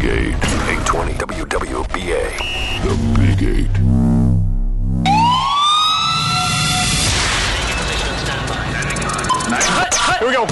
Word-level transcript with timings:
Big 0.00 0.10
8. 0.10 0.16
820 0.16 1.12
WWBA. 1.12 2.24
The 2.82 2.94
Big 3.18 3.42
8. 3.42 3.68
Here 10.18 10.28
we 10.28 10.32
go. 10.34 10.44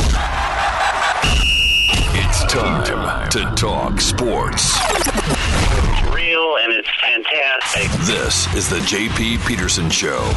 It's 2.14 2.45
time 2.45 3.30
to 3.30 3.40
talk 3.56 4.00
sports. 4.03 4.76
It's 4.90 6.15
real 6.15 6.56
and 6.58 6.72
it's 6.72 6.90
fantastic. 7.01 7.90
This 8.06 8.53
is 8.54 8.69
the 8.69 8.80
JP 8.80 9.46
Peterson 9.46 9.88
Show. 9.88 10.30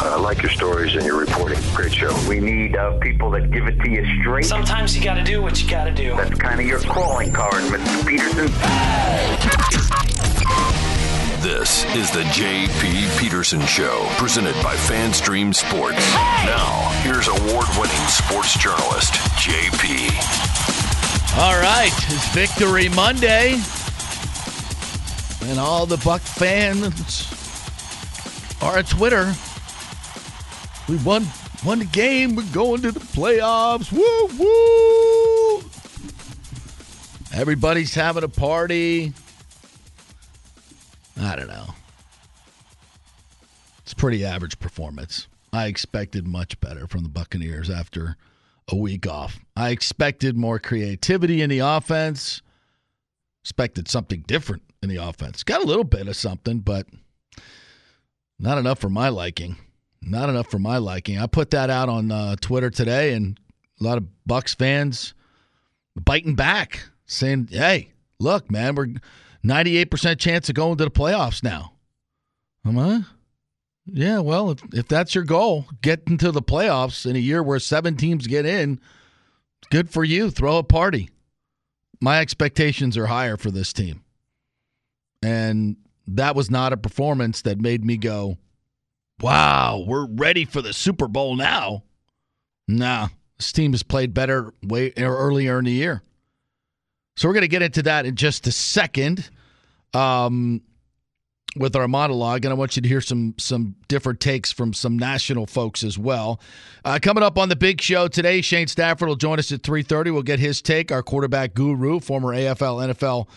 I 0.00 0.16
like 0.16 0.42
your 0.42 0.50
stories 0.50 0.94
and 0.94 1.04
your 1.04 1.18
reporting. 1.18 1.58
Great 1.74 1.92
show. 1.92 2.14
We 2.28 2.38
need 2.40 2.76
uh, 2.76 2.98
people 2.98 3.30
that 3.32 3.50
give 3.50 3.66
it 3.66 3.80
to 3.80 3.90
you 3.90 4.06
straight. 4.20 4.44
Sometimes 4.44 4.96
you 4.96 5.02
gotta 5.02 5.24
do 5.24 5.42
what 5.42 5.60
you 5.60 5.68
gotta 5.68 5.90
do. 5.92 6.14
That's 6.16 6.38
kind 6.38 6.60
of 6.60 6.66
your 6.66 6.80
calling 6.80 7.32
card, 7.32 7.62
Mr. 7.64 8.06
Peterson. 8.06 8.46
This 11.42 11.84
is 11.96 12.10
the 12.10 12.22
JP 12.32 13.18
Peterson 13.18 13.60
Show, 13.62 14.06
presented 14.18 14.54
by 14.62 14.74
FanStream 14.74 15.54
Sports. 15.54 16.12
Now, 16.14 16.90
here's 17.02 17.26
award-winning 17.28 18.06
sports 18.08 18.56
journalist 18.58 19.14
JP. 19.38 20.08
All 21.38 21.60
right, 21.60 21.92
it's 21.92 22.28
Victory 22.34 22.88
Monday, 22.88 23.60
and 25.50 25.58
all 25.58 25.86
the 25.86 25.96
Buck 26.04 26.20
fans 26.20 27.32
are 28.62 28.78
at 28.78 28.88
Twitter. 28.88 29.32
We 30.88 30.96
won 30.96 31.26
won 31.64 31.80
the 31.80 31.84
game. 31.84 32.34
We're 32.34 32.50
going 32.52 32.82
to 32.82 32.92
the 32.92 33.00
playoffs. 33.00 33.92
Woo 33.92 34.38
woo! 34.38 35.62
Everybody's 37.32 37.94
having 37.94 38.24
a 38.24 38.28
party. 38.28 39.12
I 41.20 41.36
don't 41.36 41.48
know. 41.48 41.74
It's 43.82 43.92
pretty 43.92 44.24
average 44.24 44.58
performance. 44.58 45.28
I 45.52 45.66
expected 45.66 46.26
much 46.26 46.58
better 46.60 46.86
from 46.86 47.02
the 47.02 47.08
Buccaneers 47.08 47.70
after 47.70 48.16
a 48.68 48.76
week 48.76 49.06
off. 49.06 49.38
I 49.56 49.70
expected 49.70 50.36
more 50.36 50.58
creativity 50.58 51.42
in 51.42 51.50
the 51.50 51.60
offense. 51.60 52.42
Expected 53.42 53.88
something 53.88 54.24
different 54.26 54.62
in 54.82 54.88
the 54.88 54.96
offense. 54.96 55.42
Got 55.42 55.62
a 55.62 55.66
little 55.66 55.84
bit 55.84 56.08
of 56.08 56.16
something, 56.16 56.60
but 56.60 56.86
not 58.38 58.58
enough 58.58 58.78
for 58.78 58.90
my 58.90 59.08
liking. 59.08 59.56
Not 60.08 60.28
enough 60.30 60.50
for 60.50 60.58
my 60.58 60.78
liking. 60.78 61.18
I 61.18 61.26
put 61.26 61.50
that 61.50 61.70
out 61.70 61.88
on 61.88 62.10
uh, 62.10 62.36
Twitter 62.40 62.70
today, 62.70 63.12
and 63.12 63.38
a 63.80 63.84
lot 63.84 63.98
of 63.98 64.06
Bucs 64.28 64.56
fans 64.56 65.14
biting 65.94 66.34
back, 66.34 66.88
saying, 67.06 67.48
"Hey, 67.50 67.92
look, 68.18 68.50
man, 68.50 68.74
we're 68.74 68.88
98% 69.44 70.18
chance 70.18 70.48
of 70.48 70.54
going 70.54 70.78
to 70.78 70.84
the 70.84 70.90
playoffs 70.90 71.42
now." 71.42 71.72
Am 72.64 72.78
I? 72.78 73.04
Yeah, 73.86 74.18
well, 74.18 74.50
if, 74.50 74.62
if 74.74 74.88
that's 74.88 75.14
your 75.14 75.24
goal, 75.24 75.66
get 75.80 76.02
into 76.06 76.30
the 76.30 76.42
playoffs 76.42 77.08
in 77.08 77.16
a 77.16 77.20
year 77.20 77.42
where 77.42 77.58
seven 77.58 77.96
teams 77.96 78.26
get 78.26 78.44
in, 78.44 78.80
good 79.70 79.88
for 79.90 80.04
you. 80.04 80.30
Throw 80.30 80.58
a 80.58 80.62
party. 80.62 81.08
My 82.00 82.20
expectations 82.20 82.96
are 82.96 83.06
higher 83.06 83.36
for 83.36 83.50
this 83.50 83.72
team. 83.72 84.04
And 85.22 85.76
that 86.06 86.36
was 86.36 86.50
not 86.50 86.72
a 86.72 86.76
performance 86.76 87.42
that 87.42 87.58
made 87.58 87.84
me 87.84 87.96
go, 87.96 88.36
wow, 89.20 89.84
we're 89.86 90.06
ready 90.06 90.44
for 90.44 90.62
the 90.62 90.72
Super 90.72 91.08
Bowl 91.08 91.36
now. 91.36 91.84
Nah, 92.66 93.08
this 93.38 93.52
team 93.52 93.72
has 93.72 93.82
played 93.82 94.14
better 94.14 94.52
way 94.62 94.92
earlier 94.96 95.58
in 95.58 95.64
the 95.64 95.72
year. 95.72 96.02
So 97.16 97.28
we're 97.28 97.34
going 97.34 97.42
to 97.42 97.48
get 97.48 97.62
into 97.62 97.82
that 97.82 98.06
in 98.06 98.14
just 98.14 98.46
a 98.46 98.52
second. 98.52 99.28
Um, 99.94 100.62
with 101.56 101.74
our 101.76 101.88
monologue, 101.88 102.44
and 102.44 102.52
I 102.52 102.54
want 102.54 102.76
you 102.76 102.82
to 102.82 102.88
hear 102.88 103.00
some 103.00 103.34
some 103.38 103.74
different 103.88 104.20
takes 104.20 104.52
from 104.52 104.72
some 104.72 104.98
national 104.98 105.46
folks 105.46 105.82
as 105.82 105.98
well. 105.98 106.40
Uh, 106.84 106.98
coming 107.00 107.24
up 107.24 107.38
on 107.38 107.48
the 107.48 107.56
big 107.56 107.80
show 107.80 108.08
today, 108.08 108.40
Shane 108.40 108.66
Stafford 108.66 109.08
will 109.08 109.16
join 109.16 109.38
us 109.38 109.50
at 109.52 109.62
three 109.62 109.82
thirty. 109.82 110.10
We'll 110.10 110.22
get 110.22 110.38
his 110.38 110.62
take. 110.62 110.92
Our 110.92 111.02
quarterback 111.02 111.54
guru, 111.54 112.00
former 112.00 112.34
AFL, 112.34 112.92
NFL, 112.92 113.28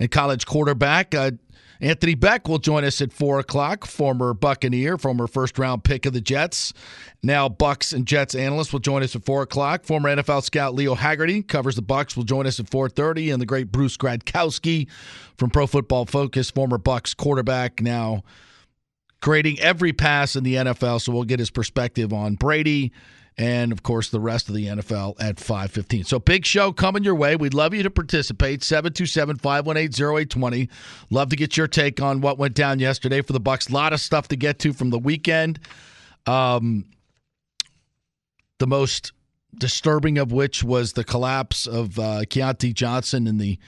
and 0.00 0.10
college 0.10 0.46
quarterback. 0.46 1.14
Uh, 1.14 1.32
Anthony 1.80 2.16
Becht 2.16 2.48
will 2.48 2.58
join 2.58 2.84
us 2.84 3.00
at 3.00 3.12
four 3.12 3.38
o'clock. 3.38 3.86
Former 3.86 4.34
Buccaneer, 4.34 4.98
former 4.98 5.26
first 5.26 5.58
round 5.58 5.84
pick 5.84 6.06
of 6.06 6.12
the 6.12 6.20
Jets, 6.20 6.72
now 7.22 7.48
Bucs 7.48 7.92
and 7.92 8.06
Jets 8.06 8.34
analyst 8.34 8.72
will 8.72 8.80
join 8.80 9.02
us 9.02 9.14
at 9.14 9.24
four 9.24 9.42
o'clock. 9.42 9.84
Former 9.84 10.14
NFL 10.14 10.42
scout 10.42 10.74
Leo 10.74 10.94
Haggarty 10.94 11.42
covers 11.46 11.76
the 11.76 11.82
Bucs 11.82 12.16
will 12.16 12.24
join 12.24 12.46
us 12.46 12.58
at 12.58 12.68
four 12.68 12.88
thirty, 12.88 13.30
and 13.30 13.40
the 13.40 13.46
great 13.46 13.70
Bruce 13.70 13.96
Gradkowski 13.96 14.88
from 15.36 15.50
Pro 15.50 15.66
Football 15.66 16.06
Focus, 16.06 16.50
former 16.50 16.78
Bucs 16.78 17.16
quarterback, 17.16 17.80
now 17.80 18.22
grading 19.20 19.58
every 19.60 19.92
pass 19.92 20.36
in 20.36 20.44
the 20.44 20.54
NFL. 20.54 21.00
So 21.00 21.12
we'll 21.12 21.24
get 21.24 21.38
his 21.38 21.50
perspective 21.50 22.12
on 22.12 22.34
Brady 22.34 22.92
and 23.38 23.72
of 23.72 23.82
course 23.82 24.10
the 24.10 24.20
rest 24.20 24.48
of 24.48 24.54
the 24.54 24.66
NFL 24.66 25.14
at 25.20 25.36
5:15. 25.36 26.04
So 26.04 26.18
big 26.18 26.44
show 26.44 26.72
coming 26.72 27.04
your 27.04 27.14
way. 27.14 27.36
We'd 27.36 27.54
love 27.54 27.72
you 27.72 27.84
to 27.84 27.90
participate. 27.90 28.60
727-518-0820. 28.60 30.68
Love 31.08 31.30
to 31.30 31.36
get 31.36 31.56
your 31.56 31.68
take 31.68 32.02
on 32.02 32.20
what 32.20 32.36
went 32.36 32.54
down 32.54 32.80
yesterday 32.80 33.22
for 33.22 33.32
the 33.32 33.40
Bucs. 33.40 33.70
A 33.70 33.72
lot 33.72 33.92
of 33.92 34.00
stuff 34.00 34.26
to 34.28 34.36
get 34.36 34.58
to 34.60 34.72
from 34.72 34.90
the 34.90 34.98
weekend. 34.98 35.60
Um 36.26 36.84
the 38.58 38.66
most 38.66 39.12
disturbing 39.56 40.18
of 40.18 40.32
which 40.32 40.64
was 40.64 40.92
the 40.92 41.04
collapse 41.04 41.66
of 41.66 41.98
uh, 41.98 42.20
Keyontae 42.22 42.74
Johnson 42.74 43.26
in 43.26 43.38
the 43.38 43.58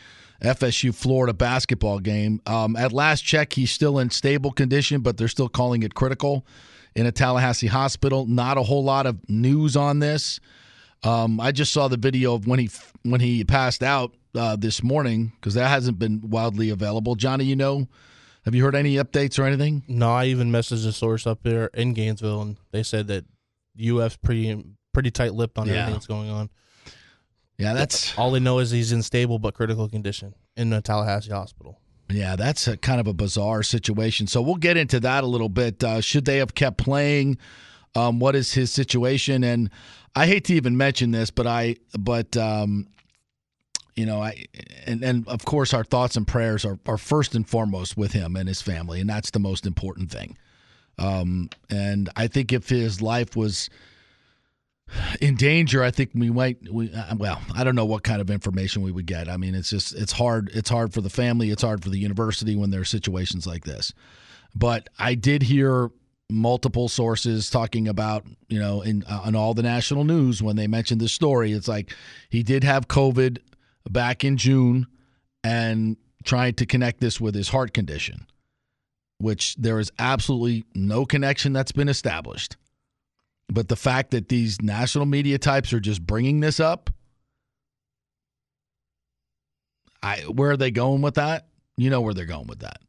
FSU 0.43 0.95
Florida 0.95 1.33
basketball 1.33 2.01
game. 2.01 2.43
Um, 2.45 2.77
at 2.77 2.93
last 2.93 3.23
check, 3.23 3.53
he's 3.53 3.71
still 3.71 3.99
in 3.99 4.11
stable 4.11 4.51
condition, 4.51 5.01
but 5.01 5.17
they're 5.17 5.29
still 5.29 5.49
calling 5.49 5.83
it 5.83 5.95
critical 5.95 6.45
in 6.95 7.07
a 7.07 7.13
Tallahassee 7.13 7.67
hospital. 7.69 8.27
Not 8.27 8.59
a 8.59 8.63
whole 8.63 8.85
lot 8.85 9.07
of 9.07 9.19
news 9.29 9.77
on 9.77 9.99
this. 9.99 10.41
Um, 11.03 11.41
I 11.41 11.53
just 11.53 11.73
saw 11.73 11.89
the 11.89 11.97
video 11.97 12.35
of 12.35 12.47
when 12.47 12.59
he 12.59 12.69
when 13.03 13.21
he 13.21 13.45
passed 13.45 13.83
out 13.83 14.13
uh, 14.35 14.57
this 14.57 14.83
morning 14.83 15.33
because 15.37 15.55
that 15.55 15.69
hasn't 15.69 15.99
been 15.99 16.21
wildly 16.29 16.69
available. 16.71 17.15
Johnny, 17.15 17.45
you 17.45 17.57
know, 17.57 17.89
have 18.45 18.55
you 18.55 18.63
heard 18.63 18.75
any 18.75 18.97
updates 18.97 19.39
or 19.39 19.45
anything? 19.45 19.83
No, 19.89 20.13
I 20.13 20.27
even 20.27 20.51
messaged 20.51 20.87
a 20.87 20.93
source 20.93 21.27
up 21.27 21.43
there 21.43 21.67
in 21.75 21.95
Gainesville, 21.95 22.43
and 22.43 22.57
they 22.73 22.83
said 22.83 23.07
that 23.09 23.25
UF's 23.83 24.17
pretty 24.19 24.63
pretty 24.93 25.11
tight 25.11 25.33
lipped 25.35 25.57
on 25.59 25.67
Yeah. 25.69 25.75
everything 25.75 25.95
that's 25.95 26.07
going 26.07 26.29
on. 26.29 26.51
Yeah, 27.59 27.73
that's 27.75 28.17
All 28.19 28.31
they 28.31 28.41
know 28.41 28.59
is 28.59 28.71
he's 28.71 28.93
in 28.93 29.03
stable 29.03 29.39
but 29.39 29.55
critical 29.55 29.89
condition 29.89 30.35
in 30.57 30.71
the 30.71 30.81
Tallahassee 30.83 31.31
hospital. 31.31 31.80
Yeah, 32.11 32.37
that's 32.37 32.67
a 32.69 32.77
kind 32.77 33.01
of 33.01 33.07
a 33.07 33.13
bizarre 33.13 33.63
situation. 33.63 34.27
So 34.27 34.43
we'll 34.43 34.57
get 34.57 34.77
into 34.77 35.01
that 35.01 35.25
a 35.25 35.27
little 35.27 35.49
bit. 35.49 35.83
Uh, 35.83 36.01
should 36.01 36.25
they 36.25 36.39
have 36.39 36.55
kept 36.55 36.79
playing? 36.79 37.39
Um, 37.95 38.19
what 38.19 38.37
is 38.37 38.53
his 38.53 38.73
situation? 38.73 39.45
And 39.45 39.71
I 40.15 40.27
hate 40.27 40.45
to 40.47 40.55
even 40.55 40.77
mention 40.77 41.11
this, 41.11 41.31
but 41.31 41.47
I, 41.47 41.77
but 41.99 42.37
um, 42.37 42.89
you 43.95 44.07
know, 44.07 44.23
I, 44.23 44.45
and 44.87 45.03
and 45.05 45.29
of 45.29 45.45
course, 45.45 45.75
our 45.75 45.85
thoughts 45.85 46.17
and 46.17 46.27
prayers 46.27 46.65
are 46.65 46.79
are 46.87 46.99
first 46.99 47.35
and 47.35 47.47
foremost 47.49 47.97
with 47.97 48.13
him 48.13 48.37
and 48.37 48.49
his 48.49 48.63
family, 48.63 49.01
and 49.01 49.11
that's 49.11 49.31
the 49.31 49.39
most 49.39 49.67
important 49.67 50.11
thing. 50.11 50.37
Um, 50.99 51.51
and 51.69 52.09
I 52.17 52.27
think 52.27 52.53
if 52.53 52.69
his 52.69 53.01
life 53.03 53.37
was 53.37 53.71
in 55.21 55.37
danger, 55.37 55.83
I 55.83 55.91
think 55.91 56.11
we 56.15 56.31
might. 56.31 56.59
We, 56.71 56.93
uh, 56.93 57.17
well, 57.17 57.41
I 57.55 57.65
don't 57.65 57.75
know 57.75 57.85
what 57.85 58.03
kind 58.03 58.21
of 58.21 58.31
information 58.31 58.83
we 58.83 58.93
would 58.93 59.07
get. 59.07 59.29
I 59.29 59.37
mean, 59.37 59.55
it's 59.55 59.71
just 59.71 59.95
it's 59.95 60.13
hard. 60.13 60.51
It's 60.55 60.71
hard 60.71 60.93
for 60.93 61.01
the 61.01 61.11
family. 61.11 61.51
It's 61.51 61.63
hard 61.63 61.83
for 61.83 61.91
the 61.91 61.99
university 61.99 62.57
when 62.57 62.71
there 62.71 62.81
are 62.81 62.85
situations 62.85 63.47
like 63.47 63.65
this. 63.65 63.93
But 64.55 64.89
I 64.99 65.15
did 65.15 65.43
hear 65.43 65.91
multiple 66.31 66.89
sources 66.89 67.51
talking 67.51 67.89
about 67.89 68.25
you 68.49 68.59
know 68.59 68.83
in 68.83 69.05
uh, 69.09 69.23
on 69.25 69.35
all 69.35 69.55
the 69.55 69.63
national 69.63 70.05
news 70.05 70.43
when 70.43 70.57
they 70.57 70.67
mentioned 70.67 71.01
this 71.01 71.13
story. 71.13 71.53
It's 71.53 71.69
like 71.69 71.95
he 72.29 72.43
did 72.43 72.65
have 72.65 72.89
COVID 72.89 73.39
back 73.89 74.25
in 74.25 74.37
June 74.37 74.87
and 75.43 75.97
trying 76.25 76.55
to 76.55 76.67
connect 76.67 77.01
this 77.01 77.21
with 77.21 77.35
his 77.35 77.49
heart 77.49 77.73
condition, 77.73 78.27
which 79.19 79.57
there 79.57 79.79
is 79.79 79.91
absolutely 79.99 80.65
no 80.75 81.05
connection 81.07 81.53
that's 81.53 81.73
been 81.73 81.89
established. 81.89 82.57
But 83.51 83.69
the 83.69 83.77
fact 83.77 84.13
that 84.13 84.29
these 84.29 84.63
national 84.63 85.07
media 85.07 85.39
types 85.39 85.73
are 85.73 85.81
just 85.81 86.07
bringing 86.07 86.41
this 86.41 86.61
up, 86.61 86.91
I 90.03 90.21
where 90.21 90.53
are 90.53 90.57
they 90.57 90.71
going 90.71 91.03
with 91.03 91.15
that? 91.15 91.49
You 91.77 91.91
know 91.91 92.01
where 92.01 92.15
they're 92.15 92.27
going 92.27 92.47
with 92.47 92.61
that. 92.61 92.81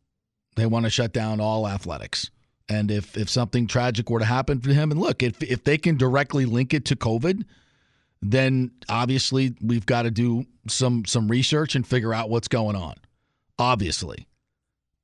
They 0.55 0.65
want 0.65 0.85
to 0.85 0.89
shut 0.89 1.13
down 1.13 1.39
all 1.39 1.67
athletics. 1.67 2.29
And 2.69 2.91
if 2.91 3.17
if 3.17 3.29
something 3.29 3.67
tragic 3.67 4.09
were 4.09 4.19
to 4.19 4.25
happen 4.25 4.61
to 4.61 4.73
him, 4.73 4.91
and 4.91 4.99
look, 4.99 5.23
if 5.23 5.41
if 5.43 5.63
they 5.63 5.77
can 5.77 5.97
directly 5.97 6.45
link 6.45 6.73
it 6.73 6.85
to 6.85 6.95
COVID, 6.95 7.43
then 8.21 8.71
obviously 8.87 9.55
we've 9.61 9.85
got 9.85 10.03
to 10.03 10.11
do 10.11 10.45
some 10.67 11.05
some 11.05 11.27
research 11.27 11.75
and 11.75 11.85
figure 11.85 12.13
out 12.13 12.29
what's 12.29 12.47
going 12.47 12.75
on. 12.75 12.95
Obviously, 13.57 14.27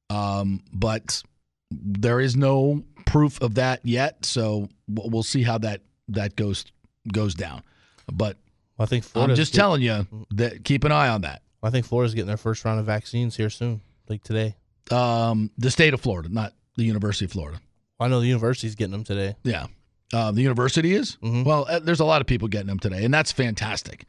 um, 0.10 0.62
but 0.72 1.24
there 1.72 2.20
is 2.20 2.36
no 2.36 2.84
proof 3.08 3.42
of 3.42 3.56
that 3.56 3.80
yet. 3.84 4.26
So 4.26 4.70
we'll 4.88 5.24
see 5.24 5.44
how 5.44 5.58
that 5.60 5.82
that 6.10 6.36
goes 6.36 6.66
goes 7.12 7.34
down. 7.36 7.64
But 8.12 8.38
I 8.80 8.86
think 8.86 9.04
Florida. 9.04 9.34
I'm 9.34 9.36
just 9.36 9.54
telling 9.56 9.82
you 9.82 10.06
that 10.32 10.64
keep 10.64 10.84
an 10.84 10.92
eye 10.92 11.10
on 11.10 11.22
that. 11.22 11.42
I 11.64 11.70
think 11.70 11.86
Florida's 11.86 12.14
getting 12.14 12.28
their 12.28 12.38
first 12.38 12.64
round 12.66 12.80
of 12.80 12.86
vaccines 12.86 13.36
here 13.36 13.50
soon, 13.50 13.82
like 14.08 14.24
today. 14.24 14.56
Um, 14.92 15.52
the 15.58 15.72
state 15.72 15.94
of 15.94 16.00
Florida, 16.02 16.30
not 16.30 16.54
the 16.78 16.84
University 16.86 17.26
of 17.26 17.32
Florida. 17.32 17.60
I 18.00 18.08
know 18.08 18.20
the 18.20 18.28
university's 18.28 18.76
getting 18.76 18.92
them 18.92 19.04
today. 19.04 19.36
Yeah. 19.44 19.68
Uh, 20.14 20.32
the 20.32 20.42
university 20.42 20.94
is 20.94 21.18
Mhm. 21.22 21.44
well. 21.44 21.66
Uh, 21.68 21.80
there's 21.80 22.00
a 22.00 22.06
lot 22.06 22.22
of 22.22 22.28
people 22.28 22.48
getting 22.48 22.68
them 22.68 22.80
today, 22.80 23.04
and 23.04 23.14
that's 23.14 23.32
fantastic. 23.32 24.06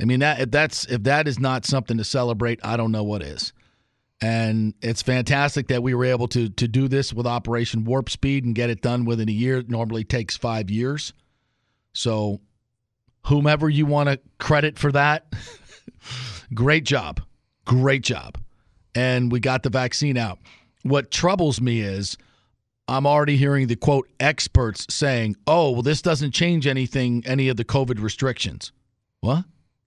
I 0.00 0.04
mean, 0.04 0.20
that 0.20 0.40
if 0.40 0.50
that's 0.50 0.86
if 0.86 1.02
that 1.02 1.28
is 1.28 1.38
not 1.38 1.66
something 1.66 1.98
to 1.98 2.04
celebrate, 2.04 2.60
I 2.64 2.76
don't 2.76 2.92
know 2.92 3.02
what 3.04 3.22
is. 3.22 3.52
And 4.22 4.74
it's 4.80 5.02
fantastic 5.02 5.66
that 5.66 5.82
we 5.82 5.94
were 5.94 6.04
able 6.04 6.28
to 6.28 6.48
to 6.48 6.68
do 6.68 6.86
this 6.86 7.12
with 7.12 7.26
Operation 7.26 7.84
Warp 7.84 8.08
Speed 8.08 8.44
and 8.44 8.54
get 8.54 8.70
it 8.70 8.80
done 8.80 9.04
within 9.04 9.28
a 9.28 9.32
year. 9.32 9.58
It 9.58 9.68
normally 9.68 10.04
takes 10.04 10.36
five 10.36 10.70
years. 10.70 11.12
So, 11.92 12.40
whomever 13.26 13.68
you 13.68 13.84
want 13.84 14.08
to 14.08 14.20
credit 14.38 14.78
for 14.78 14.92
that, 14.92 15.26
great 16.54 16.84
job, 16.84 17.20
great 17.64 18.02
job. 18.02 18.38
And 18.94 19.32
we 19.32 19.40
got 19.40 19.64
the 19.64 19.70
vaccine 19.70 20.16
out. 20.16 20.38
What 20.84 21.10
troubles 21.10 21.60
me 21.60 21.80
is 21.80 22.16
I'm 22.86 23.06
already 23.06 23.36
hearing 23.36 23.66
the 23.66 23.76
quote 23.76 24.08
experts 24.20 24.86
saying, 24.88 25.34
"Oh, 25.48 25.72
well, 25.72 25.82
this 25.82 26.00
doesn't 26.00 26.30
change 26.30 26.68
anything, 26.68 27.24
any 27.26 27.48
of 27.48 27.56
the 27.56 27.64
COVID 27.64 28.00
restrictions." 28.00 28.70
What? 29.20 29.46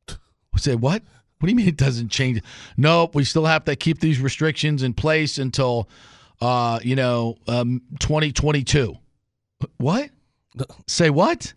Say 0.58 0.76
what? 0.76 1.04
What 1.40 1.48
do 1.48 1.52
you 1.52 1.56
mean 1.56 1.68
it 1.68 1.78
doesn't 1.78 2.10
change? 2.10 2.42
Nope, 2.78 3.16
we 3.16 3.24
still 3.24 3.46
have 3.46 3.66
to 3.66 3.76
keep 3.76 4.00
these 4.00 4.20
restrictions 4.20 4.84
in 4.84 4.94
place 4.94 5.38
until, 5.38 5.90
uh, 6.42 6.80
you 6.82 6.96
know, 6.96 7.38
um, 7.48 7.82
2022. 8.00 8.96
What? 9.78 10.10
Say 10.88 11.10
what? 11.10 11.54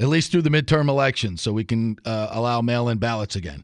At 0.00 0.08
least 0.08 0.32
through 0.32 0.42
the 0.42 0.50
midterm 0.50 0.88
elections, 0.88 1.42
so 1.42 1.52
we 1.52 1.64
can 1.64 1.96
uh, 2.06 2.28
allow 2.30 2.62
mail-in 2.62 2.96
ballots 2.98 3.36
again. 3.36 3.62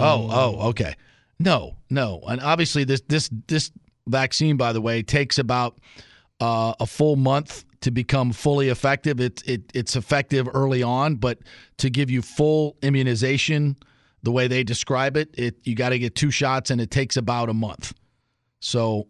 Oh, 0.00 0.28
oh, 0.30 0.68
okay. 0.70 0.94
No, 1.38 1.76
no, 1.88 2.20
and 2.26 2.40
obviously 2.40 2.82
this 2.82 3.00
this 3.06 3.30
this 3.46 3.70
vaccine, 4.08 4.56
by 4.56 4.72
the 4.72 4.80
way, 4.80 5.02
takes 5.02 5.38
about 5.38 5.78
uh, 6.40 6.74
a 6.80 6.86
full 6.86 7.14
month 7.14 7.64
to 7.82 7.92
become 7.92 8.32
fully 8.32 8.70
effective. 8.70 9.20
It, 9.20 9.42
it 9.46 9.62
it's 9.72 9.94
effective 9.94 10.48
early 10.52 10.82
on, 10.82 11.14
but 11.14 11.38
to 11.76 11.90
give 11.90 12.10
you 12.10 12.22
full 12.22 12.76
immunization, 12.82 13.76
the 14.22 14.32
way 14.32 14.48
they 14.48 14.64
describe 14.64 15.16
it, 15.16 15.30
it 15.34 15.56
you 15.62 15.74
got 15.74 15.90
to 15.90 15.98
get 15.98 16.14
two 16.14 16.30
shots, 16.30 16.70
and 16.70 16.80
it 16.80 16.90
takes 16.90 17.16
about 17.16 17.48
a 17.48 17.54
month. 17.54 17.94
So, 18.60 19.06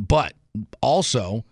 but 0.00 0.34
also 0.80 1.44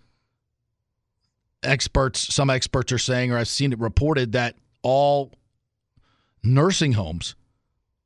experts, 1.61 2.33
some 2.33 2.49
experts 2.49 2.91
are 2.91 2.97
saying, 2.97 3.31
or 3.31 3.37
I've 3.37 3.47
seen 3.47 3.73
it 3.73 3.79
reported 3.79 4.31
that 4.31 4.55
all 4.81 5.33
nursing 6.41 6.93
homes 6.93 7.35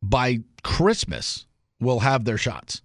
by 0.02 0.40
Christmas 0.64 1.46
will 1.80 2.00
have 2.00 2.26
their 2.26 2.38
shots, 2.38 2.82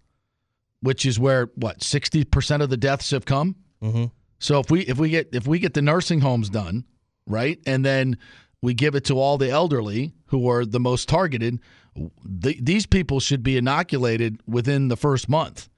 which 0.80 1.06
is 1.06 1.18
where 1.18 1.50
what 1.54 1.82
sixty 1.82 2.24
percent 2.24 2.62
of 2.62 2.68
the 2.68 2.76
deaths 2.76 3.10
have 3.12 3.24
come. 3.24 3.56
Mm-hmm. 3.82 4.06
So 4.38 4.60
if 4.60 4.70
we 4.70 4.82
if 4.82 4.98
we 4.98 5.08
get 5.08 5.30
if 5.32 5.46
we 5.46 5.58
get 5.58 5.74
the 5.74 5.82
nursing 5.82 6.20
homes 6.20 6.50
done 6.50 6.84
right, 7.26 7.58
and 7.66 7.84
then 7.84 8.18
we 8.62 8.74
give 8.74 8.94
it 8.94 9.04
to 9.04 9.18
all 9.18 9.38
the 9.38 9.50
elderly 9.50 10.12
who 10.26 10.48
are 10.48 10.64
the 10.64 10.80
most 10.80 11.08
targeted, 11.08 11.60
th- 12.42 12.58
these 12.60 12.86
people 12.86 13.20
should 13.20 13.42
be 13.42 13.56
inoculated 13.56 14.40
within 14.46 14.88
the 14.88 14.96
first 14.96 15.28
month. 15.28 15.68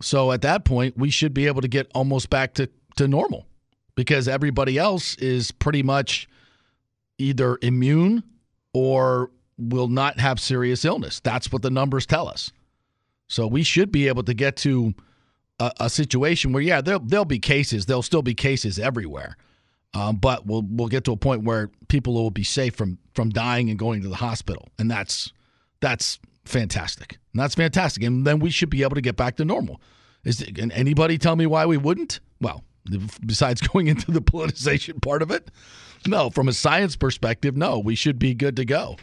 So 0.00 0.32
at 0.32 0.42
that 0.42 0.64
point, 0.64 0.96
we 0.96 1.10
should 1.10 1.32
be 1.32 1.46
able 1.46 1.60
to 1.60 1.68
get 1.68 1.90
almost 1.94 2.30
back 2.30 2.54
to 2.54 2.68
to 2.96 3.08
normal 3.08 3.46
because 3.94 4.28
everybody 4.28 4.78
else 4.78 5.14
is 5.16 5.50
pretty 5.50 5.82
much 5.82 6.28
either 7.18 7.58
immune 7.62 8.22
or 8.74 9.30
will 9.58 9.88
not 9.88 10.18
have 10.18 10.40
serious 10.40 10.84
illness. 10.84 11.20
That's 11.20 11.52
what 11.52 11.62
the 11.62 11.70
numbers 11.70 12.06
tell 12.06 12.28
us. 12.28 12.52
So 13.28 13.46
we 13.46 13.62
should 13.62 13.92
be 13.92 14.08
able 14.08 14.24
to 14.24 14.34
get 14.34 14.56
to 14.58 14.94
a, 15.58 15.72
a 15.80 15.90
situation 15.90 16.52
where, 16.52 16.62
yeah, 16.62 16.80
there'll, 16.80 17.00
there'll 17.00 17.24
be 17.24 17.38
cases. 17.38 17.86
There'll 17.86 18.02
still 18.02 18.22
be 18.22 18.34
cases 18.34 18.78
everywhere. 18.78 19.36
Um, 19.94 20.16
but 20.16 20.46
we'll 20.46 20.64
we'll 20.68 20.88
get 20.88 21.04
to 21.04 21.12
a 21.12 21.16
point 21.16 21.44
where 21.44 21.70
people 21.88 22.14
will 22.14 22.30
be 22.30 22.44
safe 22.44 22.74
from 22.74 22.98
from 23.14 23.30
dying 23.30 23.68
and 23.68 23.78
going 23.78 24.02
to 24.02 24.08
the 24.08 24.16
hospital, 24.16 24.68
and 24.78 24.90
that's 24.90 25.32
that's 25.80 26.18
fantastic. 26.44 27.18
And 27.32 27.42
that's 27.42 27.54
fantastic, 27.54 28.02
and 28.02 28.26
then 28.26 28.38
we 28.38 28.50
should 28.50 28.70
be 28.70 28.82
able 28.82 28.94
to 28.94 29.02
get 29.02 29.16
back 29.16 29.36
to 29.36 29.44
normal. 29.44 29.80
Is 30.24 30.42
can 30.54 30.72
anybody 30.72 31.18
tell 31.18 31.36
me 31.36 31.46
why 31.46 31.66
we 31.66 31.76
wouldn't? 31.76 32.20
Well, 32.40 32.64
besides 33.26 33.60
going 33.68 33.88
into 33.88 34.10
the 34.10 34.22
politicization 34.22 35.02
part 35.02 35.20
of 35.20 35.30
it, 35.30 35.50
no. 36.06 36.30
From 36.30 36.48
a 36.48 36.52
science 36.52 36.96
perspective, 36.96 37.56
no, 37.56 37.78
we 37.78 37.94
should 37.94 38.18
be 38.18 38.34
good 38.34 38.56
to 38.56 38.64
go, 38.64 38.96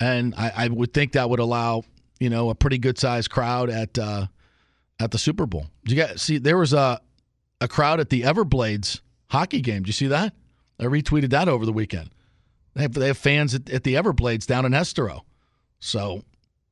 and 0.00 0.34
I, 0.36 0.52
I 0.56 0.68
would 0.68 0.94
think 0.94 1.12
that 1.12 1.28
would 1.28 1.40
allow 1.40 1.82
you 2.18 2.30
know 2.30 2.48
a 2.48 2.54
pretty 2.54 2.78
good 2.78 2.98
sized 2.98 3.30
crowd 3.30 3.68
at 3.68 3.98
uh, 3.98 4.28
at 4.98 5.10
the 5.10 5.18
Super 5.18 5.44
Bowl. 5.44 5.66
You 5.86 5.96
guys 5.96 6.22
see? 6.22 6.38
There 6.38 6.56
was 6.56 6.72
a 6.72 6.98
a 7.60 7.68
crowd 7.68 8.00
at 8.00 8.08
the 8.08 8.22
Everblades 8.22 9.00
hockey 9.34 9.60
game. 9.60 9.82
Did 9.82 9.88
you 9.88 9.92
see 9.92 10.06
that? 10.08 10.32
I 10.78 10.84
retweeted 10.84 11.30
that 11.30 11.48
over 11.48 11.66
the 11.66 11.72
weekend. 11.72 12.10
They 12.74 12.82
have 12.82 12.92
they 12.94 13.06
have 13.08 13.18
fans 13.18 13.54
at, 13.54 13.68
at 13.70 13.84
the 13.84 13.94
Everblades 13.94 14.46
down 14.46 14.64
in 14.64 14.74
Estero. 14.74 15.24
So, 15.80 16.22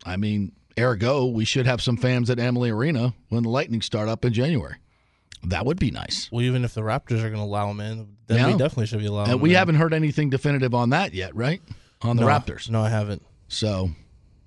I 0.05 0.17
mean, 0.17 0.53
ergo, 0.79 1.27
we 1.27 1.45
should 1.45 1.67
have 1.67 1.81
some 1.83 1.97
fans 1.97 2.31
at 2.31 2.39
Amalie 2.41 2.71
Arena 2.71 3.15
when 3.29 3.43
the 3.43 3.49
Lightning 3.51 3.83
start 3.83 4.09
up 4.09 4.25
in 4.25 4.33
January. 4.33 4.77
That 5.45 5.67
would 5.67 5.79
be 5.79 5.91
nice. 5.91 6.29
Well, 6.31 6.43
even 6.43 6.65
if 6.65 6.73
the 6.75 6.83
Raptors 6.83 7.19
are 7.19 7.29
going 7.31 7.35
to 7.35 7.41
allow 7.43 7.67
them 7.69 7.81
in, 7.81 8.17
then 8.27 8.39
Yeah. 8.39 8.47
we 8.47 8.53
definitely 8.53 8.87
should 8.87 9.01
be 9.01 9.07
allowing. 9.07 9.31
And 9.31 9.41
we 9.41 9.51
in. 9.51 9.57
haven't 9.57 9.75
heard 9.75 9.93
anything 9.93 10.31
definitive 10.31 10.75
on 10.75 10.91
that 10.91 11.15
yet, 11.15 11.35
right? 11.35 11.61
On 12.03 12.17
the 12.17 12.23
no, 12.23 12.29
Raptors. 12.29 12.71
No, 12.71 12.81
I 12.83 12.89
haven't. 12.89 13.23
So 13.49 13.91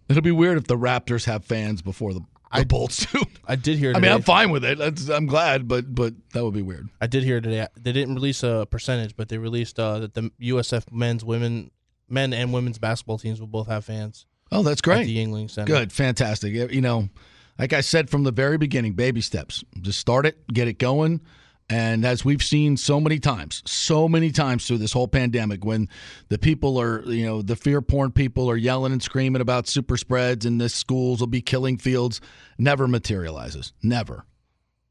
it'll 0.09 0.21
be 0.21 0.31
weird 0.31 0.57
if 0.57 0.65
the 0.68 0.77
Raptors 0.77 1.25
have 1.25 1.44
fans 1.45 1.81
before 1.81 2.13
the, 2.13 2.21
the 2.60 2.66
Bolts 2.66 3.06
do. 3.12 3.22
I 3.46 3.56
did 3.56 3.78
hear. 3.78 3.92
I 3.92 3.94
Today, 3.94 4.07
mean, 4.07 4.16
I'm 4.16 4.22
fine 4.22 4.52
with 4.52 4.63
it. 4.66 4.78
That's, 4.78 5.10
I'm 5.10 5.25
glad, 5.25 5.68
but 5.68 5.94
but 5.94 6.13
that 6.34 6.44
would 6.44 6.54
be 6.54 6.62
weird. 6.62 6.90
I 7.02 7.07
did 7.07 7.24
hear 7.24 7.42
today. 7.42 7.68
They 7.80 7.92
didn't 7.92 8.16
release 8.16 8.44
a 8.44 8.68
percentage, 8.69 9.16
but 9.16 9.30
they 9.30 9.38
released 9.38 9.80
uh, 9.80 10.00
that 10.00 10.13
the 10.13 10.31
USF 10.42 10.92
men's, 10.92 11.24
women, 11.24 11.72
men 12.10 12.34
and 12.34 12.54
women's 12.54 12.78
basketball 12.80 13.18
teams 13.18 13.40
will 13.40 13.48
both 13.48 13.68
have 13.68 13.86
fans. 13.86 14.25
Oh, 14.52 14.63
that's 14.63 14.80
At 14.80 14.84
great. 14.84 15.06
the 15.06 15.18
Yuengling 15.18 15.50
Center. 15.50 15.68
Good, 15.72 15.92
fantastic. 15.92 16.54
You 16.72 16.81
know, 16.81 17.10
like 17.57 17.74
I 17.74 17.81
said 17.81 18.10
from 18.10 18.24
the 18.24 18.31
very 18.31 18.57
beginning, 18.57 18.94
baby 18.94 19.22
steps. 19.22 19.63
Just 19.81 20.00
start 20.00 20.25
it, 20.25 20.38
get 20.54 20.68
it 20.68 20.78
going. 20.78 21.22
And 21.69 22.06
as 22.06 22.23
we've 22.23 22.44
seen 22.44 22.77
so 22.77 23.00
many 23.00 23.17
times, 23.17 23.63
so 23.65 24.07
many 24.07 24.31
times 24.31 24.67
through 24.67 24.77
this 24.77 24.94
whole 24.94 25.07
pandemic, 25.07 25.65
when 25.65 25.89
the 26.29 26.38
people 26.38 26.79
are, 26.79 27.01
you 27.06 27.25
know, 27.25 27.41
the 27.41 27.56
fear 27.56 27.81
porn 27.81 28.12
people 28.12 28.50
are 28.51 28.57
yelling 28.57 28.91
and 28.91 29.01
screaming 29.01 29.41
about 29.41 29.67
super 29.67 29.97
spreads 29.97 30.45
and 30.45 30.62
the 30.62 30.69
schools 30.69 31.19
will 31.19 31.28
be 31.28 31.42
killing 31.42 31.78
fields, 31.78 32.21
never 32.59 32.87
materializes. 32.87 33.73
Never. 33.81 34.25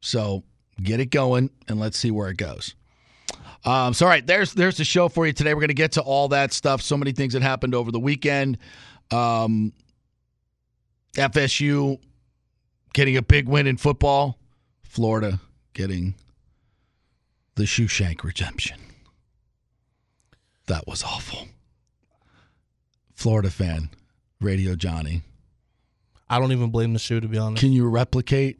So 0.01 0.43
get 0.83 0.99
it 0.99 1.11
going 1.11 1.51
and 1.69 1.79
let's 1.79 1.97
see 1.97 2.11
where 2.11 2.29
it 2.29 2.39
goes. 2.39 2.75
Um, 3.65 3.95
so 3.95 4.07
all 4.07 4.11
right, 4.11 4.27
there's 4.27 4.53
there's 4.53 4.77
the 4.77 4.85
show 4.85 5.09
for 5.09 5.27
you 5.27 5.33
today. 5.33 5.55
We're 5.55 5.61
going 5.61 5.69
to 5.69 5.75
get 5.75 5.93
to 5.93 6.03
all 6.03 6.29
that 6.29 6.53
stuff. 6.53 6.83
So 6.83 6.97
many 6.97 7.13
things 7.13 7.33
that 7.35 7.43
happened 7.43 7.75
over 7.75 7.93
the 7.93 8.01
weekend. 8.01 8.59
Um, 9.11 9.73
FSU 11.15 11.99
getting 12.93 13.17
a 13.17 13.23
big 13.23 13.49
win 13.49 13.67
in 13.67 13.77
football. 13.77 14.39
Florida 14.83 15.41
getting 15.73 16.15
the 17.55 17.65
Shoeshank 17.65 18.23
redemption. 18.25 18.79
That 20.67 20.87
was 20.87 21.03
awful. 21.03 21.49
Florida 23.15 23.51
fan, 23.51 23.91
Radio 24.41 24.75
Johnny. 24.75 25.23
I 26.29 26.39
don't 26.39 26.53
even 26.53 26.71
blame 26.71 26.95
the 26.95 26.99
shoe 26.99 27.21
to 27.21 27.29
be 27.29 27.39
honest. 27.39 27.61
Can 27.61 27.73
you 27.73 27.89
replicate 27.89 28.59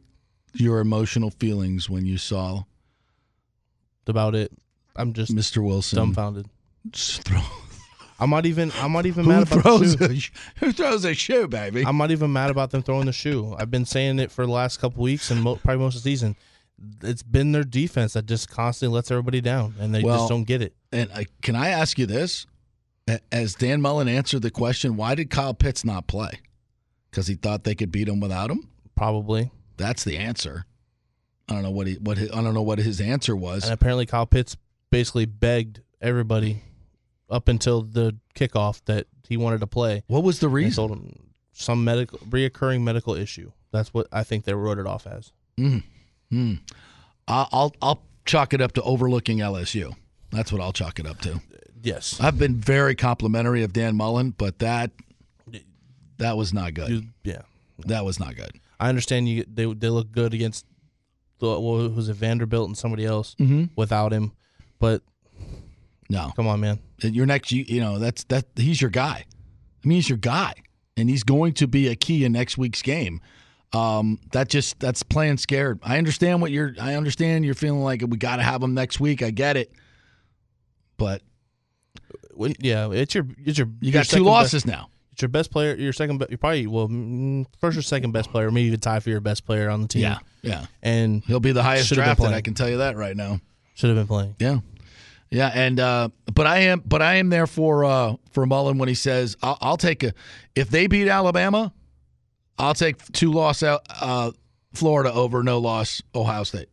your 0.55 0.81
emotional 0.81 1.31
feelings 1.31 1.91
when 1.91 2.05
you 2.05 2.19
saw 2.19 2.63
about 4.07 4.35
it. 4.35 4.53
I'm 4.97 5.13
just 5.13 5.35
Mr. 5.35 5.63
Wilson 5.63 5.99
dumbfounded. 5.99 6.47
just 6.91 7.23
throw? 7.23 7.41
I'm 8.21 8.31
not 8.31 8.47
even. 8.47 8.71
I'm 8.81 8.93
not 8.93 9.07
even 9.07 9.27
mad 9.27 9.51
about 9.51 9.81
the 9.81 9.97
shoe. 9.99 10.05
a 10.05 10.65
who 10.65 10.73
throws 10.73 11.05
a 11.05 11.15
shoe, 11.15 11.49
baby? 11.49 11.85
I'm 11.85 11.97
not 11.97 12.13
even 12.13 12.33
mad 12.33 12.51
about 12.51 12.71
them 12.71 12.83
throwing 12.83 13.07
the 13.07 13.13
shoe. 13.13 13.57
I've 13.59 13.73
been 13.73 13.85
saying 13.85 14.21
it 14.21 14.31
for 14.31 14.47
the 14.47 14.53
last 14.53 14.81
couple 14.81 15.03
weeks 15.03 15.31
and 15.33 15.43
mo- 15.43 15.57
probably 15.57 15.83
most 15.83 15.97
of 15.97 16.05
the 16.05 16.11
season. 16.11 16.37
It's 17.03 17.23
been 17.23 17.53
their 17.53 17.65
defense 17.65 18.15
that 18.15 18.27
just 18.27 18.49
constantly 18.51 18.95
lets 18.95 19.11
everybody 19.11 19.41
down, 19.41 19.75
and 19.79 19.95
they 19.95 20.03
Well- 20.03 20.19
just 20.19 20.29
don't 20.29 20.45
get 20.45 20.61
it. 20.63 20.75
And 20.93 21.11
I, 21.13 21.27
can 21.43 21.57
I 21.57 21.69
ask 21.69 21.99
you 21.99 22.07
this? 22.07 22.47
As 23.31 23.55
Dan 23.55 23.83
Mullen 23.83 24.09
answered 24.09 24.43
the 24.43 24.51
question, 24.51 24.97
why 24.97 25.15
did 25.15 25.29
Kyle 25.29 25.53
Pitts 25.55 25.85
not 25.85 26.07
play? 26.07 26.41
Because 27.11 27.27
he 27.27 27.35
thought 27.35 27.65
they 27.65 27.75
could 27.75 27.93
beat 27.93 28.09
him 28.09 28.19
without 28.19 28.51
him. 28.51 28.69
Probably. 28.97 29.51
That's 29.77 30.05
the 30.05 30.17
answer. 30.17 30.65
I 31.49 31.53
don't 31.55 31.63
know 31.65 31.71
what 31.71 31.87
he 31.87 31.95
what 31.97 32.17
his, 32.17 32.31
I 32.33 32.41
don't 32.43 32.55
know 32.55 32.63
what 32.63 32.79
his 32.79 33.01
answer 33.03 33.37
was. 33.37 33.65
And 33.65 33.73
apparently, 33.75 34.07
Kyle 34.07 34.25
Pitts 34.25 34.57
basically 34.91 35.27
begged 35.27 35.81
everybody 36.01 36.63
up 37.29 37.49
until 37.49 37.83
the 37.83 38.17
kickoff 38.35 38.81
that 38.87 39.07
he 39.29 39.37
wanted 39.37 39.61
to 39.61 39.67
play. 39.67 40.03
What 40.07 40.23
was 40.23 40.39
the 40.41 40.49
They 40.49 40.55
reason? 40.55 40.77
told 40.77 40.91
him 40.93 41.31
some 41.53 41.85
medical, 41.85 42.19
reoccurring 42.21 42.83
medical 42.83 43.15
issue. 43.15 43.53
That's 43.73 43.93
what 43.93 44.07
I 44.13 44.25
think 44.25 44.45
they 44.45 44.55
wrote 44.55 44.79
it 44.79 44.87
off 44.87 45.07
as. 45.07 45.33
Mm-hmm. 45.59 45.79
Hmm. 46.35 46.55
I- 47.29 47.47
I'll 47.53 47.75
I'll 47.81 48.03
chalk 48.25 48.53
it 48.55 48.61
up 48.61 48.73
to 48.73 48.83
overlooking 48.83 49.39
LSU. 49.39 49.95
That's 50.31 50.51
what 50.53 50.61
I'll 50.61 50.73
chalk 50.73 50.99
it 50.99 51.07
up 51.07 51.21
to. 51.21 51.41
Yes. 51.83 52.19
I've 52.21 52.39
been 52.39 52.57
very 52.57 52.95
complimentary 52.95 53.63
of 53.63 53.73
Dan 53.73 53.95
Mullen, 53.97 54.31
but 54.37 54.59
that 54.59 54.91
that 56.19 56.37
was 56.37 56.53
not 56.53 56.75
good. 56.75 56.89
You- 56.91 57.03
yeah. 57.23 57.43
That 57.87 58.05
was 58.05 58.19
not 58.21 58.37
good. 58.37 58.53
I 58.79 58.89
understand 58.89 59.29
you. 59.29 59.45
They 59.53 59.67
they 59.73 59.89
look 59.89 60.13
good 60.13 60.33
against 60.35 60.65
the 61.39 61.59
what 61.61 61.93
was 61.95 62.09
it 62.09 62.15
Vanderbilt 62.15 62.69
and 62.69 62.77
somebody 62.79 63.05
else 63.05 63.35
Mm-hmm. 63.39 63.65
without 63.77 64.13
him, 64.13 64.33
but 64.79 65.03
No, 66.09 66.33
come 66.37 66.47
on, 66.47 66.61
man. 66.61 66.79
your 67.03 67.27
next, 67.27 67.51
you, 67.53 67.65
you 67.67 67.81
know, 67.81 67.99
that's 67.99 68.25
that. 68.25 68.47
He's 68.57 68.81
your 68.81 68.91
guy. 68.91 69.25
I 69.85 69.89
mean, 69.89 69.97
he's 69.97 70.09
your 70.09 70.19
guy, 70.19 70.55
and 70.97 71.09
he's 71.11 71.23
going 71.25 71.53
to 71.55 71.67
be 71.67 71.89
a 71.89 71.95
key 71.97 72.25
in 72.25 72.33
next 72.33 72.57
week's 72.57 72.83
game. 72.83 73.21
Um, 73.75 74.21
that 74.33 74.49
just 74.49 74.79
that's 74.79 75.03
playing 75.03 75.39
scared. 75.39 75.81
I 75.83 75.99
understand 75.99 76.41
what 76.41 76.51
you're. 76.53 76.75
I 76.81 76.95
understand 76.95 77.45
you're 77.45 77.55
feeling 77.55 77.83
like 77.83 78.03
we 78.07 78.17
got 78.17 78.37
to 78.37 78.43
have 78.43 78.63
him 78.63 78.73
next 78.75 79.01
week. 79.01 79.21
I 79.23 79.31
get 79.31 79.57
it, 79.57 79.73
but 80.97 81.23
yeah, 82.61 82.91
it's 82.93 83.15
your 83.15 83.27
it's 83.39 83.59
your 83.59 83.67
you 83.81 83.91
your 83.91 83.93
got 83.93 84.07
two 84.07 84.23
losses 84.23 84.65
Best, 84.65 84.67
now. 84.67 84.91
it's 85.13 85.23
your 85.23 85.29
best 85.29 85.51
player. 85.51 85.75
Your 85.75 85.93
second. 85.93 86.25
You're 86.29 86.39
probably 86.39 86.67
well 86.67 86.89
mm, 86.89 87.47
first 87.59 87.77
or 87.77 87.83
second 87.83 88.13
best 88.13 88.31
player, 88.31 88.51
maybe 88.51 88.69
even 88.69 88.81
tie 88.81 89.01
for 89.01 89.11
your 89.11 89.21
best 89.21 89.45
player 89.45 89.69
on 89.69 89.83
the 89.83 89.89
team. 89.89 90.03
Yeah, 90.03 90.19
yeah. 90.43 90.67
and 90.83 91.25
He'll 91.25 91.41
be 91.41 91.53
the 91.53 91.63
highest 91.63 91.89
Should 91.89 91.99
have 91.99 92.17
been 92.17 92.27
drafted. 92.27 92.37
I 92.37 92.43
can 92.43 92.55
tell 92.55 92.69
you 92.69 92.79
that 92.79 92.97
right 92.97 93.17
now. 93.17 93.41
should 93.75 93.89
have 93.91 93.97
been 93.99 94.07
playing. 94.07 94.37
Yeah, 94.39 94.59
yeah, 95.31 95.51
and 95.53 95.81
uh, 95.81 96.09
but 96.33 96.47
I 96.47 96.59
am, 96.59 96.83
but 96.87 97.03
I 97.03 97.17
am 97.17 97.29
there 97.29 97.47
for 97.49 97.85
uh, 97.85 98.15
for 98.31 98.47
Mullen 98.47 98.79
when 98.79 98.89
he 98.89 98.95
says 98.95 99.37
I'll, 99.43 99.59
I'll 99.61 99.77
take 99.77 100.03
a 100.05 100.13
if 100.55 100.71
they 100.71 100.87
beat 100.87 101.09
Alabama, 101.09 101.73
I'll 102.59 102.75
take 102.75 103.03
two 103.13 103.33
loss 103.33 103.63
out 103.63 103.83
uh, 104.01 104.31
Florida 104.75 105.13
over 105.13 105.43
no 105.43 105.59
loss 105.59 106.03
Ohio 106.15 106.45
State 106.45 106.69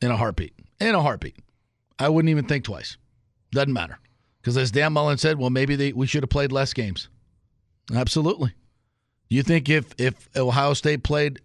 in 0.00 0.10
a 0.10 0.16
heartbeat. 0.16 0.52
In 0.80 0.94
a 0.94 1.02
heartbeat, 1.02 1.36
I 1.98 2.08
wouldn't 2.08 2.30
even 2.30 2.46
think 2.46 2.64
twice. 2.64 2.96
Doesn't 3.52 3.72
matter 3.72 3.98
because 4.40 4.56
as 4.56 4.70
Dan 4.70 4.92
Mullen 4.92 5.18
said, 5.18 5.38
well 5.38 5.50
maybe 5.50 5.76
they 5.76 5.92
we 5.92 6.06
should 6.06 6.22
have 6.22 6.30
played 6.30 6.52
less 6.52 6.72
games. 6.72 7.08
Absolutely. 7.94 8.52
You 9.28 9.42
think 9.42 9.68
if 9.68 9.86
if 9.98 10.28
Ohio 10.36 10.74
State 10.74 11.02
played, 11.02 11.40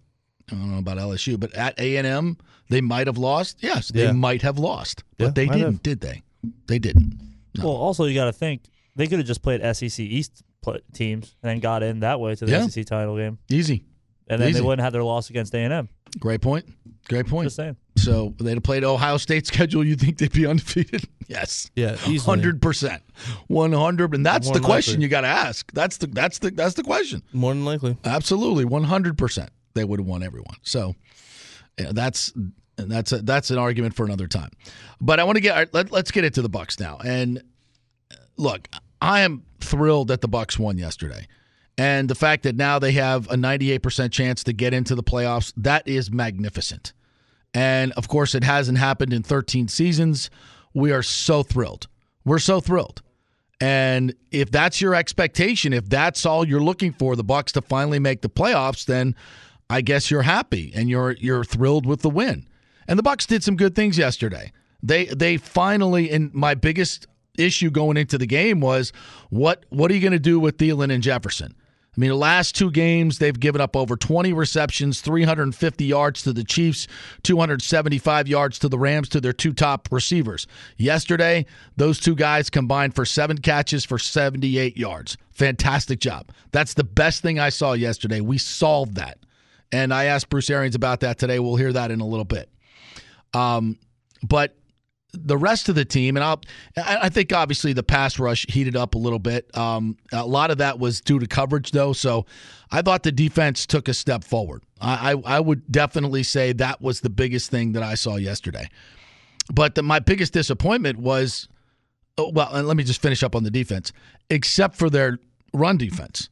I 0.51 0.55
don't 0.55 0.71
know 0.71 0.79
about 0.79 0.98
LSU, 0.98 1.39
but 1.39 1.53
at 1.53 1.79
A 1.79 1.98
and 1.98 2.07
M 2.07 2.38
they 2.69 2.81
might 2.81 3.07
have 3.07 3.17
lost. 3.17 3.57
Yes, 3.62 3.89
they 3.89 4.03
Yeah. 4.03 4.12
might 4.13 4.41
have 4.41 4.57
lost, 4.57 5.03
but 5.17 5.25
Yeah, 5.25 5.31
they 5.31 5.45
didn't, 5.48 5.62
have. 5.62 5.83
did 5.83 6.01
they? 6.01 6.24
They 6.67 6.79
didn't. 6.79 7.19
No. 7.57 7.65
Well, 7.65 7.75
also 7.75 8.05
you 8.05 8.15
got 8.15 8.25
to 8.25 8.33
think 8.33 8.63
they 8.95 9.07
could 9.07 9.19
have 9.19 9.27
just 9.27 9.41
played 9.41 9.62
SEC 9.75 10.00
East 10.05 10.43
pl- 10.61 10.79
teams 10.93 11.35
and 11.43 11.49
then 11.49 11.59
got 11.59 11.83
in 11.83 11.99
that 12.01 12.19
way 12.19 12.35
to 12.35 12.45
the 12.45 12.51
Yeah. 12.51 12.67
SEC 12.67 12.85
title 12.85 13.15
game, 13.17 13.37
Easy. 13.49 13.85
and 14.27 14.41
then 14.41 14.49
Easy. 14.49 14.59
they 14.59 14.65
wouldn't 14.65 14.83
have 14.83 14.93
their 14.93 15.03
loss 15.03 15.29
against 15.29 15.53
A 15.55 15.59
and 15.59 15.73
M. 15.73 15.89
Great 16.19 16.41
point. 16.41 16.65
Great 17.07 17.27
point. 17.27 17.45
Just 17.45 17.55
saying. 17.55 17.77
So 17.97 18.33
they'd 18.39 18.53
have 18.55 18.63
played 18.63 18.83
Ohio 18.83 19.17
State 19.17 19.47
schedule. 19.47 19.83
You 19.85 19.95
think 19.95 20.17
they'd 20.17 20.31
be 20.31 20.45
undefeated? 20.45 21.07
Yes. 21.31 21.71
Yeah, 21.77 21.93
easily. 21.93 22.17
Hundred 22.17 22.61
percent, 22.61 23.01
one 23.47 23.71
hundred, 23.71 24.13
and 24.13 24.25
that's 24.25 24.47
More 24.47 24.55
the 24.55 24.59
question 24.59 24.95
likely. 24.95 25.03
you 25.03 25.07
got 25.09 25.21
to 25.21 25.27
ask. 25.27 25.71
That's 25.71 25.95
the 25.95 26.07
that's 26.07 26.39
the 26.39 26.51
that's 26.51 26.73
the 26.73 26.83
question. 26.83 27.23
more 27.31 27.53
than 27.53 27.63
likely. 27.63 27.95
Absolutely, 28.03 28.65
one 28.65 28.83
hundred 28.83 29.17
percent. 29.17 29.49
They 29.73 29.85
would 29.85 30.01
have 30.01 30.07
won 30.07 30.23
everyone. 30.23 30.57
So 30.61 30.93
yeah, 31.79 31.93
that's 31.93 32.33
that's 32.75 33.13
a, 33.13 33.19
that's 33.19 33.49
an 33.49 33.59
argument 33.59 33.95
for 33.95 34.05
another 34.05 34.27
time. 34.27 34.49
But 34.99 35.21
I 35.21 35.23
want 35.23 35.37
to 35.37 35.41
get 35.41 35.73
let, 35.73 35.89
let's 35.89 36.11
get 36.11 36.25
into 36.25 36.41
the 36.41 36.49
Bucs 36.49 36.81
now. 36.81 36.97
And 37.01 37.37
uh, 38.11 38.15
look, 38.35 38.67
I 39.01 39.22
am 39.22 39.43
thrilled 39.60 40.10
that 40.10 40.22
the 40.22 40.29
Bucs 40.29 40.60
won 40.60 40.77
yesterday. 40.77 41.27
And 41.77 42.10
the 42.10 42.15
fact 42.15 42.43
that 42.43 42.55
now 42.55 42.79
they 42.79 42.91
have 42.93 43.29
a 43.31 43.36
98% 43.36 44.12
chance 44.12 44.43
to 44.43 44.53
get 44.53 44.74
into 44.74 44.93
the 44.93 45.03
playoffs, 45.03 45.53
that 45.58 45.88
is 45.88 46.12
magnificent. 46.12 46.93
And 47.53 47.91
of 47.93 48.08
course, 48.08 48.36
it 48.36 48.43
hasn't 48.43 48.77
happened 48.77 49.13
in 49.13 49.24
13 49.24 49.67
seasons. 49.67 50.29
We 50.74 50.91
are 50.91 51.03
so 51.03 51.43
thrilled. 51.43 51.88
We're 52.24 52.39
so 52.39 52.60
thrilled. 52.60 53.01
And 53.60 54.15
if 54.31 54.50
that's 54.51 54.81
your 54.81 54.96
expectation, 54.96 55.74
if 55.74 55.88
that's 55.88 56.25
all 56.25 56.48
you're 56.48 56.62
looking 56.62 56.93
for, 56.93 57.15
the 57.15 57.24
Bucs 57.24 57.51
to 57.53 57.62
finally 57.62 58.00
make 58.00 58.22
the 58.22 58.29
playoffs, 58.29 58.86
then 58.86 59.15
I 59.70 59.81
guess 59.81 60.10
you're 60.10 60.24
happy 60.24 60.72
and 60.75 60.89
you're 60.89 61.12
you're 61.13 61.43
thrilled 61.43 61.86
with 61.86 62.01
the 62.01 62.10
win. 62.10 62.48
And 62.88 62.98
the 62.98 63.03
Bucs 63.03 63.27
did 63.27 63.43
some 63.43 63.55
good 63.55 63.75
things 63.75 63.98
yesterday. 63.98 64.51
They 64.81 65.05
they 65.05 65.38
finally 65.38 66.10
in 66.10 66.31
my 66.34 66.55
biggest 66.55 67.05
issue 67.38 67.71
going 67.71 67.97
into 67.97 68.17
the 68.17 68.27
game 68.27 68.59
was 68.59 68.91
what 69.29 69.65
what 69.69 69.91
are 69.91 69.93
you 69.93 70.01
going 70.01 70.11
to 70.11 70.19
do 70.19 70.39
with 70.39 70.57
Thielen 70.57 70.93
and 70.93 71.03
Jefferson? 71.03 71.55
I 71.95 72.00
mean, 72.00 72.09
the 72.09 72.15
last 72.15 72.55
two 72.55 72.71
games, 72.71 73.19
they've 73.19 73.38
given 73.38 73.59
up 73.59 73.75
over 73.75 73.97
20 73.97 74.31
receptions, 74.31 75.01
350 75.01 75.83
yards 75.83 76.21
to 76.21 76.31
the 76.31 76.45
Chiefs, 76.45 76.88
275 77.23 78.29
yards 78.29 78.59
to 78.59 78.69
the 78.69 78.79
Rams, 78.79 79.09
to 79.09 79.19
their 79.19 79.33
two 79.33 79.51
top 79.51 79.89
receivers. 79.91 80.47
Yesterday, 80.77 81.45
those 81.75 82.00
two 82.00 82.15
guys 82.15 82.50
combined 82.50 82.95
for 82.95 83.03
seven 83.03 83.38
catches 83.38 83.83
for 83.83 84.00
78 84.00 84.77
yards. 84.77 85.17
Fantastic 85.31 86.00
job. 86.00 86.29
That's 86.53 86.75
the 86.75 86.85
best 86.85 87.21
thing 87.21 87.39
I 87.39 87.50
saw 87.50 87.73
yesterday. 87.73 88.21
We 88.21 88.38
solved 88.38 88.95
that. 88.95 89.17
And 89.73 89.93
I 89.93 90.05
asked 90.05 90.29
Bruce 90.29 90.50
Arians 90.50 90.75
about 90.75 91.01
that 91.01 91.17
today. 91.17 91.39
We'll 91.39 91.57
hear 91.57 91.73
that 91.73 91.91
in 91.91 92.00
a 92.00 92.07
little 92.07 92.25
bit. 92.25 92.50
Um, 93.33 93.77
but 94.23 94.55
the 95.13 95.37
rest 95.37 95.69
of 95.69 95.75
the 95.75 95.85
team, 95.85 96.15
and 96.15 96.23
I'll, 96.23 96.41
I 96.77 97.09
think 97.09 97.33
obviously 97.33 97.73
the 97.73 97.83
pass 97.83 98.17
rush 98.17 98.45
heated 98.47 98.75
up 98.75 98.95
a 98.95 98.97
little 98.97 99.19
bit. 99.19 99.55
Um, 99.57 99.97
a 100.11 100.25
lot 100.25 100.51
of 100.51 100.59
that 100.59 100.79
was 100.79 101.01
due 101.01 101.19
to 101.19 101.27
coverage, 101.27 101.71
though. 101.71 101.93
So 101.93 102.25
I 102.71 102.81
thought 102.81 103.03
the 103.03 103.11
defense 103.11 103.65
took 103.65 103.87
a 103.87 103.93
step 103.93 104.23
forward. 104.23 104.63
I, 104.79 105.11
I, 105.11 105.37
I 105.37 105.39
would 105.39 105.69
definitely 105.71 106.23
say 106.23 106.53
that 106.53 106.81
was 106.81 107.01
the 107.01 107.09
biggest 107.09 107.51
thing 107.51 107.73
that 107.73 107.83
I 107.83 107.95
saw 107.95 108.15
yesterday. 108.15 108.69
But 109.53 109.75
the, 109.75 109.83
my 109.83 109.99
biggest 109.99 110.33
disappointment 110.33 110.99
was, 110.99 111.49
oh, 112.17 112.31
well, 112.31 112.53
and 112.53 112.67
let 112.67 112.77
me 112.77 112.83
just 112.83 113.01
finish 113.01 113.21
up 113.21 113.35
on 113.35 113.43
the 113.43 113.51
defense, 113.51 113.91
except 114.29 114.75
for 114.77 114.89
their 114.89 115.19
run 115.53 115.77
defense. 115.77 116.29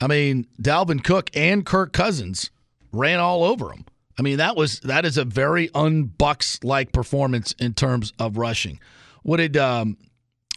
I 0.00 0.06
mean, 0.06 0.46
Dalvin 0.60 1.04
Cook 1.04 1.30
and 1.34 1.64
Kirk 1.64 1.92
Cousins 1.92 2.50
ran 2.92 3.20
all 3.20 3.44
over 3.44 3.70
him. 3.72 3.84
I 4.18 4.22
mean, 4.22 4.38
that 4.38 4.56
was 4.56 4.80
that 4.80 5.04
is 5.04 5.18
a 5.18 5.24
very 5.24 5.68
unbucks 5.68 6.62
like 6.64 6.92
performance 6.92 7.52
in 7.58 7.74
terms 7.74 8.12
of 8.18 8.36
rushing. 8.36 8.78
What 9.22 9.38
did 9.38 9.56
um, 9.56 9.96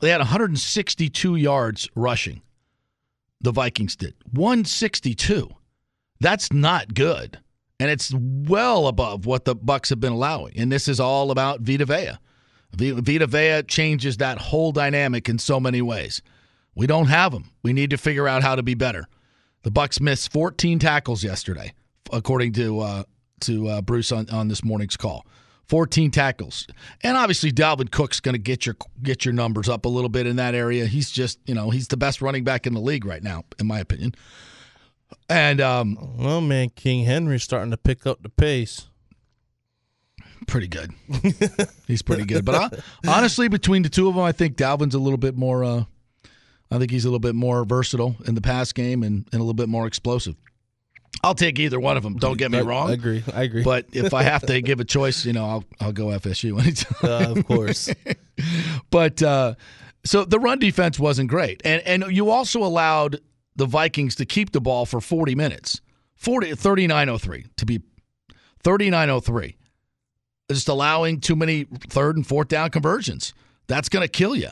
they 0.01 0.09
had 0.09 0.19
162 0.19 1.35
yards 1.35 1.89
rushing? 1.95 2.41
The 3.41 3.51
Vikings 3.51 3.95
did 3.95 4.13
162. 4.31 5.49
That's 6.19 6.51
not 6.51 6.93
good, 6.93 7.39
and 7.79 7.89
it's 7.89 8.13
well 8.13 8.87
above 8.87 9.25
what 9.25 9.45
the 9.45 9.55
Bucs 9.55 9.89
have 9.89 9.99
been 9.99 10.13
allowing. 10.13 10.53
And 10.57 10.71
this 10.71 10.87
is 10.87 10.99
all 10.99 11.31
about 11.31 11.61
Vita 11.61 11.85
Vea. 11.85 12.17
Vita 12.73 13.27
Vea 13.27 13.63
changes 13.63 14.17
that 14.17 14.37
whole 14.37 14.71
dynamic 14.71 15.29
in 15.29 15.39
so 15.39 15.59
many 15.59 15.81
ways. 15.81 16.21
We 16.75 16.85
don't 16.85 17.07
have 17.07 17.33
him. 17.33 17.49
We 17.63 17.73
need 17.73 17.89
to 17.89 17.97
figure 17.97 18.27
out 18.27 18.43
how 18.43 18.55
to 18.55 18.63
be 18.63 18.75
better. 18.75 19.07
The 19.63 19.71
Bucs 19.71 19.99
missed 19.99 20.31
14 20.31 20.77
tackles 20.79 21.23
yesterday, 21.23 21.73
according 22.11 22.53
to 22.53 22.79
uh, 22.79 23.03
to 23.41 23.67
uh, 23.67 23.81
Bruce 23.81 24.11
on, 24.11 24.29
on 24.29 24.47
this 24.47 24.63
morning's 24.63 24.97
call. 24.97 25.25
14 25.67 26.11
tackles, 26.11 26.65
and 27.03 27.17
obviously 27.17 27.51
Dalvin 27.51 27.91
Cook's 27.91 28.21
going 28.21 28.33
to 28.33 28.39
get 28.39 28.65
your 28.65 28.77
get 29.03 29.25
your 29.25 29.33
numbers 29.33 29.67
up 29.67 29.83
a 29.83 29.89
little 29.89 30.09
bit 30.09 30.25
in 30.25 30.37
that 30.37 30.55
area. 30.55 30.85
He's 30.85 31.11
just 31.11 31.39
you 31.45 31.53
know 31.53 31.71
he's 31.71 31.89
the 31.89 31.97
best 31.97 32.21
running 32.21 32.45
back 32.45 32.65
in 32.65 32.73
the 32.73 32.79
league 32.79 33.03
right 33.03 33.21
now, 33.21 33.43
in 33.59 33.67
my 33.67 33.79
opinion. 33.79 34.15
And 35.29 35.59
um, 35.59 35.97
Well, 36.17 36.39
man, 36.39 36.69
King 36.69 37.03
Henry's 37.05 37.43
starting 37.43 37.71
to 37.71 37.77
pick 37.77 38.05
up 38.07 38.23
the 38.23 38.29
pace. 38.29 38.87
pretty 40.47 40.67
good. 40.67 40.91
he's 41.87 42.01
pretty 42.01 42.25
good. 42.25 42.45
But 42.45 42.55
I, 42.55 42.69
honestly, 43.07 43.49
between 43.49 43.83
the 43.83 43.89
two 43.89 44.07
of 44.07 44.15
them, 44.15 44.23
I 44.23 44.31
think 44.31 44.55
Dalvin's 44.55 44.95
a 44.95 44.99
little 44.99 45.17
bit 45.17 45.35
more. 45.35 45.63
Uh, 45.63 45.83
I 46.71 46.77
think 46.79 46.91
he's 46.91 47.05
a 47.05 47.07
little 47.07 47.19
bit 47.19 47.35
more 47.35 47.65
versatile 47.65 48.15
in 48.25 48.35
the 48.35 48.41
pass 48.41 48.71
game 48.71 49.03
and, 49.03 49.27
and 49.31 49.35
a 49.35 49.43
little 49.43 49.53
bit 49.53 49.69
more 49.69 49.87
explosive. 49.87 50.35
I'll 51.23 51.35
take 51.35 51.59
either 51.59 51.79
one 51.79 51.97
of 51.97 52.03
them. 52.03 52.15
Don't 52.17 52.37
get 52.37 52.51
me 52.51 52.59
wrong. 52.59 52.89
I 52.89 52.93
agree. 52.93 53.23
I 53.33 53.43
agree. 53.43 53.63
But 53.63 53.87
if 53.91 54.13
I 54.13 54.23
have 54.23 54.45
to 54.45 54.61
give 54.69 54.79
a 54.79 54.85
choice, 54.85 55.25
you 55.25 55.33
know, 55.33 55.45
I'll 55.45 55.63
I'll 55.79 55.91
go 55.91 56.07
FSU 56.07 56.59
anytime. 56.61 56.95
uh, 57.03 57.39
of 57.39 57.47
course, 57.47 57.89
But 58.89 59.21
uh, 59.21 59.55
so 60.05 60.25
the 60.25 60.39
run 60.39 60.59
defense 60.59 60.99
wasn't 60.99 61.29
great, 61.29 61.61
and 61.65 61.81
and 61.85 62.15
you 62.15 62.29
also 62.29 62.63
allowed 62.63 63.19
the 63.55 63.65
Vikings 63.65 64.15
to 64.15 64.25
keep 64.25 64.51
the 64.51 64.61
ball 64.61 64.85
for 64.85 65.01
40 65.01 65.33
minutes, 65.35 65.81
40 66.15 66.53
3903 66.55 67.45
to 67.57 67.65
be 67.65 67.81
3903. 68.63 69.55
Just 70.49 70.69
allowing 70.69 71.19
too 71.19 71.35
many 71.35 71.65
third 71.89 72.15
and 72.15 72.25
fourth 72.25 72.47
down 72.47 72.69
conversions. 72.69 73.33
That's 73.67 73.89
going 73.89 74.03
to 74.03 74.07
kill 74.07 74.35
you. 74.35 74.49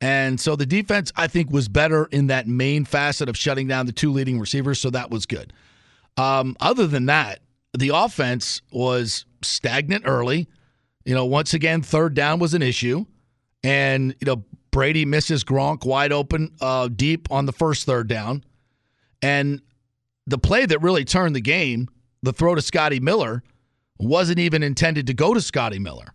And 0.00 0.40
so 0.40 0.56
the 0.56 0.66
defense, 0.66 1.12
I 1.16 1.28
think, 1.28 1.50
was 1.50 1.68
better 1.68 2.06
in 2.06 2.26
that 2.26 2.48
main 2.48 2.84
facet 2.84 3.28
of 3.28 3.36
shutting 3.36 3.68
down 3.68 3.86
the 3.86 3.92
two 3.92 4.10
leading 4.10 4.40
receivers. 4.40 4.80
So 4.80 4.90
that 4.90 5.10
was 5.10 5.24
good. 5.24 5.52
Um, 6.16 6.56
other 6.60 6.86
than 6.86 7.06
that, 7.06 7.40
the 7.76 7.90
offense 7.94 8.62
was 8.70 9.26
stagnant 9.42 10.04
early. 10.06 10.48
You 11.04 11.14
know, 11.14 11.24
once 11.24 11.54
again, 11.54 11.82
third 11.82 12.14
down 12.14 12.38
was 12.38 12.54
an 12.54 12.62
issue. 12.62 13.04
And, 13.62 14.14
you 14.20 14.26
know, 14.26 14.44
Brady 14.70 15.04
misses 15.04 15.44
Gronk 15.44 15.84
wide 15.84 16.12
open 16.12 16.52
uh, 16.60 16.88
deep 16.88 17.30
on 17.30 17.46
the 17.46 17.52
first 17.52 17.86
third 17.86 18.08
down. 18.08 18.44
And 19.22 19.60
the 20.26 20.38
play 20.38 20.66
that 20.66 20.82
really 20.82 21.04
turned 21.04 21.36
the 21.36 21.40
game, 21.40 21.88
the 22.22 22.32
throw 22.32 22.54
to 22.54 22.62
Scotty 22.62 23.00
Miller, 23.00 23.42
wasn't 23.98 24.38
even 24.38 24.62
intended 24.62 25.06
to 25.06 25.14
go 25.14 25.32
to 25.32 25.40
Scotty 25.40 25.78
Miller. 25.78 26.12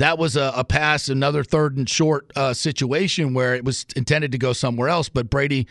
That 0.00 0.16
was 0.16 0.34
a, 0.34 0.50
a 0.56 0.64
pass, 0.64 1.10
another 1.10 1.44
third 1.44 1.76
and 1.76 1.88
short 1.88 2.32
uh, 2.34 2.54
situation 2.54 3.34
where 3.34 3.54
it 3.54 3.66
was 3.66 3.84
intended 3.94 4.32
to 4.32 4.38
go 4.38 4.54
somewhere 4.54 4.88
else, 4.88 5.10
but 5.10 5.28
Brady 5.28 5.66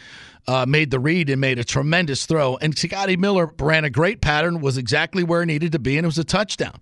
uh, 0.47 0.67
made 0.67 0.91
the 0.91 0.99
read 0.99 1.31
and 1.31 1.41
made 1.41 1.57
a 1.57 1.63
tremendous 1.63 2.27
throw. 2.27 2.55
And 2.57 2.77
Scotty 2.77 3.17
Miller 3.17 3.51
ran 3.59 3.85
a 3.85 3.89
great 3.89 4.21
pattern, 4.21 4.61
was 4.61 4.77
exactly 4.77 5.23
where 5.23 5.41
he 5.41 5.47
needed 5.47 5.71
to 5.71 5.79
be, 5.79 5.97
and 5.97 6.05
it 6.05 6.07
was 6.07 6.19
a 6.19 6.23
touchdown. 6.23 6.75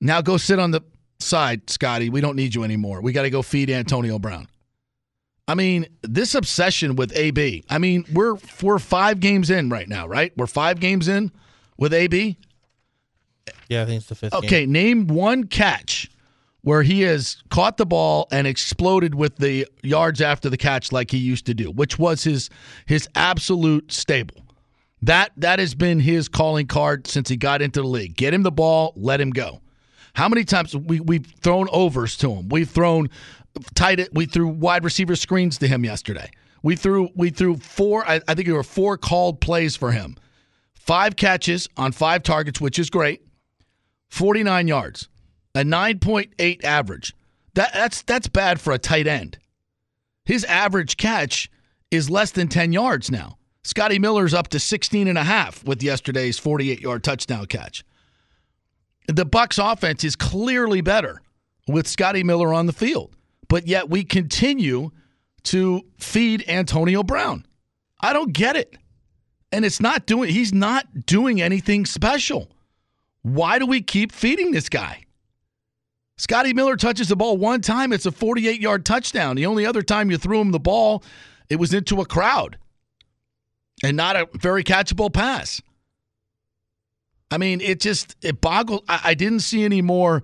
Now 0.00 0.22
go 0.22 0.38
sit 0.38 0.58
on 0.58 0.70
the 0.70 0.80
side, 1.18 1.68
Scotty. 1.68 2.08
We 2.08 2.22
don't 2.22 2.36
need 2.36 2.54
you 2.54 2.64
anymore. 2.64 3.02
We 3.02 3.12
got 3.12 3.22
to 3.22 3.30
go 3.30 3.42
feed 3.42 3.68
Antonio 3.68 4.18
Brown. 4.18 4.48
I 5.46 5.54
mean, 5.54 5.88
this 6.00 6.34
obsession 6.34 6.96
with 6.96 7.14
AB. 7.14 7.64
I 7.68 7.76
mean, 7.76 8.06
we're 8.14 8.36
we're 8.62 8.78
five 8.78 9.20
games 9.20 9.50
in 9.50 9.68
right 9.68 9.88
now, 9.88 10.06
right? 10.06 10.32
We're 10.38 10.46
five 10.46 10.80
games 10.80 11.06
in 11.06 11.32
with 11.76 11.92
AB. 11.92 12.38
Yeah, 13.68 13.82
I 13.82 13.84
think 13.84 13.98
it's 13.98 14.08
the 14.08 14.14
fifth. 14.14 14.32
Okay, 14.32 14.60
game. 14.60 14.72
name 14.72 15.06
one 15.08 15.44
catch 15.44 16.08
where 16.62 16.82
he 16.82 17.02
has 17.02 17.42
caught 17.50 17.76
the 17.76 17.86
ball 17.86 18.28
and 18.30 18.46
exploded 18.46 19.14
with 19.14 19.36
the 19.36 19.66
yards 19.82 20.20
after 20.20 20.50
the 20.50 20.56
catch 20.56 20.92
like 20.92 21.10
he 21.10 21.18
used 21.18 21.46
to 21.46 21.54
do, 21.54 21.70
which 21.70 21.98
was 21.98 22.24
his 22.24 22.50
his 22.86 23.08
absolute 23.14 23.92
stable. 23.92 24.44
That 25.02 25.32
that 25.36 25.58
has 25.58 25.74
been 25.74 26.00
his 26.00 26.28
calling 26.28 26.66
card 26.66 27.06
since 27.06 27.28
he 27.28 27.36
got 27.36 27.62
into 27.62 27.80
the 27.80 27.88
league. 27.88 28.16
Get 28.16 28.34
him 28.34 28.42
the 28.42 28.52
ball, 28.52 28.92
let 28.96 29.20
him 29.20 29.30
go. 29.30 29.60
How 30.14 30.28
many 30.28 30.44
times 30.44 30.76
we 30.76 31.00
we've 31.00 31.26
thrown 31.40 31.68
overs 31.72 32.16
to 32.18 32.32
him? 32.32 32.48
We've 32.48 32.68
thrown 32.68 33.08
tight 33.74 34.08
we 34.12 34.26
threw 34.26 34.48
wide 34.48 34.84
receiver 34.84 35.16
screens 35.16 35.58
to 35.58 35.66
him 35.66 35.84
yesterday. 35.84 36.30
We 36.62 36.76
threw 36.76 37.08
we 37.14 37.30
threw 37.30 37.56
four 37.56 38.06
I, 38.06 38.20
I 38.28 38.34
think 38.34 38.46
there 38.46 38.56
were 38.56 38.62
four 38.62 38.98
called 38.98 39.40
plays 39.40 39.76
for 39.76 39.92
him. 39.92 40.16
Five 40.74 41.16
catches 41.16 41.68
on 41.76 41.92
five 41.92 42.22
targets, 42.22 42.60
which 42.60 42.78
is 42.78 42.90
great. 42.90 43.22
49 44.08 44.66
yards. 44.66 45.08
A 45.54 45.60
9.8 45.60 46.64
average. 46.64 47.14
That 47.54 47.72
that's 47.72 48.02
that's 48.02 48.28
bad 48.28 48.60
for 48.60 48.72
a 48.72 48.78
tight 48.78 49.06
end. 49.06 49.38
His 50.24 50.44
average 50.44 50.96
catch 50.96 51.50
is 51.90 52.08
less 52.08 52.30
than 52.30 52.48
10 52.48 52.72
yards 52.72 53.10
now. 53.10 53.36
Scotty 53.64 53.98
Miller's 53.98 54.32
up 54.32 54.48
to 54.48 54.60
16 54.60 55.08
and 55.08 55.18
a 55.18 55.24
half 55.24 55.64
with 55.64 55.82
yesterday's 55.82 56.40
48-yard 56.40 57.02
touchdown 57.02 57.46
catch. 57.46 57.84
The 59.08 59.26
Bucs 59.26 59.60
offense 59.60 60.04
is 60.04 60.14
clearly 60.16 60.80
better 60.80 61.20
with 61.66 61.88
Scotty 61.88 62.22
Miller 62.22 62.54
on 62.54 62.66
the 62.66 62.72
field 62.72 63.14
but 63.50 63.66
yet 63.66 63.90
we 63.90 64.04
continue 64.04 64.92
to 65.42 65.82
feed 65.98 66.44
Antonio 66.48 67.02
Brown. 67.02 67.44
I 68.00 68.14
don't 68.14 68.32
get 68.32 68.56
it. 68.56 68.76
And 69.52 69.64
it's 69.64 69.80
not 69.80 70.06
doing 70.06 70.30
he's 70.30 70.54
not 70.54 71.04
doing 71.04 71.42
anything 71.42 71.84
special. 71.84 72.48
Why 73.22 73.58
do 73.58 73.66
we 73.66 73.82
keep 73.82 74.12
feeding 74.12 74.52
this 74.52 74.70
guy? 74.70 75.02
Scotty 76.20 76.52
Miller 76.52 76.76
touches 76.76 77.08
the 77.08 77.16
ball 77.16 77.38
one 77.38 77.62
time, 77.62 77.94
it's 77.94 78.04
a 78.04 78.12
48 78.12 78.60
yard 78.60 78.84
touchdown. 78.84 79.36
The 79.36 79.46
only 79.46 79.64
other 79.64 79.80
time 79.80 80.10
you 80.10 80.18
threw 80.18 80.38
him 80.38 80.50
the 80.50 80.60
ball, 80.60 81.02
it 81.48 81.56
was 81.56 81.72
into 81.72 82.02
a 82.02 82.04
crowd 82.04 82.58
and 83.82 83.96
not 83.96 84.16
a 84.16 84.28
very 84.34 84.62
catchable 84.62 85.10
pass. 85.10 85.62
I 87.30 87.38
mean, 87.38 87.62
it 87.62 87.80
just, 87.80 88.16
it 88.20 88.38
boggled. 88.42 88.84
I, 88.86 89.00
I 89.04 89.14
didn't 89.14 89.40
see 89.40 89.64
any 89.64 89.80
more 89.80 90.22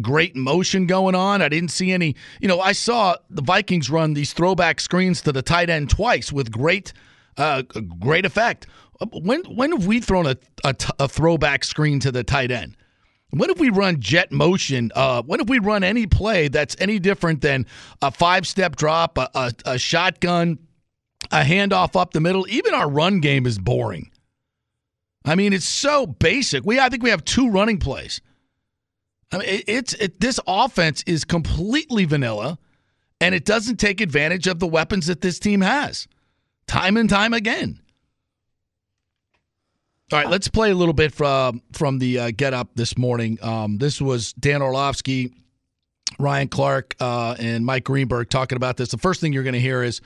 great 0.00 0.36
motion 0.36 0.86
going 0.86 1.14
on. 1.14 1.42
I 1.42 1.50
didn't 1.50 1.70
see 1.70 1.92
any. 1.92 2.16
You 2.40 2.48
know, 2.48 2.60
I 2.60 2.72
saw 2.72 3.16
the 3.28 3.42
Vikings 3.42 3.90
run 3.90 4.14
these 4.14 4.32
throwback 4.32 4.80
screens 4.80 5.20
to 5.22 5.32
the 5.32 5.42
tight 5.42 5.68
end 5.68 5.90
twice 5.90 6.32
with 6.32 6.50
great, 6.50 6.94
uh, 7.36 7.60
great 7.98 8.24
effect. 8.24 8.66
When 9.12 9.42
when 9.42 9.72
have 9.72 9.86
we 9.86 10.00
thrown 10.00 10.26
a, 10.26 10.38
a, 10.64 10.74
a 10.98 11.08
throwback 11.08 11.64
screen 11.64 12.00
to 12.00 12.10
the 12.10 12.24
tight 12.24 12.50
end? 12.50 12.74
When 13.30 13.50
if 13.50 13.58
we 13.58 13.70
run 13.70 14.00
jet 14.00 14.32
motion? 14.32 14.90
Uh, 14.94 15.22
when 15.22 15.38
have 15.40 15.48
we 15.48 15.58
run 15.58 15.84
any 15.84 16.06
play 16.06 16.48
that's 16.48 16.76
any 16.80 16.98
different 16.98 17.40
than 17.40 17.66
a 18.02 18.10
five 18.10 18.46
step 18.46 18.76
drop, 18.76 19.18
a, 19.18 19.30
a, 19.34 19.52
a 19.64 19.78
shotgun, 19.78 20.58
a 21.30 21.42
handoff 21.42 21.98
up 21.98 22.12
the 22.12 22.20
middle? 22.20 22.46
Even 22.48 22.74
our 22.74 22.88
run 22.88 23.20
game 23.20 23.46
is 23.46 23.58
boring. 23.58 24.10
I 25.24 25.34
mean, 25.34 25.52
it's 25.52 25.68
so 25.68 26.06
basic. 26.06 26.64
We 26.64 26.80
I 26.80 26.88
think 26.88 27.02
we 27.02 27.10
have 27.10 27.24
two 27.24 27.50
running 27.50 27.78
plays. 27.78 28.20
I 29.32 29.38
mean, 29.38 29.48
it, 29.48 29.64
it's 29.68 29.92
it, 29.94 30.20
this 30.20 30.40
offense 30.46 31.04
is 31.06 31.24
completely 31.24 32.04
vanilla, 32.06 32.58
and 33.20 33.34
it 33.34 33.44
doesn't 33.44 33.76
take 33.76 34.00
advantage 34.00 34.46
of 34.46 34.58
the 34.58 34.66
weapons 34.66 35.06
that 35.06 35.20
this 35.20 35.38
team 35.38 35.60
has, 35.60 36.08
time 36.66 36.96
and 36.96 37.08
time 37.08 37.32
again. 37.32 37.80
All 40.12 40.18
right, 40.18 40.28
let's 40.28 40.48
play 40.48 40.70
a 40.70 40.74
little 40.74 40.94
bit 40.94 41.12
from 41.12 41.62
from 41.72 41.98
the 41.98 42.18
uh, 42.18 42.30
get 42.36 42.52
up 42.52 42.70
this 42.74 42.98
morning. 42.98 43.38
Um, 43.42 43.78
this 43.78 44.00
was 44.00 44.32
Dan 44.32 44.60
Orlovsky, 44.60 45.32
Ryan 46.18 46.48
Clark, 46.48 46.96
uh, 47.00 47.36
and 47.38 47.64
Mike 47.64 47.84
Greenberg 47.84 48.28
talking 48.28 48.56
about 48.56 48.76
this. 48.76 48.90
The 48.90 48.98
first 48.98 49.20
thing 49.20 49.32
you're 49.32 49.44
going 49.44 49.54
to 49.54 49.60
hear 49.60 49.82
is 49.82 50.00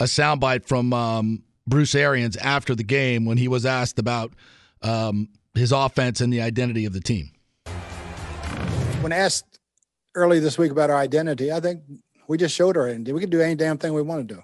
a 0.00 0.04
soundbite 0.04 0.66
from 0.66 0.92
um, 0.92 1.42
Bruce 1.66 1.94
Arians 1.94 2.36
after 2.36 2.74
the 2.74 2.84
game 2.84 3.24
when 3.24 3.38
he 3.38 3.46
was 3.46 3.64
asked 3.64 3.98
about 3.98 4.32
um, 4.82 5.28
his 5.54 5.70
offense 5.70 6.20
and 6.20 6.32
the 6.32 6.42
identity 6.42 6.84
of 6.84 6.92
the 6.92 7.00
team 7.00 7.30
when 9.06 9.12
asked 9.12 9.60
early 10.16 10.40
this 10.40 10.58
week 10.58 10.72
about 10.72 10.90
our 10.90 10.96
identity, 10.96 11.52
I 11.52 11.60
think 11.60 11.82
we 12.26 12.36
just 12.36 12.56
showed 12.56 12.76
our 12.76 12.88
identity. 12.88 13.12
We 13.12 13.20
can 13.20 13.30
do 13.30 13.40
any 13.40 13.54
damn 13.54 13.78
thing 13.78 13.94
we 13.94 14.02
want 14.02 14.26
to 14.26 14.34
do. 14.34 14.42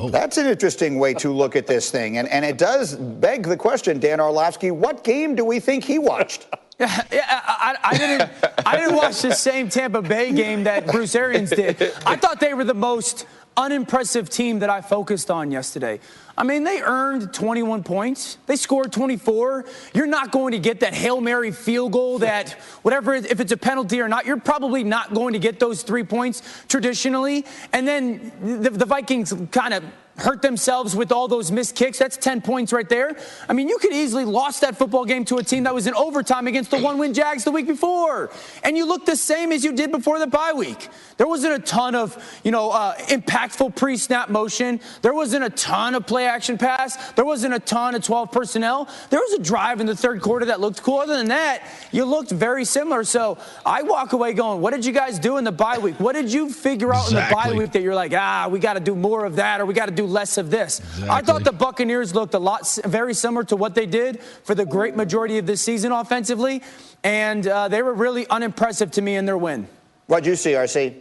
Oh. 0.00 0.08
That's 0.08 0.38
an 0.38 0.46
interesting 0.46 0.98
way 0.98 1.12
to 1.14 1.32
look 1.32 1.56
at 1.56 1.66
this 1.66 1.90
thing. 1.90 2.18
And, 2.18 2.28
and 2.28 2.44
it 2.44 2.56
does 2.56 2.94
beg 2.94 3.42
the 3.44 3.56
question, 3.56 3.98
Dan 3.98 4.20
Orlovsky, 4.20 4.70
what 4.70 5.02
game 5.02 5.34
do 5.34 5.44
we 5.44 5.58
think 5.58 5.84
he 5.84 5.98
watched? 5.98 6.46
Yeah, 6.80 6.86
I, 7.26 7.76
I, 7.82 7.98
didn't. 7.98 8.30
I 8.64 8.76
didn't 8.76 8.94
watch 8.94 9.20
the 9.20 9.34
same 9.34 9.68
Tampa 9.68 10.00
Bay 10.00 10.30
game 10.30 10.62
that 10.62 10.86
Bruce 10.86 11.16
Arians 11.16 11.50
did. 11.50 11.92
I 12.06 12.14
thought 12.14 12.38
they 12.38 12.54
were 12.54 12.62
the 12.62 12.72
most 12.72 13.26
unimpressive 13.58 14.30
team 14.30 14.60
that 14.60 14.70
I 14.70 14.80
focused 14.80 15.30
on 15.30 15.50
yesterday. 15.50 15.98
I 16.36 16.44
mean, 16.44 16.62
they 16.62 16.80
earned 16.80 17.34
21 17.34 17.82
points. 17.82 18.38
They 18.46 18.54
scored 18.54 18.92
24. 18.92 19.64
You're 19.92 20.06
not 20.06 20.30
going 20.30 20.52
to 20.52 20.60
get 20.60 20.80
that 20.80 20.94
Hail 20.94 21.20
Mary 21.20 21.50
field 21.50 21.92
goal 21.92 22.20
that, 22.20 22.52
whatever, 22.82 23.14
if 23.16 23.40
it's 23.40 23.50
a 23.50 23.56
penalty 23.56 24.00
or 24.00 24.08
not, 24.08 24.24
you're 24.24 24.38
probably 24.38 24.84
not 24.84 25.12
going 25.12 25.32
to 25.32 25.40
get 25.40 25.58
those 25.58 25.82
three 25.82 26.04
points 26.04 26.42
traditionally. 26.68 27.44
And 27.72 27.88
then 27.88 28.62
the, 28.62 28.70
the 28.70 28.86
Vikings 28.86 29.34
kind 29.50 29.74
of 29.74 29.82
hurt 30.18 30.42
themselves 30.42 30.96
with 30.96 31.12
all 31.12 31.28
those 31.28 31.50
missed 31.52 31.76
kicks. 31.76 31.98
That's 31.98 32.16
10 32.16 32.42
points 32.42 32.72
right 32.72 32.88
there. 32.88 33.16
I 33.48 33.52
mean, 33.52 33.68
you 33.68 33.78
could 33.78 33.92
easily 33.92 34.24
lost 34.24 34.60
that 34.62 34.76
football 34.76 35.04
game 35.04 35.24
to 35.26 35.36
a 35.36 35.42
team 35.42 35.64
that 35.64 35.74
was 35.74 35.86
in 35.86 35.94
overtime 35.94 36.46
against 36.46 36.70
the 36.70 36.78
one-win 36.78 37.14
Jags 37.14 37.44
the 37.44 37.52
week 37.52 37.66
before. 37.66 38.30
And 38.64 38.76
you 38.76 38.86
look 38.86 39.06
the 39.06 39.16
same 39.16 39.52
as 39.52 39.64
you 39.64 39.72
did 39.72 39.92
before 39.92 40.18
the 40.18 40.26
bye 40.26 40.52
week. 40.54 40.88
There 41.18 41.26
wasn't 41.26 41.54
a 41.54 41.58
ton 41.58 41.94
of, 41.94 42.40
you 42.44 42.50
know, 42.50 42.70
uh, 42.70 42.94
impactful 42.96 43.76
pre-snap 43.76 44.28
motion. 44.28 44.80
There 45.02 45.14
wasn't 45.14 45.44
a 45.44 45.50
ton 45.50 45.94
of 45.94 46.06
play 46.06 46.26
action 46.26 46.58
pass. 46.58 47.12
There 47.12 47.24
wasn't 47.24 47.54
a 47.54 47.60
ton 47.60 47.94
of 47.94 48.02
12 48.02 48.32
personnel. 48.32 48.88
There 49.10 49.20
was 49.20 49.32
a 49.34 49.42
drive 49.42 49.80
in 49.80 49.86
the 49.86 49.96
third 49.96 50.20
quarter 50.20 50.46
that 50.46 50.60
looked 50.60 50.82
cool. 50.82 50.98
Other 50.98 51.16
than 51.16 51.28
that, 51.28 51.62
you 51.92 52.04
looked 52.04 52.30
very 52.30 52.64
similar. 52.64 53.04
So 53.04 53.38
I 53.64 53.82
walk 53.82 54.12
away 54.12 54.32
going, 54.32 54.60
what 54.60 54.74
did 54.74 54.84
you 54.84 54.92
guys 54.92 55.18
do 55.18 55.36
in 55.36 55.44
the 55.44 55.52
bye 55.52 55.78
week? 55.78 55.98
What 56.00 56.14
did 56.14 56.32
you 56.32 56.50
figure 56.50 56.92
out 56.92 57.04
exactly. 57.04 57.22
in 57.22 57.28
the 57.28 57.34
bye 57.34 57.58
week 57.58 57.72
that 57.72 57.82
you're 57.82 57.94
like, 57.94 58.12
ah, 58.14 58.48
we 58.50 58.58
got 58.58 58.74
to 58.74 58.80
do 58.80 58.96
more 58.96 59.24
of 59.24 59.36
that 59.36 59.60
or 59.60 59.66
we 59.66 59.74
got 59.74 59.86
to 59.86 59.92
do 59.94 60.07
less 60.08 60.38
of 60.38 60.50
this. 60.50 60.80
Exactly. 60.80 61.08
I 61.08 61.22
thought 61.22 61.44
the 61.44 61.52
Buccaneers 61.52 62.14
looked 62.14 62.34
a 62.34 62.38
lot 62.38 62.66
very 62.84 63.14
similar 63.14 63.44
to 63.44 63.56
what 63.56 63.74
they 63.74 63.86
did 63.86 64.20
for 64.44 64.54
the 64.54 64.66
great 64.66 64.96
majority 64.96 65.38
of 65.38 65.46
this 65.46 65.60
season 65.60 65.92
offensively, 65.92 66.62
and 67.04 67.46
uh, 67.46 67.68
they 67.68 67.82
were 67.82 67.94
really 67.94 68.26
unimpressive 68.28 68.90
to 68.92 69.02
me 69.02 69.16
in 69.16 69.26
their 69.26 69.38
win. 69.38 69.68
What'd 70.06 70.26
you 70.26 70.36
see, 70.36 70.52
RC? 70.52 70.94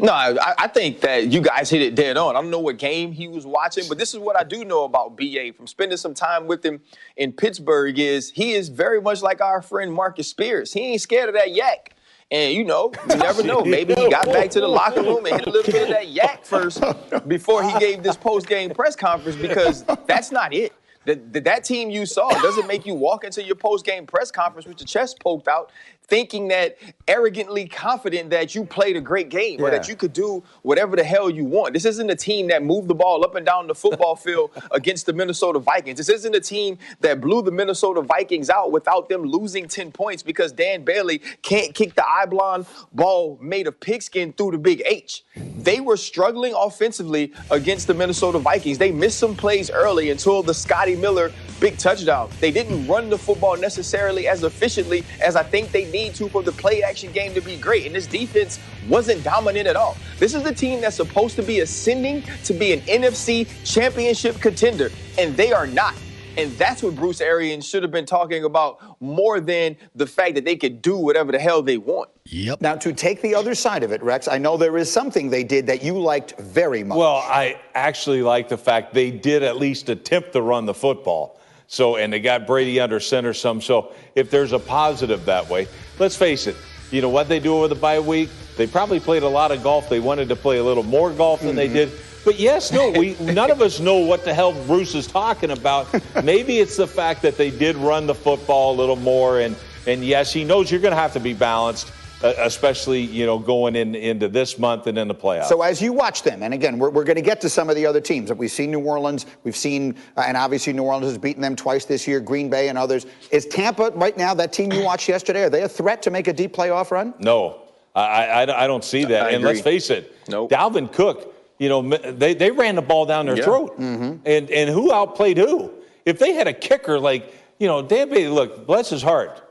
No, 0.00 0.12
I, 0.12 0.54
I, 0.56 0.68
think 0.68 1.02
that 1.02 1.26
you 1.26 1.42
guys 1.42 1.68
hit 1.68 1.82
it 1.82 1.94
dead 1.94 2.16
on. 2.16 2.34
I 2.34 2.40
don't 2.40 2.50
know 2.50 2.60
what 2.60 2.78
game 2.78 3.12
he 3.12 3.28
was 3.28 3.44
watching, 3.44 3.84
but 3.88 3.98
this 3.98 4.14
is 4.14 4.18
what 4.18 4.34
I 4.34 4.42
do 4.42 4.64
know 4.64 4.84
about 4.84 5.18
BA 5.18 5.52
from 5.54 5.66
spending 5.66 5.98
some 5.98 6.14
time 6.14 6.46
with 6.46 6.64
him 6.64 6.80
in 7.18 7.30
Pittsburgh 7.30 7.98
is 7.98 8.30
he 8.30 8.52
is 8.52 8.70
very 8.70 9.02
much 9.02 9.20
like 9.20 9.42
our 9.42 9.60
friend 9.60 9.92
Marcus 9.92 10.28
Spears. 10.28 10.72
He 10.72 10.80
ain't 10.80 11.02
scared 11.02 11.28
of 11.28 11.34
that 11.34 11.54
yak. 11.54 11.94
And 12.30 12.54
you 12.54 12.64
know, 12.64 12.92
you 13.08 13.16
never 13.16 13.42
know. 13.42 13.64
Maybe 13.64 13.94
he 13.94 14.10
got 14.10 14.26
back 14.26 14.50
to 14.50 14.60
the 14.60 14.68
locker 14.68 15.02
room 15.02 15.26
and 15.26 15.36
hit 15.36 15.46
a 15.46 15.50
little 15.50 15.72
bit 15.72 15.82
of 15.84 15.88
that 15.90 16.08
yak 16.08 16.44
first 16.44 16.82
before 17.28 17.62
he 17.62 17.78
gave 17.78 18.02
this 18.02 18.16
post 18.16 18.48
game 18.48 18.70
press 18.70 18.96
conference 18.96 19.36
because 19.36 19.84
that's 20.06 20.32
not 20.32 20.52
it. 20.52 20.72
That, 21.04 21.44
that 21.44 21.62
team 21.62 21.88
you 21.88 22.04
saw 22.04 22.28
doesn't 22.30 22.66
make 22.66 22.84
you 22.84 22.94
walk 22.94 23.22
into 23.22 23.40
your 23.44 23.54
post 23.54 23.84
game 23.84 24.06
press 24.06 24.32
conference 24.32 24.66
with 24.66 24.80
your 24.80 24.88
chest 24.88 25.20
poked 25.20 25.46
out. 25.46 25.70
Thinking 26.08 26.48
that 26.48 26.76
arrogantly 27.08 27.66
confident 27.66 28.30
that 28.30 28.54
you 28.54 28.64
played 28.64 28.96
a 28.96 29.00
great 29.00 29.28
game 29.28 29.60
or 29.60 29.70
that 29.70 29.88
you 29.88 29.96
could 29.96 30.12
do 30.12 30.42
whatever 30.62 30.94
the 30.96 31.02
hell 31.02 31.28
you 31.28 31.44
want. 31.44 31.72
This 31.72 31.84
isn't 31.84 32.08
a 32.08 32.14
team 32.14 32.48
that 32.48 32.62
moved 32.62 32.88
the 32.88 32.94
ball 32.94 33.24
up 33.24 33.34
and 33.34 33.44
down 33.44 33.66
the 33.66 33.74
football 33.74 34.14
field 34.16 34.50
against 34.70 35.06
the 35.06 35.12
Minnesota 35.12 35.58
Vikings. 35.58 35.98
This 35.98 36.08
isn't 36.08 36.34
a 36.34 36.40
team 36.40 36.78
that 37.00 37.20
blew 37.20 37.42
the 37.42 37.50
Minnesota 37.50 38.02
Vikings 38.02 38.50
out 38.50 38.70
without 38.70 39.08
them 39.08 39.22
losing 39.22 39.66
10 39.66 39.90
points 39.90 40.22
because 40.22 40.52
Dan 40.52 40.84
Bailey 40.84 41.18
can't 41.42 41.74
kick 41.74 41.94
the 41.94 42.02
Iblon 42.02 42.66
ball 42.92 43.38
made 43.42 43.66
of 43.66 43.78
pigskin 43.80 44.32
through 44.32 44.52
the 44.52 44.58
big 44.58 44.82
H. 44.86 45.24
They 45.34 45.80
were 45.80 45.96
struggling 45.96 46.54
offensively 46.56 47.32
against 47.50 47.88
the 47.88 47.94
Minnesota 47.94 48.38
Vikings. 48.38 48.78
They 48.78 48.92
missed 48.92 49.18
some 49.18 49.34
plays 49.34 49.70
early 49.70 50.10
until 50.10 50.42
the 50.42 50.54
Scotty 50.54 50.94
Miller 50.94 51.32
big 51.60 51.78
touchdown. 51.78 52.30
They 52.40 52.50
didn't 52.50 52.86
run 52.86 53.08
the 53.10 53.18
football 53.18 53.56
necessarily 53.56 54.28
as 54.28 54.42
efficiently 54.44 55.04
as 55.22 55.36
I 55.36 55.42
think 55.42 55.72
they 55.72 55.90
need 55.96 56.14
to 56.14 56.28
for 56.28 56.42
the 56.42 56.52
play 56.52 56.82
action 56.82 57.10
game 57.12 57.32
to 57.34 57.40
be 57.40 57.56
great. 57.56 57.86
And 57.86 57.94
this 57.94 58.06
defense 58.06 58.58
wasn't 58.88 59.24
dominant 59.24 59.66
at 59.66 59.76
all. 59.76 59.96
This 60.18 60.34
is 60.34 60.42
the 60.42 60.54
team 60.54 60.80
that's 60.80 60.96
supposed 60.96 61.36
to 61.36 61.42
be 61.42 61.60
ascending 61.60 62.22
to 62.44 62.52
be 62.52 62.72
an 62.72 62.80
NFC 62.80 63.48
championship 63.64 64.40
contender, 64.40 64.90
and 65.18 65.36
they 65.36 65.52
are 65.52 65.66
not. 65.66 65.94
And 66.38 66.52
that's 66.52 66.82
what 66.82 66.94
Bruce 66.94 67.22
Arians 67.22 67.66
should 67.66 67.82
have 67.82 67.90
been 67.90 68.04
talking 68.04 68.44
about 68.44 69.00
more 69.00 69.40
than 69.40 69.74
the 69.94 70.06
fact 70.06 70.34
that 70.34 70.44
they 70.44 70.56
could 70.56 70.82
do 70.82 70.98
whatever 70.98 71.32
the 71.32 71.38
hell 71.38 71.62
they 71.62 71.78
want. 71.78 72.10
Yep. 72.26 72.60
Now, 72.60 72.74
to 72.74 72.92
take 72.92 73.22
the 73.22 73.34
other 73.34 73.54
side 73.54 73.82
of 73.82 73.90
it, 73.90 74.02
Rex, 74.02 74.28
I 74.28 74.36
know 74.36 74.58
there 74.58 74.76
is 74.76 74.92
something 74.92 75.30
they 75.30 75.44
did 75.44 75.66
that 75.68 75.82
you 75.82 75.98
liked 75.98 76.38
very 76.38 76.84
much. 76.84 76.98
Well, 76.98 77.16
I 77.16 77.58
actually 77.74 78.22
like 78.22 78.50
the 78.50 78.58
fact 78.58 78.92
they 78.92 79.10
did 79.10 79.42
at 79.42 79.56
least 79.56 79.88
attempt 79.88 80.34
to 80.34 80.42
run 80.42 80.66
the 80.66 80.74
football. 80.74 81.40
So, 81.68 81.96
and 81.96 82.12
they 82.12 82.20
got 82.20 82.46
Brady 82.46 82.78
under 82.80 83.00
center 83.00 83.34
some. 83.34 83.60
So, 83.60 83.92
if 84.14 84.30
there's 84.30 84.52
a 84.52 84.58
positive 84.58 85.24
that 85.24 85.48
way, 85.48 85.66
let's 85.98 86.16
face 86.16 86.46
it. 86.46 86.56
You 86.90 87.02
know 87.02 87.08
what 87.08 87.28
they 87.28 87.40
do 87.40 87.56
over 87.56 87.68
the 87.68 87.74
bye 87.74 87.98
week? 87.98 88.30
They 88.56 88.66
probably 88.66 89.00
played 89.00 89.22
a 89.22 89.28
lot 89.28 89.50
of 89.50 89.62
golf. 89.62 89.88
They 89.88 90.00
wanted 90.00 90.28
to 90.28 90.36
play 90.36 90.58
a 90.58 90.64
little 90.64 90.84
more 90.84 91.10
golf 91.10 91.40
than 91.40 91.56
they 91.56 91.66
mm-hmm. 91.66 91.74
did. 91.74 91.92
But 92.24 92.38
yes, 92.38 92.72
no, 92.72 92.90
we 92.90 93.14
none 93.20 93.50
of 93.50 93.60
us 93.60 93.80
know 93.80 93.98
what 93.98 94.24
the 94.24 94.32
hell 94.32 94.52
Bruce 94.66 94.94
is 94.94 95.06
talking 95.06 95.50
about. 95.50 95.88
Maybe 96.24 96.58
it's 96.58 96.76
the 96.76 96.86
fact 96.86 97.22
that 97.22 97.36
they 97.36 97.50
did 97.50 97.76
run 97.76 98.06
the 98.06 98.14
football 98.14 98.74
a 98.74 98.76
little 98.76 98.96
more, 98.96 99.40
and 99.40 99.56
and 99.86 100.04
yes, 100.04 100.32
he 100.32 100.44
knows 100.44 100.70
you're 100.70 100.80
going 100.80 100.94
to 100.94 101.00
have 101.00 101.12
to 101.12 101.20
be 101.20 101.34
balanced, 101.34 101.92
especially 102.22 103.00
you 103.00 103.26
know 103.26 103.38
going 103.38 103.76
in 103.76 103.94
into 103.94 104.28
this 104.28 104.58
month 104.58 104.86
and 104.86 104.96
in 104.98 105.08
the 105.08 105.14
playoffs. 105.14 105.46
So 105.46 105.62
as 105.62 105.80
you 105.82 105.92
watch 105.92 106.22
them, 106.22 106.42
and 106.42 106.54
again, 106.54 106.78
we're, 106.78 106.90
we're 106.90 107.04
going 107.04 107.16
to 107.16 107.22
get 107.22 107.40
to 107.42 107.48
some 107.48 107.68
of 107.68 107.76
the 107.76 107.84
other 107.86 108.00
teams. 108.00 108.28
that 108.28 108.36
We've 108.38 108.50
seen 108.50 108.70
New 108.70 108.80
Orleans, 108.80 109.26
we've 109.44 109.56
seen, 109.56 109.96
uh, 110.16 110.24
and 110.26 110.36
obviously 110.36 110.72
New 110.72 110.84
Orleans 110.84 111.06
has 111.06 111.18
beaten 111.18 111.42
them 111.42 111.56
twice 111.56 111.84
this 111.84 112.06
year, 112.08 112.20
Green 112.20 112.48
Bay 112.48 112.68
and 112.68 112.78
others. 112.78 113.06
Is 113.30 113.46
Tampa 113.46 113.90
right 113.94 114.16
now, 114.16 114.34
that 114.34 114.52
team 114.52 114.72
you 114.72 114.82
watched 114.84 115.08
yesterday, 115.08 115.44
are 115.44 115.50
they 115.50 115.62
a 115.62 115.68
threat 115.68 116.02
to 116.02 116.10
make 116.10 116.28
a 116.28 116.32
deep 116.32 116.54
playoff 116.54 116.90
run? 116.90 117.14
No, 117.18 117.60
I, 117.94 118.26
I, 118.44 118.64
I 118.64 118.66
don't 118.66 118.84
see 118.84 119.04
that. 119.04 119.26
I 119.26 119.30
and 119.30 119.44
let's 119.44 119.60
face 119.60 119.90
it, 119.90 120.12
Dalvin 120.26 120.92
Cook, 120.92 121.34
you 121.58 121.68
know, 121.68 121.82
they, 121.82 122.34
they 122.34 122.50
ran 122.50 122.74
the 122.74 122.82
ball 122.82 123.06
down 123.06 123.26
their 123.26 123.36
Yeah. 123.38 123.44
throat. 123.44 123.78
Mhm. 123.80 124.20
And, 124.26 124.50
and 124.50 124.70
who 124.70 124.92
outplayed 124.92 125.38
who? 125.38 125.70
If 126.04 126.18
they 126.18 126.32
had 126.34 126.46
a 126.46 126.52
kicker 126.52 127.00
like, 127.00 127.32
you 127.58 127.66
know, 127.66 127.80
Dan 127.82 128.08
Bailey, 128.10 128.28
look, 128.28 128.66
bless 128.66 128.90
his 128.90 129.02
heart, 129.02 129.42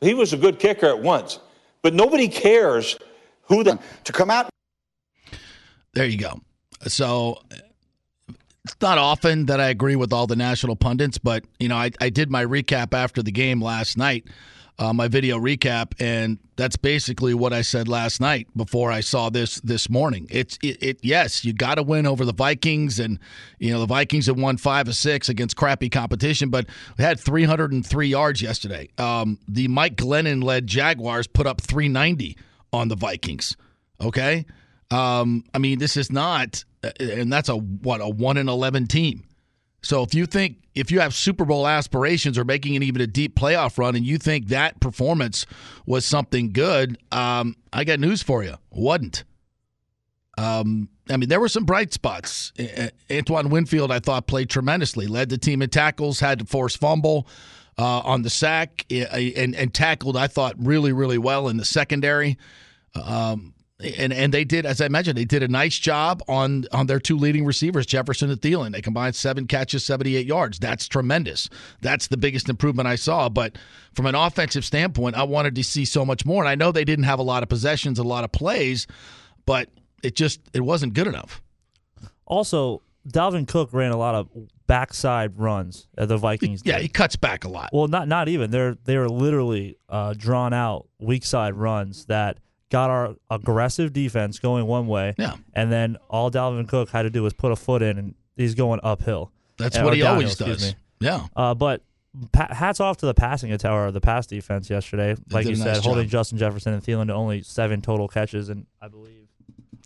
he 0.00 0.14
was 0.14 0.32
a 0.32 0.36
good 0.36 0.58
kicker 0.58 0.86
at 0.86 0.98
once, 1.00 1.38
but 1.82 1.94
nobody 1.94 2.28
cares 2.28 2.96
who 3.42 3.62
the. 3.62 3.78
To 4.04 4.12
come 4.12 4.30
out. 4.30 4.48
There 5.94 6.06
you 6.06 6.18
go. 6.18 6.40
So 6.86 7.42
it's 8.64 8.76
not 8.80 8.98
often 8.98 9.46
that 9.46 9.60
I 9.60 9.68
agree 9.68 9.96
with 9.96 10.12
all 10.12 10.26
the 10.26 10.36
national 10.36 10.76
pundits, 10.76 11.18
but 11.18 11.44
you 11.58 11.68
know, 11.68 11.76
I, 11.76 11.90
I 12.00 12.10
did 12.10 12.30
my 12.30 12.44
recap 12.44 12.94
after 12.94 13.22
the 13.22 13.32
game 13.32 13.60
last 13.60 13.96
night, 13.96 14.24
uh, 14.78 14.92
my 14.92 15.08
video 15.08 15.38
recap, 15.38 15.92
and 16.00 16.38
that's 16.56 16.76
basically 16.76 17.34
what 17.34 17.52
I 17.52 17.62
said 17.62 17.88
last 17.88 18.20
night 18.20 18.48
before 18.56 18.90
I 18.90 19.00
saw 19.00 19.30
this 19.30 19.60
this 19.60 19.88
morning. 19.88 20.26
It's 20.30 20.58
it, 20.62 20.82
it 20.82 20.98
yes, 21.02 21.44
you 21.44 21.52
got 21.52 21.76
to 21.76 21.82
win 21.82 22.06
over 22.06 22.24
the 22.24 22.32
Vikings, 22.32 22.98
and 22.98 23.18
you 23.58 23.72
know 23.72 23.80
the 23.80 23.86
Vikings 23.86 24.26
have 24.26 24.38
won 24.38 24.56
five 24.56 24.88
of 24.88 24.94
six 24.94 25.28
against 25.28 25.56
crappy 25.56 25.88
competition, 25.88 26.48
but 26.48 26.66
we 26.98 27.04
had 27.04 27.20
303 27.20 28.08
yards 28.08 28.42
yesterday. 28.42 28.88
Um, 28.98 29.38
the 29.46 29.68
Mike 29.68 29.96
Glennon 29.96 30.42
led 30.42 30.66
Jaguars 30.66 31.26
put 31.26 31.46
up 31.46 31.60
390 31.60 32.36
on 32.72 32.88
the 32.88 32.96
Vikings. 32.96 33.56
Okay. 34.00 34.46
Um, 34.90 35.44
I 35.54 35.58
mean, 35.58 35.78
this 35.78 35.96
is 35.96 36.12
not, 36.12 36.64
and 37.00 37.32
that's 37.32 37.48
a 37.48 37.56
what 37.56 38.00
a 38.00 38.08
one 38.08 38.36
in 38.36 38.48
eleven 38.48 38.86
team. 38.86 39.24
So 39.82 40.02
if 40.02 40.14
you 40.14 40.26
think 40.26 40.58
if 40.74 40.90
you 40.90 41.00
have 41.00 41.14
Super 41.14 41.44
Bowl 41.44 41.66
aspirations 41.66 42.38
or 42.38 42.44
making 42.44 42.74
it 42.74 42.82
even 42.82 43.02
a 43.02 43.06
deep 43.06 43.34
playoff 43.34 43.76
run, 43.78 43.94
and 43.94 44.06
you 44.06 44.16
think 44.16 44.48
that 44.48 44.80
performance 44.80 45.44
was 45.86 46.04
something 46.04 46.52
good, 46.52 46.98
um, 47.10 47.56
I 47.72 47.84
got 47.84 48.00
news 48.00 48.22
for 48.22 48.42
you. 48.42 48.54
Wasn't. 48.70 49.24
Um, 50.38 50.88
I 51.10 51.16
mean, 51.16 51.28
there 51.28 51.40
were 51.40 51.48
some 51.48 51.64
bright 51.64 51.92
spots. 51.92 52.52
Antoine 53.10 53.50
Winfield, 53.50 53.90
I 53.90 53.98
thought, 53.98 54.26
played 54.26 54.48
tremendously. 54.48 55.06
Led 55.06 55.28
the 55.28 55.36
team 55.36 55.60
in 55.60 55.68
tackles, 55.68 56.20
had 56.20 56.38
to 56.38 56.44
force 56.46 56.76
fumble 56.76 57.26
uh, 57.76 58.00
on 58.00 58.22
the 58.22 58.30
sack, 58.30 58.86
eh, 58.90 59.32
and, 59.36 59.54
and 59.54 59.74
tackled. 59.74 60.16
I 60.16 60.28
thought 60.28 60.54
really, 60.58 60.92
really 60.92 61.18
well 61.18 61.48
in 61.48 61.56
the 61.56 61.64
secondary. 61.64 62.38
Um, 62.94 63.52
and 63.82 64.12
and 64.12 64.32
they 64.32 64.44
did, 64.44 64.66
as 64.66 64.80
I 64.80 64.88
mentioned, 64.88 65.18
they 65.18 65.24
did 65.24 65.42
a 65.42 65.48
nice 65.48 65.78
job 65.78 66.22
on 66.28 66.64
on 66.72 66.86
their 66.86 67.00
two 67.00 67.16
leading 67.16 67.44
receivers, 67.44 67.86
Jefferson 67.86 68.30
and 68.30 68.40
Thielen. 68.40 68.72
They 68.72 68.82
combined 68.82 69.14
seven 69.14 69.46
catches, 69.46 69.84
seventy 69.84 70.16
eight 70.16 70.26
yards. 70.26 70.58
That's 70.58 70.88
tremendous. 70.88 71.48
That's 71.80 72.08
the 72.08 72.16
biggest 72.16 72.48
improvement 72.48 72.86
I 72.88 72.96
saw. 72.96 73.28
But 73.28 73.56
from 73.94 74.06
an 74.06 74.14
offensive 74.14 74.64
standpoint, 74.64 75.16
I 75.16 75.24
wanted 75.24 75.54
to 75.56 75.64
see 75.64 75.84
so 75.84 76.04
much 76.04 76.24
more. 76.24 76.42
And 76.42 76.48
I 76.48 76.54
know 76.54 76.72
they 76.72 76.84
didn't 76.84 77.04
have 77.04 77.18
a 77.18 77.24
lot 77.24 77.42
of 77.42 77.48
possessions, 77.48 77.98
a 77.98 78.04
lot 78.04 78.24
of 78.24 78.32
plays, 78.32 78.86
but 79.46 79.68
it 80.02 80.16
just 80.16 80.40
it 80.52 80.60
wasn't 80.60 80.94
good 80.94 81.06
enough. 81.06 81.42
Also, 82.26 82.82
Dalvin 83.08 83.46
Cook 83.48 83.72
ran 83.72 83.90
a 83.92 83.96
lot 83.96 84.14
of 84.14 84.28
backside 84.66 85.38
runs 85.38 85.88
at 85.98 86.08
the 86.08 86.16
Vikings. 86.16 86.62
Yeah, 86.64 86.76
did. 86.76 86.82
he 86.82 86.88
cuts 86.88 87.16
back 87.16 87.44
a 87.44 87.48
lot. 87.48 87.70
Well, 87.72 87.88
not 87.88 88.08
not 88.08 88.28
even. 88.28 88.50
They're 88.50 88.76
they're 88.84 89.08
literally 89.08 89.76
uh, 89.88 90.14
drawn 90.16 90.52
out 90.52 90.88
weak 90.98 91.24
side 91.24 91.54
runs 91.54 92.06
that 92.06 92.38
got 92.72 92.90
our 92.90 93.14
aggressive 93.30 93.92
defense 93.92 94.38
going 94.38 94.66
one 94.66 94.86
way. 94.88 95.14
Yeah. 95.18 95.36
And 95.54 95.70
then 95.70 95.98
all 96.08 96.30
Dalvin 96.30 96.66
Cook 96.66 96.88
had 96.90 97.02
to 97.02 97.10
do 97.10 97.22
was 97.22 97.32
put 97.34 97.52
a 97.52 97.56
foot 97.56 97.82
in, 97.82 97.98
and 97.98 98.14
he's 98.36 98.54
going 98.54 98.80
uphill. 98.82 99.30
That's 99.58 99.76
Uh, 99.78 99.82
what 99.82 99.94
he 99.94 100.02
always 100.02 100.34
does. 100.36 100.74
Yeah. 100.98 101.26
Uh, 101.36 101.54
but 101.54 101.82
pa- 102.32 102.52
hats 102.52 102.80
off 102.80 102.96
to 102.98 103.06
the 103.06 103.14
passing 103.14 103.56
tower, 103.58 103.90
the 103.90 104.00
pass 104.00 104.26
defense 104.26 104.70
yesterday. 104.70 105.14
Like 105.30 105.46
you 105.46 105.52
a 105.52 105.56
said, 105.56 105.66
nice 105.74 105.84
holding 105.84 106.04
job. 106.04 106.10
Justin 106.10 106.38
Jefferson 106.38 106.72
and 106.72 106.82
Thielen 106.82 107.06
to 107.08 107.12
only 107.14 107.42
seven 107.42 107.82
total 107.82 108.08
catches, 108.08 108.48
and 108.48 108.66
I 108.80 108.88
believe 108.88 109.28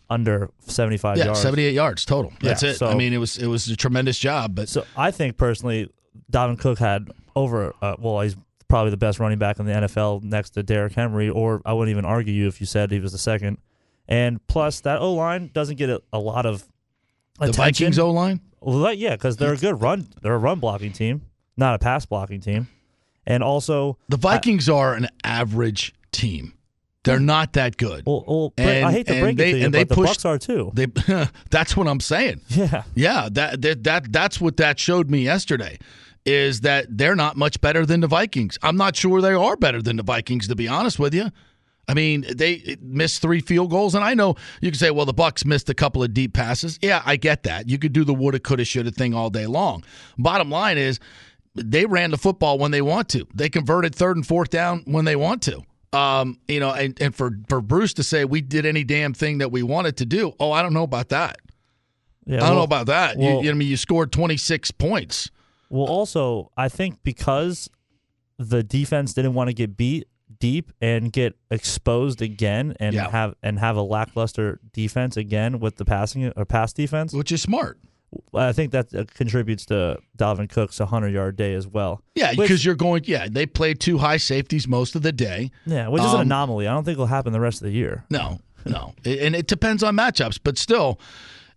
under 0.09 0.51
seventy 0.61 0.97
five 0.97 1.19
Yeah, 1.19 1.25
yards. 1.27 1.41
seventy 1.41 1.65
eight 1.65 1.75
yards 1.75 2.05
total. 2.05 2.33
That's 2.41 2.63
Yeah, 2.63 2.71
it. 2.71 2.75
so- 2.77 2.87
I 2.89 2.95
mean, 2.95 3.13
it 3.13 3.19
was 3.19 3.37
it 3.39 3.47
was 3.49 3.69
a 3.69 3.77
tremendous 3.77 4.19
job. 4.19 4.55
But 4.55 4.69
So 4.69 4.85
I 4.97 5.11
think 5.11 5.37
personally, 5.37 5.91
Dalvin 6.33 6.59
Cook 6.59 6.79
had 6.79 7.11
over. 7.35 7.75
Uh, 7.83 7.97
well, 7.99 8.21
he's 8.21 8.37
probably 8.69 8.91
the 8.91 8.97
best 8.97 9.19
running 9.19 9.39
back 9.39 9.59
in 9.59 9.67
the 9.67 9.73
NFL 9.73 10.23
next 10.23 10.51
to 10.51 10.63
Derrick 10.63 10.95
Henry, 10.95 11.29
or 11.29 11.63
I 11.65 11.73
wouldn't 11.73 11.93
even 11.93 12.05
argue 12.05 12.33
you 12.33 12.49
if 12.49 12.61
you 12.61 12.67
said 12.67 12.91
he 12.91 13.01
was 13.01 13.13
the 13.13 13.19
second. 13.19 13.59
And 14.09 14.45
plus, 14.47 14.81
that 14.81 15.01
O 15.01 15.15
line 15.15 15.51
doesn't 15.53 15.77
get 15.77 15.91
a, 15.91 16.03
a 16.13 16.19
lot 16.19 16.47
of 16.47 16.61
the 17.39 17.47
attention. 17.47 17.65
Vikings 17.65 17.99
O 17.99 18.11
line. 18.11 18.41
Well, 18.61 18.93
yeah, 18.93 19.17
because 19.17 19.37
they're 19.37 19.53
a 19.53 19.57
good 19.57 19.81
run. 19.81 20.09
They're 20.23 20.35
a 20.35 20.39
run 20.39 20.61
blocking 20.61 20.93
team, 20.93 21.23
not 21.57 21.75
a 21.75 21.79
pass 21.79 22.07
blocking 22.07 22.41
team. 22.41 22.69
And 23.27 23.43
also, 23.43 23.99
The 24.09 24.17
Vikings 24.17 24.69
are 24.69 24.95
an 24.95 25.09
average 25.25 25.95
team. 26.13 26.53
They're 27.07 27.21
not 27.21 27.53
that 27.53 27.77
good. 27.77 28.05
Well, 28.05 28.25
well 28.27 28.53
Brett, 28.57 28.83
I 28.83 28.91
hate 28.91 29.07
to 29.07 29.21
break 29.21 29.39
it 29.39 29.53
to 29.53 29.59
you, 29.59 29.71
but 29.71 29.89
the 29.89 29.95
Bucs 29.95 30.25
are 30.25 30.39
too. 30.39 30.73
They, 30.75 30.87
that's 31.51 31.77
what 31.77 31.87
I'm 31.87 32.01
saying. 32.01 32.41
Yeah, 32.51 32.85
yeah. 32.95 33.29
That, 33.31 33.63
that 33.63 33.85
that 33.85 34.13
that's 34.13 34.41
what 34.41 34.57
that 34.57 34.79
showed 34.79 35.11
me 35.11 35.19
yesterday. 35.19 35.79
Is 36.27 36.63
that 36.63 36.87
they're 36.91 37.15
not 37.15 37.37
much 37.37 37.61
better 37.61 37.87
than 37.87 38.01
the 38.01 38.09
Vikings? 38.09 38.59
I'm 38.63 38.77
not 38.77 38.97
sure 38.97 39.21
they 39.21 39.33
are 39.33 39.57
better 39.57 39.81
than 39.81 39.97
the 39.97 40.03
Vikings, 40.03 40.49
to 40.49 40.57
be 40.57 40.67
honest 40.67 40.99
with 40.99 41.15
you. 41.15 41.31
I 41.89 41.95
mean, 41.95 42.27
they 42.35 42.77
missed 42.83 43.23
three 43.23 43.41
field 43.41 43.71
goals, 43.71 43.95
and 43.95 44.03
I 44.05 44.15
know 44.15 44.35
you 44.61 44.73
can 44.73 44.79
say, 44.79 44.91
"Well, 44.91 45.07
the 45.07 45.15
Bucs 45.15 45.45
missed 45.45 45.71
a 45.71 45.75
couple 45.75 46.03
of 46.03 46.13
deep 46.13 46.35
passes." 46.35 46.81
Yeah, 46.83 47.01
I 47.07 47.15
get 47.15 47.45
that. 47.45 47.69
You 47.69 47.79
could 47.79 47.93
do 47.93 48.03
the 48.05 48.13
woulda, 48.13 48.41
coulda, 48.41 48.65
shoulda 48.65 48.91
thing 48.91 49.15
all 49.15 49.31
day 49.31 49.47
long. 49.47 49.85
Bottom 50.19 50.51
line 50.51 50.79
is, 50.79 50.99
they 51.55 51.87
ran 51.87 52.11
the 52.11 52.19
football 52.19 52.59
when 52.59 52.73
they 52.73 52.83
want 52.83 53.09
to. 53.11 53.25
They 53.33 53.49
converted 53.49 53.95
third 53.95 54.17
and 54.17 54.27
fourth 54.27 54.51
down 54.51 54.83
when 54.87 55.05
they 55.05 55.15
want 55.15 55.43
to. 55.43 55.63
Um, 55.93 56.41
you 56.49 56.59
know, 56.59 56.73
and, 56.73 57.01
and 57.01 57.15
for 57.15 57.39
for 57.49 57.61
Bruce 57.61 57.95
to 57.95 58.03
say 58.03 58.25
we 58.25 58.41
did 58.41 58.67
any 58.67 58.83
damn 58.83 59.15
thing 59.15 59.39
that 59.39 59.53
we 59.53 59.63
wanted 59.63 59.97
to 59.99 60.07
do, 60.07 60.33
oh, 60.41 60.51
I 60.51 60.63
don't 60.63 60.75
know 60.75 60.83
about 60.83 61.11
that. 61.11 61.37
Yeah, 62.27 62.39
I 62.39 62.41
don't 62.41 62.49
well- 62.49 62.55
know 62.57 62.63
about 62.65 62.87
that. 62.87 63.17
well- 63.17 63.29
you, 63.29 63.37
you 63.37 63.45
know, 63.45 63.51
I 63.51 63.55
mean, 63.55 63.69
you 63.69 63.77
scored 63.77 64.11
26 64.11 64.73
points. 64.73 65.31
Well, 65.69 65.87
also, 65.87 66.51
I 66.57 66.69
think 66.69 67.03
because 67.03 67.69
the 68.39 68.63
defense 68.63 69.15
didn't 69.15 69.35
want 69.35 69.49
to 69.49 69.55
get 69.55 69.77
beat 69.77 70.07
deep 70.39 70.73
and 70.83 71.13
get 71.13 71.35
exposed 71.51 72.21
again 72.21 72.75
and 72.81 72.95
Yeah. 72.95 73.11
have 73.11 73.35
and 73.43 73.59
have 73.59 73.77
a 73.77 73.83
lackluster 73.83 74.61
defense 74.73 75.17
again 75.17 75.61
with 75.61 75.77
the 75.77 75.85
passing 75.85 76.33
or 76.37 76.45
pass 76.45 76.73
defense, 76.73 77.13
which 77.13 77.33
is 77.33 77.41
smart. 77.43 77.79
I 78.35 78.53
think 78.53 78.71
that 78.73 78.95
uh, 78.95 79.05
contributes 79.15 79.67
to 79.67 79.99
Dalvin 80.17 80.49
Cook's 80.49 80.79
100 80.79 81.09
yard 81.09 81.37
day 81.37 81.55
as 81.55 81.67
well. 81.67 82.03
Yeah, 82.15 82.35
because 82.37 82.65
you're 82.65 82.75
going. 82.77 83.03
Yeah, 83.07 83.27
they 83.31 83.47
play 83.47 83.75
two 83.75 83.99
high 83.99 84.17
safeties 84.19 84.69
most 84.69 84.95
of 84.95 85.03
the 85.03 85.13
day. 85.13 85.51
yeah, 85.67 85.89
which 85.89 86.03
is 86.03 86.13
an 86.13 86.21
Um, 86.21 86.27
anomaly. 86.27 86.67
I 86.69 86.73
don't 86.75 86.85
think 86.85 86.95
it'll 86.95 87.07
happen 87.07 87.33
the 87.33 87.41
rest 87.41 87.61
of 87.63 87.67
the 87.67 87.73
year. 87.73 88.05
No, 88.11 88.41
no, 88.65 88.95
and 89.05 89.35
it 89.35 89.47
depends 89.49 89.83
on 89.83 89.97
matchups, 89.97 90.39
but 90.43 90.57
still, 90.59 91.01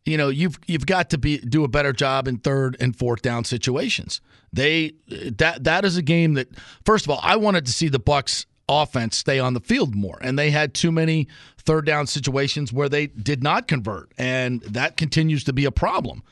you 0.10 0.18
know, 0.18 0.30
you've 0.30 0.60
you've 0.68 0.86
got 0.86 1.10
to 1.12 1.18
be 1.18 1.38
do 1.38 1.64
a 1.64 1.68
better 1.68 1.94
job 1.94 2.28
in 2.28 2.38
third 2.38 2.76
and 2.80 2.96
fourth 2.96 3.22
down 3.22 3.44
situations. 3.44 4.22
They 4.52 4.94
that 5.08 5.64
that 5.64 5.86
is 5.86 5.98
a 5.98 6.02
game 6.02 6.34
that 6.34 6.50
first 6.86 7.06
of 7.06 7.12
all, 7.12 7.20
I 7.22 7.36
wanted 7.36 7.66
to 7.66 7.72
see 7.72 7.88
the 7.88 8.00
Bucs 8.00 8.46
offense 8.68 9.18
stay 9.18 9.40
on 9.40 9.54
the 9.54 9.60
field 9.60 9.96
more, 9.96 10.18
and 10.22 10.38
they 10.38 10.52
had 10.52 10.74
too 10.74 10.92
many 10.92 11.28
third 11.58 11.86
down 11.86 12.08
situations 12.08 12.74
where 12.74 12.90
they 12.90 13.08
did 13.08 13.44
not 13.44 13.68
convert, 13.68 14.12
and 14.18 14.62
that 14.64 14.98
continues 14.98 15.44
to 15.46 15.54
be 15.54 15.66
a 15.66 15.72
problem. 15.72 16.24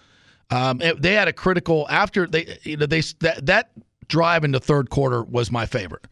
Um, 0.49 0.81
they 0.97 1.13
had 1.13 1.27
a 1.27 1.33
critical 1.33 1.85
after 1.89 2.25
they 2.25 2.57
you 2.63 2.77
know 2.77 2.85
they 2.85 3.01
that 3.19 3.45
that 3.45 3.71
drive 4.07 4.43
in 4.43 4.51
the 4.51 4.59
third 4.59 4.89
quarter 4.89 5.23
was 5.23 5.51
my 5.51 5.65
favorite. 5.65 6.05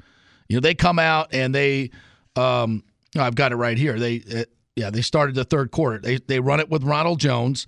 You 0.47 0.57
know, 0.57 0.61
they 0.61 0.75
come 0.75 0.99
out 0.99 1.33
and 1.33 1.53
they, 1.53 1.91
um, 2.35 2.83
I've 3.17 3.35
got 3.35 3.51
it 3.51 3.55
right 3.55 3.77
here. 3.77 3.97
They, 3.97 4.45
yeah, 4.75 4.89
they 4.89 5.01
started 5.01 5.35
the 5.35 5.45
third 5.45 5.71
quarter. 5.71 5.99
They 5.99 6.17
they 6.17 6.39
run 6.39 6.59
it 6.59 6.69
with 6.69 6.83
Ronald 6.83 7.19
Jones. 7.19 7.67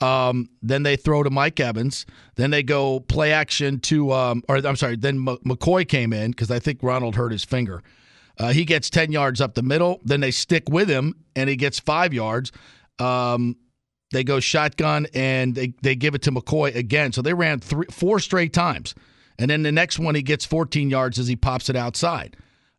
Um, 0.00 0.50
then 0.60 0.82
they 0.82 0.96
throw 0.96 1.22
to 1.22 1.30
Mike 1.30 1.58
Evans. 1.58 2.04
Then 2.34 2.50
they 2.50 2.62
go 2.62 3.00
play 3.00 3.32
action 3.32 3.80
to, 3.80 4.12
um, 4.12 4.42
or 4.46 4.56
I'm 4.56 4.76
sorry. 4.76 4.96
Then 4.96 5.26
M- 5.26 5.38
McCoy 5.38 5.88
came 5.88 6.12
in 6.12 6.32
because 6.32 6.50
I 6.50 6.58
think 6.58 6.82
Ronald 6.82 7.14
hurt 7.14 7.32
his 7.32 7.44
finger. 7.44 7.82
Uh, 8.38 8.52
he 8.52 8.66
gets 8.66 8.90
ten 8.90 9.10
yards 9.10 9.40
up 9.40 9.54
the 9.54 9.62
middle. 9.62 10.00
Then 10.04 10.20
they 10.20 10.30
stick 10.30 10.68
with 10.68 10.88
him 10.88 11.14
and 11.34 11.48
he 11.48 11.56
gets 11.56 11.80
five 11.80 12.12
yards. 12.12 12.52
Um, 12.98 13.56
they 14.12 14.22
go 14.22 14.40
shotgun 14.40 15.06
and 15.14 15.54
they, 15.54 15.72
they 15.82 15.96
give 15.96 16.14
it 16.14 16.22
to 16.22 16.32
McCoy 16.32 16.74
again. 16.74 17.12
So 17.12 17.22
they 17.22 17.34
ran 17.34 17.60
three, 17.60 17.86
four 17.90 18.20
straight 18.20 18.52
times. 18.52 18.94
And 19.38 19.50
then 19.50 19.62
the 19.62 19.72
next 19.72 19.98
one, 19.98 20.14
he 20.14 20.22
gets 20.22 20.44
14 20.44 20.88
yards 20.90 21.18
as 21.18 21.28
he 21.28 21.36
pops 21.36 21.68
it 21.68 21.76
outside. 21.76 22.36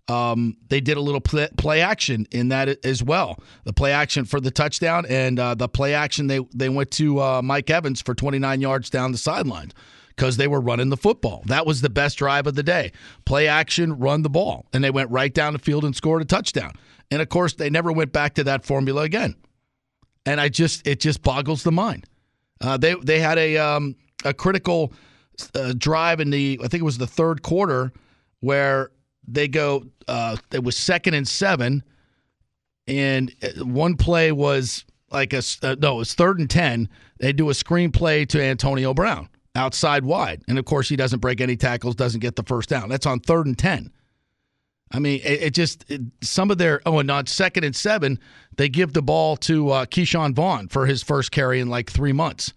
Um, 0.09 0.55
they 0.69 0.79
did 0.79 0.95
a 0.95 1.01
little 1.01 1.19
play, 1.19 1.49
play 1.57 1.81
action 1.81 2.27
in 2.31 2.49
that 2.49 2.85
as 2.85 3.03
well. 3.03 3.39
The 3.65 3.73
play 3.73 3.91
action 3.91 4.23
for 4.23 4.39
the 4.39 4.51
touchdown 4.51 5.05
and 5.09 5.37
uh, 5.37 5.55
the 5.55 5.67
play 5.67 5.93
action 5.93 6.27
they 6.27 6.39
they 6.53 6.69
went 6.69 6.91
to 6.91 7.21
uh, 7.21 7.41
Mike 7.41 7.69
Evans 7.69 8.01
for 8.01 8.15
29 8.15 8.61
yards 8.61 8.89
down 8.89 9.11
the 9.11 9.17
sidelines 9.17 9.73
because 10.17 10.37
they 10.37 10.47
were 10.47 10.61
running 10.61 10.89
the 10.89 10.97
football. 10.97 11.43
That 11.45 11.65
was 11.65 11.81
the 11.81 11.89
best 11.89 12.17
drive 12.17 12.47
of 12.47 12.55
the 12.55 12.63
day. 12.63 12.91
Play 13.25 13.47
action, 13.47 13.99
run 13.99 14.23
the 14.23 14.29
ball, 14.29 14.65
and 14.73 14.83
they 14.83 14.89
went 14.89 15.11
right 15.11 15.33
down 15.33 15.53
the 15.53 15.59
field 15.59 15.85
and 15.85 15.95
scored 15.95 16.21
a 16.21 16.25
touchdown. 16.25 16.71
And 17.11 17.21
of 17.21 17.29
course, 17.29 17.53
they 17.53 17.69
never 17.69 17.91
went 17.91 18.11
back 18.11 18.33
to 18.35 18.43
that 18.45 18.65
formula 18.65 19.03
again. 19.03 19.35
And 20.25 20.41
I 20.41 20.49
just 20.49 20.85
it 20.87 20.99
just 20.99 21.21
boggles 21.21 21.63
the 21.63 21.71
mind. 21.71 22.05
Uh, 22.59 22.77
they 22.77 22.95
they 22.95 23.19
had 23.19 23.37
a 23.37 23.57
um, 23.57 23.95
a 24.25 24.33
critical 24.33 24.91
uh, 25.53 25.73
drive 25.77 26.19
in 26.19 26.31
the 26.31 26.59
I 26.63 26.67
think 26.67 26.81
it 26.81 26.85
was 26.85 26.97
the 26.97 27.07
third 27.07 27.43
quarter 27.43 27.93
where 28.39 28.91
they 29.27 29.47
go 29.47 29.85
uh, 30.07 30.37
it 30.51 30.63
was 30.63 30.77
second 30.77 31.13
and 31.13 31.27
seven 31.27 31.83
and 32.87 33.33
one 33.59 33.95
play 33.95 34.31
was 34.31 34.85
like 35.11 35.33
a 35.33 35.41
uh, 35.63 35.75
no 35.79 35.95
it 35.95 35.97
was 35.99 36.13
third 36.13 36.39
and 36.39 36.49
10 36.49 36.89
they 37.19 37.33
do 37.33 37.49
a 37.49 37.53
screen 37.53 37.91
play 37.91 38.25
to 38.25 38.41
Antonio 38.41 38.93
Brown 38.93 39.29
outside 39.55 40.05
wide 40.05 40.43
and 40.47 40.57
of 40.57 40.65
course 40.65 40.89
he 40.89 40.95
doesn't 40.95 41.19
break 41.19 41.41
any 41.41 41.55
tackles 41.55 41.95
doesn't 41.95 42.21
get 42.21 42.35
the 42.35 42.43
first 42.43 42.69
down 42.69 42.89
that's 42.89 43.05
on 43.05 43.19
third 43.19 43.45
and 43.45 43.57
10 43.57 43.91
I 44.91 44.99
mean, 44.99 45.19
it, 45.23 45.41
it 45.43 45.53
just 45.53 45.85
it, 45.89 46.01
some 46.21 46.49
of 46.51 46.57
their 46.57 46.81
oh, 46.85 46.99
and 46.99 47.11
on 47.11 47.25
second 47.25 47.63
and 47.63 47.75
seven, 47.75 48.19
they 48.55 48.69
give 48.69 48.93
the 48.93 49.01
ball 49.01 49.35
to 49.37 49.69
uh, 49.69 49.85
Ke'Shawn 49.85 50.33
Vaughn 50.33 50.67
for 50.69 50.85
his 50.85 51.03
first 51.03 51.31
carry 51.31 51.59
in 51.59 51.67
like 51.67 51.89
three 51.91 52.13
months. 52.13 52.53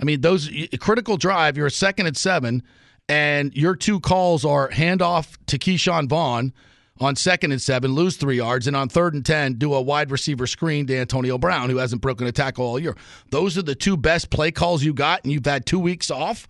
I 0.00 0.04
mean, 0.04 0.20
those 0.20 0.50
critical 0.80 1.16
drive. 1.16 1.56
You're 1.56 1.66
a 1.66 1.70
second 1.70 2.06
and 2.06 2.16
seven, 2.16 2.62
and 3.08 3.54
your 3.54 3.74
two 3.74 4.00
calls 4.00 4.44
are 4.44 4.68
handoff 4.68 5.36
to 5.46 5.58
Ke'Shawn 5.58 6.08
Vaughn 6.08 6.52
on 7.00 7.16
second 7.16 7.52
and 7.52 7.62
seven, 7.62 7.92
lose 7.92 8.16
three 8.16 8.36
yards, 8.36 8.66
and 8.66 8.76
on 8.76 8.88
third 8.88 9.14
and 9.14 9.24
ten, 9.24 9.54
do 9.54 9.72
a 9.72 9.80
wide 9.80 10.10
receiver 10.10 10.46
screen 10.46 10.86
to 10.88 10.96
Antonio 10.98 11.38
Brown, 11.38 11.70
who 11.70 11.76
hasn't 11.76 12.02
broken 12.02 12.26
a 12.26 12.32
tackle 12.32 12.66
all 12.66 12.78
year. 12.78 12.96
Those 13.30 13.56
are 13.56 13.62
the 13.62 13.74
two 13.74 13.96
best 13.96 14.30
play 14.30 14.50
calls 14.50 14.82
you 14.82 14.92
got, 14.92 15.22
and 15.22 15.32
you've 15.32 15.46
had 15.46 15.64
two 15.64 15.78
weeks 15.78 16.10
off 16.10 16.48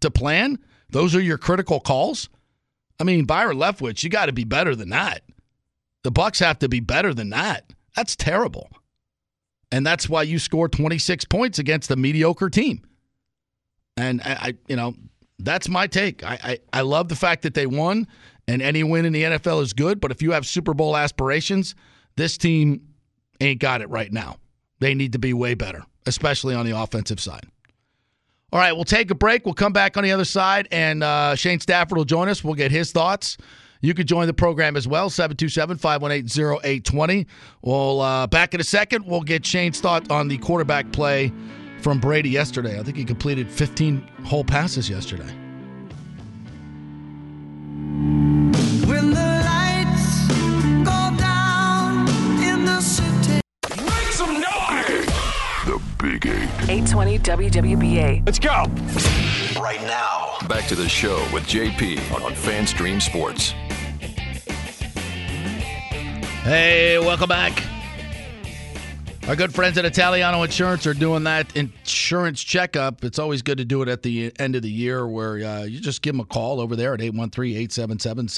to 0.00 0.10
plan. 0.10 0.58
Those 0.88 1.14
are 1.14 1.20
your 1.20 1.38
critical 1.38 1.80
calls. 1.80 2.28
I 2.98 3.04
mean, 3.04 3.24
Byron 3.24 3.58
Leftwich, 3.58 4.02
you 4.02 4.10
got 4.10 4.26
to 4.26 4.32
be 4.32 4.44
better 4.44 4.74
than 4.74 4.90
that. 4.90 5.22
The 6.02 6.12
Bucs 6.12 6.40
have 6.40 6.58
to 6.60 6.68
be 6.68 6.80
better 6.80 7.14
than 7.14 7.30
that. 7.30 7.72
That's 7.94 8.16
terrible. 8.16 8.70
And 9.70 9.86
that's 9.86 10.08
why 10.08 10.22
you 10.22 10.38
score 10.38 10.68
26 10.68 11.26
points 11.26 11.58
against 11.58 11.90
a 11.90 11.96
mediocre 11.96 12.50
team. 12.50 12.82
And 13.96 14.20
I, 14.22 14.32
I 14.32 14.54
you 14.66 14.76
know, 14.76 14.94
that's 15.44 15.68
my 15.68 15.86
take. 15.86 16.24
I, 16.24 16.38
I, 16.42 16.58
I 16.72 16.80
love 16.82 17.08
the 17.08 17.16
fact 17.16 17.42
that 17.42 17.54
they 17.54 17.66
won, 17.66 18.06
and 18.48 18.62
any 18.62 18.82
win 18.82 19.04
in 19.04 19.12
the 19.12 19.22
NFL 19.22 19.62
is 19.62 19.72
good. 19.72 20.00
But 20.00 20.10
if 20.10 20.22
you 20.22 20.32
have 20.32 20.46
Super 20.46 20.74
Bowl 20.74 20.96
aspirations, 20.96 21.74
this 22.16 22.36
team 22.38 22.82
ain't 23.40 23.60
got 23.60 23.80
it 23.80 23.88
right 23.88 24.12
now. 24.12 24.36
They 24.80 24.94
need 24.94 25.12
to 25.12 25.18
be 25.18 25.32
way 25.32 25.54
better, 25.54 25.84
especially 26.06 26.54
on 26.54 26.66
the 26.66 26.78
offensive 26.78 27.20
side. 27.20 27.44
All 28.52 28.58
right, 28.58 28.72
we'll 28.72 28.84
take 28.84 29.10
a 29.10 29.14
break. 29.14 29.44
We'll 29.44 29.54
come 29.54 29.72
back 29.72 29.96
on 29.96 30.02
the 30.02 30.10
other 30.10 30.24
side, 30.24 30.66
and 30.72 31.04
uh, 31.04 31.36
Shane 31.36 31.60
Stafford 31.60 31.96
will 31.96 32.04
join 32.04 32.28
us. 32.28 32.42
We'll 32.42 32.54
get 32.54 32.72
his 32.72 32.90
thoughts. 32.90 33.36
You 33.82 33.94
can 33.94 34.06
join 34.06 34.26
the 34.26 34.34
program 34.34 34.76
as 34.76 34.86
well, 34.86 35.08
727 35.08 35.78
518 35.78 36.58
0820. 36.64 37.26
We'll 37.62 38.00
uh, 38.00 38.26
back 38.26 38.52
in 38.52 38.60
a 38.60 38.64
second. 38.64 39.06
We'll 39.06 39.22
get 39.22 39.46
Shane's 39.46 39.80
thought 39.80 40.10
on 40.10 40.28
the 40.28 40.36
quarterback 40.38 40.92
play 40.92 41.32
from 41.80 41.98
Brady 41.98 42.28
yesterday. 42.28 42.78
I 42.78 42.82
think 42.82 42.96
he 42.96 43.04
completed 43.04 43.50
15 43.50 44.06
whole 44.24 44.44
passes 44.44 44.88
yesterday. 44.88 45.30
When 48.86 49.10
the 49.10 49.42
lights 49.44 50.28
go 50.84 51.16
down 51.16 52.08
in 52.42 52.64
the 52.64 52.80
city. 52.80 53.40
Make 53.62 54.12
some 54.12 54.34
noise! 54.34 55.06
The 55.66 55.80
Big 55.98 56.26
Eight. 56.26 56.48
820 56.68 57.18
WWBA. 57.18 58.26
Let's 58.26 58.38
go! 58.38 58.66
Right 59.60 59.82
now. 59.82 60.36
Back 60.48 60.66
to 60.68 60.74
the 60.74 60.88
show 60.88 61.18
with 61.32 61.44
JP 61.44 61.98
on 62.22 62.32
FanStream 62.32 63.00
Sports. 63.00 63.54
Hey, 66.42 66.98
welcome 66.98 67.28
back. 67.28 67.62
Our 69.30 69.36
good 69.36 69.54
friends 69.54 69.78
at 69.78 69.84
Italiano 69.84 70.42
Insurance 70.42 70.88
are 70.88 70.92
doing 70.92 71.22
that 71.22 71.54
insurance 71.54 72.42
checkup. 72.42 73.04
It's 73.04 73.20
always 73.20 73.42
good 73.42 73.58
to 73.58 73.64
do 73.64 73.80
it 73.80 73.88
at 73.88 74.02
the 74.02 74.32
end 74.40 74.56
of 74.56 74.62
the 74.62 74.68
year 74.68 75.06
where 75.06 75.34
uh, 75.46 75.62
you 75.62 75.78
just 75.78 76.02
give 76.02 76.14
them 76.14 76.20
a 76.20 76.24
call 76.24 76.58
over 76.58 76.74
there 76.74 76.94
at 76.94 77.00
813 77.00 77.56
877 77.56 78.28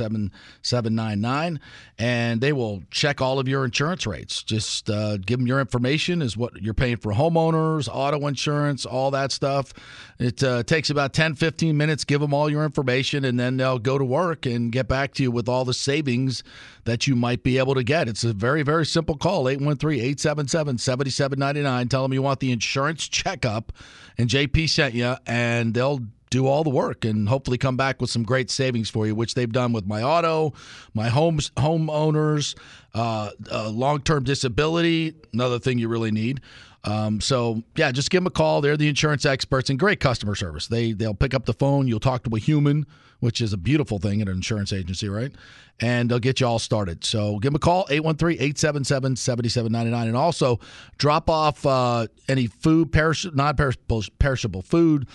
7799 0.61 1.61
and 1.99 2.41
they 2.41 2.53
will 2.53 2.83
check 2.91 3.21
all 3.21 3.39
of 3.39 3.47
your 3.47 3.65
insurance 3.65 4.07
rates. 4.07 4.43
Just 4.43 4.91
uh, 4.91 5.17
give 5.19 5.39
them 5.39 5.47
your 5.47 5.61
information, 5.61 6.21
is 6.21 6.37
what 6.37 6.61
you're 6.61 6.75
paying 6.75 6.97
for 6.97 7.13
homeowners, 7.13 7.89
auto 7.91 8.27
insurance, 8.27 8.85
all 8.85 9.13
that 9.13 9.31
stuff. 9.31 9.73
It 10.19 10.43
uh, 10.43 10.65
takes 10.65 10.91
about 10.91 11.13
10, 11.13 11.37
15 11.37 11.77
minutes. 11.77 12.05
Give 12.05 12.21
them 12.21 12.35
all 12.35 12.51
your 12.51 12.65
information, 12.65 13.25
and 13.25 13.39
then 13.39 13.57
they'll 13.57 13.79
go 13.79 13.99
to 13.99 14.05
work 14.05 14.47
and 14.47 14.73
get 14.73 14.89
back 14.89 15.15
to 15.15 15.23
you 15.23 15.31
with 15.31 15.49
all 15.49 15.65
the 15.65 15.75
savings 15.75 16.43
that 16.85 17.07
you 17.07 17.15
might 17.15 17.45
be 17.45 17.57
able 17.59 17.77
to 17.77 17.85
get. 17.85 18.09
It's 18.09 18.25
a 18.25 18.33
very, 18.33 18.65
very 18.65 18.85
simple 18.85 19.17
call 19.17 19.49
813 19.49 20.01
877 20.01 20.79
7799. 20.83 21.89
Tell 21.89 22.03
them 22.03 22.13
you 22.13 22.23
want 22.23 22.41
the 22.41 22.53
insurance 22.53 23.09
checkup, 23.09 23.73
and 24.19 24.29
JP 24.29 24.69
sent 24.69 24.95
you, 24.95 25.17
and 25.27 25.75
they'll 25.75 26.01
do 26.33 26.47
all 26.47 26.65
the 26.65 26.71
work 26.71 27.05
and 27.05 27.29
hopefully 27.29 27.59
come 27.59 27.77
back 27.77 28.01
with 28.01 28.09
some 28.09 28.23
great 28.23 28.51
savings 28.51 28.89
for 28.89 29.07
you, 29.07 29.15
which 29.15 29.35
they've 29.35 29.53
done 29.53 29.71
with 29.73 29.87
my 29.87 30.03
auto, 30.03 30.55
my 30.95 31.09
homes, 31.09 31.51
homeowners, 31.59 32.57
uh, 32.95 33.29
uh, 33.51 33.69
long-term 33.69 34.25
disability, 34.25 35.15
another 35.35 35.59
thing 35.59 35.79
you 35.79 35.89
really 35.89 36.11
need. 36.11 36.41
Um, 36.85 37.21
so 37.21 37.63
yeah, 37.77 37.93
just 37.93 38.11
give 38.11 38.23
them 38.23 38.27
a 38.27 38.31
call. 38.31 38.63
They're 38.63 38.79
the 38.79 38.89
insurance 38.89 39.27
experts 39.27 39.69
and 39.69 39.79
great 39.79 40.01
customer 40.01 40.35
service. 40.35 40.67
They 40.67 40.93
they'll 40.93 41.15
pick 41.15 41.35
up 41.35 41.45
the 41.45 41.53
phone. 41.53 41.87
You'll 41.87 42.01
talk 42.01 42.25
to 42.25 42.35
a 42.35 42.39
human, 42.39 42.87
which 43.23 43.41
is 43.41 43.53
a 43.53 43.57
beautiful 43.57 44.01
thing 44.01 44.21
at 44.21 44.27
an 44.27 44.35
insurance 44.35 44.73
agency, 44.73 45.09
right? 45.09 45.31
And 45.79 46.11
they'll 46.11 46.19
get 46.19 46.41
you 46.41 46.47
all 46.49 46.59
started. 46.59 47.05
So 47.05 47.39
give 47.39 47.53
them 47.53 47.55
a 47.55 47.61
call 47.61 47.87
813-877-7799 47.87 50.09
and 50.09 50.17
also 50.17 50.59
drop 50.99 51.31
off 51.31 51.65
uh, 51.65 52.09
any 52.29 52.49
food, 52.49 52.91
perish- 52.91 53.29
non-perishable 53.33 54.63
food, 54.63 55.07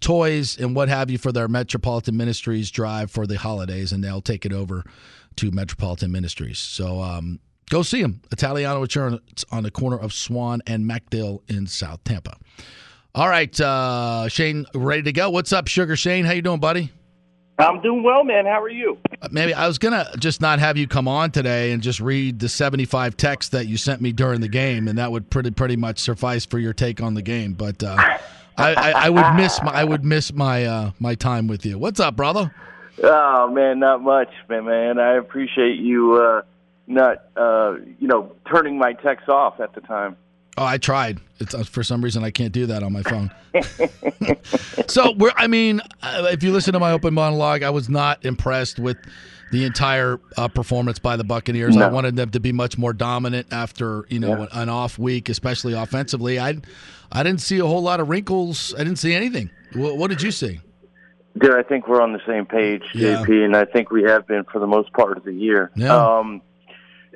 toys 0.00 0.58
and 0.58 0.76
what 0.76 0.90
have 0.90 1.10
you 1.10 1.16
for 1.16 1.32
their 1.32 1.48
Metropolitan 1.48 2.18
Ministries 2.18 2.70
drive 2.70 3.10
for 3.10 3.26
the 3.26 3.38
holidays, 3.38 3.92
and 3.92 4.04
they'll 4.04 4.20
take 4.20 4.44
it 4.44 4.52
over 4.52 4.84
to 5.36 5.50
Metropolitan 5.50 6.12
Ministries. 6.12 6.58
So 6.58 7.00
um, 7.00 7.40
go 7.70 7.80
see 7.80 8.02
them. 8.02 8.20
Italiano 8.30 8.82
Insurance 8.82 9.42
on 9.50 9.62
the 9.62 9.70
corner 9.70 9.96
of 9.96 10.12
Swan 10.12 10.60
and 10.66 10.84
MacDill 10.84 11.40
in 11.48 11.66
South 11.66 12.04
Tampa. 12.04 12.36
All 13.14 13.30
right, 13.30 13.58
uh, 13.58 14.28
Shane, 14.28 14.66
ready 14.74 15.04
to 15.04 15.12
go? 15.12 15.30
What's 15.30 15.54
up, 15.54 15.66
Sugar 15.66 15.96
Shane? 15.96 16.26
How 16.26 16.32
you 16.32 16.42
doing, 16.42 16.60
buddy? 16.60 16.92
I'm 17.58 17.80
doing 17.80 18.02
well, 18.02 18.24
man. 18.24 18.46
How 18.46 18.60
are 18.60 18.68
you? 18.68 18.98
Maybe 19.30 19.54
I 19.54 19.66
was 19.66 19.78
gonna 19.78 20.08
just 20.18 20.40
not 20.40 20.58
have 20.58 20.76
you 20.76 20.88
come 20.88 21.06
on 21.06 21.30
today 21.30 21.72
and 21.72 21.82
just 21.82 22.00
read 22.00 22.40
the 22.40 22.48
75 22.48 23.16
texts 23.16 23.50
that 23.50 23.66
you 23.66 23.76
sent 23.76 24.00
me 24.00 24.12
during 24.12 24.40
the 24.40 24.48
game, 24.48 24.88
and 24.88 24.98
that 24.98 25.12
would 25.12 25.30
pretty 25.30 25.52
pretty 25.52 25.76
much 25.76 26.00
suffice 26.00 26.44
for 26.44 26.58
your 26.58 26.72
take 26.72 27.00
on 27.00 27.14
the 27.14 27.22
game. 27.22 27.52
But 27.52 27.82
uh, 27.84 27.96
I, 28.56 28.74
I, 28.74 28.92
I 29.06 29.10
would 29.10 29.34
miss 29.36 29.62
my 29.62 29.72
I 29.72 29.84
would 29.84 30.04
miss 30.04 30.32
my 30.32 30.64
uh, 30.64 30.90
my 30.98 31.14
time 31.14 31.46
with 31.46 31.64
you. 31.64 31.78
What's 31.78 32.00
up, 32.00 32.16
brother? 32.16 32.52
Oh 33.02 33.48
man, 33.50 33.78
not 33.78 34.02
much, 34.02 34.32
man. 34.48 34.64
Man, 34.64 34.98
I 34.98 35.14
appreciate 35.16 35.78
you 35.78 36.14
uh, 36.14 36.42
not 36.88 37.24
uh, 37.36 37.76
you 38.00 38.08
know 38.08 38.32
turning 38.50 38.78
my 38.78 38.94
texts 38.94 39.28
off 39.28 39.60
at 39.60 39.74
the 39.74 39.80
time. 39.80 40.16
Oh, 40.56 40.64
I 40.64 40.78
tried. 40.78 41.20
It's 41.40 41.54
uh, 41.54 41.64
for 41.64 41.82
some 41.82 42.02
reason 42.02 42.22
I 42.22 42.30
can't 42.30 42.52
do 42.52 42.66
that 42.66 42.82
on 42.82 42.92
my 42.92 43.02
phone. 43.02 43.30
so 44.88 45.12
we're. 45.12 45.32
I 45.36 45.46
mean, 45.48 45.80
uh, 46.02 46.28
if 46.30 46.42
you 46.42 46.52
listen 46.52 46.72
to 46.74 46.80
my 46.80 46.92
open 46.92 47.12
monologue, 47.12 47.62
I 47.62 47.70
was 47.70 47.88
not 47.88 48.24
impressed 48.24 48.78
with 48.78 48.96
the 49.50 49.64
entire 49.64 50.20
uh, 50.36 50.48
performance 50.48 50.98
by 50.98 51.16
the 51.16 51.24
Buccaneers. 51.24 51.76
I 51.76 51.88
wanted 51.88 52.16
them 52.16 52.30
to 52.30 52.40
be 52.40 52.52
much 52.52 52.78
more 52.78 52.92
dominant 52.92 53.48
after 53.52 54.04
you 54.08 54.20
know 54.20 54.46
an 54.52 54.68
off 54.68 54.98
week, 54.98 55.28
especially 55.28 55.72
offensively. 55.72 56.38
I 56.38 56.58
I 57.10 57.22
didn't 57.22 57.40
see 57.40 57.58
a 57.58 57.66
whole 57.66 57.82
lot 57.82 58.00
of 58.00 58.08
wrinkles. 58.08 58.74
I 58.74 58.78
didn't 58.78 58.96
see 58.98 59.12
anything. 59.14 59.50
What, 59.74 59.96
what 59.96 60.08
did 60.10 60.22
you 60.22 60.30
see? 60.30 60.60
Dude, 61.36 61.52
I 61.52 61.64
think 61.64 61.88
we're 61.88 62.00
on 62.00 62.12
the 62.12 62.20
same 62.26 62.46
page, 62.46 62.84
Yeah. 62.94 63.24
JP, 63.24 63.44
and 63.44 63.56
I 63.56 63.64
think 63.64 63.90
we 63.90 64.04
have 64.04 64.24
been 64.26 64.44
for 64.44 64.60
the 64.60 64.68
most 64.68 64.92
part 64.92 65.16
of 65.16 65.24
the 65.24 65.32
year. 65.32 65.72
Yeah. 65.74 65.92
Um, 65.92 66.42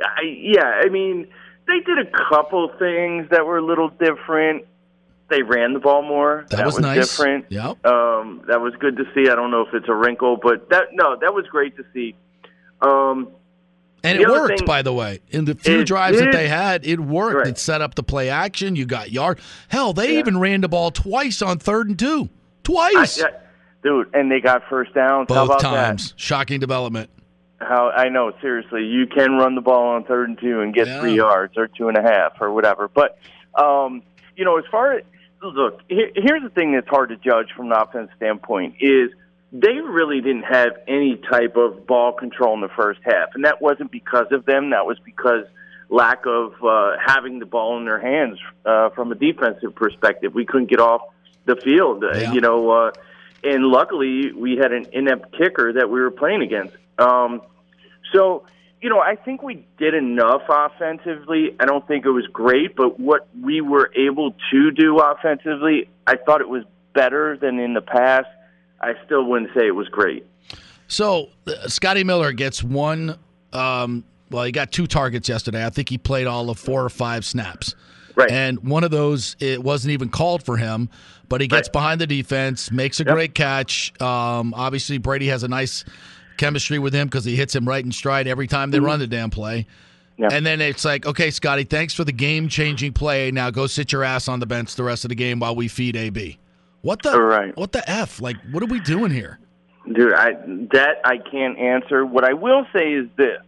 I, 0.02 0.22
yeah, 0.22 0.80
I 0.84 0.88
mean, 0.88 1.28
they 1.68 1.80
did 1.80 1.98
a 1.98 2.10
couple 2.30 2.68
things 2.78 3.28
that 3.30 3.46
were 3.46 3.58
a 3.58 3.64
little 3.64 3.90
different. 3.90 4.64
They 5.30 5.42
ran 5.42 5.74
the 5.74 5.78
ball 5.78 6.02
more. 6.02 6.46
That 6.50 6.64
was 6.64 6.78
nice. 6.80 7.06
different. 7.16 7.44
Yep. 7.50 7.84
Um, 7.86 8.42
that 8.48 8.60
was 8.60 8.74
good 8.80 8.96
to 8.96 9.04
see. 9.14 9.28
I 9.30 9.34
don't 9.34 9.50
know 9.50 9.60
if 9.66 9.74
it's 9.74 9.88
a 9.88 9.94
wrinkle, 9.94 10.38
but 10.42 10.70
that 10.70 10.86
no, 10.92 11.16
that 11.20 11.34
was 11.34 11.46
great 11.50 11.76
to 11.76 11.84
see. 11.92 12.16
Um, 12.80 13.28
And 14.02 14.18
it 14.18 14.26
worked, 14.28 14.58
thing- 14.60 14.66
by 14.66 14.80
the 14.82 14.92
way. 14.94 15.20
In 15.30 15.44
the 15.44 15.54
few 15.54 15.80
It 15.80 15.86
drives 15.86 16.18
that 16.18 16.32
they 16.32 16.48
had, 16.48 16.86
it 16.86 16.98
worked. 17.00 17.46
It 17.46 17.58
set 17.58 17.82
up 17.82 17.94
the 17.94 18.02
play 18.02 18.30
action. 18.30 18.74
You 18.74 18.86
got 18.86 19.10
yard. 19.10 19.38
Hell, 19.68 19.92
they 19.92 20.18
even 20.18 20.38
ran 20.38 20.62
the 20.62 20.68
ball 20.68 20.90
twice 20.90 21.42
on 21.42 21.58
third 21.58 21.88
and 21.88 21.98
two. 21.98 22.30
Twice. 22.64 23.22
I- 23.22 23.28
I- 23.28 23.32
dude, 23.82 24.08
and 24.14 24.30
they 24.30 24.40
got 24.40 24.62
first 24.70 24.94
downs. 24.94 25.26
How 25.28 25.46
Both 25.46 25.50
about 25.50 25.60
times. 25.60 26.14
Shocking 26.16 26.58
development. 26.60 27.10
How 27.60 27.90
I 27.90 28.08
know, 28.08 28.32
seriously, 28.40 28.84
you 28.84 29.06
can 29.06 29.32
run 29.32 29.54
the 29.56 29.60
ball 29.60 29.88
on 29.96 30.04
third 30.04 30.28
and 30.28 30.38
two 30.38 30.60
and 30.60 30.72
get 30.72 30.86
Yeah. 30.86 31.00
three 31.00 31.14
yards 31.14 31.56
or 31.56 31.66
two 31.66 31.88
and 31.88 31.96
a 31.96 32.02
half 32.02 32.40
or 32.40 32.52
whatever. 32.52 32.88
But 32.88 33.18
um, 33.54 34.02
you 34.36 34.44
know, 34.44 34.58
as 34.58 34.64
far 34.70 34.92
as 34.94 35.04
look, 35.42 35.80
here, 35.88 36.10
here's 36.14 36.42
the 36.42 36.50
thing 36.50 36.72
that's 36.72 36.88
hard 36.88 37.08
to 37.08 37.16
judge 37.16 37.48
from 37.56 37.66
an 37.66 37.72
offense 37.72 38.10
standpoint 38.16 38.76
is 38.80 39.10
they 39.50 39.72
really 39.74 40.20
didn't 40.20 40.44
have 40.44 40.72
any 40.86 41.16
type 41.16 41.56
of 41.56 41.86
ball 41.86 42.12
control 42.12 42.54
in 42.54 42.60
the 42.60 42.68
first 42.68 43.00
half, 43.02 43.30
and 43.34 43.44
that 43.44 43.60
wasn't 43.60 43.90
because 43.90 44.26
of 44.30 44.44
them. 44.44 44.70
That 44.70 44.86
was 44.86 44.98
because 45.04 45.44
lack 45.88 46.26
of 46.26 46.52
uh, 46.62 46.92
having 47.04 47.38
the 47.40 47.46
ball 47.46 47.78
in 47.78 47.86
their 47.86 47.98
hands 47.98 48.38
uh, 48.66 48.90
from 48.90 49.10
a 49.10 49.14
defensive 49.14 49.74
perspective. 49.74 50.34
We 50.34 50.44
couldn't 50.44 50.68
get 50.70 50.80
off 50.80 51.00
the 51.46 51.56
field, 51.56 52.04
uh, 52.04 52.12
Yeah. 52.18 52.32
you 52.32 52.40
know. 52.40 52.70
Uh, 52.70 52.92
and 53.42 53.64
luckily, 53.64 54.32
we 54.32 54.56
had 54.56 54.72
an 54.72 54.86
inept 54.92 55.32
kicker 55.36 55.72
that 55.72 55.88
we 55.90 55.98
were 56.00 56.10
playing 56.10 56.42
against. 56.42 56.76
Um, 56.98 57.42
so, 58.12 58.44
you 58.80 58.88
know, 58.88 59.00
I 59.00 59.16
think 59.16 59.42
we 59.42 59.66
did 59.78 59.94
enough 59.94 60.42
offensively. 60.48 61.54
I 61.60 61.66
don't 61.66 61.86
think 61.86 62.04
it 62.04 62.10
was 62.10 62.26
great, 62.32 62.76
but 62.76 62.98
what 62.98 63.28
we 63.42 63.60
were 63.60 63.90
able 63.96 64.34
to 64.50 64.70
do 64.70 64.98
offensively, 64.98 65.88
I 66.06 66.16
thought 66.16 66.40
it 66.40 66.48
was 66.48 66.64
better 66.94 67.36
than 67.36 67.58
in 67.58 67.74
the 67.74 67.80
past. 67.80 68.28
I 68.80 68.94
still 69.04 69.24
wouldn't 69.24 69.50
say 69.54 69.66
it 69.66 69.74
was 69.74 69.88
great. 69.88 70.24
So 70.86 71.28
uh, 71.46 71.68
Scotty 71.68 72.04
Miller 72.04 72.32
gets 72.32 72.62
one. 72.62 73.18
Um, 73.52 74.04
well, 74.30 74.44
he 74.44 74.52
got 74.52 74.72
two 74.72 74.86
targets 74.86 75.28
yesterday. 75.28 75.64
I 75.64 75.70
think 75.70 75.88
he 75.88 75.98
played 75.98 76.26
all 76.26 76.50
of 76.50 76.58
four 76.58 76.84
or 76.84 76.88
five 76.88 77.24
snaps. 77.24 77.74
Right. 78.14 78.30
And 78.30 78.68
one 78.68 78.84
of 78.84 78.90
those, 78.90 79.36
it 79.38 79.62
wasn't 79.62 79.92
even 79.92 80.08
called 80.08 80.42
for 80.42 80.56
him, 80.56 80.90
but 81.28 81.40
he 81.40 81.46
gets 81.46 81.68
behind 81.68 82.00
the 82.00 82.06
defense, 82.06 82.72
makes 82.72 82.98
a 82.98 83.04
great 83.04 83.32
catch. 83.34 83.92
Um, 84.02 84.54
obviously, 84.54 84.98
Brady 84.98 85.28
has 85.28 85.44
a 85.44 85.48
nice 85.48 85.84
chemistry 86.38 86.78
with 86.78 86.94
him 86.94 87.08
because 87.08 87.24
he 87.24 87.36
hits 87.36 87.54
him 87.54 87.68
right 87.68 87.84
in 87.84 87.92
stride 87.92 88.26
every 88.26 88.46
time 88.46 88.70
they 88.70 88.80
run 88.80 88.98
the 88.98 89.06
damn 89.06 89.30
play. 89.30 89.66
And 90.18 90.44
then 90.44 90.60
it's 90.60 90.84
like, 90.84 91.06
okay, 91.06 91.30
Scotty, 91.30 91.64
thanks 91.64 91.94
for 91.94 92.04
the 92.04 92.12
game 92.12 92.48
changing 92.48 92.92
play. 92.92 93.30
Now 93.30 93.50
go 93.50 93.66
sit 93.66 93.92
your 93.92 94.02
ass 94.02 94.26
on 94.26 94.40
the 94.40 94.46
bench 94.46 94.74
the 94.74 94.82
rest 94.82 95.04
of 95.04 95.10
the 95.10 95.14
game 95.14 95.38
while 95.38 95.54
we 95.54 95.68
feed 95.68 95.94
AB. 95.94 96.38
What 96.82 97.02
the? 97.02 97.20
Right. 97.20 97.56
What 97.56 97.72
the 97.72 97.88
f? 97.88 98.20
Like, 98.20 98.36
what 98.50 98.62
are 98.62 98.66
we 98.66 98.80
doing 98.80 99.10
here? 99.10 99.38
Dude, 99.92 100.12
I 100.12 100.32
that 100.72 100.96
I 101.04 101.18
can't 101.18 101.58
answer. 101.58 102.04
What 102.04 102.24
I 102.24 102.34
will 102.34 102.66
say 102.72 102.92
is 102.92 103.08
this: 103.16 103.38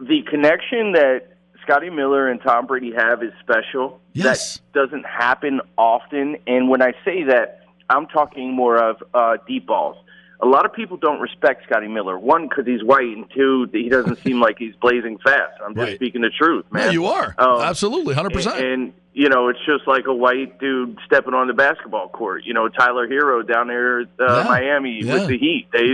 the 0.00 0.22
connection 0.28 0.92
that 0.92 1.36
Scotty 1.62 1.90
Miller 1.90 2.28
and 2.28 2.40
Tom 2.42 2.66
Brady 2.66 2.92
have 2.96 3.22
is 3.22 3.32
special. 3.40 4.00
Yes. 4.12 4.60
That 4.72 4.86
doesn't 4.86 5.04
happen 5.04 5.60
often. 5.76 6.36
And 6.46 6.68
when 6.68 6.80
I 6.80 6.92
say 7.04 7.24
that, 7.24 7.60
I'm 7.90 8.06
talking 8.06 8.52
more 8.52 8.76
of 8.76 9.02
uh, 9.12 9.36
deep 9.46 9.66
balls. 9.66 9.96
A 10.40 10.46
lot 10.46 10.64
of 10.66 10.72
people 10.74 10.96
don't 10.98 11.20
respect 11.20 11.64
Scotty 11.64 11.88
Miller. 11.88 12.18
One, 12.18 12.46
because 12.48 12.66
he's 12.66 12.84
white, 12.84 13.06
and 13.16 13.24
two, 13.34 13.68
he 13.72 13.88
doesn't 13.88 14.18
seem 14.22 14.40
like 14.40 14.58
he's 14.58 14.74
blazing 14.76 15.18
fast. 15.24 15.54
I'm 15.64 15.74
just 15.74 15.86
Right. 15.86 15.94
speaking 15.96 16.20
the 16.20 16.30
truth, 16.30 16.66
man. 16.70 16.84
Yeah, 16.86 16.90
you 16.90 17.06
are. 17.06 17.34
Um, 17.38 17.62
Absolutely, 17.62 18.14
100%. 18.14 18.54
And, 18.56 18.64
and, 18.64 18.92
you 19.14 19.30
know, 19.30 19.48
it's 19.48 19.58
just 19.64 19.86
like 19.86 20.06
a 20.06 20.14
white 20.14 20.58
dude 20.60 20.98
stepping 21.06 21.32
on 21.32 21.46
the 21.46 21.54
basketball 21.54 22.08
court. 22.08 22.44
You 22.44 22.52
know, 22.52 22.68
Tyler 22.68 23.08
Herro 23.08 23.42
down 23.46 23.68
there 23.68 24.00
at 24.00 24.08
uh, 24.20 24.24
Yeah. 24.24 24.44
Miami 24.44 25.00
Yeah. 25.02 25.14
with 25.14 25.28
the 25.28 25.38
Heat. 25.38 25.68
They, 25.72 25.86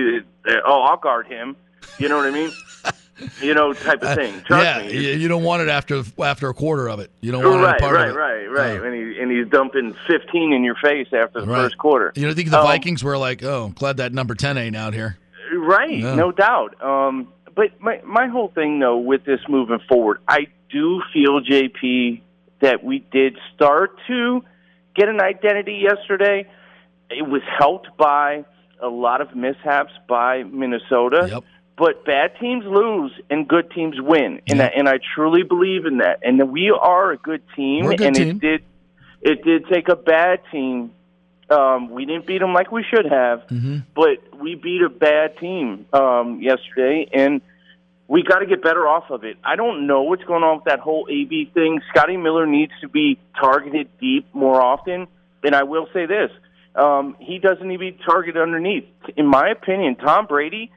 they, 0.45 0.57
oh, 0.67 0.83
I'll 0.83 0.97
guard 0.97 1.29
him. 1.29 1.55
You 1.99 2.09
know 2.09 2.17
what 2.17 2.27
I 2.27 2.31
mean? 2.33 2.51
you 3.43 3.55
know, 3.55 3.73
type 3.73 4.03
of 4.03 4.15
thing. 4.15 4.41
Trust 4.43 4.65
yeah, 4.65 4.87
me. 4.87 5.15
you, 5.15 5.29
don't 5.29 5.43
want 5.45 5.63
it 5.63 5.69
after 5.69 6.03
after 6.23 6.49
a 6.49 6.55
quarter 6.55 6.89
of 6.89 7.01
it. 7.01 7.11
You 7.21 7.33
don't 7.33 7.45
want 7.45 7.63
right, 7.63 7.81
part 7.81 7.95
right, 7.95 8.09
of 8.11 8.15
it. 8.15 8.19
right, 8.19 8.47
right, 8.47 8.83
And 8.83 8.95
he 8.95 9.21
and 9.21 9.31
he's 9.31 9.49
dumping 9.49 9.95
15 10.07 10.53
in 10.53 10.65
your 10.65 10.77
face 10.77 11.09
after 11.13 11.41
the 11.41 11.47
Right. 11.47 11.63
first 11.63 11.79
quarter. 11.79 12.13
You 12.15 12.27
know, 12.27 12.35
think 12.35 12.51
the 12.51 12.59
Um, 12.59 12.67
Vikings 12.67 13.03
were 13.05 13.19
like, 13.19 13.43
oh, 13.43 13.73
glad 13.75 13.97
that 13.99 14.13
number 14.13 14.35
ten 14.35 14.57
ain't 14.59 14.77
out 14.77 14.95
here. 14.95 15.19
Right, 15.55 15.99
Yeah. 15.99 16.15
no 16.15 16.33
doubt. 16.33 16.83
Um, 16.83 17.29
but 17.55 17.81
my 17.81 18.01
my 18.05 18.29
whole 18.29 18.49
thing 18.49 18.79
though 18.79 18.97
with 18.99 19.25
this 19.25 19.41
moving 19.49 19.81
forward, 19.89 20.19
I 20.29 20.47
do 20.71 21.03
feel 21.13 21.41
JP 21.41 22.23
that 22.61 22.83
we 22.83 23.01
did 23.13 23.37
start 23.55 23.99
to 24.07 24.43
get 24.95 25.09
an 25.09 25.21
identity 25.21 25.83
yesterday. 25.83 26.47
It 27.11 27.27
was 27.29 27.43
helped 27.59 27.89
by 27.99 28.45
a 28.81 28.89
lot 28.89 29.21
of 29.21 29.35
mishaps 29.37 29.93
by 30.09 30.43
Minnesota. 30.45 31.29
Yep. 31.31 31.45
But 31.77 32.05
bad 32.05 32.33
teams 32.39 32.65
lose 32.67 33.13
and 33.31 33.49
good 33.49 33.71
teams 33.71 33.97
win, 34.01 34.41
and 34.47 34.61
I, 34.61 34.67
and 34.67 34.89
I 34.89 34.99
truly 35.15 35.43
believe 35.43 35.87
in 35.87 35.99
that. 35.99 36.21
And 36.23 36.53
we 36.53 36.71
are 36.71 37.13
a 37.13 37.17
good 37.17 37.43
team, 37.57 37.87
a 37.87 37.97
good 37.97 38.07
and 38.09 38.15
team. 38.17 38.29
it 38.29 38.41
did 38.41 38.65
it 39.23 39.43
did 39.45 39.67
take 39.69 39.89
a 39.89 39.97
bad 39.97 40.41
team. 40.53 40.93
Um, 41.49 41.91
we 41.91 42.05
didn't 42.05 42.27
beat 42.27 42.39
them 42.39 42.53
like 42.55 42.71
we 42.73 42.85
should 42.85 43.07
have, 43.07 43.41
Mm-hmm. 43.49 43.79
but 43.95 44.39
we 44.39 44.55
beat 44.55 44.83
a 44.83 44.89
bad 44.91 45.39
team 45.39 45.87
um, 45.93 46.41
yesterday, 46.43 47.09
and 47.13 47.41
we 48.09 48.23
got 48.23 48.41
to 48.41 48.47
get 48.47 48.63
better 48.63 48.87
off 48.87 49.11
of 49.11 49.25
it. 49.25 49.37
I 49.45 49.57
don't 49.57 49.87
know 49.87 50.03
what's 50.03 50.25
going 50.25 50.43
on 50.43 50.57
with 50.57 50.65
that 50.67 50.81
whole 50.81 51.07
AB 51.11 51.51
thing. 51.55 51.81
Scotty 51.91 52.17
Miller 52.19 52.47
needs 52.47 52.73
to 52.83 52.89
be 52.89 53.19
targeted 53.41 53.89
deep 53.99 54.27
more 54.35 54.61
often, 54.61 55.07
and 55.43 55.55
I 55.55 55.63
will 55.63 55.89
say 55.95 56.05
this: 56.07 56.31
um, 56.75 57.17
he 57.19 57.39
doesn't 57.39 57.67
need 57.67 57.77
to 57.77 57.93
be 57.93 57.99
targeted 58.05 58.41
underneath. 58.41 58.85
In 59.17 59.27
my 59.27 59.49
opinion, 59.49 59.97
Tom 59.97 60.27
Brady 60.27 60.71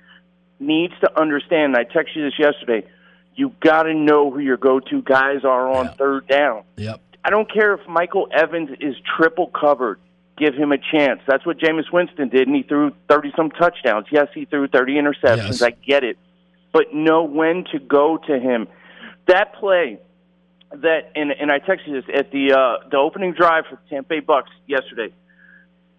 needs 0.59 0.93
to 1.01 1.19
understand. 1.19 1.75
And 1.75 1.77
I 1.77 1.83
texted 1.83 2.15
you 2.15 2.23
this 2.23 2.39
yesterday. 2.39 2.87
You 3.35 3.53
got 3.59 3.83
to 3.83 3.93
know 3.93 4.31
who 4.31 4.39
your 4.39 4.57
go-to 4.57 5.01
guys 5.01 5.43
are 5.43 5.69
on 5.69 5.93
third 5.95 6.27
down. 6.27 6.63
Yep. 6.77 7.01
I 7.23 7.29
don't 7.29 7.51
care 7.51 7.73
if 7.73 7.85
Michael 7.87 8.27
Evans 8.31 8.69
is 8.79 8.95
triple 9.17 9.47
covered. 9.47 9.99
Give 10.37 10.53
him 10.53 10.71
a 10.71 10.77
chance. 10.77 11.21
That's 11.27 11.45
what 11.45 11.57
Jameis 11.57 11.91
Winston 11.91 12.29
did, 12.29 12.47
and 12.47 12.55
he 12.55 12.63
threw 12.63 12.91
30 13.09 13.33
some 13.35 13.51
touchdowns. 13.51 14.07
Yes, 14.11 14.27
he 14.33 14.45
threw 14.45 14.67
30 14.67 14.93
interceptions. 14.93 15.61
Yes. 15.61 15.61
I 15.61 15.71
get 15.71 16.03
it. 16.03 16.17
But 16.71 16.93
know 16.93 17.23
when 17.23 17.63
to 17.71 17.79
go 17.79 18.17
to 18.27 18.39
him. 18.39 18.67
That 19.27 19.55
play 19.55 19.99
that 20.71 21.11
and 21.15 21.31
and 21.31 21.51
I 21.51 21.59
texted 21.59 21.87
you 21.87 22.01
this 22.01 22.09
at 22.13 22.31
the 22.31 22.51
uh 22.53 22.87
the 22.89 22.97
opening 22.97 23.33
drive 23.33 23.65
for 23.69 23.79
Tampa 23.89 24.09
Bay 24.09 24.21
Bucs 24.21 24.49
yesterday. 24.67 25.13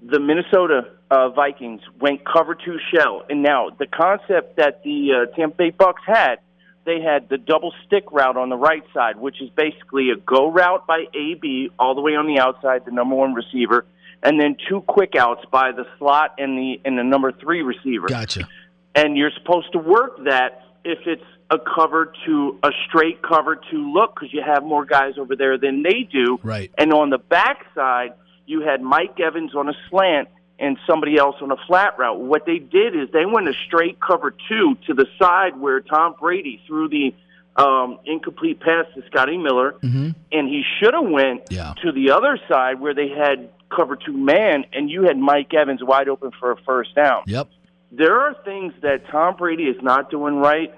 The 0.03 0.21
Minnesota 0.21 0.91
uh, 1.11 1.29
Vikings 1.31 1.81
went 2.01 2.25
cover 2.25 2.55
two 2.55 2.79
shell, 2.93 3.25
and 3.29 3.43
now 3.43 3.71
the 3.71 3.87
concept 3.87 4.57
that 4.57 4.83
the 4.83 5.29
uh, 5.29 5.37
Tampa 5.37 5.57
Bay 5.57 5.71
Bucs 5.71 6.05
had 6.07 6.37
they 6.85 7.01
had 7.01 7.29
the 7.29 7.37
double 7.37 7.73
stick 7.85 8.05
route 8.13 8.37
on 8.37 8.49
the 8.49 8.57
right 8.57 8.85
side, 8.95 9.17
which 9.17 9.43
is 9.43 9.51
basically 9.51 10.11
a 10.11 10.17
go 10.17 10.51
route 10.51 10.87
by 10.87 11.05
AB 11.15 11.71
all 11.79 11.95
the 11.95 12.01
way 12.01 12.13
on 12.13 12.27
the 12.27 12.41
outside, 12.41 12.85
the 12.85 12.93
number 12.93 13.17
one 13.17 13.35
receiver, 13.35 13.85
and 14.23 14.41
then 14.41 14.57
two 14.69 14.81
quick 14.83 15.15
outs 15.17 15.45
by 15.51 15.73
the 15.73 15.85
slot 15.99 16.35
and 16.39 16.57
the 16.57 16.81
and 16.85 16.99
the 16.99 17.05
number 17.05 17.33
three 17.33 17.63
receiver. 17.63 18.07
Gotcha. 18.07 18.49
And 18.95 19.17
you're 19.17 19.33
supposed 19.37 19.73
to 19.73 19.79
work 19.79 20.25
that 20.25 20.63
if 20.85 21.01
it's 21.07 21.23
a 21.51 21.59
cover 21.59 22.13
to 22.27 22.59
a 22.63 22.71
straight 22.89 23.21
cover 23.23 23.57
to 23.71 23.93
look 23.93 24.15
because 24.15 24.33
you 24.33 24.43
have 24.45 24.65
more 24.65 24.85
guys 24.85 25.15
over 25.19 25.37
there 25.37 25.59
than 25.59 25.83
they 25.83 26.09
do. 26.11 26.39
Right. 26.43 26.73
And 26.77 26.93
on 26.93 27.11
the 27.11 27.19
backside, 27.19 28.15
you 28.47 28.63
had 28.63 28.81
Mike 28.81 29.19
Evans 29.21 29.55
on 29.55 29.69
a 29.69 29.75
slant 29.91 30.29
and 30.59 30.79
somebody 30.87 31.17
else 31.19 31.37
on 31.43 31.51
a 31.51 31.57
flat 31.67 31.99
route. 31.99 32.19
What 32.19 32.47
they 32.47 32.59
did 32.59 32.97
is 32.97 33.11
they 33.13 33.27
went 33.27 33.49
a 33.49 33.53
straight 33.67 34.01
cover 34.01 34.35
two 34.49 34.77
to 34.87 34.95
the 34.95 35.07
side 35.19 35.59
where 35.59 35.81
Tom 35.81 36.15
Brady 36.19 36.63
threw 36.67 36.89
the 36.89 37.15
um, 37.63 37.99
incomplete 38.05 38.61
pass 38.61 38.87
to 38.95 39.03
Scotty 39.07 39.37
Miller, 39.39 39.73
Mm-hmm. 39.83 40.11
and 40.33 40.49
he 40.49 40.63
should 40.79 40.95
have 40.95 41.07
went 41.09 41.51
to 41.83 41.93
the 41.93 42.11
other 42.11 42.39
side 42.49 42.81
where 42.81 42.95
they 42.95 43.09
had 43.09 43.51
cover 43.75 43.97
two 43.97 44.13
man, 44.13 44.65
and 44.73 44.91
you 44.91 45.03
had 45.05 45.19
Mike 45.19 45.53
Evans 45.55 45.83
wide 45.83 46.09
open 46.09 46.31
for 46.39 46.53
a 46.53 46.57
first 46.63 46.95
down. 46.95 47.23
Yep. 47.27 47.49
There 47.93 48.21
are 48.21 48.35
things 48.45 48.73
that 48.83 49.07
Tom 49.11 49.37
Brady 49.37 49.65
is 49.65 49.83
not 49.83 50.11
doing 50.11 50.37
right 50.37 50.73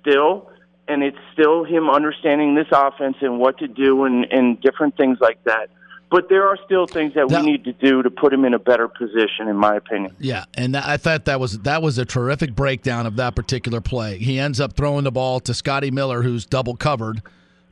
still, 0.00 0.50
and 0.88 1.02
it's 1.02 1.18
still 1.32 1.64
him 1.64 1.88
understanding 1.90 2.54
this 2.54 2.66
offense 2.72 3.16
and 3.20 3.38
what 3.38 3.58
to 3.58 3.68
do 3.68 4.04
and, 4.04 4.24
and 4.30 4.60
different 4.60 4.96
things 4.96 5.18
like 5.20 5.42
that. 5.44 5.70
But 6.12 6.28
there 6.28 6.46
are 6.46 6.58
still 6.66 6.86
things 6.86 7.14
that 7.14 7.28
we 7.30 7.40
need 7.40 7.64
to 7.64 7.72
do 7.72 8.02
to 8.02 8.10
put 8.10 8.32
him 8.34 8.44
in 8.44 8.52
a 8.52 8.58
better 8.58 8.86
position, 8.86 9.48
in 9.48 9.56
my 9.56 9.74
opinion. 9.76 10.14
Yeah, 10.20 10.44
and 10.54 10.74
that, 10.74 10.86
I 10.86 10.98
thought 10.98 11.24
that 11.24 11.40
was 11.40 11.58
that 11.60 11.80
was 11.82 11.96
a 11.96 12.04
terrific 12.04 12.54
breakdown 12.54 13.06
of 13.06 13.16
that 13.16 13.34
particular 13.34 13.80
play. 13.80 14.18
He 14.18 14.38
ends 14.38 14.60
up 14.60 14.74
throwing 14.74 15.04
the 15.04 15.10
ball 15.10 15.40
to 15.40 15.54
Scotty 15.54 15.90
Miller, 15.90 16.22
who's 16.22 16.44
double 16.44 16.76
covered, 16.76 17.22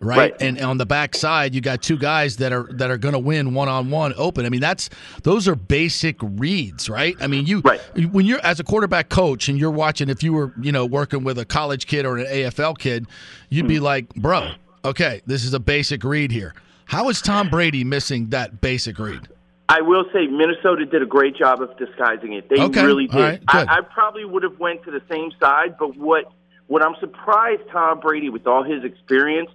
right? 0.00 0.16
Right. 0.16 0.36
And 0.40 0.58
on 0.62 0.78
the 0.78 0.86
backside, 0.86 1.54
you 1.54 1.60
got 1.60 1.82
two 1.82 1.98
guys 1.98 2.38
that 2.38 2.50
are 2.50 2.66
that 2.72 2.90
are 2.90 2.96
going 2.96 3.12
to 3.12 3.18
win 3.18 3.52
one 3.52 3.68
on 3.68 3.90
one 3.90 4.14
open. 4.16 4.46
I 4.46 4.48
mean, 4.48 4.62
that's 4.62 4.88
those 5.22 5.46
are 5.46 5.54
basic 5.54 6.16
reads, 6.22 6.88
right? 6.88 7.14
I 7.20 7.26
mean, 7.26 7.44
you 7.44 7.60
right. 7.60 7.80
when 8.10 8.24
you're 8.24 8.40
as 8.42 8.58
a 8.58 8.64
quarterback 8.64 9.10
coach 9.10 9.50
and 9.50 9.58
you're 9.58 9.70
watching, 9.70 10.08
if 10.08 10.22
you 10.22 10.32
were 10.32 10.54
you 10.62 10.72
know 10.72 10.86
working 10.86 11.24
with 11.24 11.38
a 11.38 11.44
college 11.44 11.86
kid 11.86 12.06
or 12.06 12.16
an 12.16 12.24
AFL 12.24 12.78
kid, 12.78 13.06
you'd 13.50 13.66
Hmm. 13.66 13.68
be 13.68 13.80
like, 13.80 14.14
bro, 14.14 14.52
okay, 14.82 15.20
this 15.26 15.44
is 15.44 15.52
a 15.52 15.60
basic 15.60 16.02
read 16.04 16.30
here. 16.32 16.54
How 16.90 17.08
is 17.08 17.22
Tom 17.22 17.48
Brady 17.48 17.84
missing 17.84 18.30
that 18.30 18.60
basic 18.60 18.98
read? 18.98 19.28
I 19.68 19.80
will 19.80 20.06
say 20.12 20.26
Minnesota 20.26 20.84
did 20.84 21.02
a 21.02 21.06
great 21.06 21.36
job 21.36 21.62
of 21.62 21.76
disguising 21.78 22.32
it. 22.32 22.48
They 22.48 22.58
Okay. 22.60 22.84
really 22.84 23.06
did. 23.06 23.16
right. 23.16 23.40
I, 23.46 23.78
I 23.78 23.80
probably 23.82 24.24
would 24.24 24.42
have 24.42 24.58
went 24.58 24.82
to 24.86 24.90
the 24.90 25.00
same 25.08 25.30
side, 25.40 25.76
but 25.78 25.96
what 25.96 26.32
what 26.66 26.84
I'm 26.84 26.96
surprised 26.98 27.62
Tom 27.70 28.00
Brady, 28.00 28.28
with 28.28 28.44
all 28.48 28.64
his 28.64 28.82
experience, 28.82 29.50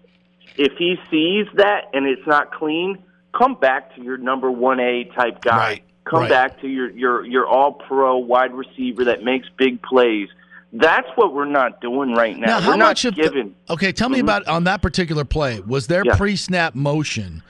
if 0.55 0.77
he 0.77 0.95
sees 1.11 1.45
that 1.55 1.89
and 1.93 2.05
it's 2.07 2.25
not 2.25 2.53
clean, 2.53 3.03
come 3.37 3.55
back 3.55 3.93
to 3.95 4.01
your 4.01 4.15
number 4.15 4.49
one 4.49 4.79
A 4.79 5.03
type 5.13 5.41
guy. 5.41 5.81
Come 6.05 6.21
Right. 6.21 6.29
back 6.29 6.61
to 6.61 6.69
your 6.69 6.89
your 6.91 7.25
your 7.25 7.45
all 7.47 7.73
pro 7.73 8.15
wide 8.15 8.53
receiver 8.53 9.03
that 9.05 9.23
makes 9.23 9.49
big 9.57 9.81
plays. 9.81 10.29
That's 10.77 11.07
what 11.15 11.33
we're 11.33 11.45
not 11.45 11.79
doing 11.81 12.13
right 12.13 12.37
now. 12.37 12.47
Now, 12.47 12.55
we're 12.57 12.61
how 12.63 12.75
not 12.75 12.85
much 12.89 13.03
the- 13.03 13.11
giving. 13.11 13.55
okay, 13.69 13.91
tell 13.91 14.09
me 14.09 14.17
Mhm. 14.19 14.23
about 14.23 14.47
on 14.47 14.65
that 14.65 14.81
particular 14.81 15.23
play. 15.23 15.59
Was 15.65 15.87
there 15.87 16.03
Yeah. 16.05 16.15
pre-snap 16.17 16.75
motion 16.75 17.43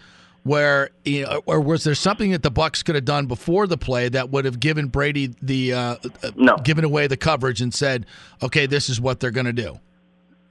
where 0.44 0.92
you 1.06 1.24
know, 1.24 1.42
or 1.48 1.60
was 1.60 1.84
there 1.84 1.96
something 1.96 2.32
that 2.32 2.44
the 2.44 2.52
Bucs 2.52 2.86
could 2.86 2.94
have 2.96 3.06
done 3.06 3.26
before 3.26 3.66
the 3.66 3.78
play 3.78 4.10
that 4.10 4.30
would 4.30 4.46
have 4.46 4.60
given 4.60 4.88
Brady 4.88 5.34
the 5.42 5.74
uh, 5.74 5.96
uh, 6.24 6.56
given 6.64 6.84
away 6.86 7.08
the 7.08 7.18
coverage 7.18 7.62
and 7.62 7.74
said, 7.74 8.06
"Okay, 8.44 8.68
this 8.68 8.90
is 8.90 9.02
what 9.02 9.20
they're 9.20 9.32
going 9.32 9.48
to 9.48 9.54
do." 9.54 9.80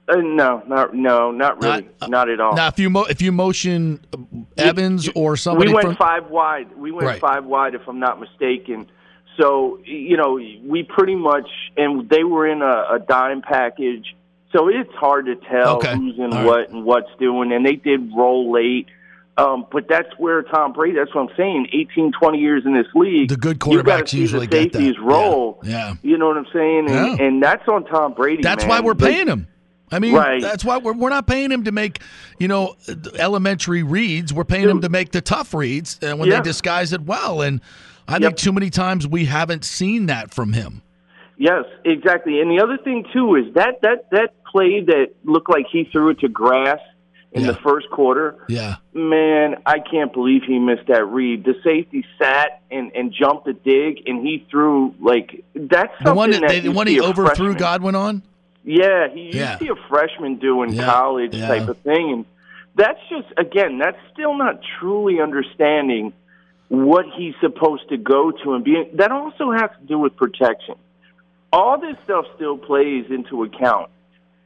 Uh, 0.07 0.17
no, 0.17 0.61
not 0.67 0.93
no, 0.93 1.31
not 1.31 1.63
really, 1.63 1.87
not, 2.09 2.29
at 2.29 2.39
all. 2.39 2.55
Now, 2.55 2.67
if 2.67 2.77
you 2.77 2.89
mo- 2.89 3.05
if 3.09 3.21
you 3.21 3.31
motion 3.31 4.01
Evans 4.57 5.09
or 5.15 5.35
somebody 5.37 5.69
we 5.69 5.73
went 5.75 5.87
from 5.87 5.95
five 5.95 6.29
wide. 6.29 6.67
We 6.77 6.91
went 6.91 7.07
Right. 7.07 7.19
five 7.21 7.45
wide, 7.45 7.73
if 7.73 7.87
I'm 7.87 7.99
not 7.99 8.19
mistaken. 8.19 8.85
So 9.37 9.79
you 9.83 10.17
know, 10.17 10.33
we 10.63 10.83
pretty 10.83 11.15
much, 11.15 11.47
and 11.77 12.09
they 12.09 12.23
were 12.23 12.47
in 12.47 12.61
a, 12.61 12.95
a 12.95 12.99
dime 13.05 13.41
package. 13.41 14.15
So 14.51 14.69
it's 14.69 14.93
hard 14.93 15.25
to 15.25 15.35
tell 15.35 15.77
Okay. 15.77 15.95
who's 15.95 16.17
in 16.17 16.25
All 16.25 16.29
right. 16.31 16.45
what 16.45 16.69
and 16.69 16.85
what's 16.85 17.09
doing. 17.19 17.51
And 17.51 17.65
they 17.65 17.75
did 17.75 18.11
roll 18.15 18.51
late. 18.53 18.87
Um, 19.37 19.65
but 19.69 19.89
that's 19.89 20.07
where 20.17 20.43
Tom 20.43 20.71
Brady. 20.71 20.95
That's 20.97 21.13
what 21.13 21.29
I'm 21.29 21.35
saying. 21.35 21.67
18, 21.73 22.13
20 22.17 22.37
years 22.39 22.63
in 22.65 22.73
this 22.73 22.85
league, 22.95 23.27
the 23.27 23.35
good 23.35 23.59
quarterbacks 23.59 24.09
see 24.09 24.19
usually 24.19 24.45
the 24.45 24.51
get 24.63 24.71
that. 24.71 24.79
safeties 24.79 24.95
roll. 25.01 25.59
Yeah. 25.63 25.95
You 26.03 26.17
know 26.17 26.27
what 26.27 26.37
I'm 26.37 26.47
saying? 26.53 26.89
And, 26.89 27.19
Yeah. 27.19 27.25
and 27.25 27.43
that's 27.43 27.67
on 27.67 27.83
Tom 27.83 28.13
Brady. 28.13 28.43
That's 28.43 28.63
man. 28.63 28.69
why 28.69 28.79
we're 28.79 28.95
paying 28.95 29.27
him. 29.27 29.47
I 29.91 29.99
mean, 29.99 30.15
Right. 30.15 30.41
that's 30.41 30.63
why 30.63 30.77
we're, 30.77 30.93
we're 30.93 31.09
not 31.09 31.27
paying 31.27 31.51
him 31.51 31.65
to 31.65 31.73
make, 31.73 31.99
you 32.39 32.47
know, 32.47 32.75
elementary 33.19 33.83
reads. 33.83 34.33
We're 34.33 34.45
paying 34.45 34.69
him 34.69 34.79
to 34.81 34.89
make 34.89 35.11
the 35.11 35.19
tough 35.21 35.53
reads 35.53 35.99
uh, 36.01 36.15
when 36.15 36.29
Yeah. 36.29 36.37
they 36.37 36.43
disguise 36.43 36.93
it 36.93 37.01
well. 37.01 37.41
And 37.41 37.59
I 38.07 38.19
think 38.19 38.37
too 38.37 38.51
many 38.53 38.69
times 38.69 39.07
we 39.07 39.25
haven't 39.25 39.65
seen 39.65 40.05
that 40.07 40.33
from 40.33 40.53
him. 40.53 40.81
Yes, 41.37 41.65
exactly. 41.83 42.39
And 42.39 42.49
the 42.49 42.63
other 42.63 42.77
thing 42.77 43.05
too 43.11 43.35
is 43.35 43.53
that 43.55 43.81
that 43.81 44.09
that 44.11 44.43
play 44.45 44.81
that 44.81 45.07
looked 45.23 45.49
like 45.49 45.65
he 45.71 45.83
threw 45.91 46.09
it 46.09 46.19
to 46.19 46.29
grass 46.29 46.79
in 47.33 47.45
the 47.45 47.55
first 47.55 47.89
quarter. 47.89 48.37
Yeah. 48.47 48.75
Man, 48.93 49.55
I 49.65 49.79
can't 49.79 50.13
believe 50.13 50.43
he 50.47 50.57
missed 50.59 50.87
that 50.87 51.03
read. 51.05 51.43
The 51.43 51.55
safety 51.63 52.05
sat 52.17 52.61
and 52.71 52.91
and 52.95 53.11
jumped 53.11 53.47
a 53.49 53.53
dig, 53.53 54.03
and 54.07 54.25
he 54.25 54.45
threw 54.49 54.95
like 55.01 55.43
that's 55.53 55.91
The 56.03 56.13
one 56.13 56.31
something 56.31 56.41
that, 56.41 56.47
that 56.47 56.61
they, 56.63 56.69
the 56.69 56.71
one 56.71 56.87
he 56.87 57.01
overthrew 57.01 57.25
freshman- 57.25 57.53
Godwin 57.57 57.95
on. 57.95 58.21
Yeah, 58.63 59.09
he 59.13 59.21
you 59.23 59.29
Yeah. 59.33 59.57
see 59.59 59.67
a 59.67 59.75
freshman 59.89 60.35
do 60.37 60.63
in 60.63 60.71
Yeah, 60.73 60.85
college 60.85 61.35
yeah. 61.35 61.47
type 61.49 61.67
of 61.67 61.77
thing, 61.79 62.11
and 62.13 62.25
that's 62.75 62.99
just 63.09 63.27
again, 63.37 63.77
that's 63.79 63.97
still 64.13 64.37
not 64.37 64.61
truly 64.79 65.19
understanding 65.19 66.13
what 66.67 67.05
he's 67.15 67.33
supposed 67.41 67.89
to 67.89 67.97
go 67.97 68.31
to 68.31 68.53
and 68.53 68.63
be. 68.63 68.89
That 68.93 69.11
also 69.11 69.51
has 69.51 69.69
to 69.79 69.85
do 69.87 69.99
with 69.99 70.15
protection. 70.15 70.75
All 71.53 71.79
this 71.79 71.95
stuff 72.03 72.25
still 72.35 72.57
plays 72.57 73.05
into 73.09 73.43
account. 73.43 73.89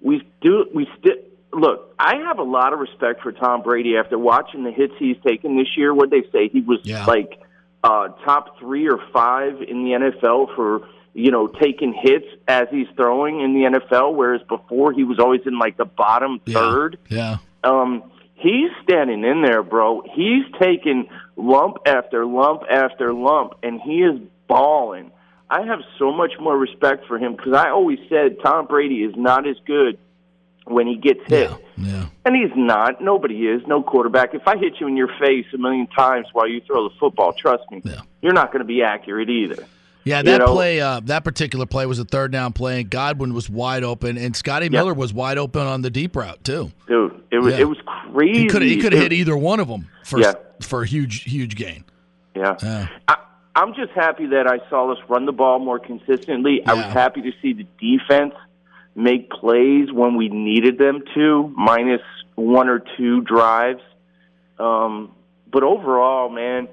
We 0.01 0.28
do 0.41 0.65
we 0.74 0.88
still 0.99 1.15
look. 1.53 1.93
I 1.97 2.17
have 2.28 2.39
a 2.39 2.43
lot 2.43 2.74
of 2.74 2.80
respect 2.80 3.22
for 3.22 3.32
Tom 3.32 3.61
Brady 3.63 3.97
after 3.97 4.17
watching 4.17 4.63
the 4.63 4.72
hits 4.72 4.93
he's 4.99 5.17
taken 5.26 5.57
this 5.57 5.78
year. 5.78 5.93
What 5.93 6.09
they 6.09 6.24
say 6.32 6.49
he 6.49 6.61
was 6.61 6.80
like 6.86 7.41
uh, 7.84 8.09
top 8.26 8.59
three 8.59 8.88
or 8.89 8.99
five 9.11 9.61
in 9.61 9.84
the 9.84 9.91
NFL 9.91 10.55
for 10.55 10.88
you 11.13 11.32
know 11.32 11.47
taking 11.47 11.93
hits 11.93 12.28
as 12.47 12.67
he's 12.70 12.88
throwing 12.95 13.41
in 13.41 13.53
the 13.53 13.80
NFL, 13.80 14.15
whereas 14.15 14.41
before 14.47 14.91
he 14.93 15.03
was 15.03 15.20
always 15.20 15.41
in 15.45 15.57
like 15.57 15.78
the 15.78 15.86
bottom 15.86 16.39
third. 16.45 16.97
Yeah. 17.09 17.38
Um, 17.63 18.11
he's 18.36 18.72
standing 18.84 19.24
in 19.24 19.41
there, 19.41 19.63
bro. 19.63 20.03
He's 20.13 20.45
taking 20.59 21.09
lump 21.39 21.77
after 21.85 22.25
lump 22.25 22.63
after 22.69 23.13
lump, 23.13 23.53
and 23.63 23.79
he 23.81 24.01
is 24.03 24.19
balling. 24.47 25.11
I 25.49 25.61
have 25.65 25.79
so 25.97 26.11
much 26.11 26.33
more 26.39 26.57
respect 26.57 27.07
for 27.07 27.17
him 27.17 27.35
because 27.35 27.53
I 27.53 27.69
always 27.69 27.99
said 28.09 28.37
Tom 28.43 28.67
Brady 28.67 29.03
is 29.03 29.15
not 29.15 29.47
as 29.47 29.55
good 29.65 29.97
when 30.65 30.85
he 30.85 30.95
gets 30.97 31.21
hit. 31.25 31.49
Yeah. 31.77 32.05
And 32.25 32.35
he's 32.35 32.55
not. 32.55 33.01
Nobody 33.01 33.47
is. 33.47 33.65
No 33.65 33.81
quarterback. 33.81 34.35
If 34.35 34.47
I 34.47 34.57
hit 34.57 34.73
you 34.79 34.87
in 34.87 34.95
your 34.95 35.07
face 35.19 35.45
a 35.53 35.57
million 35.57 35.87
times 35.87 36.27
while 36.33 36.47
you 36.47 36.61
throw 36.61 36.87
the 36.87 36.93
football, 36.99 37.33
trust 37.33 37.63
me, 37.71 37.81
you're 38.21 38.33
not 38.33 38.51
going 38.51 38.59
to 38.59 38.67
be 38.67 38.83
accurate 38.83 39.29
either. 39.29 39.65
Yeah, 40.03 40.19
You 40.19 40.23
that 40.25 40.37
know? 40.39 40.53
play, 40.53 40.79
uh, 40.79 41.01
that 41.05 41.23
particular 41.23 41.65
play 41.65 41.85
was 41.85 41.99
a 41.99 42.05
third 42.05 42.31
down 42.31 42.53
play, 42.53 42.81
and 42.81 42.89
Godwin 42.89 43.33
was 43.33 43.49
wide 43.49 43.83
open, 43.83 44.17
and 44.17 44.35
Scotty 44.35 44.69
Miller 44.69 44.93
was 44.93 45.13
wide 45.13 45.37
open 45.37 45.61
on 45.63 45.81
the 45.81 45.89
deep 45.89 46.15
route 46.15 46.43
too. 46.43 46.71
Dude, 46.87 47.21
it 47.31 47.39
was 47.39 47.53
Yeah. 47.55 47.61
it 47.61 47.69
was 47.69 47.77
crazy. 48.14 48.39
He 48.41 48.47
could 48.47 48.62
he 48.62 48.78
could 48.78 48.93
have 48.93 49.01
hit 49.01 49.14
either 49.14 49.36
one 49.38 49.60
of 49.60 49.68
them 49.68 49.88
for 50.03 50.20
Yeah. 50.20 50.34
for 50.62 50.84
a 50.84 50.88
huge 50.88 51.24
huge 51.24 51.55
gain. 51.55 51.84
Yeah. 52.36 52.88
I, 53.07 53.18
I'm 53.55 53.74
just 53.74 53.91
happy 53.91 54.28
that 54.28 54.47
I 54.47 54.60
saw 54.70 54.91
us 54.91 54.97
run 55.10 55.26
the 55.26 55.32
ball 55.34 55.60
more 55.60 55.80
consistently. 55.80 56.62
I 56.66 56.74
was 56.76 56.86
happy 56.86 57.22
to 57.24 57.32
see 57.41 57.53
the 57.53 57.66
defense 57.80 58.34
make 58.95 59.30
plays 59.30 59.91
when 59.91 60.16
we 60.16 60.30
needed 60.30 60.78
them 60.78 61.03
to, 61.16 61.53
minus 61.57 62.01
one 62.36 62.70
or 62.70 62.82
two 62.97 63.22
drives. 63.22 63.82
Um, 64.57 65.12
but 65.51 65.64
overall, 65.64 66.30
man, 66.30 66.68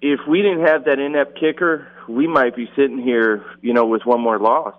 if 0.00 0.20
we 0.28 0.42
didn't 0.42 0.64
have 0.66 0.84
that 0.84 0.98
inept 0.98 1.38
kicker, 1.38 1.88
we 2.08 2.26
might 2.26 2.54
be 2.56 2.70
sitting 2.76 2.98
here, 2.98 3.44
you 3.62 3.72
know, 3.74 3.86
with 3.86 4.06
one 4.06 4.20
more 4.20 4.38
loss. 4.38 4.76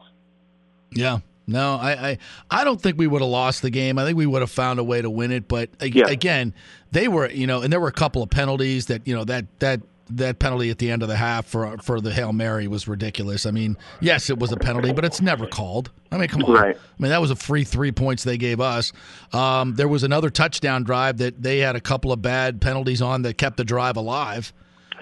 Yeah. 0.91 1.19
No, 1.47 1.75
I, 1.75 1.91
I, 1.91 2.17
I 2.49 2.63
don't 2.63 2.81
think 2.81 2.97
we 2.97 3.07
would 3.07 3.21
have 3.21 3.29
lost 3.29 3.61
the 3.61 3.69
game. 3.69 3.99
I 3.99 4.05
think 4.05 4.17
we 4.17 4.25
would 4.25 4.41
have 4.41 4.51
found 4.51 4.79
a 4.79 4.83
way 4.83 5.01
to 5.01 5.09
win 5.09 5.31
it. 5.31 5.47
But 5.47 5.69
ag- 5.79 5.97
again, 5.97 6.53
they 6.91 7.07
were, 7.07 7.29
you 7.29 7.45
know, 7.45 7.61
and 7.61 7.71
there 7.71 7.79
were 7.79 7.87
a 7.87 7.93
couple 7.93 8.23
of 8.23 8.29
penalties 8.29 8.87
that, 8.87 9.07
you 9.07 9.15
know, 9.15 9.23
that 9.25 9.45
that 9.59 9.81
that 10.09 10.37
penalty 10.37 10.69
at 10.69 10.77
the 10.77 10.91
end 10.91 11.01
of 11.01 11.09
the 11.09 11.15
half 11.15 11.45
for 11.45 11.77
for 11.79 11.99
the 11.99 12.11
hail 12.11 12.33
mary 12.33 12.67
was 12.67 12.87
ridiculous. 12.87 13.45
I 13.45 13.51
mean, 13.51 13.77
yes, 13.99 14.29
it 14.29 14.39
was 14.39 14.51
a 14.51 14.57
penalty, 14.57 14.91
but 14.93 15.05
it's 15.05 15.21
never 15.21 15.47
called. 15.47 15.91
I 16.11 16.17
mean, 16.17 16.27
come 16.27 16.43
on. 16.43 16.53
Right. 16.53 16.75
I 16.75 17.01
mean, 17.01 17.09
that 17.09 17.21
was 17.21 17.31
a 17.31 17.35
free 17.35 17.63
three 17.63 17.91
points 17.91 18.23
they 18.23 18.37
gave 18.37 18.59
us. 18.59 18.93
Um, 19.33 19.75
there 19.75 19.87
was 19.87 20.03
another 20.03 20.29
touchdown 20.29 20.83
drive 20.83 21.17
that 21.17 21.41
they 21.41 21.59
had 21.59 21.75
a 21.75 21.81
couple 21.81 22.11
of 22.11 22.21
bad 22.21 22.61
penalties 22.61 23.01
on 23.01 23.23
that 23.23 23.37
kept 23.37 23.57
the 23.57 23.65
drive 23.65 23.97
alive. 23.97 24.53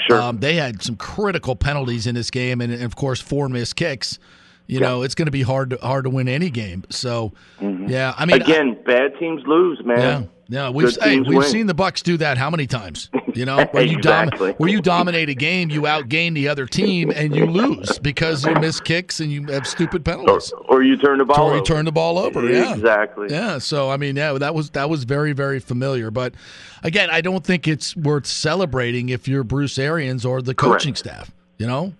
Sure. 0.09 0.21
Um, 0.21 0.39
they 0.39 0.55
had 0.55 0.81
some 0.81 0.95
critical 0.95 1.55
penalties 1.55 2.07
in 2.07 2.15
this 2.15 2.31
game, 2.31 2.61
and, 2.61 2.73
and 2.73 2.83
of 2.83 2.95
course, 2.95 3.21
four 3.21 3.47
missed 3.47 3.75
kicks. 3.75 4.19
You 4.65 4.79
know, 4.79 5.03
it's 5.03 5.13
going 5.13 5.25
to 5.25 5.31
be 5.31 5.41
hard 5.41 5.71
to 5.71 5.77
hard 5.77 6.05
to 6.05 6.09
win 6.09 6.27
any 6.27 6.49
game. 6.49 6.83
So, 6.89 7.33
mm-hmm. 7.59 7.87
yeah, 7.89 8.13
I 8.17 8.25
mean, 8.25 8.41
Again, 8.41 8.77
bad 8.85 9.11
teams 9.19 9.43
lose, 9.45 9.83
man. 9.83 9.99
yeah, 9.99 10.23
yeah, 10.47 10.69
we've 10.69 10.95
hey, 11.01 11.19
we've 11.19 11.37
win. 11.39 11.47
seen 11.49 11.67
the 11.67 11.75
Bucs 11.75 12.01
do 12.01 12.17
that 12.17 12.37
how 12.37 12.49
many 12.49 12.65
times? 12.65 13.09
You 13.33 13.45
know, 13.45 13.65
where 13.71 13.83
you 13.83 13.99
dom- 14.01 14.29
where 14.57 14.69
you 14.69 14.81
dominate 14.81 15.29
a 15.29 15.33
game, 15.33 15.69
you 15.69 15.81
outgain 15.81 16.33
the 16.33 16.47
other 16.47 16.65
team, 16.65 17.11
and 17.11 17.35
you 17.35 17.45
lose 17.45 17.99
because 17.99 18.45
you 18.45 18.53
miss 18.55 18.79
kicks 18.79 19.19
and 19.19 19.31
you 19.31 19.45
have 19.47 19.67
stupid 19.67 20.05
penalties. 20.05 20.53
Or 20.69 20.81
you 20.81 20.95
turn 20.97 21.17
the 21.17 21.25
ball 21.25 21.49
Or 21.49 21.51
you 21.51 21.57
over. 21.57 21.65
turn 21.65 21.85
the 21.85 21.91
ball 21.91 22.17
over. 22.17 22.47
Yeah, 22.49 22.73
Exactly. 22.73 23.27
Yeah. 23.29 23.57
So 23.57 23.89
I 23.89 23.97
mean, 23.97 24.15
yeah, 24.15 24.33
that 24.33 24.53
was 24.55 24.69
that 24.71 24.89
was 24.89 25.03
very 25.03 25.33
very 25.33 25.59
familiar. 25.59 26.09
But 26.11 26.35
again, 26.83 27.09
I 27.09 27.21
don't 27.21 27.43
think 27.43 27.67
it's 27.67 27.95
worth 27.95 28.25
celebrating 28.25 29.09
if 29.09 29.27
you're 29.27 29.43
Bruce 29.43 29.77
Arians 29.77 30.25
or 30.25 30.41
the 30.41 30.55
coaching 30.55 30.95
staff. 30.95 31.31
You 31.57 31.67
know. 31.67 31.93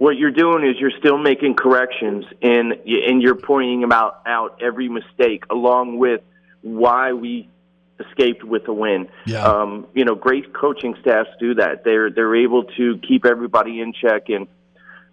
What 0.00 0.16
you're 0.16 0.30
doing 0.30 0.66
is 0.66 0.76
you're 0.80 0.98
still 0.98 1.18
making 1.18 1.54
corrections 1.56 2.24
and 2.40 2.72
and 2.86 3.20
you're 3.20 3.34
pointing 3.34 3.84
about 3.84 4.22
out 4.24 4.58
every 4.62 4.88
mistake 4.88 5.44
along 5.50 5.98
with 5.98 6.22
why 6.62 7.12
we 7.12 7.50
escaped 7.98 8.42
with 8.42 8.66
a 8.66 8.72
win. 8.72 9.08
Yeah. 9.26 9.44
Um, 9.44 9.86
you 9.92 10.06
know, 10.06 10.14
great 10.14 10.54
coaching 10.54 10.94
staffs 11.02 11.28
do 11.38 11.52
that. 11.56 11.84
They're 11.84 12.08
they're 12.08 12.34
able 12.34 12.64
to 12.78 12.98
keep 13.06 13.26
everybody 13.26 13.82
in 13.82 13.92
check 13.92 14.30
and 14.30 14.48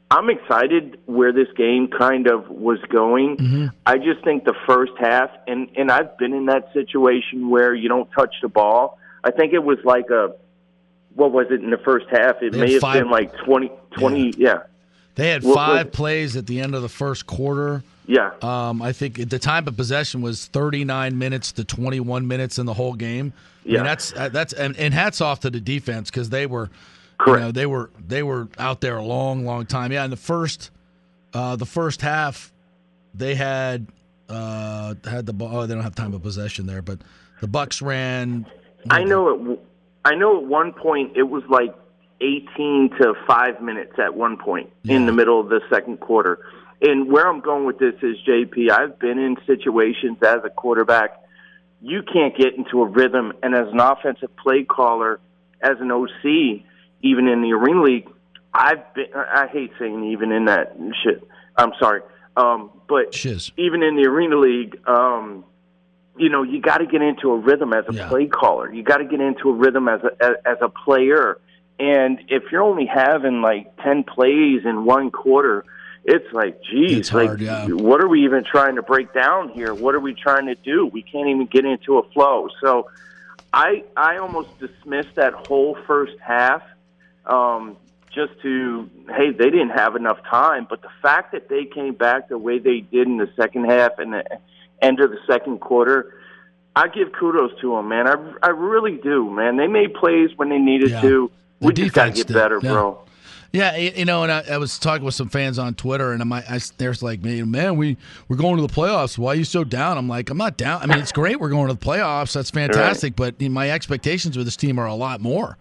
I'm 0.10 0.30
excited 0.30 1.02
where 1.06 1.34
this 1.34 1.50
game 1.58 1.90
kind 1.90 2.28
of 2.28 2.48
was 2.48 2.80
going. 2.88 3.70
I 3.86 3.98
just 3.98 4.24
think 4.24 4.46
the 4.46 4.56
first 4.66 4.94
half 4.98 5.32
and 5.48 5.68
and 5.76 5.92
I've 5.92 6.18
been 6.18 6.32
in 6.34 6.46
that 6.46 6.72
situation 6.72 7.50
where 7.50 7.76
you 7.76 7.90
don't 7.90 8.10
touch 8.18 8.36
the 8.42 8.48
ball. 8.48 9.00
I 9.22 9.32
think 9.32 9.52
it 9.52 9.62
was 9.66 9.80
like 9.84 10.10
a 10.12 10.34
what 11.14 11.34
was 11.34 11.48
it 11.52 11.62
in 11.62 11.72
the 11.72 11.78
first 11.80 12.06
half? 12.10 12.42
It 12.42 12.54
They 12.54 12.60
may 12.62 12.72
have 12.74 12.82
five- 12.84 13.02
been 13.02 13.12
like 13.12 13.36
20 13.44 13.70
20 14.00 14.34
yeah. 14.38 14.60
They 15.18 15.30
had 15.30 15.44
five 15.44 15.88
what- 15.88 15.94
plays 15.94 16.36
at 16.38 16.48
the 16.48 16.62
end 16.62 16.74
of 16.76 16.82
the 16.82 16.90
first 16.90 17.26
quarter. 17.28 17.84
Yeah. 18.06 18.32
Um, 18.42 18.82
I 18.82 18.94
think 18.94 19.30
the 19.30 19.38
time 19.40 19.68
of 19.68 19.76
possession 19.76 20.22
was 20.22 20.46
39 20.46 21.18
minutes 21.18 21.52
to 21.54 21.66
21 21.66 22.26
minutes 22.26 22.58
in 22.58 22.66
the 22.66 22.74
whole 22.74 22.94
game. 22.94 23.34
I 23.66 23.68
mean, 23.68 23.76
Yeah. 23.76 23.84
that's 23.84 24.14
uh, 24.16 24.30
that's 24.30 24.54
and, 24.54 24.78
and 24.78 24.94
hats 24.94 25.20
off 25.20 25.42
to 25.42 25.50
the 25.50 25.60
defense 25.60 26.10
because 26.10 26.30
they 26.30 26.46
were, 26.46 26.70
you 27.26 27.36
know, 27.36 27.52
they 27.52 27.66
were 27.66 27.90
they 28.08 28.24
were 28.24 28.48
out 28.58 28.80
there 28.80 28.96
a 28.96 29.04
long, 29.04 29.46
long 29.46 29.66
time. 29.66 29.92
Yeah, 29.92 30.06
in 30.06 30.10
the 30.10 30.16
first, 30.16 30.72
uh, 31.34 31.58
the 31.58 31.66
first 31.66 32.02
half, 32.02 32.54
they 33.14 33.36
had 33.36 33.88
uh, 34.30 34.94
had 35.04 35.26
the 35.26 35.34
ball. 35.34 35.50
Oh, 35.58 35.66
they 35.66 35.74
don't 35.74 35.84
have 35.84 35.96
time 35.96 36.14
of 36.14 36.24
possession 36.24 36.66
there, 36.66 36.82
but 36.82 37.00
the 37.42 37.48
Bucs 37.48 37.82
ran. 37.82 38.46
I 38.90 39.04
know 39.04 39.52
it. 39.52 39.60
I 40.06 40.16
know 40.16 40.38
at 40.38 40.44
one 40.48 40.72
point 40.72 41.18
it 41.18 41.24
was 41.24 41.44
like 41.50 41.76
18 42.20 42.92
to 43.00 43.14
five 43.28 43.62
minutes 43.62 43.94
at 44.00 44.16
one 44.16 44.38
point 44.38 44.72
in 44.86 45.06
the 45.06 45.12
middle 45.12 45.40
of 45.40 45.50
the 45.50 45.62
second 45.70 46.00
quarter. 46.00 46.40
And 46.82 47.12
where 47.12 47.28
I'm 47.28 47.42
going 47.42 47.66
with 47.66 47.80
this 47.80 47.96
is 48.02 48.18
JP. 48.28 48.72
I've 48.72 49.00
been 49.00 49.18
in 49.18 49.38
situations 49.46 50.18
as 50.22 50.40
a 50.44 50.50
quarterback. 50.50 51.22
You 51.82 52.02
can't 52.02 52.36
get 52.36 52.56
into 52.56 52.82
a 52.82 52.86
rhythm, 52.86 53.34
and 53.44 53.56
as 53.56 53.68
an 53.72 53.80
offensive 53.80 54.36
play 54.36 54.64
caller, 54.64 55.20
as 55.62 55.78
an 55.80 55.92
OC, 55.92 56.64
even 57.02 57.28
in 57.28 57.42
the 57.42 57.54
Arena 57.54 57.84
League, 57.84 58.08
I've 58.54 58.94
been. 58.94 59.08
I 59.14 59.48
hate 59.48 59.72
saying 59.78 60.12
even 60.12 60.32
in 60.32 60.46
that 60.46 60.76
shit. 61.04 61.28
I'm 61.56 61.74
sorry, 61.80 62.02
um, 62.36 62.72
but 62.88 63.14
Shiz. 63.14 63.52
even 63.58 63.84
in 63.84 63.96
the 63.96 64.08
Arena 64.08 64.38
League, 64.38 64.80
um, 64.88 65.46
you 66.18 66.30
know, 66.30 66.44
you 66.44 66.62
got 66.62 66.80
to 66.80 66.86
get 66.86 67.02
into 67.02 67.32
a 67.32 67.38
rhythm 67.38 67.74
as 67.74 67.86
a 67.88 68.08
play 68.08 68.28
caller. 68.28 68.72
You 68.74 68.84
got 68.84 68.98
to 68.98 69.06
get 69.06 69.20
into 69.20 69.50
a 69.50 69.54
rhythm 69.54 69.88
as 69.88 70.02
a 70.04 70.24
as, 70.24 70.36
as 70.46 70.58
a 70.62 70.70
player. 70.70 71.40
And 71.80 72.20
if 72.28 72.52
you're 72.52 72.64
only 72.64 72.86
having 72.86 73.42
like 73.42 73.76
ten 73.84 74.04
plays 74.04 74.66
in 74.66 74.86
one 74.86 75.12
quarter, 75.12 75.64
it's 76.04 76.32
like, 76.34 76.62
geez, 76.64 76.98
It's 76.98 77.14
like 77.14 77.28
hard, 77.28 77.42
yeah. 77.42 77.68
what 77.68 78.02
are 78.02 78.08
we 78.08 78.24
even 78.24 78.44
trying 78.44 78.76
to 78.78 78.82
break 78.82 79.14
down 79.14 79.50
here? 79.50 79.74
What 79.74 79.94
are 79.94 80.00
we 80.00 80.14
trying 80.14 80.48
to 80.48 80.56
do? 80.56 80.86
We 80.88 81.02
can't 81.04 81.28
even 81.28 81.46
get 81.46 81.66
into 81.66 81.98
a 81.98 82.04
flow. 82.12 82.48
So, 82.62 82.90
I 83.54 83.84
I 83.96 84.18
almost 84.18 84.58
dismissed 84.60 85.16
that 85.16 85.34
whole 85.34 85.78
first 85.86 86.18
half. 86.20 86.62
Um, 87.26 87.78
just 88.14 88.34
to 88.42 88.90
hey, 89.10 89.32
they 89.32 89.50
didn't 89.52 89.70
have 89.72 89.96
enough 89.96 90.18
time, 90.24 90.66
but 90.68 90.82
the 90.82 90.90
fact 91.04 91.34
that 91.34 91.50
they 91.50 91.66
came 91.66 91.94
back 91.94 92.30
the 92.30 92.38
way 92.38 92.58
they 92.58 92.80
did 92.80 93.06
in 93.08 93.18
the 93.18 93.30
second 93.36 93.66
half 93.66 94.00
and 94.00 94.14
the 94.14 94.24
end 94.82 95.00
of 95.00 95.12
the 95.12 95.20
second 95.28 95.60
quarter, 95.60 96.16
I 96.76 96.88
give 96.88 97.12
kudos 97.12 97.52
to 97.62 97.76
them, 97.76 97.90
man. 97.90 98.08
I 98.08 98.16
I 98.42 98.50
really 98.50 98.98
do, 98.98 99.30
man. 99.30 99.58
They 99.58 99.68
made 99.68 99.94
plays 99.94 100.32
when 100.36 100.50
they 100.50 100.58
needed 100.58 100.92
Yeah. 100.92 101.02
to. 101.02 101.32
The 101.60 101.68
We 101.68 101.74
just 101.74 101.94
got 101.94 102.06
to 102.06 102.12
get 102.12 102.28
did, 102.28 102.34
better, 102.34 102.60
yeah. 102.62 102.72
bro. 102.72 103.04
Yeah, 103.54 103.76
you 103.78 104.04
know, 104.04 104.24
and 104.24 104.32
I, 104.32 104.44
I 104.52 104.58
was 104.58 104.78
talking 104.78 105.06
with 105.06 105.16
some 105.16 105.30
fans 105.30 105.58
on 105.58 105.74
Twitter, 105.74 106.12
and 106.12 106.22
I'm, 106.22 106.32
I, 106.34 106.44
I, 106.50 106.60
there's 106.78 107.02
like, 107.02 107.24
man, 107.24 107.50
man, 107.50 107.78
we 107.78 107.96
we're 108.28 108.36
going 108.36 108.58
to 108.58 108.62
the 108.62 108.68
playoffs. 108.68 109.18
Why 109.18 109.32
are 109.32 109.36
you 109.36 109.46
so 109.46 109.64
down? 109.64 109.98
I'm 109.98 110.08
like, 110.10 110.30
I'm 110.30 110.38
not 110.38 110.58
down. 110.58 110.82
I 110.82 110.86
mean, 110.86 111.00
it's 111.00 111.14
great 111.14 111.40
we're 111.40 111.50
going 111.50 111.70
to 111.70 111.74
the 111.74 111.80
playoffs. 111.80 112.34
That's 112.34 112.52
fantastic, 112.52 113.16
but 113.16 113.40
my 113.42 113.72
expectations 113.72 114.36
with 114.38 114.46
this 114.46 114.58
team 114.58 114.78
are 114.78 114.86
a 114.86 114.94
lot 114.96 115.22
more. 115.22 115.58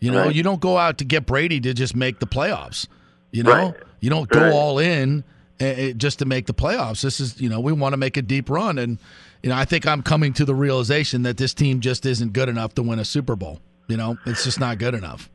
You 0.00 0.12
know, 0.12 0.24
Right. 0.24 0.34
you 0.34 0.42
don't 0.42 0.60
go 0.60 0.78
out 0.78 0.98
to 0.98 1.04
get 1.04 1.26
Brady 1.26 1.60
to 1.60 1.74
just 1.74 1.94
make 1.94 2.20
the 2.20 2.26
playoffs. 2.26 2.86
You 3.32 3.42
know, 3.42 3.50
Right. 3.52 3.74
you 4.00 4.08
don't 4.10 4.28
go 4.30 4.40
Right. 4.40 4.52
all 4.52 4.78
in 4.78 5.22
uh, 5.60 5.90
just 5.96 6.18
to 6.20 6.24
make 6.24 6.46
the 6.46 6.54
playoffs. 6.54 7.02
This 7.02 7.20
is, 7.20 7.38
you 7.40 7.48
know, 7.50 7.60
we 7.60 7.72
want 7.72 7.92
to 7.92 7.96
make 7.98 8.16
a 8.16 8.22
deep 8.22 8.48
run, 8.48 8.78
and 8.78 8.98
you 9.42 9.50
know, 9.50 9.56
I 9.56 9.66
think 9.66 9.86
I'm 9.86 10.02
coming 10.02 10.32
to 10.34 10.44
the 10.46 10.54
realization 10.54 11.22
that 11.22 11.36
this 11.36 11.52
team 11.54 11.80
just 11.80 12.04
isn't 12.06 12.32
good 12.32 12.48
enough 12.48 12.74
to 12.76 12.82
win 12.82 12.98
a 12.98 13.04
Super 13.04 13.36
Bowl. 13.36 13.60
You 13.88 13.96
know, 13.98 14.16
it's 14.26 14.42
just 14.42 14.58
not 14.58 14.78
good 14.78 14.94
enough. 14.94 15.28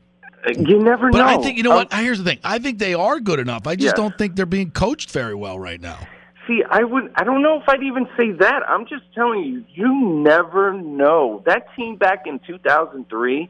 You 0.46 0.78
never 0.78 1.06
know. 1.10 1.12
But 1.12 1.18
know. 1.18 1.40
I 1.40 1.42
think 1.42 1.56
you 1.56 1.62
know 1.62 1.70
what. 1.70 1.92
Um, 1.92 2.02
Here's 2.02 2.18
the 2.18 2.24
thing. 2.24 2.38
I 2.42 2.58
think 2.58 2.78
they 2.78 2.94
are 2.94 3.20
good 3.20 3.38
enough. 3.38 3.66
I 3.66 3.76
just 3.76 3.96
Yeah. 3.96 4.02
don't 4.02 4.16
think 4.18 4.36
they're 4.36 4.46
being 4.46 4.70
coached 4.70 5.10
very 5.10 5.34
well 5.34 5.58
right 5.58 5.80
now. 5.80 5.98
See, 6.46 6.62
I 6.68 6.82
would. 6.82 7.12
I 7.14 7.22
don't 7.24 7.42
know 7.42 7.60
if 7.60 7.68
I'd 7.68 7.82
even 7.84 8.08
say 8.16 8.32
that. 8.32 8.62
I'm 8.68 8.86
just 8.86 9.04
telling 9.14 9.44
you, 9.44 9.64
you 9.72 9.94
never 10.22 10.72
know. 10.72 11.42
That 11.46 11.66
team 11.76 11.96
back 11.96 12.26
in 12.26 12.40
2003, 12.40 13.48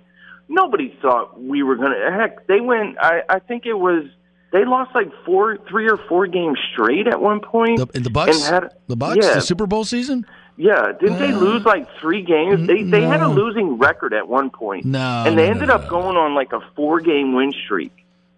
nobody 0.48 0.94
thought 1.00 1.40
we 1.40 1.62
were 1.62 1.76
gonna. 1.76 2.12
Heck, 2.12 2.46
they 2.46 2.60
went. 2.60 2.98
I, 3.00 3.22
I 3.28 3.38
think 3.38 3.64
it 3.64 3.74
was. 3.74 4.04
They 4.52 4.66
lost 4.66 4.94
like 4.94 5.10
four, 5.24 5.56
three 5.70 5.88
or 5.88 5.96
four 5.96 6.26
games 6.26 6.58
straight 6.74 7.06
at 7.06 7.18
one 7.22 7.40
point. 7.40 7.78
The, 7.78 7.86
in 7.96 8.02
the 8.02 8.10
Bucs, 8.10 8.46
had, 8.50 8.68
the 8.86 8.98
Bucs, 8.98 9.16
yeah, 9.16 9.32
the 9.34 9.40
Super 9.40 9.66
Bowl 9.66 9.84
season. 9.84 10.26
Yeah. 10.56 10.92
Didn't 10.98 11.18
they 11.18 11.32
Uh, 11.32 11.38
lose 11.38 11.64
like 11.64 11.88
three 12.00 12.22
games? 12.22 12.66
They 12.66 12.82
they 12.82 13.02
had 13.02 13.22
a 13.22 13.28
losing 13.28 13.78
record 13.78 14.12
at 14.14 14.28
one 14.28 14.50
point. 14.50 14.84
No, 14.84 15.24
and 15.26 15.38
they 15.38 15.46
no, 15.46 15.50
ended 15.50 15.68
no, 15.68 15.74
up 15.74 15.88
going 15.88 16.16
on 16.16 16.34
like 16.34 16.52
a 16.52 16.60
four 16.76 17.00
game 17.00 17.32
win 17.34 17.52
streak. 17.64 17.92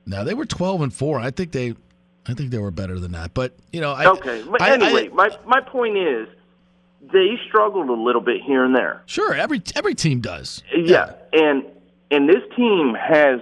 No, 0.06 0.22
they 0.24 0.34
were 0.34 0.44
12 0.44 0.82
and 0.82 0.92
four. 0.92 1.18
I 1.18 1.30
think 1.30 1.52
they, 1.52 1.74
I 2.26 2.34
think 2.34 2.50
they 2.50 2.58
were 2.58 2.70
better 2.70 2.98
than 2.98 3.12
that. 3.12 3.32
But 3.34 3.54
you 3.72 3.80
know, 3.80 3.92
I, 3.92 4.06
okay, 4.06 4.42
but 4.48 4.60
I- 4.60 4.70
I- 4.70 4.72
anyway, 4.74 5.08
my 5.08 5.30
my 5.46 5.60
point 5.60 5.96
is, 5.96 6.28
they 7.12 7.38
struggled 7.48 7.88
a 7.88 7.92
little 8.00 8.20
bit 8.22 8.40
here 8.42 8.64
and 8.64 8.74
there. 8.74 9.02
sure, 9.06 9.34
every 9.34 9.62
every 9.74 9.94
team 9.94 10.20
does. 10.20 10.62
Yeah, 10.76 11.12
and 11.32 11.64
and 12.10 12.28
this 12.28 12.42
team 12.56 12.94
has 12.94 13.40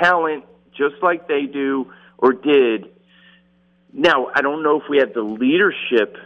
talent 0.00 0.44
just 0.76 0.94
like 1.02 1.28
they 1.28 1.44
do 1.46 1.92
or 2.18 2.32
did. 2.32 2.88
Now, 3.92 4.28
I 4.34 4.40
don't 4.40 4.62
know 4.62 4.80
if 4.80 4.88
we 4.88 4.96
have 4.98 5.12
the 5.12 5.20
leadership 5.22 6.16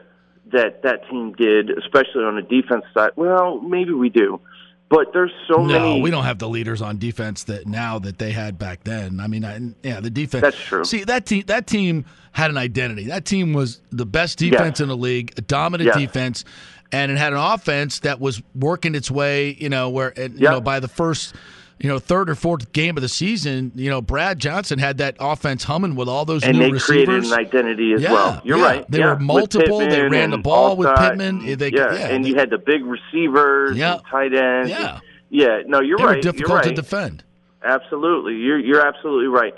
that 0.53 0.83
that 0.83 1.09
team 1.11 1.33
did, 1.33 1.71
especially 1.71 2.25
on 2.25 2.37
the 2.37 2.43
defense 2.43 2.85
side. 2.95 3.11
Well, 3.17 3.61
maybe 3.61 3.93
we 3.93 4.09
do, 4.09 4.41
but 4.89 5.13
there's 5.13 5.33
so 5.49 5.57
no, 5.57 5.67
many. 5.67 5.97
No, 5.97 6.03
we 6.03 6.11
don't 6.11 6.25
have 6.25 6.39
the 6.39 6.49
leaders 6.49 6.81
on 6.83 6.99
defense 6.99 7.45
that 7.45 7.67
now 7.67 7.99
that 8.01 8.19
they 8.19 8.31
had 8.33 8.59
back 8.59 8.85
then. 8.85 9.21
I 9.21 9.27
mean, 9.27 9.45
I, 9.45 9.61
yeah, 9.83 10.01
the 10.01 10.11
defense. 10.11 10.43
That's 10.43 10.57
true. 10.59 10.85
See, 10.85 11.05
that 11.05 11.27
team 11.27 11.45
that 11.47 11.67
team 11.67 12.05
had 12.33 12.51
an 12.51 12.57
identity. 12.59 13.05
That 13.05 13.25
team 13.25 13.53
was 13.53 13.81
the 13.91 14.07
best 14.07 14.39
defense 14.39 14.79
Yes. 14.79 14.81
in 14.81 14.89
the 14.89 14.97
league, 14.97 15.33
a 15.37 15.41
dominant 15.41 15.87
Yes. 15.89 15.97
defense, 15.97 16.45
and 16.93 17.11
it 17.11 17.19
had 17.19 17.33
an 17.33 17.39
offense 17.41 18.01
that 18.01 18.21
was 18.21 18.43
working 18.55 18.95
its 18.95 19.11
way. 19.11 19.57
You 19.59 19.69
know, 19.69 19.91
where 19.91 20.13
and, 20.19 20.35
you 20.35 20.45
Yeah. 20.45 20.51
know 20.53 20.61
by 20.61 20.81
the 20.81 20.89
first. 20.89 21.35
You 21.79 21.91
know, 21.91 21.99
third 21.99 22.31
or 22.31 22.35
fourth 22.35 22.73
game 22.73 22.97
of 22.97 23.03
the 23.03 23.09
season, 23.09 23.71
you 23.75 23.91
know, 23.91 24.01
Brad 24.01 24.39
Johnson 24.39 24.79
had 24.79 24.97
that 24.99 25.17
offense 25.21 25.63
humming 25.65 25.95
with 25.95 26.09
all 26.09 26.25
those 26.25 26.43
and 26.43 26.57
new 26.59 26.65
they 26.65 26.73
receivers. 26.73 27.05
created 27.07 27.25
an 27.27 27.33
identity 27.35 27.93
as 27.93 28.01
Yeah, 28.01 28.13
well. 28.13 28.41
You're 28.45 28.57
yeah. 28.59 28.65
right. 28.65 28.91
They 28.91 29.01
yeah. 29.01 29.07
were 29.13 29.19
multiple. 29.19 29.79
They 29.81 30.03
ran 30.09 30.31
the 30.31 30.39
ball 30.39 30.77
with 30.79 30.89
Pittman. 30.97 31.57
They- 31.59 31.73
yeah, 31.73 31.93
and 31.95 32.25
they- 32.25 32.31
you 32.31 32.37
had 32.37 32.49
the 32.49 32.57
big 32.57 32.83
receivers, 32.87 33.77
Yeah. 33.77 33.99
tight 34.11 34.33
ends. 34.35 34.71
Yeah. 34.71 35.01
yeah. 35.29 35.59
No, 35.67 35.81
you're 35.83 35.99
they 35.99 36.05
right. 36.05 36.23
difficult 36.23 36.49
you're 36.49 36.57
right. 36.57 36.65
to 36.65 36.73
defend. 36.75 37.23
Absolutely, 37.63 38.37
you're 38.37 38.59
you're 38.59 38.87
absolutely 38.87 39.27
right. 39.27 39.53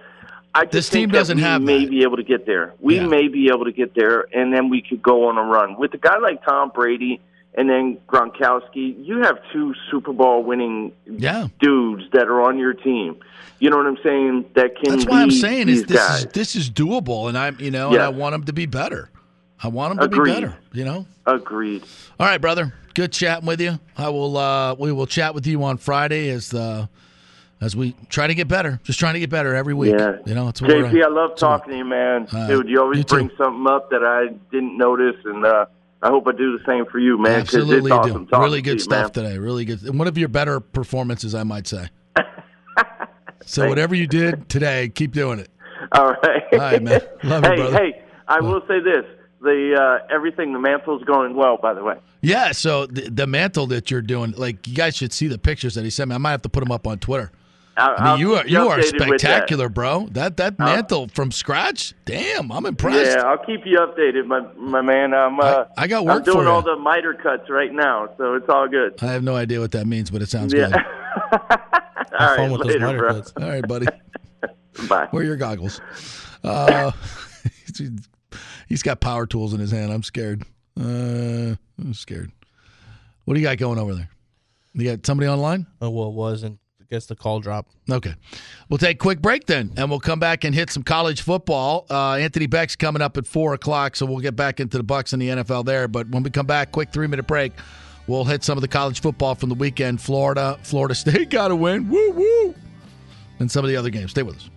I 0.54 0.64
This 0.64 0.88
think 0.88 1.02
team 1.04 1.10
doesn't 1.10 1.36
we 1.36 1.42
have 1.44 1.62
may 1.62 1.84
be 1.86 2.02
able 2.02 2.16
to 2.16 2.22
get 2.24 2.46
there. 2.46 2.72
We 2.80 2.98
may 3.00 3.28
be 3.28 3.48
able 3.52 3.66
to 3.66 3.72
get 3.72 3.94
there, 3.94 4.26
and 4.32 4.52
then 4.52 4.70
we 4.70 4.82
could 4.82 5.02
go 5.02 5.28
on 5.28 5.36
a 5.38 5.42
run 5.42 5.76
with 5.78 5.94
a 5.94 5.98
guy 5.98 6.18
like 6.18 6.42
Tom 6.44 6.72
Brady 6.74 7.20
and 7.58 7.68
then 7.68 7.98
Gronkowski. 8.08 9.04
You 9.04 9.18
have 9.24 9.38
two 9.52 9.74
Super 9.90 10.12
Bowl 10.12 10.42
winning 10.44 10.92
Yeah. 11.06 11.48
dudes 11.60 12.04
that 12.12 12.28
are 12.28 12.40
on 12.40 12.56
your 12.58 12.72
team. 12.72 13.16
You 13.58 13.68
know 13.70 13.76
what 13.76 13.86
I'm 13.86 13.98
saying? 14.02 14.44
That 14.54 14.76
can. 14.76 14.92
That's 14.96 15.06
why 15.06 15.20
I'm 15.20 15.30
saying 15.32 15.68
is 15.68 15.84
this 15.84 15.98
guys. 15.98 16.18
is 16.20 16.26
this 16.32 16.54
is 16.56 16.70
doable, 16.70 17.28
and 17.28 17.36
I'm 17.36 17.58
you 17.60 17.70
know, 17.72 17.88
and 17.92 18.00
I 18.00 18.08
want 18.08 18.32
them 18.32 18.44
to 18.44 18.52
be 18.52 18.66
better. 18.66 19.10
I 19.62 19.68
want 19.68 19.98
them 19.98 20.08
to 20.08 20.16
Agreed. 20.16 20.34
be 20.36 20.40
better. 20.40 20.56
You 20.72 20.84
know. 20.84 21.06
Agreed. 21.26 21.82
All 22.20 22.26
right, 22.26 22.40
brother. 22.40 22.72
Good 22.94 23.12
chatting 23.12 23.46
with 23.46 23.60
you. 23.60 23.78
I 23.96 24.08
will. 24.10 24.36
uh 24.36 24.74
We 24.74 24.92
will 24.92 25.06
chat 25.08 25.34
with 25.34 25.46
you 25.46 25.62
on 25.64 25.76
Friday 25.78 26.30
as 26.30 26.50
the 26.50 26.88
as 27.60 27.74
we 27.74 27.96
try 28.08 28.28
to 28.28 28.34
get 28.36 28.46
better. 28.46 28.78
Just 28.84 29.00
trying 29.00 29.14
to 29.14 29.20
get 29.20 29.30
better 29.30 29.56
every 29.56 29.74
week. 29.74 29.94
Yeah. 29.98 30.18
You 30.24 30.34
know, 30.36 30.46
it's 30.48 30.62
what 30.62 30.70
JP, 30.70 30.92
we're- 30.92 31.02
I 31.04 31.08
love 31.08 31.34
talking 31.36 31.72
to 31.72 31.78
you, 31.78 31.84
man. 31.84 32.28
Uh, 32.32 32.46
Dude, 32.46 32.68
you 32.68 32.80
always 32.80 32.98
you 32.98 33.04
bring 33.04 33.30
something 33.36 33.66
up 33.68 33.90
that 33.90 34.04
I 34.04 34.28
didn't 34.52 34.76
notice, 34.78 35.16
and 35.24 35.44
uh, 35.44 35.66
I 36.02 36.08
hope 36.08 36.28
I 36.28 36.32
do 36.32 36.56
the 36.56 36.64
same 36.64 36.86
for 36.86 36.98
you, 36.98 37.18
man. 37.18 37.40
Absolutely, 37.40 37.90
awesome 37.90 38.26
do. 38.26 38.38
Really 38.38 38.62
good 38.62 38.74
you, 38.74 38.78
stuff 38.80 39.16
man. 39.16 39.24
today. 39.24 39.38
Really 39.38 39.64
good. 39.64 39.96
One 39.96 40.06
of 40.06 40.16
your 40.16 40.28
better 40.28 40.60
performances, 40.60 41.34
I 41.34 41.42
might 41.42 41.66
say. 41.66 41.88
so 43.44 43.68
whatever 43.68 43.94
you 43.94 44.06
did 44.06 44.48
today, 44.48 44.90
keep 44.90 45.12
doing 45.12 45.40
it. 45.40 45.50
All 45.92 46.10
right. 46.10 46.42
All 46.52 46.58
right, 46.58 46.82
man. 46.82 47.00
Love 47.24 47.44
you, 47.44 47.50
hey, 47.50 47.56
brother. 47.56 47.76
hey, 47.76 48.02
I 48.28 48.40
will 48.40 48.60
say 48.68 48.80
this: 48.80 49.04
the 49.40 49.74
uh, 49.74 50.14
everything, 50.14 50.52
the 50.52 50.58
mantle's 50.58 51.02
going 51.04 51.34
well. 51.34 51.56
By 51.56 51.74
the 51.74 51.82
way. 51.82 51.96
Yeah, 52.20 52.52
so 52.52 52.86
the, 52.86 53.10
the 53.10 53.26
mantle 53.26 53.66
that 53.68 53.90
you're 53.90 54.02
doing, 54.02 54.32
like 54.36 54.66
you 54.66 54.74
guys 54.74 54.96
should 54.96 55.12
see 55.12 55.28
the 55.28 55.38
pictures 55.38 55.74
that 55.74 55.84
he 55.84 55.90
sent 55.90 56.10
me. 56.10 56.14
I 56.14 56.18
might 56.18 56.32
have 56.32 56.42
to 56.42 56.48
put 56.48 56.60
them 56.60 56.72
up 56.72 56.86
on 56.86 56.98
Twitter. 56.98 57.32
I 57.78 57.88
mean, 57.90 57.96
I'll 58.00 58.18
you 58.18 58.34
are 58.34 58.46
you 58.46 58.58
you 58.60 58.68
are 58.68 58.76
updated 58.78 58.92
with 58.92 58.98
that. 58.98 59.20
spectacular, 59.20 59.68
bro. 59.68 60.08
That 60.12 60.36
that 60.38 60.58
mantle 60.58 61.08
from 61.08 61.30
scratch. 61.30 61.94
Damn, 62.04 62.50
I'm 62.50 62.66
impressed. 62.66 63.16
Yeah, 63.16 63.22
I'll 63.24 63.38
keep 63.44 63.60
you 63.64 63.78
updated, 63.78 64.26
my 64.26 64.40
my 64.56 64.80
man. 64.82 65.14
I'm 65.14 65.38
uh, 65.38 65.64
I 65.76 65.86
got 65.86 66.04
work 66.04 66.10
I'm 66.10 66.16
work 66.18 66.24
doing 66.24 66.36
for 66.38 66.42
you. 66.44 66.48
all 66.50 66.62
the 66.62 66.76
miter 66.76 67.14
cuts 67.14 67.48
right 67.48 67.72
now, 67.72 68.08
so 68.18 68.34
it's 68.34 68.48
all 68.48 68.68
good. 68.68 68.94
I 69.02 69.06
have 69.12 69.22
no 69.22 69.36
idea 69.36 69.60
what 69.60 69.70
that 69.72 69.86
means, 69.86 70.10
but 70.10 70.22
it 70.22 70.28
sounds 70.28 70.52
Yeah. 70.52 70.68
good. 70.70 71.40
all 72.18 72.36
right, 72.36 72.50
later, 72.66 72.98
bro. 72.98 73.22
All 73.40 73.48
right, 73.48 73.66
buddy. 73.66 73.86
Bye. 74.88 75.08
Wear 75.12 75.24
your 75.24 75.36
goggles. 75.36 75.80
Uh, 76.44 76.92
he's 78.68 78.82
got 78.82 79.00
power 79.00 79.26
tools 79.26 79.54
in 79.54 79.60
his 79.60 79.70
hand. 79.70 79.92
I'm 79.92 80.02
scared. 80.02 80.42
Uh, 80.78 81.54
I'm 81.80 81.94
scared. 81.94 82.30
What 83.24 83.34
do 83.34 83.40
you 83.40 83.46
got 83.46 83.58
going 83.58 83.78
over 83.78 83.94
there? 83.94 84.08
You 84.74 84.90
got 84.90 85.04
somebody 85.04 85.28
online? 85.28 85.66
Oh, 85.80 85.90
well, 85.90 86.08
it 86.08 86.14
was, 86.14 86.44
and 86.90 86.96
guess 86.96 87.06
the 87.06 87.16
call 87.16 87.40
dropped. 87.40 87.74
Okay. 87.90 88.14
We'll 88.68 88.78
take 88.78 88.96
a 88.96 88.98
quick 88.98 89.20
break 89.20 89.46
then, 89.46 89.72
and 89.76 89.90
we'll 89.90 90.00
come 90.00 90.18
back 90.18 90.44
and 90.44 90.54
hit 90.54 90.70
some 90.70 90.82
college 90.82 91.22
football. 91.22 91.86
Uh, 91.90 92.14
Anthony 92.14 92.46
Becht's 92.46 92.76
coming 92.76 93.02
up 93.02 93.16
at 93.16 93.26
4 93.26 93.54
o'clock, 93.54 93.96
so 93.96 94.06
we'll 94.06 94.20
get 94.20 94.36
back 94.36 94.60
into 94.60 94.78
the 94.78 94.84
Bucs 94.84 95.12
and 95.12 95.20
the 95.20 95.28
NFL 95.28 95.64
there. 95.64 95.88
But 95.88 96.08
when 96.08 96.22
we 96.22 96.30
come 96.30 96.46
back, 96.46 96.72
quick 96.72 96.90
three 96.90 97.06
minute 97.06 97.26
break, 97.26 97.52
we'll 98.06 98.24
hit 98.24 98.44
some 98.44 98.56
of 98.58 98.62
the 98.62 98.68
college 98.68 99.00
football 99.00 99.34
from 99.34 99.48
the 99.48 99.54
weekend. 99.54 100.00
Florida, 100.00 100.58
Florida 100.62 100.94
State 100.96 101.30
got 101.30 101.48
to 101.48 101.56
win. 101.56 101.88
Woo, 101.88 102.10
woo. 102.12 102.54
And 103.38 103.50
some 103.50 103.64
of 103.64 103.70
the 103.70 103.76
other 103.76 103.90
games. 103.90 104.10
Stay 104.10 104.22
with 104.22 104.36
us. 104.36 104.50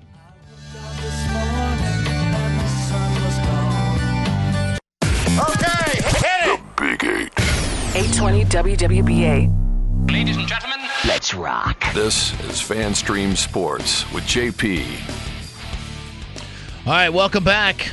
Okay, 5.04 6.02
hit 6.02 6.48
it. 6.48 6.60
The 6.78 6.82
Big 6.82 7.04
Eight. 7.04 7.32
820 7.96 8.46
WWBA. 8.46 10.12
Ladies 10.12 10.38
and 10.38 10.48
gentlemen, 10.48 10.81
let's 11.08 11.34
rock. 11.34 11.84
This 11.93 12.34
is 12.45 12.62
FanStream 12.62 13.36
Sports 13.36 14.12
with 14.14 14.24
JP. 14.26 14.86
All 16.86 16.93
right, 16.93 17.10
welcome 17.10 17.43
back. 17.43 17.91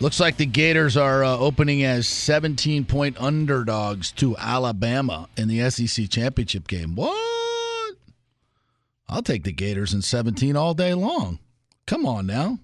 Looks 0.00 0.20
like 0.20 0.36
the 0.36 0.46
Gators 0.46 0.96
are 0.96 1.24
uh, 1.24 1.36
opening 1.36 1.82
as 1.82 2.06
17 2.08 2.84
point 2.84 3.20
underdogs 3.20 4.12
to 4.12 4.36
Alabama 4.36 5.28
in 5.36 5.48
the 5.48 5.70
SEC 5.70 6.10
championship 6.10 6.68
game. 6.68 6.94
What? 6.94 7.96
I'll 9.08 9.22
take 9.22 9.44
the 9.44 9.52
Gators 9.52 9.94
in 9.94 10.02
17 10.02 10.56
all 10.56 10.74
day 10.74 10.94
long. 10.94 11.38
Come 11.86 12.06
on 12.06 12.26
now. 12.26 12.58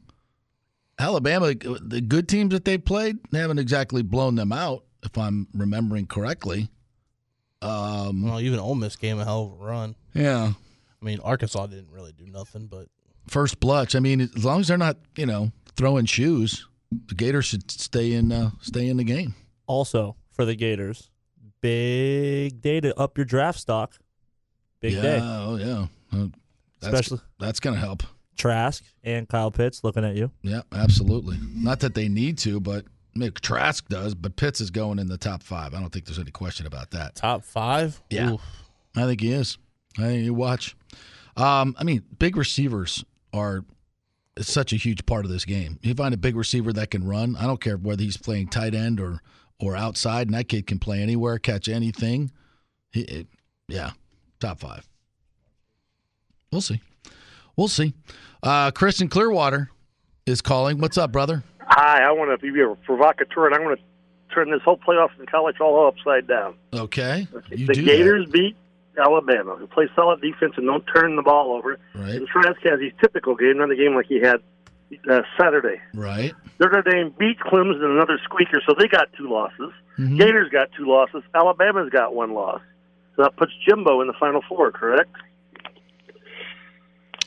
Alabama, 0.98 1.54
the 1.54 2.02
good 2.06 2.28
teams 2.28 2.50
that 2.52 2.64
they 2.64 2.76
played, 2.76 3.18
they 3.30 3.38
haven't 3.38 3.58
exactly 3.58 4.02
blown 4.02 4.34
them 4.34 4.52
out, 4.52 4.84
if 5.02 5.16
I'm 5.16 5.46
remembering 5.54 6.06
correctly. 6.06 6.68
Um, 7.62 8.22
Well, 8.22 8.40
even 8.40 8.58
Ole 8.58 8.74
Miss 8.74 8.96
gave 8.96 9.12
'em 9.12 9.20
a 9.20 9.24
hell 9.24 9.44
of 9.54 9.61
a 9.61 9.64
run. 9.64 9.94
Yeah. 10.14 10.52
I 11.00 11.04
mean, 11.04 11.20
Arkansas 11.20 11.66
didn't 11.66 11.90
really 11.90 12.12
do 12.12 12.26
nothing, 12.26 12.66
but 12.66 12.88
first 13.26 13.61
blush. 13.61 13.94
I 13.94 14.00
mean, 14.00 14.20
as 14.20 14.44
long 14.44 14.61
as 14.61 14.68
they're 14.68 14.78
not, 14.78 14.96
you 15.16 15.26
know, 15.26 15.52
throwing 15.76 16.06
shoes, 16.06 16.66
the 17.06 17.14
Gators 17.14 17.46
should 17.46 17.70
stay 17.70 18.12
in 18.12 18.32
uh, 18.32 18.50
stay 18.61 18.88
in 18.88 18.96
the 18.96 19.04
game. 19.04 19.34
Also, 19.66 20.16
for 20.30 20.44
the 20.44 20.54
Gators, 20.54 21.11
big 21.61 22.61
day 22.62 22.80
to 22.80 22.98
up 22.98 23.16
your 23.16 23.24
draft 23.24 23.61
stock. 23.61 23.98
Big 24.80 24.94
yeah, 24.94 25.02
day. 25.02 25.18
Oh 25.22 25.56
yeah. 25.56 25.86
Uh, 26.12 26.28
that's, 26.80 26.94
Especially- 26.94 27.20
that's 27.38 27.61
going 27.61 27.74
to 27.74 27.80
help. 27.80 28.02
Trask 28.36 28.82
and 29.04 29.28
Kyle 29.28 29.50
Pitts 29.50 29.84
looking 29.84 30.02
at 30.04 30.16
you. 30.16 30.30
Yeah, 30.42 30.62
absolutely. 30.72 31.36
Not 31.54 31.80
that 31.80 31.94
they 31.94 32.08
need 32.08 32.38
to, 32.38 32.58
but 32.58 32.84
I 32.84 32.86
mean, 32.86 32.90
Trask 33.42 33.86
does. 33.88 34.14
But 34.14 34.36
Pitts 34.36 34.61
is 34.61 34.70
going 34.70 34.98
in 34.98 35.08
the 35.08 35.18
top 35.18 35.42
five. 35.42 35.74
I 35.74 35.80
don't 35.80 35.90
think 35.90 36.04
there's 36.06 36.18
any 36.18 36.30
question 36.30 36.66
about 36.66 36.90
that. 36.92 37.16
top 37.16 37.44
five? 37.44 38.00
Yeah, 38.11 38.32
Oof. 38.32 38.40
I 38.96 39.04
think 39.04 39.20
he 39.20 39.32
is. 39.32 39.58
I 39.98 40.02
think 40.02 40.24
you 40.24 40.34
watch. 40.34 40.76
Um, 41.36 41.74
I 41.78 41.84
mean, 41.84 42.02
big 42.18 42.36
receivers 42.36 43.04
are 43.32 43.64
such 44.38 44.72
a 44.72 44.76
huge 44.76 45.04
part 45.06 45.24
of 45.24 45.30
this 45.30 45.44
game. 45.44 45.78
You 45.82 45.94
find 45.94 46.14
a 46.14 46.16
big 46.16 46.36
receiver 46.36 46.72
that 46.74 46.90
can 46.90 47.04
run. 47.06 47.36
I 47.36 47.46
don't 47.46 47.61
care 47.61 47.76
whether 47.76 48.02
he's 48.02 48.16
playing 48.16 48.48
tight 48.48 48.74
end 48.74 49.00
or 49.00 49.20
or 49.58 49.76
outside, 49.76 50.26
and 50.26 50.34
that 50.34 50.48
kid 50.48 50.66
can 50.66 50.78
play 50.78 51.02
anywhere, 51.02 51.38
catch 51.38 51.68
anything. 51.68 52.30
He, 52.92 53.02
it- 53.02 53.26
yeah, 53.68 53.90
top 54.40 54.58
five. 54.61 54.88
We'll 56.50 56.61
see. 56.62 56.80
We'll 57.56 57.68
see. 57.68 57.94
Uh, 58.42 58.70
Chris 58.72 59.00
in 59.00 59.08
Clearwater 59.08 59.70
is 60.26 60.40
calling. 60.40 60.78
What's 60.78 60.98
up, 60.98 61.12
brother? 61.12 61.44
Hi, 61.70 62.02
I 62.02 62.12
want 62.12 62.38
to 62.38 62.52
be 62.52 62.60
a 62.60 62.74
provocateur, 62.84 63.46
and 63.46 63.54
I 63.54 63.60
want 63.60 63.78
to 63.78 64.34
turn 64.34 64.50
this 64.50 64.60
whole 64.62 64.76
playoff 64.76 65.10
in 65.18 65.26
college 65.26 65.56
all 65.60 65.86
upside 65.86 66.26
down. 66.26 66.54
Okay, 66.74 67.26
you 67.50 67.66
the 67.66 67.74
Gators 67.74 68.28
beat 68.30 68.56
Alabama, 68.98 69.54
who 69.56 69.66
play 69.68 69.88
solid 69.94 70.20
defense 70.20 70.54
and 70.56 70.66
don't 70.66 70.84
turn 70.94 71.16
the 71.16 71.22
ball 71.22 71.52
over. 71.52 71.78
Right. 71.94 72.16
And 72.16 72.26
Trask 72.28 72.60
has 72.64 72.80
his 72.80 72.92
typical 73.00 73.34
game, 73.36 73.58
not 73.58 73.68
the 73.68 73.76
game 73.76 73.94
like 73.94 74.06
he 74.06 74.20
had 74.20 74.40
uh, 75.08 75.22
Saturday. 75.38 75.80
right. 75.94 76.34
Notre 76.58 76.82
Dame 76.82 77.14
beat 77.18 77.38
Clemson, 77.38 77.82
and 77.84 77.92
another 77.92 78.18
squeaker, 78.24 78.60
so 78.66 78.74
they 78.78 78.88
got 78.88 79.08
two 79.16 79.28
losses. 79.30 79.72
Mhm. 79.98 80.18
Gators 80.18 80.50
got 80.50 80.70
two 80.76 80.86
losses. 80.86 81.22
Alabama's 81.34 81.88
got 81.90 82.14
one 82.14 82.34
loss. 82.34 82.60
So 83.16 83.22
that 83.22 83.36
puts 83.36 83.52
Jimbo 83.66 84.00
in 84.00 84.08
the 84.08 84.12
Final 84.14 84.42
Four, 84.48 84.72
correct? 84.72 85.14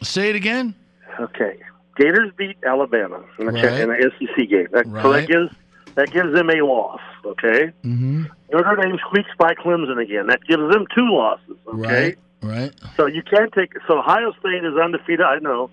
Say 0.04 0.30
it 0.30 0.36
again. 0.36 0.76
Okay. 1.20 1.58
Gators 1.98 2.32
beat 2.38 2.58
Alabama 2.66 3.24
in 3.40 3.46
the, 3.46 3.52
Right. 3.52 3.80
in 3.80 3.90
the 3.90 4.12
SEC 4.20 4.50
game. 4.50 4.68
That, 4.72 4.86
So 5.02 5.12
that 5.14 5.28
gives 5.28 5.52
that 5.96 6.12
gives 6.12 6.34
them 6.34 6.50
a 6.50 6.62
loss. 6.66 7.00
Okay. 7.24 7.72
Mm-hmm. 7.84 8.24
Notre 8.52 8.76
Dame 8.82 8.98
squeaks 9.08 9.30
by 9.38 9.54
Clemson 9.54 10.02
again. 10.02 10.28
That 10.28 10.44
gives 10.48 10.64
them 10.74 10.86
two 10.96 11.08
losses. 11.12 11.56
Okay. 11.68 11.78
Right. 11.78 12.18
Right. 12.42 12.74
So 12.98 13.06
you 13.06 13.22
can't 13.24 13.52
take. 13.54 13.74
So 13.88 14.00
Ohio 14.00 14.34
State 14.40 14.66
is 14.66 14.76
undefeated. 14.76 15.22
I 15.22 15.38
know, 15.40 15.70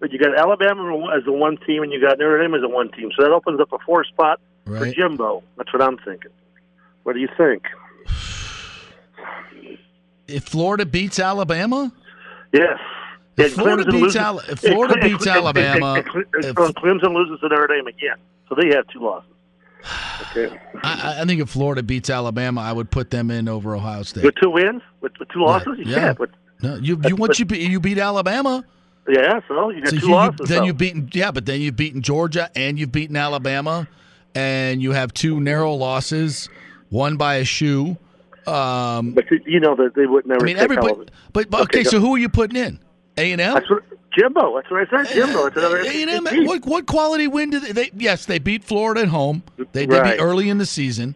but 0.00 0.10
you 0.12 0.18
got 0.18 0.38
Alabama 0.38 1.08
as 1.16 1.26
a 1.26 1.32
one 1.32 1.56
team, 1.66 1.82
and 1.82 1.92
you 1.92 2.00
got 2.00 2.18
Notre 2.18 2.40
Dame 2.40 2.54
as 2.54 2.62
a 2.62 2.68
one 2.68 2.90
team. 2.92 3.10
So 3.16 3.22
that 3.24 3.32
opens 3.32 3.60
up 3.60 3.72
a 3.72 3.78
four 3.84 4.04
spot 4.04 4.40
for 4.64 4.90
Jimbo. 4.90 5.42
That's 5.58 5.72
what 5.72 5.82
I'm 5.82 5.98
thinking. 5.98 6.30
What 7.02 7.12
do 7.14 7.18
you 7.20 7.28
think? 7.36 7.64
If 10.26 10.44
Florida 10.44 10.86
beats 10.86 11.18
Alabama, 11.18 11.92
Yes. 12.52 12.78
If 13.36 13.54
Florida 13.54 13.82
Clemson 13.84 13.90
beats 13.92 14.02
loses- 14.02 14.16
Al- 14.16 14.38
if 14.40 14.58
Florida 14.60 14.94
beats 15.02 15.26
Alabama, 15.26 16.02
Clemson 16.04 17.14
loses 17.14 17.40
to 17.40 17.48
Notre 17.48 17.66
Dame 17.66 17.86
again, 17.88 18.16
so 18.48 18.54
they 18.60 18.74
have 18.74 18.86
two 18.88 19.00
losses. 19.00 19.30
Okay. 20.36 20.56
I, 20.82 21.16
I 21.20 21.24
think 21.24 21.40
if 21.40 21.50
Florida 21.50 21.82
beats 21.82 22.08
Alabama, 22.10 22.60
I 22.60 22.72
would 22.72 22.90
put 22.90 23.10
them 23.10 23.30
in 23.30 23.48
over 23.48 23.74
Ohio 23.76 24.02
State. 24.02 24.24
With 24.24 24.34
two 24.36 24.50
wins, 24.50 24.80
with, 25.00 25.12
with 25.18 25.28
two 25.28 25.40
losses, 25.44 25.74
you 25.78 25.84
yeah. 25.86 25.98
can't. 25.98 26.18
With, 26.18 26.30
No, 26.62 26.76
you 26.76 27.00
you 27.04 27.16
once 27.16 27.38
you 27.38 27.44
beat 27.44 27.68
you 27.70 27.78
beat 27.80 27.98
Alabama, 27.98 28.64
yeah, 29.08 29.40
so 29.46 29.70
you 29.70 29.80
got 29.82 29.90
so 29.90 29.98
two 29.98 30.06
you- 30.06 30.12
losses. 30.12 30.48
then 30.48 30.58
so. 30.58 30.64
you've 30.64 30.78
beaten 30.78 31.08
yeah, 31.12 31.30
but 31.30 31.44
then 31.46 31.60
you've 31.60 31.76
beaten 31.76 32.00
Georgia 32.02 32.50
and 32.56 32.78
you've 32.78 32.90
beaten 32.92 33.16
Alabama, 33.16 33.86
and 34.34 34.80
you 34.82 34.92
have 34.92 35.12
two 35.12 35.40
narrow 35.40 35.74
losses, 35.74 36.48
one 36.88 37.16
by 37.16 37.36
a 37.36 37.44
shoe. 37.44 37.96
Um, 38.46 39.12
but 39.12 39.24
you- 39.46 39.60
know 39.60 39.74
that 39.76 39.94
they 39.94 40.06
would 40.06 40.26
never. 40.26 40.42
I 40.42 40.46
mean, 40.46 40.56
everybody. 40.56 40.94
But, 41.32 41.50
but 41.50 41.62
okay, 41.62 41.80
Okay, 41.80 41.84
so 41.84 42.00
who 42.00 42.14
are 42.14 42.18
you 42.18 42.28
putting 42.28 42.56
in? 42.56 42.78
A 43.16 43.32
and 43.32 43.40
M. 43.40 43.54
That's 43.54 43.70
what 43.70 43.82
Jimbo. 44.16 44.56
That's 44.56 44.70
what 44.70 44.88
I 44.92 45.04
said. 45.04 45.14
Jimbo. 45.14 45.46
It's 45.46 45.56
another. 45.56 45.78
A 45.78 46.02
and 46.02 46.26
M. 46.26 46.46
What 46.46 46.64
what 46.66 46.86
quality 46.86 47.26
win 47.28 47.50
did 47.50 47.62
they, 47.62 47.72
they? 47.72 47.90
Yes, 47.96 48.26
they 48.26 48.38
beat 48.38 48.64
Florida 48.64 49.02
at 49.02 49.08
home. 49.08 49.42
They 49.72 49.86
did 49.86 49.90
Right. 49.92 50.16
beat 50.16 50.22
early 50.22 50.48
in 50.48 50.58
the 50.58 50.66
season. 50.66 51.14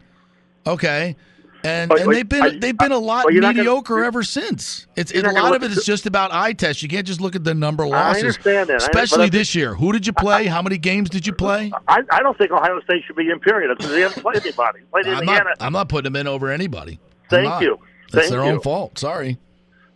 Okay. 0.66 1.16
And, 1.64 1.88
But- 1.88 1.98
and 1.98 2.06
but 2.06 2.14
they've 2.14 2.28
been 2.28 2.42
I- 2.42 2.58
they've 2.60 2.78
been 2.78 2.92
a 2.92 2.98
lot 2.98 3.24
oh, 3.28 3.34
gonna- 3.34 3.52
mediocre 3.52 4.04
ever 4.04 4.22
since. 4.22 4.86
It's 4.94 5.10
it, 5.10 5.26
a 5.26 5.32
lot 5.32 5.56
of 5.56 5.64
it 5.64 5.72
is 5.72 5.84
just 5.84 6.06
about 6.06 6.32
eye 6.32 6.52
test. 6.52 6.82
You 6.84 6.88
can't 6.88 7.04
just 7.06 7.20
look 7.20 7.34
at 7.34 7.42
the 7.42 7.52
number 7.52 7.82
of 7.84 7.92
I 7.92 8.08
losses. 8.08 8.22
understand 8.22 8.68
that. 8.68 8.74
I- 8.74 8.76
Especially 8.86 9.24
I- 9.24 9.28
this 9.30 9.56
year. 9.56 9.74
Who 9.74 9.90
did 9.92 10.06
you 10.06 10.12
play? 10.12 10.46
How 10.46 10.62
many 10.62 10.78
games 10.78 11.10
did 11.10 11.26
you 11.26 11.32
play? 11.32 11.72
I, 11.88 12.02
I 12.12 12.20
don't 12.22 12.38
think 12.38 12.52
Ohio 12.52 12.80
State 12.82 13.02
should 13.08 13.16
be 13.16 13.28
in 13.28 13.40
period 13.40 13.76
because 13.76 13.90
they 13.92 14.02
haven't 14.02 14.22
played 14.22 14.36
anybody. 14.36 14.80
Played 14.92 15.06
I'm 15.08 15.18
Indiana. 15.18 15.44
not, 15.46 15.56
I'm 15.60 15.72
not 15.72 15.88
putting 15.88 16.12
them 16.12 16.20
in 16.20 16.28
over 16.28 16.48
anybody. 16.48 17.00
Thank 17.28 17.60
you. 17.60 17.78
That's 18.12 18.28
Thank 18.28 18.30
their 18.40 18.44
you. 18.48 18.52
own 18.52 18.60
fault. 18.60 18.96
Sorry. 18.98 19.36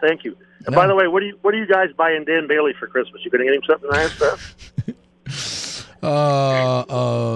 Thank 0.00 0.24
you. 0.24 0.36
And 0.66 0.74
No. 0.74 0.76
by 0.76 0.86
the 0.86 0.94
way, 0.94 1.06
what 1.08 1.20
do 1.20 1.26
you 1.26 1.38
what 1.42 1.54
are 1.54 1.58
you 1.58 1.66
guys 1.66 1.88
buying 1.96 2.24
Dan 2.24 2.46
Bailey 2.48 2.72
for 2.78 2.86
Christmas? 2.86 3.22
You 3.24 3.30
going 3.30 3.46
to 3.46 3.52
get 3.52 3.54
him 3.54 3.62
something 3.68 3.90
nice? 3.90 4.12
Stuff? 4.12 4.56
Uh, 6.02 6.84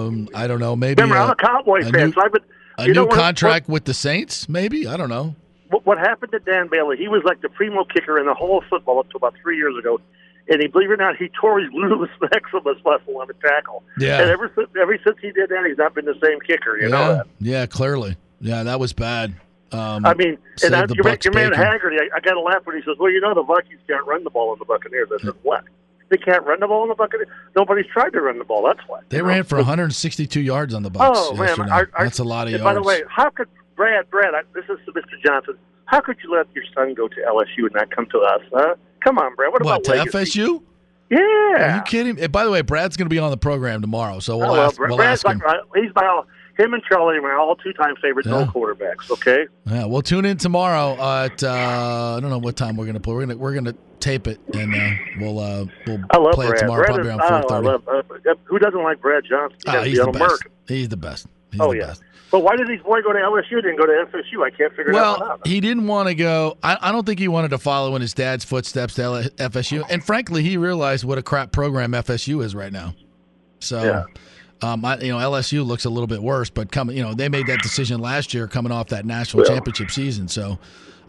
um, 0.07 0.27
I 0.35 0.45
don't 0.45 0.59
know. 0.59 0.75
Maybe 0.75 1.01
Remember, 1.01 1.21
I'm 1.21 1.29
uh, 1.29 1.33
a 1.33 1.35
Cowboy 1.37 1.79
a 1.79 1.83
fan, 1.89 2.07
new- 2.07 2.11
so 2.13 2.21
I've 2.21 2.33
been. 2.33 2.41
a 2.77 2.87
new 2.89 3.05
what- 3.05 3.15
contract 3.15 3.69
with 3.69 3.85
the 3.85 3.93
Saints. 3.93 4.49
Maybe 4.49 4.85
I 4.87 4.97
don't 4.97 5.07
know. 5.09 5.35
What, 5.69 5.85
what 5.85 5.97
happened 5.97 6.31
to 6.33 6.39
Dan 6.39 6.67
Bailey? 6.67 6.97
He 6.97 7.07
was 7.07 7.21
like 7.23 7.41
the 7.41 7.47
primo 7.49 7.85
kicker 7.85 8.19
in 8.19 8.25
the 8.25 8.33
whole 8.33 8.57
of 8.57 8.65
football 8.69 8.99
up 8.99 9.09
to 9.11 9.17
about 9.17 9.35
three 9.41 9.55
years 9.57 9.77
ago. 9.77 9.99
And 10.49 10.61
he, 10.61 10.67
believe 10.67 10.89
it 10.89 10.93
or 10.93 10.97
not, 10.97 11.17
he 11.17 11.29
tore 11.29 11.59
his 11.59 11.69
gluteus 11.71 12.09
maximus 12.21 12.77
muscle 12.85 13.17
on 13.21 13.27
the 13.27 13.33
tackle. 13.35 13.83
Yeah. 13.99 14.21
And 14.21 14.29
ever 14.31 14.51
since, 14.55 14.67
ever 14.81 14.97
since 15.03 15.17
he 15.21 15.31
did 15.31 15.49
that, 15.49 15.65
he's 15.65 15.77
not 15.77 15.93
been 15.93 16.05
the 16.05 16.17
same 16.23 16.39
kicker. 16.41 16.77
You 16.77 16.83
yeah, 16.83 16.89
know 16.89 17.13
that. 17.15 17.27
yeah, 17.39 17.65
clearly. 17.65 18.15
Yeah, 18.39 18.63
that 18.63 18.79
was 18.79 18.93
bad. 18.93 19.33
Um, 19.71 20.05
I 20.05 20.13
mean, 20.13 20.37
and 20.63 20.75
I, 20.75 20.85
your, 20.93 21.03
man- 21.03 21.17
your 21.23 21.33
man. 21.33 21.51
Haggarty, 21.51 21.97
I, 21.99 22.17
I 22.17 22.19
got 22.21 22.33
to 22.33 22.39
laugh 22.39 22.61
when 22.65 22.77
he 22.77 22.81
says, 22.83 22.95
"Well, 22.99 23.11
you 23.11 23.19
know, 23.19 23.33
the 23.33 23.43
Vikings 23.43 23.81
can't 23.87 24.05
run 24.07 24.23
the 24.23 24.29
ball 24.29 24.51
on 24.51 24.59
the 24.59 24.65
Buccaneers." 24.65 25.09
I 25.13 25.21
said, 25.23 25.33
"What? 25.43 25.63
They 26.09 26.17
can't 26.17 26.45
run 26.45 26.61
the 26.61 26.67
ball 26.67 26.83
on 26.83 26.87
the 26.87 26.95
Buccaneers? 26.95 27.27
Nobody's 27.55 27.85
tried 27.87 28.11
to 28.13 28.21
run 28.21 28.37
the 28.37 28.45
ball. 28.45 28.65
That's 28.65 28.87
why." 28.87 29.01
They 29.09 29.17
You 29.17 29.23
know? 29.23 29.29
ran 29.29 29.43
for 29.43 29.57
162 29.57 30.39
yards 30.39 30.73
on 30.73 30.83
the 30.83 30.91
Bucs 30.91 31.11
Oh 31.13 31.33
man, 31.35 31.59
our, 31.69 31.89
our, 31.93 32.05
That's 32.05 32.19
a 32.19 32.23
lot 32.23 32.47
of 32.47 32.53
and 32.53 32.63
yards. 32.63 32.63
By 32.63 32.73
the 32.73 32.81
way, 32.81 33.03
how 33.09 33.29
could 33.29 33.49
Brad, 33.75 34.09
Brad, 34.09 34.33
I, 34.33 34.41
this 34.53 34.65
is 34.65 34.79
Mr. 34.93 35.21
Johnson. 35.25 35.57
How 35.85 35.99
could 36.01 36.17
you 36.23 36.31
let 36.33 36.47
your 36.53 36.63
son 36.75 36.93
go 36.93 37.07
to 37.07 37.15
LSU 37.15 37.65
and 37.65 37.73
not 37.73 37.91
come 37.91 38.07
to 38.07 38.19
us? 38.19 38.41
Huh? 38.53 38.75
Come 39.03 39.17
on, 39.17 39.35
Brad. 39.35 39.53
What, 39.53 39.63
What 39.63 39.83
to 39.83 39.91
about 39.93 40.11
legacy? 40.11 40.39
FSU? 40.41 40.61
Yeah. 41.09 41.17
Are 41.19 41.75
you 41.77 41.81
kidding? 41.83 42.19
And 42.19 42.31
by 42.31 42.43
the 42.43 42.51
way, 42.51 42.61
Brad's 42.61 42.97
going 42.97 43.05
to 43.05 43.13
be 43.13 43.19
on 43.19 43.31
the 43.31 43.37
program 43.37 43.81
tomorrow, 43.81 44.19
so 44.19 44.37
we'll 44.37 44.47
oh, 44.47 44.51
well, 44.53 44.61
ask. 44.67 44.75
Brad, 44.77 44.89
We'll 44.89 44.97
Brad's 44.97 45.23
ask 45.23 45.35
him. 45.35 45.41
like 45.45 45.59
he's 45.75 45.91
my 45.95 46.05
all, 46.05 46.25
him 46.57 46.73
and 46.73 46.83
Charlie 46.83 47.17
are 47.17 47.21
my 47.21 47.33
all 47.33 47.55
two-time 47.55 47.95
favorite 48.01 48.25
Yeah. 48.25 48.31
no 48.43 48.45
quarterbacks. 48.45 49.09
Okay. 49.11 49.45
Yeah, 49.65 49.85
we'll 49.85 50.01
tune 50.01 50.25
in 50.25 50.37
tomorrow 50.37 50.93
at 51.23 51.43
uh, 51.43 52.15
I 52.17 52.19
don't 52.19 52.29
know 52.29 52.39
what 52.39 52.55
time 52.55 52.75
we're 52.77 52.85
going 52.85 52.95
to 52.95 52.99
play. 52.99 53.13
We're 53.13 53.25
going 53.25 53.29
to 53.29 53.35
we're 53.37 53.59
to 53.61 53.75
tape 53.99 54.27
it 54.27 54.39
and 54.53 54.75
uh, 54.75 54.89
we'll 55.19 55.39
uh, 55.39 55.65
we'll 55.87 55.99
play 56.33 56.47
Brad. 56.47 56.53
it 56.53 56.59
tomorrow 56.59 56.85
Brad 56.85 56.95
probably 56.95 57.01
is, 57.01 57.07
around 57.07 57.21
oh, 57.23 57.41
four 57.41 57.49
thirty. 57.49 57.67
love. 57.67 57.87
Uh, 57.87 58.33
who 58.45 58.59
doesn't 58.59 58.83
like 58.83 59.01
Brad 59.01 59.23
Johnson? 59.27 59.57
He 59.65 59.69
Ah, 59.69 59.71
has 59.73 59.83
to 59.83 59.89
he's 59.89 59.99
the 59.99 60.11
best. 60.11 60.43
He's 60.67 60.89
the 60.89 60.97
best. 60.97 61.27
Oh 61.59 61.71
yeah. 61.73 61.87
best. 61.87 62.03
But 62.29 62.41
why 62.41 62.57
did 62.57 62.67
his 62.67 62.81
boy 62.81 63.01
go 63.01 63.13
to 63.13 63.19
LSU? 63.19 63.61
Didn't 63.61 63.77
go 63.77 63.85
to 63.85 64.05
FSU? 64.11 64.43
I 64.45 64.49
can't 64.49 64.73
figure 64.75 64.91
that 64.93 65.19
one 65.19 65.19
Well, 65.29 65.39
he 65.45 65.61
didn't 65.61 65.87
want 65.87 66.09
to 66.09 66.13
go. 66.15 66.57
I, 66.61 66.77
I 66.81 66.91
don't 66.91 67.05
think 67.05 67.19
he 67.19 67.29
wanted 67.29 67.49
to 67.51 67.57
follow 67.57 67.95
in 67.95 68.01
his 68.01 68.13
dad's 68.13 68.43
footsteps 68.43 68.95
to 68.95 69.03
L- 69.03 69.23
FSU. 69.23 69.85
And 69.89 70.03
frankly, 70.03 70.43
he 70.43 70.57
realized 70.57 71.05
what 71.05 71.17
a 71.17 71.23
crap 71.23 71.53
program 71.53 71.93
FSU 71.93 72.43
is 72.43 72.53
right 72.53 72.73
now. 72.73 72.95
So, 73.61 74.03
um, 74.61 74.83
I, 74.85 74.97
you 74.99 75.11
know, 75.11 75.17
LSU 75.19 75.65
looks 75.65 75.85
a 75.85 75.89
little 75.89 76.07
bit 76.07 76.21
worse. 76.21 76.49
But 76.49 76.71
coming, 76.71 76.97
you 76.97 77.03
know, 77.03 77.13
they 77.13 77.29
made 77.29 77.47
that 77.47 77.61
decision 77.61 77.99
last 77.99 78.33
year, 78.33 78.47
coming 78.47 78.71
off 78.71 78.87
that 78.89 79.05
national 79.05 79.43
Yeah. 79.43 79.53
championship 79.55 79.91
season. 79.91 80.27
So, 80.27 80.57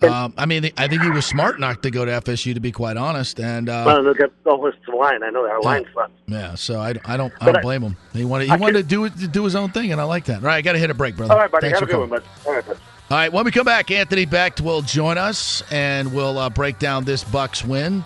um, 0.03 0.33
I 0.37 0.47
mean, 0.47 0.71
I 0.77 0.87
think 0.87 1.03
he 1.03 1.11
was 1.11 1.27
smart 1.27 1.59
not 1.59 1.83
to 1.83 1.91
go 1.91 2.05
to 2.05 2.11
FSU, 2.13 2.55
to 2.55 2.61
be 2.61 2.71
quite 2.73 2.97
honest. 2.97 3.41
And 3.41 3.69
uh, 3.69 3.83
well, 3.87 4.03
look 4.03 4.21
at 4.21 4.31
the 4.45 4.53
line. 4.97 5.23
I 5.23 5.31
know 5.31 5.47
that 5.47 5.63
line 5.65 5.85
sucks. 5.95 6.11
yeah, 6.27 6.55
so 6.55 6.79
I, 6.81 6.95
I 7.05 7.17
don't 7.17 7.33
I 7.41 7.47
don't 7.47 7.57
I- 7.57 7.61
blame 7.63 7.83
him. 7.83 7.97
He 8.13 8.25
wanted 8.25 8.47
he 8.47 8.51
I 8.53 8.57
wanted 8.57 8.89
to 8.89 9.09
do 9.09 9.09
do 9.09 9.45
his 9.45 9.57
own 9.57 9.71
thing, 9.73 9.91
and 9.93 10.01
I 10.01 10.05
like 10.05 10.25
that. 10.27 10.37
All 10.39 10.43
right, 10.43 10.57
I 10.57 10.63
got 10.63 10.73
to 10.73 10.79
hit 10.79 10.91
a 10.91 10.95
break, 10.95 11.17
brother. 11.17 11.33
All 11.35 11.39
right, 11.41 11.51
buddy. 11.51 11.63
Thanks 11.67 11.81
Have 11.81 11.89
a 11.89 11.93
for 11.93 12.07
good 12.07 12.09
calling. 12.09 12.23
one. 12.23 12.23
All 12.47 12.53
right. 12.55 12.69
All 13.11 13.17
right, 13.17 13.33
when 13.33 13.45
we 13.47 13.51
come 13.51 13.65
back, 13.65 13.91
Anthony 13.91 14.27
Becht 14.27 14.61
will 14.61 14.83
join 14.83 15.17
us, 15.17 15.63
and 15.73 16.13
we'll 16.13 16.37
uh, 16.39 16.51
break 16.51 16.79
down 16.79 17.05
this 17.05 17.25
Bucs 17.25 17.65
win. 17.67 18.05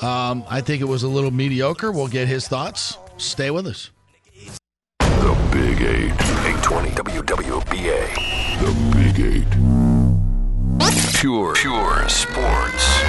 Um, 0.00 0.44
I 0.48 0.60
think 0.60 0.80
it 0.80 0.86
was 0.86 1.02
a 1.02 1.08
little 1.08 1.32
mediocre. 1.32 1.90
We'll 1.92 2.06
get 2.08 2.28
his 2.28 2.46
thoughts. 2.48 2.96
Stay 3.18 3.50
with 3.50 3.66
us. 3.66 3.90
The 5.50 5.56
Big 5.56 5.80
Eight. 5.82 6.12
820 6.12 6.90
WWBA. 6.90 8.00
The 8.60 8.72
Big 8.96 9.18
Eight. 9.20 9.50
Pure, 11.18 11.54
pure 11.54 12.08
sports. 12.08 13.00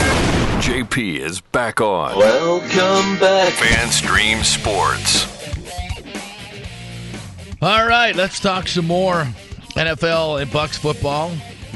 JP 0.65 1.19
is 1.19 1.41
back 1.41 1.81
on. 1.81 2.17
Welcome 2.17 3.19
back. 3.19 3.53
FanStream 3.53 4.43
Sports. 4.43 5.27
All 7.61 7.85
right, 7.85 8.15
let's 8.15 8.39
talk 8.39 8.67
some 8.67 8.87
more 8.87 9.27
NFL 9.75 10.41
and 10.41 10.49
Bucs 10.49 10.77
football. 10.77 11.31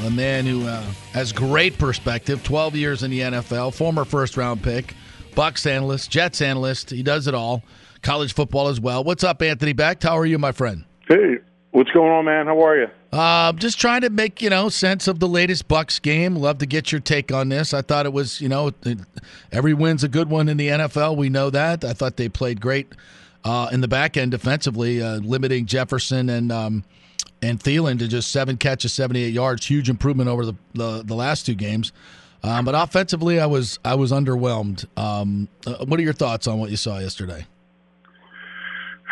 A 0.05 0.09
man 0.09 0.45
who 0.45 0.65
uh, 0.65 0.81
has 1.13 1.31
great 1.31 1.77
perspective, 1.77 2.43
12 2.43 2.75
years 2.75 3.03
in 3.03 3.11
the 3.11 3.19
NFL, 3.19 3.73
former 3.73 4.03
first 4.03 4.35
round 4.35 4.63
pick, 4.63 4.95
Bucs 5.33 5.69
analyst, 5.69 6.09
Jets 6.09 6.41
analyst. 6.41 6.89
He 6.89 7.03
does 7.03 7.27
it 7.27 7.35
all. 7.35 7.63
College 8.05 8.35
football 8.35 8.67
as 8.67 8.79
well. 8.79 9.03
What's 9.03 9.23
up, 9.23 9.41
Anthony 9.41 9.73
Becht? 9.73 10.03
How 10.03 10.15
are 10.15 10.27
you, 10.27 10.37
my 10.37 10.51
friend? 10.51 10.85
Hey, 11.07 11.37
what's 11.71 11.89
going 11.89 12.11
on, 12.11 12.25
man? 12.25 12.45
How 12.45 12.63
are 12.63 12.77
you? 12.77 12.87
Uh, 13.11 13.51
just 13.53 13.79
trying 13.79 14.01
to 14.01 14.11
make 14.11 14.43
you 14.43 14.49
know 14.51 14.69
sense 14.69 15.07
of 15.07 15.19
the 15.19 15.27
latest 15.27 15.67
Bucs 15.67 15.99
game. 15.99 16.35
Love 16.35 16.59
to 16.59 16.67
get 16.67 16.91
your 16.91 17.01
take 17.01 17.31
on 17.31 17.49
this. 17.49 17.73
I 17.73 17.81
thought 17.81 18.05
it 18.05 18.13
was 18.13 18.39
you 18.39 18.47
know 18.47 18.69
every 19.51 19.73
win's 19.73 20.03
a 20.03 20.07
good 20.07 20.29
one 20.29 20.49
in 20.49 20.57
the 20.57 20.67
NFL. 20.67 21.17
We 21.17 21.29
know 21.29 21.49
that. 21.49 21.83
I 21.83 21.93
thought 21.93 22.15
they 22.17 22.29
played 22.29 22.61
great 22.61 22.93
uh, 23.43 23.69
in 23.71 23.81
the 23.81 23.87
back 23.87 24.17
end 24.17 24.29
defensively, 24.29 25.01
uh, 25.01 25.15
limiting 25.15 25.65
Jefferson 25.65 26.29
and 26.29 26.51
um, 26.51 26.83
and 27.41 27.59
Thielen 27.59 27.97
to 27.97 28.07
just 28.07 28.31
seven 28.31 28.57
catches, 28.57 28.93
seventy 28.93 29.23
eight 29.23 29.33
yards. 29.33 29.65
Huge 29.65 29.89
improvement 29.89 30.29
over 30.29 30.45
the 30.45 30.53
the, 30.75 31.01
the 31.03 31.15
last 31.15 31.47
two 31.47 31.55
games. 31.55 31.91
Um, 32.43 32.65
but 32.65 32.75
offensively, 32.75 33.39
I 33.39 33.47
was 33.47 33.79
I 33.83 33.95
was 33.95 34.11
underwhelmed. 34.11 34.85
Um, 34.95 35.47
uh, 35.65 35.83
what 35.85 35.99
are 35.99 36.03
your 36.03 36.13
thoughts 36.13 36.45
on 36.45 36.59
what 36.59 36.69
you 36.69 36.77
saw 36.77 36.99
yesterday? 36.99 37.47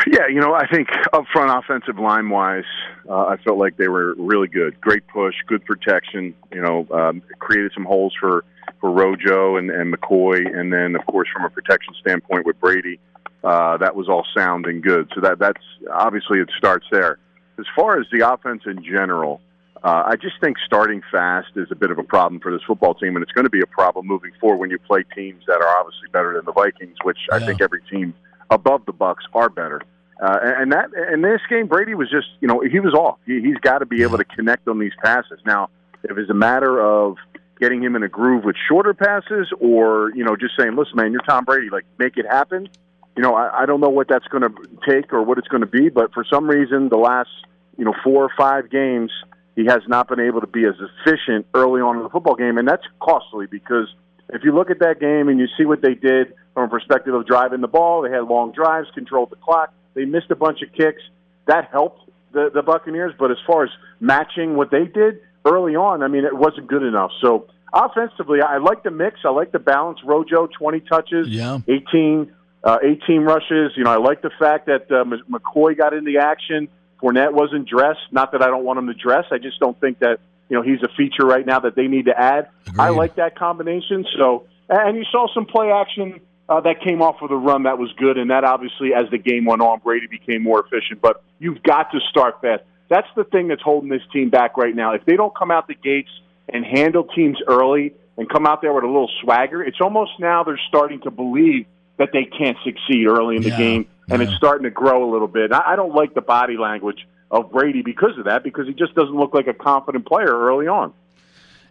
Yeah, 0.07 0.27
you 0.27 0.39
know, 0.39 0.53
I 0.53 0.67
think 0.67 0.89
up 1.13 1.25
front, 1.31 1.49
offensive 1.57 1.97
line 1.97 2.29
wise, 2.29 2.65
uh, 3.09 3.25
I 3.25 3.37
felt 3.37 3.57
like 3.57 3.77
they 3.77 3.87
were 3.87 4.15
really 4.15 4.47
good. 4.47 4.79
Great 4.81 5.07
push, 5.07 5.35
good 5.47 5.63
protection. 5.65 6.35
You 6.51 6.61
know, 6.61 6.87
um, 6.91 7.21
created 7.39 7.71
some 7.73 7.85
holes 7.85 8.13
for 8.19 8.43
for 8.79 8.91
Rojo 8.91 9.55
and, 9.55 9.69
and 9.69 9.93
McCoy, 9.93 10.45
and 10.45 10.73
then 10.73 10.95
of 10.95 11.05
course 11.05 11.29
from 11.31 11.45
a 11.45 11.49
protection 11.49 11.93
standpoint 12.01 12.45
with 12.45 12.59
Brady, 12.59 12.99
uh, 13.43 13.77
that 13.77 13.95
was 13.95 14.09
all 14.09 14.25
sound 14.35 14.65
and 14.65 14.83
good. 14.83 15.09
So 15.15 15.21
that 15.21 15.39
that's 15.39 15.63
obviously 15.91 16.39
it 16.39 16.49
starts 16.57 16.85
there. 16.91 17.17
As 17.57 17.65
far 17.75 17.99
as 17.99 18.05
the 18.11 18.27
offense 18.29 18.63
in 18.65 18.83
general, 18.83 19.39
uh, 19.83 20.03
I 20.05 20.15
just 20.15 20.35
think 20.41 20.57
starting 20.65 21.01
fast 21.11 21.49
is 21.55 21.67
a 21.71 21.75
bit 21.75 21.91
of 21.91 21.99
a 21.99 22.03
problem 22.03 22.41
for 22.41 22.51
this 22.51 22.61
football 22.65 22.93
team, 22.93 23.15
and 23.15 23.23
it's 23.23 23.31
going 23.31 23.45
to 23.45 23.51
be 23.51 23.61
a 23.61 23.67
problem 23.67 24.07
moving 24.07 24.31
forward 24.39 24.57
when 24.57 24.69
you 24.69 24.79
play 24.79 25.03
teams 25.15 25.43
that 25.47 25.61
are 25.61 25.77
obviously 25.77 26.07
better 26.11 26.33
than 26.33 26.45
the 26.45 26.53
Vikings, 26.53 26.97
which 27.03 27.19
I 27.31 27.39
think 27.39 27.61
every 27.61 27.81
team 27.89 28.13
above 28.53 28.85
the 28.85 28.93
Bucs 28.93 29.23
are 29.33 29.49
better. 29.49 29.81
Uh, 30.21 30.37
and 30.41 30.71
that 30.71 30.89
in 31.11 31.21
this 31.21 31.41
game, 31.49 31.67
Brady 31.67 31.95
was 31.95 32.09
just 32.09 32.27
you 32.39 32.47
know 32.47 32.61
he 32.61 32.79
was 32.79 32.93
off. 32.93 33.17
He, 33.25 33.41
he's 33.41 33.57
got 33.57 33.79
to 33.79 33.85
be 33.85 34.03
able 34.03 34.17
to 34.17 34.23
connect 34.23 34.67
on 34.67 34.79
these 34.79 34.93
passes. 35.03 35.39
Now, 35.45 35.69
if 36.03 36.17
it's 36.17 36.29
a 36.29 36.35
matter 36.35 36.79
of 36.79 37.17
getting 37.59 37.83
him 37.83 37.95
in 37.95 38.03
a 38.03 38.07
groove 38.07 38.43
with 38.43 38.55
shorter 38.69 38.93
passes, 38.93 39.51
or 39.59 40.11
you 40.15 40.23
know 40.23 40.35
just 40.35 40.53
saying, 40.57 40.75
listen, 40.75 40.95
man, 40.95 41.11
you're 41.11 41.21
Tom 41.21 41.45
Brady, 41.45 41.69
like 41.69 41.85
make 41.97 42.17
it 42.17 42.25
happen. 42.25 42.69
You 43.17 43.21
know, 43.21 43.35
I, 43.35 43.63
I 43.63 43.65
don't 43.65 43.81
know 43.81 43.89
what 43.89 44.07
that's 44.07 44.27
going 44.27 44.43
to 44.43 44.49
take 44.87 45.13
or 45.13 45.21
what 45.21 45.37
it's 45.37 45.47
going 45.47 45.61
to 45.61 45.67
be, 45.67 45.89
but 45.89 46.13
for 46.13 46.25
some 46.31 46.47
reason, 46.47 46.89
the 46.89 46.97
last 46.97 47.29
you 47.77 47.83
know 47.83 47.93
four 48.03 48.23
or 48.23 48.31
five 48.37 48.69
games, 48.69 49.11
he 49.55 49.65
has 49.65 49.81
not 49.87 50.07
been 50.07 50.19
able 50.19 50.41
to 50.41 50.47
be 50.47 50.65
as 50.65 50.75
efficient 50.79 51.47
early 51.53 51.81
on 51.81 51.97
in 51.97 52.03
the 52.03 52.09
football 52.09 52.35
game, 52.35 52.57
and 52.57 52.67
that's 52.67 52.85
costly 53.01 53.47
because 53.47 53.87
if 54.29 54.43
you 54.43 54.53
look 54.53 54.69
at 54.69 54.79
that 54.79 54.99
game 54.99 55.27
and 55.27 55.39
you 55.39 55.47
see 55.57 55.65
what 55.65 55.81
they 55.81 55.93
did 55.95 56.33
from 56.53 56.63
a 56.63 56.67
perspective 56.67 57.13
of 57.13 57.25
driving 57.27 57.61
the 57.61 57.67
ball, 57.67 58.01
they 58.03 58.09
had 58.11 58.23
long 58.23 58.51
drives, 58.51 58.87
controlled 58.93 59.29
the 59.31 59.35
clock, 59.35 59.73
they 59.93 60.05
missed 60.05 60.31
a 60.31 60.35
bunch 60.35 60.61
of 60.61 60.71
kicks. 60.73 61.01
That 61.47 61.69
helped 61.71 62.09
the, 62.31 62.49
the 62.53 62.61
Buccaneers, 62.61 63.13
but 63.17 63.31
as 63.31 63.37
far 63.45 63.63
as 63.63 63.69
matching 63.99 64.55
what 64.55 64.71
they 64.71 64.85
did 64.85 65.19
early 65.45 65.75
on, 65.75 66.01
I 66.03 66.07
mean, 66.07 66.25
it 66.25 66.35
wasn't 66.35 66.67
good 66.67 66.83
enough. 66.83 67.11
So 67.21 67.47
offensively, 67.73 68.41
I 68.41 68.57
like 68.57 68.83
the 68.83 68.91
mix. 68.91 69.19
I 69.25 69.29
like 69.29 69.51
the 69.51 69.59
balance. 69.59 69.99
Rojo, 70.05 70.47
20 70.47 70.79
touches, 70.81 71.27
Yeah. 71.27 71.59
18, 71.67 72.31
uh, 72.63 72.77
18 72.81 73.21
rushes. 73.21 73.73
You 73.75 73.83
know, 73.83 73.91
I 73.91 73.97
like 73.97 74.21
the 74.21 74.31
fact 74.39 74.67
that 74.67 74.89
uh, 74.89 75.03
McCoy 75.29 75.77
got 75.77 75.93
in 75.93 76.05
the 76.05 76.19
action. 76.19 76.69
Fournette 77.01 77.33
wasn't 77.33 77.67
dressed. 77.67 77.99
Not 78.11 78.31
that 78.31 78.41
I 78.41 78.47
don't 78.47 78.63
want 78.63 78.79
him 78.79 78.87
to 78.87 78.93
dress. 78.93 79.25
I 79.31 79.37
just 79.37 79.59
don't 79.59 79.77
think 79.79 79.99
that 79.99 80.19
you 80.53 80.59
know 80.59 80.63
he's 80.63 80.83
a 80.83 80.93
feature 80.95 81.25
right 81.25 81.45
now 81.47 81.61
that 81.61 81.75
they 81.75 81.87
need 81.87 82.05
to 82.05 82.15
add. 82.15 82.49
I 82.77 82.89
like 82.89 83.15
that 83.15 83.35
combination. 83.35 84.05
So, 84.15 84.45
and 84.69 84.95
you 84.95 85.03
saw 85.11 85.25
some 85.33 85.47
play 85.47 85.71
action 85.71 86.21
uh, 86.47 86.61
that 86.61 86.81
came 86.83 87.01
off 87.01 87.15
of 87.23 87.29
the 87.29 87.35
run 87.35 87.63
that 87.63 87.79
was 87.79 87.91
good, 87.97 88.19
and 88.19 88.29
that 88.29 88.43
obviously, 88.43 88.93
as 88.93 89.09
the 89.09 89.17
game 89.17 89.45
went 89.45 89.63
on, 89.63 89.79
Brady 89.79 90.05
became 90.05 90.43
more 90.43 90.63
efficient. 90.63 91.01
But 91.01 91.23
you've 91.39 91.63
got 91.63 91.91
to 91.91 91.99
start 92.11 92.39
fast. 92.41 92.61
That's 92.87 93.07
the 93.15 93.23
thing 93.23 93.47
that's 93.47 93.63
holding 93.63 93.89
this 93.89 94.03
team 94.13 94.29
back 94.29 94.55
right 94.55 94.75
now. 94.75 94.93
If 94.93 95.05
they 95.05 95.15
don't 95.15 95.35
come 95.35 95.49
out 95.49 95.67
the 95.67 95.73
gates 95.73 96.11
and 96.47 96.63
handle 96.63 97.05
teams 97.05 97.39
early 97.47 97.95
and 98.15 98.29
come 98.29 98.45
out 98.45 98.61
there 98.61 98.73
with 98.73 98.83
a 98.83 98.87
little 98.87 99.09
swagger, 99.23 99.63
it's 99.63 99.81
almost 99.81 100.11
now 100.19 100.43
they're 100.43 100.61
starting 100.67 101.01
to 101.01 101.09
believe 101.09 101.65
that 101.97 102.09
they 102.13 102.25
can't 102.25 102.57
succeed 102.63 103.07
early 103.07 103.37
in 103.37 103.41
the 103.41 103.49
game, 103.49 103.87
and 104.07 104.21
it's 104.21 104.35
starting 104.35 104.65
to 104.65 104.69
grow 104.69 105.09
a 105.09 105.11
little 105.11 105.27
bit. 105.27 105.51
I, 105.51 105.73
I 105.73 105.75
don't 105.75 105.95
like 105.95 106.13
the 106.13 106.21
body 106.21 106.57
language 106.57 107.07
of 107.33 107.51
Brady 107.51 107.81
because 107.81 108.17
of 108.17 108.25
that, 108.25 108.43
because 108.43 108.67
he 108.67 108.73
just 108.73 108.93
doesn't 108.93 109.15
look 109.15 109.33
like 109.33 109.47
a 109.47 109.53
confident 109.53 110.05
player 110.05 110.27
early 110.27 110.67
on. 110.67 110.93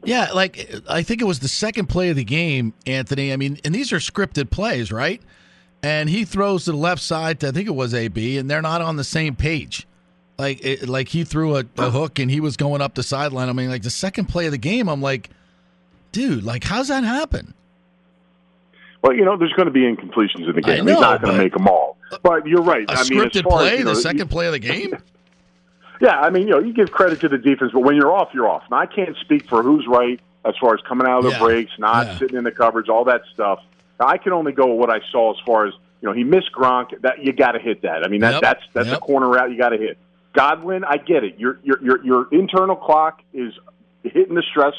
Yeah, 0.04 0.32
like 0.32 0.68
I 0.88 1.04
think 1.04 1.22
it 1.22 1.24
was 1.24 1.38
the 1.38 1.48
second 1.48 1.86
play 1.88 2.10
of 2.10 2.16
the 2.16 2.24
game, 2.24 2.74
Anthony. 2.86 3.32
I 3.32 3.36
mean, 3.36 3.58
and 3.64 3.72
these 3.72 3.92
are 3.92 3.98
scripted 3.98 4.50
plays, 4.50 4.90
right? 4.90 5.22
And 5.84 6.10
he 6.10 6.24
throws 6.24 6.64
to 6.64 6.72
the 6.72 6.76
left 6.76 7.00
side. 7.00 7.40
To, 7.40 7.48
I 7.48 7.50
think 7.52 7.68
it 7.68 7.74
was 7.74 7.94
AB, 7.94 8.36
and 8.36 8.50
they're 8.50 8.60
not 8.62 8.82
on 8.82 8.96
the 8.96 9.04
same 9.04 9.36
page. 9.36 9.86
Like, 10.38 10.64
it, 10.64 10.88
like 10.88 11.08
he 11.08 11.22
threw 11.22 11.56
a, 11.56 11.64
a 11.78 11.90
hook 11.90 12.18
and 12.18 12.28
he 12.28 12.40
was 12.40 12.56
going 12.56 12.80
up 12.80 12.96
the 12.96 13.04
sideline. 13.04 13.48
I 13.48 13.52
mean, 13.52 13.70
like 13.70 13.82
the 13.82 13.90
second 13.90 14.26
play 14.26 14.46
of 14.46 14.52
the 14.52 14.58
game, 14.58 14.88
I'm 14.88 15.00
like, 15.00 15.30
dude, 16.10 16.42
like 16.42 16.64
how's 16.64 16.88
that 16.88 17.04
happen? 17.04 17.54
Well, 19.02 19.14
you 19.14 19.24
know, 19.24 19.36
there's 19.36 19.52
going 19.52 19.66
to 19.66 19.72
be 19.72 19.82
incompletions 19.82 20.48
in 20.48 20.54
the 20.56 20.62
game. 20.62 20.84
know, 20.84 20.94
He's 20.94 21.00
not 21.00 21.22
going 21.22 21.36
to 21.36 21.42
make 21.42 21.52
them 21.52 21.68
all. 21.68 21.96
But 22.22 22.46
you're 22.46 22.62
right. 22.62 22.88
A 22.88 22.92
I 22.92 23.02
mean, 23.04 23.20
scripted 23.20 23.44
far 23.44 23.62
as, 23.62 23.68
play, 23.68 23.78
you 23.78 23.84
know, 23.84 23.94
the 23.94 24.00
second 24.00 24.28
play 24.28 24.46
of 24.46 24.52
the 24.52 24.58
game. 24.58 24.96
Yeah, 26.02 26.18
I 26.18 26.30
mean, 26.30 26.48
you 26.48 26.54
know, 26.54 26.58
you 26.58 26.72
give 26.74 26.90
credit 26.90 27.20
to 27.20 27.28
the 27.28 27.38
defense, 27.38 27.70
but 27.72 27.80
when 27.84 27.94
you're 27.94 28.10
off, 28.10 28.30
you're 28.34 28.48
off. 28.48 28.64
Now, 28.72 28.78
I 28.78 28.86
can't 28.86 29.16
speak 29.20 29.48
for 29.48 29.62
who's 29.62 29.86
right 29.88 30.18
as 30.44 30.54
far 30.60 30.74
as 30.74 30.80
coming 30.80 31.06
out 31.06 31.18
of 31.18 31.24
the 31.26 31.30
Yeah. 31.30 31.38
breaks, 31.38 31.70
not 31.78 32.18
sitting 32.18 32.36
in 32.36 32.42
the 32.42 32.50
coverage, 32.50 32.88
all 32.88 33.04
that 33.04 33.22
stuff. 33.32 33.60
Now, 34.00 34.08
I 34.08 34.18
can 34.18 34.32
only 34.32 34.50
go 34.50 34.66
with 34.66 34.80
what 34.80 34.90
I 34.90 35.00
saw 35.12 35.30
as 35.32 35.38
far 35.46 35.66
as 35.66 35.74
you 36.00 36.08
know. 36.08 36.12
He 36.12 36.24
missed 36.24 36.50
Gronk. 36.52 37.00
That 37.02 37.22
you 37.24 37.32
got 37.32 37.52
to 37.52 37.60
hit 37.60 37.82
that. 37.82 38.04
I 38.04 38.08
mean, 38.08 38.20
that, 38.22 38.32
Yep. 38.32 38.40
that's 38.42 38.62
that's 38.72 38.88
Yep. 38.88 38.96
a 38.98 39.00
corner 39.00 39.28
route 39.28 39.52
you 39.52 39.56
got 39.56 39.68
to 39.68 39.78
hit. 39.78 39.96
Godwin, 40.32 40.82
I 40.82 40.96
get 40.96 41.22
it. 41.22 41.38
Your 41.38 41.60
your 41.62 41.80
your 41.80 42.04
your 42.04 42.26
internal 42.32 42.74
clock 42.74 43.20
is 43.32 43.52
hitting 44.02 44.34
the 44.34 44.42
stress 44.42 44.74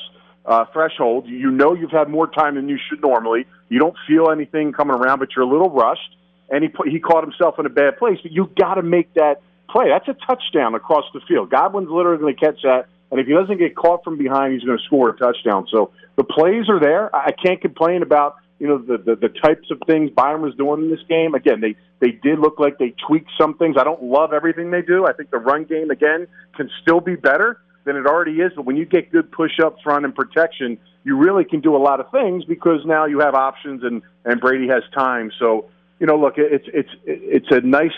uh, 0.46 0.66
threshold. 0.74 1.26
You 1.28 1.52
know 1.52 1.74
you've 1.74 1.92
had 1.92 2.10
more 2.10 2.28
time 2.28 2.56
than 2.56 2.68
you 2.68 2.78
should 2.90 3.02
normally. 3.02 3.46
You 3.70 3.80
don't 3.80 3.96
feel 4.06 4.30
anything 4.30 4.74
coming 4.74 4.98
around, 4.98 5.20
but 5.20 5.30
you're 5.34 5.46
a 5.46 5.48
little 5.48 5.70
rushed. 5.70 6.18
And 6.50 6.62
he 6.64 6.68
put, 6.68 6.90
he 6.90 7.00
caught 7.00 7.24
himself 7.24 7.58
in 7.60 7.66
a 7.66 7.70
bad 7.70 7.98
place. 7.98 8.20
But 8.22 8.34
you 8.34 8.50
got 8.60 8.74
to 8.76 8.82
make 8.82 9.14
that 9.14 9.42
play. 9.70 9.86
That's 9.90 10.08
a 10.08 10.26
touchdown 10.26 10.76
across 10.76 11.06
the 11.14 11.22
field. 11.28 11.50
Godwin's 11.50 11.90
literally 11.90 12.20
going 12.20 12.36
to 12.36 12.40
catch 12.40 12.62
that 12.64 12.88
and 13.14 13.20
if 13.20 13.28
he 13.28 13.34
doesn't 13.34 13.60
get 13.60 13.76
caught 13.76 14.04
from 14.04 14.18
behind, 14.18 14.54
he's 14.54 14.64
going 14.64 14.76
to 14.76 14.84
score 14.86 15.10
a 15.10 15.16
touchdown. 15.16 15.68
So 15.70 15.92
the 16.16 16.24
plays 16.24 16.68
are 16.68 16.80
there. 16.80 17.16
I 17.16 17.32
can't 17.32 17.62
complain 17.62 18.02
about 18.02 18.38
you 18.58 18.68
know 18.68 18.80
the, 18.80 18.98
the 18.98 19.16
the 19.16 19.30
types 19.30 19.70
of 19.70 19.80
things 19.86 20.10
Byron 20.10 20.42
was 20.42 20.56
doing 20.56 20.82
in 20.82 20.90
this 20.90 21.04
game. 21.08 21.36
Again, 21.36 21.62
they 21.62 21.76
they 22.00 22.10
did 22.10 22.40
look 22.40 22.60
like 22.60 22.80
they 22.80 22.96
tweaked 23.08 23.30
some 23.40 23.56
things. 23.56 23.76
I 23.80 23.84
don't 23.84 24.02
love 24.02 24.34
everything 24.34 24.72
they 24.72 24.82
do. 24.82 25.06
I 25.06 25.14
think 25.14 25.30
the 25.30 25.38
run 25.38 25.66
game 25.66 25.92
again 25.92 26.28
can 26.56 26.72
still 26.82 27.02
be 27.02 27.16
better 27.16 27.62
than 27.84 27.98
it 27.98 28.08
already 28.08 28.42
is. 28.42 28.52
But 28.56 28.66
when 28.66 28.78
you 28.78 28.86
get 28.86 29.12
good 29.12 29.32
push 29.32 29.60
up 29.64 29.78
front 29.84 30.06
and 30.06 30.16
protection, 30.16 30.80
you 31.04 31.16
really 31.16 31.46
can 31.46 31.60
do 31.60 31.76
a 31.76 31.78
lot 31.78 32.00
of 32.00 32.10
things 32.10 32.46
because 32.46 32.84
now 32.84 33.06
you 33.06 33.20
have 33.20 33.36
options 33.36 33.84
and 33.84 34.02
and 34.26 34.42
Brady 34.42 34.70
has 34.70 34.82
time. 34.98 35.32
So 35.38 35.70
you 36.00 36.08
know, 36.08 36.18
look, 36.18 36.34
it's 36.38 36.66
it's 36.74 36.90
it's 37.06 37.52
a 37.52 37.62
nice 37.62 37.92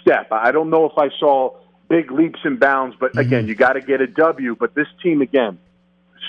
step. 0.00 0.28
I 0.32 0.52
don't 0.52 0.70
know 0.70 0.86
if 0.86 0.98
I 0.98 1.08
saw 1.18 1.56
big 1.88 2.10
leaps 2.10 2.40
and 2.44 2.58
bounds, 2.58 2.96
but 2.98 3.10
mm-hmm. 3.10 3.18
again, 3.20 3.48
you 3.48 3.54
got 3.54 3.74
to 3.74 3.80
get 3.80 4.00
a 4.00 4.06
W. 4.06 4.56
But 4.58 4.74
this 4.74 4.88
team 5.02 5.22
again, 5.22 5.58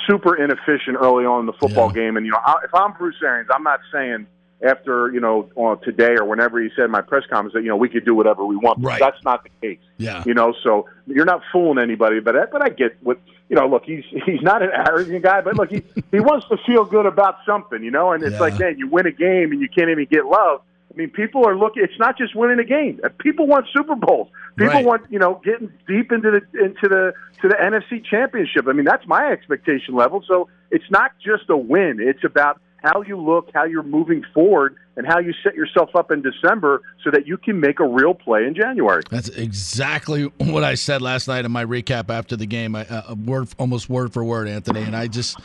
super 0.08 0.36
inefficient 0.36 0.98
early 1.00 1.26
on 1.26 1.42
in 1.42 1.46
the 1.46 1.54
football 1.54 1.90
game. 1.92 2.18
And 2.18 2.26
you 2.26 2.32
know, 2.32 2.40
I, 2.44 2.56
if 2.64 2.74
I'm 2.74 2.94
Bruce 2.94 3.16
Arians, 3.24 3.50
I'm 3.54 3.64
not 3.64 3.80
saying 3.92 4.28
after 4.62 5.12
you 5.14 5.20
know 5.20 5.50
on 5.56 5.80
today 5.82 6.16
or 6.16 6.26
whenever 6.26 6.60
he 6.60 6.70
said 6.76 6.90
my 6.90 7.02
press 7.02 7.24
conference 7.30 7.54
that 7.54 7.62
you 7.62 7.70
know 7.70 7.78
we 7.78 7.90
could 7.90 8.06
do 8.06 8.16
whatever 8.16 8.46
we 8.46 8.56
want. 8.56 8.84
Right. 8.84 9.00
That's 9.00 9.24
not 9.24 9.44
the 9.44 9.50
case. 9.62 9.80
Yeah. 9.98 10.24
You 10.26 10.34
know, 10.34 10.54
so 10.64 10.88
you're 11.06 11.26
not 11.26 11.42
fooling 11.52 11.78
anybody. 11.82 12.20
But 12.20 12.36
I- 12.36 12.46
but 12.46 12.64
I 12.64 12.70
get 12.70 12.98
what 13.04 13.20
you 13.50 13.56
know. 13.56 13.68
Look, 13.68 13.86
he's 13.86 14.04
he's 14.26 14.42
not 14.42 14.62
an 14.64 14.70
arrogant 14.74 15.24
guy, 15.24 15.42
but 15.42 15.56
look, 15.56 15.70
he 15.70 15.84
he 16.12 16.20
wants 16.20 16.48
to 16.50 16.58
feel 16.66 16.86
good 16.86 17.06
about 17.06 17.38
something. 17.46 17.84
You 17.84 17.92
know, 17.92 18.12
and 18.14 18.24
it's 18.24 18.34
Yeah. 18.34 18.40
like, 18.40 18.60
man, 18.60 18.78
you 18.78 18.88
win 18.88 19.06
a 19.06 19.12
game 19.12 19.52
and 19.52 19.62
you 19.62 19.70
can't 19.70 19.90
even 19.90 20.06
get 20.06 20.26
love. 20.26 20.62
I 20.98 21.02
mean, 21.02 21.10
people 21.12 21.48
are 21.48 21.56
looking. 21.56 21.84
It's 21.84 22.00
not 22.00 22.18
just 22.18 22.36
winning 22.36 22.58
a 22.58 22.64
game. 22.64 23.00
People 23.20 23.46
want 23.46 23.68
Super 23.72 23.94
Bowls. 23.94 24.30
People 24.58 24.74
Right. 24.74 24.86
want 24.86 25.04
you 25.12 25.20
know 25.20 25.40
getting 25.46 25.72
deep 25.88 26.12
into 26.12 26.32
the 26.32 26.42
into 26.60 26.90
the 26.90 27.14
to 27.42 27.48
the 27.48 27.56
NFC 27.56 28.04
Championship. 28.04 28.68
I 28.68 28.74
mean, 28.74 28.86
that's 28.86 29.06
my 29.06 29.32
expectation 29.32 29.94
level. 29.94 30.24
So 30.28 30.50
it's 30.72 30.90
not 30.90 31.12
just 31.24 31.50
a 31.50 31.58
win. 31.58 32.00
It's 32.00 32.24
about 32.24 32.60
how 32.78 33.04
you 33.04 33.16
look, 33.22 33.52
how 33.54 33.66
you're 33.66 33.84
moving 33.84 34.24
forward, 34.34 34.76
and 34.96 35.06
how 35.06 35.20
you 35.20 35.34
set 35.44 35.54
yourself 35.54 35.96
up 35.96 36.10
in 36.10 36.24
December 36.24 36.82
so 37.04 37.12
that 37.12 37.28
you 37.28 37.38
can 37.38 37.60
make 37.60 37.80
a 37.80 37.88
real 37.88 38.16
play 38.16 38.46
in 38.46 38.56
January. 38.56 39.04
That's 39.12 39.30
exactly 39.30 40.24
what 40.40 40.64
I 40.64 40.74
said 40.74 41.04
last 41.04 41.28
night 41.28 41.46
in 41.46 41.52
my 41.52 41.64
recap 41.66 42.10
after 42.10 42.36
the 42.36 42.48
game. 42.48 42.76
I, 42.76 42.86
uh, 42.88 43.14
word 43.14 43.50
almost 43.60 43.88
word 43.88 44.14
for 44.14 44.24
word, 44.24 44.48
Anthony. 44.48 44.82
And 44.82 44.96
I 44.96 45.08
just, 45.08 45.40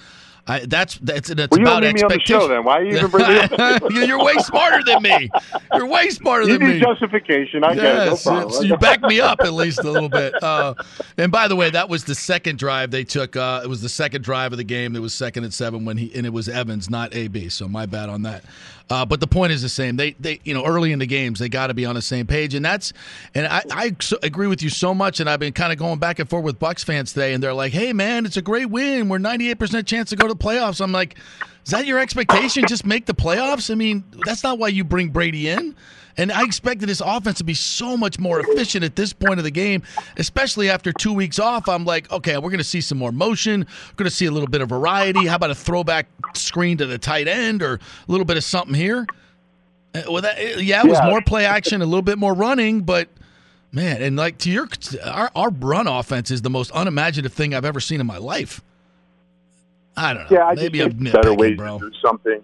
I 0.47 0.61
that's 0.67 0.97
that's 0.99 1.31
it's 1.31 1.39
Well, 1.53 1.61
about 1.61 1.81
don't 1.81 1.95
need 1.95 1.95
me 1.95 2.03
on 2.03 2.09
the 2.09 2.15
expectation. 2.15 2.41
show 2.41 2.49
then. 2.49 2.65
Why 2.65 2.79
are 2.79 2.85
you 2.85 2.97
even 2.97 3.11
bringing 3.11 3.31
it 3.37 3.61
up? 3.61 3.83
You're 3.93 4.23
way 4.25 4.35
smarter 4.39 4.83
than 4.85 5.01
me. 5.03 5.31
You're 5.73 5.87
way 5.87 6.11
smarter 6.11 6.49
You 6.49 6.59
than 6.59 6.69
me. 6.69 6.81
justification. 6.81 7.63
I 7.63 7.73
it. 7.73 7.77
No 7.77 7.83
Yes, 7.83 8.23
problem. 8.25 8.67
you 8.67 8.77
back 8.77 9.03
me 9.03 9.21
up 9.21 9.41
at 9.43 9.53
least 9.53 9.79
a 9.85 9.91
little 9.91 10.09
bit. 10.09 10.35
Uh, 10.43 10.75
and 11.17 11.31
by 11.31 11.47
the 11.47 11.55
way, 11.55 11.71
that 11.71 11.89
was 11.89 12.05
the 12.05 12.15
second 12.17 12.59
drive 12.59 12.91
they 12.91 13.05
took. 13.05 13.37
Uh, 13.37 13.61
it 13.63 13.69
was 13.69 13.83
the 13.83 13.89
second 13.89 14.25
drive 14.25 14.51
of 14.53 14.59
the 14.59 14.65
game. 14.65 14.97
It 14.97 14.99
was 14.99 15.15
second 15.15 15.45
and 15.45 15.55
seven 15.55 15.85
when 15.85 15.97
he 15.97 16.13
and 16.15 16.27
it 16.27 16.33
was 16.33 16.49
Evans, 16.49 16.91
not 16.91 17.15
AB. 17.15 17.49
So 17.49 17.69
my 17.69 17.87
bad 17.87 18.09
on 18.09 18.23
that. 18.23 18.43
Uh, 18.91 19.05
but 19.07 19.21
the 19.21 19.27
point 19.27 19.53
is 19.53 19.63
the 19.63 19.69
same. 19.69 19.97
They 19.97 20.13
they 20.13 20.41
you 20.45 20.55
know 20.55 20.65
early 20.65 20.93
in 20.93 20.99
the 20.99 21.07
games 21.07 21.39
they 21.39 21.49
got 21.49 21.69
to 21.69 21.75
be 21.75 21.87
on 21.87 21.95
the 21.95 22.03
same 22.03 22.27
page, 22.27 22.55
and 22.55 22.65
that's 22.65 22.93
and 23.35 23.47
I 23.47 23.63
I 23.71 23.97
agree 24.23 24.47
with 24.47 24.63
you 24.63 24.69
so 24.71 24.95
much. 24.95 25.21
And 25.21 25.29
I've 25.29 25.41
been 25.41 25.53
kind 25.53 25.73
of 25.73 25.79
going 25.79 25.99
back 25.99 26.19
and 26.19 26.29
forth 26.29 26.45
with 26.45 26.59
Bucs 26.59 26.85
fans 26.85 27.13
today, 27.13 27.35
and 27.35 27.43
they're 27.43 27.55
like, 27.55 27.73
"Hey 27.73 27.93
man, 27.93 28.27
it's 28.27 28.37
a 28.37 28.43
great 28.43 28.71
win. 28.71 29.09
We're 29.09 29.19
98 29.19 29.59
percent 29.59 29.87
chance 29.87 30.11
to 30.11 30.17
go 30.17 30.29
to 30.29 30.35
the 30.35 30.39
playoffs." 30.39 30.81
I'm 30.81 30.93
like, 30.93 31.17
"Is 31.65 31.71
that 31.73 31.87
your 31.87 31.99
expectation? 31.99 32.67
Just 32.67 32.85
make 32.85 33.07
the 33.07 33.15
playoffs? 33.15 33.71
I 33.71 33.75
mean, 33.75 34.05
that's 34.27 34.43
not 34.43 34.59
why 34.59 34.69
you 34.69 34.85
bring 34.85 35.09
Brady 35.09 35.49
in." 35.49 35.75
And 36.17 36.31
I 36.31 36.43
expected 36.45 36.89
this 36.89 37.01
offense 37.05 37.39
to 37.39 37.45
be 37.45 37.55
so 37.55 37.97
much 37.97 38.19
more 38.19 38.41
efficient 38.41 38.85
at 38.85 38.97
this 38.97 39.13
point 39.13 39.39
of 39.39 39.45
the 39.45 39.51
game, 39.51 39.83
especially 40.19 40.69
after 40.69 40.93
two 40.93 41.13
weeks 41.13 41.39
off. 41.39 41.69
I'm 41.69 41.85
like, 41.85 42.11
okay, 42.13 42.35
we're 42.37 42.51
going 42.51 42.59
to 42.59 42.65
see 42.65 42.81
some 42.83 42.99
more 42.99 43.13
motion. 43.13 43.61
We're 43.61 43.95
going 43.97 44.11
to 44.11 44.15
see 44.15 44.27
a 44.27 44.31
little 44.31 44.49
bit 44.49 44.61
of 44.61 44.69
variety. 44.69 45.27
How 45.27 45.37
about 45.37 45.51
a 45.51 45.55
throwback 45.55 46.07
screen 46.35 46.77
to 46.79 46.87
the 46.87 46.99
tight 46.99 47.29
end 47.29 47.63
or 47.63 47.75
a 47.75 47.81
little 48.13 48.27
bit 48.27 48.37
of 48.37 48.45
something 48.45 48.75
here? 48.75 49.07
Uh, 49.95 50.03
Well, 50.11 50.23
that, 50.23 50.37
uh, 50.39 50.59
yeah, 50.61 50.83
it 50.85 50.89
was 50.89 50.99
Yeah. 51.03 51.09
more 51.11 51.23
play 51.23 51.45
action, 51.47 51.81
a 51.83 51.87
little 51.87 52.03
bit 52.03 52.19
more 52.19 52.35
running, 52.35 52.81
but 52.83 53.09
man, 53.73 54.03
and 54.03 54.17
like 54.17 54.37
to 54.39 54.51
your 54.51 54.69
our, 55.05 55.31
our 55.35 55.51
run 55.51 55.87
offense 55.87 56.31
is 56.31 56.43
the 56.43 56.51
most 56.51 56.71
unimaginative 56.75 57.33
thing 57.33 57.55
I've 57.55 57.65
ever 57.65 57.81
seen 57.81 58.01
in 58.01 58.07
my 58.07 58.19
life. 58.19 58.61
I 59.97 60.15
don't 60.15 60.31
know. 60.31 60.37
Yeah, 60.39 60.45
I 60.47 60.55
Maybe 60.55 60.81
a 60.81 60.89
better 60.89 61.35
way 61.35 61.55
bro. 61.55 61.79
to 61.79 61.91
do 61.91 61.97
something. 62.05 62.41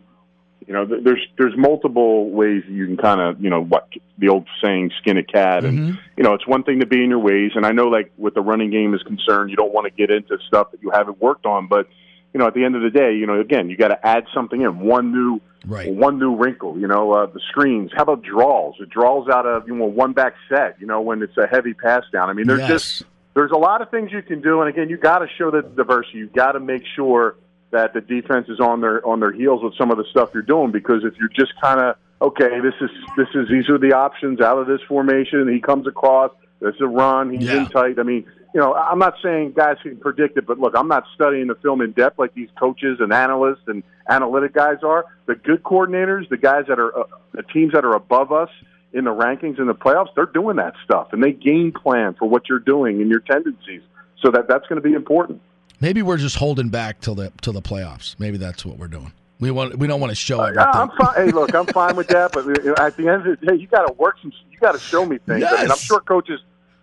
You 0.69 0.75
know, 0.75 0.85
there's 0.85 1.27
there's 1.39 1.57
multiple 1.57 2.29
ways 2.31 2.62
you 2.69 2.85
can 2.87 2.99
kind 2.99 3.21
of 3.23 3.41
you 3.43 3.49
know 3.49 3.62
what 3.64 3.89
the 4.19 4.29
old 4.29 4.47
saying 4.62 4.91
skin 5.01 5.16
a 5.16 5.23
cat, 5.23 5.64
and 5.64 5.79
Mm-hmm. 5.79 5.99
you 6.19 6.25
know 6.25 6.35
it's 6.35 6.47
one 6.47 6.62
thing 6.62 6.81
to 6.81 6.87
be 6.87 7.03
in 7.03 7.09
your 7.09 7.19
ways, 7.21 7.53
and 7.55 7.64
I 7.64 7.73
know 7.73 7.85
like 7.89 8.12
with 8.19 8.35
the 8.35 8.43
running 8.43 8.71
game 8.71 8.93
is 8.95 9.03
concerned, 9.03 9.49
you 9.51 9.57
don't 9.57 9.73
want 9.73 9.87
to 9.87 9.91
get 9.91 10.11
into 10.14 10.37
stuff 10.47 10.71
that 10.73 10.83
you 10.83 10.91
haven't 10.91 11.21
worked 11.23 11.47
on, 11.47 11.69
but 11.69 11.89
you 12.35 12.39
know 12.39 12.47
at 12.47 12.53
the 12.53 12.64
end 12.64 12.77
of 12.77 12.83
the 12.83 12.91
day, 12.91 13.14
you 13.14 13.27
know 13.27 13.41
again 13.41 13.71
you 13.71 13.79
got 13.79 13.89
to 13.89 14.07
add 14.07 14.25
something 14.35 14.61
in 14.61 14.79
one 14.81 15.11
new 15.11 15.41
right. 15.66 15.91
one 15.91 16.19
new 16.19 16.37
wrinkle. 16.37 16.79
You 16.79 16.87
know 16.87 17.12
uh, 17.12 17.25
the 17.27 17.41
screens. 17.49 17.91
How 17.97 18.03
about 18.03 18.23
draws? 18.23 18.75
The 18.79 18.85
draws 18.85 19.27
out 19.31 19.47
of 19.47 19.66
you 19.66 19.75
know 19.75 19.87
one 19.87 20.12
back 20.12 20.35
set. 20.51 20.79
You 20.79 20.87
know 20.87 21.01
when 21.01 21.23
it's 21.23 21.39
a 21.39 21.47
heavy 21.47 21.73
pass 21.73 22.03
down. 22.12 22.29
I 22.29 22.35
mean 22.35 22.47
there's 22.47 22.61
Yes. 22.61 22.69
just 22.69 23.03
there's 23.33 23.53
a 23.53 23.57
lot 23.57 23.81
of 23.81 23.91
things 23.91 24.12
you 24.12 24.21
can 24.21 24.43
do, 24.43 24.61
and 24.61 24.69
again, 24.69 24.91
you 24.91 24.99
got 24.99 25.21
to 25.21 25.29
show 25.39 25.51
the 25.51 25.62
diversity. 25.62 26.19
You 26.19 26.27
got 26.27 26.53
to 26.53 26.61
make 26.61 26.83
sure 26.95 27.37
that 27.71 27.93
the 27.93 28.01
defense 28.01 28.49
is 28.49 28.61
on 28.61 28.81
their 28.81 29.07
on 29.07 29.21
their 29.21 29.33
heels 29.33 29.62
with 29.62 29.75
some 29.77 29.91
of 29.91 29.99
the 29.99 30.05
stuff 30.11 30.31
you're 30.33 30.43
doing. 30.43 30.71
Because 30.71 31.05
if 31.05 31.14
you're 31.19 31.29
just 31.29 31.53
kind 31.61 31.81
of 31.81 31.97
okay, 32.21 32.61
this 32.61 32.75
is 32.81 32.91
this 33.16 33.29
is 33.35 33.49
these 33.49 33.69
are 33.69 33.79
the 33.79 33.93
options 33.93 34.41
out 34.41 34.59
of 34.59 34.66
this 34.66 34.81
formation. 34.89 35.49
He 35.53 35.61
comes 35.61 35.87
across. 35.87 36.33
This 36.61 36.75
is 36.75 36.81
a 36.81 36.87
run. 36.87 37.31
He's 37.31 37.49
in 37.49 37.66
tight. 37.66 38.01
I 38.01 38.03
mean, 38.03 38.27
you 38.55 38.61
know, 38.61 38.75
I'm 38.75 38.99
not 38.99 39.14
saying 39.23 39.53
guys 39.53 39.77
can 39.83 39.97
predict 39.97 40.37
it, 40.39 40.47
but 40.47 40.59
look, 40.59 40.75
I'm 40.77 40.89
not 40.89 41.05
studying 41.14 41.47
the 41.47 41.55
film 41.57 41.81
in 41.81 41.93
depth 41.93 42.19
like 42.19 42.35
these 42.35 42.49
coaches 42.59 42.99
and 43.01 43.12
analysts 43.12 43.69
and 43.69 43.85
analytic 44.09 44.55
guys 44.55 44.79
are. 44.83 45.05
The 45.27 45.37
good 45.37 45.62
coordinators, 45.62 46.29
the 46.29 46.37
guys 46.37 46.64
that 46.69 46.81
are 46.81 46.99
uh, 46.99 47.05
the 47.33 47.43
teams 47.43 47.75
that 47.75 47.85
are 47.85 47.95
above 47.95 48.33
us 48.33 48.49
in 48.93 49.05
the 49.05 49.14
rankings 49.14 49.61
in 49.61 49.66
the 49.66 49.75
playoffs, 49.75 50.09
they're 50.16 50.27
doing 50.27 50.57
that 50.57 50.75
stuff 50.85 51.09
and 51.12 51.23
they 51.23 51.33
game 51.33 51.73
plan 51.73 52.14
for 52.19 52.29
what 52.29 52.49
you're 52.49 52.59
doing 52.59 53.01
and 53.01 53.11
your 53.11 53.21
tendencies. 53.21 53.83
So 54.23 54.31
that 54.33 54.49
that's 54.49 54.66
going 54.66 54.83
to 54.83 54.89
be 54.89 54.95
important. 54.95 55.41
Maybe 55.81 56.03
we're 56.03 56.16
just 56.16 56.37
holding 56.37 56.68
back 56.68 57.01
till 57.01 57.14
the 57.14 57.33
till 57.41 57.53
the 57.53 57.62
playoffs. 57.62 58.16
Maybe 58.18 58.37
that's 58.37 58.64
what 58.64 58.79
we're 58.79 58.89
doing. 58.89 59.12
We 59.41 59.51
want 59.53 59.79
we 59.79 59.87
don't 59.87 60.01
want 60.01 60.11
to 60.11 60.16
show 60.16 60.43
it. 60.45 60.55
Yeah, 60.55 60.64
I'm 60.72 60.91
fine. 60.91 61.14
Hey, 61.14 61.31
look, 61.31 61.55
I'm 61.55 61.66
fine 61.66 61.95
with 61.95 62.09
that, 62.09 62.33
but 62.33 62.49
at 62.81 62.97
the 62.97 63.09
end 63.09 63.26
of 63.26 63.41
the 63.41 63.47
day, 63.47 63.55
you 63.55 63.68
got 63.68 63.87
to 63.87 63.93
work 63.93 64.16
some. 64.20 64.33
You 64.51 64.59
got 64.59 64.72
to 64.72 64.81
show 64.81 65.05
me 65.05 65.18
things. 65.18 65.45
I 65.45 65.62
mean, 65.62 65.70
I'm 65.70 65.79
sure 65.79 66.01
coaches. 66.01 66.41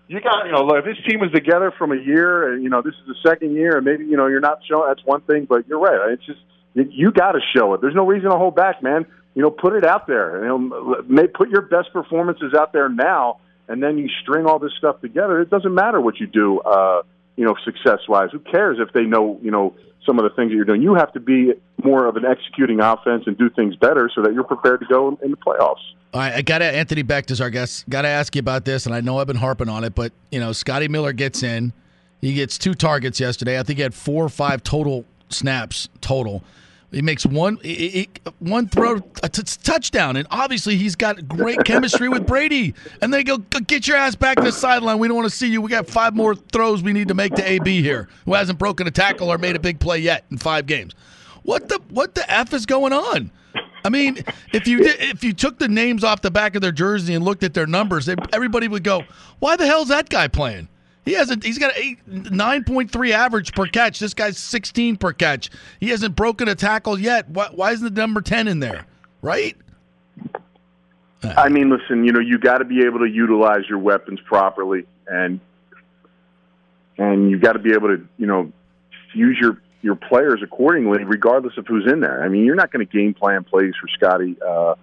You 0.08 0.22
got, 0.22 0.46
you 0.46 0.52
know, 0.52 0.64
look, 0.64 0.78
if 0.78 0.86
this 0.86 1.04
team 1.10 1.20
was 1.20 1.32
together 1.32 1.72
from 1.72 1.92
a 1.92 1.96
year, 1.96 2.54
and 2.54 2.64
you 2.64 2.70
know, 2.70 2.82
this 2.82 2.94
is 2.94 3.08
the 3.08 3.30
second 3.30 3.56
year, 3.56 3.78
and 3.78 3.86
maybe 3.86 4.06
you 4.06 4.16
know 4.16 4.28
you're 4.28 4.40
not 4.40 4.60
showing. 4.70 4.88
That's 4.88 5.06
one 5.06 5.22
thing, 5.22 5.46
but 5.46 5.68
you're 5.68 5.80
right. 5.80 6.12
It's 6.12 6.26
just 6.26 6.40
you, 6.74 6.88
you 6.90 7.12
got 7.12 7.34
to 7.34 7.42
show 7.56 7.74
it. 7.74 7.82
There's 7.82 7.96
no 7.96 8.06
reason 8.06 8.30
to 8.30 8.38
hold 8.38 8.56
back, 8.56 8.82
man. 8.82 9.06
You 9.34 9.42
know, 9.42 9.52
put 9.52 9.74
it 9.74 9.84
out 9.84 10.08
there. 10.08 10.42
You 10.44 10.48
know, 10.48 11.04
may, 11.08 11.28
put 11.28 11.50
your 11.50 11.64
best 11.64 11.92
performances 11.92 12.54
out 12.54 12.72
there 12.72 12.88
now, 12.88 13.40
and 13.68 13.84
then 13.84 13.98
you 13.98 14.08
string 14.22 14.46
all 14.46 14.60
this 14.60 14.72
stuff 14.78 15.02
together. 15.02 15.42
It 15.42 15.50
doesn't 15.50 15.74
matter 15.74 16.00
what 16.00 16.20
you 16.20 16.28
do. 16.28 16.60
Uh, 16.62 17.02
you 17.36 17.46
know, 17.46 17.56
success 17.64 18.00
wise. 18.08 18.30
Who 18.32 18.40
cares 18.40 18.78
if 18.80 18.94
they 18.94 19.04
know, 19.04 19.40
you 19.42 19.52
know, 19.52 19.76
some 20.06 20.20
of 20.20 20.24
the 20.24 20.30
things 20.36 20.52
that 20.52 20.56
you're 20.56 20.66
doing? 20.66 20.82
You 20.82 20.96
have 20.96 21.12
to 21.14 21.20
be 21.20 21.54
more 21.84 22.06
of 22.06 22.16
an 22.16 22.26
executing 22.26 22.80
offense 22.80 23.24
and 23.26 23.38
do 23.38 23.50
things 23.50 23.76
better 23.76 24.10
so 24.14 24.22
that 24.22 24.34
you're 24.34 24.44
prepared 24.44 24.80
to 24.82 24.86
go 24.86 25.18
in, 25.22 25.32
the 25.32 25.38
playoffs. 25.38 25.82
All 26.14 26.22
right, 26.22 26.34
I 26.34 26.42
got 26.42 26.60
to 26.60 26.66
Anthony 26.66 27.04
Becht 27.04 27.32
is 27.32 27.42
our 27.42 27.50
guest. 27.50 27.90
Got 27.90 28.04
to 28.04 28.08
ask 28.08 28.36
you 28.36 28.40
about 28.40 28.64
this, 28.64 28.86
and 28.86 28.96
I 28.96 29.02
know 29.02 29.20
I've 29.20 29.28
been 29.28 29.36
harping 29.36 29.70
on 29.70 29.84
it, 29.84 29.96
but 29.96 30.14
you 30.32 30.40
know, 30.40 30.54
Scotty 30.54 30.88
Miller 30.88 31.12
gets 31.12 31.44
in. 31.44 31.74
He 32.22 32.34
gets 32.34 32.58
two 32.58 32.74
targets 32.74 33.20
yesterday. 33.20 33.60
I 33.60 33.64
think 33.64 33.78
he 33.78 33.84
had 33.84 33.94
four 33.94 34.24
or 34.24 34.30
five 34.30 34.64
total 34.64 35.06
snaps 35.30 35.90
total. 36.02 36.44
He 36.96 37.02
makes 37.02 37.26
one 37.26 37.58
he- 37.62 37.90
he- 37.90 38.10
one 38.40 38.70
throw, 38.70 39.02
a 39.22 39.28
t- 39.28 39.44
touchdown, 39.64 40.16
and 40.16 40.26
obviously 40.32 40.78
he's 40.78 40.96
got 40.96 41.28
great 41.28 41.66
chemistry 41.66 42.08
with 42.08 42.26
Brady. 42.26 42.74
And 43.02 43.14
they 43.14 43.22
go, 43.22 43.40
"Go 43.40 43.60
get 43.60 43.86
your 43.86 43.98
ass 43.98 44.16
back 44.16 44.38
to 44.38 44.44
the 44.44 44.54
sideline. 44.54 44.98
We 44.98 45.10
don't 45.10 45.18
want 45.18 45.30
to 45.30 45.36
see 45.36 45.48
you. 45.48 45.60
We 45.62 45.70
got 45.70 45.90
five 45.90 46.16
more 46.16 46.36
throws 46.36 46.82
we 46.82 46.94
need 46.94 47.10
to 47.10 47.14
make 47.14 47.36
to 47.36 47.44
AB 47.52 47.82
here, 47.82 48.08
who 48.24 48.34
hasn't 48.34 48.60
broken 48.60 48.88
a 48.88 48.92
tackle 48.92 49.28
or 49.30 49.38
made 49.38 49.58
a 49.58 49.60
big 49.60 49.82
play 49.82 50.00
yet 50.00 50.24
in 50.32 50.38
five 50.38 50.68
games. 50.68 50.94
What 51.44 51.68
the 51.68 51.82
what 51.90 52.16
the 52.16 52.32
f 52.32 52.54
is 52.54 52.66
going 52.66 52.94
on? 52.94 53.30
I 53.84 53.90
mean, 53.90 54.24
if 54.54 54.66
you 54.66 54.78
did, 54.78 54.96
if 55.02 55.22
you 55.22 55.34
took 55.34 55.60
the 55.60 55.68
names 55.68 56.02
off 56.06 56.22
the 56.22 56.32
back 56.32 56.56
of 56.56 56.62
their 56.62 56.72
jersey 56.72 57.14
and 57.14 57.26
looked 57.26 57.44
at 57.44 57.54
their 57.54 57.68
numbers, 57.68 58.08
everybody 58.32 58.70
would 58.70 58.86
go, 58.86 59.04
"Why 59.40 59.58
the 59.58 59.68
hell's 59.68 59.90
that 59.90 60.08
guy 60.08 60.30
playing?" 60.30 60.70
He 61.06 61.14
hasn't. 61.14 61.44
He's 61.44 61.60
got 61.60 61.78
a 61.78 61.96
nine 62.08 62.64
point 62.64 62.92
three 62.92 63.14
average 63.14 63.54
per 63.54 63.68
catch. 63.68 64.00
This 64.00 64.14
guy's 64.16 64.38
sixteen 64.40 64.98
per 64.98 65.14
catch. 65.14 65.52
He 65.80 65.90
hasn't 65.90 66.16
broken 66.16 66.48
a 66.48 66.56
tackle 66.56 67.00
yet. 67.00 67.30
Why, 67.30 67.48
why 67.54 67.72
isn't 67.74 67.94
the 67.94 68.02
number 68.02 68.22
ten 68.22 68.48
in 68.48 68.60
there? 68.60 68.86
Right? 69.22 69.56
I 71.24 71.50
mean, 71.50 71.70
listen, 71.70 72.04
you 72.04 72.12
know, 72.12 72.20
you 72.20 72.38
got 72.38 72.60
to 72.60 72.66
be 72.66 72.84
able 72.86 73.00
to 73.00 73.10
utilize 73.10 73.68
your 73.70 73.80
weapons 73.80 74.20
properly, 74.26 74.86
and 75.08 75.40
and 76.98 77.30
you 77.32 77.40
got 77.40 77.54
to 77.54 77.60
be 77.60 77.72
able 77.74 77.88
to, 77.90 78.08
you 78.18 78.28
know, 78.28 78.52
use 79.14 79.38
your 79.40 79.62
your 79.82 79.96
players 79.96 80.42
accordingly, 80.44 81.04
regardless 81.04 81.58
of 81.58 81.68
who's 81.68 81.86
in 81.92 82.00
there. 82.00 82.24
I 82.24 82.30
mean, 82.30 82.46
you're 82.46 82.56
not 82.56 82.72
going 82.72 82.86
to 82.86 82.92
game 82.92 83.14
plan 83.14 83.44
plays 83.44 83.74
for 83.80 83.88
Scotty, 83.90 84.36
uh, 84.46 84.74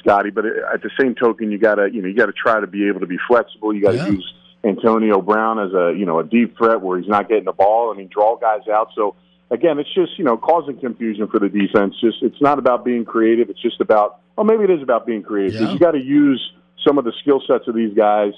Scotty, 0.00 0.30
but 0.30 0.44
at 0.46 0.82
the 0.82 0.90
same 1.00 1.14
token, 1.14 1.52
you 1.52 1.58
got 1.58 1.76
to, 1.76 1.88
you 1.92 2.02
know, 2.02 2.08
you 2.08 2.14
got 2.16 2.26
to 2.26 2.32
try 2.32 2.58
to 2.58 2.66
be 2.66 2.88
able 2.88 2.98
to 3.00 3.06
be 3.06 3.18
flexible. 3.28 3.72
You 3.72 3.82
got 3.82 3.92
to 3.92 3.96
Yeah. 3.98 4.08
use 4.08 4.34
Antonio 4.64 5.20
Brown 5.20 5.58
as 5.58 5.72
a 5.72 5.94
you 5.96 6.06
know 6.06 6.18
a 6.18 6.24
deep 6.24 6.56
threat 6.56 6.80
where 6.80 6.98
he's 6.98 7.08
not 7.08 7.28
getting 7.28 7.44
the 7.44 7.52
ball. 7.52 7.92
I 7.92 7.96
mean, 7.96 8.08
draw 8.12 8.36
guys 8.36 8.66
out. 8.68 8.90
So 8.94 9.14
again, 9.50 9.78
it's 9.78 9.92
just 9.94 10.18
you 10.18 10.24
know 10.24 10.36
causing 10.36 10.78
confusion 10.78 11.28
for 11.28 11.38
the 11.38 11.48
defense. 11.48 11.94
Just 12.00 12.22
it's 12.22 12.40
not 12.40 12.58
about 12.58 12.84
being 12.84 13.04
creative. 13.04 13.50
It's 13.50 13.62
just 13.62 13.80
about 13.80 14.20
well, 14.36 14.44
maybe 14.44 14.64
it 14.64 14.70
is 14.70 14.82
about 14.82 15.06
being 15.06 15.22
creative. 15.22 15.60
Yeah. 15.60 15.72
You 15.72 15.78
got 15.78 15.92
to 15.92 16.02
use 16.02 16.52
some 16.86 16.98
of 16.98 17.04
the 17.04 17.12
skill 17.20 17.42
sets 17.46 17.66
of 17.68 17.74
these 17.74 17.94
guys 17.94 18.32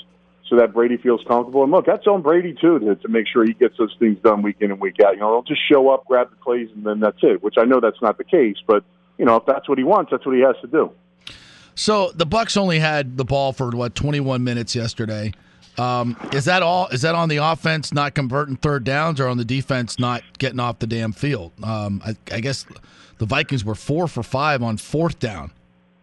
so 0.48 0.56
that 0.56 0.74
Brady 0.74 0.96
feels 0.96 1.22
comfortable. 1.28 1.62
And 1.62 1.70
look, 1.70 1.86
that's 1.86 2.06
on 2.06 2.22
Brady 2.22 2.54
too 2.60 2.78
to, 2.80 2.96
to 2.96 3.08
make 3.08 3.26
sure 3.32 3.44
he 3.44 3.54
gets 3.54 3.76
those 3.78 3.94
things 3.98 4.18
done 4.22 4.42
week 4.42 4.56
in 4.60 4.72
and 4.72 4.80
week 4.80 4.96
out. 5.04 5.14
You 5.14 5.20
know, 5.20 5.30
don't 5.30 5.46
just 5.46 5.60
show 5.70 5.90
up, 5.90 6.04
grab 6.06 6.30
the 6.30 6.36
plays, 6.36 6.68
and 6.74 6.84
then 6.84 7.00
that's 7.00 7.18
it. 7.22 7.42
Which 7.42 7.54
I 7.56 7.64
know 7.64 7.80
that's 7.80 8.00
not 8.02 8.18
the 8.18 8.24
case, 8.24 8.56
but 8.66 8.84
you 9.16 9.24
know, 9.24 9.36
if 9.36 9.46
that's 9.46 9.68
what 9.68 9.78
he 9.78 9.84
wants, 9.84 10.10
that's 10.10 10.26
what 10.26 10.34
he 10.34 10.42
has 10.42 10.56
to 10.62 10.66
do. 10.66 10.90
So 11.74 12.10
the 12.14 12.26
Bucks 12.26 12.56
only 12.56 12.78
had 12.78 13.16
the 13.16 13.24
ball 13.24 13.52
for 13.52 13.70
what 13.70 13.94
21 13.94 14.42
minutes 14.42 14.74
yesterday. 14.74 15.32
Um, 15.80 16.16
is 16.32 16.44
that 16.44 16.62
all? 16.62 16.88
Is 16.88 17.02
that 17.02 17.14
on 17.14 17.28
the 17.28 17.38
offense 17.38 17.92
not 17.92 18.14
converting 18.14 18.56
third 18.56 18.84
downs, 18.84 19.18
or 19.20 19.28
on 19.28 19.38
the 19.38 19.44
defense 19.44 19.98
not 19.98 20.22
getting 20.38 20.60
off 20.60 20.78
the 20.78 20.86
damn 20.86 21.12
field? 21.12 21.52
Um, 21.62 22.02
I, 22.04 22.16
I 22.34 22.40
guess 22.40 22.66
the 23.18 23.26
Vikings 23.26 23.64
were 23.64 23.74
four 23.74 24.06
for 24.08 24.22
five 24.22 24.62
on 24.62 24.76
fourth 24.76 25.18
down 25.18 25.52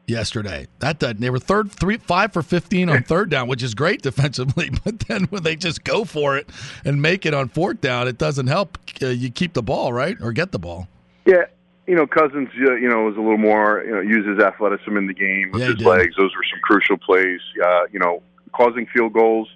yesterday. 0.07 0.67
That 0.79 0.99
doesn't- 0.99 1.19
they 1.19 1.29
were 1.29 1.39
third 1.39 1.71
three 1.71 1.97
five 1.97 2.31
for 2.33 2.41
15 2.41 2.89
on 2.89 3.03
third 3.03 3.29
down, 3.29 3.47
which 3.47 3.61
is 3.61 3.75
great 3.75 4.01
defensively. 4.01 4.71
But 4.83 4.99
then 5.01 5.25
when 5.25 5.43
they 5.43 5.55
just 5.55 5.83
go 5.83 6.05
for 6.05 6.37
it 6.37 6.49
and 6.85 7.01
make 7.01 7.25
it 7.25 7.33
on 7.33 7.49
fourth 7.49 7.81
down, 7.81 8.07
it 8.07 8.17
doesn't 8.17 8.47
help. 8.47 8.77
Uh, 9.01 9.07
you 9.07 9.29
keep 9.29 9.53
the 9.53 9.63
ball 9.63 9.91
right 9.93 10.17
or 10.21 10.31
get 10.31 10.51
the 10.53 10.59
ball. 10.59 10.87
Yeah, 11.25 11.43
you 11.87 11.95
know, 11.95 12.07
Cousins, 12.07 12.49
uh, 12.65 12.75
you 12.75 12.87
know, 12.89 13.03
was 13.03 13.17
a 13.17 13.21
little 13.21 13.37
more, 13.37 13.83
you 13.85 13.91
know, 13.91 13.99
uses 14.01 14.39
athleticism 14.41 14.95
in 14.97 15.07
the 15.07 15.13
game 15.13 15.51
with 15.51 15.61
Yeah, 15.61 15.67
his 15.73 15.81
legs. 15.81 16.15
Those 16.17 16.33
were 16.35 16.43
some 16.49 16.59
crucial 16.63 16.97
plays. 16.97 17.41
Uh, 17.63 17.83
you 17.91 17.99
know, 17.99 18.23
causing 18.53 18.85
field 18.87 19.13
goals 19.13 19.49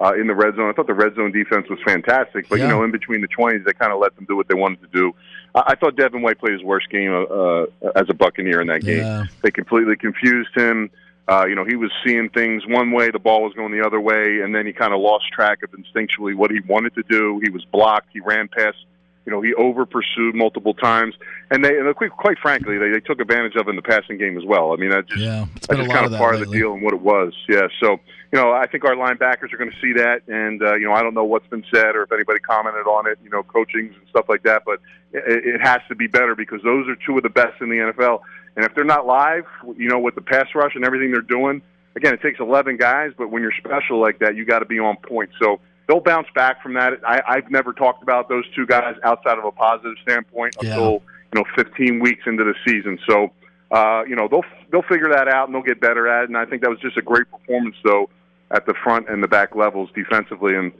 uh, 0.00 0.12
in 0.14 0.26
the 0.26 0.34
red 0.34 0.54
zone. 0.56 0.68
I 0.68 0.72
thought 0.72 0.86
the 0.86 0.94
red 0.94 1.14
zone 1.14 1.32
defense 1.32 1.68
was 1.68 1.78
fantastic, 1.84 2.48
but 2.48 2.58
you 2.58 2.66
know, 2.66 2.82
in 2.84 2.90
between 2.90 3.20
the 3.20 3.28
twenties, 3.28 3.64
they 3.64 3.72
kind 3.72 3.92
of 3.92 3.98
let 3.98 4.14
them 4.16 4.24
do 4.26 4.36
what 4.36 4.48
they 4.48 4.54
wanted 4.54 4.80
to 4.82 4.88
do. 4.88 5.14
I, 5.54 5.62
I 5.68 5.74
thought 5.74 5.96
Devin 5.96 6.22
White 6.22 6.38
played 6.38 6.52
his 6.52 6.62
worst 6.62 6.90
game 6.90 7.12
uh, 7.12 7.22
uh, 7.22 7.66
as 7.94 8.06
a 8.08 8.14
Buccaneer 8.14 8.60
in 8.60 8.68
that 8.68 8.82
game. 8.82 8.98
Yeah. 8.98 9.24
They 9.42 9.50
completely 9.50 9.96
confused 9.96 10.50
him. 10.54 10.90
Uh, 11.28 11.44
you 11.46 11.56
know, 11.56 11.64
he 11.64 11.74
was 11.74 11.90
seeing 12.06 12.28
things 12.28 12.64
one 12.66 12.92
way, 12.92 13.10
the 13.10 13.18
ball 13.18 13.42
was 13.42 13.52
going 13.54 13.72
the 13.72 13.84
other 13.84 14.00
way, 14.00 14.42
and 14.42 14.54
then 14.54 14.64
he 14.64 14.72
kind 14.72 14.94
of 14.94 15.00
lost 15.00 15.24
track 15.32 15.58
of 15.64 15.70
instinctually 15.72 16.36
what 16.36 16.52
he 16.52 16.60
wanted 16.68 16.94
to 16.94 17.02
do. 17.08 17.40
He 17.42 17.50
was 17.50 17.64
blocked. 17.64 18.08
He 18.12 18.20
ran 18.20 18.48
past. 18.48 18.76
You 19.24 19.32
know, 19.32 19.40
he 19.40 19.52
over 19.54 19.84
pursued 19.84 20.36
multiple 20.36 20.72
times, 20.72 21.16
and 21.50 21.64
they, 21.64 21.76
and 21.76 21.96
quite, 21.96 22.12
quite 22.12 22.38
frankly, 22.38 22.78
they, 22.78 22.90
they 22.90 23.00
took 23.00 23.18
advantage 23.18 23.56
of 23.56 23.66
in 23.66 23.74
the 23.74 23.82
passing 23.82 24.18
game 24.18 24.38
as 24.38 24.44
well. 24.44 24.72
I 24.72 24.76
mean, 24.76 24.90
that 24.90 25.08
just 25.08 25.20
Yeah, 25.20 25.46
it's 25.56 25.66
that's 25.66 25.80
just 25.80 25.90
kind 25.90 26.06
of 26.06 26.12
part 26.16 26.36
of 26.36 26.42
the 26.42 26.46
deal 26.46 26.74
and 26.74 26.80
what 26.80 26.94
it 26.94 27.00
was. 27.00 27.34
Yeah. 27.48 27.66
So, 27.80 27.98
you 28.36 28.42
know, 28.42 28.52
I 28.52 28.66
think 28.66 28.84
our 28.84 28.94
linebackers 28.94 29.50
are 29.54 29.56
going 29.56 29.70
to 29.70 29.80
see 29.80 29.94
that, 29.94 30.20
and 30.28 30.62
uh, 30.62 30.74
you 30.74 30.84
know, 30.86 30.92
I 30.92 31.02
don't 31.02 31.14
know 31.14 31.24
what's 31.24 31.46
been 31.46 31.64
said 31.72 31.96
or 31.96 32.02
if 32.02 32.12
anybody 32.12 32.38
commented 32.40 32.86
on 32.86 33.06
it. 33.06 33.18
You 33.24 33.30
know, 33.30 33.42
coachings 33.42 33.94
and 33.96 34.06
stuff 34.10 34.26
like 34.28 34.42
that, 34.42 34.62
but 34.66 34.78
it, 35.12 35.54
it 35.54 35.60
has 35.62 35.80
to 35.88 35.94
be 35.94 36.06
better 36.06 36.34
because 36.34 36.60
those 36.62 36.86
are 36.86 36.96
two 37.06 37.16
of 37.16 37.22
the 37.22 37.30
best 37.30 37.62
in 37.62 37.70
the 37.70 37.76
NFL. 37.76 38.20
And 38.54 38.64
if 38.66 38.74
they're 38.74 38.84
not 38.84 39.06
live, 39.06 39.44
you 39.78 39.88
know, 39.88 39.98
with 39.98 40.16
the 40.16 40.20
pass 40.20 40.48
rush 40.54 40.72
and 40.74 40.84
everything 40.84 41.12
they're 41.12 41.22
doing, 41.22 41.62
again, 41.94 42.12
it 42.12 42.20
takes 42.20 42.38
11 42.38 42.76
guys, 42.76 43.12
but 43.16 43.30
when 43.30 43.40
you're 43.40 43.54
special 43.56 44.00
like 44.02 44.18
that, 44.18 44.36
you 44.36 44.44
got 44.44 44.58
to 44.58 44.66
be 44.66 44.78
on 44.78 44.98
point. 44.98 45.30
So 45.40 45.58
they'll 45.88 46.00
bounce 46.00 46.28
back 46.34 46.62
from 46.62 46.74
that. 46.74 46.92
I, 47.06 47.22
I've 47.26 47.50
never 47.50 47.72
talked 47.72 48.02
about 48.02 48.28
those 48.28 48.44
two 48.54 48.66
guys 48.66 48.96
outside 49.02 49.38
of 49.38 49.46
a 49.46 49.50
positive 49.52 49.94
standpoint 50.02 50.56
Yeah. 50.60 50.72
until 50.72 50.92
you 51.32 51.40
know 51.40 51.44
15 51.56 52.00
weeks 52.00 52.24
into 52.26 52.44
the 52.44 52.54
season. 52.66 52.98
So 53.08 53.32
uh, 53.70 54.02
you 54.06 54.14
know 54.14 54.28
they'll 54.28 54.44
they'll 54.70 54.82
figure 54.82 55.08
that 55.08 55.26
out 55.26 55.48
and 55.48 55.54
they'll 55.54 55.62
get 55.62 55.80
better 55.80 56.06
at 56.06 56.24
it. 56.24 56.28
And 56.28 56.36
I 56.36 56.44
think 56.44 56.60
that 56.60 56.70
was 56.70 56.80
just 56.80 56.98
a 56.98 57.02
great 57.02 57.30
performance 57.30 57.76
though 57.82 58.10
at 58.50 58.66
the 58.66 58.74
front 58.74 59.08
and 59.08 59.22
the 59.22 59.28
back 59.28 59.54
levels 59.56 59.90
defensively. 59.94 60.54
And 60.54 60.72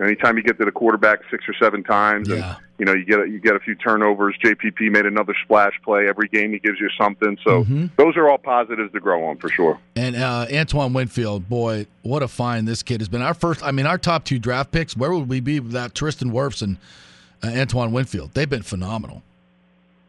anytime 0.00 0.36
you 0.36 0.42
get 0.42 0.58
to 0.58 0.64
the 0.64 0.72
quarterback 0.72 1.20
six 1.30 1.44
or 1.48 1.54
seven 1.54 1.82
times, 1.82 2.28
and 2.28 2.44
you 2.78 2.84
know 2.84 2.92
you 2.92 3.04
get 3.04 3.20
a, 3.20 3.28
you 3.28 3.38
get 3.38 3.54
a 3.56 3.60
few 3.60 3.74
turnovers. 3.76 4.34
JPP 4.42 4.90
made 4.90 5.06
another 5.06 5.34
splash 5.44 5.72
play. 5.84 6.08
Every 6.08 6.28
game 6.28 6.52
he 6.52 6.58
gives 6.58 6.80
you 6.80 6.90
something. 7.00 7.38
So 7.44 7.62
Mm-hmm. 7.64 7.86
those 7.96 8.16
are 8.16 8.28
all 8.28 8.38
positives 8.38 8.92
to 8.92 9.00
grow 9.00 9.24
on 9.26 9.36
for 9.38 9.48
sure. 9.48 9.78
And 9.96 10.16
uh, 10.16 10.46
Antoine 10.52 10.92
Winfield, 10.92 11.48
boy, 11.48 11.86
what 12.02 12.22
a 12.22 12.28
find 12.28 12.66
this 12.68 12.82
kid 12.82 13.00
has 13.00 13.08
been. 13.08 13.22
Our 13.22 13.34
first, 13.34 13.62
I 13.64 13.70
mean, 13.70 13.86
our 13.86 13.98
top 13.98 14.24
two 14.24 14.38
draft 14.38 14.70
picks. 14.72 14.96
Where 14.96 15.12
would 15.12 15.28
we 15.28 15.40
be 15.40 15.60
without 15.60 15.94
Tristan 15.94 16.32
Wirfs 16.32 16.60
and 16.62 16.76
uh, 17.42 17.48
Antoine 17.58 17.92
Winfield? 17.92 18.32
They've 18.34 18.50
been 18.50 18.62
phenomenal. 18.62 19.22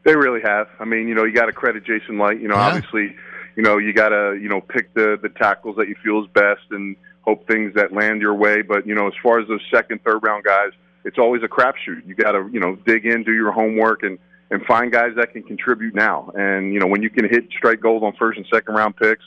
They 0.03 0.15
really 0.15 0.41
have. 0.41 0.67
I 0.79 0.85
mean, 0.85 1.07
you 1.07 1.15
know, 1.15 1.23
you 1.23 1.33
got 1.33 1.45
to 1.45 1.51
credit 1.51 1.83
Jason 1.83 2.19
Licht. 2.19 2.41
You 2.41 2.47
know, 2.47 2.55
Yeah. 2.55 2.67
obviously, 2.75 3.15
you 3.55 3.63
know, 3.63 3.77
you 3.77 3.93
got 3.93 4.09
to, 4.09 4.37
you 4.41 4.49
know, 4.49 4.61
pick 4.61 4.93
the 4.93 5.17
the 5.21 5.29
tackles 5.29 5.75
that 5.77 5.87
you 5.87 5.95
feel 6.03 6.21
is 6.23 6.27
best 6.33 6.61
and 6.71 6.95
hope 7.21 7.47
things 7.47 7.73
that 7.75 7.93
land 7.93 8.21
your 8.21 8.33
way. 8.35 8.61
But 8.61 8.85
you 8.85 8.95
know, 8.95 9.07
as 9.07 9.13
far 9.23 9.39
as 9.39 9.47
those 9.47 9.61
second, 9.73 10.03
third 10.03 10.19
round 10.23 10.43
guys, 10.43 10.71
it's 11.03 11.17
always 11.17 11.41
a 11.43 11.47
crapshoot. 11.47 12.05
You 12.05 12.15
got 12.15 12.31
to, 12.33 12.49
you 12.51 12.59
know, 12.59 12.75
dig 12.85 13.05
in, 13.05 13.23
do 13.23 13.33
your 13.33 13.51
homework, 13.51 14.03
and 14.03 14.17
and 14.51 14.63
find 14.65 14.91
guys 14.91 15.11
that 15.17 15.33
can 15.33 15.43
contribute 15.43 15.95
now. 15.95 16.31
And 16.35 16.73
you 16.73 16.79
know, 16.79 16.87
when 16.87 17.01
you 17.01 17.09
can 17.09 17.27
hit 17.29 17.49
strike 17.57 17.81
gold 17.81 18.03
on 18.03 18.13
first 18.17 18.37
and 18.37 18.45
second 18.53 18.75
round 18.75 18.95
picks 18.97 19.23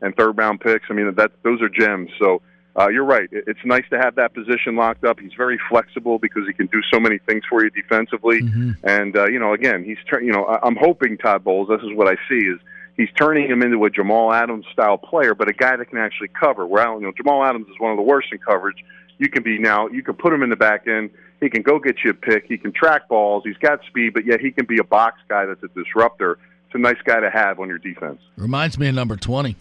and 0.00 0.14
third 0.16 0.36
round 0.38 0.60
picks, 0.60 0.86
I 0.90 0.94
mean, 0.94 1.14
that 1.14 1.32
those 1.42 1.60
are 1.62 1.68
gems. 1.68 2.10
So. 2.18 2.42
Uh, 2.74 2.88
you're 2.88 3.04
right. 3.04 3.28
It's 3.32 3.60
nice 3.66 3.84
to 3.90 3.98
have 3.98 4.14
that 4.14 4.32
position 4.32 4.76
locked 4.76 5.04
up. 5.04 5.20
He's 5.20 5.34
very 5.36 5.60
flexible 5.68 6.18
because 6.18 6.44
he 6.46 6.54
can 6.54 6.68
do 6.68 6.80
so 6.90 6.98
many 6.98 7.18
things 7.18 7.42
for 7.46 7.62
you 7.62 7.68
defensively. 7.68 8.40
And 8.82 9.14
uh, 9.14 9.26
you 9.26 9.38
know, 9.38 9.52
again, 9.52 9.84
he's 9.84 9.98
you 10.22 10.32
know, 10.32 10.46
I- 10.46 10.66
I'm 10.66 10.76
hoping 10.76 11.18
Todd 11.18 11.44
Bowles. 11.44 11.68
This 11.68 11.82
is 11.82 11.94
what 11.94 12.08
I 12.08 12.14
see 12.30 12.46
is 12.46 12.58
he's 12.96 13.10
turning 13.16 13.50
him 13.50 13.62
into 13.62 13.84
a 13.84 13.90
Jamal 13.90 14.32
Adams 14.32 14.66
style 14.72 14.98
player, 14.98 15.34
but 15.34 15.48
a 15.48 15.52
guy 15.52 15.76
that 15.76 15.86
can 15.86 15.98
actually 15.98 16.28
cover. 16.28 16.66
Where 16.66 16.92
you 16.94 17.00
know 17.00 17.12
Jamal 17.16 17.44
Adams 17.44 17.68
is 17.68 17.78
one 17.78 17.90
of 17.90 17.96
the 17.96 18.02
worst 18.02 18.28
in 18.32 18.38
coverage. 18.38 18.84
You 19.18 19.28
can 19.28 19.42
be 19.42 19.58
now. 19.58 19.88
You 19.88 20.02
can 20.02 20.14
put 20.14 20.32
him 20.32 20.42
in 20.42 20.50
the 20.50 20.56
back 20.56 20.86
end. 20.86 21.10
He 21.40 21.50
can 21.50 21.62
go 21.62 21.78
get 21.78 21.96
you 22.04 22.10
a 22.10 22.14
pick. 22.14 22.46
He 22.46 22.56
can 22.56 22.72
track 22.72 23.08
balls. 23.08 23.42
He's 23.44 23.56
got 23.56 23.84
speed, 23.86 24.14
but 24.14 24.24
yet 24.24 24.40
he 24.40 24.50
can 24.50 24.64
be 24.64 24.78
a 24.78 24.84
box 24.84 25.20
guy 25.28 25.44
that's 25.46 25.62
a 25.62 25.68
disruptor. 25.68 26.38
It's 26.66 26.74
a 26.74 26.78
nice 26.78 27.00
guy 27.04 27.20
to 27.20 27.30
have 27.30 27.58
on 27.58 27.68
your 27.68 27.78
defense. 27.78 28.20
Reminds 28.36 28.78
me 28.78 28.88
of 28.88 28.94
number 28.94 29.16
20, 29.16 29.56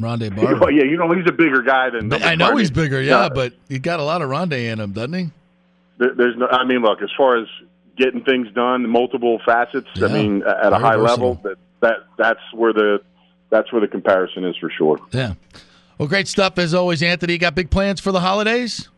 Rondé 0.00 0.34
Barber. 0.36 0.58
Well, 0.58 0.70
yeah, 0.70 0.84
you 0.84 0.96
know 0.96 1.12
he's 1.12 1.28
a 1.28 1.32
bigger 1.32 1.62
guy 1.62 1.90
than. 1.90 2.12
I 2.12 2.34
know 2.34 2.56
he's 2.56 2.70
bigger, 2.70 3.00
yeah, 3.00 3.28
but 3.28 3.52
he's 3.68 3.80
got 3.80 4.00
a 4.00 4.02
lot 4.02 4.22
of 4.22 4.30
Rondé 4.30 4.72
in 4.72 4.80
him, 4.80 4.92
doesn't 4.92 5.12
he? 5.12 5.30
There's 5.98 6.36
no. 6.36 6.46
I 6.46 6.64
mean, 6.64 6.82
look, 6.82 7.02
as 7.02 7.10
far 7.16 7.36
as 7.36 7.46
getting 7.96 8.24
things 8.24 8.50
done, 8.52 8.88
multiple 8.88 9.40
facets. 9.44 9.88
Yeah, 9.94 10.08
I 10.08 10.12
mean, 10.12 10.42
at 10.42 10.72
a 10.72 10.78
high 10.78 10.96
versatile. 10.96 11.28
level, 11.34 11.40
that 11.44 11.58
that 11.84 11.98
that's 12.18 12.40
where 12.52 12.72
the 12.72 13.00
that's 13.50 13.72
where 13.72 13.80
the 13.80 13.88
comparison 13.88 14.44
is 14.44 14.56
for 14.56 14.70
sure. 14.70 14.98
Yeah. 15.12 15.34
Well, 15.98 16.08
great 16.08 16.26
stuff 16.26 16.58
as 16.58 16.74
always, 16.74 17.02
Anthony. 17.02 17.34
You 17.34 17.38
got 17.38 17.54
big 17.54 17.70
plans 17.70 18.00
for 18.00 18.10
the 18.10 18.20
holidays? 18.20 18.88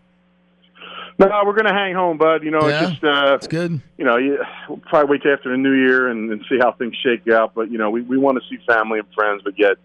No, 1.19 1.27
we're 1.47 1.55
going 1.55 1.67
to 1.67 1.73
hang 1.73 1.95
home, 1.95 2.19
bud. 2.19 2.43
You 2.45 2.51
know, 2.51 2.69
Yeah, 2.69 2.83
it's 2.83 2.91
just 2.93 3.05
uh, 3.05 3.35
it's 3.35 3.47
good. 3.47 3.81
You 3.97 4.05
know, 4.05 4.19
you, 4.19 4.39
we'll 4.69 4.79
probably 4.79 5.13
wait 5.13 5.23
till 5.23 5.33
after 5.33 5.51
the 5.51 5.57
new 5.57 5.73
year 5.73 6.09
and, 6.09 6.31
and 6.31 6.45
see 6.49 6.59
how 6.61 6.73
things 6.73 6.95
shake 7.03 7.27
out. 7.29 7.55
But 7.55 7.71
you 7.71 7.79
know, 7.79 7.91
we 7.91 8.03
we 8.03 8.19
want 8.19 8.39
to 8.43 8.45
see 8.51 8.63
family 8.67 8.99
and 8.99 9.09
friends, 9.15 9.41
but 9.45 9.59
yet, 9.59 9.77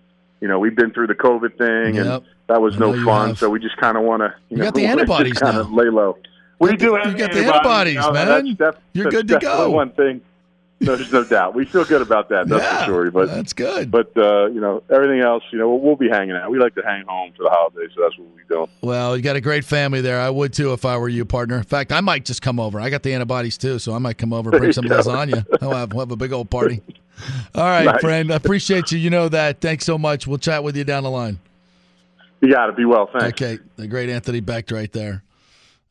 you 0.41 0.47
know, 0.47 0.60
we've 0.60 0.76
been 0.76 0.91
through 0.91 1.08
the 1.08 1.16
COVID 1.16 1.58
thing, 1.58 1.95
Yep. 1.95 2.06
and 2.06 2.26
that 2.47 2.62
was 2.62 2.78
no 2.78 2.93
fun. 3.06 3.30
have. 3.30 3.39
So 3.39 3.49
we 3.49 3.60
just 3.60 3.78
kind 3.78 3.95
of 3.97 4.04
want 4.04 4.22
to. 4.24 4.34
You 4.49 4.58
got 4.58 4.74
the 4.76 4.86
antibodies 4.93 5.34
kind 5.38 5.56
now. 5.56 5.62
of 5.62 5.72
lay 5.72 5.89
low. 5.89 6.18
We 6.60 6.76
do 6.76 6.95
have 6.95 7.12
you 7.14 7.18
got 7.18 7.32
the 7.32 7.39
antibodies, 7.45 7.95
antibodies, 7.95 7.95
you 7.95 7.99
know, 8.02 8.12
man. 8.12 8.28
That's, 8.28 8.58
that's, 8.58 8.78
You're 8.93 9.04
that's 9.06 9.16
good 9.16 9.28
to 9.30 9.39
go. 9.39 9.72
One 9.72 9.91
thing. 9.91 10.22
No, 10.82 10.95
there's 10.95 11.11
no 11.13 11.23
doubt. 11.23 11.53
We 11.53 11.63
feel 11.65 11.86
good 11.86 12.01
about 12.01 12.29
that. 12.29 12.47
That's 12.49 12.63
Yeah, 12.63 12.79
for 12.79 12.86
sure. 12.86 13.11
But 13.11 13.27
that's 13.27 13.53
good. 13.53 13.91
But 13.91 14.17
uh, 14.17 14.47
you 14.47 14.59
know, 14.59 14.82
everything 14.89 15.19
else, 15.21 15.43
you 15.51 15.59
know, 15.59 15.69
we'll, 15.69 15.79
we'll 15.79 15.95
be 15.95 16.09
hanging 16.09 16.36
out. 16.36 16.49
We 16.49 16.57
like 16.59 16.73
to 16.75 16.82
hang 16.84 17.05
home 17.05 17.32
for 17.38 17.43
the 17.43 17.49
holidays, 17.51 17.91
so 17.95 18.01
that's 18.01 18.17
what 18.17 18.27
we 18.36 18.41
do. 18.49 18.67
Well, 18.82 19.15
you 19.15 19.21
got 19.21 19.36
a 19.36 19.41
great 19.41 19.63
family 19.63 20.01
there. 20.01 20.19
I 20.19 20.29
would 20.29 20.53
too 20.53 20.73
if 20.73 20.84
I 20.84 20.97
were 20.97 21.07
you, 21.07 21.23
partner. 21.23 21.57
In 21.57 21.63
fact, 21.63 21.91
I 21.91 22.01
might 22.01 22.25
just 22.25 22.41
come 22.41 22.59
over. 22.59 22.79
I 22.79 22.89
got 22.89 23.03
the 23.03 23.13
antibodies 23.13 23.57
too, 23.57 23.77
so 23.79 23.93
I 23.93 23.99
might 23.99 24.17
come 24.17 24.34
over, 24.34 24.49
bring 24.49 24.73
some 24.73 24.88
There 24.88 24.97
you 24.97 25.03
go. 25.03 25.09
lasagna. 25.11 25.45
We'll 25.61 25.71
have, 25.75 25.93
we'll 25.93 26.01
have 26.01 26.11
a 26.11 26.15
big 26.15 26.34
old 26.34 26.49
party. 26.49 26.82
All 27.53 27.63
right, 27.63 27.86
Nice. 27.86 28.01
friend. 28.01 28.32
I 28.34 28.36
appreciate 28.38 28.91
you. 28.91 28.97
You 28.97 29.11
know 29.11 29.29
that. 29.29 29.61
Thanks 29.61 29.86
so 29.86 29.99
much. 29.99 30.25
We'll 30.25 30.39
chat 30.39 30.63
with 30.63 30.75
you 30.75 30.84
down 30.84 31.03
the 31.03 31.11
line. 31.11 31.38
You 32.41 32.51
got 32.51 32.65
to 32.65 32.73
be 32.73 32.86
well. 32.86 33.07
Thanks. 33.13 33.39
Okay, 33.39 33.59
the 33.75 33.88
great 33.88 34.09
Anthony 34.09 34.41
Becht 34.41 34.71
right 34.71 34.91
there. 34.91 35.21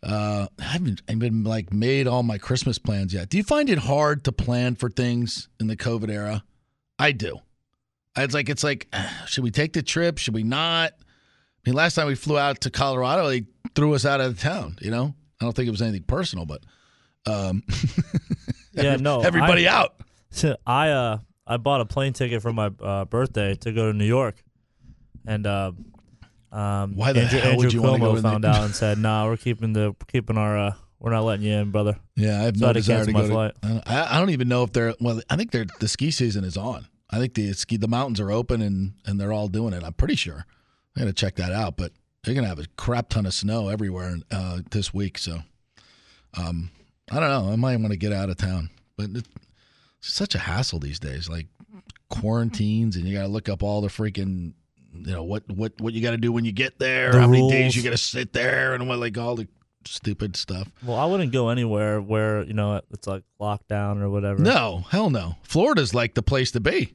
Uh, 0.02 0.46
I 0.58 0.62
haven't 0.62 1.02
even 1.10 1.44
like 1.44 1.72
made 1.72 2.06
all 2.06 2.22
my 2.22 2.38
Christmas 2.38 2.78
plans 2.78 3.12
yet. 3.12 3.28
Do 3.28 3.36
you 3.36 3.44
find 3.44 3.68
it 3.68 3.78
hard 3.78 4.24
to 4.24 4.32
plan 4.32 4.74
for 4.74 4.88
things 4.88 5.48
in 5.60 5.66
the 5.66 5.76
COVID 5.76 6.10
era? 6.10 6.42
I 6.98 7.12
do. 7.12 7.38
It's 8.16 8.34
like 8.34 8.48
it's 8.48 8.64
like, 8.64 8.88
should 9.26 9.44
we 9.44 9.50
take 9.50 9.72
the 9.74 9.82
trip? 9.82 10.18
Should 10.18 10.34
we 10.34 10.42
not? 10.42 10.92
I 10.92 11.68
mean, 11.70 11.74
last 11.74 11.94
time 11.94 12.06
we 12.06 12.14
flew 12.14 12.38
out 12.38 12.62
to 12.62 12.70
Colorado, 12.70 13.28
they 13.28 13.44
threw 13.74 13.94
us 13.94 14.04
out 14.06 14.20
of 14.20 14.36
the 14.36 14.42
town. 14.42 14.76
You 14.80 14.90
know, 14.90 15.14
I 15.40 15.44
don't 15.44 15.54
think 15.54 15.68
it 15.68 15.70
was 15.70 15.82
anything 15.82 16.04
personal, 16.04 16.46
but 16.46 16.62
um, 17.26 17.62
Yeah, 18.72 18.96
no. 18.96 19.20
everybody 19.20 19.68
I, 19.68 19.74
out. 19.80 19.94
I 20.66 20.90
uh 20.90 21.18
I 21.46 21.56
bought 21.56 21.80
a 21.80 21.84
plane 21.84 22.12
ticket 22.12 22.42
for 22.42 22.52
my 22.52 22.70
uh, 22.80 23.04
birthday 23.06 23.54
to 23.56 23.72
go 23.72 23.90
to 23.90 23.96
New 23.96 24.04
York, 24.04 24.42
and 25.26 25.46
uh, 25.46 25.72
um, 26.52 26.96
Why 26.96 27.12
the 27.12 27.22
Andrew, 27.22 27.38
hell 27.40 27.56
would 27.56 27.64
Andrew 27.66 27.80
you 27.82 27.86
Cuomo 27.86 28.00
go 28.14 28.20
found 28.22 28.44
the- 28.44 28.48
out 28.48 28.64
and 28.64 28.74
said, 28.82 28.98
"Nah, 28.98 29.26
we're 29.26 29.36
keeping 29.36 29.72
the 29.72 29.94
keeping 30.08 30.36
our 30.38 30.58
uh, 30.58 30.74
we're 30.98 31.12
not 31.12 31.24
letting 31.24 31.46
you 31.46 31.52
in, 31.54 31.70
brother." 31.70 31.96
Yeah, 32.16 32.40
I 32.40 32.42
have 32.44 32.56
so 32.56 32.60
no 32.62 32.66
had 32.68 32.72
to 32.74 32.80
desire 32.80 32.96
cancel 33.04 33.12
to 33.12 33.18
my 33.18 33.28
go 33.28 33.48
to. 33.48 33.54
I 33.62 33.68
don't- 33.68 33.88
I, 33.90 34.16
I 34.16 34.18
don't 34.18 34.30
even 34.30 34.48
know 34.48 34.62
if 34.64 34.72
they're. 34.72 34.94
Well, 35.00 35.20
I 35.30 35.36
think 35.36 35.50
they're 35.52 35.66
the 35.78 35.88
ski 35.88 36.10
season 36.10 36.44
is 36.44 36.56
on. 36.56 36.86
I 37.10 37.18
think 37.18 37.34
the 37.34 37.52
ski 37.54 37.76
the 37.76 37.88
mountains 37.88 38.20
are 38.20 38.30
open 38.30 38.62
and 38.62 38.92
and 39.06 39.20
they're 39.20 39.32
all 39.32 39.48
doing 39.48 39.72
it. 39.74 39.82
I'm 39.84 39.92
pretty 39.94 40.16
sure. 40.16 40.44
I 40.96 41.00
got 41.00 41.06
to 41.06 41.12
check 41.12 41.36
that 41.36 41.52
out. 41.52 41.76
But 41.76 41.92
They're 42.24 42.34
gonna 42.34 42.48
have 42.48 42.58
a 42.58 42.66
crap 42.76 43.08
ton 43.08 43.26
of 43.26 43.34
snow 43.34 43.68
everywhere 43.68 44.16
uh, 44.30 44.60
this 44.70 44.92
week. 44.92 45.18
So, 45.18 45.38
um, 46.36 46.70
I 47.10 47.18
don't 47.20 47.28
know. 47.30 47.52
I 47.52 47.56
might 47.56 47.76
want 47.76 47.90
to 47.92 47.96
get 47.96 48.12
out 48.12 48.28
of 48.30 48.36
town, 48.36 48.70
but 48.96 49.10
it's 49.14 49.28
such 50.00 50.34
a 50.34 50.38
hassle 50.38 50.78
these 50.80 50.98
days. 51.00 51.28
Like 51.28 51.46
quarantines, 52.08 52.96
and 52.96 53.04
you 53.06 53.14
got 53.16 53.22
to 53.22 53.28
look 53.28 53.48
up 53.48 53.62
all 53.62 53.80
the 53.80 53.88
freaking, 53.88 54.52
you 54.92 55.12
know, 55.12 55.22
what 55.22 55.44
what 55.50 55.72
what 55.80 55.92
you 55.94 56.02
got 56.02 56.10
to 56.12 56.16
do 56.16 56.32
when 56.32 56.44
you 56.44 56.52
get 56.52 56.78
there, 56.78 57.12
The 57.12 57.20
how 57.20 57.26
many 57.26 57.40
rules. 57.42 57.52
days 57.52 57.76
you 57.76 57.82
got 57.82 57.90
to 57.90 57.96
sit 57.98 58.32
there, 58.32 58.74
and 58.74 58.88
what 58.88 58.98
like 58.98 59.16
all 59.18 59.36
the 59.36 59.48
stupid 59.84 60.36
stuff. 60.36 60.68
Well, 60.84 60.96
I 60.98 61.06
wouldn't 61.06 61.32
go 61.32 61.48
anywhere 61.48 62.00
where 62.00 62.42
you 62.44 62.52
know 62.54 62.80
it's 62.90 63.06
like 63.06 63.22
lockdown 63.40 64.00
or 64.02 64.10
whatever. 64.10 64.42
No, 64.42 64.84
hell 64.90 65.10
no. 65.10 65.36
Florida's 65.42 65.94
like 65.94 66.14
the 66.14 66.22
place 66.22 66.50
to 66.52 66.60
be. 66.60 66.94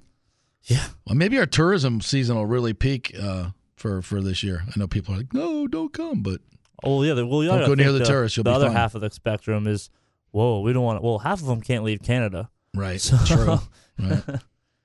Yeah. 0.63 0.85
Well, 1.05 1.15
maybe 1.15 1.37
our 1.37 1.45
tourism 1.45 2.01
season 2.01 2.35
will 2.35 2.45
really 2.47 2.73
peak 2.73 3.15
uh, 3.19 3.51
for 3.75 4.01
for 4.01 4.21
this 4.21 4.43
year. 4.43 4.63
I 4.67 4.79
know 4.79 4.87
people 4.87 5.13
are 5.13 5.17
like, 5.17 5.33
no, 5.33 5.67
don't 5.67 5.93
come, 5.93 6.21
but 6.23 6.41
Oh 6.83 7.01
yeah, 7.03 7.13
the- 7.13 7.25
well 7.25 7.41
you 7.43 7.49
Don't 7.49 7.65
go 7.65 7.73
near 7.75 7.87
think 7.87 7.99
the 7.99 8.05
tourists, 8.05 8.35
you'll 8.37 8.43
the 8.43 8.51
be 8.51 8.55
other 8.55 8.67
fine. 8.67 8.75
half 8.75 8.95
of 8.95 9.01
the 9.01 9.09
spectrum 9.09 9.65
is, 9.67 9.89
whoa, 10.31 10.59
we 10.61 10.73
don't 10.73 10.83
want. 10.83 11.01
Well, 11.03 11.19
half 11.19 11.39
of 11.41 11.47
them 11.47 11.61
can't 11.61 11.83
leave 11.83 12.01
Canada. 12.03 12.49
Right. 12.75 12.99
So, 12.99 13.17
True. 13.25 13.59
Right. 13.97 14.23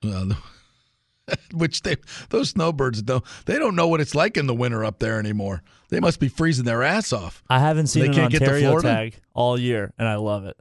Well, 0.03 0.25
the- 0.25 0.37
which 1.53 1.81
they 1.81 1.97
those 2.29 2.49
snowbirds 2.49 3.01
don't 3.01 3.23
they 3.45 3.57
don't 3.57 3.75
know 3.75 3.87
what 3.87 4.01
it's 4.01 4.15
like 4.15 4.37
in 4.37 4.47
the 4.47 4.53
winter 4.55 4.83
up 4.83 4.99
there 4.99 5.19
anymore. 5.19 5.61
They 5.89 5.99
must 5.99 6.19
be 6.19 6.29
freezing 6.29 6.65
their 6.65 6.83
ass 6.83 7.11
off. 7.11 7.43
I 7.49 7.59
haven't 7.59 7.87
seen 7.87 8.03
They 8.03 8.07
an 8.09 8.13
can't 8.13 8.31
get 8.31 8.39
to 8.39 8.59
Florida? 8.59 8.87
tag 8.87 9.15
all 9.33 9.59
year, 9.59 9.93
and 9.97 10.07
I 10.07 10.15
love 10.15 10.45
it. 10.45 10.57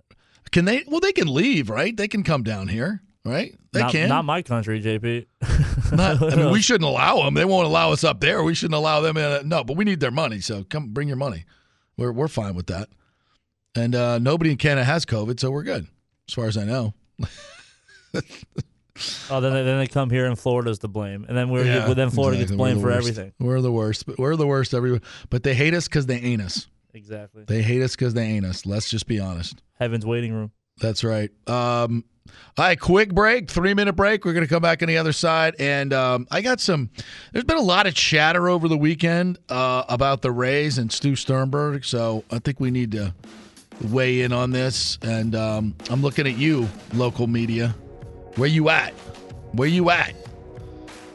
Can 0.50 0.64
they? 0.64 0.84
Well, 0.86 1.00
they 1.00 1.12
can 1.12 1.32
leave, 1.32 1.70
right? 1.70 1.96
They 1.96 2.08
can 2.08 2.24
come 2.24 2.42
down 2.42 2.68
here, 2.68 3.02
right? 3.24 3.54
They 3.72 3.80
not, 3.80 3.92
can. 3.92 4.08
Not 4.08 4.24
my 4.24 4.42
country, 4.42 4.82
JP. 4.82 5.26
Not- 5.96 6.22
I 6.32 6.36
mean, 6.36 6.50
we 6.50 6.60
shouldn't 6.62 6.88
allow 6.88 7.22
them. 7.22 7.34
They 7.34 7.44
won't 7.44 7.66
allow 7.66 7.92
us 7.92 8.02
up 8.02 8.20
there. 8.20 8.42
We 8.42 8.54
shouldn't 8.54 8.74
allow 8.74 9.00
them 9.00 9.16
in. 9.16 9.48
No, 9.48 9.62
but 9.62 9.76
we 9.76 9.84
need 9.84 10.00
their 10.00 10.10
money. 10.10 10.40
So 10.40 10.64
come, 10.64 10.88
bring 10.88 11.06
your 11.06 11.16
money. 11.16 11.44
We're 11.96 12.12
we're 12.12 12.28
fine 12.28 12.54
with 12.54 12.66
that. 12.66 12.88
And 13.76 13.94
uh, 13.94 14.18
nobody 14.18 14.50
in 14.50 14.56
Canada 14.56 14.84
has 14.84 15.06
COVID, 15.06 15.38
so 15.38 15.52
we're 15.52 15.62
good, 15.62 15.86
as 16.28 16.34
far 16.34 16.46
as 16.46 16.56
I 16.56 16.64
know. 16.64 16.94
Oh, 19.30 19.40
then 19.40 19.52
they, 19.52 19.62
then 19.62 19.78
they 19.78 19.86
come 19.86 20.10
here, 20.10 20.26
and 20.26 20.38
Florida's 20.38 20.78
to 20.80 20.88
blame, 20.88 21.24
and 21.28 21.36
then 21.36 21.48
we're 21.50 21.64
Yeah, 21.64 21.92
then 21.94 22.10
Florida 22.10 22.36
exactly. 22.40 22.56
gets 22.56 22.56
blamed 22.56 22.80
for 22.80 22.86
worst. 22.88 23.08
everything. 23.08 23.32
We're 23.38 23.60
the 23.60 23.72
worst. 23.72 24.06
But 24.06 24.18
we're 24.18 24.36
the 24.36 24.46
worst 24.46 24.74
everywhere. 24.74 25.00
But 25.28 25.42
they 25.42 25.54
hate 25.54 25.74
us 25.74 25.88
because 25.88 26.06
they 26.06 26.16
ain't 26.18 26.42
us. 26.42 26.66
Exactly. 26.92 27.44
They 27.46 27.62
hate 27.62 27.82
us 27.82 27.94
because 27.96 28.14
they 28.14 28.24
ain't 28.24 28.44
us. 28.44 28.66
Let's 28.66 28.90
just 28.90 29.06
be 29.06 29.20
honest. 29.20 29.62
Heaven's 29.78 30.04
waiting 30.04 30.32
room. 30.32 30.50
That's 30.80 31.04
right. 31.04 31.30
Um, 31.46 32.04
all 32.56 32.64
right, 32.64 32.78
quick 32.78 33.14
break, 33.14 33.50
three 33.50 33.74
minute 33.74 33.94
break. 33.94 34.24
We're 34.24 34.32
going 34.32 34.46
to 34.46 34.48
come 34.52 34.62
back 34.62 34.82
on 34.82 34.88
the 34.88 34.98
other 34.98 35.12
side. 35.12 35.54
And 35.58 35.92
um, 35.92 36.26
I 36.30 36.40
got 36.42 36.60
some, 36.60 36.90
there's 37.32 37.44
been 37.44 37.56
a 37.58 37.62
lot 37.62 37.86
of 37.86 37.94
chatter 37.94 38.48
over 38.48 38.66
the 38.68 38.76
weekend 38.76 39.38
uh, 39.48 39.84
about 39.88 40.22
the 40.22 40.30
Rays 40.30 40.78
and 40.78 40.90
Stu 40.92 41.16
Sternberg. 41.16 41.84
So 41.84 42.24
I 42.30 42.38
think 42.38 42.60
we 42.60 42.70
need 42.70 42.92
to 42.92 43.14
weigh 43.88 44.22
in 44.22 44.32
on 44.32 44.50
this. 44.52 44.98
And 45.02 45.34
um, 45.34 45.74
I'm 45.90 46.02
looking 46.02 46.26
at 46.26 46.36
you, 46.36 46.68
local 46.94 47.26
media. 47.26 47.74
Where 48.36 48.48
you 48.48 48.68
at? 48.68 48.92
Where 49.52 49.68
you 49.68 49.90
at? 49.90 50.14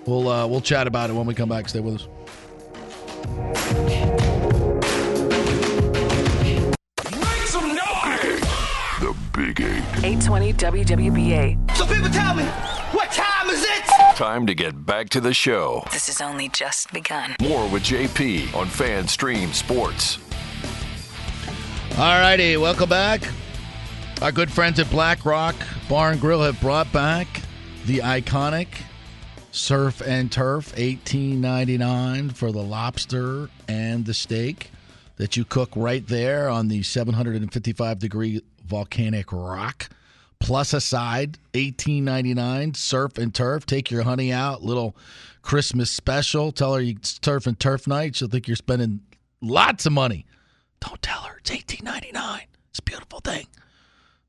We'll, 0.05 0.27
uh, 0.27 0.45
we'll 0.47 0.61
chat 0.61 0.85
about 0.85 1.09
it 1.09 1.13
when 1.13 1.25
we 1.25 1.33
come 1.33 1.49
back. 1.49 1.69
Stay 1.69 1.79
with 1.79 1.95
us. 1.95 2.07
Make 7.11 7.47
some 7.47 7.69
noise! 7.69 8.41
The 8.99 9.15
Big 9.33 9.61
Eight. 9.61 9.83
820 10.03 10.53
WWBA. 10.53 11.75
So 11.77 11.85
people 11.87 12.09
tell 12.09 12.35
me, 12.35 12.43
what 12.91 13.09
time 13.11 13.49
is 13.49 13.63
it? 13.63 13.85
Time 14.15 14.45
to 14.47 14.53
get 14.53 14.85
back 14.85 15.09
to 15.09 15.21
the 15.21 15.33
show. 15.33 15.83
This 15.91 16.07
has 16.07 16.21
only 16.21 16.49
just 16.49 16.91
begun. 16.91 17.35
More 17.41 17.67
with 17.69 17.83
JP 17.83 18.53
on 18.55 18.67
FanStream 18.67 19.53
Sports. 19.53 20.19
All 21.97 22.19
righty, 22.19 22.57
welcome 22.57 22.89
back. 22.89 23.21
Our 24.21 24.31
good 24.31 24.51
friends 24.51 24.79
at 24.79 24.89
Black 24.89 25.25
Rock 25.25 25.55
Bar 25.87 26.13
and 26.13 26.19
Grill 26.21 26.41
have 26.41 26.59
brought 26.61 26.91
back 26.91 27.27
the 27.85 27.99
iconic 27.99 28.69
Surf 29.51 30.01
and 30.01 30.31
Turf 30.31 30.71
1899 30.71 32.31
for 32.31 32.51
the 32.51 32.63
lobster 32.63 33.51
and 33.67 34.03
the 34.03 34.13
steak 34.15 34.71
that 35.17 35.37
you 35.37 35.45
cook 35.45 35.69
right 35.75 36.05
there 36.07 36.49
on 36.49 36.69
the 36.69 36.81
755 36.81 37.99
degree 37.99 38.41
volcanic 38.65 39.31
rock. 39.31 39.89
Plus 40.39 40.73
a 40.73 40.81
side, 40.81 41.37
1899 41.53 42.73
Surf 42.73 43.19
and 43.19 43.33
Turf. 43.33 43.67
Take 43.67 43.91
your 43.91 44.01
honey 44.03 44.33
out, 44.33 44.63
little 44.63 44.95
Christmas 45.43 45.91
special. 45.91 46.51
Tell 46.51 46.73
her 46.73 46.81
it's 46.81 47.19
Turf 47.19 47.45
and 47.45 47.59
Turf 47.59 47.85
night. 47.85 48.15
She'll 48.15 48.27
think 48.27 48.47
you're 48.47 48.55
spending 48.55 49.01
lots 49.39 49.85
of 49.85 49.93
money. 49.93 50.25
Don't 50.79 51.01
tell 51.03 51.21
her 51.21 51.37
it's 51.37 51.51
1899. 51.51 52.41
It's 52.71 52.79
a 52.79 52.81
beautiful 52.81 53.19
thing. 53.19 53.45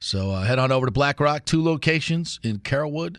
So 0.07 0.31
uh, 0.31 0.43
head 0.43 0.61
on 0.61 0.71
over 0.71 0.87
to 0.87 0.93
Black 0.93 1.19
Rock, 1.19 1.45
two 1.45 1.65
locations 1.65 2.39
in 2.45 2.61
Carrollwood 2.61 3.17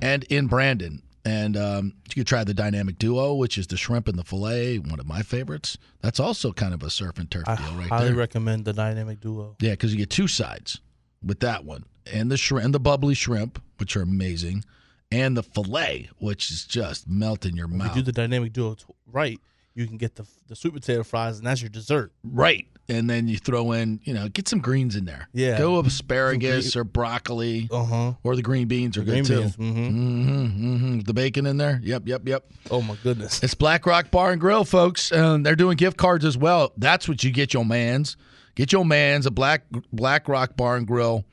and 0.00 0.22
in 0.24 0.46
Brandon. 0.46 1.02
And 1.24 1.56
um, 1.56 1.94
you 2.08 2.14
can 2.14 2.24
try 2.24 2.44
the 2.44 2.54
dynamic 2.54 2.96
duo, 2.96 3.34
which 3.34 3.58
is 3.58 3.66
the 3.66 3.76
shrimp 3.76 4.06
and 4.06 4.16
the 4.16 4.22
fillet, 4.22 4.78
one 4.78 5.00
of 5.00 5.06
my 5.06 5.22
favorites. 5.22 5.76
That's 6.00 6.20
also 6.20 6.52
kind 6.52 6.72
of 6.72 6.84
a 6.84 6.90
surf 6.90 7.18
and 7.18 7.28
turf 7.28 7.42
I 7.48 7.56
deal 7.56 7.64
right 7.70 7.78
there. 7.78 7.88
highly 7.88 8.08
there. 8.10 8.16
recommend 8.16 8.64
the 8.66 8.72
dynamic 8.72 9.20
duo. 9.20 9.56
Yeah, 9.58 9.72
because 9.72 9.90
you 9.92 9.98
get 9.98 10.10
two 10.10 10.28
sides 10.28 10.80
with 11.26 11.40
that 11.40 11.64
one, 11.64 11.84
and 12.10 12.30
the 12.30 12.36
shrimp, 12.36 12.66
and 12.66 12.72
the 12.72 12.78
bubbly 12.80 13.14
shrimp, 13.14 13.60
which 13.78 13.96
are 13.96 14.02
amazing, 14.02 14.64
and 15.10 15.36
the 15.36 15.42
fillet, 15.42 16.08
which 16.18 16.52
is 16.52 16.64
just 16.64 17.08
melt 17.08 17.44
in 17.46 17.56
your 17.56 17.66
If 17.66 17.72
mouth. 17.72 17.88
you 17.96 18.02
do 18.02 18.06
the 18.06 18.12
dynamic 18.12 18.52
duo 18.52 18.74
t- 18.74 18.84
right, 19.10 19.40
you 19.74 19.88
can 19.88 19.96
get 19.96 20.14
the 20.14 20.24
the 20.46 20.54
sweet 20.54 20.72
potato 20.72 21.02
fries, 21.02 21.38
and 21.38 21.46
that's 21.48 21.60
your 21.60 21.68
dessert. 21.70 22.12
Right. 22.22 22.68
And 22.90 23.08
then 23.10 23.28
you 23.28 23.36
throw 23.36 23.72
in, 23.72 24.00
you 24.04 24.14
know, 24.14 24.28
get 24.30 24.48
some 24.48 24.60
greens 24.60 24.96
in 24.96 25.04
there. 25.04 25.28
Yeah. 25.34 25.58
Go 25.58 25.78
asparagus 25.80 26.74
or 26.74 26.84
broccoli. 26.84 27.68
Uh 27.70 27.84
huh. 27.84 28.12
Or 28.22 28.34
the 28.34 28.40
green 28.42 28.66
beans 28.66 28.96
are 28.96 29.04
The 29.04 29.16
good 29.16 29.24
too. 29.26 29.40
beans, 29.40 29.56
mhm. 29.58 29.74
Mm-hmm, 29.90 30.74
mm-hmm. 30.74 30.98
The 31.00 31.12
bacon 31.12 31.44
in 31.46 31.58
there. 31.58 31.80
Yep, 31.82 32.04
yep, 32.06 32.26
yep. 32.26 32.46
Oh 32.70 32.80
my 32.80 32.96
goodness. 33.02 33.42
It's 33.42 33.54
Black 33.54 33.84
Rock 33.84 34.10
Bar 34.10 34.32
and 34.32 34.40
Grill, 34.40 34.64
folks. 34.64 35.12
And 35.12 35.44
they're 35.44 35.54
doing 35.56 35.76
gift 35.76 35.98
cards 35.98 36.24
as 36.24 36.38
well. 36.38 36.72
That's 36.78 37.06
what 37.08 37.22
you 37.22 37.30
get 37.30 37.52
your 37.52 37.64
man's. 37.66 38.16
Get 38.54 38.72
your 38.72 38.84
man's 38.86 39.26
a 39.26 39.30
Black 39.30 39.64
Black 39.92 40.26
Rock 40.26 40.56
Bar 40.56 40.76
and 40.76 40.86
Grill 40.86 41.24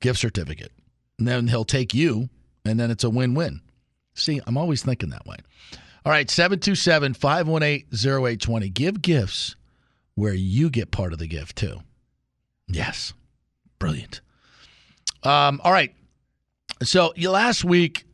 gift 0.00 0.20
certificate. 0.20 0.70
And 1.18 1.26
then 1.26 1.48
he'll 1.48 1.64
take 1.64 1.94
you, 1.94 2.28
and 2.64 2.78
then 2.80 2.90
it's 2.90 3.04
a 3.04 3.10
win-win. 3.10 3.60
See, 4.14 4.40
I'm 4.46 4.56
always 4.56 4.82
thinking 4.82 5.10
that 5.10 5.26
way. 5.26 5.36
All 6.04 6.12
right, 6.12 6.30
727 6.30 7.14
518 7.14 7.86
0820. 7.92 8.68
Give 8.70 9.02
gifts 9.02 9.54
where 10.14 10.34
you 10.34 10.70
get 10.70 10.90
part 10.90 11.12
of 11.12 11.18
the 11.18 11.26
gift 11.26 11.56
too. 11.56 11.80
Yes. 12.68 13.12
Brilliant. 13.78 14.20
Um, 15.22 15.60
all 15.64 15.72
right. 15.72 15.94
So 16.82 17.12
last 17.16 17.64
week, 17.64 18.04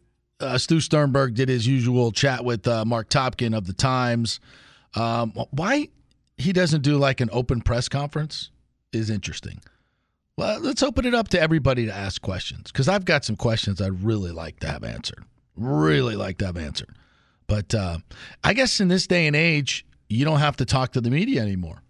uh, 0.41 0.59
Stu 0.59 0.81
Sternberg 0.81 1.35
did 1.35 1.49
his 1.49 1.67
usual 1.67 2.13
chat 2.13 2.45
with 2.45 2.67
uh, 2.67 2.85
Mark 2.85 3.09
Topkin 3.09 3.57
of 3.57 3.67
the 3.67 3.73
Times. 3.73 4.41
Um, 4.95 5.33
why 5.51 5.89
he 6.37 6.53
doesn't 6.53 6.83
do 6.83 6.97
like 6.97 7.21
an 7.21 7.29
open 7.33 7.61
press 7.61 7.89
conference 7.89 8.51
is 8.93 9.11
interesting. 9.11 9.61
Well, 10.37 10.61
let's 10.61 10.83
open 10.85 11.05
it 11.05 11.15
up 11.15 11.29
to 11.29 11.41
everybody 11.41 11.87
to 11.87 11.93
ask 11.93 12.23
questions 12.23 12.71
because 12.71 12.89
I've 12.89 13.05
got 13.05 13.25
some 13.25 13.35
questions 13.37 13.83
I'd 13.83 14.05
really 14.05 14.31
like 14.31 14.61
to 14.61 14.69
have 14.69 14.85
answered. 14.85 15.25
Really 15.57 16.15
like 16.15 16.39
to 16.39 16.47
have 16.47 16.57
answered. 16.57 16.97
But 17.49 17.75
uh, 17.75 17.99
I 18.45 18.55
guess 18.55 18.79
in 18.79 18.89
this 18.89 19.07
day 19.07 19.27
and 19.27 19.35
age, 19.35 19.85
you 20.09 20.25
don't 20.25 20.39
have 20.39 20.57
to 20.59 20.65
talk 20.65 20.93
to 20.93 21.01
the 21.01 21.11
media 21.11 21.43
anymore, 21.43 21.83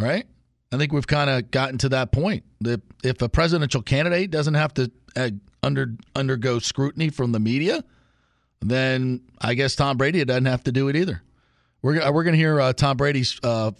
right? 0.00 0.26
I 0.72 0.76
think 0.76 0.92
we've 0.92 1.06
kind 1.06 1.30
of 1.30 1.50
gotten 1.50 1.78
to 1.78 1.88
that 1.90 2.12
point 2.12 2.44
that 2.60 2.80
if 3.02 3.22
a 3.22 3.28
presidential 3.28 3.82
candidate 3.82 4.30
doesn't 4.30 4.54
have 4.54 4.72
to 4.74 4.90
uh, 5.16 5.30
under 5.62 5.94
undergo 6.14 6.58
scrutiny 6.58 7.10
from 7.10 7.32
the 7.32 7.40
media, 7.40 7.82
then 8.60 9.22
I 9.40 9.54
guess 9.54 9.74
Tom 9.74 9.96
Brady 9.96 10.24
doesn't 10.24 10.46
have 10.46 10.64
to 10.64 10.72
do 10.72 10.88
it 10.88 10.96
either. 10.96 11.22
We're 11.82 12.12
we're 12.12 12.24
going 12.24 12.34
to 12.34 12.38
hear 12.38 12.60
uh, 12.60 12.72
Tom 12.72 12.96
Brady's 12.96 13.40
uh, 13.42 13.72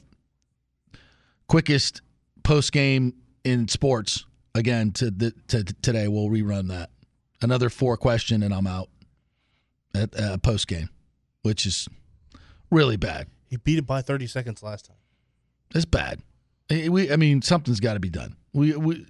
quickest 1.47 2.03
post 2.43 2.73
game 2.73 3.15
in 3.45 3.69
sports 3.69 4.25
again 4.55 4.93
to, 4.93 5.11
the, 5.11 5.33
to 5.49 5.65
today. 5.65 6.09
We'll 6.09 6.29
rerun 6.29 6.69
that. 6.69 6.91
Another 7.43 7.71
four 7.71 7.97
question 7.97 8.43
and 8.43 8.53
I'm 8.53 8.67
out 8.67 8.89
at 9.95 10.19
uh, 10.19 10.39
post 10.39 10.69
game, 10.69 10.91
which 11.43 11.67
is 11.67 11.89
really 12.71 12.97
bad. 12.97 13.29
He 13.49 13.57
beat 13.57 13.79
it 13.79 13.87
by 13.87 14.03
30 14.03 14.27
seconds 14.27 14.63
last 14.63 14.87
time. 14.87 14.97
It's 15.75 15.85
bad. 15.85 16.21
Eh, 16.71 16.89
We, 16.89 17.11
I 17.13 17.17
mean, 17.17 17.43
something's 17.43 17.81
got 17.81 17.95
to 17.95 18.01
be 18.01 18.11
done. 18.11 18.37
We, 18.53 18.75
we, 18.75 19.07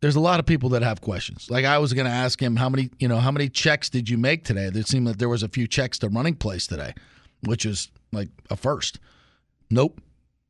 there's 0.00 0.16
a 0.16 0.20
lot 0.20 0.38
of 0.38 0.46
people 0.46 0.68
that 0.70 0.82
have 0.82 1.00
questions. 1.00 1.50
Like 1.50 1.64
I 1.64 1.78
was 1.78 1.92
going 1.92 2.06
to 2.06 2.12
ask 2.12 2.40
him 2.40 2.56
how 2.56 2.68
many, 2.68 2.90
you 2.98 3.08
know, 3.08 3.18
how 3.18 3.30
many 3.30 3.48
checks 3.48 3.88
did 3.90 4.08
you 4.08 4.18
make 4.18 4.44
today? 4.44 4.66
It 4.66 4.86
seemed 4.86 5.06
that 5.06 5.18
there 5.18 5.28
was 5.28 5.42
a 5.42 5.48
few 5.48 5.66
checks 5.66 5.98
to 6.00 6.08
running 6.08 6.34
place 6.36 6.66
today, 6.66 6.94
which 7.44 7.64
is 7.66 7.90
like 8.12 8.28
a 8.50 8.56
first. 8.56 9.00
Nope, 9.70 10.00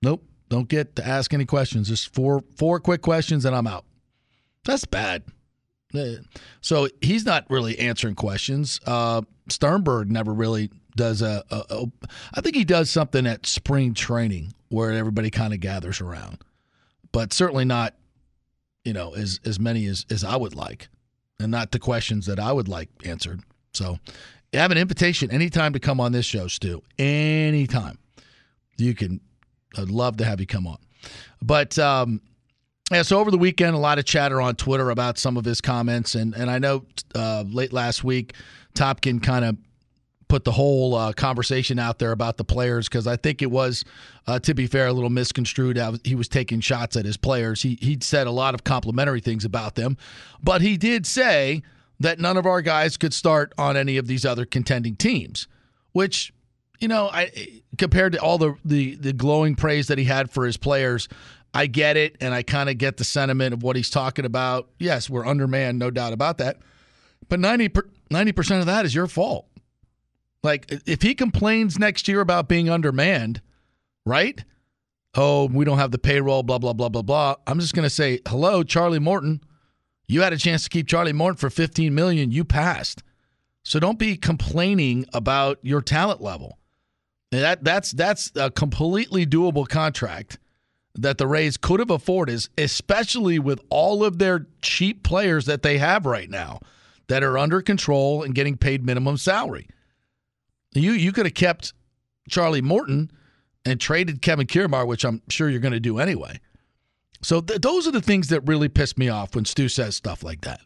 nope. 0.03 0.25
Don't 0.51 0.69
get 0.69 0.97
to 0.97 1.07
ask 1.07 1.33
any 1.33 1.47
questions. 1.47 1.89
Just 1.89 2.13
four, 2.15 2.43
four 2.57 2.79
quick 2.81 3.01
questions, 3.01 3.45
and 3.45 3.57
I'm 3.57 3.67
out. 3.67 3.85
That's 4.65 4.85
bad. 4.85 5.23
Uh, 5.95 6.17
So 6.61 6.89
he's 7.01 7.25
not 7.25 7.47
really 7.49 7.79
answering 7.79 8.15
questions. 8.15 8.81
Uh, 8.87 9.23
Sternberg 9.49 10.11
never 10.11 10.35
really 10.35 10.71
does 10.97 11.23
a, 11.23 11.45
a, 11.51 11.65
a. 11.71 11.87
I 12.35 12.41
think 12.41 12.57
he 12.57 12.65
does 12.65 12.91
something 12.91 13.27
at 13.27 13.47
spring 13.47 13.95
training 13.95 14.53
where 14.69 14.93
everybody 14.93 15.31
kind 15.31 15.53
of 15.53 15.61
gathers 15.61 16.01
around, 16.01 16.39
but 17.12 17.33
certainly 17.33 17.65
not, 17.65 17.95
you 18.85 18.93
know, 18.93 19.15
as 19.15 19.41
as 19.45 19.59
many 19.59 19.87
as 19.87 20.07
as 20.11 20.25
I 20.25 20.37
would 20.37 20.55
like, 20.55 20.89
and 21.39 21.51
not 21.51 21.73
the 21.73 21.79
questions 21.79 22.27
that 22.27 22.39
I 22.39 22.53
would 22.53 22.69
like 22.69 22.89
answered. 23.05 23.43
So, 23.73 23.99
have 24.53 24.71
an 24.71 24.79
invitation 24.79 25.31
anytime 25.31 25.73
to 25.73 25.81
come 25.81 26.01
on 26.01 26.12
this 26.12 26.27
show, 26.27 26.49
Stu. 26.49 26.83
Anytime 26.99 27.99
you 28.79 28.95
can. 28.95 29.21
I'd 29.77 29.91
love 29.91 30.19
to 30.19 30.25
have 30.25 30.41
you 30.41 30.47
come 30.47 30.66
on, 30.66 30.79
but. 31.43 31.79
um 31.79 32.21
yeah, 32.93 33.01
so 33.01 33.19
over 33.19 33.31
the 33.31 33.39
weekend, 33.39 33.75
a 33.75 33.79
lot 33.79 33.99
of 33.99 34.05
chatter 34.05 34.43
on 34.43 34.57
Twitter 34.57 34.91
about 34.91 35.16
some 35.16 35.39
of 35.39 35.45
his 35.47 35.62
comments, 35.62 36.15
and 36.15 36.35
and 36.35 36.51
I 36.51 36.59
know 36.59 36.85
uh, 37.15 37.43
late 37.49 37.73
last 37.73 38.05
week, 38.05 38.35
Topkin 38.75 39.23
kind 39.23 39.45
of 39.45 39.57
put 40.29 40.45
the 40.45 40.53
whole 40.53 40.95
uh, 40.95 41.13
conversation 41.13 41.79
out 41.79 41.99
there 41.99 42.13
about 42.13 42.37
the 42.37 42.45
players 42.45 42.89
because 42.89 43.07
I 43.07 43.17
think 43.17 43.43
it 43.43 43.51
was, 43.51 43.85
uh, 44.27 44.39
to 44.41 44.55
be 44.55 44.67
fair, 44.67 44.87
a 44.87 44.93
little 44.93 45.11
misconstrued. 45.11 45.79
He 46.05 46.15
was 46.15 46.29
taking 46.29 46.61
shots 46.61 46.97
at 46.97 47.05
his 47.05 47.17
players. 47.17 47.63
He 47.63 47.79
he 47.81 47.99
said 48.01 48.27
a 48.27 48.31
lot 48.33 48.55
of 48.55 48.65
complimentary 48.65 49.21
things 49.21 49.45
about 49.45 49.75
them, 49.75 49.97
but 50.43 50.63
he 50.63 50.77
did 50.77 51.07
say 51.07 51.63
that 52.01 52.19
none 52.19 52.37
of 52.37 52.47
our 52.47 52.63
guys 52.63 52.97
could 52.97 53.15
start 53.15 53.53
on 53.57 53.77
any 53.77 53.97
of 53.97 54.07
these 54.07 54.25
other 54.25 54.45
contending 54.45 54.97
teams, 54.97 55.47
which 55.93 56.33
you 56.81 56.89
know, 56.89 57.09
I 57.13 57.63
compared 57.79 58.13
to 58.13 58.19
all 58.19 58.39
the 58.39 58.55
the, 58.65 58.97
the 58.97 59.13
glowing 59.13 59.55
praise 59.55 59.89
that 59.89 59.99
he 59.99 60.05
had 60.05 60.31
for 60.31 60.45
his 60.45 60.57
players. 60.57 61.09
I 61.57 61.67
get 61.67 61.97
it, 61.97 62.17
and 62.21 62.35
I 62.35 62.43
kind 62.43 62.69
of 62.69 62.79
get 62.79 62.97
the 62.97 63.05
sentiment 63.05 63.55
of 63.55 63.63
what 63.63 63.77
he's 63.77 63.89
talking 63.89 64.25
about. 64.25 64.69
Yes, 64.79 65.09
we're 65.09 65.25
undermanned, 65.25 65.79
no 65.79 65.91
doubt 65.91 66.13
about 66.13 66.39
that. 66.39 66.59
But 67.29 67.39
90 67.41 67.69
percent 67.69 68.61
of 68.61 68.67
that 68.67 68.85
is 68.85 68.95
your 68.95 69.07
fault. 69.07 69.47
Like 70.45 70.71
if 70.87 71.03
he 71.03 71.15
complains 71.15 71.79
next 71.79 72.07
year 72.07 72.21
about 72.21 72.49
being 72.49 72.69
undermanned, 72.69 73.41
right? 74.05 74.45
Oh, 75.15 75.47
we 75.47 75.65
don't 75.65 75.79
have 75.79 75.91
the 75.91 75.99
payroll, 75.99 76.43
blah 76.43 76.59
blah 76.59 76.75
blah 76.75 76.91
blah 76.91 77.03
blah. 77.03 77.37
I'm 77.47 77.59
just 77.59 77.75
gonna 77.75 77.91
say, 77.91 78.21
hello, 78.29 78.62
Charlie 78.62 78.99
Morton. 78.99 79.41
You 80.07 80.21
had 80.21 80.35
a 80.35 80.39
chance 80.39 80.65
to 80.65 80.71
keep 80.71 80.87
Charlie 80.87 81.15
Morton 81.15 81.39
for 81.39 81.49
15 81.49 81.95
million. 81.95 82.31
You 82.31 82.45
passed. 82.45 83.03
So 83.65 83.81
don't 83.81 83.99
be 83.99 84.16
complaining 84.16 85.07
about 85.15 85.59
your 85.62 85.81
talent 85.81 86.21
level. 86.21 86.59
That 87.31 87.65
that's 87.65 87.93
that's 87.93 88.31
a 88.37 88.51
completely 88.51 89.25
doable 89.25 89.66
contract 89.66 90.39
that 90.95 91.16
the 91.16 91.27
Rays 91.27 91.57
could 91.57 91.81
have 91.81 91.91
afforded, 91.91 92.47
especially 92.59 93.39
with 93.39 93.61
all 93.71 94.05
of 94.05 94.19
their 94.19 94.47
cheap 94.61 95.03
players 95.03 95.47
that 95.47 95.62
they 95.62 95.79
have 95.79 96.05
right 96.05 96.29
now 96.29 96.61
that 97.09 97.25
are 97.25 97.39
under 97.39 97.62
control 97.62 98.23
and 98.23 98.35
getting 98.35 98.57
paid 98.59 98.85
minimum 98.85 99.16
salary. 99.16 99.66
You 100.75 100.93
you 100.93 101.13
could 101.13 101.27
have 101.27 101.35
kept 101.35 101.73
Charlie 102.29 102.63
Morton 102.63 103.11
and 103.65 103.81
traded 103.81 104.23
Kevin 104.23 104.47
Kiermaier, 104.47 104.87
which 104.87 105.05
I'm 105.05 105.23
sure 105.29 105.49
you're 105.49 105.61
going 105.61 105.73
to 105.73 105.81
do 105.81 105.99
anyway. 105.99 106.41
So 107.23 107.41
th- 107.41 107.61
those 107.61 107.87
are 107.87 107.93
the 107.93 108.03
things 108.03 108.29
that 108.29 108.41
really 108.43 108.69
piss 108.69 108.99
me 108.99 109.09
off 109.09 109.35
when 109.35 109.45
Stu 109.45 109.69
says 109.69 109.97
stuff 109.97 110.23
like 110.23 110.43
that. 110.43 110.61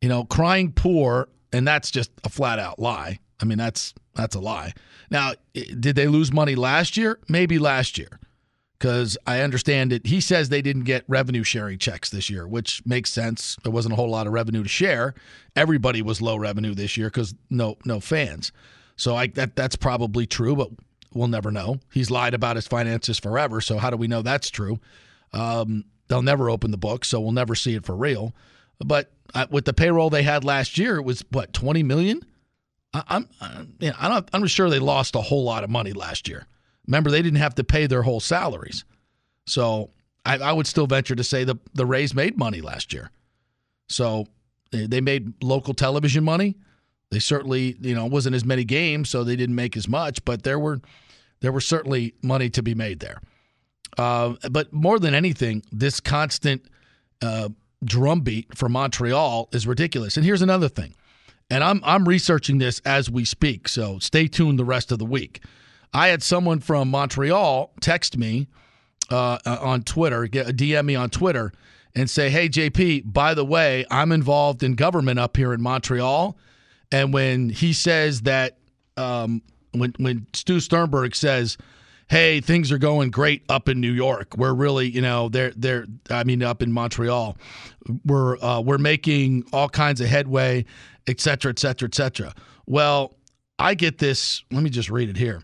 You 0.00 0.08
know, 0.08 0.24
crying 0.24 0.72
poor, 0.72 1.28
and 1.52 1.66
that's 1.66 1.90
just 1.90 2.10
a 2.24 2.28
flat 2.28 2.58
out 2.58 2.78
lie. 2.78 3.18
I 3.40 3.44
mean, 3.44 3.58
that's 3.58 3.94
that's 4.14 4.34
a 4.34 4.40
lie. 4.40 4.74
Now, 5.10 5.32
did 5.54 5.96
they 5.96 6.06
lose 6.06 6.32
money 6.32 6.54
last 6.54 6.96
year? 6.96 7.18
Maybe 7.28 7.58
last 7.58 7.96
year 7.96 8.20
because 8.80 9.18
I 9.26 9.40
understand 9.40 9.92
it. 9.92 10.06
He 10.06 10.20
says 10.20 10.48
they 10.48 10.62
didn't 10.62 10.84
get 10.84 11.04
revenue 11.06 11.44
sharing 11.44 11.78
checks 11.78 12.08
this 12.08 12.30
year, 12.30 12.48
which 12.48 12.82
makes 12.86 13.10
sense. 13.10 13.56
There 13.62 13.70
wasn't 13.70 13.92
a 13.92 13.96
whole 13.96 14.08
lot 14.08 14.26
of 14.26 14.32
revenue 14.32 14.62
to 14.62 14.68
share. 14.68 15.14
Everybody 15.54 16.00
was 16.00 16.22
low 16.22 16.36
revenue 16.36 16.74
this 16.74 16.96
year 16.96 17.08
because 17.08 17.34
no 17.50 17.76
no 17.84 18.00
fans. 18.00 18.52
So 19.00 19.16
I 19.16 19.28
that 19.28 19.56
that's 19.56 19.76
probably 19.76 20.26
true, 20.26 20.54
but 20.54 20.68
we'll 21.14 21.28
never 21.28 21.50
know. 21.50 21.80
He's 21.90 22.10
lied 22.10 22.34
about 22.34 22.56
his 22.56 22.66
finances 22.66 23.18
forever. 23.18 23.62
So 23.62 23.78
how 23.78 23.88
do 23.88 23.96
we 23.96 24.06
know 24.06 24.20
that's 24.20 24.50
true? 24.50 24.78
Um, 25.32 25.86
they'll 26.08 26.20
never 26.20 26.50
open 26.50 26.70
the 26.70 26.76
book, 26.76 27.06
so 27.06 27.18
we'll 27.18 27.32
never 27.32 27.54
see 27.54 27.74
it 27.74 27.86
for 27.86 27.96
real. 27.96 28.34
But 28.78 29.10
uh, 29.34 29.46
with 29.50 29.64
the 29.64 29.72
payroll 29.72 30.10
they 30.10 30.22
had 30.22 30.44
last 30.44 30.76
year, 30.76 30.96
it 30.96 31.02
was 31.02 31.24
what 31.30 31.54
twenty 31.54 31.82
million. 31.82 32.20
I, 32.92 33.02
I'm, 33.08 33.28
know, 33.80 33.92
I'm 33.98 34.26
I'm 34.34 34.46
sure 34.46 34.68
they 34.68 34.78
lost 34.78 35.14
a 35.14 35.22
whole 35.22 35.44
lot 35.44 35.64
of 35.64 35.70
money 35.70 35.94
last 35.94 36.28
year. 36.28 36.46
Remember, 36.86 37.10
they 37.10 37.22
didn't 37.22 37.38
have 37.38 37.54
to 37.54 37.64
pay 37.64 37.86
their 37.86 38.02
whole 38.02 38.20
salaries. 38.20 38.84
So 39.46 39.90
I, 40.26 40.38
I, 40.38 40.52
would 40.52 40.66
still 40.66 40.86
venture 40.86 41.14
to 41.14 41.24
say 41.24 41.44
the, 41.44 41.56
the 41.72 41.86
Rays 41.86 42.14
made 42.14 42.36
money 42.36 42.60
last 42.60 42.92
year. 42.92 43.10
So 43.88 44.26
they 44.72 45.00
made 45.00 45.42
local 45.42 45.72
television 45.72 46.24
money. 46.24 46.56
They 47.10 47.18
certainly, 47.18 47.76
you 47.80 47.94
know, 47.94 48.06
wasn't 48.06 48.36
as 48.36 48.44
many 48.44 48.64
games, 48.64 49.10
so 49.10 49.24
they 49.24 49.36
didn't 49.36 49.56
make 49.56 49.76
as 49.76 49.88
much, 49.88 50.24
but 50.24 50.44
there 50.44 50.58
were 50.58 50.80
there 51.40 51.52
were 51.52 51.60
certainly 51.60 52.14
money 52.22 52.50
to 52.50 52.62
be 52.62 52.74
made 52.74 53.00
there. 53.00 53.20
Uh, 53.98 54.34
but 54.50 54.72
more 54.72 54.98
than 54.98 55.14
anything, 55.14 55.62
this 55.72 55.98
constant 55.98 56.64
uh, 57.22 57.48
drumbeat 57.84 58.56
for 58.56 58.68
Montreal 58.68 59.48
is 59.52 59.66
ridiculous. 59.66 60.16
And 60.16 60.24
here's 60.24 60.42
another 60.42 60.68
thing, 60.68 60.94
and 61.50 61.64
I'm 61.64 61.80
I'm 61.84 62.06
researching 62.06 62.58
this 62.58 62.80
as 62.84 63.10
we 63.10 63.24
speak, 63.24 63.66
so 63.68 63.98
stay 63.98 64.28
tuned 64.28 64.58
the 64.58 64.64
rest 64.64 64.92
of 64.92 65.00
the 65.00 65.04
week. 65.06 65.42
I 65.92 66.08
had 66.08 66.22
someone 66.22 66.60
from 66.60 66.88
Montreal 66.88 67.72
text 67.80 68.16
me 68.16 68.46
uh, 69.10 69.38
on 69.44 69.82
Twitter, 69.82 70.28
DM 70.28 70.84
me 70.84 70.94
on 70.94 71.10
Twitter, 71.10 71.50
and 71.96 72.08
say, 72.08 72.30
"Hey 72.30 72.48
JP, 72.48 73.12
by 73.12 73.34
the 73.34 73.44
way, 73.44 73.84
I'm 73.90 74.12
involved 74.12 74.62
in 74.62 74.74
government 74.76 75.18
up 75.18 75.36
here 75.36 75.52
in 75.52 75.60
Montreal." 75.60 76.38
And 76.92 77.12
when 77.12 77.50
he 77.50 77.72
says 77.72 78.22
that, 78.22 78.58
um, 78.96 79.42
when 79.72 79.94
when 79.98 80.26
Stu 80.32 80.60
Sternberg 80.60 81.14
says, 81.14 81.56
"Hey, 82.08 82.40
things 82.40 82.72
are 82.72 82.78
going 82.78 83.10
great 83.10 83.42
up 83.48 83.68
in 83.68 83.80
New 83.80 83.92
York. 83.92 84.36
We're 84.36 84.54
really, 84.54 84.90
you 84.90 85.00
know, 85.00 85.28
they're 85.28 85.52
they're, 85.56 85.86
I 86.10 86.24
mean, 86.24 86.42
up 86.42 86.62
in 86.62 86.72
Montreal, 86.72 87.36
we're 88.04 88.38
uh, 88.38 88.60
we're 88.60 88.78
making 88.78 89.44
all 89.52 89.68
kinds 89.68 90.00
of 90.00 90.08
headway, 90.08 90.64
et 91.06 91.20
cetera, 91.20 91.50
et 91.50 91.58
cetera, 91.58 91.86
et 91.86 91.94
cetera." 91.94 92.34
Well, 92.66 93.16
I 93.58 93.74
get 93.74 93.98
this. 93.98 94.42
Let 94.50 94.62
me 94.62 94.70
just 94.70 94.90
read 94.90 95.08
it 95.08 95.16
here. 95.16 95.42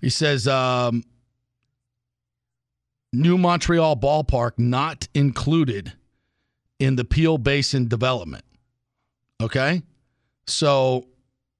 He 0.00 0.08
says, 0.08 0.48
um, 0.48 1.04
New 3.12 3.36
Montreal 3.36 3.96
ballpark 3.96 4.52
not 4.56 5.08
included 5.14 5.92
in 6.78 6.96
the 6.96 7.04
Peel 7.04 7.36
Basin 7.38 7.88
development. 7.88 8.44
Okay? 9.42 9.82
So 10.50 11.06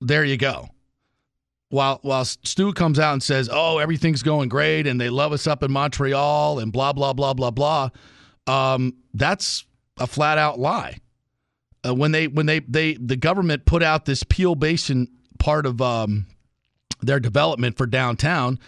there 0.01 0.25
you 0.25 0.37
go. 0.37 0.69
While 1.69 2.01
while 2.03 2.25
Stu 2.25 2.73
comes 2.73 2.99
out 2.99 3.13
and 3.13 3.23
says, 3.23 3.49
"Oh, 3.51 3.79
everything's 3.79 4.23
going 4.23 4.49
great 4.49 4.87
and 4.87 5.01
they 5.01 5.09
love 5.09 5.33
us 5.33 5.47
up 5.47 5.63
in 5.63 5.71
Montreal 5.71 6.59
and 6.59 6.73
blah 6.73 6.93
blah 6.93 7.13
blah 7.13 7.33
blah 7.33 7.53
blah," 7.53 7.91
um, 8.47 8.97
that's 9.15 9.65
a 9.99 10.07
flat 10.07 10.37
out 10.37 10.59
lie. 10.59 10.99
Uh, 11.87 11.95
when 11.95 12.11
they 12.11 12.27
when 12.27 12.47
they 12.47 12.59
they 12.61 12.95
the 12.95 13.17
government 13.17 13.67
put 13.67 13.83
out 13.83 14.05
this 14.05 14.25
Peel 14.25 14.57
Basin 14.57 15.07
part 15.39 15.65
of 15.65 15.81
um, 15.81 16.27
their 17.01 17.21
development 17.21 17.77
for 17.77 17.87
downtown, 17.87 18.59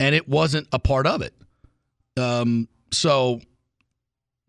and 0.00 0.14
it 0.14 0.26
wasn't 0.26 0.66
a 0.72 0.78
part 0.78 1.06
of 1.06 1.20
it. 1.20 1.34
Um, 2.16 2.68
so 2.90 3.40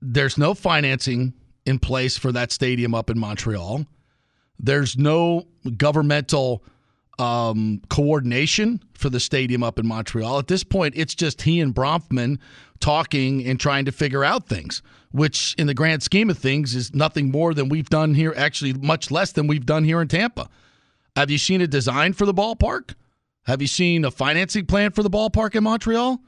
there's 0.01 0.37
no 0.37 0.53
financing 0.53 1.33
in 1.65 1.79
place 1.79 2.17
for 2.17 2.31
that 2.31 2.53
stadium 2.53 2.95
up 2.95 3.09
in 3.09 3.19
Montreal. 3.19 3.85
There's 4.59 4.97
no 4.97 5.47
governmental 5.77 6.63
um, 7.19 7.81
coordination 7.89 8.81
for 8.93 9.09
the 9.09 9.19
stadium 9.19 9.63
up 9.63 9.79
in 9.79 9.87
Montreal. 9.87 10.39
At 10.39 10.47
this 10.47 10.63
point, 10.63 10.93
it's 10.97 11.15
just 11.15 11.41
he 11.41 11.59
and 11.59 11.73
Bronfman 11.73 12.39
talking 12.79 13.45
and 13.45 13.59
trying 13.59 13.85
to 13.85 13.91
figure 13.91 14.23
out 14.23 14.47
things, 14.47 14.81
which 15.11 15.55
in 15.57 15.67
the 15.67 15.73
grand 15.73 16.03
scheme 16.03 16.29
of 16.29 16.37
things 16.37 16.75
is 16.75 16.93
nothing 16.93 17.31
more 17.31 17.53
than 17.53 17.69
we've 17.69 17.89
done 17.89 18.13
here, 18.13 18.33
actually, 18.37 18.73
much 18.73 19.09
less 19.09 19.31
than 19.31 19.47
we've 19.47 19.65
done 19.65 19.83
here 19.83 20.01
in 20.01 20.07
Tampa. 20.07 20.49
Have 21.15 21.31
you 21.31 21.39
seen 21.39 21.61
a 21.61 21.67
design 21.67 22.13
for 22.13 22.25
the 22.25 22.33
ballpark? 22.33 22.93
Have 23.45 23.61
you 23.61 23.67
seen 23.67 24.05
a 24.05 24.11
financing 24.11 24.65
plan 24.65 24.91
for 24.91 25.01
the 25.01 25.09
ballpark 25.09 25.55
in 25.55 25.63
Montreal? 25.63 26.19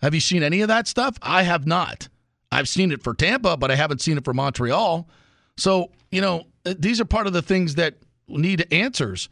Have 0.00 0.14
you 0.14 0.20
seen 0.20 0.42
any 0.42 0.62
of 0.62 0.68
that 0.68 0.88
stuff? 0.88 1.18
I 1.20 1.42
have 1.42 1.66
not. 1.66 2.08
I've 2.50 2.68
seen 2.68 2.90
it 2.90 3.02
for 3.02 3.12
Tampa, 3.12 3.56
but 3.56 3.70
I 3.70 3.76
haven't 3.76 4.00
seen 4.00 4.16
it 4.16 4.24
for 4.24 4.32
Montreal. 4.32 5.08
So, 5.56 5.90
you 6.10 6.20
know, 6.20 6.46
Uh, 6.64 6.74
these 6.78 7.00
are 7.00 7.04
part 7.04 7.26
of 7.26 7.32
the 7.32 7.42
things 7.42 7.76
that 7.76 7.94
need 8.28 8.66
answers. 8.72 9.28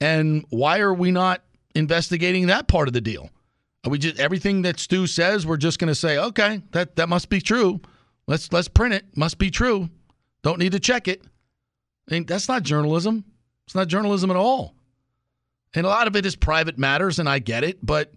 And 0.00 0.44
why 0.50 0.80
are 0.80 0.94
we 0.94 1.10
not 1.10 1.42
investigating 1.74 2.46
that 2.48 2.68
part 2.68 2.88
of 2.88 2.94
the 2.94 3.00
deal? 3.00 3.30
Are 3.84 3.90
we 3.90 3.98
just 3.98 4.18
everything 4.18 4.62
that 4.62 4.78
Stu 4.78 5.06
says, 5.06 5.46
we're 5.46 5.56
just 5.56 5.78
going 5.78 5.88
to 5.88 5.94
say, 5.94 6.18
okay, 6.18 6.60
that 6.72 6.96
that 6.96 7.08
must 7.08 7.28
be 7.28 7.40
true. 7.40 7.80
Let's 8.26 8.52
let's 8.52 8.68
print 8.68 8.94
it. 8.94 9.16
Must 9.16 9.38
be 9.38 9.50
true. 9.50 9.90
Don't 10.42 10.58
need 10.58 10.72
to 10.72 10.80
check 10.80 11.08
it. 11.08 11.22
That's 12.06 12.48
not 12.48 12.62
journalism. 12.62 13.24
It's 13.66 13.74
not 13.74 13.88
journalism 13.88 14.30
at 14.30 14.36
all. 14.36 14.74
And 15.74 15.86
a 15.86 15.88
lot 15.88 16.06
of 16.06 16.16
it 16.16 16.26
is 16.26 16.36
private 16.36 16.78
matters, 16.78 17.18
and 17.18 17.28
I 17.28 17.38
get 17.38 17.64
it, 17.64 17.84
but 17.84 18.12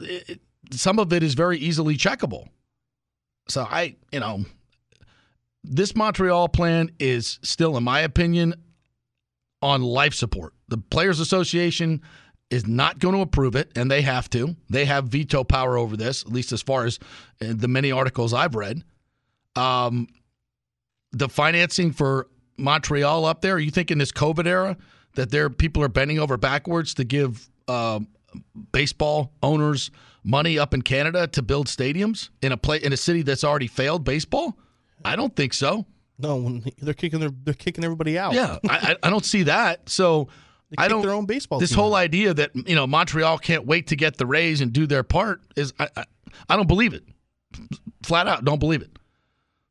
it, 0.00 0.40
some 0.70 0.98
of 0.98 1.12
it 1.12 1.22
is 1.22 1.34
very 1.34 1.58
easily 1.58 1.96
checkable. 1.96 2.48
So 3.48 3.62
I, 3.62 3.96
you 4.12 4.20
know, 4.20 4.44
this 5.64 5.94
Montreal 5.94 6.48
plan 6.48 6.90
is 6.98 7.38
still, 7.42 7.76
in 7.76 7.84
my 7.84 8.00
opinion, 8.00 8.54
on 9.62 9.82
life 9.82 10.14
support. 10.14 10.54
The 10.68 10.78
Players 10.78 11.20
Association 11.20 12.02
is 12.50 12.66
not 12.66 12.98
going 12.98 13.14
to 13.14 13.20
approve 13.20 13.54
it, 13.54 13.70
and 13.76 13.90
they 13.90 14.02
have 14.02 14.28
to. 14.30 14.56
They 14.68 14.84
have 14.86 15.08
veto 15.08 15.44
power 15.44 15.76
over 15.76 15.96
this, 15.96 16.22
at 16.22 16.32
least 16.32 16.52
as 16.52 16.62
far 16.62 16.84
as 16.84 16.98
uh, 17.42 17.52
the 17.54 17.68
many 17.68 17.92
articles 17.92 18.34
I've 18.34 18.54
read. 18.54 18.82
Um, 19.54 20.08
the 21.12 21.28
financing 21.28 21.92
for 21.92 22.28
Montreal 22.56 23.24
up 23.24 23.40
there, 23.40 23.58
you 23.58 23.70
think 23.70 23.90
in 23.90 23.98
this 23.98 24.12
COVID 24.12 24.46
era 24.46 24.76
that 25.14 25.30
there 25.30 25.50
people 25.50 25.82
are 25.82 25.88
bending 25.88 26.18
over 26.18 26.36
backwards 26.36 26.94
to 26.94 27.04
give 27.04 27.48
uh, 27.68 28.00
baseball 28.72 29.32
owners 29.42 29.90
money 30.22 30.58
up 30.58 30.74
in 30.74 30.82
Canada 30.82 31.26
to 31.28 31.42
build 31.42 31.66
stadiums 31.66 32.30
in 32.42 32.52
a 32.52 32.56
play 32.56 32.78
in 32.78 32.92
a 32.92 32.96
city 32.96 33.22
that's 33.22 33.44
already 33.44 33.66
failed 33.66 34.04
baseball? 34.04 34.56
I 35.04 35.16
don't 35.16 35.34
think 35.34 35.54
so. 35.54 35.86
No, 36.18 36.60
they're 36.78 36.94
kicking 36.94 37.20
their 37.20 37.30
they're 37.30 37.54
kicking 37.54 37.84
everybody 37.84 38.18
out. 38.18 38.34
Yeah, 38.34 38.58
I, 38.68 38.96
I 39.02 39.10
don't 39.10 39.24
see 39.24 39.44
that. 39.44 39.88
So 39.88 40.28
I 40.78 40.88
don't. 40.88 41.02
Their 41.02 41.12
own 41.12 41.26
baseball. 41.26 41.58
This 41.58 41.72
whole 41.72 41.94
out. 41.94 42.00
idea 42.00 42.34
that 42.34 42.50
you 42.54 42.74
know 42.74 42.86
Montreal 42.86 43.38
can't 43.38 43.66
wait 43.66 43.88
to 43.88 43.96
get 43.96 44.16
the 44.16 44.26
Rays 44.26 44.60
and 44.60 44.72
do 44.72 44.86
their 44.86 45.02
part 45.02 45.40
is 45.56 45.72
I 45.78 45.88
I, 45.96 46.04
I 46.48 46.56
don't 46.56 46.68
believe 46.68 46.94
it. 46.94 47.04
Flat 48.02 48.28
out, 48.28 48.44
don't 48.44 48.60
believe 48.60 48.82
it. 48.82 48.98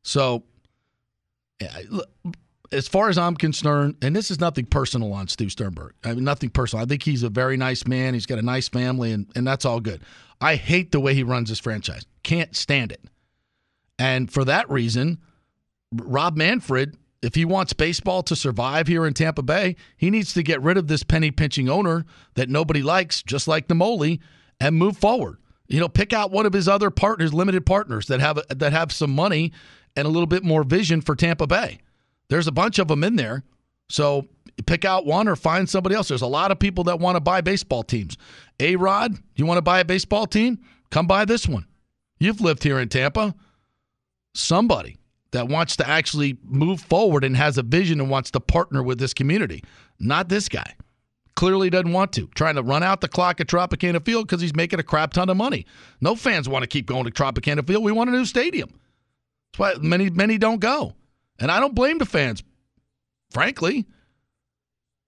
So, 0.02 0.44
yeah, 1.60 1.80
as 2.72 2.88
far 2.88 3.08
as 3.08 3.18
I'm 3.18 3.36
concerned, 3.36 3.96
and 4.02 4.14
this 4.14 4.30
is 4.30 4.40
nothing 4.40 4.66
personal 4.66 5.12
on 5.12 5.28
Stu 5.28 5.48
Sternberg. 5.48 5.94
I 6.04 6.14
mean, 6.14 6.24
nothing 6.24 6.50
personal. 6.50 6.84
I 6.84 6.86
think 6.86 7.02
he's 7.02 7.22
a 7.22 7.28
very 7.28 7.56
nice 7.56 7.86
man. 7.86 8.14
He's 8.14 8.26
got 8.26 8.38
a 8.38 8.42
nice 8.42 8.68
family, 8.68 9.12
and 9.12 9.26
and 9.34 9.46
that's 9.46 9.64
all 9.64 9.80
good. 9.80 10.02
I 10.40 10.56
hate 10.56 10.92
the 10.92 11.00
way 11.00 11.14
he 11.14 11.22
runs 11.22 11.48
his 11.48 11.60
franchise. 11.60 12.06
Can't 12.22 12.54
stand 12.56 12.92
it. 12.92 13.04
And 14.00 14.32
for 14.32 14.46
that 14.46 14.68
reason, 14.70 15.18
Rob 15.92 16.34
Manfred, 16.34 16.96
if 17.20 17.34
he 17.34 17.44
wants 17.44 17.74
baseball 17.74 18.22
to 18.24 18.34
survive 18.34 18.86
here 18.86 19.06
in 19.06 19.12
Tampa 19.12 19.42
Bay, 19.42 19.76
he 19.98 20.08
needs 20.08 20.32
to 20.32 20.42
get 20.42 20.62
rid 20.62 20.78
of 20.78 20.88
this 20.88 21.02
penny 21.02 21.30
pinching 21.30 21.68
owner 21.68 22.06
that 22.34 22.48
nobody 22.48 22.82
likes, 22.82 23.22
just 23.22 23.46
like 23.46 23.68
Naimoli, 23.68 24.18
and 24.58 24.74
move 24.74 24.96
forward. 24.96 25.36
You 25.68 25.80
know, 25.80 25.88
pick 25.88 26.14
out 26.14 26.30
one 26.30 26.46
of 26.46 26.54
his 26.54 26.66
other 26.66 26.90
partners, 26.90 27.34
limited 27.34 27.66
partners 27.66 28.06
that 28.06 28.20
have 28.20 28.40
that 28.48 28.72
have 28.72 28.90
some 28.90 29.14
money 29.14 29.52
and 29.94 30.06
a 30.06 30.10
little 30.10 30.26
bit 30.26 30.44
more 30.44 30.64
vision 30.64 31.02
for 31.02 31.14
Tampa 31.14 31.46
Bay. 31.46 31.78
There's 32.30 32.46
a 32.46 32.52
bunch 32.52 32.78
of 32.78 32.88
them 32.88 33.04
in 33.04 33.16
there. 33.16 33.44
So 33.90 34.28
pick 34.64 34.86
out 34.86 35.04
one 35.04 35.28
or 35.28 35.36
find 35.36 35.68
somebody 35.68 35.94
else. 35.94 36.08
There's 36.08 36.22
a 36.22 36.26
lot 36.26 36.50
of 36.50 36.58
people 36.58 36.84
that 36.84 37.00
want 37.00 37.16
to 37.16 37.20
buy 37.20 37.42
baseball 37.42 37.82
teams. 37.82 38.16
A 38.60 38.76
Rod, 38.76 39.14
you 39.36 39.44
want 39.44 39.58
to 39.58 39.62
buy 39.62 39.80
a 39.80 39.84
baseball 39.84 40.26
team? 40.26 40.60
Come 40.90 41.06
buy 41.06 41.26
this 41.26 41.46
one. 41.46 41.66
You've 42.18 42.40
lived 42.40 42.62
here 42.62 42.78
in 42.78 42.88
Tampa. 42.88 43.34
Somebody 44.40 44.96
that 45.32 45.48
wants 45.48 45.76
to 45.76 45.88
actually 45.88 46.38
move 46.44 46.80
forward 46.80 47.24
and 47.24 47.36
has 47.36 47.58
a 47.58 47.62
vision 47.62 48.00
and 48.00 48.10
wants 48.10 48.30
to 48.32 48.40
partner 48.40 48.82
with 48.82 48.98
this 48.98 49.14
community. 49.14 49.62
Not 49.98 50.28
this 50.28 50.48
guy. 50.48 50.74
Clearly 51.36 51.70
doesn't 51.70 51.92
want 51.92 52.12
to. 52.14 52.26
Trying 52.34 52.56
to 52.56 52.62
run 52.62 52.82
out 52.82 53.00
the 53.00 53.08
clock 53.08 53.40
at 53.40 53.46
Tropicana 53.46 54.04
Field 54.04 54.26
because 54.26 54.40
he's 54.40 54.54
making 54.54 54.80
a 54.80 54.82
crap 54.82 55.12
ton 55.12 55.30
of 55.30 55.36
money. 55.36 55.66
No 56.00 56.14
fans 56.14 56.48
want 56.48 56.64
to 56.64 56.66
keep 56.66 56.86
going 56.86 57.04
to 57.04 57.10
Tropicana 57.10 57.66
Field. 57.66 57.84
We 57.84 57.92
want 57.92 58.10
a 58.10 58.12
new 58.12 58.24
stadium. 58.24 58.70
That's 59.52 59.78
why 59.78 59.86
many 59.86 60.10
many 60.10 60.38
don't 60.38 60.60
go. 60.60 60.94
And 61.38 61.50
I 61.50 61.60
don't 61.60 61.74
blame 61.74 61.98
the 61.98 62.06
fans, 62.06 62.42
frankly. 63.30 63.86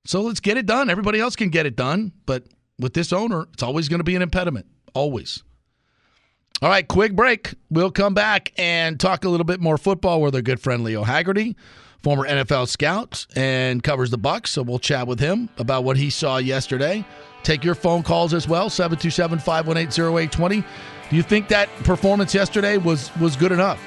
So 0.07 0.23
let's 0.23 0.41
get 0.41 0.57
it 0.57 0.67
done. 0.67 0.91
Everybody 0.91 1.21
else 1.21 1.37
can 1.37 1.51
get 1.51 1.67
it 1.67 1.77
done, 1.77 2.13
but 2.27 2.45
with 2.79 2.95
this 2.95 3.13
owner, 3.13 3.47
it's 3.53 3.63
always 3.63 3.89
going 3.89 4.01
to 4.01 4.05
be 4.05 4.17
an 4.17 4.23
impediment. 4.23 4.67
Always. 4.95 5.43
All 6.63 6.69
right, 6.69 6.87
quick 6.87 7.17
break. 7.17 7.55
We'll 7.73 7.91
come 7.91 8.15
back 8.15 8.53
and 8.57 9.01
talk 9.01 9.25
a 9.25 9.29
little 9.29 9.43
bit 9.43 9.61
more 9.61 9.77
football 9.77 10.23
with 10.23 10.37
our 10.37 10.43
good 10.43 10.61
friend 10.61 10.85
Leo 10.85 11.03
Haggarty, 11.03 11.57
former 12.05 12.25
NFL 12.25 12.69
scout 12.69 13.27
and 13.35 13.83
covers 13.83 14.11
the 14.11 14.19
Bucs. 14.19 14.47
So 14.47 14.63
we'll 14.63 14.79
chat 14.79 15.09
with 15.09 15.19
him 15.19 15.49
about 15.59 15.83
what 15.83 15.97
he 15.97 16.09
saw 16.09 16.37
yesterday. 16.37 17.05
Take 17.43 17.65
your 17.65 17.75
phone 17.75 18.05
calls 18.05 18.33
as 18.33 18.47
well, 18.47 18.71
727-518-0820. 18.71 20.65
Do 21.11 21.17
you 21.17 21.25
think 21.25 21.49
that 21.49 21.69
performance 21.83 22.33
yesterday 22.33 22.77
was 22.77 23.11
was 23.17 23.35
good 23.35 23.51
enough? 23.51 23.81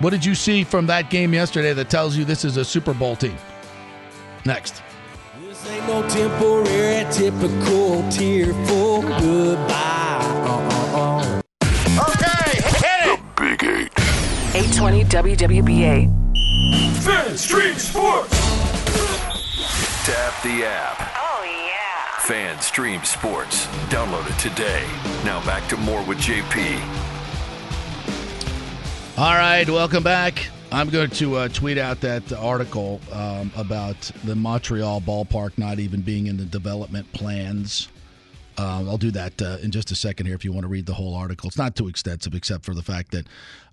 What 0.00 0.10
did 0.10 0.22
you 0.22 0.34
see 0.34 0.62
from 0.62 0.86
that 0.88 1.08
game 1.08 1.32
yesterday 1.32 1.72
that 1.72 1.88
tells 1.88 2.18
you 2.18 2.26
this 2.26 2.44
is 2.44 2.58
a 2.58 2.66
Super 2.66 2.92
Bowl 2.92 3.16
team? 3.16 3.36
Next. 4.44 4.82
This 5.40 5.66
ain't 5.70 5.86
no 5.86 6.06
temporary, 6.06 7.10
typical, 7.10 8.06
tearful 8.10 9.00
goodbye. 9.00 10.18
Uh-uh-uh. 10.20 10.69
820 14.52 15.04
WWBA. 15.04 16.08
FanStream 17.04 17.78
Sports. 17.78 18.36
Tap 20.04 20.42
the 20.42 20.64
app. 20.64 21.12
Oh 21.16 21.44
yeah. 21.44 22.56
FanStream 22.56 23.06
Sports. 23.06 23.66
Download 23.90 24.28
it 24.28 24.36
today. 24.40 24.84
Now 25.24 25.40
back 25.46 25.68
to 25.68 25.76
more 25.76 26.04
with 26.04 26.18
JP. 26.18 26.80
All 29.16 29.34
right, 29.34 29.70
welcome 29.70 30.02
back. 30.02 30.48
I'm 30.72 30.88
going 30.88 31.10
to 31.10 31.36
uh, 31.36 31.48
tweet 31.48 31.78
out 31.78 32.00
that 32.00 32.32
article 32.32 33.00
um, 33.12 33.52
about 33.56 34.00
the 34.24 34.34
Montreal 34.34 35.00
ballpark 35.00 35.58
not 35.58 35.78
even 35.78 36.00
being 36.00 36.26
in 36.26 36.36
the 36.36 36.44
development 36.44 37.12
plans. 37.12 37.86
Um, 38.58 38.88
I'll 38.88 38.98
do 38.98 39.12
that 39.12 39.40
uh, 39.40 39.58
in 39.62 39.70
just 39.70 39.92
a 39.92 39.94
second 39.94 40.26
here 40.26 40.34
if 40.34 40.44
you 40.44 40.52
want 40.52 40.64
to 40.64 40.68
read 40.68 40.86
the 40.86 40.94
whole 40.94 41.14
article. 41.14 41.46
It's 41.46 41.56
not 41.56 41.76
too 41.76 41.86
extensive, 41.86 42.34
except 42.34 42.64
for 42.64 42.74
the 42.74 42.82
fact 42.82 43.12
that 43.12 43.26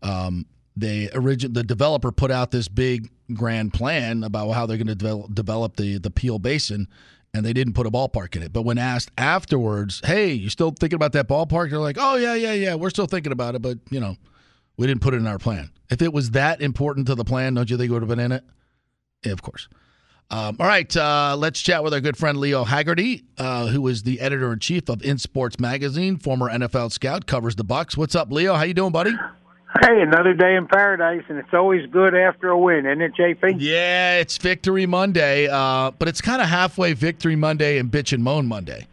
um, 0.04 0.46
they 0.80 1.10
origin 1.10 1.54
the 1.54 1.64
developer 1.64 2.12
put 2.12 2.32
out 2.32 2.52
this 2.52 2.68
big 2.68 3.10
grand 3.34 3.74
plan 3.74 4.24
about 4.24 4.52
how 4.52 4.66
they're 4.66 4.78
going 4.78 4.88
to 4.88 4.96
develop, 4.96 5.34
develop 5.34 5.76
the 5.76 5.98
the 5.98 6.10
Peel 6.10 6.40
Basin, 6.40 6.88
and 7.34 7.46
they 7.46 7.54
didn't 7.54 7.74
put 7.74 7.88
a 7.88 7.92
ballpark 7.92 8.36
in 8.36 8.44
it. 8.44 8.54
But 8.54 8.64
when 8.64 8.78
asked 8.78 9.12
afterwards, 9.18 10.02
"Hey, 10.06 10.34
you 10.34 10.50
still 10.50 10.72
thinking 10.72 10.96
about 10.96 11.14
that 11.14 11.28
ballpark?" 11.28 11.70
They're 11.70 11.80
like, 11.80 11.98
"Oh 12.00 12.16
yeah, 12.16 12.36
yeah, 12.36 12.54
yeah, 12.54 12.76
we're 12.76 12.90
still 12.90 13.08
thinking 13.08 13.32
about 13.32 13.56
it, 13.56 13.62
but 13.62 13.80
you 13.90 14.00
know, 14.00 14.16
we 14.78 14.88
didn't 14.88 15.02
put 15.02 15.14
it 15.14 15.18
in 15.18 15.28
our 15.28 15.40
plan." 15.40 15.72
If 15.90 16.02
it 16.02 16.14
was 16.14 16.32
that 16.32 16.62
important 16.62 17.08
to 17.08 17.16
the 17.16 17.24
plan, 17.26 17.54
don't 17.54 17.70
you 17.70 17.78
think 17.78 17.90
it 17.90 17.94
would 17.94 18.02
have 18.02 18.10
been 18.10 18.20
in 18.20 18.32
it? 18.32 18.44
Yeah, 19.24 19.34
of 19.34 19.42
course. 19.42 19.68
Um, 20.30 20.58
all 20.60 20.68
right, 20.68 20.96
uh, 20.98 21.36
let's 21.38 21.62
chat 21.62 21.86
with 21.86 21.94
our 21.94 22.02
good 22.02 22.18
friend 22.18 22.38
Leo 22.38 22.66
Haggarty, 22.66 23.24
uh, 23.38 23.68
who 23.68 23.88
is 23.88 24.04
the 24.04 24.20
editor 24.20 24.52
in 24.52 24.60
chief 24.60 24.90
of 24.90 25.02
In 25.02 25.18
Sports 25.18 25.58
Magazine, 25.58 26.18
former 26.18 26.50
NFL 26.50 26.92
scout, 26.92 27.28
covers 27.28 27.56
the 27.56 27.64
Bucs. 27.64 27.96
What's 27.96 28.14
up, 28.14 28.30
Leo? 28.30 28.56
How 28.56 28.64
you 28.64 28.74
doing, 28.74 28.92
buddy? 28.92 29.14
Hey, 29.82 30.02
another 30.02 30.34
day 30.34 30.56
in 30.56 30.66
paradise, 30.66 31.24
and 31.28 31.38
it's 31.38 31.54
always 31.54 31.86
good 31.88 32.16
after 32.16 32.50
a 32.50 32.58
win, 32.58 32.86
isn't 32.86 33.02
it, 33.02 33.14
JP? 33.16 33.58
Yeah, 33.60 34.18
it's 34.18 34.38
Victory 34.38 34.86
Monday, 34.86 35.48
uh, 35.48 35.92
but 35.92 36.08
it's 36.08 36.22
kind 36.22 36.42
of 36.42 36.48
halfway 36.48 36.94
Victory 36.94 37.36
Monday 37.36 37.78
and 37.78 37.92
Bitch 37.92 38.14
and 38.14 38.24
Moan 38.24 38.48
Monday. 38.48 38.88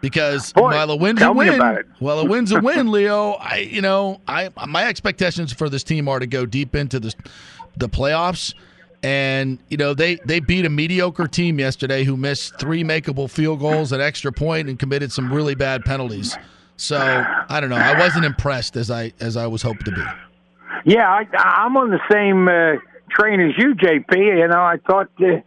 Because 0.00 0.52
Boy, 0.52 0.70
while 0.70 0.90
a 0.90 0.96
win's 0.96 1.18
tell 1.18 1.32
a 1.32 1.34
win, 1.34 1.84
while 1.98 2.20
a 2.20 2.24
win's 2.24 2.52
a 2.52 2.60
win, 2.62 2.90
Leo, 2.90 3.32
I 3.32 3.58
you 3.58 3.82
know 3.82 4.20
I 4.26 4.48
my 4.66 4.86
expectations 4.86 5.52
for 5.52 5.68
this 5.68 5.82
team 5.82 6.08
are 6.08 6.18
to 6.18 6.26
go 6.26 6.46
deep 6.46 6.74
into 6.74 7.00
the 7.00 7.14
the 7.76 7.88
playoffs, 7.88 8.54
and 9.02 9.58
you 9.68 9.76
know 9.76 9.92
they 9.92 10.14
they 10.24 10.40
beat 10.40 10.64
a 10.64 10.70
mediocre 10.70 11.26
team 11.26 11.58
yesterday 11.58 12.04
who 12.04 12.16
missed 12.16 12.58
three 12.58 12.82
makeable 12.82 13.28
field 13.28 13.60
goals 13.60 13.92
an 13.92 14.00
extra 14.00 14.32
point 14.32 14.70
and 14.70 14.78
committed 14.78 15.12
some 15.12 15.30
really 15.30 15.54
bad 15.54 15.84
penalties. 15.84 16.38
So 16.80 16.96
I 16.96 17.60
don't 17.60 17.68
know. 17.68 17.76
I 17.76 17.98
wasn't 17.98 18.24
impressed 18.24 18.74
as 18.76 18.90
I 18.90 19.12
as 19.20 19.36
I 19.36 19.46
was 19.46 19.60
hoping 19.60 19.84
to 19.84 19.90
be. 19.92 20.02
Yeah, 20.86 21.06
I, 21.10 21.26
I'm 21.36 21.76
on 21.76 21.90
the 21.90 22.00
same 22.10 22.48
uh, 22.48 22.80
train 23.10 23.38
as 23.40 23.52
you, 23.58 23.74
JP. 23.74 24.16
You 24.16 24.48
know, 24.48 24.62
I 24.62 24.78
thought 24.86 25.10
uh, 25.20 25.40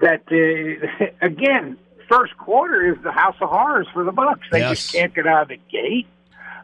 that 0.00 0.22
uh, 0.32 1.06
again, 1.26 1.76
first 2.08 2.36
quarter 2.38 2.90
is 2.90 2.96
the 3.02 3.12
house 3.12 3.36
of 3.42 3.50
horrors 3.50 3.86
for 3.92 4.02
the 4.02 4.12
Bucs. 4.12 4.40
They 4.50 4.60
just 4.60 4.92
can't 4.92 5.14
get 5.14 5.26
out 5.26 5.42
of 5.42 5.48
the 5.48 5.60
gate. 5.70 6.06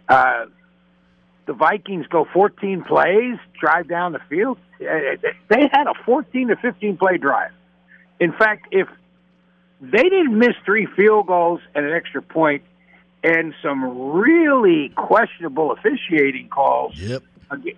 Uh, 0.08 0.46
the 1.44 1.52
Vikings 1.52 2.06
go 2.06 2.26
14 2.32 2.84
plays, 2.84 3.36
drive 3.60 3.88
down 3.88 4.12
the 4.12 4.20
field. 4.30 4.56
Uh, 4.80 5.16
They 5.48 5.68
had 5.70 5.86
a 5.86 5.94
14 6.06 6.48
to 6.48 6.56
15 6.56 6.96
play 6.96 7.18
drive. 7.18 7.50
In 8.20 8.32
fact, 8.32 8.68
if 8.70 8.88
they 9.82 10.04
didn't 10.04 10.38
miss 10.38 10.54
three 10.64 10.86
field 10.96 11.26
goals 11.26 11.60
and 11.74 11.84
an 11.84 11.92
extra 11.92 12.22
point, 12.22 12.62
and 13.22 13.54
some 13.62 14.12
really 14.12 14.90
questionable 14.96 15.72
officiating 15.72 16.48
calls 16.48 16.96
yep. 16.96 17.22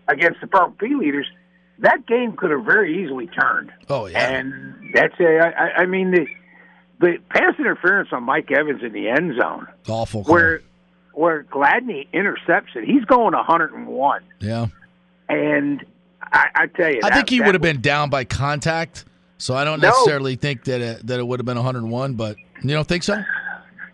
against 0.09 0.41
the 0.41 0.47
Purple 0.47 0.73
People 0.79 1.03
Eaters, 1.03 1.27
that 1.81 2.07
game 2.07 2.33
could 2.37 2.51
have 2.51 2.65
very 2.65 3.03
easily 3.05 3.27
turned. 3.27 3.73
Oh 3.89 4.07
yeah, 4.07 4.31
and 4.31 4.93
that's 4.95 5.15
a. 5.21 5.39
I, 5.41 5.83
I 5.83 5.87
mean 5.87 6.11
the 6.13 6.27
the 7.01 7.19
pass 7.31 7.55
interference 7.59 8.11
on 8.13 8.23
Mike 8.23 8.51
Evans 8.51 8.83
in 8.83 8.93
the 8.93 9.09
end 9.09 9.35
zone, 9.41 9.67
It's 9.81 9.91
awful. 9.91 10.23
where 10.25 10.63
where 11.13 11.45
Gladney 11.45 12.07
intercepts 12.13 12.71
it. 12.75 12.85
He's 12.85 13.05
going 13.05 13.35
101, 13.35 14.23
Yeah. 14.41 14.67
and 15.29 15.85
I, 16.21 16.47
I 16.55 16.67
tell 16.67 16.91
you, 16.91 17.01
I 17.05 17.09
that- 17.11 17.15
think 17.15 17.31
he 17.31 17.41
would 17.41 17.55
have 17.55 17.63
been 17.63 17.81
down 17.81 18.11
by 18.11 18.25
contact, 18.25 19.05
so 19.39 19.55
I 19.55 19.65
don't 19.65 19.81
No. 19.81 19.89
necessarily 19.91 20.35
think 20.37 20.65
that 20.65 20.81
it, 20.81 21.07
that 21.07 21.21
it 21.21 21.27
would 21.27 21.39
have 21.39 21.47
been 21.47 21.57
101. 21.57 22.15
But 22.15 22.37
you 22.63 22.71
don't 22.71 22.87
think 22.89 23.03
so? 23.05 23.23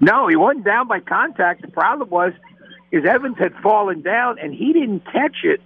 No, 0.00 0.28
he 0.28 0.36
wasn't 0.36 0.64
down 0.64 0.88
by 0.88 1.00
contact. 1.00 1.62
The 1.62 1.68
problem 1.68 2.08
was 2.10 2.32
is 2.90 3.04
Evans 3.04 3.38
had 3.38 3.54
fallen 3.62 4.02
down 4.02 4.38
and 4.38 4.52
he 4.52 4.72
didn't 4.72 5.04
catch 5.04 5.44
it 5.44 5.60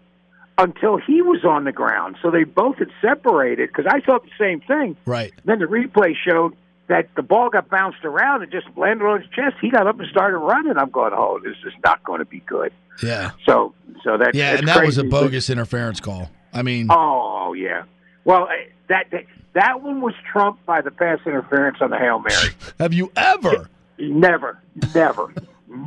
until 0.59 0.99
he 0.99 1.23
was 1.23 1.45
on 1.45 1.65
the 1.65 1.73
ground. 1.73 2.17
So 2.23 2.31
they 2.31 2.45
both 2.45 2.77
had 2.77 2.91
separated 3.01 3.69
because 3.69 3.87
I 3.89 4.01
thought 4.01 4.25
the 4.25 4.31
same 4.39 4.61
thing. 4.61 4.97
Right. 5.05 5.33
Then 5.45 5.59
the 5.59 5.65
replay 5.67 6.15
showed 6.17 6.55
that 6.89 7.09
the 7.17 7.23
ball 7.23 7.49
got 7.49 7.69
bounced 7.71 8.05
around 8.05 8.43
and 8.43 8.53
just 8.53 8.67
landed 8.77 9.05
on 9.07 9.23
his 9.23 9.31
chest. 9.31 9.57
He 9.61 9.71
got 9.71 9.87
up 9.87 9.99
and 9.99 10.09
started 10.11 10.39
running. 10.39 10.77
I'm 10.77 10.91
going, 10.91 11.13
oh, 11.17 11.41
this 11.43 11.57
is 11.67 11.73
not 11.83 12.05
going 12.05 12.19
to 12.19 12.27
be 12.27 12.41
good. 12.41 12.73
Yeah. 13.03 13.33
So, 13.47 13.75
so 14.05 14.19
that 14.19 14.35
Yeah, 14.35 14.51
that's 14.51 14.61
and 14.61 14.69
that 14.69 14.85
was 14.85 14.99
a 14.99 15.03
crazy, 15.03 15.11
bogus 15.11 15.51
interference 15.51 16.01
call. 16.01 16.31
I 16.53 16.63
mean, 16.63 16.89
Oh 16.91 17.55
yeah. 17.55 17.85
Well, 18.25 18.49
eh, 18.49 18.69
that, 18.89 19.11
that 19.11 19.25
that 19.55 19.83
one 19.83 20.01
was 20.01 20.15
trumped 20.31 20.65
by 20.67 20.81
the 20.83 20.91
pass 20.91 21.19
interference 21.27 21.79
on 21.81 21.91
the 21.91 21.99
hail 21.99 22.21
mary. 22.21 22.55
have 22.79 22.93
you 22.93 23.11
ever? 23.17 23.71
Never, 23.99 24.63
never, 24.95 25.33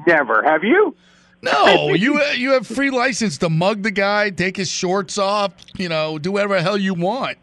never. 0.05 0.43
Have 0.43 0.63
you? 0.63 0.95
No, 1.41 1.93
you 1.93 2.21
you 2.33 2.51
have 2.51 2.65
free 2.65 2.89
license 2.89 3.37
to 3.39 3.49
mug 3.49 3.83
the 3.83 3.91
guy, 3.91 4.31
take 4.31 4.57
his 4.57 4.69
shorts 4.69 5.17
off, 5.17 5.53
you 5.77 5.87
know, 5.87 6.17
do 6.17 6.31
whatever 6.31 6.55
the 6.55 6.63
hell 6.63 6.77
you 6.77 6.93
want. 6.93 7.37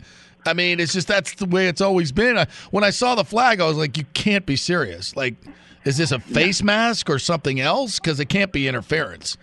I 0.46 0.52
mean, 0.52 0.80
it's 0.80 0.92
just 0.92 1.08
that's 1.08 1.34
the 1.34 1.46
way 1.46 1.68
it's 1.68 1.80
always 1.80 2.12
been. 2.12 2.36
I, 2.36 2.46
when 2.70 2.84
I 2.84 2.90
saw 2.90 3.14
the 3.14 3.24
flag, 3.24 3.60
I 3.60 3.66
was 3.66 3.76
like, 3.76 3.96
you 3.96 4.04
can't 4.12 4.44
be 4.44 4.56
serious. 4.56 5.16
Like, 5.16 5.36
is 5.84 5.96
this 5.96 6.12
a 6.12 6.18
face 6.18 6.62
mask 6.62 7.08
or 7.08 7.18
something 7.18 7.60
else? 7.60 7.98
Because 7.98 8.18
it 8.20 8.28
can't 8.28 8.52
be 8.52 8.68
interference. 8.68 9.36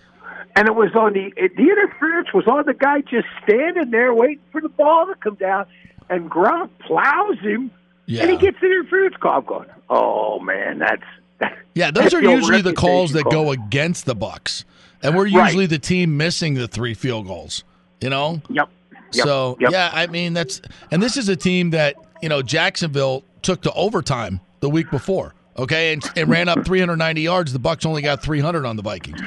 And 0.56 0.68
it 0.68 0.76
was 0.76 0.92
on 0.96 1.14
the 1.14 1.32
it, 1.38 1.56
the 1.56 1.64
interference 1.64 2.34
was 2.34 2.46
on 2.46 2.66
the 2.66 2.74
guy 2.74 3.02
just 3.02 3.28
standing 3.44 3.90
there 3.90 4.14
waiting 4.14 4.44
for 4.52 4.60
the 4.60 4.70
ball 4.70 5.08
to 5.08 5.16
come 5.16 5.36
down, 5.36 5.66
and 6.10 6.30
Gronk 6.30 6.70
plows 6.86 7.40
him, 7.40 7.72
and 8.08 8.30
he 8.32 8.38
gets 8.38 8.60
the 8.60 8.66
interference 8.68 9.16
call. 9.18 9.40
I'm 9.40 9.46
going, 9.46 9.70
oh 9.90 10.40
man, 10.40 10.80
that's 10.80 11.04
Yeah, 11.76 11.92
those 11.92 12.14
are 12.14 12.22
usually 12.22 12.62
the 12.62 12.74
calls 12.74 13.14
that 13.14 13.26
reputation 13.26 13.46
go 13.46 13.52
against 13.52 14.06
the 14.06 14.16
Bucs, 14.16 14.64
and 15.02 15.16
we're 15.16 15.24
Right. 15.30 15.46
usually 15.48 15.66
the 15.66 15.80
team 15.80 16.18
missing 16.18 16.54
the 16.56 16.68
three 16.68 16.94
field 16.94 17.28
goals. 17.28 17.64
You 18.02 18.10
know. 18.10 18.42
Yep. 18.50 18.70
Yep. 19.14 19.26
So 19.26 19.58
Yep. 19.60 19.72
yeah, 19.72 19.90
I 19.94 20.08
mean 20.08 20.34
that's 20.34 20.62
and 20.92 21.02
this 21.02 21.18
is 21.18 21.30
a 21.30 21.36
team 21.36 21.70
that 21.72 21.96
you 22.22 22.30
know 22.30 22.42
Jacksonville 22.42 23.24
took 23.42 23.62
to 23.64 23.72
overtime 23.74 24.40
the 24.60 24.70
week 24.70 24.90
before. 24.92 25.34
Okay, 25.58 25.92
and, 25.94 26.04
and 26.16 26.30
ran 26.30 26.48
up 26.48 26.66
390 26.66 27.22
yards. 27.22 27.52
The 27.52 27.60
Bucs 27.60 27.86
only 27.86 28.02
got 28.02 28.22
300 28.24 28.66
on 28.66 28.78
the 28.78 28.82
Vikings, 28.82 29.20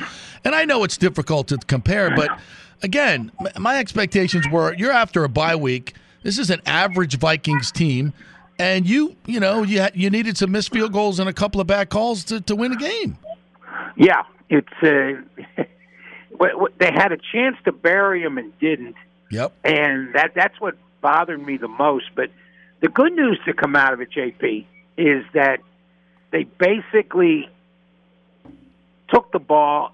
and 0.42 0.54
I 0.54 0.64
know 0.64 0.82
it's 0.82 0.96
difficult 0.96 1.48
to 1.48 1.58
compare, 1.58 2.16
but 2.16 2.30
again, 2.82 3.30
my 3.58 3.78
expectations 3.78 4.48
were 4.48 4.74
you're 4.74 4.90
after 4.90 5.24
a 5.24 5.28
bye 5.28 5.54
week. 5.54 5.94
This 6.22 6.38
is 6.38 6.48
an 6.50 6.62
average 6.64 7.18
Vikings 7.18 7.70
team, 7.70 8.14
and 8.58 8.88
you 8.88 9.16
you 9.26 9.40
know 9.40 9.62
you 9.62 9.80
had, 9.80 9.96
you 9.96 10.10
needed 10.10 10.36
some 10.36 10.52
missed 10.52 10.72
field 10.72 10.92
goals 10.92 11.18
and 11.18 11.28
a 11.28 11.32
couple 11.32 11.60
of 11.60 11.66
bad 11.66 11.90
calls 11.90 12.24
to, 12.24 12.40
to 12.42 12.56
win 12.56 12.72
a 12.72 12.76
game. 12.76 13.18
Yeah, 13.96 14.22
it's 14.48 14.68
uh, 14.82 15.22
they 16.78 16.90
had 16.92 17.12
a 17.12 17.18
chance 17.32 17.56
to 17.64 17.72
bury 17.72 18.22
him 18.22 18.38
and 18.38 18.56
didn't. 18.58 18.96
Yep. 19.30 19.52
And 19.64 20.14
that 20.14 20.32
that's 20.34 20.60
what 20.60 20.76
bothered 21.00 21.44
me 21.44 21.56
the 21.56 21.68
most. 21.68 22.06
But 22.14 22.30
the 22.80 22.88
good 22.88 23.12
news 23.12 23.38
to 23.46 23.52
come 23.52 23.76
out 23.76 23.92
of 23.92 24.00
it, 24.00 24.10
JP, 24.10 24.66
is 24.96 25.24
that 25.34 25.60
they 26.30 26.44
basically 26.44 27.48
took 29.08 29.32
the 29.32 29.38
ball, 29.38 29.92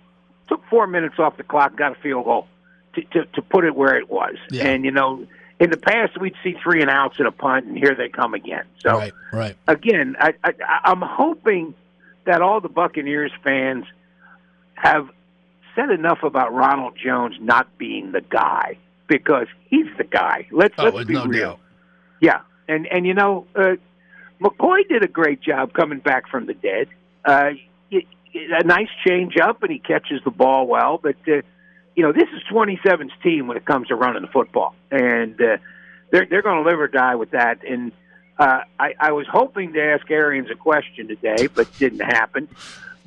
took 0.49 0.62
four 0.69 0.87
minutes 0.87 1.16
off 1.19 1.37
the 1.37 1.43
clock, 1.43 1.77
got 1.77 1.93
a 1.93 2.01
field 2.01 2.24
goal 2.24 2.47
to 2.95 3.03
to, 3.03 3.24
to 3.27 3.43
put 3.43 3.65
it 3.65 3.74
where 3.74 3.97
it 3.97 4.11
was. 4.11 4.37
Yeah. 4.51 4.66
And 4.69 4.85
you 4.85 4.91
know, 4.91 5.27
in 5.61 5.70
the 5.70 5.77
past 5.77 6.19
we'd 6.19 6.35
see 6.43 6.57
three 6.62 6.81
and 6.81 6.91
outs 6.91 7.16
and 7.19 7.28
a 7.28 7.32
punt, 7.32 7.66
and 7.66 7.77
here 7.77 7.95
they 7.95 8.09
come 8.09 8.35
again. 8.35 8.65
So 8.82 8.91
right, 8.97 9.12
right. 9.32 9.57
again, 9.69 10.16
I, 10.19 10.35
I, 10.43 10.53
I'm 10.85 11.03
hoping 11.03 11.74
that 12.24 12.41
all 12.43 12.61
the 12.61 12.69
Buccaneers 12.69 13.31
fans 13.45 13.85
have 14.74 15.09
said 15.77 15.91
enough 15.91 16.23
about 16.23 16.53
Ronald 16.55 16.97
Jones 17.03 17.37
not 17.41 17.77
being 17.78 18.12
the 18.12 18.23
guy 18.23 18.78
because 19.07 19.47
he's 19.69 19.87
the 19.99 20.05
guy. 20.05 20.47
Let's 20.51 20.74
Oh, 20.78 20.89
let's 20.89 21.07
be 21.07 21.15
no 21.15 21.27
real. 21.27 21.49
doubt. 21.51 21.61
Yeah, 22.20 22.41
and 22.66 22.87
and 22.87 23.07
you 23.07 23.15
know, 23.15 23.47
uh, 23.55 23.77
McCoy 24.41 24.89
did 24.89 25.05
a 25.05 25.09
great 25.09 25.43
job 25.43 25.74
coming 25.74 25.99
back 25.99 26.28
from 26.28 26.47
the 26.47 26.55
dead. 26.55 26.89
Uh, 27.24 27.51
a 28.32 28.62
nice 28.65 28.89
change 29.07 29.37
up, 29.37 29.62
and 29.62 29.73
he 29.73 29.78
catches 29.81 30.23
the 30.24 30.31
ball 30.31 30.66
well. 30.66 30.99
But 31.03 31.16
uh, 31.28 31.43
you 31.96 32.02
know, 32.02 32.12
this 32.12 32.28
is 32.34 32.42
27's 32.50 33.12
team 33.22 33.46
when 33.46 33.56
it 33.56 33.64
comes 33.64 33.88
to 33.88 33.94
running 33.94 34.22
the 34.22 34.28
football, 34.28 34.74
and 34.90 35.40
uh, 35.40 35.56
they're 36.10 36.26
they're 36.26 36.42
going 36.42 36.62
to 36.62 36.68
live 36.70 36.78
or 36.80 36.88
die 36.88 37.14
with 37.16 37.30
that. 37.32 37.64
And 37.64 37.92
uh, 38.38 38.60
I, 38.78 38.94
I 38.98 39.12
was 39.12 39.26
hoping 39.30 39.72
to 39.74 39.82
ask 39.82 40.10
Arians 40.10 40.50
a 40.50 40.54
question 40.54 41.08
today, 41.08 41.48
but 41.54 41.66
didn't 41.78 42.00
happen. 42.00 42.48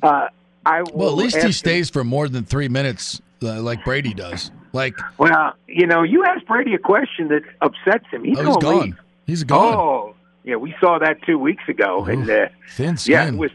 Uh, 0.02 0.28
I 0.66 0.82
Well, 0.92 1.08
at 1.10 1.16
least 1.16 1.36
he 1.36 1.42
him- 1.42 1.52
stays 1.52 1.90
for 1.90 2.04
more 2.04 2.28
than 2.28 2.44
three 2.44 2.68
minutes, 2.68 3.20
uh, 3.42 3.60
like 3.62 3.84
Brady 3.84 4.14
does. 4.14 4.50
Like, 4.72 4.96
Well, 5.18 5.54
you 5.68 5.86
know, 5.86 6.02
you 6.02 6.24
ask 6.24 6.44
Brady 6.46 6.74
a 6.74 6.78
question 6.78 7.28
that 7.28 7.42
upsets 7.60 8.06
him. 8.10 8.24
He's 8.24 8.38
oh, 8.38 8.44
he's 8.44 8.56
gone. 8.56 8.98
He's 9.26 9.44
gone. 9.44 9.74
Oh, 9.74 10.14
yeah, 10.42 10.56
we 10.56 10.74
saw 10.80 10.98
that 10.98 11.22
two 11.22 11.38
weeks 11.38 11.62
ago, 11.68 12.04
and 12.04 12.28
uh, 12.28 12.48
Thin 12.70 12.96
yeah, 13.04 13.28
it 13.28 13.34
was 13.34 13.50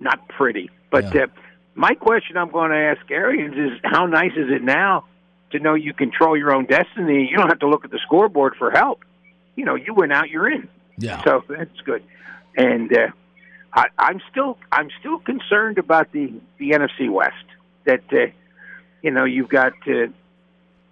not 0.00 0.26
pretty. 0.28 0.70
But 0.90 1.14
Yeah. 1.14 1.24
uh, 1.24 1.26
my 1.78 1.94
question 1.94 2.36
I'm 2.36 2.50
going 2.50 2.72
to 2.72 2.76
ask 2.76 3.08
Arians 3.08 3.54
is, 3.56 3.80
how 3.84 4.06
nice 4.06 4.32
is 4.32 4.50
it 4.50 4.62
now 4.64 5.04
to 5.52 5.60
know 5.60 5.74
you 5.74 5.94
control 5.94 6.36
your 6.36 6.52
own 6.52 6.66
destiny? 6.66 7.28
You 7.30 7.36
don't 7.36 7.48
have 7.48 7.60
to 7.60 7.68
look 7.68 7.84
at 7.84 7.92
the 7.92 8.00
scoreboard 8.04 8.56
for 8.58 8.72
help. 8.72 9.04
You 9.54 9.64
know, 9.64 9.76
you 9.76 9.94
went 9.94 10.12
out, 10.12 10.28
you're 10.28 10.50
in. 10.50 10.68
Yeah. 10.98 11.22
So 11.22 11.44
that's 11.48 11.80
good. 11.84 12.02
And 12.56 12.92
uh, 12.92 13.06
I, 13.72 13.86
I'm 13.96 14.20
still 14.28 14.58
I'm 14.72 14.88
still 14.98 15.20
concerned 15.20 15.78
about 15.78 16.10
the 16.10 16.32
the 16.58 16.70
NFC 16.70 17.08
West. 17.08 17.34
That 17.84 18.02
uh, 18.12 18.32
you 19.00 19.12
know 19.12 19.24
you've 19.24 19.48
got 19.48 19.74
uh, 19.86 20.08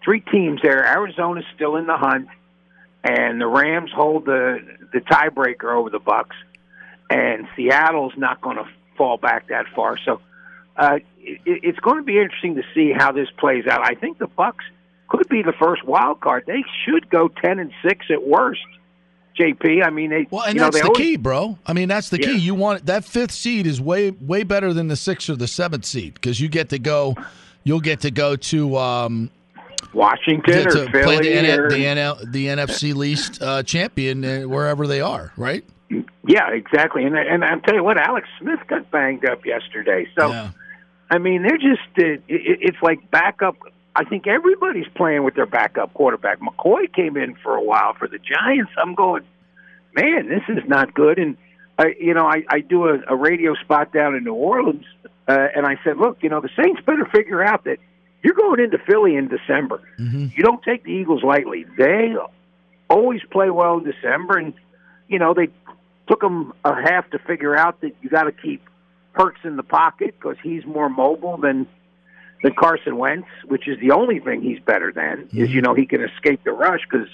three 0.05 0.21
teams 0.21 0.61
there. 0.63 0.87
Arizona's 0.87 1.45
still 1.57 1.75
in 1.75 1.87
the 1.87 1.97
hunt, 1.97 2.29
and 3.03 3.41
the 3.41 3.49
Rams 3.49 3.91
hold 3.93 4.27
the 4.27 4.61
the 4.93 5.01
tiebreaker 5.01 5.75
over 5.75 5.91
the 5.91 5.99
Bucs, 5.99 6.37
and 7.11 7.49
Seattle's 7.57 8.13
not 8.17 8.41
going 8.41 8.59
to 8.59 8.69
fall 8.97 9.17
back 9.17 9.49
that 9.49 9.67
far. 9.75 9.99
So 10.05 10.21
uh, 10.78 10.98
it, 11.19 11.40
it's 11.44 11.78
going 11.81 11.98
to 11.98 12.03
be 12.05 12.19
interesting 12.19 12.55
to 12.57 12.62
see 12.74 12.93
how 12.93 13.12
this 13.12 13.28
plays 13.39 13.66
out. 13.66 13.81
I 13.85 13.94
think 13.94 14.19
the 14.19 14.28
Bucs 14.28 14.65
could 15.09 15.28
be 15.28 15.43
the 15.43 15.53
first 15.53 15.85
wild 15.85 16.20
card. 16.20 16.44
They 16.47 16.65
should 16.85 17.09
go 17.11 17.28
ten 17.28 17.59
and 17.59 17.73
six 17.86 18.07
at 18.11 18.27
worst. 18.27 18.61
JP, 19.39 19.85
I 19.85 19.90
mean, 19.90 20.09
they 20.09 20.27
Well, 20.31 20.44
and 20.44 20.55
you 20.55 20.61
know, 20.61 20.66
that's 20.66 20.77
they 20.77 20.81
the 20.81 20.86
always- 20.89 20.98
key, 20.98 21.16
bro. 21.16 21.59
I 21.66 21.74
mean, 21.74 21.89
that's 21.89 22.09
the 22.09 22.19
Yeah. 22.19 22.28
key. 22.28 22.39
You 22.39 22.55
want 22.55 22.86
that 22.86 23.05
fifth 23.05 23.32
seed 23.32 23.66
is 23.66 23.81
way 23.82 24.11
way 24.12 24.44
better 24.44 24.73
than 24.73 24.89
the 24.89 24.97
sixth 24.97 25.28
or 25.28 25.36
the 25.36 25.47
seventh 25.47 25.85
seed 25.85 26.15
because 26.15 26.40
you 26.40 26.48
get 26.48 26.70
to 26.70 26.78
go. 26.78 27.15
You'll 27.62 27.81
get 27.81 28.01
to 28.01 28.11
go 28.11 28.36
to 28.36 28.77
um, 28.78 29.31
Washington 29.93 30.55
to, 30.55 30.69
or 30.69 30.70
to 30.86 30.90
play 30.90 31.16
the, 31.19 31.23
Philly 31.23 31.51
or- 31.51 31.69
the, 31.69 31.85
NL, 31.85 32.32
the 32.32 32.47
NFC 32.47 32.94
least 32.94 33.43
uh, 33.43 33.62
champion 33.62 34.24
uh, 34.24 34.48
wherever 34.48 34.86
they 34.86 35.01
are, 35.01 35.32
right? 35.36 35.65
Yeah, 36.27 36.48
exactly. 36.51 37.05
And 37.05 37.16
and 37.16 37.44
I'm 37.44 37.61
telling 37.61 37.81
you 37.81 37.85
what, 37.85 37.98
Alex 37.98 38.27
Smith 38.40 38.61
got 38.69 38.90
banged 38.90 39.24
up 39.24 39.44
yesterday. 39.44 40.09
So, 40.19 40.31
I 41.11 41.19
mean, 41.19 41.43
they're 41.43 41.59
just 41.59 41.89
uh, 41.99 42.20
it, 42.28 42.59
it's 42.61 42.83
like 42.83 43.11
backup. 43.11 43.57
I 43.95 44.05
think 44.05 44.27
everybody's 44.27 44.89
playing 44.95 45.24
with 45.24 45.35
their 45.35 45.47
backup 45.47 45.95
quarterback. 45.95 46.41
McCoy 46.41 46.93
came 46.93 47.16
in 47.16 47.35
for 47.37 47.57
a 47.57 47.62
while 47.62 47.95
for 47.95 48.09
the 48.09 48.19
Giants. 48.19 48.73
I'm 48.77 48.95
going, 48.95 49.24
man, 49.95 50.28
this 50.28 50.43
is 50.49 50.69
not 50.69 50.93
good. 50.93 51.19
And 51.19 51.37
I, 51.78 51.95
you 51.99 52.12
know, 52.12 52.27
I, 52.27 52.45
I 52.49 52.61
do 52.61 52.89
a, 52.89 52.99
a 53.09 53.16
radio 53.16 53.55
spot 53.55 53.93
down 53.93 54.15
in 54.15 54.24
New 54.24 54.35
Orleans, 54.35 54.85
uh, 55.28 55.49
and 55.55 55.65
I 55.65 55.78
said, 55.83 55.97
look, 55.97 56.19
you 56.23 56.28
know, 56.28 56.41
the 56.41 56.51
Saints 56.61 56.81
better 56.85 57.07
figure 57.07 57.43
out 57.43 57.65
that 57.65 57.78
you're 58.23 58.35
going 58.35 58.61
into 58.61 58.78
Philly 58.78 59.16
in 59.16 59.28
December. 59.28 59.81
You 60.37 60.43
don't 60.43 60.62
take 60.62 60.85
the 60.85 60.91
Eagles 60.91 61.23
lightly. 61.23 61.65
They 61.78 62.15
always 62.91 63.20
play 63.31 63.51
well 63.51 63.78
in 63.78 63.85
December, 63.85 64.39
and 64.39 64.55
you 65.09 65.19
know 65.19 65.35
they 65.35 65.49
took 66.09 66.20
them 66.20 66.53
a 66.65 66.74
half 66.74 67.09
to 67.11 67.19
figure 67.20 67.57
out 67.57 67.81
that 67.81 67.93
you 68.03 68.09
got 68.09 68.24
to 68.24 68.33
keep 68.33 68.62
Hurts 69.16 69.38
in 69.44 69.56
the 69.56 69.62
pocket 69.62 70.14
because 70.18 70.36
he's 70.43 70.64
more 70.66 70.88
mobile 70.88 71.38
than 71.38 71.66
than 72.43 72.55
Carson 72.55 72.98
Wentz, 72.98 73.28
which 73.47 73.66
is 73.66 73.80
the 73.80 73.93
only 73.93 74.20
thing 74.20 74.43
he's 74.43 74.60
better 74.60 74.93
than. 74.93 75.28
Is 75.32 75.32
you 75.32 75.47
mm-hmm. 75.47 75.60
know 75.60 75.74
he 75.74 75.86
can 75.86 76.02
escape 76.02 76.44
the 76.44 76.52
rush 76.52 76.80
because 76.90 77.09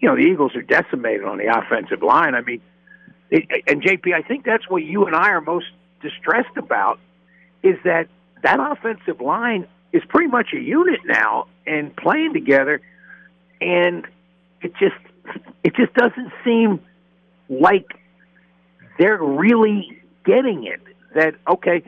you 0.00 0.08
know 0.08 0.16
the 0.16 0.22
Eagles 0.22 0.56
are 0.56 0.62
decimated 0.62 1.24
on 1.24 1.36
the 1.36 1.46
offensive 1.46 2.02
line. 2.02 2.34
I 2.34 2.40
mean, 2.40 2.62
it, 3.30 3.44
and 3.66 3.82
JP, 3.82 4.14
I 4.14 4.22
think 4.22 4.44
that's 4.44 4.68
what 4.68 4.82
you 4.82 5.04
and 5.06 5.14
I 5.14 5.30
are 5.30 5.42
most 5.42 5.66
distressed 6.00 6.56
about 6.56 6.98
is 7.62 7.76
that 7.84 8.08
that 8.42 8.58
offensive 8.60 9.20
line 9.20 9.66
is 9.92 10.02
pretty 10.08 10.28
much 10.28 10.52
a 10.54 10.60
unit 10.60 11.00
now 11.04 11.48
and 11.66 11.94
playing 11.96 12.32
together, 12.32 12.80
and 13.60 14.06
it 14.62 14.72
just 14.80 14.96
it 15.64 15.74
just 15.74 15.92
doesn't 15.94 16.32
seem 16.44 16.80
like 17.48 17.86
they're 18.98 19.22
really 19.22 20.00
getting 20.24 20.64
it. 20.64 20.80
That 21.14 21.34
okay, 21.48 21.82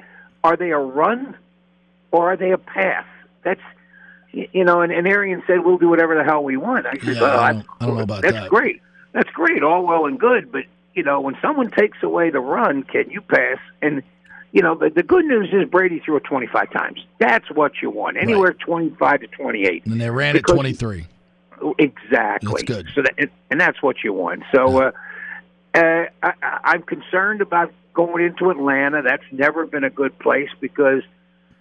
are 0.44 0.56
they 0.56 0.70
a 0.70 0.78
run 0.78 1.36
or 2.10 2.32
are 2.32 2.36
they 2.36 2.52
a 2.52 2.58
pass? 2.58 3.04
That's 3.44 3.60
you 4.32 4.64
know, 4.64 4.80
and, 4.82 4.92
and 4.92 5.06
Arian 5.06 5.42
said 5.46 5.64
we'll 5.64 5.78
do 5.78 5.88
whatever 5.88 6.14
the 6.14 6.24
hell 6.24 6.44
we 6.44 6.56
want. 6.56 6.86
I 6.86 6.92
said, 6.98 7.16
Yeah, 7.16 7.20
well, 7.22 7.40
I 7.40 7.52
don't- 7.52 7.66
I 7.80 7.86
don't 7.86 7.96
know 7.96 8.02
about 8.02 8.22
that's 8.22 8.34
that. 8.34 8.50
great. 8.50 8.82
That's 9.12 9.30
great, 9.30 9.62
all 9.62 9.86
well 9.86 10.04
and 10.06 10.18
good, 10.20 10.52
but 10.52 10.64
you 10.94 11.02
know, 11.02 11.20
when 11.20 11.36
someone 11.40 11.70
takes 11.70 12.02
away 12.02 12.30
the 12.30 12.40
run, 12.40 12.82
can 12.82 13.10
you 13.10 13.20
pass? 13.20 13.58
And 13.82 14.02
you 14.52 14.62
know, 14.62 14.74
the, 14.74 14.90
the 14.90 15.02
good 15.02 15.24
news 15.26 15.48
is 15.52 15.68
Brady 15.68 15.98
threw 16.00 16.16
it 16.16 16.24
25 16.24 16.70
times. 16.72 17.04
That's 17.18 17.50
what 17.50 17.72
you 17.82 17.90
want. 17.90 18.16
Anywhere 18.16 18.52
25 18.54 19.20
to 19.20 19.26
28. 19.26 19.86
And 19.86 20.00
they 20.00 20.08
ran 20.10 20.34
Because- 20.34 20.52
at 20.52 20.56
23. 20.56 21.06
Exactly. 21.78 22.52
That's 22.52 22.62
good. 22.62 22.88
So 22.94 23.02
that, 23.02 23.14
and, 23.18 23.30
and 23.50 23.60
that's 23.60 23.82
what 23.82 23.96
you 24.04 24.12
want. 24.12 24.44
So 24.54 24.80
uh, 24.80 24.90
uh, 25.74 26.04
I, 26.22 26.32
I'm 26.64 26.82
concerned 26.82 27.40
about 27.40 27.72
going 27.94 28.24
into 28.24 28.50
Atlanta. 28.50 29.02
That's 29.02 29.24
never 29.32 29.66
been 29.66 29.84
a 29.84 29.90
good 29.90 30.18
place 30.18 30.50
because, 30.60 31.02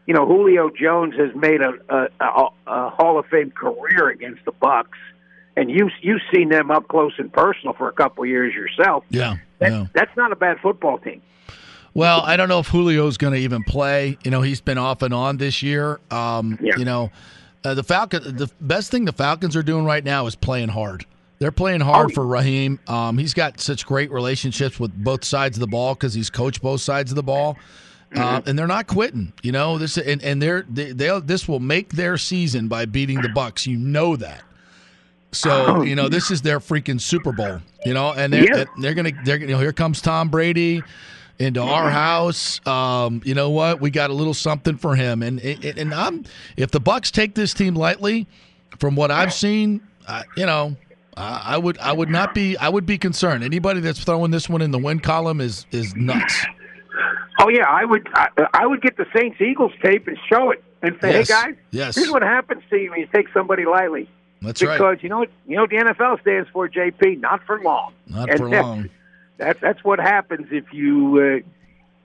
you 0.06 0.14
know, 0.14 0.26
Julio 0.26 0.70
Jones 0.70 1.16
has 1.16 1.36
made 1.36 1.62
a, 1.62 1.74
a, 1.90 2.08
a, 2.20 2.48
a 2.68 2.90
Hall 2.90 3.18
of 3.20 3.26
Fame 3.28 3.52
career 3.52 4.10
against 4.10 4.46
the 4.46 4.52
Bucs, 4.52 4.86
and 5.56 5.72
you 5.72 5.90
you've 6.02 6.22
seen 6.34 6.50
them 6.50 6.70
up 6.72 6.88
close 6.88 7.14
and 7.18 7.32
personal 7.34 7.74
for 7.74 7.90
a 7.90 7.94
couple 7.94 8.24
of 8.24 8.30
years 8.30 8.54
yourself. 8.54 9.04
Yeah. 9.10 9.38
That, 9.60 9.72
yeah. 9.72 9.86
That's 9.94 10.16
not 10.16 10.32
a 10.32 10.36
bad 10.36 10.60
football 10.60 11.00
team. 11.00 11.22
Well, 11.96 12.22
I 12.22 12.38
don't 12.38 12.48
know 12.48 12.60
if 12.60 12.70
Julio's 12.70 13.18
going 13.18 13.34
to 13.34 13.40
even 13.40 13.64
play. 13.64 14.20
You 14.24 14.30
know, 14.30 14.44
he's 14.44 14.62
been 14.62 14.78
off 14.78 15.02
and 15.02 15.16
on 15.16 15.38
this 15.38 15.64
year. 15.64 16.00
Um, 16.12 16.60
You 16.62 16.86
know, 16.86 17.10
uh, 17.64 17.74
the 17.74 17.82
Falcon. 17.82 18.38
The 18.38 18.52
best 18.62 18.92
thing 18.92 19.06
the 19.06 19.14
Falcons 19.14 19.56
are 19.56 19.64
doing 19.64 19.84
right 19.84 20.04
now 20.04 20.28
is 20.28 20.36
playing 20.36 20.70
hard. 20.70 21.08
They're 21.40 21.52
playing 21.52 21.82
hard 21.82 22.14
for 22.14 22.26
Raheem. 22.26 22.80
Um, 22.88 23.18
he's 23.18 23.34
got 23.34 23.60
such 23.60 23.86
great 23.86 24.12
relationships 24.12 24.80
with 24.80 24.92
both 25.04 25.24
sides 25.24 25.56
of 25.58 25.62
the 25.62 25.68
ball 25.68 25.94
because 25.94 26.14
he's 26.14 26.30
coached 26.32 26.62
both 26.62 26.82
sides 26.82 27.12
of 27.12 27.16
the 27.16 27.24
ball, 27.24 27.58
uh, 28.16 28.42
and 28.46 28.58
they're 28.58 28.66
not 28.66 28.88
quitting. 28.88 29.34
You 29.44 29.52
know 29.52 29.78
this, 29.78 29.98
and, 29.98 30.24
and 30.24 30.42
they're 30.42 30.66
they, 30.68 30.94
they'll 30.94 31.22
this 31.22 31.48
will 31.48 31.60
make 31.60 31.90
their 31.90 32.18
season 32.18 32.68
by 32.68 32.86
beating 32.86 33.22
the 33.22 33.28
Bucs. 33.28 33.68
You 33.68 33.78
know 33.78 34.16
that. 34.16 34.42
So 35.32 35.82
you 35.84 35.94
know 35.96 36.10
this 36.10 36.32
is 36.32 36.42
their 36.42 36.60
freaking 36.60 37.00
Super 37.00 37.32
Bowl. 37.32 37.60
You 37.86 37.94
know, 37.94 38.14
and 38.14 38.34
they're 38.34 38.44
Yeah. 38.58 38.66
they're 38.80 38.94
gonna 38.96 39.12
they're 39.24 39.38
you 39.38 39.48
know 39.48 39.60
here 39.60 39.74
comes 39.74 40.02
Tom 40.02 40.30
Brady 40.30 40.82
into 41.38 41.62
our 41.62 41.92
house. 41.92 42.66
Um, 42.66 43.22
you 43.24 43.36
know 43.36 43.52
what? 43.52 43.80
We 43.80 43.92
got 43.92 44.10
a 44.10 44.14
little 44.14 44.34
something 44.34 44.78
for 44.78 44.96
him, 44.96 45.22
and 45.22 45.40
and, 45.42 45.64
and 45.78 45.94
I'm 45.94 46.26
if 46.56 46.72
the 46.72 46.82
Bucs 46.82 47.12
take 47.12 47.36
this 47.36 47.54
team 47.54 47.76
lightly, 47.76 48.26
from 48.80 48.96
what 48.96 49.12
I've 49.12 49.34
seen, 49.34 49.82
uh, 50.08 50.24
you 50.36 50.48
know. 50.48 50.76
I 51.18 51.42
I 51.56 51.58
would 51.58 51.78
I 51.80 51.92
would 51.92 52.10
not 52.10 52.34
be 52.34 52.56
I 52.58 52.70
would 52.70 52.86
be 52.86 52.98
concerned. 52.98 53.44
Anybody 53.44 53.80
that's 53.80 54.04
throwing 54.04 54.32
this 54.32 54.48
one 54.48 54.62
in 54.62 54.72
the 54.72 54.78
win 54.80 55.00
column 55.00 55.42
is 55.42 55.66
is 55.72 55.96
nuts. 55.96 56.46
Oh 57.40 57.50
yeah, 57.50 57.66
I 57.68 57.86
would. 57.86 58.08
I, 58.14 58.30
I 58.54 58.66
would 58.66 58.82
get 58.82 58.98
the 58.98 59.06
Saints 59.16 59.40
Eagles 59.42 59.72
tape 59.84 60.08
and 60.08 60.18
show 60.30 60.52
it 60.52 60.64
and 60.82 60.98
say, 61.02 61.12
Yes. 61.12 61.28
"Hey 61.30 61.34
guys, 61.34 61.56
Yes. 61.72 61.96
here's 61.96 62.10
what 62.12 62.24
happens 62.24 62.64
to 62.70 62.78
you 62.78 62.90
when 62.92 63.00
you 63.00 63.08
take 63.14 63.28
somebody 63.34 63.66
lightly." 63.66 64.10
That's 64.42 64.60
because 64.60 64.80
right. 64.80 65.04
you 65.04 65.10
know 65.10 65.20
what 65.20 65.30
you 65.48 65.56
know 65.56 65.64
what 65.64 65.70
the 65.72 65.78
NFL 65.78 66.22
stands 66.22 66.50
for, 66.54 66.68
JP. 66.70 67.20
Not 67.20 67.44
for 67.46 67.60
long. 67.62 67.94
Not 68.08 68.30
And 68.30 68.40
for 68.40 68.50
that- 68.50 68.62
long. 68.64 68.90
That's 69.38 69.60
that's 69.60 69.84
what 69.84 70.00
happens 70.00 70.48
if 70.52 70.74
you. 70.74 71.44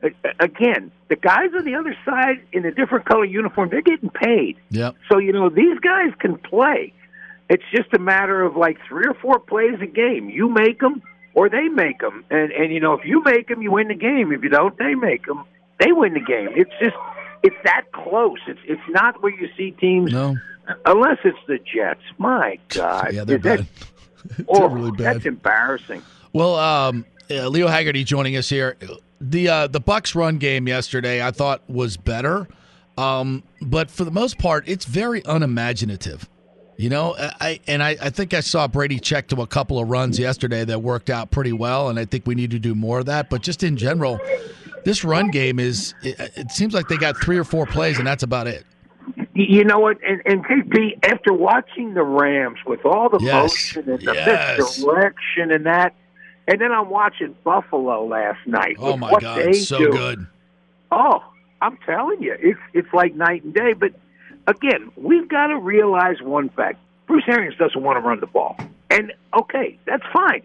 Uh, 0.03 0.09
again, 0.41 0.91
the 1.09 1.17
guys 1.17 1.51
on 1.57 1.65
the 1.65 1.75
other 1.77 1.97
side 2.05 2.43
in 2.53 2.65
a 2.65 2.73
different 2.73 3.05
color 3.07 3.25
uniform, 3.25 3.69
they're 3.71 3.81
getting 3.83 4.11
paid. 4.11 4.57
Yep. 4.71 4.97
So 5.11 5.19
you 5.19 5.33
know 5.33 5.49
these 5.49 5.79
guys 5.79 6.11
can 6.19 6.37
play. 6.39 6.93
It's 7.53 7.63
just 7.75 7.93
a 7.93 7.99
matter 7.99 8.43
of 8.43 8.57
like 8.57 8.79
three 8.89 9.05
or 9.07 9.15
four 9.15 9.39
plays 9.39 9.79
a 9.83 9.87
game. 9.87 10.31
You 10.31 10.49
make 10.49 10.81
them 10.81 11.03
or 11.35 11.49
they 11.49 11.69
make 11.69 11.99
them, 12.01 12.25
and 12.31 12.51
and 12.53 12.73
you 12.73 12.81
know 12.81 12.95
if 12.95 13.05
you 13.05 13.23
make 13.23 13.49
them, 13.49 13.61
you 13.63 13.71
win 13.73 13.89
the 13.89 13.95
game. 13.95 14.33
If 14.33 14.43
you 14.43 14.49
don't, 14.49 14.77
they 14.79 14.95
make 14.95 15.27
them. 15.27 15.45
They 15.79 15.93
win 15.93 16.15
the 16.15 16.21
game. 16.21 16.49
It's 16.57 16.71
just 16.81 16.97
it's 17.43 17.57
that 17.65 17.83
close. 17.93 18.39
It's 18.47 18.61
it's 18.65 18.89
not 18.91 19.23
where 19.23 19.33
you 19.39 19.49
see 19.57 19.73
teams. 19.73 20.13
No. 20.13 20.37
Unless 20.87 21.19
it's 21.25 21.39
the 21.49 21.59
Jets. 21.59 22.01
My 22.19 22.59
God. 22.69 23.09
Yeah, 23.13 23.25
they're 23.25 23.37
Is 23.39 23.43
that- 23.43 23.59
bad. 23.59 24.47
oh, 24.49 24.69
really 24.69 24.93
bad. 24.93 25.17
That's 25.17 25.27
embarrassing. 25.27 26.01
Well, 26.33 26.55
um, 26.55 27.05
uh, 27.31 27.49
Leo 27.49 27.67
Haggarty 27.67 28.05
joining 28.05 28.37
us 28.37 28.49
here. 28.49 28.77
The 29.21 29.49
uh, 29.49 29.67
the 29.67 29.81
Bucs 29.81 30.15
run 30.15 30.39
game 30.39 30.67
yesterday 30.69 31.21
I 31.25 31.33
thought 31.33 31.69
was 31.69 31.97
better, 31.97 32.47
um, 32.97 33.43
but 33.61 33.91
for 33.91 34.05
the 34.05 34.11
most 34.11 34.39
part, 34.39 34.69
it's 34.69 34.85
very 34.85 35.23
unimaginative. 35.23 36.29
You 36.83 36.89
know, 36.89 37.15
I 37.17 37.61
and 37.69 37.81
I, 37.81 37.91
I 38.03 38.11
think 38.11 38.35
I 38.35 38.41
saw 38.41 38.67
Brady 38.67 38.99
check 38.99 39.29
to 39.29 39.41
a 39.41 39.47
couple 39.47 39.79
of 39.79 39.89
runs 39.89 40.19
yesterday 40.19 40.65
that 40.65 40.83
worked 40.83 41.11
out 41.11 41.31
pretty 41.31 41.53
well, 41.53 41.89
and 41.89 41.97
I 41.97 42.05
think 42.05 42.27
we 42.27 42.35
need 42.35 42.51
to 42.51 42.59
do 42.59 42.75
more 42.75 42.99
of 42.99 43.07
that. 43.07 43.31
But 43.31 43.43
just 43.43 43.63
in 43.63 43.77
general, 43.77 44.21
this 44.83 45.05
run 45.05 45.31
game 45.31 45.61
is 45.61 45.95
it, 46.03 46.19
it 46.37 46.51
seems 46.51 46.75
like 46.75 46.89
they 46.89 46.99
got 46.99 47.17
three 47.19 47.39
or 47.39 47.45
four 47.45 47.67
plays, 47.67 47.99
and 47.99 48.07
that's 48.07 48.25
about 48.25 48.49
it. 48.49 48.67
You 49.33 49.63
know 49.63 49.79
what? 49.79 49.99
And, 50.03 50.23
and 50.27 50.45
JP, 50.45 51.05
after 51.05 51.33
watching 51.33 51.95
the 51.95 52.03
Rams 52.03 52.59
with 52.67 52.85
all 52.85 53.09
the 53.09 53.21
Yes. 53.21 53.77
motion 53.77 53.89
and 53.89 54.01
the 54.05 54.15
Yes. 54.15 54.77
misdirection 54.77 55.53
and 55.53 55.67
that, 55.67 55.95
and 56.49 56.61
then 56.61 56.73
I'm 56.73 56.91
watching 56.91 57.37
Buffalo 57.45 58.05
last 58.07 58.41
night. 58.45 58.75
Oh 58.81 58.97
my 58.97 59.13
what 59.13 59.23
God, 59.23 59.45
they 59.45 59.61
so 59.61 59.79
do. 59.79 59.93
good. 59.93 60.27
Oh, 60.91 61.21
I'm 61.61 61.79
telling 61.87 62.21
you, 62.23 62.35
it's 62.41 62.59
it's 62.75 62.93
like 62.93 63.15
night 63.15 63.45
and 63.45 63.55
day. 63.55 63.73
But 63.73 63.93
again, 64.47 64.91
we've 64.97 65.29
got 65.29 65.49
to 65.49 65.57
realize 65.59 66.17
one 66.23 66.49
fact: 66.51 66.79
Bruce 67.07 67.25
Arians 67.29 67.57
doesn't 67.57 67.83
want 67.83 67.97
to 68.03 68.07
run 68.07 68.21
the 68.21 68.27
ball, 68.27 68.57
and 68.91 69.13
okay, 69.39 69.79
that's 69.87 70.05
fine. 70.13 70.43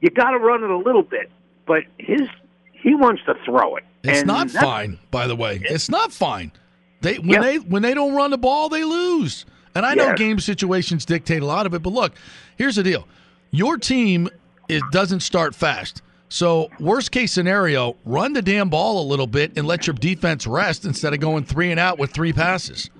You 0.00 0.10
got 0.10 0.30
to 0.30 0.38
run 0.38 0.62
it 0.62 0.70
a 0.70 0.76
little 0.78 1.02
bit, 1.02 1.30
but 1.66 1.82
his 1.98 2.28
he 2.72 2.94
wants 2.94 3.22
to 3.26 3.34
throw 3.44 3.76
it. 3.76 3.84
It's 4.04 4.20
And 4.20 4.26
not 4.28 4.50
fine, 4.50 4.98
by 5.10 5.26
the 5.26 5.34
way. 5.34 5.60
It's 5.62 5.88
not 5.90 6.12
fine. 6.12 6.52
They 7.00 7.16
when 7.16 7.28
Yeah. 7.30 7.40
they 7.40 7.56
when 7.58 7.82
they 7.82 7.94
don't 7.94 8.14
run 8.14 8.30
the 8.30 8.38
ball, 8.38 8.68
they 8.68 8.84
lose. 8.84 9.44
And 9.74 9.84
I 9.84 9.94
know 9.94 10.06
Yes. 10.08 10.18
game 10.18 10.38
situations 10.40 11.04
dictate 11.04 11.42
a 11.42 11.46
lot 11.46 11.66
of 11.66 11.74
it, 11.74 11.82
but 11.82 11.92
look, 11.92 12.14
here's 12.56 12.76
the 12.76 12.82
deal: 12.82 13.06
your 13.50 13.76
team 13.76 14.28
it 14.68 14.90
doesn't 14.90 15.20
start 15.20 15.54
fast. 15.54 16.02
So 16.28 16.70
worst 16.78 17.10
case 17.10 17.32
scenario, 17.32 17.96
run 18.04 18.34
the 18.34 18.42
damn 18.42 18.68
ball 18.68 19.00
a 19.00 19.06
little 19.06 19.26
bit 19.26 19.52
and 19.56 19.66
let 19.66 19.86
your 19.86 19.94
defense 19.94 20.46
rest 20.46 20.84
instead 20.84 21.14
of 21.14 21.20
going 21.20 21.44
three 21.44 21.70
and 21.70 21.80
out 21.80 21.98
with 21.98 22.10
three 22.12 22.34
passes 22.34 22.90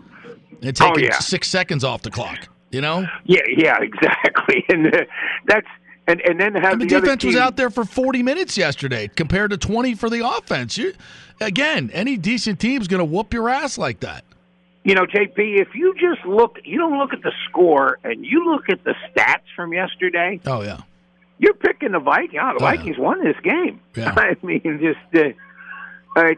and 0.62 0.76
Oh, 0.80 0.88
taking 0.94 1.04
yeah. 1.10 1.18
six 1.18 1.48
seconds 1.48 1.84
off 1.84 2.02
the 2.02 2.10
clock. 2.10 2.48
You 2.70 2.80
know, 2.82 3.06
Yeah, 3.24 3.40
yeah, 3.48 3.78
exactly. 3.80 4.64
And 4.68 4.94
uh, 4.94 5.04
that's 5.46 5.66
and 6.06 6.20
and 6.22 6.38
then 6.40 6.54
have 6.54 6.72
And 6.74 6.82
the, 6.82 6.86
the, 6.86 7.00
defense 7.00 7.24
was 7.24 7.36
out 7.36 7.56
there 7.56 7.70
for 7.70 7.84
40 7.84 8.22
minutes 8.22 8.58
yesterday 8.58 9.08
compared 9.08 9.50
to 9.52 9.56
20 9.56 9.94
for 9.94 10.10
the 10.10 10.26
offense. 10.28 10.76
You, 10.76 10.92
again, 11.40 11.90
any 11.94 12.16
decent 12.16 12.60
team's 12.60 12.86
going 12.88 12.98
to 12.98 13.04
whoop 13.04 13.32
your 13.32 13.48
ass 13.48 13.78
like 13.78 14.00
that. 14.00 14.24
You 14.84 14.94
know, 14.94 15.04
JP, 15.06 15.34
if 15.60 15.74
you 15.74 15.94
just 15.94 16.24
look, 16.26 16.58
you 16.64 16.78
don't 16.78 16.98
look 16.98 17.12
at 17.12 17.22
the 17.22 17.32
score 17.48 17.98
and 18.04 18.24
you 18.24 18.50
look 18.50 18.68
at 18.70 18.84
the 18.84 18.94
stats 19.10 19.42
from 19.56 19.72
yesterday. 19.72 20.40
Oh 20.46 20.62
yeah, 20.62 20.80
you're 21.38 21.54
picking 21.54 21.92
the 21.92 22.00
Vikings. 22.00 22.40
Oh, 22.42 22.54
the 22.58 22.64
Oh, 22.64 22.68
yeah. 22.70 22.76
Vikings 22.76 22.98
won 22.98 23.22
this 23.24 23.36
game. 23.42 23.80
Yeah. 23.96 24.14
I 24.16 24.36
mean, 24.42 24.78
just 24.80 25.24
uh, 26.16 26.20
uh, 26.20 26.34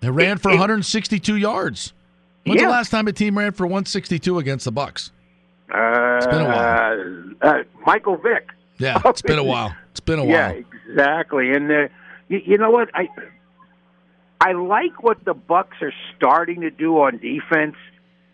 They 0.00 0.10
ran 0.10 0.38
for 0.38 0.50
162 0.50 1.36
yards. 1.36 1.92
When's 2.44 2.60
Yeah. 2.60 2.66
the 2.68 2.72
last 2.72 2.90
time 2.90 3.06
a 3.08 3.12
team 3.12 3.36
ran 3.38 3.52
for 3.52 3.66
162 3.66 4.38
against 4.38 4.64
the 4.64 4.72
Bucs? 4.72 5.10
uh, 5.72 6.16
It's 6.16 6.26
been 6.26 6.40
a 6.40 6.44
while. 6.48 7.24
Uh, 7.42 7.62
Michael 7.86 8.16
Vick. 8.16 8.48
Yeah, 8.78 9.00
it's 9.04 9.22
been 9.22 9.38
a 9.38 9.44
while. 9.44 9.74
It's 9.90 10.00
been 10.00 10.18
a 10.18 10.24
while. 10.24 10.30
Yeah, 10.54 10.60
exactly. 10.88 11.52
And 11.52 11.70
uh, 11.70 11.88
you, 12.28 12.40
you 12.44 12.58
know 12.58 12.70
what? 12.70 12.90
I 12.94 13.08
I 14.40 14.52
like 14.52 15.02
what 15.02 15.22
the 15.24 15.34
Bucs 15.34 15.80
are 15.82 15.92
starting 16.16 16.62
to 16.62 16.70
do 16.70 16.96
on 17.00 17.18
defense 17.18 17.76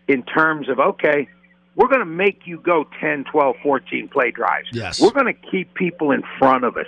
in 0.07 0.23
terms 0.23 0.69
of 0.69 0.79
okay, 0.79 1.27
we're 1.75 1.89
going 1.89 1.99
to 1.99 2.05
make 2.05 2.41
you 2.47 2.59
go 2.59 2.85
10, 3.01 3.25
12, 3.25 3.55
14 3.61 4.07
play 4.07 4.31
drives. 4.31 4.69
Yes. 4.71 5.01
We're 5.01 5.11
going 5.11 5.25
to 5.25 5.33
keep 5.51 5.73
people 5.73 6.11
in 6.11 6.23
front 6.39 6.63
of 6.63 6.77
us 6.77 6.87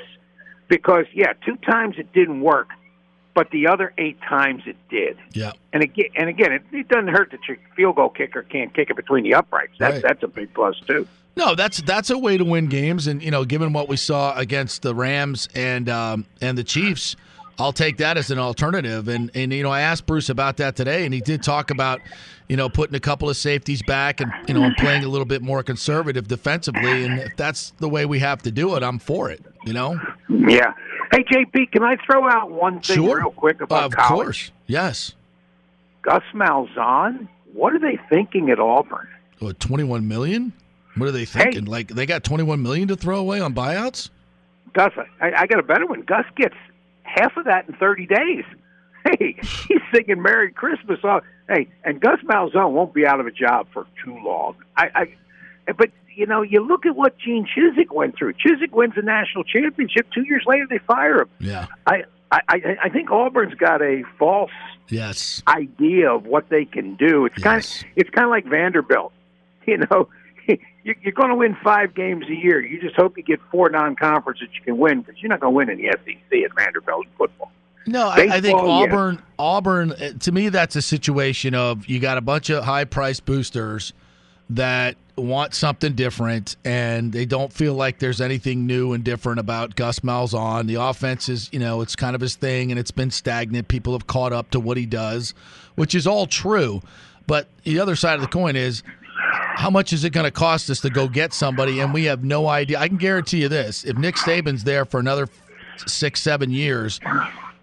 because 0.69 1.05
yeah, 1.13 1.33
two 1.45 1.57
times 1.57 1.95
it 1.97 2.13
didn't 2.13 2.41
work, 2.41 2.69
but 3.39 3.51
the 3.51 3.67
other 3.67 3.93
eight 3.97 4.19
times 4.19 4.63
it 4.65 4.75
did. 4.89 5.17
Yeah. 5.31 5.53
And 5.71 5.81
again, 5.81 6.07
and 6.17 6.27
again, 6.27 6.51
it, 6.51 6.61
it 6.73 6.89
doesn't 6.89 7.07
hurt 7.07 7.31
that 7.31 7.39
your 7.47 7.55
field 7.73 7.95
goal 7.95 8.09
kicker 8.09 8.43
can't 8.43 8.73
kick 8.73 8.89
it 8.89 8.97
between 8.97 9.23
the 9.23 9.33
uprights. 9.33 9.75
That's 9.79 9.93
Right. 9.93 10.03
that's 10.03 10.23
a 10.23 10.27
big 10.27 10.53
plus 10.53 10.77
too. 10.85 11.07
No, 11.37 11.55
that's 11.55 11.81
that's 11.83 12.09
a 12.09 12.17
way 12.17 12.35
to 12.37 12.43
win 12.43 12.67
games, 12.67 13.07
and 13.07 13.23
you 13.23 13.31
know, 13.31 13.45
given 13.45 13.71
what 13.71 13.87
we 13.87 13.95
saw 13.95 14.37
against 14.37 14.81
the 14.81 14.93
Rams 14.93 15.47
and 15.55 15.87
um, 15.87 16.25
and 16.41 16.57
the 16.57 16.65
Chiefs, 16.65 17.15
I'll 17.57 17.71
take 17.71 17.95
that 17.99 18.17
as 18.17 18.29
an 18.29 18.39
alternative. 18.39 19.07
And 19.07 19.31
and 19.33 19.53
you 19.53 19.63
know, 19.63 19.71
I 19.71 19.79
asked 19.79 20.05
Bruce 20.05 20.27
about 20.27 20.57
that 20.57 20.75
today, 20.75 21.05
and 21.05 21.13
he 21.13 21.21
did 21.21 21.41
talk 21.41 21.71
about 21.71 22.01
you 22.49 22.57
know 22.57 22.67
putting 22.67 22.95
a 22.95 22.99
couple 22.99 23.29
of 23.29 23.37
safeties 23.37 23.81
back 23.83 24.19
and 24.19 24.31
you 24.47 24.53
know 24.53 24.63
and 24.63 24.75
playing 24.77 25.03
a 25.03 25.07
little 25.07 25.25
bit 25.25 25.41
more 25.41 25.63
conservative 25.63 26.27
defensively. 26.27 27.05
And 27.05 27.19
if 27.19 27.37
that's 27.37 27.71
the 27.79 27.87
way 27.87 28.05
we 28.05 28.19
have 28.19 28.41
to 28.43 28.51
do 28.51 28.75
it, 28.75 28.83
I'm 28.83 28.99
for 28.99 29.29
it. 29.29 29.43
You 29.65 29.73
know, 29.73 29.99
Yeah. 30.27 30.73
Hey 31.11 31.23
JP, 31.23 31.71
can 31.71 31.83
I 31.83 31.95
throw 32.05 32.27
out 32.29 32.51
one 32.51 32.81
thing 32.81 32.97
Sure. 32.97 33.17
real 33.19 33.31
quick 33.31 33.61
about 33.61 33.85
of 33.85 33.91
college? 33.95 34.25
course, 34.25 34.51
yes. 34.67 35.13
Gus 36.01 36.23
Malzahn, 36.33 37.27
what 37.53 37.73
are 37.73 37.79
they 37.79 37.97
thinking 38.09 38.49
at 38.49 38.59
Auburn? 38.59 39.07
What, 39.39 39.59
21 39.59 40.07
million? 40.07 40.53
What 40.95 41.07
are 41.07 41.11
they 41.11 41.25
thinking? 41.25 41.65
Like 41.65 41.87
they 41.89 42.05
got 42.05 42.23
21 42.23 42.61
million 42.61 42.87
to 42.89 42.95
throw 42.95 43.19
away 43.19 43.39
on 43.39 43.53
buyouts? 43.53 44.09
Gus, 44.73 44.91
I, 45.21 45.31
I 45.31 45.47
got 45.47 45.59
a 45.59 45.63
better 45.63 45.85
one. 45.87 46.01
Gus 46.01 46.25
gets 46.35 46.55
half 47.03 47.35
of 47.37 47.45
that 47.45 47.67
in 47.67 47.73
30 47.75 48.05
days. 48.05 48.43
He's 49.19 49.81
singing 49.93 50.21
"Merry 50.21 50.51
Christmas." 50.51 50.99
On, 51.03 51.21
hey, 51.47 51.67
and 51.83 51.99
Gus 51.99 52.19
Malzahn 52.25 52.71
won't 52.71 52.93
be 52.93 53.05
out 53.05 53.19
of 53.19 53.27
a 53.27 53.31
job 53.31 53.67
for 53.73 53.87
too 54.03 54.17
long. 54.23 54.55
I, 54.77 54.89
I, 55.67 55.71
but 55.73 55.89
you 56.15 56.25
know, 56.25 56.41
you 56.41 56.59
look 56.65 56.85
at 56.85 56.95
what 56.95 57.17
Gene 57.17 57.47
Chizik 57.47 57.91
went 57.93 58.15
through. 58.17 58.33
Chizik 58.33 58.71
wins 58.71 58.95
the 58.95 59.01
national 59.01 59.43
championship. 59.45 60.07
Two 60.13 60.23
years 60.25 60.43
later, 60.45 60.67
they 60.69 60.79
fire 60.79 61.21
him. 61.21 61.29
Yeah. 61.39 61.67
I, 61.87 62.03
I, 62.31 62.77
I, 62.83 62.89
think 62.89 63.09
Auburn's 63.09 63.55
got 63.55 63.81
a 63.81 64.03
false 64.19 64.51
yes 64.89 65.41
idea 65.47 66.13
of 66.13 66.25
what 66.25 66.49
they 66.49 66.65
can 66.65 66.95
do. 66.95 67.25
It's 67.25 67.41
kind 67.41 67.63
of 67.63 67.69
it's 67.95 68.09
kind 68.11 68.25
of 68.25 68.31
like 68.31 68.45
Vanderbilt. 68.45 69.13
You 69.67 69.77
know, 69.77 70.09
you- 70.47 70.95
you're 71.03 71.13
going 71.13 71.29
to 71.29 71.35
win 71.35 71.55
five 71.63 71.93
games 71.93 72.25
a 72.27 72.33
year. 72.33 72.59
You 72.59 72.81
just 72.81 72.95
hope 72.95 73.17
you 73.17 73.23
get 73.23 73.39
four 73.51 73.69
non-conference 73.69 74.39
that 74.39 74.49
you 74.55 74.61
can 74.63 74.77
win 74.79 75.01
because 75.01 75.21
you're 75.21 75.29
not 75.29 75.39
going 75.41 75.53
to 75.53 75.55
win 75.55 75.69
in 75.69 75.77
the 75.77 75.91
SEC 75.91 76.43
at 76.43 76.55
Vanderbilt 76.55 77.05
football. 77.17 77.51
No, 77.89 78.07
I, 78.07 78.27
I 78.31 78.41
think 78.41 78.59
yeah. 78.59 78.67
Auburn. 78.67 79.21
Auburn. 79.37 79.91
uh, 79.93 80.11
To 80.19 80.31
me, 80.31 80.49
that's 80.49 80.75
a 80.75 80.81
situation 80.81 81.55
of 81.55 81.87
you 81.87 81.99
got 81.99 82.17
a 82.17 82.21
bunch 82.21 82.49
of 82.49 82.63
high 82.63 82.85
price 82.85 83.19
boosters 83.19 83.93
that 84.51 84.95
want 85.15 85.53
something 85.53 85.93
different, 85.93 86.55
and 86.63 87.11
they 87.11 87.25
don't 87.25 87.51
feel 87.51 87.73
like 87.73 87.99
there's 87.99 88.21
anything 88.21 88.65
new 88.65 88.93
and 88.93 89.03
different 89.03 89.39
about 89.39 89.75
Gus 89.75 89.99
Malzahn. 89.99 90.67
The 90.67 90.75
offense 90.75 91.29
is, 91.29 91.49
you 91.51 91.59
know, 91.59 91.81
it's 91.81 91.95
kind 91.95 92.15
of 92.15 92.21
his 92.21 92.35
thing, 92.35 92.71
and 92.71 92.79
it's 92.79 92.91
been 92.91 93.11
stagnant. 93.11 93.67
People 93.67 93.93
have 93.93 94.07
caught 94.07 94.33
up 94.33 94.51
to 94.51 94.59
what 94.59 94.77
he 94.77 94.85
does, 94.85 95.33
which 95.75 95.95
is 95.95 96.05
all 96.07 96.25
true. 96.25 96.81
But 97.27 97.47
the 97.63 97.79
other 97.79 97.95
side 97.95 98.15
of 98.15 98.21
the 98.21 98.27
coin 98.27 98.55
is 98.55 98.81
how 99.55 99.69
much 99.69 99.93
is 99.93 100.03
it 100.03 100.11
going 100.11 100.23
to 100.25 100.31
cost 100.31 100.69
us 100.69 100.79
to 100.81 100.89
go 100.89 101.07
get 101.07 101.33
somebody? 101.33 101.79
And 101.79 101.93
we 101.93 102.05
have 102.05 102.23
no 102.23 102.47
idea. 102.47 102.79
I 102.79 102.87
can 102.87 102.97
guarantee 102.97 103.41
you 103.41 103.49
this: 103.49 103.83
if 103.83 103.97
Nick 103.97 104.15
Saban's 104.15 104.63
there 104.63 104.85
for 104.85 104.99
another 104.99 105.27
six, 105.85 106.21
seven 106.21 106.49
years, 106.51 106.99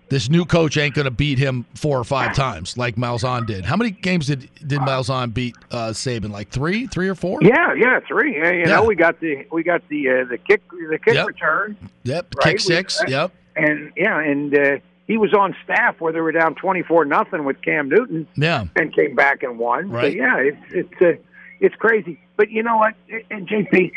this 0.08 0.28
new 0.30 0.44
coach 0.44 0.76
ain't 0.76 0.94
going 0.94 1.04
to 1.06 1.10
beat 1.10 1.38
him 1.38 1.66
four 1.74 1.98
or 1.98 2.04
five 2.04 2.34
times 2.34 2.78
like 2.78 2.94
Malzahn 2.96 3.44
did. 3.46 3.64
How 3.64 3.76
many 3.76 3.90
games 3.90 4.28
did 4.28 4.48
did 4.66 4.80
Malzahn 4.80 5.34
beat 5.34 5.56
uh, 5.70 5.88
Saban? 5.88 6.30
Like 6.30 6.48
three, 6.50 6.86
three 6.86 7.08
or 7.08 7.14
four? 7.16 7.40
Yeah, 7.42 7.74
yeah, 7.74 8.00
three. 8.06 8.36
Yeah, 8.38 8.52
you 8.52 8.58
Yeah. 8.60 8.64
know, 8.66 8.84
we 8.84 8.94
got 8.94 9.18
the 9.20 9.46
we 9.50 9.62
got 9.62 9.86
the 9.88 10.08
uh, 10.08 10.24
the 10.30 10.38
kick 10.38 10.62
the 10.70 10.98
kick 11.04 11.14
Yep. 11.14 11.26
return. 11.26 11.76
Yep. 12.04 12.34
Right, 12.36 12.44
Kick 12.52 12.60
six. 12.60 13.00
uh, 13.00 13.06
Yep. 13.08 13.32
And 13.56 13.90
yeah, 13.96 14.20
and 14.20 14.54
uh, 14.56 14.76
he 15.06 15.16
was 15.16 15.32
on 15.34 15.56
staff 15.64 16.00
where 16.00 16.12
they 16.12 16.20
were 16.20 16.32
down 16.32 16.54
twenty 16.54 16.82
four 16.82 17.04
nothing 17.04 17.44
with 17.44 17.60
Cam 17.62 17.88
Newton. 17.88 18.28
Yeah. 18.36 18.64
and 18.76 18.94
came 18.94 19.14
back 19.16 19.42
and 19.42 19.58
won. 19.58 19.88
So 19.88 19.94
Right. 19.96 20.14
yeah, 20.14 20.36
it's 20.36 20.58
it's 20.70 21.02
uh, 21.02 21.20
it's 21.60 21.74
crazy. 21.76 22.20
But 22.36 22.50
you 22.50 22.62
know 22.62 22.76
what, 22.76 22.94
and 23.30 23.48
JP, 23.48 23.90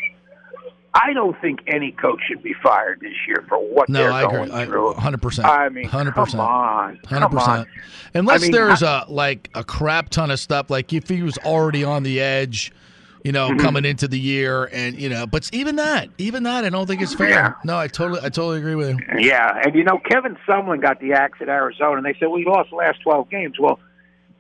I 0.94 1.14
don't 1.14 1.40
think 1.40 1.60
any 1.68 1.91
coach 1.91 2.20
should 2.28 2.41
be 2.41 2.53
fired 2.64 2.99
this 3.02 3.14
year 3.28 3.45
for 3.48 3.57
what 3.60 3.90
No, 3.90 3.99
they're 3.99 4.11
I 4.11 4.24
going 4.24 4.52
agree. 4.52 4.66
through. 4.66 4.94
Hundred 4.94 5.22
percent. 5.22 5.48
I 5.48 5.70
mean, 5.70 5.86
hundred 5.86 6.16
come 6.16 6.26
percent. 6.26 6.41
on, 6.41 6.99
Hundred 7.07 7.30
percent. 7.30 7.68
Unless 8.16 8.41
I 8.41 8.44
mean, 8.44 8.52
there's 8.52 8.82
I- 8.84 9.03
a 9.07 9.11
like 9.11 9.49
a 9.53 9.64
crap 9.64 10.10
ton 10.10 10.32
of 10.32 10.40
stuff. 10.40 10.70
Like 10.70 10.91
if 10.94 11.07
he 11.07 11.22
was 11.22 11.38
already 11.40 11.84
on 11.84 12.02
the 12.03 12.20
edge, 12.20 12.72
you 13.24 13.32
know, 13.32 13.49
Mhm. 13.49 13.60
coming 13.60 13.86
into 13.86 14.07
the 14.07 14.18
year, 14.20 14.68
and 14.74 14.99
you 14.99 15.10
know, 15.10 15.28
but 15.28 15.48
even 15.53 15.76
that, 15.76 16.10
even 16.18 16.44
that, 16.44 16.66
I 16.66 16.70
don't 16.70 16.88
think 16.88 17.02
it's 17.02 17.14
fair. 17.14 17.30
Yeah. 17.30 17.53
No, 17.64 17.78
I 17.78 17.88
totally, 17.88 18.22
I 18.22 18.30
totally 18.30 18.57
agree 18.57 18.76
with 18.76 18.90
you. 18.90 18.98
Yeah, 19.20 19.61
and 19.64 19.76
you 19.76 19.84
know 19.84 19.99
Kevin 20.10 20.38
Sumlin 20.48 20.82
got 20.82 20.99
the 20.99 21.14
axe 21.14 21.38
at 21.41 21.49
Arizona, 21.49 21.98
and 21.98 22.06
they 22.06 22.16
said 22.20 22.30
we 22.30 22.45
lost 22.45 22.72
the 22.72 22.78
last 22.78 23.02
twelve 23.03 23.30
games. 23.30 23.60
Well, 23.60 23.80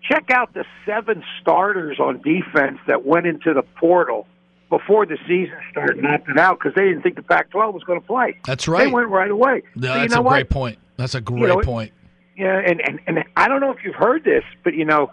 check 0.01 0.31
out 0.31 0.53
the 0.55 0.65
seven 0.85 1.23
starters 1.41 1.99
on 1.99 2.21
defense 2.21 2.79
that 2.87 3.05
went 3.05 3.27
into 3.27 3.53
the 3.53 3.61
portal 3.61 4.25
before 4.69 5.05
the 5.05 5.17
season 5.27 5.57
started 5.71 6.05
opted 6.05 6.37
out 6.37 6.59
because 6.59 6.75
they 6.75 6.85
didn't 6.85 7.01
think 7.01 7.15
the 7.15 7.23
Pac-12 7.23 7.73
was 7.73 7.83
going 7.83 7.99
to 7.99 8.05
play. 8.05 8.37
That's 8.45 8.67
right. 8.67 8.85
They 8.85 8.91
went 8.91 9.09
right 9.09 9.31
away. 9.31 9.63
No, 9.75 9.93
you 9.95 10.01
that's 10.01 10.15
a 10.15 10.21
what? 10.21 10.31
great 10.31 10.49
point. 10.49 10.77
That's 10.97 11.15
a 11.15 11.21
great 11.21 11.41
know, 11.41 11.61
point. 11.61 11.91
Yeah, 12.37 12.57
and, 12.57 12.79
and 12.81 12.99
and 13.05 13.23
I 13.35 13.47
don't 13.47 13.59
know 13.59 13.71
if 13.71 13.83
you've 13.83 13.95
heard 13.95 14.23
this, 14.23 14.43
but 14.63 14.73
you 14.73 14.85
know, 14.85 15.11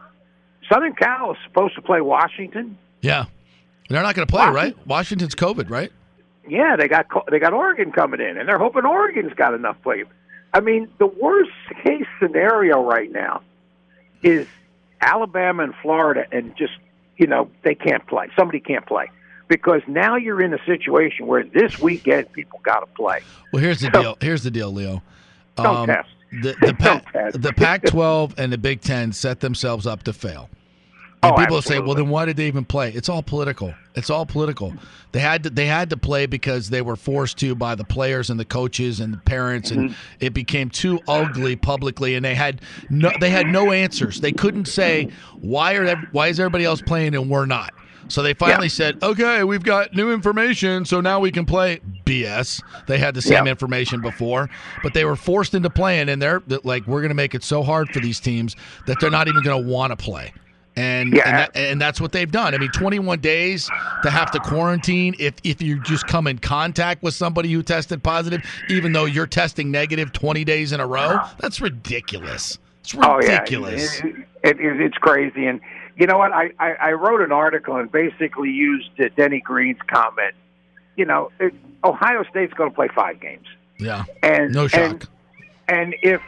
Southern 0.71 0.95
Cal 0.95 1.33
is 1.33 1.39
supposed 1.45 1.75
to 1.75 1.83
play 1.83 2.01
Washington. 2.01 2.79
Yeah, 3.01 3.25
they're 3.89 4.03
not 4.03 4.15
going 4.15 4.27
to 4.27 4.31
play, 4.31 4.49
right? 4.49 4.77
Washington's 4.87 5.35
COVID, 5.35 5.69
right? 5.69 5.91
Yeah, 6.49 6.77
they 6.77 6.87
got 6.87 7.07
they 7.31 7.41
got 7.41 7.53
Oregon 7.53 7.91
coming 7.91 8.21
in, 8.21 8.37
and 8.37 8.49
they're 8.49 8.59
hoping 8.59 8.85
Oregon's 8.85 9.33
got 9.35 9.55
enough 9.55 9.77
play. 9.83 10.05
I 10.55 10.61
mean, 10.61 10.89
the 10.99 11.07
worst 11.07 11.51
case 11.83 12.07
scenario 12.21 12.83
right 12.83 13.11
now 13.11 13.43
is 14.23 14.47
Alabama 15.01 15.65
and 15.65 15.75
Florida, 15.83 16.27
and 16.31 16.57
just 16.57 16.75
you 17.17 17.27
know 17.27 17.51
they 17.63 17.75
can't 17.75 18.07
play. 18.07 18.29
Somebody 18.37 18.61
can't 18.61 18.87
play 18.87 19.11
because 19.49 19.83
now 19.87 20.17
you're 20.17 20.43
in 20.43 20.53
a 20.55 20.65
situation 20.67 21.27
where 21.27 21.45
this 21.45 21.79
weekend 21.79 22.33
people 22.33 22.61
got 22.63 22.81
to 22.81 22.87
play. 22.95 23.21
Well, 23.53 23.63
here's 23.63 23.81
the 23.81 23.91
So- 23.93 24.03
deal. 24.03 24.19
Here's 24.21 24.43
the 24.43 24.51
deal, 24.51 24.73
Leo. 24.73 25.03
Um, 25.59 25.87
test. 25.87 26.09
The 26.43 26.55
the, 26.61 26.75
Pac, 26.75 27.13
the 27.33 27.53
Pac-12 27.57 28.39
and 28.39 28.53
the 28.53 28.59
Big 28.59 28.81
Ten 28.81 29.13
set 29.13 29.41
themselves 29.41 29.87
up 29.87 30.03
to 30.05 30.13
fail. 30.13 30.51
And 31.23 31.33
Oh, 31.33 31.37
people 31.37 31.63
say, 31.63 31.79
"Well, 31.81 31.95
then 31.95 32.11
why 32.11 32.27
did 32.27 32.37
they 32.37 32.47
even 32.47 32.65
play?" 32.67 32.93
It's 32.93 33.09
all 33.09 33.23
political. 33.23 33.73
It's 33.95 34.11
all 34.11 34.27
political. 34.27 34.75
They 35.13 35.21
had 35.21 35.45
to. 35.45 35.51
They 35.51 35.65
had 35.67 35.89
to 35.91 35.97
play 35.97 36.27
because 36.27 36.69
they 36.69 36.83
were 36.83 36.95
forced 36.95 37.39
to 37.39 37.55
by 37.55 37.75
the 37.75 37.85
players 37.85 38.29
and 38.29 38.39
the 38.39 38.45
coaches 38.45 39.01
and 39.01 39.15
the 39.15 39.19
parents, 39.19 39.71
and 39.71 39.91
Mm-hmm. 39.91 39.95
it 40.21 40.35
became 40.35 40.69
too 40.69 41.01
ugly 41.09 41.57
publicly. 41.57 42.17
And 42.17 42.25
they 42.25 42.35
had 42.35 42.61
no. 42.91 43.11
They 43.19 43.31
had 43.31 43.47
no 43.47 43.73
answers. 43.73 44.21
They 44.21 44.31
couldn't 44.33 44.67
say 44.67 45.09
why 45.41 45.75
are 45.77 45.97
why 46.13 46.29
is 46.29 46.39
everybody 46.39 46.65
else 46.67 46.83
playing 46.83 47.15
and 47.15 47.31
we're 47.31 47.47
not. 47.47 47.73
So 48.09 48.23
they 48.23 48.35
finally 48.35 48.69
said, 48.69 48.99
"Okay, 49.03 49.43
we've 49.45 49.63
got 49.63 49.95
new 49.95 50.13
information, 50.13 50.85
so 50.85 51.01
now 51.01 51.21
we 51.21 51.31
can 51.33 51.45
play." 51.45 51.81
BS. 52.05 52.63
They 52.87 52.99
had 52.99 53.15
the 53.15 53.23
same 53.23 53.47
Yeah. 53.47 53.51
information 53.51 54.01
before, 54.01 54.49
but 54.83 54.95
they 54.95 55.05
were 55.05 55.17
forced 55.17 55.55
into 55.55 55.71
playing, 55.71 56.09
and 56.09 56.23
they're 56.23 56.41
like, 56.63 56.87
"We're 56.87 57.01
going 57.01 57.09
to 57.11 57.15
make 57.17 57.35
it 57.35 57.43
so 57.43 57.63
hard 57.65 57.89
for 57.91 57.99
these 58.01 58.21
teams 58.21 58.55
that 58.87 59.01
they're 59.01 59.11
not 59.11 59.27
even 59.29 59.43
going 59.43 59.63
to 59.65 59.69
want 59.69 59.91
to 59.91 59.97
play." 59.97 60.33
And 60.79 61.15
Yeah. 61.15 61.23
and, 61.29 61.39
that, 61.39 61.51
and 61.57 61.81
that's 61.81 62.01
what 62.03 62.13
they've 62.13 62.31
done. 62.31 62.55
I 62.55 62.59
mean, 62.59 62.71
21 62.71 63.19
days 63.21 63.69
to 64.03 64.11
have 64.11 64.31
to 64.33 64.39
quarantine 64.39 65.15
if 65.19 65.35
if 65.43 65.61
you 65.63 65.81
just 65.81 66.07
come 66.07 66.27
in 66.27 66.39
contact 66.39 67.03
with 67.03 67.15
somebody 67.15 67.51
who 67.51 67.63
tested 67.63 68.03
positive, 68.03 68.43
even 68.69 68.93
though 68.93 69.07
you're 69.07 69.27
testing 69.27 69.71
negative 69.71 70.13
20 70.13 70.45
days 70.45 70.73
in 70.73 70.81
a 70.81 70.87
row. 70.87 71.19
That's 71.39 71.61
ridiculous. 71.63 72.59
It's 72.83 72.95
ridiculous. 72.95 74.01
Oh 74.05 74.07
yeah. 74.07 74.13
It- 74.45 74.57
it- 74.59 74.61
it- 74.61 74.81
it's 74.83 74.99
crazy. 74.99 75.47
And 75.47 75.61
you 75.97 76.07
know 76.07 76.19
what? 76.19 76.33
I, 76.33 76.51
I, 76.59 76.73
I 76.81 76.93
wrote 76.93 77.21
an 77.23 77.33
article 77.33 77.77
and 77.77 77.91
basically 77.91 78.51
used 78.51 78.91
uh, 79.01 79.05
Denny 79.17 79.41
Green's 79.41 79.81
comment. 79.87 80.35
You 80.97 81.05
know, 81.07 81.31
it, 81.41 81.55
Ohio 81.85 82.25
State's 82.31 82.55
going 82.55 82.71
to 82.71 82.75
play 82.75 82.89
five 82.95 83.21
games, 83.21 83.47
Yeah. 83.79 84.05
and 84.23 84.53
No 84.55 84.67
shock. 84.69 84.81
And, 84.81 85.09
and 85.69 85.95
if 86.03 86.21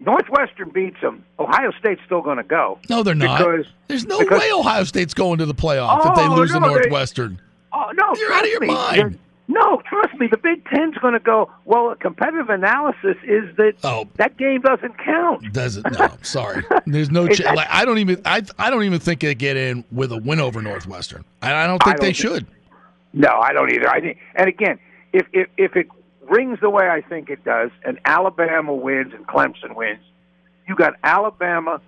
Northwestern 0.00 0.70
beats 0.70 1.00
them, 1.00 1.24
Ohio 1.38 1.70
State's 1.78 2.00
still 2.04 2.22
going 2.22 2.38
to 2.38 2.42
go. 2.42 2.78
no, 2.90 3.02
they're 3.02 3.14
not. 3.14 3.38
Because 3.38 3.66
There's 3.88 4.04
no 4.06 4.18
because- 4.18 4.40
way 4.40 4.50
Ohio 4.52 4.84
State's 4.84 5.14
going 5.14 5.38
to 5.38 5.46
the 5.46 5.54
playoff 5.54 6.06
if 6.06 6.14
they 6.16 6.26
Oh, 6.26 6.34
lose 6.34 6.52
to 6.52 6.60
no, 6.60 6.68
they- 6.68 6.74
Northwestern. 6.74 7.40
Oh 7.72 7.90
no, 7.94 8.14
You're 8.16 8.32
out 8.32 8.44
of 8.44 8.50
your 8.50 8.60
me. 8.60 8.66
mind. 8.68 9.18
No, 9.48 9.82
trust 9.88 10.14
me. 10.18 10.28
The 10.28 10.36
Big 10.36 10.64
Ten's 10.66 10.96
going 10.98 11.14
to 11.14 11.18
go. 11.20 11.50
Well, 11.64 11.90
a 11.90 11.96
competitive 11.96 12.48
analysis 12.48 13.16
is 13.24 13.54
that 13.56 13.74
Oh. 13.84 14.06
that 14.16 14.36
game 14.36 14.60
doesn't 14.62 14.96
count. 14.98 15.52
Doesn't 15.52 15.84
no, 15.98 16.08
sorry. 16.22 16.62
There's 16.86 17.10
no 17.10 17.24
It's- 17.24 17.38
ch- 17.38 17.54
like 17.56 17.68
I 17.70 17.84
don't 17.84 17.98
even 17.98 18.22
I 18.24 18.42
I 18.58 18.70
don't 18.70 18.84
even 18.84 19.00
think 19.00 19.20
they 19.20 19.34
get 19.34 19.56
in 19.56 19.84
with 19.90 20.12
a 20.12 20.16
win 20.18 20.40
over 20.40 20.62
Northwestern. 20.62 21.24
I, 21.42 21.52
I 21.64 21.66
don't 21.66 21.82
think 21.82 21.98
they 21.98 22.06
don't 22.08 22.16
should. 22.16 22.46
No, 23.12 23.28
I 23.42 23.52
don't 23.52 23.70
either. 23.72 23.88
I 23.90 24.00
think, 24.00 24.18
and 24.36 24.48
again, 24.48 24.78
if 25.12 25.26
if 25.32 25.48
if 25.58 25.76
it 25.76 25.88
rings 26.30 26.58
the 26.60 26.70
way 26.70 26.88
I 26.88 27.00
think 27.02 27.28
it 27.28 27.44
does, 27.44 27.70
and 27.84 27.98
Alabama 28.04 28.72
wins 28.74 29.12
and 29.12 29.26
Clemson 29.26 29.74
wins, 29.74 30.00
you 30.68 30.74
got 30.76 30.94
Alabama, 31.04 31.80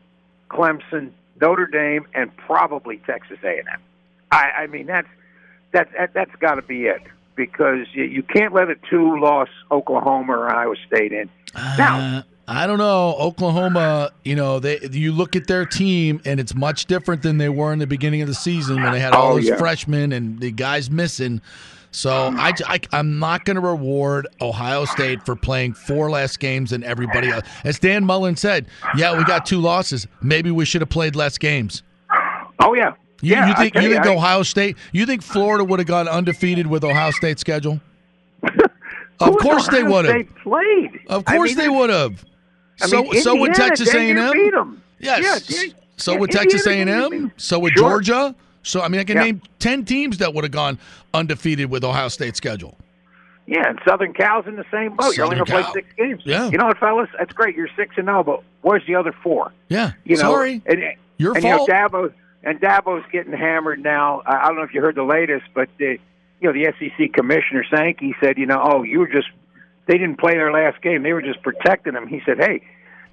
Clemson, 0.50 1.12
Notre 1.40 1.66
Dame, 1.66 2.04
and 2.14 2.36
probably 2.36 2.98
Texas 3.06 3.38
A&M. 3.42 3.64
I, 4.30 4.50
I 4.58 4.66
mean, 4.66 4.86
that's 4.86 5.08
that's 5.72 5.90
that, 5.96 6.12
that's 6.12 6.34
got 6.40 6.56
to 6.56 6.62
be 6.62 6.86
it 6.86 7.00
because 7.36 7.86
you, 7.92 8.04
you 8.04 8.22
can't 8.22 8.54
let 8.54 8.68
a 8.70 8.76
two-loss 8.90 9.48
Oklahoma 9.70 10.32
or 10.32 10.54
Iowa 10.54 10.74
State 10.86 11.12
in. 11.12 11.28
Uh, 11.54 12.22
I 12.46 12.66
don't 12.66 12.78
know. 12.78 13.14
Oklahoma, 13.18 14.10
you 14.24 14.34
know, 14.36 14.58
they 14.60 14.78
you 14.92 15.12
look 15.12 15.34
at 15.36 15.46
their 15.46 15.64
team 15.64 16.20
and 16.24 16.38
it's 16.38 16.54
much 16.54 16.86
different 16.86 17.22
than 17.22 17.38
they 17.38 17.48
were 17.48 17.72
in 17.72 17.78
the 17.78 17.86
beginning 17.86 18.20
of 18.22 18.28
the 18.28 18.34
season 18.34 18.82
when 18.82 18.92
they 18.92 19.00
had 19.00 19.12
all 19.14 19.32
Oh, 19.32 19.34
those 19.36 19.48
yeah. 19.48 19.56
freshmen 19.56 20.12
and 20.12 20.40
the 20.40 20.50
guys 20.50 20.90
missing. 20.90 21.40
So 21.90 22.10
I, 22.36 22.52
I 22.66 22.80
am 22.92 23.20
not 23.20 23.44
going 23.44 23.54
to 23.54 23.60
reward 23.62 24.26
Ohio 24.40 24.84
State 24.84 25.24
for 25.24 25.36
playing 25.36 25.74
four 25.74 26.10
less 26.10 26.36
games 26.36 26.70
than 26.70 26.82
everybody 26.82 27.28
else. 27.30 27.44
As 27.62 27.78
Dan 27.78 28.04
Mullen 28.04 28.34
said, 28.34 28.66
yeah, 28.96 29.16
we 29.16 29.22
got 29.24 29.46
two 29.46 29.60
losses. 29.60 30.06
Maybe 30.20 30.50
we 30.50 30.64
should 30.64 30.80
have 30.82 30.90
played 30.90 31.14
less 31.14 31.38
games. 31.38 31.84
Oh 32.58 32.74
yeah, 32.74 32.94
You, 33.24 33.32
yeah. 33.32 33.48
you 33.48 33.54
think 33.56 33.74
you 33.74 33.90
think 33.92 34.06
I- 34.06 34.14
Ohio 34.14 34.42
State? 34.42 34.76
You 34.92 35.06
think 35.06 35.22
Florida 35.22 35.64
would 35.64 35.78
have 35.78 35.88
gone 35.88 36.08
undefeated 36.08 36.66
with 36.66 36.84
Ohio 36.84 37.10
State's 37.10 37.40
schedule? 37.40 37.80
of 39.20 39.36
course 39.38 39.68
they 39.68 39.82
would 39.82 40.04
have. 40.04 40.14
State 40.14 40.34
played. 40.36 41.00
Of 41.08 41.24
I 41.26 41.36
course 41.36 41.50
mean, 41.50 41.58
they 41.58 41.68
would 41.68 41.90
have. 41.90 42.24
I 42.82 42.86
So 42.86 43.02
mean, 43.02 43.22
so 43.22 43.36
would 43.36 43.54
Texas 43.54 43.94
A 43.94 44.10
and 44.10 44.18
M. 44.18 44.82
Yes. 44.98 45.48
Yeah, 45.50 45.70
so 45.96 46.12
yeah, 46.12 46.18
would 46.18 46.30
Texas 46.30 46.66
A 46.66 46.72
and 46.80 46.90
M. 46.90 47.32
So 47.36 47.58
would 47.60 47.72
Sure. 47.72 47.88
Georgia. 47.90 48.34
So 48.62 48.80
I 48.82 48.88
mean, 48.88 49.00
I 49.00 49.04
can 49.04 49.16
Yeah. 49.16 49.24
name 49.24 49.42
ten 49.58 49.84
teams 49.84 50.18
that 50.18 50.34
would 50.34 50.44
have 50.44 50.50
gone 50.50 50.78
undefeated 51.12 51.70
with 51.70 51.84
Ohio 51.84 52.08
State's 52.08 52.36
schedule. 52.38 52.76
Yeah, 53.46 53.68
and 53.68 53.78
Southern 53.86 54.14
Cal's 54.14 54.46
in 54.46 54.56
the 54.56 54.64
same 54.70 54.96
boat. 54.96 55.14
You're 55.16 55.26
only 55.26 55.36
Southern 55.36 55.52
going 55.54 55.64
to 55.64 55.70
play 55.72 55.82
six 55.82 55.94
games. 55.98 56.22
Yeah. 56.24 56.48
You 56.50 56.56
know 56.56 56.64
what, 56.66 56.78
fellas? 56.78 57.10
That's 57.18 57.32
great. 57.34 57.54
You're 57.54 57.68
six 57.76 57.94
and 57.98 58.06
zero, 58.06 58.24
but 58.24 58.42
where's 58.62 58.84
the 58.86 58.94
other 58.94 59.12
four? 59.22 59.52
Yeah. 59.68 59.92
You 60.04 60.16
know, 60.16 60.22
Sorry. 60.22 60.62
And, 60.64 60.82
Your 61.18 61.34
and, 61.34 61.42
fault. 61.42 61.68
You 61.68 61.74
know, 61.74 61.88
Dabo 61.88 62.12
and 62.44 62.60
Dabo's 62.60 63.04
getting 63.10 63.32
hammered 63.32 63.82
now. 63.82 64.22
I 64.26 64.46
don't 64.46 64.56
know 64.56 64.62
if 64.62 64.74
you 64.74 64.80
heard 64.80 64.94
the 64.96 65.02
latest, 65.02 65.46
but 65.54 65.68
the, 65.78 65.98
you 66.40 66.52
know 66.52 66.52
the 66.52 66.72
SEC 66.78 67.12
commissioner 67.12 67.64
Sankey 67.74 68.14
said, 68.20 68.38
you 68.38 68.46
know, 68.46 68.60
oh, 68.62 68.82
you 68.82 69.00
were 69.00 69.08
just 69.08 69.28
they 69.86 69.98
didn't 69.98 70.18
play 70.18 70.32
their 70.32 70.52
last 70.52 70.80
game. 70.82 71.02
They 71.02 71.12
were 71.12 71.22
just 71.22 71.42
protecting 71.42 71.94
them. 71.94 72.06
He 72.06 72.20
said, 72.24 72.38
"Hey, 72.38 72.62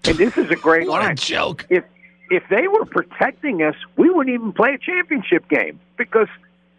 and 0.07 0.17
this 0.17 0.37
is 0.37 0.49
a 0.49 0.55
great 0.55 0.87
What 0.87 1.09
a 1.09 1.15
joke. 1.15 1.65
If 1.69 1.83
if 2.29 2.43
they 2.49 2.67
were 2.67 2.85
protecting 2.85 3.61
us, 3.61 3.75
we 3.97 4.09
wouldn't 4.09 4.33
even 4.33 4.53
play 4.53 4.73
a 4.73 4.77
championship 4.77 5.47
game 5.49 5.79
because 5.97 6.27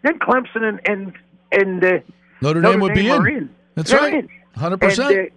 then 0.01 0.19
Clemson 0.19 0.63
and 0.63 0.81
and 0.85 1.13
and 1.51 1.83
uh, 1.83 1.99
Notre 2.41 2.61
Dame 2.61 2.79
would 2.79 2.93
be 2.93 3.09
are 3.09 3.27
in. 3.27 3.49
That's 3.75 3.91
They're 3.91 3.99
right. 3.99 4.13
in. 4.13 4.29
100%. 4.57 5.27
Uh, 5.27 5.29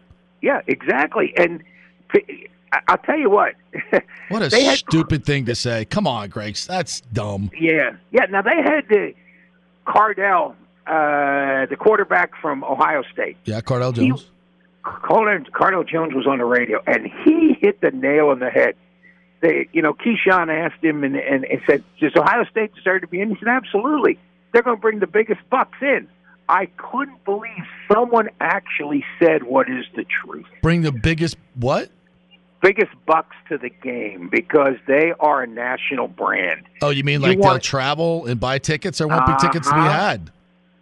yeah, 0.42 0.60
exactly. 0.66 1.32
And 1.36 1.62
p- 2.08 2.48
I'll 2.88 2.98
tell 2.98 3.18
you 3.18 3.30
what. 3.30 3.54
What 4.28 4.42
a 4.42 4.64
had 4.64 4.78
stupid 4.78 5.24
thing 5.24 5.44
to 5.44 5.54
say. 5.54 5.84
Come 5.84 6.08
on, 6.08 6.30
Greg. 6.30 6.56
That's 6.56 7.00
dumb. 7.12 7.52
Yeah, 7.56 7.92
yeah. 8.10 8.24
Now 8.28 8.42
they 8.42 8.56
had 8.56 8.88
the 8.88 9.14
Cardale, 9.86 10.56
uh, 10.84 11.66
the 11.66 11.76
quarterback 11.78 12.32
from 12.42 12.64
Ohio 12.64 13.04
State. 13.12 13.36
Yeah, 13.44 13.60
Cardale 13.60 13.94
Jones. 13.94 14.28
Cardale, 14.84 15.48
Cardale 15.50 15.88
Jones 15.88 16.12
was 16.12 16.26
on 16.26 16.38
the 16.38 16.44
radio, 16.44 16.82
and 16.88 17.06
he 17.24 17.56
hit 17.60 17.80
the 17.80 17.92
nail 17.92 18.30
on 18.30 18.40
the 18.40 18.50
head. 18.50 18.74
They, 19.42 19.68
you 19.72 19.80
know, 19.80 19.94
Keyshawn 19.94 20.48
asked 20.48 20.82
him 20.82 21.04
and, 21.04 21.14
and, 21.14 21.44
and 21.44 21.60
said, 21.64 21.84
"Does 22.00 22.16
Ohio 22.16 22.44
State 22.50 22.74
deserve 22.74 23.02
to 23.02 23.06
be 23.06 23.20
in?" 23.20 23.30
He 23.30 23.36
said, 23.36 23.48
"Absolutely. 23.48 24.18
They're 24.52 24.62
going 24.62 24.76
to 24.76 24.80
bring 24.80 24.98
the 24.98 25.06
biggest 25.06 25.40
bucks 25.50 25.78
in." 25.80 26.08
I 26.48 26.66
couldn't 26.76 27.24
believe 27.24 27.64
someone 27.92 28.28
actually 28.40 29.04
said 29.18 29.42
what 29.42 29.68
is 29.68 29.84
the 29.94 30.04
truth. 30.04 30.46
Bring 30.62 30.82
the 30.82 30.92
biggest 30.92 31.36
what? 31.54 31.90
Biggest 32.62 32.92
bucks 33.06 33.36
to 33.48 33.58
the 33.58 33.68
game 33.68 34.28
because 34.30 34.74
they 34.86 35.12
are 35.20 35.42
a 35.42 35.46
national 35.46 36.08
brand. 36.08 36.62
Oh, 36.82 36.90
you 36.90 37.04
mean 37.04 37.20
You 37.20 37.28
like 37.28 37.38
want- 37.38 37.52
they'll 37.54 37.60
travel 37.60 38.26
and 38.26 38.40
buy 38.40 38.58
tickets? 38.58 38.98
There 38.98 39.06
won't 39.08 39.26
be 39.26 39.34
tickets 39.40 39.68
to 39.68 39.74
be 39.74 39.80
Uh-huh. 39.80 39.90
had. 39.90 40.30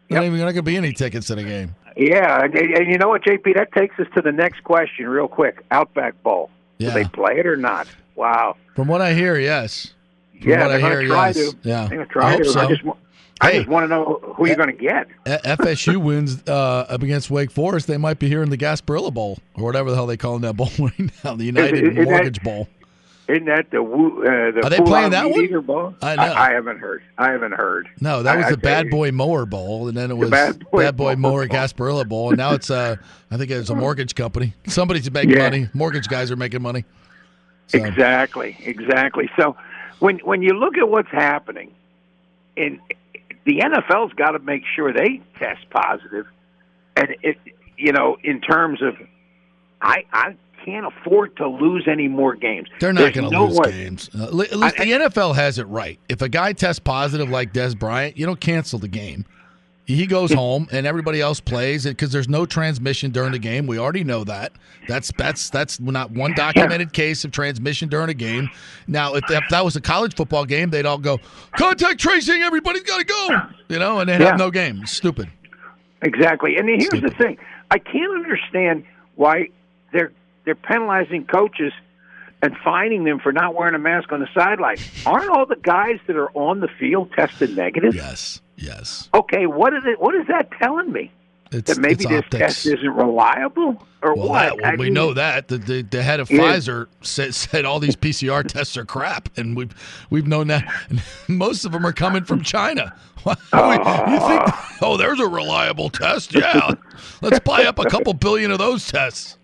There 0.09 0.19
ain't 0.23 0.27
even 0.27 0.39
going 0.39 0.55
to 0.55 0.63
be 0.63 0.77
any 0.77 0.93
tickets 0.93 1.31
in 1.31 1.39
the 1.39 1.45
game. 1.45 1.75
Yeah, 1.97 2.45
and, 2.45 2.55
and 2.55 2.91
you 2.91 2.99
know 2.99 3.09
what, 3.09 3.23
JP? 3.23 3.55
That 3.55 3.73
takes 3.73 3.99
us 3.99 4.07
to 4.15 4.23
the 4.23 4.33
next 4.33 4.63
question, 4.65 5.07
real 5.09 5.29
quick. 5.29 5.65
Outback 5.71 6.21
Bowl. 6.23 6.51
Yeah. 6.79 6.89
Do 6.93 6.95
they 6.95 7.09
play 7.09 7.39
it 7.39 7.47
or 7.47 7.57
not? 7.57 7.87
Wow. 8.17 8.57
From 8.75 8.89
what 8.89 9.01
I 9.01 9.15
hear, 9.15 9.39
yes. 9.39 9.93
From 10.41 10.51
yeah, 10.51 10.63
what 10.67 10.71
I 10.77 10.81
hear, 10.81 11.01
yes. 11.03 11.35
to. 11.37 11.57
Yeah. 11.63 11.87
They're 11.89 11.97
going 12.05 12.09
to 12.09 12.19
I 12.21 12.31
hope 12.33 12.43
to. 12.43 12.49
so. 12.51 12.61
I 12.61 12.67
just, 12.69 12.83
I 13.41 13.51
Hey. 13.51 13.59
just 13.59 13.69
want 13.69 13.85
to 13.85 13.89
know 13.89 14.21
who 14.37 14.47
you're 14.47 14.57
going 14.57 14.75
to 14.75 14.81
get. 14.81 15.09
FSU 15.27 15.97
wins 16.03 16.43
uh, 16.47 16.87
up 16.89 17.03
against 17.03 17.31
Wake 17.31 17.51
Forest, 17.51 17.87
they 17.89 17.97
might 17.97 18.19
be 18.19 18.29
here 18.29 18.43
in 18.43 18.51
the 18.51 18.57
Gasparilla 18.59 19.13
Bowl 19.13 19.39
or 19.55 19.65
whatever 19.65 19.91
the 19.91 19.97
hell 19.97 20.07
they 20.07 20.17
call 20.17 20.39
that 20.39 20.57
bowl 20.57 20.71
right 20.79 21.11
now, 21.25 21.35
the 21.35 21.45
United 21.45 21.85
is 21.89 21.95
that- 21.97 22.05
Mortgage 22.05 22.43
Bowl. 22.43 22.69
Isn't 23.27 23.47
that 23.47 23.71
the 23.71 23.81
uh, 23.81 24.51
the 24.53 24.61
Are 24.65 24.69
they 24.69 24.81
playing 24.83 25.13
that 25.13 25.31
one? 25.31 25.61
Bowl? 25.63 25.95
I 26.03 26.15
know. 26.15 26.23
I, 26.35 26.53
haven't 26.53 26.79
heard. 26.79 27.03
I 27.17 27.31
haven't 27.31 27.53
heard. 27.53 27.89
No, 27.99 28.23
that 28.23 28.37
was 28.37 28.45
I 28.45 28.51
the 28.51 28.59
Bad. 28.59 28.91
Boy 28.91 29.13
Mower 29.13 29.47
Bowl, 29.47 29.89
and 29.89 29.97
then 29.97 30.11
it 30.11 30.15
was 30.19 30.29
Bad 30.29 30.59
Bad 30.59 30.95
Boy 30.95 31.15
Boy, 31.15 31.17
Mower 31.17 31.33
Mower 31.33 31.49
Gasparilla 31.49 32.07
Bowl, 32.07 32.29
and 32.29 32.37
now 32.37 32.53
it's 32.53 32.69
uh, 32.71 32.97
I 33.31 33.37
think 33.39 33.51
it's 33.51 33.71
a 33.71 33.75
mortgage 33.75 34.15
company. 34.15 34.53
Somebody's 34.67 35.11
making 35.11 35.31
Yeah. 35.31 35.45
money. 35.45 35.69
Mortgage 35.73 36.07
guys 36.09 36.31
are 36.31 36.37
making 36.37 36.61
money. 36.61 36.85
So- 37.69 37.79
Exactly, 37.83 38.59
exactly. 38.61 39.31
So 39.39 39.57
when 40.01 40.19
when 40.19 40.43
you 40.43 40.53
look 40.53 40.77
at 40.77 40.87
what's 40.87 41.09
happening, 41.11 41.71
in 42.57 42.79
the 43.45 43.61
NFL's 43.61 44.13
got 44.15 44.33
to 44.33 44.39
make 44.39 44.63
sure 44.75 44.93
they 44.93 45.21
test 45.39 45.69
positive, 45.71 46.27
and 46.97 47.09
it 47.23 47.37
you 47.77 47.93
know 47.93 48.17
in 48.23 48.41
terms 48.41 48.83
of 48.83 48.95
I 49.81 50.05
I 50.13 50.37
can't 50.65 50.87
afford 50.87 51.37
to 51.37 51.49
lose 51.49 51.87
any 51.87 52.09
more 52.09 52.35
games. 52.35 52.69
They're 52.81 52.93
not 52.93 53.13
going 53.13 53.29
to 53.29 53.31
no 53.31 53.47
lose 53.47 53.59
way. 53.59 53.71
games. 53.71 54.11
Uh, 54.15 54.29
li- 54.31 54.49
at 54.51 54.57
least 54.57 54.77
the 54.79 54.85
NFL 54.85 55.35
has 55.35 55.59
it 55.59 55.65
right. 55.65 55.99
If 56.09 56.23
a 56.23 56.29
guy 56.29 56.55
tests 56.55 56.81
positive 56.81 57.29
like 57.29 57.53
Dez 57.53 57.79
Bryant, 57.79 58.17
you 58.17 58.25
don't 58.25 58.41
cancel 58.41 58.79
the 58.79 58.89
game. 58.89 59.27
He 59.87 60.07
goes 60.07 60.33
home 60.33 60.67
and 60.73 60.87
everybody 60.87 61.21
else 61.21 61.41
plays 61.41 61.85
because 61.85 62.11
there's 62.11 62.29
no 62.29 62.47
transmission 62.47 63.11
during 63.11 63.33
the 63.33 63.39
game. 63.39 63.67
We 63.67 63.79
already 63.79 64.03
know 64.03 64.25
that. 64.25 64.53
That's 64.89 65.13
that's 65.19 65.51
that's 65.51 65.79
not 65.79 66.11
one 66.11 66.33
documented 66.35 66.95
case 66.95 67.23
of 67.25 67.33
transmission 67.33 67.91
during 67.91 68.09
a 68.09 68.15
game. 68.15 68.49
Now, 68.87 69.15
if 69.15 69.27
that, 69.29 69.43
if 69.43 69.49
that 69.51 69.63
was 69.65 69.77
a 69.77 69.83
college 69.83 70.15
football 70.17 70.47
game, 70.47 70.71
they'd 70.71 70.87
all 70.87 70.97
go 70.97 71.19
contact 71.59 72.01
tracing. 72.01 72.41
Everybody's 72.43 72.83
got 72.85 72.99
to 72.99 73.05
go. 73.05 73.29
You 73.69 73.79
know, 73.79 74.01
and 74.01 74.09
they 74.09 74.19
Yeah. 74.19 74.29
have 74.31 74.39
no 74.39 74.51
game. 74.51 74.81
It's 74.83 74.93
stupid. 74.93 75.29
Exactly. 76.01 76.57
And 76.57 76.69
here's 76.69 77.03
the 77.03 77.15
thing: 77.19 77.37
I 77.71 77.79
can't 77.79 78.13
understand 78.15 78.85
why 79.17 79.49
they're 79.93 80.13
they're 80.47 80.55
penalizing 80.55 81.25
coaches 81.27 81.73
and 82.43 82.55
fining 82.65 83.05
them 83.05 83.19
for 83.21 83.33
not 83.33 83.55
wearing 83.55 83.75
a 83.75 83.79
mask 83.79 84.13
on 84.13 84.21
the 84.21 84.29
sideline. 84.35 84.77
Aren't 85.07 85.31
all 85.31 85.47
the 85.47 85.57
guys 85.57 85.99
that 86.07 86.17
are 86.17 86.31
on 86.33 86.61
the 86.61 86.69
field 86.79 87.13
tested 87.13 87.55
negative? 87.57 87.95
Yes. 87.95 88.41
Yes. 88.57 89.09
Okay. 89.15 89.47
What 89.47 89.75
is 89.75 89.83
it? 89.85 90.01
What 90.01 90.15
is 90.15 90.27
that 90.29 90.51
telling 90.61 90.93
me? 90.93 91.11
It's, 91.53 91.73
that 91.73 91.81
maybe 91.81 92.05
this 92.05 92.25
optics. 92.25 92.31
test 92.31 92.67
isn't 92.67 92.97
reliable, 92.97 93.87
or 94.03 94.15
Well, 94.17 94.29
what? 94.31 94.41
that, 94.41 94.61
well, 94.61 94.73
we 94.77 94.87
mean, 94.87 94.95
know 94.95 95.15
that 95.15 95.47
the, 95.47 95.59
the 95.59 95.83
the 95.83 96.03
head 96.03 96.19
of 96.19 96.29
Yeah. 96.29 96.41
Pfizer 96.41 96.87
said, 97.03 97.33
said 97.33 97.65
all 97.65 97.79
these 97.79 97.95
PCR 97.95 98.45
tests 98.49 98.77
are 98.77 98.85
crap, 98.85 99.29
and 99.37 99.57
we've 99.57 99.73
we've 100.11 100.27
known 100.27 100.49
that. 100.49 100.65
Most 101.29 101.65
of 101.65 101.71
them 101.73 101.87
are 101.87 101.93
coming 101.93 102.25
from 102.25 102.43
China. 102.43 102.95
You 103.27 103.33
ah. 103.55 104.67
think? 104.69 104.83
Oh, 104.83 104.99
there's 104.99 105.19
a 105.19 105.27
reliable 105.27 105.89
test. 105.89 106.35
Yeah, 106.35 106.73
let's 107.23 107.39
buy 107.41 107.65
up 107.65 107.79
a 107.79 107.85
couple 107.87 108.13
billion 108.13 108.51
of 108.51 108.59
those 108.59 108.87
tests. 108.87 109.39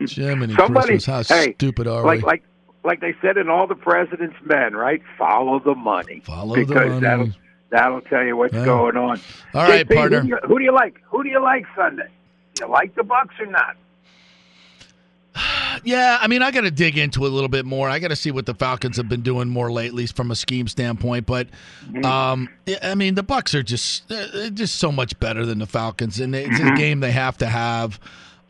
Jiminy 0.00 0.54
Somebody, 0.56 0.98
Christmas, 0.98 1.28
how 1.28 1.36
hey, 1.36 1.52
stupid 1.54 1.86
are 1.86 2.02
like 2.04 2.22
we? 2.22 2.26
like 2.26 2.42
like 2.82 3.00
they 3.00 3.14
said 3.22 3.36
in 3.36 3.48
all 3.48 3.66
the 3.68 3.76
president's 3.76 4.36
men, 4.44 4.74
right? 4.74 5.00
Follow 5.16 5.60
the 5.60 5.74
money. 5.76 6.22
Follow 6.24 6.56
the 6.56 6.64
because 6.64 7.00
money. 7.00 7.32
That'll 7.70 8.00
tell 8.02 8.24
you 8.24 8.36
what's 8.36 8.52
Yeah. 8.54 8.64
going 8.64 8.96
on. 8.96 9.20
All 9.54 9.62
right, 9.62 9.86
JP, 9.86 9.94
partner. 9.94 10.20
Who 10.20 10.22
do, 10.22 10.28
you, 10.28 10.38
who 10.48 10.58
do 10.58 10.64
you 10.64 10.72
like? 10.74 11.00
Who 11.08 11.22
do 11.22 11.28
you 11.28 11.40
like 11.42 11.64
Sunday? 11.76 12.08
You 12.60 12.66
like 12.68 12.94
the 12.94 13.02
Bucs 13.02 13.38
or 13.40 13.46
not? 13.46 13.76
Yeah, 15.84 16.18
I 16.20 16.26
mean, 16.26 16.42
I 16.42 16.50
got 16.50 16.62
to 16.62 16.70
dig 16.70 16.98
into 16.98 17.24
it 17.24 17.30
a 17.30 17.32
little 17.32 17.48
bit 17.48 17.64
more. 17.64 17.88
I 17.88 18.00
got 18.00 18.08
to 18.08 18.16
see 18.16 18.30
what 18.32 18.44
the 18.44 18.54
Falcons 18.54 18.96
have 18.98 19.08
been 19.08 19.22
doing 19.22 19.48
more 19.48 19.70
lately 19.72 20.04
from 20.06 20.30
a 20.30 20.36
scheme 20.36 20.66
standpoint. 20.66 21.24
But, 21.26 21.46
um, 22.04 22.48
yeah, 22.66 22.78
I 22.82 22.94
mean, 22.96 23.14
the 23.14 23.22
Bucs 23.22 23.54
are 23.54 23.62
just 23.62 24.06
just 24.54 24.74
so 24.76 24.90
much 24.92 25.18
better 25.20 25.46
than 25.46 25.58
the 25.60 25.66
Falcons, 25.66 26.18
and 26.20 26.34
it's 26.34 26.58
a 26.60 26.74
game 26.74 27.00
they 27.00 27.12
have 27.12 27.38
to 27.38 27.46
have. 27.46 27.98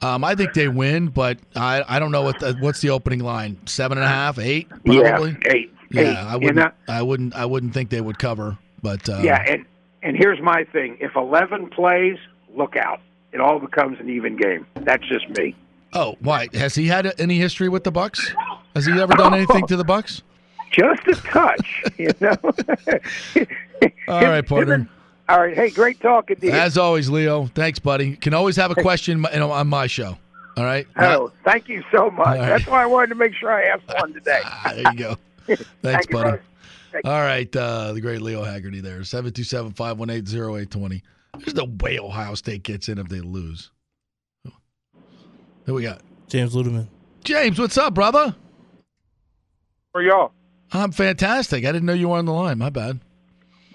Um, 0.03 0.25
I 0.25 0.35
think 0.35 0.55
they 0.55 0.67
win, 0.67 1.09
but 1.09 1.39
I, 1.55 1.85
I 1.87 1.99
don't 1.99 2.11
know 2.11 2.23
what 2.23 2.41
the, 2.41 2.55
what's 2.59 2.81
the 2.81 2.91
opening 2.91 3.21
line 3.21 3.59
seven 3.67 3.99
and 3.99 4.05
a 4.05 4.09
half, 4.09 4.39
eight, 4.39 4.69
probably. 4.71 5.37
Yeah, 5.45 5.53
eight. 5.53 5.75
Yeah, 5.91 6.03
eight. 6.03 6.17
I 6.17 6.37
wouldn't. 6.37 6.75
I 6.89 7.03
wouldn't. 7.03 7.35
I 7.35 7.45
wouldn't 7.45 7.75
think 7.75 7.91
they 7.91 8.01
would 8.01 8.19
cover. 8.19 8.57
But 8.83 9.09
uh, 9.09 9.21
yeah, 9.23 9.45
and 9.47 9.65
and 10.03 10.17
here's 10.17 10.41
my 10.41 10.65
thing: 10.65 10.97
if 11.01 11.17
eleven 11.17 11.69
plays, 11.69 12.19
look 12.55 12.77
out. 12.77 13.01
It 13.33 13.41
all 13.41 13.59
becomes 13.59 14.01
an 14.01 14.11
even 14.11 14.37
game. 14.37 14.67
That's 14.75 15.07
just 15.07 15.29
me. 15.31 15.55
Oh, 15.93 16.17
why 16.21 16.49
has 16.55 16.75
he 16.75 16.87
had 16.87 17.13
any 17.21 17.39
history 17.39 17.69
with 17.69 17.85
the 17.85 17.93
Bucs? 17.93 18.21
Has 18.75 18.87
he 18.87 18.93
ever 18.93 19.13
done 19.15 19.35
anything 19.35 19.67
to 19.67 19.77
the 19.77 19.85
Bucs? 19.85 20.23
Just 20.71 21.05
a 21.09 21.15
touch, 21.15 21.83
you 21.99 22.11
know. 22.21 22.37
All 24.09 24.23
right, 24.23 24.47
partner. 24.47 24.89
All 25.29 25.41
right. 25.41 25.55
Hey, 25.55 25.71
great 25.71 26.01
talking 26.01 26.37
to 26.37 26.47
you. 26.47 26.53
As 26.53 26.79
always, 26.79 27.11
Leo. 27.11 27.47
Thanks, 27.47 27.81
buddy. 27.81 28.15
Can 28.15 28.35
always 28.35 28.55
have 28.55 28.71
a 28.71 28.77
question 28.77 29.25
on 29.27 29.67
my 29.67 29.89
show. 29.89 30.17
All 30.57 30.65
right. 30.65 30.87
Oh, 30.97 31.33
thank 31.45 31.69
you 31.69 31.83
so 31.91 32.11
much. 32.11 32.27
Right. 32.27 32.39
That's 32.39 32.67
why 32.67 32.83
I 32.83 32.87
wanted 32.87 33.09
to 33.09 33.15
make 33.17 33.35
sure 33.35 33.51
I 33.53 33.63
asked 33.63 33.89
one 34.01 34.13
today. 34.15 34.41
Ah, 34.45 34.73
there 34.75 34.93
you 34.93 34.99
go. 34.99 35.17
Thanks, 35.47 35.65
Thank 35.83 36.11
buddy. 36.11 36.23
brother. 36.23 36.43
Thank 36.93 37.07
All 37.07 37.21
right, 37.21 37.55
uh, 37.55 37.93
the 37.93 38.01
great 38.01 38.23
Leo 38.23 38.45
Haggarty 38.45 38.83
there. 38.83 39.01
727-518-0820. 39.01 41.03
There's 41.39 41.55
no 41.55 41.69
way 41.81 41.99
Ohio 41.99 42.35
State 42.35 42.63
gets 42.63 42.89
in 42.89 42.99
if 42.99 43.09
they 43.09 43.21
lose. 43.21 43.71
Who 45.67 45.75
we 45.75 45.83
got? 45.83 46.03
James 46.29 46.55
Ludeman. 46.55 46.89
James, 47.25 47.59
what's 47.59 47.79
up, 47.79 47.95
brother? 47.95 48.35
How 49.95 50.01
are 50.01 50.03
y'all? 50.03 50.33
I'm 50.73 50.93
fantastic. 50.93 51.65
I 51.65 51.73
didn't 51.73 51.87
know 51.87 51.93
you 51.93 52.09
were 52.09 52.19
on 52.19 52.25
the 52.25 52.33
line. 52.33 52.59
My 52.59 52.71
bad. 52.71 53.01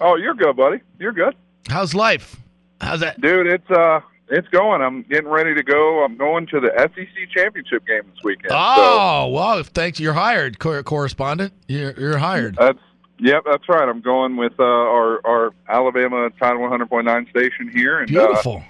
Oh, 0.00 0.16
you're 0.16 0.34
good, 0.34 0.56
buddy. 0.56 0.80
You're 0.98 1.12
good. 1.12 1.34
How's 1.68 1.94
life? 1.94 2.36
How's 2.80 3.00
that? 3.00 3.20
Dude, 3.20 3.46
it's 3.46 3.70
uh 3.70 4.00
it's 4.28 4.48
going. 4.48 4.82
I'm 4.82 5.02
getting 5.02 5.28
ready 5.28 5.54
to 5.54 5.62
go. 5.62 6.04
I'm 6.04 6.16
going 6.16 6.46
to 6.48 6.60
the 6.60 6.70
SEC 6.76 7.30
championship 7.34 7.86
game 7.86 8.02
this 8.12 8.24
weekend. 8.24 8.50
Oh, 8.50 9.28
wow. 9.28 9.62
Thanks. 9.62 10.00
You're 10.00 10.14
hired, 10.14 10.58
cor- 10.58 10.82
correspondent. 10.82 11.52
You're, 11.68 11.92
you're 11.92 12.18
hired. 12.18 12.56
That's 12.56 12.78
yep, 13.18 13.42
that's 13.44 13.68
right. 13.68 13.88
I'm 13.88 14.00
going 14.00 14.36
with 14.36 14.58
uh, 14.58 14.62
our 14.64 15.20
our 15.26 15.54
Alabama 15.68 16.30
Tide 16.38 16.54
100.9 16.56 17.30
station 17.30 17.70
here 17.72 18.00
and 18.00 18.16
uh, 18.16 18.60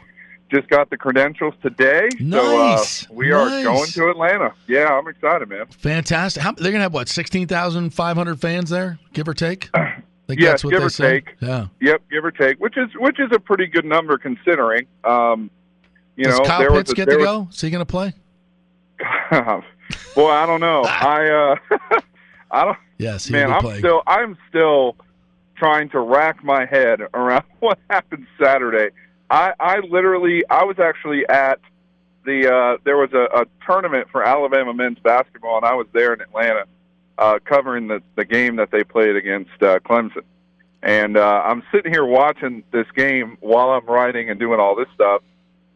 just 0.51 0.69
got 0.69 0.91
the 0.91 0.97
credentials 0.97 1.55
today. 1.63 2.09
Nice. 2.21 3.07
So 3.07 3.11
uh, 3.11 3.15
we 3.15 3.33
are 3.33 3.49
going 3.63 3.87
to 3.87 4.09
Atlanta. 4.11 4.55
Yeah, 4.69 4.87
I'm 4.89 5.09
excited, 5.09 5.49
man. 5.49 5.67
Fantastic. 5.79 6.43
How, 6.43 6.53
they're 6.53 6.71
going 6.71 6.75
to 6.75 6.83
have, 6.83 6.95
what, 6.95 7.09
16,500 7.09 8.41
fans 8.41 8.71
there, 8.71 8.99
give 9.13 9.27
or 9.29 9.35
take? 9.35 9.69
Think 10.29 10.41
yes, 10.41 10.51
that's 10.51 10.65
what 10.65 10.71
give 10.71 10.81
they 10.81 10.87
or 10.87 10.91
say. 10.91 11.21
take. 11.21 11.35
Yeah. 11.41 11.67
Yep, 11.81 12.03
give 12.11 12.25
or 12.25 12.33
take, 12.33 12.59
which 12.59 12.77
is 12.77 12.89
which 12.99 13.21
is 13.21 13.29
a 13.33 13.39
pretty 13.39 13.67
good 13.67 13.85
number 13.85 14.19
considering. 14.19 14.87
Um, 15.05 15.51
you 16.17 16.25
Does 16.25 16.39
know, 16.39 16.45
Kyle 16.45 16.59
there 16.59 16.71
Pitts 16.71 16.89
was 16.89 16.93
a, 16.93 16.97
get 16.97 17.09
there 17.09 17.19
to 17.19 17.25
was- 17.25 17.47
go? 17.47 17.49
Is 17.53 17.61
he 17.61 17.71
going 17.71 17.81
to 17.81 17.87
play? 17.87 18.13
Boy, 20.17 20.31
I 20.31 20.47
don't 20.47 20.61
know. 20.61 20.83
I 20.87 21.57
uh 21.71 22.01
I 22.51 22.65
don't 22.65 22.79
Yes, 22.99 23.29
man, 23.31 23.53
I'm 23.53 23.61
playing. 23.61 23.81
still 23.81 24.03
I'm 24.07 24.37
still 24.49 24.97
trying 25.57 25.89
to 25.91 26.01
rack 26.01 26.43
my 26.45 26.65
head 26.67 27.01
around 27.15 27.45
what 27.61 27.79
happened 27.91 28.27
Saturday. 28.43 28.95
I 29.31 29.53
I 29.59 29.79
literally 29.81 30.45
I 30.49 30.65
was 30.65 30.79
actually 30.79 31.27
at 31.29 31.61
the 32.25 32.53
uh, 32.53 32.79
there 32.85 32.97
was 32.97 33.13
a, 33.13 33.43
a 33.43 33.47
tournament 33.67 34.09
for 34.11 34.23
Alabama 34.23 34.75
men's 34.75 34.99
basketball, 34.99 35.57
and 35.57 35.67
I 35.67 35.75
was 35.75 35.87
there 35.93 36.13
in 36.13 36.21
Atlanta 36.21 36.65
uh, 37.19 37.39
covering 37.45 37.89
the 37.89 38.03
the 38.17 38.25
game 38.25 38.57
that 38.57 38.71
they 38.71 38.85
played 38.85 39.17
against 39.17 39.63
uh, 39.63 39.79
Clemson. 39.81 40.23
And 40.83 41.17
uh, 41.17 41.43
I'm 41.45 41.63
sitting 41.73 41.93
here 41.93 42.05
watching 42.05 42.63
this 42.71 42.87
game 42.95 43.39
while 43.41 43.71
I'm 43.71 43.87
writing 43.87 44.31
and 44.31 44.39
doing 44.39 44.61
all 44.61 44.77
this 44.77 44.89
stuff, 44.95 45.23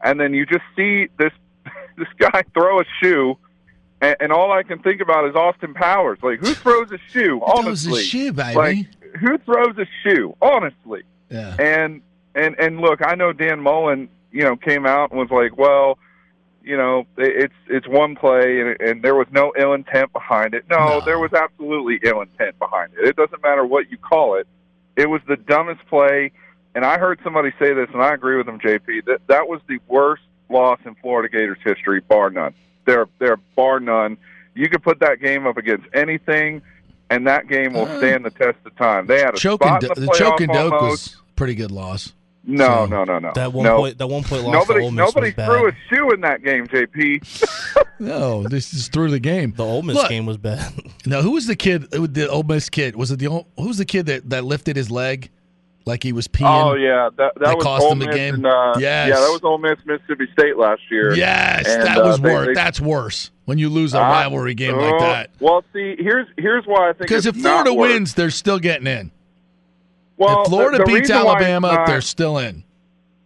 and 0.05 0.21
then 0.21 0.35
you 0.35 0.47
just 0.47 0.65
see 0.77 1.09
this 1.19 1.33
this 1.97 2.09
guy 2.19 2.43
throw 2.55 2.81
a 2.81 2.85
shoe, 3.03 3.39
and, 4.01 4.17
and 4.21 4.33
all 4.33 4.53
I 4.53 4.63
can 4.63 4.81
think 4.81 5.01
about 5.01 5.29
is 5.29 5.35
Austin 5.35 5.75
Powers. 5.75 6.19
Like, 6.23 6.41
who 6.41 6.55
throws 6.55 6.91
a 6.93 6.99
shoe? 7.11 7.41
throws 7.63 7.87
a 7.87 8.03
shoe, 8.03 8.33
baby? 8.33 8.57
Like, 8.57 9.15
who 9.17 9.39
throws 9.39 9.77
a 9.79 9.87
shoe? 10.03 10.37
Honestly. 10.41 11.03
Yeah. 11.31 11.57
And 11.59 12.03
and 12.35 12.57
and 12.59 12.81
look, 12.81 13.01
I 13.05 13.15
know 13.15 13.33
Dan 13.33 13.61
Mullen, 13.61 14.09
you 14.33 14.43
know, 14.43 14.57
came 14.57 14.87
out 14.87 15.11
and 15.11 15.19
was 15.19 15.31
like, 15.31 15.57
well, 15.57 15.99
you 16.63 16.77
know, 16.77 17.07
it's 17.17 17.55
it's 17.69 17.89
one 17.89 18.17
play 18.17 18.61
and, 18.61 18.81
and 18.81 19.03
there 19.03 19.15
was 19.15 19.27
no 19.31 19.53
ill 19.59 19.73
intent 19.73 20.13
behind 20.13 20.55
it. 20.55 20.65
No, 20.69 21.01
there 21.05 21.19
was 21.19 21.33
absolutely 21.33 22.01
ill 22.03 22.21
intent 22.21 22.59
behind 22.59 22.93
it. 22.95 23.09
It 23.09 23.17
doesn't 23.17 23.43
matter 23.43 23.65
what 23.65 23.91
you 23.91 23.99
call 23.99 24.37
it. 24.37 24.47
It 24.97 25.09
was 25.09 25.21
the 25.29 25.37
dumbest 25.37 25.87
play. 25.87 26.33
And 26.75 26.85
I 26.85 26.99
heard 26.99 27.19
somebody 27.25 27.51
say 27.59 27.73
this, 27.75 27.89
and 27.93 28.01
I 28.01 28.15
agree 28.15 28.37
with 28.37 28.47
them, 28.47 28.61
JP. 28.61 29.07
That 29.07 29.21
that 29.27 29.49
was 29.49 29.61
the 29.69 29.79
worst 29.89 30.23
loss 30.49 30.79
in 30.85 30.95
Florida 30.97 31.29
Gators 31.29 31.59
history, 31.65 32.01
bar 32.01 32.31
none. 32.31 32.55
They're 32.91 33.09
they're 33.19 33.37
bar 33.57 33.81
none. 33.81 34.17
You 34.55 34.69
could 34.69 34.83
put 34.83 34.99
that 35.01 35.21
game 35.21 35.47
up 35.47 35.57
against 35.57 35.87
anything, 35.95 36.61
and 37.09 37.27
that 37.27 37.49
game 37.49 37.73
will 37.73 37.87
stand 37.99 38.25
the 38.25 38.31
test 38.31 38.59
of 38.67 38.77
time. 38.77 39.07
They 39.07 39.21
had 39.21 39.35
a 39.35 39.39
Choke 39.39 39.65
and 39.65 39.83
spot 39.83 39.97
in 39.99 40.03
the 40.05 40.07
the 40.09 40.13
playoff 40.13 40.19
choke 40.19 40.41
and 40.41 40.53
doke 40.53 40.81
was 40.83 41.17
pretty 41.37 41.55
good 41.55 41.71
loss. 41.71 42.13
No, 42.43 42.87
no, 42.87 43.05
no, 43.05 43.19
no. 43.19 43.33
That 43.35 43.53
one 43.53 43.65
no. 43.65 43.77
point- 43.77 43.99
that 43.99 44.07
one 44.07 44.25
point 44.25 44.43
loss 44.45 44.53
to 44.67 44.73
Nobody, 44.73 44.85
Ole 44.87 44.91
Miss 44.91 44.99
nobody 44.99 45.27
was 45.29 45.35
bad. 45.35 45.47
threw 45.47 45.69
a 45.69 45.73
shoe 45.91 46.11
in 46.13 46.21
that 46.23 46.43
game, 46.43 46.67
JP. 46.67 47.85
No, 48.01 48.45
this 48.45 48.73
is 48.73 48.89
through 48.89 49.11
the 49.11 49.21
game. 49.21 49.53
The 49.55 49.63
Ole 49.63 49.83
Miss 49.83 49.95
Look, 49.97 50.09
game 50.09 50.25
was 50.25 50.39
bad. 50.39 50.73
Now, 51.05 51.21
who 51.21 51.33
was 51.33 51.47
the 51.47 51.55
kid? 51.55 51.85
uh, 51.95 52.07
The 52.11 52.31
Ole 52.31 52.45
Miss 52.45 52.71
kid 52.71 52.97
was 52.97 53.11
it 53.11 53.19
the 53.19 53.27
Ole- 53.27 53.47
who 53.59 53.69
was 53.69 53.77
the 53.77 53.85
kid 53.85 54.07
that, 54.07 54.31
that 54.31 54.43
lifted 54.45 54.75
his 54.75 54.91
leg 54.91 55.29
like 55.87 56.03
he 56.03 56.13
was 56.13 56.29
peeing? 56.29 56.47
Oh 56.71 56.75
yeah, 56.75 57.09
that 57.17 57.35
that, 57.35 57.45
That 57.45 57.57
was 57.57 57.65
cost 57.65 57.83
Ole 57.83 57.91
them 57.91 57.99
the 58.01 58.07
Miss 58.07 58.15
game? 58.17 58.35
And, 58.35 58.47
uh, 58.47 58.75
Yes. 58.79 59.09
yeah, 59.09 59.15
that 59.21 59.31
was 59.31 59.41
Ole 59.43 59.59
Miss, 59.59 59.79
Mississippi 59.85 60.27
State 60.33 60.57
last 60.57 60.83
year. 60.91 61.15
Yes, 61.15 61.67
And, 61.69 61.83
that 61.83 61.99
uh, 61.99 62.05
was 62.07 62.21
they- 62.21 62.33
worse. 62.33 62.47
they- 62.49 62.55
That's 62.55 62.81
worse 62.81 63.31
when 63.47 63.59
you 63.59 63.69
lose 63.69 63.95
a 63.95 63.99
Uh, 63.99 64.03
rivalry 64.03 64.55
game 64.55 64.77
like 64.77 64.95
oh, 64.95 64.99
that. 65.01 65.31
Well, 65.41 65.65
see, 65.73 65.97
here's 65.99 66.27
here's 66.39 66.65
why 66.67 66.89
I 66.91 66.93
think 66.93 66.99
Because 67.01 67.27
if 67.27 67.37
Florida 67.37 67.73
wins, 67.75 68.15
they're 68.15 68.31
still 68.31 68.59
getting 68.59 68.87
in. 68.87 69.11
well, 70.17 70.43
if 70.43 70.49
Florida 70.49 70.79
the, 70.79 70.85
the 70.85 70.87
beats 70.87 71.01
reason 71.11 71.17
why 71.25 71.33
it's 71.33 71.43
Alabama, 71.45 71.73
not- 71.75 71.87
they're 71.87 72.01
still 72.01 72.39
in. 72.39 72.65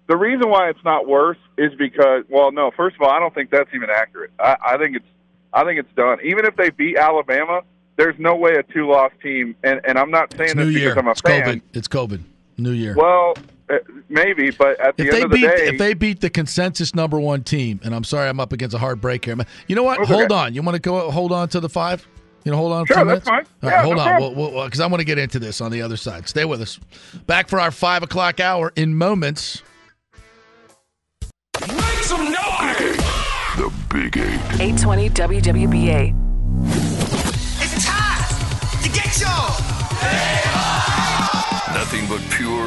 The 0.06 0.16
reason 0.18 0.50
why 0.50 0.68
it's 0.68 0.84
not 0.84 1.08
worse 1.08 1.38
is 1.56 1.72
because, 1.76 2.24
well, 2.28 2.52
no. 2.52 2.70
First 2.76 2.96
of 2.96 3.02
all, 3.02 3.08
I 3.10 3.18
don't 3.18 3.34
think 3.34 3.50
that's 3.50 3.70
even 3.74 3.88
accurate. 3.88 4.32
I, 4.38 4.56
I 4.62 4.76
think 4.76 4.96
it's, 4.96 5.06
I 5.50 5.64
think 5.64 5.80
it's 5.80 5.92
done. 5.96 6.18
Even 6.22 6.44
if 6.44 6.56
they 6.56 6.68
beat 6.68 6.98
Alabama, 6.98 7.62
there's 7.96 8.14
no 8.18 8.34
way 8.34 8.52
a 8.56 8.62
two-loss 8.64 9.12
team. 9.22 9.56
And 9.64 9.80
and 9.84 9.98
I'm 9.98 10.10
not 10.10 10.30
saying 10.36 10.50
It's 10.50 10.54
this 10.56 10.66
because 10.68 10.80
Year. 10.82 10.98
I'm 10.98 11.06
a 11.08 11.12
It's 11.12 11.20
fan. 11.22 11.42
COVID. 11.42 11.60
It's 11.72 11.88
COVID. 11.88 12.20
New 12.56 12.70
Year. 12.72 12.94
Well, 12.96 13.34
uh, 13.70 13.76
maybe, 14.08 14.50
but 14.50 14.78
at 14.80 14.96
the 14.96 15.04
if 15.06 15.08
end 15.08 15.16
they 15.16 15.22
of 15.22 15.30
the 15.30 15.36
beat 15.36 15.46
day, 15.46 15.68
if 15.68 15.78
they 15.78 15.94
beat 15.94 16.20
the 16.20 16.30
consensus 16.30 16.94
number 16.94 17.18
one 17.18 17.42
team, 17.42 17.80
and 17.82 17.94
I'm 17.94 18.04
sorry 18.04 18.28
I'm 18.28 18.38
up 18.40 18.52
against 18.52 18.74
a 18.74 18.78
hard 18.78 19.00
break 19.00 19.24
here. 19.24 19.36
You 19.68 19.76
know 19.76 19.82
what? 19.82 19.98
That's 19.98 20.10
hold 20.10 20.32
on. 20.32 20.54
You 20.54 20.62
want 20.62 20.76
to 20.76 20.80
go 20.80 21.10
hold 21.10 21.32
on 21.32 21.48
to 21.50 21.60
the 21.60 21.68
five? 21.68 22.06
You 22.44 22.50
know, 22.52 22.58
hold 22.58 22.72
on. 22.72 22.82
a 22.82 22.86
Sure, 22.86 22.96
few 22.96 23.04
that's 23.06 23.26
minutes? 23.26 23.28
fine. 23.28 23.46
All 23.62 23.70
Yeah, 23.70 23.76
right, 23.76 23.84
hold 23.84 23.96
no 23.96 24.02
on, 24.02 24.08
problem. 24.34 24.64
because 24.66 24.80
I 24.80 24.86
want 24.86 25.00
to 25.00 25.04
get 25.06 25.18
into 25.18 25.38
this 25.38 25.62
on 25.62 25.70
the 25.72 25.80
other 25.80 25.96
side. 25.96 26.28
Stay 26.28 26.44
with 26.44 26.60
us. 26.60 26.78
Back 27.26 27.48
for 27.48 27.58
our 27.58 27.70
five 27.70 28.02
o'clock 28.02 28.38
hour 28.38 28.70
in 28.76 28.94
moments. 28.96 29.62
Make 31.62 32.02
some 32.02 32.24
noise! 32.24 32.96
The 33.56 33.72
Big 33.88 34.18
Eight. 34.18 34.60
820 34.60 35.08
WWBA. 35.10 36.93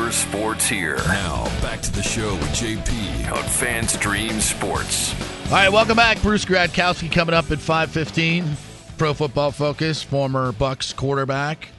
But 0.08 0.14
pure 0.14 0.22
sports 0.22 0.68
here. 0.68 0.96
Now, 1.08 1.44
back 1.62 1.82
to 1.82 1.92
the 1.92 2.02
show 2.02 2.34
with 2.36 2.48
JP 2.54 3.30
on 3.30 3.44
FanStream 3.44 4.40
Sports. 4.40 5.14
All 5.48 5.52
right, 5.52 5.70
welcome 5.70 5.98
back. 5.98 6.22
Bruce 6.22 6.46
Gradkowski 6.46 7.12
coming 7.12 7.36
up 7.36 7.52
at 7.52 7.60
5:15. 7.60 8.56
Pro 8.98 9.14
Football 9.14 9.52
Focus, 9.52 10.02
former 10.02 10.54
Bucs 10.54 10.96
quarterback, 10.96 11.70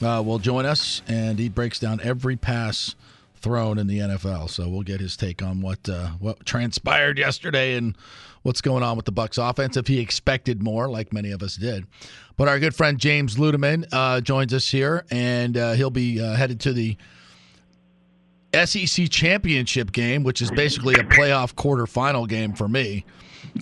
uh, 0.00 0.22
will 0.24 0.38
join 0.38 0.64
us, 0.64 1.02
and 1.08 1.38
he 1.38 1.50
breaks 1.50 1.78
down 1.78 2.00
every 2.02 2.36
pass 2.36 2.94
thrown 3.36 3.76
in 3.76 3.86
the 3.86 3.98
NFL. 3.98 4.48
So 4.48 4.66
we'll 4.66 4.80
get 4.80 5.00
his 5.00 5.14
take 5.14 5.42
on 5.42 5.60
what 5.60 5.86
uh, 5.90 6.12
what 6.20 6.46
transpired 6.46 7.18
yesterday 7.18 7.74
and 7.74 7.94
what's 8.44 8.62
going 8.62 8.82
on 8.82 8.96
with 8.96 9.04
the 9.04 9.12
Bucs 9.12 9.36
offense. 9.36 9.76
If 9.76 9.88
he 9.88 10.00
expected 10.00 10.62
more, 10.62 10.88
like 10.88 11.12
many 11.12 11.32
of 11.32 11.42
us 11.42 11.56
did. 11.56 11.86
But 12.38 12.48
our 12.48 12.58
good 12.58 12.74
friend 12.74 12.98
James 12.98 13.36
Ludeman 13.36 13.86
uh, 13.92 14.22
joins 14.22 14.54
us 14.54 14.70
here, 14.70 15.04
and 15.10 15.54
uh, 15.54 15.72
he'll 15.72 15.90
be 15.90 16.18
uh, 16.18 16.32
headed 16.34 16.60
to 16.60 16.72
the 16.72 16.96
SEC 18.54 19.10
championship 19.10 19.92
game, 19.92 20.24
which 20.24 20.40
is 20.40 20.50
basically 20.50 20.94
a 20.94 21.04
playoff 21.04 21.54
quarterfinal 21.54 22.28
game 22.28 22.54
for 22.54 22.68
me. 22.68 23.04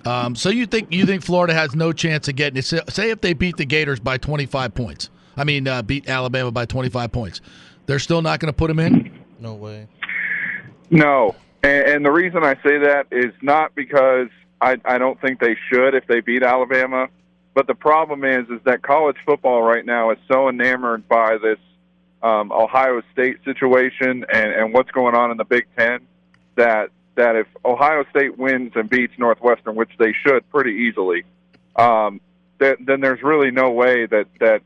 Um, 0.04 0.34
so 0.36 0.48
you 0.48 0.66
think 0.66 0.92
you 0.92 1.06
think 1.06 1.22
Florida 1.22 1.54
has 1.54 1.74
no 1.74 1.92
chance 1.92 2.28
of 2.28 2.36
getting 2.36 2.58
it? 2.58 2.64
Say 2.64 2.80
say 2.88 3.10
if 3.10 3.20
they 3.20 3.32
beat 3.32 3.56
the 3.56 3.64
Gators 3.64 4.00
by 4.00 4.18
25 4.18 4.74
points. 4.74 5.10
I 5.36 5.44
mean, 5.44 5.68
uh, 5.68 5.82
beat 5.82 6.08
Alabama 6.08 6.50
by 6.50 6.64
25 6.64 7.12
points. 7.12 7.40
They're 7.86 7.98
still 7.98 8.22
not 8.22 8.40
going 8.40 8.52
to 8.52 8.56
put 8.56 8.68
them 8.68 8.78
in. 8.78 9.22
No 9.38 9.54
way. 9.54 9.86
No, 10.90 11.34
and, 11.62 11.84
and 11.88 12.06
the 12.06 12.10
reason 12.10 12.42
I 12.42 12.54
say 12.54 12.78
that 12.78 13.06
is 13.10 13.32
not 13.42 13.74
because 13.74 14.28
I, 14.60 14.78
I 14.84 14.98
don't 14.98 15.20
think 15.20 15.40
they 15.40 15.56
should 15.70 15.94
if 15.94 16.06
they 16.06 16.20
beat 16.20 16.42
Alabama, 16.42 17.08
but 17.54 17.66
the 17.66 17.74
problem 17.74 18.24
is 18.24 18.48
is 18.48 18.60
that 18.64 18.82
college 18.82 19.16
football 19.24 19.62
right 19.62 19.84
now 19.84 20.10
is 20.10 20.18
so 20.30 20.48
enamored 20.48 21.08
by 21.08 21.36
this 21.38 21.58
um, 22.22 22.52
Ohio 22.52 23.02
State 23.12 23.38
situation 23.44 24.24
and, 24.32 24.52
and 24.52 24.72
what's 24.72 24.90
going 24.90 25.14
on 25.14 25.30
in 25.30 25.36
the 25.36 25.44
Big 25.44 25.66
Ten 25.78 26.00
that 26.56 26.90
that 27.16 27.34
if 27.34 27.46
Ohio 27.64 28.04
State 28.10 28.36
wins 28.38 28.72
and 28.74 28.90
beats 28.90 29.14
Northwestern, 29.18 29.74
which 29.74 29.90
they 29.98 30.12
should 30.12 30.48
pretty 30.50 30.72
easily, 30.72 31.24
um, 31.74 32.20
then, 32.58 32.76
then 32.80 33.00
there's 33.00 33.22
really 33.22 33.50
no 33.50 33.70
way 33.70 34.06
that 34.06 34.26
that 34.40 34.62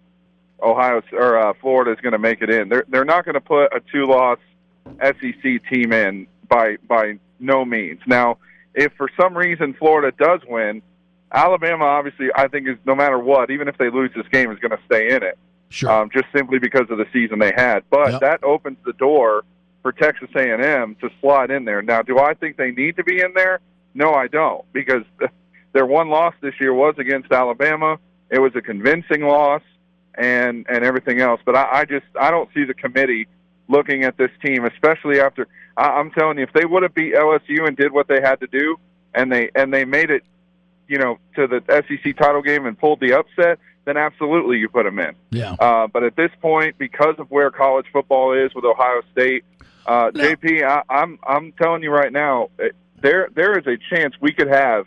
Ohio 0.62 1.02
or 1.12 1.38
uh, 1.38 1.52
Florida 1.60 1.92
is 1.92 2.00
going 2.00 2.12
to 2.12 2.18
make 2.18 2.42
it 2.42 2.50
in. 2.50 2.68
They're 2.68 2.84
they're 2.88 3.04
not 3.04 3.24
going 3.24 3.34
to 3.34 3.40
put 3.40 3.74
a 3.74 3.80
two 3.92 4.06
loss 4.06 4.38
SEC 5.00 5.42
team 5.70 5.92
in 5.92 6.26
by 6.48 6.76
by 6.88 7.18
no 7.38 7.64
means. 7.64 8.00
Now, 8.06 8.38
if 8.74 8.92
for 8.94 9.08
some 9.20 9.36
reason 9.36 9.74
Florida 9.74 10.14
does 10.16 10.40
win, 10.48 10.82
Alabama 11.32 11.84
obviously 11.84 12.28
I 12.34 12.48
think 12.48 12.68
is 12.68 12.76
no 12.84 12.94
matter 12.94 13.18
what, 13.18 13.50
even 13.50 13.68
if 13.68 13.78
they 13.78 13.90
lose 13.90 14.10
this 14.14 14.26
game, 14.28 14.50
is 14.50 14.58
going 14.58 14.72
to 14.72 14.80
stay 14.86 15.14
in 15.14 15.22
it. 15.22 15.38
Sure. 15.70 15.90
Um, 15.90 16.10
just 16.12 16.26
simply 16.34 16.58
because 16.58 16.90
of 16.90 16.98
the 16.98 17.06
season 17.12 17.38
they 17.38 17.52
had. 17.56 17.84
But 17.90 18.12
Yep. 18.12 18.20
that 18.20 18.44
opens 18.44 18.78
the 18.84 18.92
door 18.92 19.44
for 19.82 19.92
Texas 19.92 20.28
A&M 20.36 20.96
to 20.96 21.08
slide 21.20 21.50
in 21.50 21.64
there. 21.64 21.80
Now, 21.80 22.02
do 22.02 22.18
I 22.18 22.34
think 22.34 22.56
they 22.56 22.70
need 22.70 22.96
to 22.96 23.04
be 23.04 23.20
in 23.20 23.32
there? 23.34 23.60
No, 23.94 24.12
I 24.12 24.26
don't, 24.26 24.64
because 24.72 25.04
their 25.72 25.86
one 25.86 26.08
loss 26.10 26.34
this 26.40 26.54
year 26.60 26.74
was 26.74 26.96
against 26.98 27.32
Alabama. 27.32 27.98
It 28.30 28.40
was 28.40 28.54
a 28.54 28.60
convincing 28.60 29.22
loss, 29.22 29.62
and 30.14 30.66
and 30.68 30.84
everything 30.84 31.20
else. 31.20 31.40
But 31.44 31.56
I, 31.56 31.80
I 31.80 31.84
just 31.84 32.06
I 32.20 32.30
don't 32.30 32.48
see 32.54 32.64
the 32.64 32.74
committee 32.74 33.26
looking 33.68 34.04
at 34.04 34.16
this 34.18 34.30
team, 34.44 34.64
especially 34.64 35.20
after 35.20 35.46
I, 35.76 35.84
I'm 35.90 36.10
telling 36.10 36.38
you, 36.38 36.44
if 36.44 36.52
they 36.52 36.64
would 36.64 36.82
have 36.82 36.94
beat 36.94 37.14
LSU 37.14 37.66
and 37.66 37.76
did 37.76 37.92
what 37.92 38.08
they 38.08 38.20
had 38.20 38.40
to 38.40 38.46
do, 38.48 38.76
and 39.14 39.32
they 39.32 39.50
and 39.54 39.72
they 39.72 39.84
made 39.84 40.10
it, 40.10 40.22
you 40.88 40.98
know, 40.98 41.18
to 41.36 41.46
the 41.46 41.62
SEC 41.68 42.16
title 42.16 42.42
game 42.42 42.66
and 42.66 42.78
pulled 42.78 43.00
the 43.00 43.12
upset, 43.18 43.58
then 43.84 43.96
absolutely 43.96 44.58
you 44.58 44.68
put 44.68 44.84
them 44.84 44.98
in. 44.98 45.14
Yeah. 45.30 45.52
Uh, 45.58 45.86
but 45.86 46.04
at 46.04 46.16
this 46.16 46.30
point, 46.40 46.76
because 46.78 47.14
of 47.18 47.30
where 47.30 47.50
college 47.50 47.86
football 47.92 48.32
is 48.32 48.54
with 48.54 48.64
Ohio 48.64 49.02
State, 49.12 49.44
uh, 49.86 50.10
JP, 50.10 50.62
I, 50.62 50.82
I'm 50.88 51.18
I'm 51.26 51.52
telling 51.52 51.82
you 51.82 51.90
right 51.90 52.12
now, 52.12 52.50
eh, 52.58 52.68
there 53.00 53.28
there 53.34 53.58
is 53.58 53.66
a 53.66 53.76
chance 53.94 54.14
we 54.20 54.32
could 54.32 54.48
have 54.48 54.84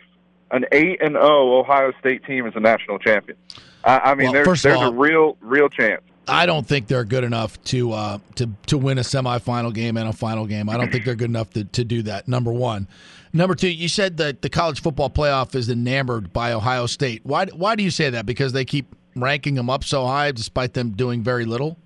an 0.50 0.64
eight 0.72 1.02
and 1.02 1.12
zero 1.14 1.58
Ohio 1.58 1.92
State 2.00 2.24
team 2.24 2.46
as 2.46 2.54
a 2.56 2.60
national 2.60 2.98
champion. 2.98 3.36
I, 3.84 3.98
I 3.98 4.14
mean, 4.14 4.32
Well, 4.32 4.44
there's 4.44 4.62
there's 4.62 4.80
a 4.80 4.92
real 4.92 5.36
real 5.40 5.68
chance. 5.68 6.02
I 6.26 6.46
don't 6.46 6.66
think 6.66 6.86
they're 6.86 7.04
good 7.04 7.24
enough 7.24 7.62
to 7.64 7.92
uh, 7.92 8.18
to 8.36 8.48
to 8.68 8.78
win 8.78 8.98
a 8.98 9.02
semifinal 9.02 9.74
game 9.74 9.96
and 9.96 10.08
a 10.08 10.12
final 10.12 10.46
game. 10.46 10.68
I 10.70 10.76
don't 10.76 10.90
think 10.90 11.04
they're 11.04 11.14
good 11.14 11.30
enough 11.30 11.50
to, 11.50 11.64
to 11.64 11.84
do 11.84 12.02
that. 12.02 12.28
Number 12.28 12.52
one, 12.52 12.88
number 13.34 13.54
two. 13.54 13.70
You 13.70 13.88
said 13.88 14.16
that 14.16 14.40
the 14.40 14.48
college 14.48 14.80
football 14.80 15.10
playoff 15.10 15.54
is 15.54 15.68
enamored 15.68 16.32
by 16.32 16.52
Ohio 16.52 16.86
State. 16.86 17.20
Why 17.24 17.46
why 17.46 17.74
do 17.74 17.82
you 17.82 17.90
say 17.90 18.08
that? 18.10 18.24
Because 18.24 18.52
they 18.52 18.64
keep 18.64 18.94
ranking 19.16 19.54
them 19.54 19.68
up 19.68 19.84
so 19.84 20.06
high, 20.06 20.32
despite 20.32 20.72
them 20.74 20.92
doing 20.92 21.22
very 21.22 21.44
little. 21.44 21.76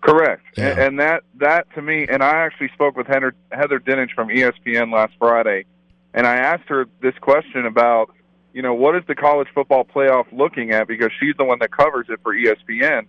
Correct, 0.00 0.42
and, 0.58 0.78
and 0.78 1.00
that 1.00 1.22
that 1.36 1.66
to 1.74 1.82
me, 1.82 2.06
and 2.10 2.22
I 2.22 2.44
actually 2.44 2.68
spoke 2.74 2.96
with 2.96 3.06
Heather, 3.06 3.34
Heather 3.52 3.78
Dinich 3.78 4.10
from 4.14 4.28
ESPN 4.28 4.92
last 4.92 5.14
Friday, 5.18 5.64
and 6.12 6.26
I 6.26 6.36
asked 6.36 6.68
her 6.68 6.86
this 7.00 7.14
question 7.22 7.64
about, 7.64 8.10
you 8.52 8.60
know, 8.60 8.74
what 8.74 8.96
is 8.96 9.02
the 9.08 9.14
college 9.14 9.48
football 9.54 9.84
playoff 9.84 10.26
looking 10.30 10.72
at 10.72 10.88
because 10.88 11.10
she's 11.18 11.34
the 11.38 11.44
one 11.44 11.58
that 11.60 11.70
covers 11.70 12.06
it 12.10 12.20
for 12.22 12.34
ESPN, 12.34 13.06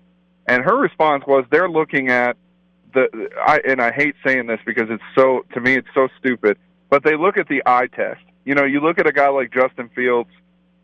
and 0.48 0.64
her 0.64 0.78
response 0.78 1.26
was 1.28 1.44
they're 1.52 1.70
looking 1.70 2.08
at 2.10 2.38
the 2.94 3.30
I 3.46 3.60
and 3.68 3.82
I 3.82 3.92
hate 3.92 4.16
saying 4.26 4.48
this 4.48 4.60
because 4.66 4.88
it's 4.90 5.04
so 5.16 5.46
to 5.54 5.60
me 5.60 5.76
it's 5.76 5.90
so 5.94 6.08
stupid, 6.18 6.58
but 6.96 7.04
they 7.04 7.18
look 7.18 7.36
at 7.36 7.50
the 7.50 7.62
eye 7.66 7.88
test. 7.88 8.22
You 8.46 8.56
know, 8.56 8.64
you 8.64 8.80
look 8.80 9.00
at 9.00 9.06
a 9.06 9.12
guy 9.12 9.28
like 9.28 9.52
Justin 9.52 9.90
Fields, 9.94 10.30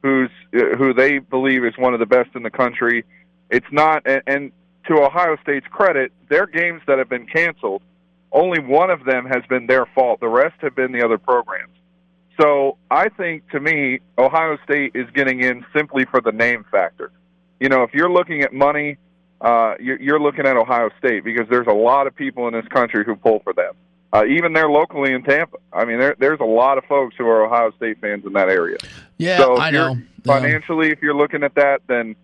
who's 0.03 0.29
uh, 0.53 0.75
who 0.77 0.93
they 0.93 1.19
believe 1.19 1.63
is 1.63 1.73
one 1.77 1.93
of 1.93 2.01
the 2.01 2.05
best 2.05 2.31
in 2.35 2.43
the 2.43 2.49
country. 2.49 3.05
It's 3.49 3.71
not, 3.71 4.05
and, 4.05 4.21
and 4.27 4.51
to 4.89 4.95
Ohio 4.95 5.37
State's 5.41 5.67
credit, 5.67 6.11
their 6.27 6.47
games 6.47 6.81
that 6.85 6.97
have 6.97 7.07
been 7.07 7.27
canceled, 7.27 7.81
only 8.33 8.59
one 8.59 8.89
of 8.89 9.05
them 9.05 9.25
has 9.25 9.41
been 9.47 9.67
their 9.67 9.85
fault. 9.95 10.19
The 10.19 10.27
rest 10.27 10.55
have 10.59 10.75
been 10.75 10.91
the 10.91 11.01
other 11.01 11.17
programs. 11.17 11.71
So 12.41 12.75
I 12.89 13.07
think, 13.07 13.49
to 13.51 13.61
me, 13.61 14.01
Ohio 14.17 14.57
State 14.65 14.91
is 14.93 15.09
getting 15.13 15.39
in 15.39 15.65
simply 15.73 16.03
for 16.03 16.19
the 16.19 16.33
name 16.33 16.65
factor. 16.69 17.09
You 17.61 17.69
know, 17.69 17.83
if 17.83 17.93
you're 17.93 18.11
looking 18.11 18.41
at 18.41 18.51
money, 18.51 18.97
uh, 19.39 19.75
you're, 19.79 20.01
you're 20.01 20.19
looking 20.19 20.45
at 20.45 20.57
Ohio 20.57 20.89
State 20.99 21.23
because 21.23 21.47
there's 21.49 21.67
a 21.67 21.73
lot 21.73 22.05
of 22.05 22.13
people 22.17 22.49
in 22.49 22.53
this 22.53 22.67
country 22.67 23.05
who 23.05 23.15
pull 23.15 23.39
for 23.45 23.53
them. 23.53 23.75
Uh, 24.13 24.25
even 24.25 24.51
there 24.53 24.69
locally 24.69 25.13
in 25.13 25.23
Tampa. 25.23 25.57
I 25.71 25.85
mean, 25.85 25.97
there, 25.97 26.15
there's 26.19 26.39
a 26.41 26.45
lot 26.45 26.77
of 26.77 26.83
folks 26.85 27.15
who 27.17 27.25
are 27.27 27.45
Ohio 27.45 27.71
State 27.77 27.99
fans 28.01 28.25
in 28.25 28.33
that 28.33 28.49
area. 28.49 28.77
Yeah, 29.17 29.37
so 29.37 29.57
I 29.57 29.71
know. 29.71 29.97
Financially, 30.25 30.89
if 30.89 31.01
you're 31.01 31.15
looking 31.15 31.43
at 31.43 31.55
that, 31.55 31.81
then 31.87 32.15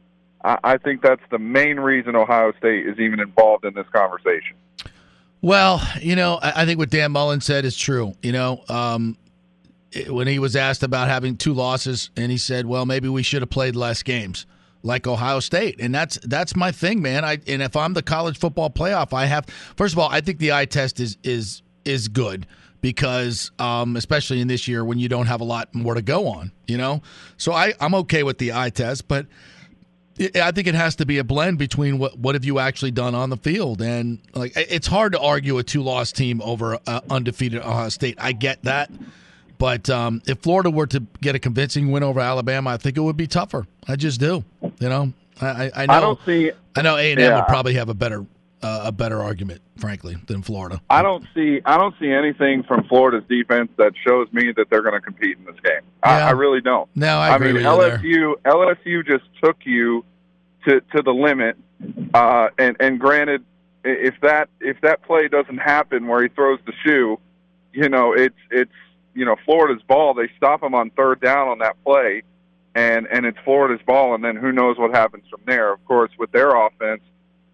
I, 0.43 0.57
I 0.63 0.77
think 0.77 1.01
that's 1.01 1.21
the 1.31 1.39
main 1.39 1.79
reason 1.79 2.15
Ohio 2.15 2.51
State 2.57 2.85
is 2.87 2.99
even 2.99 3.19
involved 3.19 3.63
in 3.65 3.73
this 3.73 3.87
conversation. 3.93 4.55
Well, 5.41 5.81
you 6.01 6.15
know, 6.15 6.39
I 6.41 6.63
I 6.63 6.65
think 6.65 6.79
what 6.79 6.89
Dan 6.89 7.11
Mullen 7.11 7.41
said 7.41 7.63
is 7.63 7.77
true. 7.77 8.13
You 8.21 8.31
know, 8.33 8.63
um, 8.69 9.17
it- 9.91 10.13
when 10.13 10.27
he 10.27 10.39
was 10.39 10.55
asked 10.55 10.83
about 10.83 11.07
having 11.07 11.37
two 11.37 11.53
losses, 11.53 12.09
and 12.17 12.31
he 12.31 12.37
said, 12.37 12.65
"Well, 12.65 12.85
maybe 12.85 13.07
we 13.07 13.23
should 13.23 13.41
have 13.41 13.49
played 13.49 13.75
less 13.75 14.03
games." 14.03 14.45
Like 14.83 15.07
Ohio 15.07 15.39
State, 15.39 15.77
and 15.79 15.93
that's 15.93 16.17
that's 16.23 16.55
my 16.55 16.71
thing, 16.71 17.01
man. 17.01 17.25
I 17.25 17.39
and 17.47 17.61
if 17.61 17.75
I'm 17.75 17.93
the 17.93 18.03
college 18.03 18.37
football 18.37 18.69
playoff, 18.69 19.11
I 19.11 19.25
have 19.25 19.45
first 19.75 19.93
of 19.93 19.99
all, 19.99 20.07
I 20.09 20.21
think 20.21 20.39
the 20.39 20.51
eye 20.53 20.65
test 20.65 20.99
is 20.99 21.17
is 21.23 21.61
is 21.87 22.07
good 22.07 22.45
because 22.81 23.51
um, 23.59 23.95
especially 23.95 24.39
in 24.41 24.47
this 24.47 24.67
year 24.67 24.85
when 24.85 24.99
you 24.99 25.09
don't 25.09 25.25
have 25.27 25.41
a 25.41 25.45
lot 25.45 25.73
more 25.73 25.93
to 25.95 26.01
go 26.01 26.27
on, 26.27 26.51
you 26.67 26.77
know. 26.77 27.01
So 27.37 27.51
I 27.53 27.73
I'm 27.79 27.95
okay 27.95 28.23
with 28.23 28.37
the 28.37 28.53
eye 28.53 28.69
test, 28.69 29.07
but 29.07 29.25
I- 30.19 30.31
I 30.41 30.51
think 30.51 30.67
it 30.67 30.75
has 30.75 30.95
to 30.97 31.05
be 31.05 31.17
a 31.19 31.23
blend 31.23 31.57
between 31.57 31.97
what 31.99 32.17
what 32.19 32.35
have 32.35 32.45
you 32.45 32.59
actually 32.59 32.91
done 32.91 33.15
on 33.15 33.29
the 33.29 33.37
field, 33.37 33.81
and 33.81 34.19
like 34.33 34.53
it's 34.55 34.87
hard 34.87 35.13
to 35.13 35.19
argue 35.19 35.57
a 35.57 35.63
two 35.63 35.81
loss 35.83 36.11
team 36.11 36.41
over 36.43 36.77
uh, 36.87 37.01
undefeated 37.09 37.61
Ohio 37.61 37.89
State. 37.89 38.17
I 38.19 38.31
get 38.31 38.63
that, 38.63 38.91
but 39.57 39.89
um, 39.89 40.21
if 40.27 40.39
Florida 40.39 40.69
were 40.69 40.87
to 40.87 41.01
get 41.21 41.35
a 41.35 41.39
convincing 41.39 41.91
win 41.91 42.03
over 42.03 42.19
Alabama, 42.19 42.71
I 42.71 42.77
think 42.77 42.97
it 42.97 43.01
would 43.01 43.17
be 43.17 43.27
tougher. 43.27 43.65
I 43.87 43.95
just 43.95 44.19
do. 44.19 44.43
You 44.79 44.89
know, 44.89 45.13
I 45.41 45.47
I, 45.65 45.71
I 45.75 45.85
know 45.85 45.93
I 45.93 45.99
don't 45.99 46.19
see. 46.25 46.51
I 46.75 46.81
know 46.83 46.95
A 46.97 47.11
and 47.11 47.19
M 47.19 47.31
Yeah. 47.31 47.35
would 47.39 47.47
probably 47.47 47.73
have 47.75 47.89
a 47.89 47.93
better 47.95 48.25
uh, 48.61 48.81
a 48.85 48.91
better 48.91 49.21
argument, 49.21 49.61
frankly, 49.77 50.17
than 50.27 50.41
Florida. 50.41 50.81
I 50.89 51.01
don't 51.01 51.25
see. 51.35 51.61
I 51.65 51.77
don't 51.77 51.95
see 51.99 52.09
anything 52.09 52.63
from 52.63 52.85
Florida's 52.87 53.23
defense 53.29 53.69
that 53.77 53.93
shows 54.05 54.27
me 54.31 54.51
that 54.55 54.69
they're 54.69 54.81
going 54.81 54.95
to 54.95 55.01
compete 55.01 55.37
in 55.37 55.45
this 55.45 55.59
game. 55.63 55.81
I, 56.03 56.21
I 56.21 56.31
really 56.31 56.61
don't. 56.61 56.89
No, 56.95 57.17
I 57.17 57.35
agree 57.35 57.53
mean, 57.53 57.63
with 57.63 58.03
you 58.03 58.33
there. 58.33 58.35
LSU. 58.45 59.03
LSU 59.05 59.05
just 59.05 59.25
took 59.43 59.57
you 59.63 60.03
to 60.67 60.81
to 60.95 61.01
the 61.03 61.13
limit, 61.13 61.57
uh, 62.13 62.49
and 62.57 62.75
and 62.79 62.99
granted, 62.99 63.43
if 63.83 64.15
that 64.21 64.49
if 64.59 64.81
that 64.81 65.03
play 65.03 65.27
doesn't 65.27 65.57
happen 65.57 66.07
where 66.07 66.23
he 66.23 66.29
throws 66.29 66.59
the 66.65 66.73
shoe, 66.83 67.19
you 67.73 67.89
know, 67.89 68.13
it's 68.13 68.35
it's 68.49 68.71
you 69.13 69.25
know 69.25 69.35
Florida's 69.45 69.83
ball. 69.83 70.13
They 70.13 70.29
stop 70.35 70.63
him 70.63 70.73
on 70.73 70.89
third 70.91 71.21
down 71.21 71.47
on 71.47 71.59
that 71.59 71.75
play, 71.83 72.23
and 72.73 73.07
and 73.11 73.25
it's 73.25 73.37
Florida's 73.45 73.85
ball, 73.85 74.15
and 74.15 74.23
then 74.23 74.35
who 74.35 74.51
knows 74.51 74.77
what 74.77 74.91
happens 74.95 75.25
from 75.29 75.41
there. 75.45 75.71
Of 75.71 75.85
course, 75.85 76.11
with 76.17 76.31
their 76.31 76.55
offense, 76.55 77.01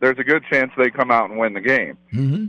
there's 0.04 0.20
a 0.20 0.24
good 0.24 0.44
chance 0.52 0.70
they 0.78 0.90
come 0.90 1.10
out 1.12 1.30
and 1.30 1.40
win 1.40 1.54
the 1.54 1.62
game. 1.62 1.98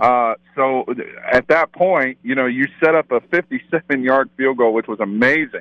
Uh, 0.01 0.35
so 0.57 0.85
at 1.31 1.47
that 1.49 1.73
point, 1.73 2.19
you 2.25 2.35
know, 2.35 2.47
you 2.47 2.67
set 2.83 2.95
up 2.97 3.13
a 3.13 3.21
57 3.21 4.03
yard 4.03 4.29
field 4.37 4.59
goal, 4.59 4.73
which 4.75 4.89
was 4.89 4.99
amazing 5.01 5.61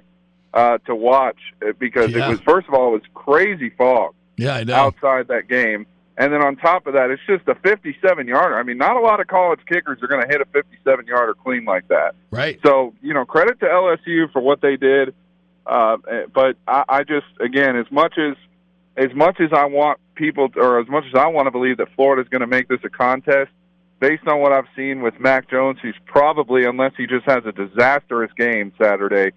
uh, 0.55 0.79
to 0.87 0.95
watch 0.95 1.37
uh, 1.61 1.71
because 1.77 2.09
Yeah. 2.11 2.25
it 2.27 2.29
was 2.29 2.39
first 2.41 2.67
of 2.67 2.73
all 2.73 2.87
it 2.89 2.91
was 2.93 3.01
crazy 3.13 3.69
fog 3.69 4.13
Yeah, 4.37 4.55
I 4.55 4.63
know. 4.63 4.73
outside 4.75 5.27
that 5.27 5.47
game, 5.47 5.85
and 6.17 6.33
then 6.33 6.41
on 6.41 6.55
top 6.55 6.87
of 6.87 6.93
that, 6.93 7.11
it's 7.11 7.21
just 7.27 7.47
a 7.47 7.55
57 7.55 8.27
yarder. 8.27 8.57
I 8.57 8.63
mean, 8.63 8.77
not 8.77 8.95
a 8.95 8.99
lot 8.99 9.19
of 9.19 9.27
college 9.27 9.59
kickers 9.67 10.01
are 10.01 10.07
going 10.07 10.21
to 10.21 10.27
hit 10.27 10.41
a 10.41 10.45
57 10.45 11.05
yarder 11.07 11.33
clean 11.35 11.63
like 11.65 11.87
that. 11.89 12.15
Right. 12.31 12.59
So 12.65 12.93
you 13.03 13.13
know, 13.13 13.23
credit 13.25 13.59
to 13.59 13.65
LSU 13.67 14.31
for 14.31 14.41
what 14.41 14.61
they 14.61 14.77
did. 14.77 15.13
Uh, 15.65 15.97
but 16.33 16.57
I, 16.67 16.83
I 16.89 17.03
just, 17.03 17.27
again, 17.39 17.77
as 17.77 17.89
much 17.91 18.15
as 18.17 18.35
as 18.97 19.13
much 19.15 19.39
as 19.39 19.49
I 19.53 19.65
want 19.65 19.97
people, 20.15 20.49
or 20.55 20.79
as 20.79 20.87
much 20.87 21.05
as 21.07 21.15
I 21.15 21.27
want 21.27 21.47
to 21.47 21.51
believe 21.51 21.77
that 21.77 21.87
Florida's 21.95 22.29
going 22.29 22.41
to 22.41 22.47
make 22.47 22.67
this 22.67 22.79
a 22.83 22.89
contest, 22.89 23.51
based 23.99 24.27
on 24.27 24.39
what 24.39 24.51
I've 24.51 24.67
seen 24.75 25.01
with 25.01 25.19
Mac 25.19 25.49
Jones, 25.49 25.79
he's 25.81 25.95
probably, 26.05 26.65
unless 26.65 26.93
he 26.97 27.07
just 27.07 27.25
has 27.25 27.45
a 27.45 27.51
disastrous 27.51 28.31
game 28.37 28.73
Saturday, 28.81 29.31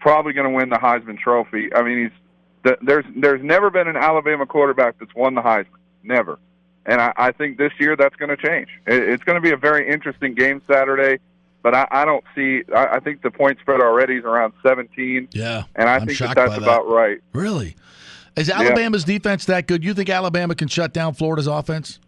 probably 0.00 0.32
going 0.32 0.50
to 0.50 0.54
win 0.54 0.68
the 0.68 0.76
Heisman 0.76 1.18
Trophy. 1.18 1.72
I 1.74 1.82
mean, 1.82 2.02
he's 2.02 2.76
there's 2.82 3.04
there's 3.16 3.42
never 3.42 3.70
been 3.70 3.88
an 3.88 3.96
Alabama 3.96 4.46
quarterback 4.46 4.98
that's 4.98 5.14
won 5.14 5.34
the 5.34 5.40
Heisman, 5.42 5.66
never. 6.02 6.38
And 6.84 7.00
I, 7.00 7.12
I 7.16 7.32
think 7.32 7.58
this 7.58 7.72
year 7.78 7.96
that's 7.96 8.16
going 8.16 8.28
to 8.28 8.36
change. 8.36 8.68
It, 8.86 9.02
it's 9.02 9.22
going 9.24 9.36
to 9.36 9.40
be 9.40 9.50
a 9.50 9.56
very 9.56 9.88
interesting 9.88 10.34
game 10.34 10.60
Saturday, 10.70 11.20
but 11.62 11.74
I, 11.74 11.86
I 11.90 12.04
don't 12.04 12.24
see. 12.34 12.62
I, 12.74 12.96
I 12.96 13.00
think 13.00 13.22
the 13.22 13.30
point 13.30 13.58
spread 13.60 13.80
already 13.80 14.16
is 14.16 14.24
around 14.24 14.52
17. 14.64 15.28
Yeah, 15.32 15.64
and 15.74 15.88
I 15.88 15.96
I'm 15.96 16.06
think 16.06 16.18
that 16.18 16.34
that's 16.34 16.50
that. 16.52 16.62
about 16.62 16.88
right. 16.88 17.18
Really? 17.32 17.76
Is 18.36 18.48
Yeah. 18.48 18.60
Alabama's 18.60 19.04
defense 19.04 19.44
that 19.46 19.66
good? 19.66 19.84
You 19.84 19.94
think 19.94 20.08
Alabama 20.10 20.54
can 20.54 20.68
shut 20.68 20.92
down 20.92 21.14
Florida's 21.14 21.46
offense? 21.46 21.98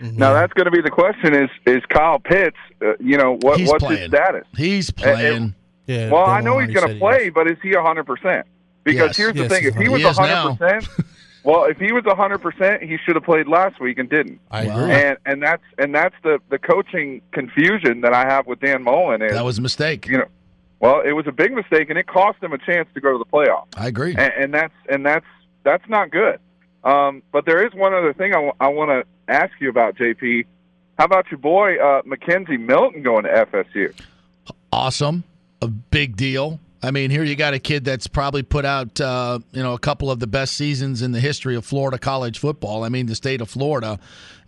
Now 0.00 0.32
that's 0.32 0.52
going 0.54 0.64
to 0.64 0.70
be 0.70 0.80
the 0.80 0.90
question: 0.90 1.34
is 1.34 1.50
is 1.66 1.82
Kyle 1.90 2.18
Pitts? 2.18 2.56
Uh, 2.80 2.92
you 3.00 3.18
know 3.18 3.36
what? 3.42 3.58
He's 3.58 3.68
what's 3.68 3.84
playing. 3.84 4.00
his 4.00 4.08
status? 4.08 4.46
He's 4.56 4.90
playing. 4.90 5.54
Yeah, 5.86 6.10
well, 6.10 6.24
I 6.24 6.40
know 6.40 6.58
he's 6.58 6.68
going 6.70 6.80
said 6.80 6.86
to 6.88 6.92
he 6.94 6.98
play, 7.00 7.28
but 7.30 7.50
is 7.50 7.58
he 7.62 7.72
hundred 7.76 8.04
percent? 8.04 8.46
Because 8.84 9.08
Yes. 9.08 9.16
here's 9.18 9.34
the 9.34 9.40
Yes, 9.42 9.50
thing: 9.52 9.64
if 9.64 9.74
he 9.74 9.82
he 9.82 9.88
was 9.90 10.00
is 10.02 10.16
hundred 10.16 10.56
percent, 10.56 10.88
well, 11.44 11.64
if 11.64 11.76
he 11.78 11.92
was 11.92 12.02
hundred 12.06 12.38
percent, 12.38 12.82
he 12.82 12.96
should 13.04 13.14
have 13.14 13.24
played 13.24 13.46
last 13.46 13.78
week 13.78 13.98
and 13.98 14.08
didn't. 14.08 14.40
I 14.50 14.62
agree. 14.62 14.90
And 14.90 15.18
and 15.26 15.42
that's 15.42 15.62
and 15.78 15.94
that's 15.94 16.14
the 16.22 16.38
the 16.48 16.58
coaching 16.58 17.20
confusion 17.32 18.00
that 18.00 18.14
I 18.14 18.24
have 18.24 18.46
with 18.46 18.60
Dan 18.60 18.82
Mullen 18.82 19.20
is 19.20 19.32
That 19.32 19.44
was 19.44 19.58
a 19.58 19.62
mistake. 19.62 20.06
you 20.06 20.16
know, 20.16 20.28
well, 20.80 21.02
it 21.02 21.12
was 21.12 21.26
a 21.26 21.32
big 21.32 21.52
mistake, 21.52 21.90
and 21.90 21.98
it 21.98 22.06
cost 22.06 22.40
them 22.40 22.52
a 22.52 22.58
chance 22.58 22.88
to 22.94 23.00
go 23.00 23.12
to 23.12 23.18
the 23.18 23.26
playoffs. 23.26 23.66
I 23.76 23.86
agree. 23.86 24.14
and, 24.16 24.32
and 24.36 24.54
that's 24.54 24.74
and 24.88 25.06
that's 25.06 25.26
that's 25.62 25.88
not 25.88 26.10
good. 26.10 26.40
Um, 26.82 27.22
but 27.30 27.44
there 27.44 27.64
is 27.64 27.74
one 27.74 27.92
other 27.92 28.14
thing 28.14 28.34
I 28.34 28.68
want 28.68 28.90
to 28.90 29.04
ask 29.32 29.52
you 29.60 29.68
about, 29.68 29.96
JP. 29.96 30.46
How 30.98 31.04
about 31.04 31.30
your 31.30 31.38
boy 31.38 31.76
uh, 31.76 32.02
McKenzie 32.02 32.58
Milton 32.58 33.02
going 33.02 33.24
to 33.24 33.46
FSU? 33.52 33.94
awesome, 34.72 35.24
a 35.60 35.68
big 35.68 36.16
deal. 36.16 36.58
I 36.82 36.90
mean, 36.92 37.10
here 37.10 37.22
you 37.22 37.36
got 37.36 37.52
a 37.52 37.58
kid 37.58 37.84
that's 37.84 38.06
probably 38.06 38.42
put 38.42 38.64
out, 38.64 38.98
uh, 39.00 39.40
you 39.52 39.62
know, 39.62 39.74
a 39.74 39.78
couple 39.78 40.10
of 40.10 40.18
the 40.18 40.26
best 40.26 40.54
seasons 40.54 41.02
in 41.02 41.12
the 41.12 41.20
history 41.20 41.54
of 41.54 41.66
Florida 41.66 41.98
college 41.98 42.38
football. 42.38 42.84
I 42.84 42.88
mean, 42.88 43.04
the 43.04 43.14
state 43.14 43.42
of 43.42 43.50
Florida 43.50 43.98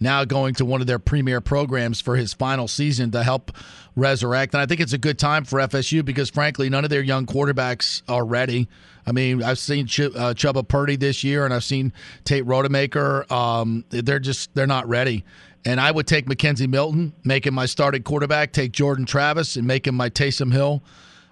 now 0.00 0.24
going 0.24 0.54
to 0.54 0.64
one 0.64 0.80
of 0.80 0.86
their 0.86 0.98
premier 0.98 1.42
programs 1.42 2.00
for 2.00 2.16
his 2.16 2.32
final 2.32 2.68
season 2.68 3.10
to 3.10 3.22
help 3.22 3.52
resurrect. 3.96 4.54
And 4.54 4.62
I 4.62 4.66
think 4.66 4.80
it's 4.80 4.94
a 4.94 4.98
good 4.98 5.18
time 5.18 5.44
for 5.44 5.58
FSU 5.60 6.02
because, 6.02 6.30
frankly, 6.30 6.70
none 6.70 6.84
of 6.84 6.90
their 6.90 7.02
young 7.02 7.26
quarterbacks 7.26 8.00
are 8.08 8.24
ready. 8.24 8.66
I 9.06 9.12
mean, 9.12 9.42
I've 9.42 9.58
seen 9.58 9.86
Ch- 9.86 10.00
uh, 10.00 10.32
Chubba 10.32 10.66
Purdy 10.66 10.96
this 10.96 11.22
year, 11.22 11.44
and 11.44 11.52
I've 11.52 11.64
seen 11.64 11.92
Tate 12.24 12.46
Rodemaker. 12.46 13.30
Um, 13.30 13.84
they're 13.90 14.18
just 14.18 14.54
they're 14.54 14.66
not 14.66 14.88
ready. 14.88 15.24
And 15.64 15.80
I 15.80 15.90
would 15.90 16.06
take 16.06 16.26
McKenzie 16.26 16.68
Milton, 16.68 17.12
him 17.46 17.54
my 17.54 17.66
starting 17.66 18.02
quarterback. 18.02 18.52
Take 18.52 18.72
Jordan 18.72 19.04
Travis 19.04 19.56
and 19.56 19.66
make 19.66 19.86
him 19.86 19.94
my 19.94 20.08
Taysom 20.08 20.52
Hill 20.52 20.82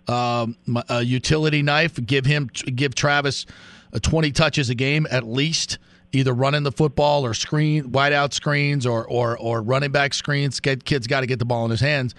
um, 0.09 0.56
a 0.89 1.02
utility 1.02 1.62
knife. 1.62 1.94
Give 2.05 2.24
him, 2.27 2.48
give 2.48 2.94
Travis 2.94 3.47
uh, 3.93 3.98
20 4.01 4.32
touches 4.32 4.70
a 4.70 4.74
game 4.74 5.06
at 5.10 5.27
least, 5.27 5.78
either 6.12 6.32
running 6.32 6.62
the 6.62 6.72
football 6.72 7.24
or 7.24 7.35
screen, 7.35 7.90
wideout 7.90 8.32
screens 8.32 8.86
or 8.86 9.06
or 9.06 9.36
or 9.39 9.62
running 9.62 9.93
back 9.93 10.14
screens. 10.14 10.60
Get, 10.60 10.85
kid's 10.85 11.06
got 11.06 11.20
to 11.20 11.27
get 11.27 11.39
the 11.39 11.44
ball 11.44 11.64
in 11.64 11.70
his 11.70 11.81
hands. 11.81 12.14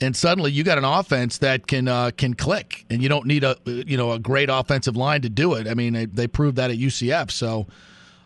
And 0.00 0.14
suddenly 0.14 0.52
you 0.52 0.62
got 0.62 0.78
an 0.78 0.84
offense 0.84 1.38
that 1.38 1.66
can 1.66 1.88
uh, 1.88 2.12
can 2.16 2.34
click, 2.34 2.84
and 2.88 3.02
you 3.02 3.08
don't 3.08 3.26
need 3.26 3.42
a 3.42 3.56
you 3.66 3.96
know 3.96 4.12
a 4.12 4.18
great 4.18 4.48
offensive 4.48 4.96
line 4.96 5.22
to 5.22 5.28
do 5.28 5.54
it. 5.54 5.66
I 5.66 5.74
mean, 5.74 5.92
they, 5.92 6.06
they 6.06 6.28
proved 6.28 6.56
that 6.56 6.70
at 6.70 6.76
UCF. 6.76 7.32
So 7.32 7.66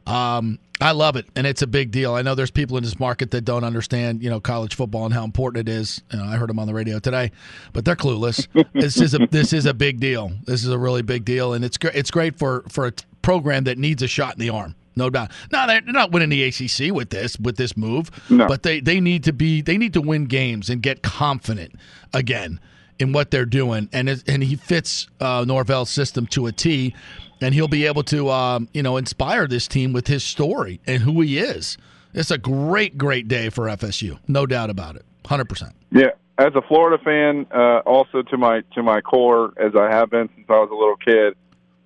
um, 0.06 0.58
I 0.80 0.90
love 0.92 1.14
it, 1.14 1.26
and 1.36 1.46
it's 1.46 1.62
a 1.62 1.66
big 1.66 1.92
deal. 1.92 2.14
I 2.14 2.22
know 2.22 2.34
there's 2.34 2.50
people 2.50 2.76
in 2.76 2.82
this 2.82 2.98
market 2.98 3.30
that 3.30 3.42
don't 3.42 3.62
understand, 3.62 4.22
you 4.22 4.28
know, 4.28 4.40
college 4.40 4.74
football 4.74 5.04
and 5.04 5.14
how 5.14 5.22
important 5.22 5.68
it 5.68 5.72
is. 5.72 6.02
You 6.12 6.18
know, 6.18 6.24
I 6.24 6.36
heard 6.36 6.48
them 6.48 6.58
on 6.58 6.66
the 6.66 6.74
radio 6.74 6.98
today, 6.98 7.30
but 7.72 7.84
they're 7.84 7.96
clueless. 7.96 8.48
this 8.72 9.00
is 9.00 9.14
a 9.14 9.26
this 9.30 9.52
is 9.52 9.64
a 9.64 9.74
big 9.74 10.00
deal. 10.00 10.32
This 10.44 10.64
is 10.64 10.70
a 10.70 10.78
really 10.78 11.02
big 11.02 11.24
deal, 11.24 11.52
and 11.52 11.64
it's 11.64 11.78
great. 11.78 11.94
It's 11.94 12.10
great 12.10 12.36
for 12.36 12.64
for 12.68 12.86
a 12.88 12.92
program 13.22 13.64
that 13.64 13.78
needs 13.78 14.02
a 14.02 14.08
shot 14.08 14.34
in 14.34 14.40
the 14.40 14.50
arm. 14.50 14.74
No 14.96 15.08
doubt. 15.08 15.30
No, 15.52 15.66
they're 15.68 15.80
they're 15.80 15.92
not 15.92 16.10
winning 16.10 16.30
the 16.30 16.42
ACC 16.42 16.92
with 16.92 17.10
this 17.10 17.38
with 17.38 17.56
this 17.56 17.76
move, 17.76 18.10
but 18.28 18.64
they 18.64 18.80
they 18.80 18.98
need 19.00 19.22
to 19.24 19.32
be 19.32 19.62
they 19.62 19.78
need 19.78 19.94
to 19.94 20.00
win 20.00 20.24
games 20.24 20.68
and 20.68 20.82
get 20.82 21.02
confident 21.02 21.74
again 22.12 22.58
in 22.98 23.12
what 23.12 23.30
they're 23.30 23.44
doing. 23.44 23.88
And 23.92 24.08
it, 24.08 24.28
and 24.28 24.42
he 24.42 24.56
fits 24.56 25.08
uh, 25.20 25.44
Norvell's 25.46 25.90
system 25.90 26.26
to 26.28 26.46
a 26.46 26.52
T, 26.52 26.94
and 27.40 27.54
he'll 27.54 27.68
be 27.68 27.86
able 27.86 28.02
to 28.04 28.30
um, 28.30 28.68
you 28.72 28.82
know 28.82 28.96
inspire 28.96 29.46
this 29.46 29.66
team 29.68 29.92
with 29.92 30.06
his 30.06 30.22
story 30.24 30.80
and 30.86 31.02
who 31.02 31.20
he 31.20 31.38
is. 31.38 31.78
It's 32.14 32.30
a 32.30 32.38
great 32.38 32.98
great 32.98 33.26
day 33.28 33.48
for 33.48 33.66
FSU, 33.66 34.18
no 34.28 34.46
doubt 34.46 34.70
about 34.70 34.96
it, 34.96 35.04
hundred 35.24 35.48
percent. 35.48 35.72
Yeah, 35.90 36.10
as 36.38 36.54
a 36.54 36.62
Florida 36.62 37.02
fan, 37.02 37.46
uh, 37.50 37.78
also 37.86 38.22
to 38.22 38.36
my 38.36 38.62
to 38.74 38.82
my 38.82 39.00
core, 39.00 39.52
as 39.56 39.72
I 39.74 39.90
have 39.90 40.10
been 40.10 40.28
since 40.34 40.46
I 40.48 40.52
was 40.54 40.68
a 40.70 40.74
little 40.74 40.96
kid, 40.96 41.34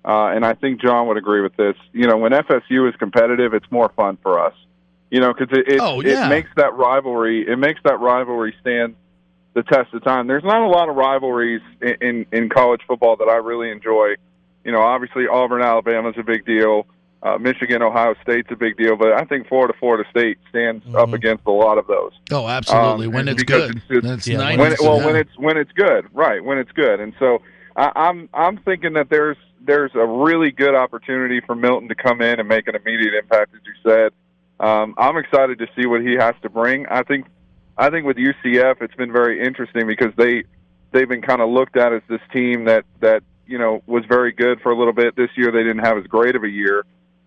uh, 0.05 0.35
and 0.35 0.45
I 0.45 0.53
think 0.53 0.81
John 0.81 1.07
would 1.07 1.17
agree 1.17 1.41
with 1.41 1.55
this. 1.55 1.75
You 1.93 2.07
know, 2.07 2.17
when 2.17 2.33
FSU 2.33 2.89
is 2.89 2.95
competitive, 2.97 3.53
it's 3.53 3.69
more 3.71 3.89
fun 3.95 4.17
for 4.21 4.39
us. 4.39 4.53
You 5.09 5.21
know, 5.21 5.33
because 5.33 5.57
it 5.57 5.69
it, 5.75 5.79
Oh, 5.81 6.01
yeah. 6.01 6.25
it 6.25 6.29
makes 6.29 6.49
that 6.57 6.73
rivalry 6.75 7.47
it 7.47 7.57
makes 7.57 7.79
that 7.85 7.97
rivalry 8.01 8.53
stand 8.59 8.95
the 9.57 9.63
test 9.63 9.91
of 9.95 10.03
time. 10.03 10.27
There's 10.27 10.43
not 10.43 10.61
a 10.61 10.67
lot 10.67 10.87
of 10.87 10.95
rivalries 10.95 11.61
in, 11.81 11.95
in, 11.99 12.25
in 12.31 12.49
college 12.49 12.81
football 12.87 13.15
that 13.17 13.27
I 13.27 13.37
really 13.37 13.71
enjoy. 13.71 14.13
You 14.63 14.71
know, 14.71 14.81
obviously 14.81 15.27
Auburn, 15.27 15.63
Alabama 15.63 16.09
is 16.09 16.15
a 16.19 16.23
big 16.23 16.45
deal. 16.45 16.85
Uh, 17.23 17.39
Michigan, 17.39 17.81
Ohio 17.81 18.13
State's 18.21 18.49
a 18.51 18.55
big 18.55 18.77
deal, 18.77 18.95
but 18.95 19.13
I 19.13 19.23
think 19.25 19.47
Florida, 19.47 19.73
Florida 19.79 20.07
State 20.11 20.37
stands 20.49 20.85
up 20.93 21.09
against 21.13 21.43
a 21.47 21.51
lot 21.51 21.79
of 21.79 21.87
those. 21.87 22.11
Oh, 22.31 22.47
absolutely. 22.47 23.07
Um, 23.07 23.13
when 23.13 23.27
it's 23.27 23.41
good. 23.41 23.77
it's- 23.89 24.03
That's 24.03 24.27
when 24.27 24.71
it, 24.73 24.79
well, 24.79 25.03
when 25.03 25.15
it's 25.15 25.35
when 25.37 25.57
it's 25.57 25.71
good, 25.71 26.05
right? 26.13 26.43
When 26.43 26.59
it's 26.59 26.71
good, 26.73 26.99
and 26.99 27.13
so 27.17 27.41
I, 27.75 27.91
I'm 27.95 28.29
I'm 28.35 28.57
thinking 28.59 28.93
that 28.93 29.09
there's 29.09 29.37
there's 29.65 29.91
a 29.95 30.05
really 30.05 30.51
good 30.51 30.75
opportunity 30.75 31.41
for 31.41 31.55
Milton 31.55 31.89
to 31.89 31.95
come 31.95 32.21
in 32.21 32.39
and 32.39 32.47
make 32.47 32.67
an 32.67 32.75
immediate 32.75 33.15
impact, 33.15 33.55
as 33.55 33.61
you 33.65 33.73
said. 33.91 34.11
Um, 34.59 34.93
I'm 34.99 35.17
excited 35.17 35.57
to 35.57 35.67
see 35.75 35.87
what 35.87 36.01
he 36.01 36.13
has 36.13 36.35
to 36.43 36.49
bring. 36.49 36.85
I 36.85 37.01
think 37.01 37.25
I 37.77 37.89
think 37.89 38.05
with 38.05 38.17
UCF, 38.17 38.81
it's 38.81 38.95
been 38.95 39.11
very 39.11 39.45
interesting 39.45 39.85
because 39.87 40.13
they 40.17 40.43
they've 40.91 41.07
been 41.07 41.21
kind 41.21 41.41
of 41.41 41.49
looked 41.49 41.77
at 41.77 41.93
as 41.93 42.01
this 42.09 42.21
team 42.33 42.65
that 42.65 42.85
that 43.01 43.23
you 43.45 43.57
know 43.57 43.83
was 43.85 44.03
very 44.05 44.31
good 44.31 44.61
for 44.61 44.71
a 44.71 44.77
little 44.77 44.93
bit. 44.93 45.15
This 45.15 45.29
year, 45.35 45.51
they 45.51 45.63
didn't 45.63 45.85
have 45.85 45.97
as 45.97 46.05
great 46.05 46.35
of 46.35 46.43
a 46.43 46.49
year. 46.49 46.83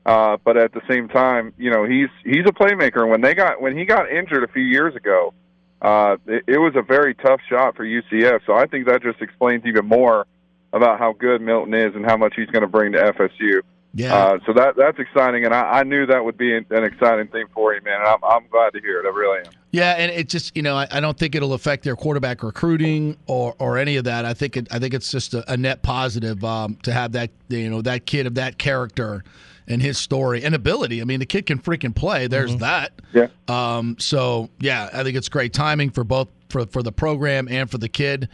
Uh, 0.07 0.39
but 0.45 0.57
at 0.57 0.73
the 0.73 0.81
same 0.89 1.09
time, 1.09 1.53
you 1.59 1.71
know, 1.71 1.85
he's 1.85 2.09
he's 2.25 2.45
a 2.47 2.53
playmaker. 2.53 3.03
And 3.03 3.11
when 3.11 3.21
they 3.21 3.35
got 3.35 3.61
when 3.61 3.77
he 3.77 3.85
got 3.85 4.11
injured 4.11 4.43
a 4.43 4.49
few 4.49 4.63
years 4.63 4.97
ago, 4.97 5.35
uh, 5.83 6.17
it, 6.27 6.45
it 6.47 6.59
was 6.59 6.75
a 6.75 6.83
very 6.83 7.15
tough 7.15 7.41
shot 7.49 7.77
for 7.77 7.85
UCF. 7.85 8.41
So 8.47 8.55
I 8.55 8.67
think 8.67 8.87
that 8.87 9.03
just 9.03 9.21
explains 9.21 9.65
even 9.67 9.87
more 9.87 10.27
about 10.73 10.99
how 10.99 11.13
good 11.13 11.41
Milton 11.41 11.75
is 11.75 11.95
and 11.95 12.05
how 12.05 12.17
much 12.17 12.35
he's 12.37 12.47
going 12.47 12.63
to 12.63 12.69
bring 12.69 12.93
to 12.93 12.99
FSU. 12.99 13.61
Yeah. 13.93 14.15
Uh, 14.15 14.39
so 14.47 14.53
that 14.53 14.77
that's 14.77 14.99
exciting, 14.99 15.45
and 15.45 15.53
I, 15.53 15.81
I 15.81 15.83
knew 15.83 16.07
that 16.07 16.25
would 16.25 16.39
be 16.39 16.57
an, 16.57 16.65
an 16.71 16.85
exciting 16.85 17.27
thing 17.27 17.47
for 17.53 17.75
you, 17.75 17.81
man. 17.83 18.01
And 18.01 18.09
I'm 18.09 18.25
I'm 18.25 18.47
glad 18.49 18.73
to 18.75 18.81
hear 18.81 19.01
it. 19.01 19.07
I 19.07 19.09
really 19.09 19.41
am. 19.41 19.53
Yeah, 19.73 19.93
and 19.93 20.13
it 20.13 20.29
just 20.29 20.57
you 20.57 20.63
know 20.63 20.77
I, 20.77 20.87
I 20.91 21.01
don't 21.01 21.19
think 21.19 21.35
it'll 21.35 21.55
affect 21.55 21.83
their 21.83 21.97
quarterback 21.97 22.43
recruiting 22.43 23.17
or, 23.27 23.55
or 23.59 23.79
any 23.79 23.97
of 23.97 24.05
that. 24.05 24.25
I 24.25 24.35
think 24.35 24.57
it, 24.57 24.69
I 24.73 24.79
think 24.79 24.95
it's 24.95 25.11
just 25.11 25.35
a, 25.35 25.53
a 25.53 25.57
net 25.57 25.83
positive 25.83 26.45
um, 26.45 26.77
to 26.83 26.93
have 26.93 27.13
that 27.13 27.31
you 27.49 27.69
know 27.69 27.83
that 27.83 28.07
kid 28.07 28.27
of 28.27 28.37
that 28.37 28.59
character 28.59 29.25
and 29.67 29.83
his 29.83 29.99
story 29.99 30.45
and 30.45 30.55
ability. 30.55 31.01
I 31.01 31.05
mean, 31.05 31.21
the 31.21 31.27
kid 31.27 31.47
can 31.47 31.59
freaking 31.59 31.95
play. 31.95 32.27
There's 32.27 32.57
that. 32.57 32.93
Yeah. 33.13 33.27
Um. 33.49 33.97
So 33.99 34.51
yeah, 34.61 34.89
I 34.93 35.03
think 35.03 35.17
it's 35.17 35.29
great 35.29 35.53
timing 35.53 35.91
for 35.91 36.05
both 36.05 36.29
for 36.49 36.67
for 36.67 36.83
the 36.83 36.93
program 36.93 37.49
and 37.49 37.69
for 37.69 37.79
the 37.79 37.89
kid. 37.89 38.29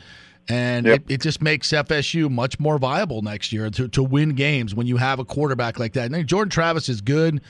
And 0.49 0.87
Yep. 0.87 1.01
it, 1.09 1.15
it 1.15 1.21
just 1.23 1.43
makes 1.43 1.69
FSU 1.73 2.31
much 2.31 2.61
more 2.61 2.79
viable 2.79 3.21
next 3.23 3.53
year 3.53 3.69
to, 3.71 3.89
to 3.89 4.03
win 4.03 4.31
games 4.37 4.75
when 4.75 4.87
you 4.87 4.97
have 4.97 5.19
a 5.19 5.25
quarterback 5.25 5.79
like 5.79 5.93
that. 5.95 6.13
And 6.13 6.27
Jordan 6.27 6.51
Travis 6.51 6.89
is 6.89 7.01
good, 7.01 7.41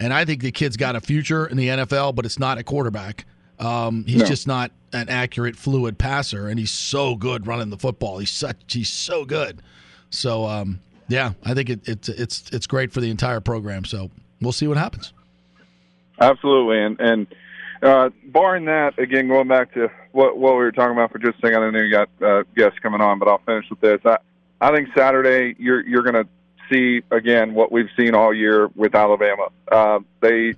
and 0.00 0.14
I 0.14 0.24
think 0.24 0.40
the 0.40 0.50
kid's 0.52 0.76
got 0.78 0.96
a 0.96 1.00
future 1.00 1.46
in 1.46 1.56
the 1.58 1.68
NFL, 1.68 2.14
but 2.14 2.24
it's 2.24 2.38
not 2.38 2.56
a 2.56 2.62
quarterback. 2.62 3.26
Um, 3.58 4.04
he's 4.06 4.20
No. 4.22 4.24
just 4.26 4.46
not 4.46 4.70
an 4.94 5.08
accurate, 5.10 5.56
fluid 5.56 5.98
passer, 5.98 6.48
and 6.48 6.58
he's 6.58 6.70
so 6.70 7.16
good 7.16 7.46
running 7.46 7.68
the 7.70 7.76
football. 7.76 8.18
He's 8.18 8.30
such 8.30 8.56
he's 8.68 8.88
so 8.88 9.24
good. 9.26 9.60
So 10.10 10.46
um, 10.46 10.80
yeah, 11.08 11.32
I 11.44 11.52
think 11.54 11.68
it, 11.68 11.80
it's 11.86 12.08
it's 12.08 12.48
it's 12.52 12.66
great 12.66 12.92
for 12.92 13.00
the 13.02 13.10
entire 13.10 13.40
program. 13.40 13.84
So 13.84 14.10
we'll 14.40 14.52
see 14.52 14.68
what 14.68 14.78
happens. 14.78 15.12
Absolutely, 16.20 16.82
and 16.82 17.00
and 17.00 17.26
uh, 17.82 18.10
barring 18.26 18.64
that, 18.66 18.98
again, 18.98 19.28
going 19.28 19.46
back 19.48 19.72
to 19.74 19.90
what 20.18 20.36
what 20.36 20.54
we 20.54 20.58
were 20.58 20.72
talking 20.72 20.92
about 20.92 21.12
for 21.12 21.18
just 21.18 21.38
a 21.38 21.46
second, 21.46 21.62
I 21.62 21.70
know 21.70 21.78
you 21.78 21.92
got 21.92 22.08
uh, 22.20 22.42
guests 22.56 22.80
coming 22.80 23.00
on, 23.00 23.20
but 23.20 23.28
I'll 23.28 23.40
finish 23.46 23.70
with 23.70 23.80
this. 23.80 24.00
I, 24.04 24.18
I 24.60 24.74
think 24.74 24.88
Saturday 24.96 25.54
you're 25.60 25.86
you're 25.86 26.02
going 26.02 26.26
to 26.26 26.28
see 26.68 27.02
again 27.12 27.54
what 27.54 27.70
we've 27.70 27.88
seen 27.96 28.16
all 28.16 28.34
year 28.34 28.68
with 28.74 28.96
Alabama. 28.96 29.48
Uh, 29.70 30.00
they 30.20 30.54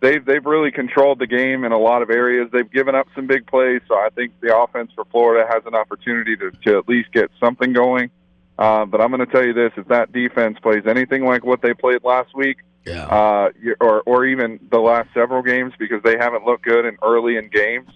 they've 0.00 0.24
they've 0.24 0.46
really 0.46 0.70
controlled 0.70 1.18
the 1.18 1.26
game 1.26 1.64
in 1.64 1.72
a 1.72 1.78
lot 1.78 2.00
of 2.00 2.08
areas. 2.08 2.48
They've 2.52 2.70
given 2.70 2.94
up 2.94 3.06
some 3.14 3.26
big 3.26 3.46
plays, 3.46 3.82
so 3.86 3.96
I 3.96 4.08
think 4.14 4.32
the 4.40 4.56
offense 4.56 4.92
for 4.94 5.04
Florida 5.04 5.46
has 5.52 5.62
an 5.66 5.74
opportunity 5.74 6.34
to 6.38 6.50
to 6.50 6.78
at 6.78 6.88
least 6.88 7.12
get 7.12 7.30
something 7.38 7.74
going. 7.74 8.10
Uh, 8.58 8.86
but 8.86 9.02
I'm 9.02 9.10
going 9.10 9.20
to 9.20 9.30
tell 9.30 9.44
you 9.44 9.52
this: 9.52 9.72
if 9.76 9.88
that 9.88 10.10
defense 10.10 10.58
plays 10.58 10.84
anything 10.86 11.26
like 11.26 11.44
what 11.44 11.60
they 11.60 11.74
played 11.74 12.02
last 12.02 12.34
week, 12.34 12.56
yeah. 12.86 13.04
uh, 13.04 13.50
or 13.78 14.00
or 14.06 14.24
even 14.24 14.58
the 14.70 14.80
last 14.80 15.10
several 15.12 15.42
games, 15.42 15.74
because 15.78 16.02
they 16.02 16.16
haven't 16.16 16.46
looked 16.46 16.64
good 16.64 16.86
in 16.86 16.96
early 17.02 17.36
in 17.36 17.50
games, 17.50 17.90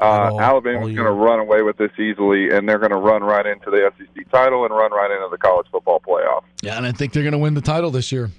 uh, 0.00 0.04
all 0.04 0.40
Alabama's 0.40 0.94
going 0.94 1.06
to 1.06 1.10
run 1.10 1.40
away 1.40 1.62
with 1.62 1.76
this 1.76 1.90
easily, 1.98 2.50
and 2.50 2.68
they're 2.68 2.78
going 2.78 2.90
to 2.90 2.96
run 2.96 3.22
right 3.22 3.46
into 3.46 3.70
the 3.70 3.90
SEC 3.98 4.30
title 4.30 4.64
and 4.64 4.74
run 4.74 4.92
right 4.92 5.10
into 5.10 5.28
the 5.30 5.38
college 5.38 5.66
football 5.70 6.00
playoff. 6.00 6.42
Yeah, 6.62 6.76
and 6.76 6.86
I 6.86 6.92
think 6.92 7.12
they're 7.12 7.22
going 7.22 7.32
to 7.32 7.38
win 7.38 7.54
the 7.54 7.60
title 7.60 7.90
this 7.90 8.12
year. 8.12 8.30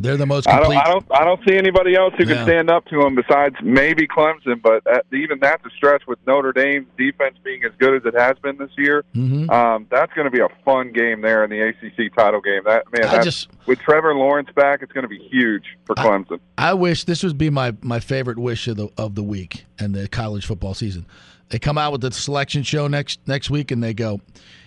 They're 0.00 0.16
the 0.16 0.26
most 0.26 0.48
I 0.48 0.60
don't. 0.60 0.76
I 0.76 0.84
don't, 0.84 1.04
I 1.12 1.24
don't 1.24 1.40
see 1.48 1.56
anybody 1.56 1.94
else 1.96 2.14
who 2.16 2.24
Yeah. 2.24 2.34
can 2.36 2.44
stand 2.46 2.70
up 2.70 2.84
to 2.86 3.00
them 3.00 3.14
besides 3.14 3.56
maybe 3.62 4.06
Clemson. 4.06 4.60
But 4.62 4.82
even 5.12 5.38
that's 5.40 5.64
a 5.66 5.70
stretch 5.76 6.02
with 6.06 6.18
Notre 6.26 6.52
Dame's 6.52 6.86
defense 6.96 7.36
being 7.42 7.64
as 7.64 7.72
good 7.78 7.94
as 7.94 8.02
it 8.04 8.18
has 8.18 8.36
been 8.42 8.56
this 8.58 8.70
year. 8.78 9.04
Mhm. 9.14 9.50
Um, 9.50 9.86
that's 9.90 10.12
going 10.14 10.24
to 10.26 10.30
be 10.30 10.40
a 10.40 10.48
fun 10.64 10.92
game 10.92 11.20
there 11.20 11.44
in 11.44 11.50
the 11.50 11.60
ACC 11.60 12.10
title 12.16 12.40
game. 12.40 12.62
That 12.64 12.84
man, 12.92 13.02
that's, 13.10 13.24
just- 13.24 13.48
with 13.66 13.78
Trevor 13.80 14.14
Lawrence 14.14 14.48
back, 14.54 14.82
it's 14.82 14.92
going 14.92 15.02
to 15.02 15.08
be 15.08 15.18
huge 15.30 15.64
for 15.86 15.94
Clemson. 15.94 16.38
I 16.56 16.74
wish 16.74 17.04
this 17.04 17.22
would 17.22 17.38
be 17.38 17.50
my, 17.50 17.74
my 17.82 18.00
favorite 18.00 18.38
wish 18.38 18.68
of 18.68 18.76
the 18.76 18.88
of 18.96 19.14
the 19.14 19.22
week 19.22 19.64
and 19.78 19.94
the 19.94 20.08
college 20.08 20.46
football 20.46 20.74
season. 20.74 21.06
They 21.50 21.58
come 21.58 21.78
out 21.78 21.92
with 21.92 22.02
the 22.02 22.10
selection 22.12 22.62
show 22.62 22.88
next 22.88 23.20
next 23.26 23.48
week 23.50 23.70
and 23.70 23.82
they 23.82 23.94
go, 23.94 24.20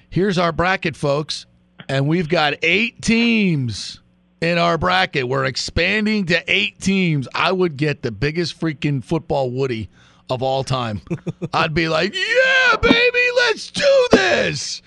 "Here's 0.09 0.37
our 0.37 0.51
bracket, 0.51 0.95
folks, 0.95 1.45
and 1.87 2.07
we've 2.07 2.27
got 2.27 2.55
eight 2.63 3.01
teams 3.01 4.01
in 4.41 4.57
our 4.57 4.77
bracket. 4.77 5.27
We're 5.27 5.45
expanding 5.45 6.25
to 6.27 6.43
eight 6.51 6.79
teams. 6.79 7.27
I 7.33 7.51
would 7.51 7.77
get 7.77 8.01
the 8.01 8.11
biggest 8.11 8.59
freaking 8.59 9.03
football 9.03 9.51
Woody 9.51 9.89
of 10.29 10.41
all 10.43 10.63
time. 10.63 11.01
I'd 11.53 11.73
be 11.73 11.87
like, 11.87 12.13
"Yeah, 12.15 12.75
baby, 12.81 13.19
let's 13.37 13.71
do 13.71 14.07
this." 14.11 14.81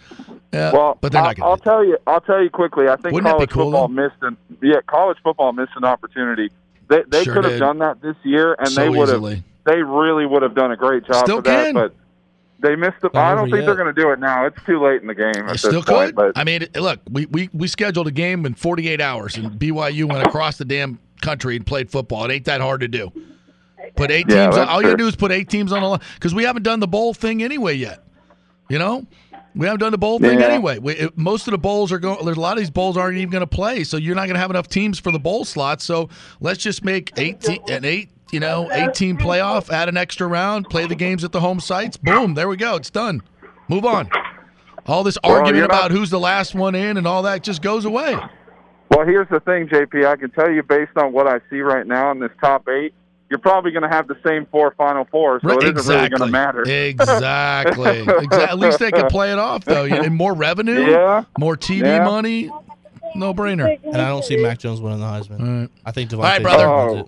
Yeah, 0.52 0.72
well, 0.72 0.98
but 1.00 1.12
they're 1.12 1.20
I'll, 1.20 1.28
not 1.28 1.36
going 1.36 1.50
I'll 1.50 1.56
tell 1.56 1.84
you. 1.84 1.98
I'll 2.06 2.20
tell 2.20 2.42
you 2.42 2.50
quickly. 2.50 2.88
I 2.88 2.96
think 2.96 3.14
Wouldn't 3.14 3.32
college 3.32 3.50
cool, 3.50 3.70
football 3.70 3.88
missed 3.88 4.16
an 4.22 4.36
yeah. 4.62 4.80
College 4.86 5.18
football 5.22 5.52
missed 5.52 5.72
an 5.76 5.84
opportunity. 5.84 6.50
They 6.88 7.02
they 7.08 7.24
Sure 7.24 7.34
could 7.34 7.44
have 7.44 7.58
done 7.58 7.78
that 7.78 8.02
this 8.02 8.16
year, 8.24 8.54
and 8.58 8.68
So 8.68 8.80
they 8.80 8.88
would 8.88 9.08
have. 9.08 9.42
They 9.64 9.82
really 9.82 10.26
would 10.26 10.42
have 10.42 10.54
done 10.54 10.72
a 10.72 10.76
great 10.76 11.04
job 11.04 11.24
Still 11.24 11.38
for 11.38 11.42
that. 11.42 11.64
can. 11.64 11.74
But 11.74 11.94
they 12.64 12.74
missed 12.76 13.00
the. 13.00 13.10
I 13.14 13.34
don't 13.34 13.44
think 13.44 13.58
yet. 13.58 13.66
they're 13.66 13.74
going 13.76 13.94
to 13.94 14.00
do 14.00 14.10
it 14.10 14.18
now. 14.18 14.46
It's 14.46 14.56
too 14.66 14.82
late 14.84 15.00
in 15.02 15.06
the 15.06 15.14
game 15.14 15.28
at 15.36 15.46
They 15.46 15.52
this 15.52 15.60
still 15.60 15.82
point. 15.82 16.08
could. 16.08 16.14
But 16.16 16.32
I 16.36 16.42
mean, 16.44 16.66
look, 16.74 17.00
we, 17.10 17.26
we 17.26 17.48
we 17.52 17.68
scheduled 17.68 18.08
a 18.08 18.10
game 18.10 18.44
in 18.46 18.54
48 18.54 19.00
hours, 19.00 19.36
and 19.36 19.52
BYU 19.52 20.06
went 20.06 20.26
across 20.26 20.56
the 20.58 20.64
damn 20.64 20.98
country 21.20 21.54
and 21.56 21.64
played 21.66 21.90
football. 21.90 22.24
It 22.24 22.32
ain't 22.34 22.44
that 22.46 22.60
hard 22.60 22.80
to 22.80 22.88
do. 22.88 23.12
Put 23.96 24.10
eight 24.10 24.26
Yeah, 24.28 24.46
teams. 24.46 24.56
On, 24.58 24.68
all 24.68 24.82
you 24.82 24.96
do 24.96 25.06
is 25.06 25.14
put 25.14 25.30
eight 25.30 25.48
teams 25.48 25.70
on 25.70 25.82
the 25.82 25.88
line 25.88 26.00
because 26.14 26.34
we 26.34 26.42
haven't 26.44 26.62
done 26.64 26.80
the 26.80 26.88
bowl 26.88 27.14
thing 27.14 27.42
anyway 27.42 27.74
yet. 27.74 28.02
You 28.70 28.78
know, 28.78 29.06
we 29.54 29.66
haven't 29.66 29.80
done 29.80 29.92
the 29.92 29.98
bowl 29.98 30.18
thing 30.18 30.40
Yeah. 30.40 30.46
anyway. 30.46 30.78
We, 30.78 30.94
it- 30.94 31.18
most 31.18 31.46
of 31.46 31.52
the 31.52 31.58
bowls 31.58 31.92
are 31.92 31.98
going. 31.98 32.24
There's 32.24 32.38
a 32.38 32.40
lot 32.40 32.54
of 32.54 32.58
these 32.58 32.70
bowls 32.70 32.96
aren't 32.96 33.18
even 33.18 33.30
going 33.30 33.42
to 33.42 33.46
play, 33.46 33.84
so 33.84 33.98
you're 33.98 34.14
not 34.14 34.22
going 34.22 34.34
to 34.34 34.40
have 34.40 34.50
enough 34.50 34.68
teams 34.68 34.98
for 34.98 35.12
the 35.12 35.18
bowl 35.18 35.44
slots. 35.44 35.84
So 35.84 36.08
let's 36.40 36.60
just 36.62 36.82
make 36.82 37.12
eight 37.18 37.40
te- 37.40 37.60
an 37.68 37.84
eight. 37.84 38.10
You 38.32 38.40
know, 38.40 38.68
eight 38.72 38.94
team 38.94 39.16
playoff. 39.16 39.70
Add 39.70 39.88
an 39.88 39.96
extra 39.96 40.26
round. 40.26 40.68
Play 40.68 40.86
the 40.86 40.94
games 40.96 41.22
at 41.24 41.32
the 41.32 41.40
home 41.40 41.60
sites. 41.60 41.96
Boom. 41.96 42.34
There 42.34 42.48
we 42.48 42.56
go. 42.56 42.74
It's 42.76 42.90
done. 42.90 43.22
Move 43.68 43.84
on. 43.84 44.08
All 44.86 45.04
this 45.04 45.16
Well, 45.22 45.34
argument 45.36 45.68
not- 45.70 45.70
about 45.70 45.90
who's 45.92 46.10
the 46.10 46.18
last 46.20 46.54
one 46.54 46.74
in 46.74 46.96
and 46.96 47.06
all 47.06 47.22
that 47.22 47.42
just 47.42 47.62
goes 47.62 47.84
away. 47.84 48.16
Well, 48.90 49.06
here's 49.06 49.28
the 49.28 49.40
thing, 49.40 49.68
JP. 49.68 50.06
I 50.06 50.16
can 50.16 50.30
tell 50.30 50.50
you 50.50 50.62
based 50.62 50.96
on 50.96 51.12
what 51.12 51.26
I 51.26 51.40
see 51.50 51.60
right 51.60 51.86
now 51.86 52.10
in 52.10 52.18
this 52.20 52.30
top 52.40 52.68
eight, 52.68 52.92
you're 53.30 53.38
probably 53.38 53.70
going 53.70 53.82
to 53.82 53.88
have 53.88 54.06
the 54.08 54.16
same 54.24 54.46
four 54.50 54.74
Final 54.76 55.04
Fours, 55.10 55.40
so 55.42 55.48
Right, 55.48 55.62
it 55.64 55.76
isn't 55.78 55.94
really 55.94 56.08
going 56.10 56.20
to 56.20 56.24
exactly. 56.26 56.30
matter. 56.30 56.62
Exactly. 56.66 58.26
Exa- 58.26 58.48
At 58.48 58.58
least 58.58 58.78
they 58.78 58.90
can 58.90 59.06
play 59.08 59.32
it 59.32 59.38
off, 59.38 59.64
though. 59.64 59.84
And 59.84 60.14
more 60.14 60.34
revenue, 60.34 60.90
Yeah. 60.90 61.24
more 61.38 61.56
TV 61.56 61.86
Yeah. 61.86 62.04
money, 62.04 62.50
no 63.14 63.32
brainer. 63.32 63.78
And 63.84 63.96
I 63.96 64.08
don't 64.08 64.24
see 64.24 64.36
Mac 64.36 64.58
Jones 64.58 64.80
winning 64.80 65.00
the 65.00 65.06
Heisman. 65.06 65.70
I 65.86 65.90
think 65.92 66.10
Devontae 66.10 66.16
All 66.18 66.22
right, 66.22 66.42
brother. 66.42 67.04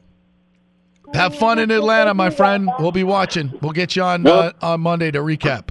Adams 1.06 1.14
wins 1.14 1.16
it. 1.16 1.18
Have 1.18 1.38
fun 1.38 1.58
in 1.58 1.70
Atlanta, 1.70 2.14
my 2.14 2.30
friend. 2.30 2.70
We'll 2.78 2.92
be 2.92 3.04
watching. 3.04 3.52
We'll 3.60 3.72
get 3.72 3.96
you 3.96 4.02
on 4.02 4.26
uh, 4.26 4.52
on 4.62 4.80
Monday 4.80 5.10
to 5.10 5.18
recap. 5.20 5.70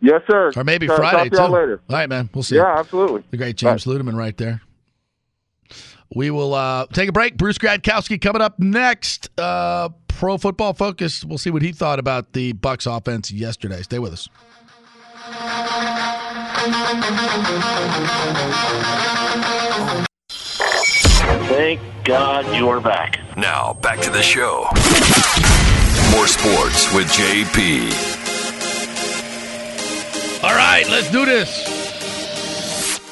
Yes, 0.00 0.22
sir. 0.30 0.52
Or 0.54 0.64
maybe 0.64 0.86
Friday, 0.86 1.28
talk 1.28 1.30
to 1.30 1.36
y'all 1.36 1.46
too. 1.48 1.54
later. 1.54 1.80
All 1.88 1.96
right, 1.96 2.08
man. 2.08 2.30
We'll 2.32 2.44
see. 2.44 2.56
Yeah, 2.56 2.78
absolutely. 2.78 3.24
The 3.30 3.36
great 3.36 3.56
James 3.56 3.84
Ludeman 3.84 4.16
right 4.16 4.36
there. 4.36 4.62
We 6.14 6.30
will 6.30 6.54
uh, 6.54 6.86
take 6.86 7.08
a 7.08 7.12
break. 7.12 7.36
Bruce 7.36 7.58
Gradkowski 7.58 8.20
coming 8.20 8.40
up 8.40 8.58
next. 8.58 9.28
Uh, 9.38 9.90
Pro 10.06 10.38
Football 10.38 10.72
Focus. 10.72 11.24
We'll 11.24 11.38
see 11.38 11.50
what 11.50 11.62
he 11.62 11.72
thought 11.72 11.98
about 11.98 12.32
the 12.32 12.52
Bucs 12.54 12.86
offense 12.90 13.30
yesterday. 13.30 13.82
Stay 13.82 13.98
with 13.98 14.12
us. 14.12 14.28
Thank 21.58 21.80
God 22.04 22.46
you're 22.56 22.80
back. 22.80 23.18
Now, 23.36 23.72
back 23.72 23.98
to 24.02 24.10
the 24.10 24.22
show. 24.22 24.68
More 26.12 26.28
sports 26.28 26.94
with 26.94 27.08
JP. 27.08 27.90
All 30.44 30.54
right, 30.54 30.88
let's 30.88 31.10
do 31.10 31.24
this. 31.24 31.66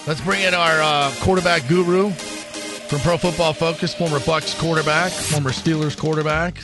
Let's 0.07 0.21
bring 0.21 0.45
in 0.45 0.55
our 0.55 0.81
uh, 0.81 1.13
quarterback 1.23 1.67
guru 1.67 2.13
from 2.13 3.01
Pro 3.01 3.17
Football 3.17 3.53
Focus, 3.53 3.93
former 3.93 4.21
Bucs 4.21 4.57
quarterback, 4.61 5.11
former 5.11 5.51
Steelers 5.51 5.99
quarterback, 5.99 6.63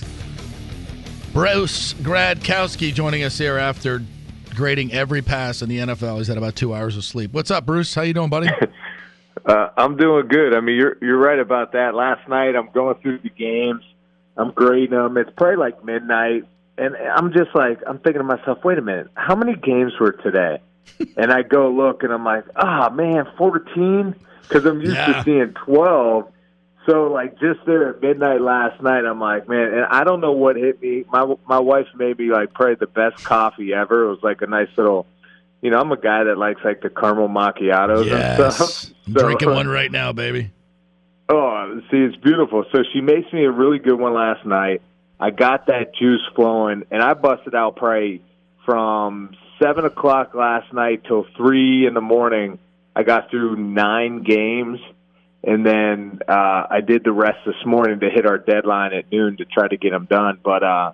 Bruce 1.33 1.95
Gradkowski, 1.95 2.95
joining 2.95 3.25
us 3.25 3.37
here 3.37 3.59
after 3.59 4.05
grading 4.55 4.93
every 4.93 5.21
pass 5.21 5.63
in 5.63 5.69
the 5.69 5.79
NFL. 5.79 6.19
He's 6.19 6.29
had 6.29 6.39
about 6.39 6.55
two 6.55 6.75
hours 6.75 6.97
of 6.97 7.03
sleep. 7.03 7.33
What's 7.33 7.51
up, 7.51 7.67
Bruce? 7.67 7.93
How 7.93 8.03
you 8.03 8.15
doing, 8.15 8.31
buddy? 8.31 8.49
Uh, 9.45 9.69
I'm 9.77 9.97
doing 9.97 10.29
good. 10.29 10.55
I 10.55 10.61
mean, 10.61 10.77
you're 10.77 10.97
you're 11.01 11.19
right 11.19 11.39
about 11.39 11.73
that. 11.73 11.95
Last 11.95 12.29
night, 12.29 12.55
I'm 12.55 12.71
going 12.71 12.97
through 13.03 13.19
the 13.21 13.31
games. 13.31 13.83
I'm 14.37 14.53
grading 14.53 14.91
them. 14.91 15.17
It's 15.17 15.31
probably 15.37 15.57
like 15.57 15.85
midnight, 15.85 16.45
and 16.79 16.97
I'm 16.97 17.33
just 17.33 17.55
like, 17.55 17.81
I'm 17.87 17.99
thinking 17.99 18.21
to 18.21 18.25
myself, 18.25 18.65
wait 18.65 18.79
a 18.79 18.83
minute, 18.83 19.09
how 19.15 19.35
many 19.35 19.55
games 19.57 19.93
were 20.01 20.13
today? 20.13 20.61
and 21.17 21.33
I 21.33 21.43
go 21.43 21.71
look, 21.71 22.03
and 22.03 22.13
I'm 22.13 22.25
like, 22.25 22.45
ah, 22.57 22.89
man, 22.91 23.27
14, 23.37 24.15
because 24.49 24.65
I'm 24.65 24.81
used 24.81 24.97
Yeah. 24.97 25.13
to 25.13 25.23
seeing 25.25 25.55
12. 25.67 26.29
So 26.89 27.05
like 27.13 27.39
just 27.39 27.61
there 27.67 27.91
at 27.91 28.01
midnight 28.03 28.41
last 28.41 28.83
night, 28.83 29.05
I'm 29.05 29.21
like, 29.21 29.49
man, 29.49 29.73
and 29.73 29.85
I 29.85 30.03
don't 30.05 30.21
know 30.21 30.33
what 30.33 30.57
hit 30.57 30.81
me. 30.83 31.05
My 31.13 31.33
my 31.47 31.61
wife 31.61 31.87
made 31.95 32.19
me 32.19 32.33
like 32.33 32.55
probably 32.55 32.75
the 32.77 32.87
best 32.89 33.23
coffee 33.23 33.73
ever. 33.73 34.05
It 34.05 34.09
was 34.09 34.23
like 34.23 34.43
a 34.43 34.47
nice 34.49 34.69
little, 34.77 35.07
you 35.63 35.71
know, 35.71 35.79
I'm 35.79 35.91
a 35.93 35.97
guy 35.97 36.25
that 36.25 36.37
likes 36.37 36.61
like 36.65 36.83
the 36.83 36.91
caramel 36.91 37.29
macchiatos 37.29 38.01
and 38.01 38.09
Yes. 38.11 38.57
stuff. 38.57 38.93
I'm 39.07 39.13
drinking 39.15 39.51
one 39.51 39.69
right 39.69 39.91
now, 39.91 40.13
baby. 40.13 40.51
Oh, 41.29 41.81
see, 41.91 41.97
it's 41.97 42.17
beautiful. 42.17 42.65
So 42.73 42.83
she 42.93 43.01
makes 43.01 43.33
me 43.33 43.45
a 43.45 43.51
really 43.51 43.79
good 43.79 43.99
one 43.99 44.13
last 44.13 44.45
night. 44.45 44.83
I 45.19 45.31
got 45.31 45.69
that 45.69 45.95
juice 45.95 46.21
flowing, 46.37 46.83
and 46.91 47.03
I 47.03 47.15
busted 47.15 47.55
out 47.55 47.77
probably 47.77 48.23
from 48.67 49.35
seven 49.63 49.87
o'clock 49.87 50.35
last 50.35 50.71
night 50.75 51.05
till 51.09 51.25
three 51.37 51.87
in 51.87 51.95
the 51.95 52.03
morning. 52.03 52.59
I 52.95 53.03
got 53.05 53.31
through 53.31 53.57
nine 53.57 54.25
games, 54.25 54.81
and 55.43 55.65
then 55.65 56.19
uh, 56.29 56.67
I 56.69 56.81
did 56.87 57.03
the 57.03 57.13
rest 57.13 57.39
this 57.47 57.65
morning 57.65 58.01
to 58.01 58.11
hit 58.11 58.27
our 58.27 58.37
deadline 58.37 58.93
at 58.93 59.11
noon 59.11 59.39
to 59.39 59.47
try 59.47 59.69
to 59.69 59.77
get 59.79 59.93
them 59.93 60.05
done. 60.11 60.39
But 60.45 60.63
uh, 60.63 60.93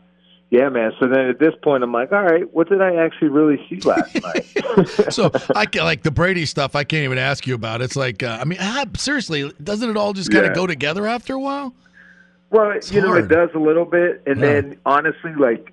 yeah, 0.51 0.69
man. 0.71 0.93
So 0.99 1.07
then 1.09 1.27
at 1.27 1.39
this 1.39 1.55
point, 1.63 1.83
I'm 1.83 1.93
like, 1.93 2.11
all 2.13 2.23
right, 2.23 2.51
what 2.55 2.69
did 2.69 2.81
I 2.81 2.97
actually 2.97 3.29
really 3.29 3.65
see 3.69 3.81
last 3.81 4.15
night? 4.23 5.13
so 5.13 5.31
I 5.55 5.67
ca- 5.67 5.85
like 5.85 6.03
the 6.03 6.11
Brady 6.11 6.47
stuff. 6.47 6.75
I 6.75 6.85
can't 6.85 7.05
even 7.05 7.19
ask 7.19 7.47
you 7.47 7.55
about. 7.55 7.83
It's 7.83 7.97
like, 7.97 8.23
uh, 8.23 8.39
I 8.41 8.45
mean, 8.45 8.59
ah, 8.61 8.85
seriously, 8.97 9.53
doesn't 9.63 9.89
it 9.91 9.97
all 9.97 10.13
just 10.13 10.31
kind 10.31 10.45
of 10.47 10.51
Yeah. 10.51 10.55
go 10.55 10.67
together 10.67 11.07
after 11.07 11.35
a 11.35 11.41
while? 11.41 11.75
Well, 12.51 12.79
you 12.91 13.03
know, 13.03 13.13
it 13.15 13.29
does 13.29 13.51
a 13.55 13.59
little 13.59 13.85
bit, 13.85 14.23
and 14.27 14.41
Yeah. 14.41 14.47
then 14.47 14.79
honestly, 14.87 15.35
like 15.39 15.73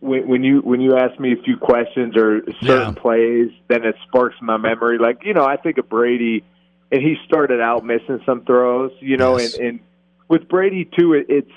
when, 0.00 0.28
when 0.28 0.44
you 0.44 0.58
when 0.60 0.80
you 0.82 0.96
ask 0.96 1.18
me 1.18 1.32
a 1.32 1.36
few 1.42 1.56
questions 1.56 2.16
or 2.16 2.42
certain 2.62 2.94
plays, 2.94 3.50
then 3.68 3.84
it 3.86 3.94
sparks 4.06 4.36
my 4.42 4.58
memory. 4.58 4.98
Like 4.98 5.24
you 5.24 5.32
know, 5.32 5.44
I 5.46 5.56
think 5.56 5.78
of 5.78 5.88
Brady, 5.88 6.44
and 6.90 7.00
he 7.00 7.16
started 7.24 7.60
out 7.62 7.84
missing 7.86 8.20
some 8.26 8.44
throws. 8.44 8.92
You 9.00 9.16
know, 9.16 9.38
Yes. 9.38 9.54
and 9.56 9.64
and 9.68 9.80
with 10.28 10.48
Brady 10.48 10.84
too, 10.84 11.14
it, 11.14 11.26
it's 11.30 11.50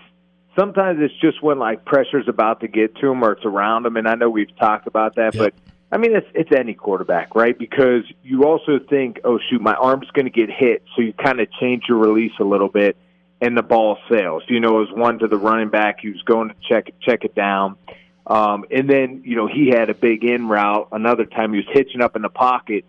sometimes 0.58 1.00
it's 1.02 1.14
just 1.20 1.42
when 1.44 1.60
like 1.60 1.86
pressure's 1.86 2.28
about 2.28 2.62
to 2.62 2.68
get 2.68 2.96
to 2.98 3.08
him 3.12 3.24
or 3.24 3.34
it's 3.34 3.46
around 3.46 3.86
him. 3.86 3.98
And 3.98 4.08
I 4.08 4.16
know 4.16 4.30
we've 4.30 4.56
talked 4.58 4.88
about 4.88 5.16
that, 5.16 5.38
but 5.38 5.54
I 5.92 5.98
mean, 5.98 6.16
it's 6.16 6.28
it's 6.34 6.52
any 6.52 6.74
quarterback, 6.74 7.36
right? 7.36 7.58
Because 7.58 8.04
you 8.24 8.44
also 8.46 8.80
think, 8.90 9.20
oh 9.24 9.40
shoot, 9.50 9.62
my 9.62 9.76
arm's 9.76 10.10
going 10.12 10.26
to 10.26 10.32
get 10.32 10.50
hit, 10.50 10.84
so 10.96 11.02
you 11.02 11.14
kind 11.14 11.40
of 11.40 11.48
change 11.54 11.84
your 11.88 12.00
release 12.00 12.34
a 12.40 12.44
little 12.44 12.70
bit, 12.70 12.98
and 13.40 13.56
the 13.56 13.64
ball 13.64 13.98
sails. 14.10 14.44
You 14.48 14.60
know, 14.60 14.78
it 14.78 14.90
was 14.90 14.92
one 14.92 15.20
to 15.20 15.28
the 15.28 15.38
running 15.38 15.70
back. 15.70 16.00
He 16.02 16.10
was 16.10 16.22
going 16.24 16.50
to 16.50 16.56
check 16.68 16.90
check 17.02 17.24
it 17.24 17.36
down, 17.36 17.78
um, 18.26 18.66
and 18.72 18.90
then 18.90 19.22
you 19.24 19.36
know 19.36 19.48
he 19.48 19.70
had 19.70 19.90
a 19.90 19.94
big 19.94 20.24
in 20.24 20.48
route. 20.48 20.90
Another 20.92 21.26
time 21.26 21.54
he 21.54 21.58
was 21.60 21.68
hitching 21.72 22.02
up 22.02 22.16
in 22.16 22.24
the 22.24 22.30
pocket, 22.30 22.84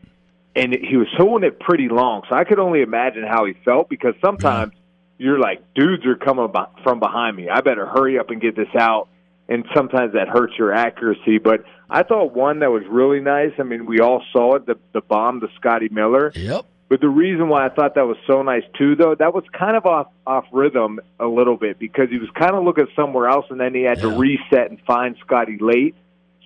and 0.54 0.74
he 0.74 0.96
was 0.96 1.08
holding 1.16 1.46
it 1.46 1.60
pretty 1.60 1.88
long. 1.88 2.22
So 2.28 2.34
I 2.34 2.44
could 2.44 2.58
only 2.58 2.80
imagine 2.80 3.24
how 3.24 3.44
he 3.44 3.52
felt 3.64 3.90
because 3.90 4.14
sometimes 4.24 4.72
you're 5.18 5.38
like, 5.38 5.62
dudes 5.74 6.04
are 6.06 6.16
coming 6.16 6.52
from 6.82 7.00
behind 7.00 7.36
me. 7.36 7.48
I 7.48 7.60
better 7.60 7.86
hurry 7.86 8.18
up 8.18 8.30
and 8.30 8.40
get 8.40 8.56
this 8.56 8.74
out. 8.78 9.08
And 9.48 9.64
sometimes 9.74 10.14
that 10.14 10.28
hurts 10.28 10.54
your 10.58 10.72
accuracy. 10.72 11.38
But 11.38 11.64
I 11.88 12.02
thought 12.02 12.34
one 12.34 12.58
that 12.60 12.70
was 12.70 12.82
really 12.88 13.20
nice. 13.20 13.52
I 13.58 13.62
mean, 13.62 13.86
we 13.86 14.00
all 14.00 14.22
saw 14.32 14.56
it, 14.56 14.66
the 14.66 14.76
the 14.92 15.00
bomb 15.00 15.40
to 15.40 15.48
Scotty 15.56 15.88
Miller. 15.88 16.32
Yep. 16.34 16.66
But 16.88 17.00
the 17.00 17.08
reason 17.08 17.48
why 17.48 17.66
I 17.66 17.68
thought 17.68 17.94
that 17.96 18.06
was 18.06 18.16
so 18.26 18.42
nice 18.42 18.62
too, 18.78 18.94
though, 18.94 19.14
that 19.14 19.34
was 19.34 19.44
kind 19.52 19.76
of 19.76 19.86
off 19.86 20.08
off 20.26 20.46
rhythm 20.52 21.00
a 21.18 21.26
little 21.26 21.56
bit 21.56 21.78
because 21.78 22.10
he 22.10 22.18
was 22.18 22.28
kind 22.30 22.54
of 22.54 22.64
looking 22.64 22.86
somewhere 22.96 23.28
else, 23.28 23.46
and 23.50 23.60
then 23.60 23.74
he 23.74 23.82
had 23.82 24.00
to 24.00 24.08
reset 24.08 24.70
and 24.70 24.80
find 24.86 25.16
Scotty 25.24 25.58
late. 25.60 25.94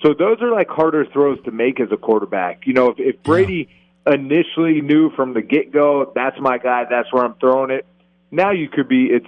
So 0.02 0.14
those 0.14 0.40
are 0.40 0.50
like 0.50 0.68
harder 0.68 1.04
throws 1.06 1.42
to 1.44 1.50
make 1.50 1.78
as 1.80 1.88
a 1.92 1.96
quarterback. 1.96 2.66
You 2.66 2.72
know, 2.72 2.90
if, 2.90 2.98
if 2.98 3.22
Brady 3.22 3.68
initially 4.06 4.80
knew 4.80 5.10
from 5.10 5.34
the 5.34 5.42
get 5.42 5.72
go, 5.72 6.10
that's 6.14 6.38
my 6.40 6.56
guy, 6.56 6.84
that's 6.88 7.12
where 7.12 7.24
I'm 7.24 7.34
throwing 7.34 7.70
it. 7.70 7.86
Now 8.30 8.52
you 8.52 8.68
could 8.68 8.88
be, 8.88 9.06
it's 9.10 9.26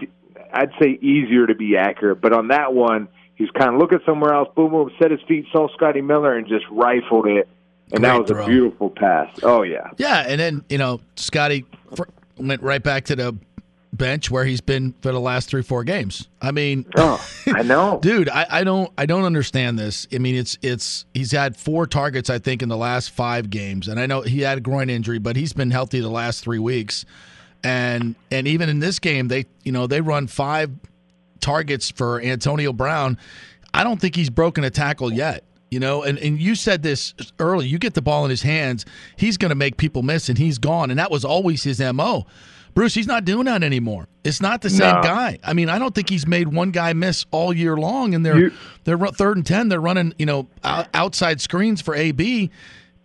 I'd 0.52 0.70
say 0.80 0.98
easier 1.00 1.46
to 1.46 1.54
be 1.54 1.76
accurate, 1.76 2.20
but 2.20 2.32
on 2.32 2.48
that 2.48 2.74
one, 2.74 3.08
he's 3.34 3.50
kind 3.50 3.74
of 3.74 3.80
looking 3.80 4.00
somewhere 4.06 4.34
else. 4.34 4.48
Boom, 4.54 4.70
boom, 4.70 4.90
set 5.00 5.10
his 5.10 5.20
feet, 5.26 5.46
saw 5.52 5.68
Scotty 5.74 6.00
Miller, 6.00 6.36
and 6.36 6.46
just 6.46 6.64
rifled 6.70 7.26
it. 7.26 7.48
And 7.92 8.04
that 8.04 8.20
was 8.20 8.30
throw. 8.30 8.44
a 8.44 8.46
beautiful 8.46 8.90
pass. 8.90 9.28
Oh 9.42 9.62
yeah. 9.62 9.90
Yeah, 9.98 10.24
and 10.26 10.40
then 10.40 10.64
you 10.68 10.78
know 10.78 11.00
Scotty 11.16 11.66
fr- 11.94 12.04
went 12.38 12.62
right 12.62 12.82
back 12.82 13.04
to 13.06 13.16
the 13.16 13.36
bench 13.92 14.30
where 14.30 14.46
he's 14.46 14.62
been 14.62 14.94
for 15.02 15.12
the 15.12 15.20
last 15.20 15.50
three 15.50 15.62
four 15.62 15.84
games. 15.84 16.28
I 16.40 16.52
mean, 16.52 16.86
oh, 16.96 17.22
I 17.48 17.62
know, 17.64 17.98
dude. 18.00 18.30
I, 18.30 18.46
I 18.48 18.64
don't 18.64 18.90
I 18.96 19.04
don't 19.04 19.24
understand 19.24 19.78
this. 19.78 20.06
I 20.12 20.18
mean, 20.18 20.34
it's 20.36 20.56
it's 20.62 21.04
he's 21.12 21.32
had 21.32 21.56
four 21.56 21.86
targets 21.86 22.30
I 22.30 22.38
think 22.38 22.62
in 22.62 22.70
the 22.70 22.76
last 22.78 23.10
five 23.10 23.50
games, 23.50 23.88
and 23.88 24.00
I 24.00 24.06
know 24.06 24.22
he 24.22 24.40
had 24.40 24.56
a 24.58 24.62
groin 24.62 24.88
injury, 24.88 25.18
but 25.18 25.36
he's 25.36 25.52
been 25.52 25.70
healthy 25.70 26.00
the 26.00 26.08
last 26.08 26.42
three 26.42 26.58
weeks, 26.60 27.04
and 27.64 28.14
and 28.30 28.46
even 28.48 28.68
in 28.68 28.78
this 28.80 28.98
game 28.98 29.28
they 29.28 29.46
you 29.64 29.72
know 29.72 29.86
they 29.86 30.00
run 30.00 30.26
five 30.26 30.70
targets 31.40 31.90
for 31.90 32.20
Antonio 32.20 32.72
Brown. 32.72 33.18
I 33.74 33.84
don't 33.84 34.00
think 34.00 34.14
he's 34.16 34.30
broken 34.30 34.64
a 34.64 34.70
tackle 34.70 35.12
yet. 35.12 35.44
You 35.70 35.80
know, 35.80 36.02
and, 36.02 36.18
and 36.18 36.38
you 36.38 36.54
said 36.54 36.82
this 36.82 37.14
early. 37.38 37.66
You 37.66 37.78
get 37.78 37.94
the 37.94 38.02
ball 38.02 38.24
in 38.24 38.30
his 38.30 38.42
hands, 38.42 38.84
he's 39.16 39.38
going 39.38 39.48
to 39.48 39.54
make 39.54 39.78
people 39.78 40.02
miss, 40.02 40.28
and 40.28 40.36
he's 40.36 40.58
gone. 40.58 40.90
And 40.90 40.98
that 40.98 41.10
was 41.10 41.24
always 41.24 41.62
his 41.62 41.80
mo. 41.80 42.26
Bruce, 42.74 42.92
he's 42.92 43.06
not 43.06 43.24
doing 43.24 43.46
that 43.46 43.62
anymore. 43.62 44.06
It's 44.22 44.42
not 44.42 44.60
the 44.60 44.68
same 44.68 44.94
No. 44.96 45.02
guy. 45.02 45.38
I 45.42 45.54
mean, 45.54 45.70
I 45.70 45.78
don't 45.78 45.94
think 45.94 46.10
he's 46.10 46.26
made 46.26 46.48
one 46.48 46.72
guy 46.72 46.92
miss 46.92 47.24
all 47.30 47.54
year 47.54 47.78
long. 47.78 48.14
And 48.14 48.24
they're 48.24 48.50
they're 48.84 48.98
third 48.98 49.38
and 49.38 49.46
ten. 49.46 49.70
They're 49.70 49.80
running 49.80 50.12
you 50.18 50.26
know 50.26 50.46
outside 50.62 51.40
screens 51.40 51.80
for 51.80 51.94
AB. 51.94 52.50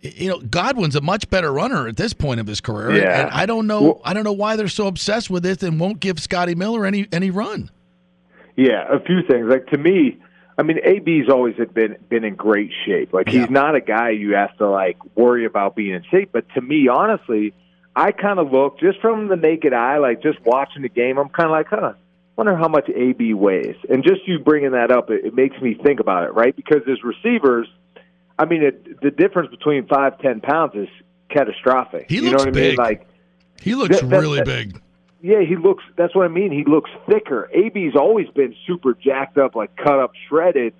You 0.00 0.28
know, 0.28 0.38
Godwin's 0.38 0.94
a 0.94 1.00
much 1.00 1.28
better 1.28 1.52
runner 1.52 1.88
at 1.88 1.96
this 1.96 2.12
point 2.12 2.38
of 2.38 2.46
his 2.46 2.60
career. 2.60 2.96
Yeah. 2.96 3.22
And 3.22 3.30
I 3.30 3.46
don't 3.46 3.66
know. 3.66 4.00
I 4.04 4.14
don't 4.14 4.24
know 4.24 4.32
why 4.32 4.54
they're 4.54 4.68
so 4.68 4.86
obsessed 4.86 5.28
with 5.28 5.44
it 5.44 5.62
and 5.62 5.80
won't 5.80 5.98
give 5.98 6.20
Scotty 6.20 6.54
Miller 6.54 6.86
any 6.86 7.08
any 7.10 7.30
run. 7.30 7.70
Yeah, 8.56 8.84
a 8.88 9.00
few 9.00 9.22
things. 9.28 9.46
Like 9.48 9.66
to 9.68 9.78
me, 9.78 10.18
I 10.56 10.62
mean, 10.62 10.78
AB's 10.84 11.28
always 11.28 11.56
had 11.56 11.74
been 11.74 11.96
been 12.08 12.24
in 12.24 12.36
great 12.36 12.70
shape. 12.86 13.12
Like 13.12 13.28
he's 13.28 13.50
not 13.50 13.74
a 13.74 13.80
guy 13.80 14.10
you 14.10 14.34
have 14.34 14.56
to 14.58 14.68
like 14.68 14.98
worry 15.16 15.44
about 15.44 15.74
being 15.74 15.94
in 15.94 16.04
shape. 16.10 16.30
But 16.32 16.48
to 16.54 16.60
me, 16.60 16.88
honestly, 16.88 17.54
I 17.94 18.12
kind 18.12 18.38
of 18.38 18.52
look 18.52 18.78
just 18.78 19.00
from 19.00 19.28
the 19.28 19.36
naked 19.36 19.72
eye, 19.72 19.98
like 19.98 20.22
just 20.22 20.40
watching 20.44 20.82
the 20.82 20.88
game. 20.88 21.18
I'm 21.18 21.28
kind 21.28 21.46
of 21.46 21.52
like, 21.52 21.66
huh. 21.68 21.94
Wonder 22.36 22.54
how 22.54 22.68
much 22.68 22.88
AB 22.88 23.34
weighs, 23.34 23.74
and 23.90 24.04
just 24.04 24.20
you 24.28 24.38
bringing 24.38 24.70
that 24.70 24.92
up, 24.92 25.10
it, 25.10 25.24
it 25.24 25.34
makes 25.34 25.60
me 25.60 25.74
think 25.74 25.98
about 25.98 26.22
it, 26.22 26.34
right? 26.34 26.54
Because 26.54 26.82
as 26.88 27.02
receivers, 27.02 27.66
I 28.38 28.44
mean, 28.44 28.62
it, 28.62 29.00
the 29.00 29.10
difference 29.10 29.50
between 29.50 29.86
five 29.86 30.18
ten 30.20 30.40
pounds 30.40 30.74
is 30.74 30.88
catastrophic. 31.28 32.06
He 32.08 32.16
you 32.16 32.22
looks 32.30 32.44
know 32.44 32.50
what 32.50 32.56
I 32.56 32.60
mean? 32.60 32.76
Like 32.76 33.06
He 33.60 33.74
looks 33.74 34.00
That- 34.00 34.08
that- 34.10 34.20
really 34.20 34.38
that- 34.38 34.46
big. 34.46 34.80
yeah, 35.22 35.40
he 35.42 35.56
looks. 35.56 35.82
That's 35.96 36.14
what 36.14 36.24
I 36.24 36.28
mean. 36.28 36.52
He 36.52 36.64
looks 36.64 36.90
thicker. 37.08 37.50
AB's 37.52 37.96
always 37.96 38.28
been 38.30 38.54
super 38.66 38.94
jacked 38.94 39.36
up, 39.38 39.54
like 39.56 39.74
cut 39.76 39.98
up, 39.98 40.12
shredded. 40.28 40.74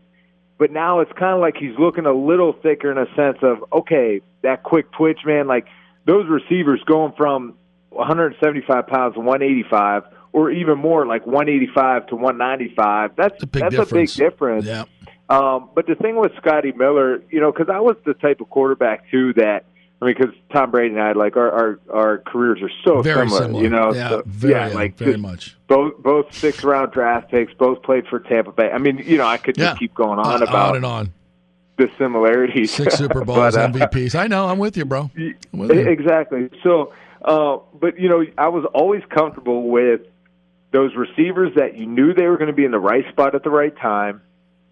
But 0.58 0.72
now 0.72 1.00
it's 1.00 1.12
kind 1.12 1.34
of 1.34 1.40
like 1.40 1.56
he's 1.56 1.76
looking 1.78 2.04
a 2.06 2.12
little 2.12 2.52
thicker 2.52 2.90
in 2.90 2.98
a 2.98 3.06
sense 3.14 3.38
of 3.42 3.64
okay, 3.72 4.20
that 4.42 4.62
quick 4.62 4.90
twitch, 4.92 5.20
man. 5.24 5.46
Like 5.46 5.66
those 6.04 6.26
receivers 6.28 6.80
going 6.86 7.12
from 7.16 7.54
175 7.90 8.86
pounds 8.86 9.14
to 9.14 9.20
185, 9.20 10.04
or 10.32 10.50
even 10.50 10.78
more, 10.78 11.06
like 11.06 11.26
185 11.26 12.06
to 12.08 12.16
195. 12.16 13.10
That's 13.16 13.44
big 13.44 13.62
that's 13.62 13.74
difference. 13.76 14.14
a 14.16 14.18
big 14.18 14.30
difference. 14.30 14.64
Yeah. 14.64 14.84
Um, 15.28 15.70
but 15.74 15.86
the 15.86 15.94
thing 15.94 16.16
with 16.16 16.32
Scotty 16.36 16.72
Miller, 16.72 17.22
you 17.30 17.40
know, 17.40 17.52
because 17.52 17.68
I 17.68 17.80
was 17.80 17.96
the 18.06 18.14
type 18.14 18.40
of 18.40 18.48
quarterback 18.48 19.10
too 19.10 19.34
that 19.34 19.64
I 20.00 20.04
mean, 20.06 20.14
because 20.16 20.34
Tom 20.52 20.70
Brady 20.70 20.94
and 20.94 21.02
I, 21.02 21.12
like 21.12 21.36
our 21.36 21.50
our, 21.50 21.80
our 21.92 22.18
careers 22.18 22.62
are 22.62 22.70
so 22.84 23.02
Very 23.02 23.28
similar, 23.28 23.42
similar. 23.42 23.62
you 23.62 23.68
know. 23.68 23.92
Yeah, 23.92 24.08
so, 24.10 24.22
very, 24.26 24.54
yeah, 24.54 24.68
like 24.68 24.96
very 24.96 25.12
just 25.12 25.22
much. 25.22 25.56
Both 25.66 25.98
both 26.02 26.32
six 26.34 26.62
round 26.64 26.92
draft 26.92 27.30
picks, 27.30 27.52
both 27.54 27.82
played 27.82 28.06
for 28.06 28.20
Tampa 28.20 28.52
Bay. 28.52 28.70
I 28.70 28.78
mean, 28.78 28.98
you 29.04 29.18
know, 29.18 29.26
I 29.26 29.36
could 29.36 29.56
just 29.56 29.74
Yeah. 29.74 29.78
keep 29.78 29.94
going 29.94 30.18
on 30.18 30.26
On- 30.26 30.42
about 30.42 30.70
on 30.70 30.76
and 30.76 30.86
on. 30.86 31.12
the 31.76 31.90
similarities. 31.98 32.72
Six 32.72 32.94
Super 32.98 33.24
But, 33.24 33.26
Bowls, 33.34 33.56
uh, 33.56 33.68
MVPs. 33.68 34.14
I 34.14 34.28
know. 34.28 34.46
I'm 34.48 34.58
with 34.58 34.76
you, 34.76 34.84
bro. 34.84 35.10
With 35.52 35.72
you. 35.74 35.80
Exactly. 35.88 36.48
So, 36.62 36.92
uh, 37.22 37.58
but 37.78 37.98
you 38.00 38.08
know, 38.08 38.24
I 38.38 38.48
was 38.48 38.64
always 38.72 39.02
comfortable 39.10 39.68
with 39.68 40.02
those 40.70 40.94
receivers 40.94 41.54
that 41.56 41.76
you 41.76 41.86
knew 41.86 42.14
they 42.14 42.26
were 42.28 42.36
going 42.36 42.46
to 42.48 42.52
be 42.56 42.64
in 42.64 42.70
the 42.70 42.78
right 42.78 43.06
spot 43.10 43.34
at 43.34 43.42
the 43.42 43.50
right 43.50 43.76
time, 43.78 44.20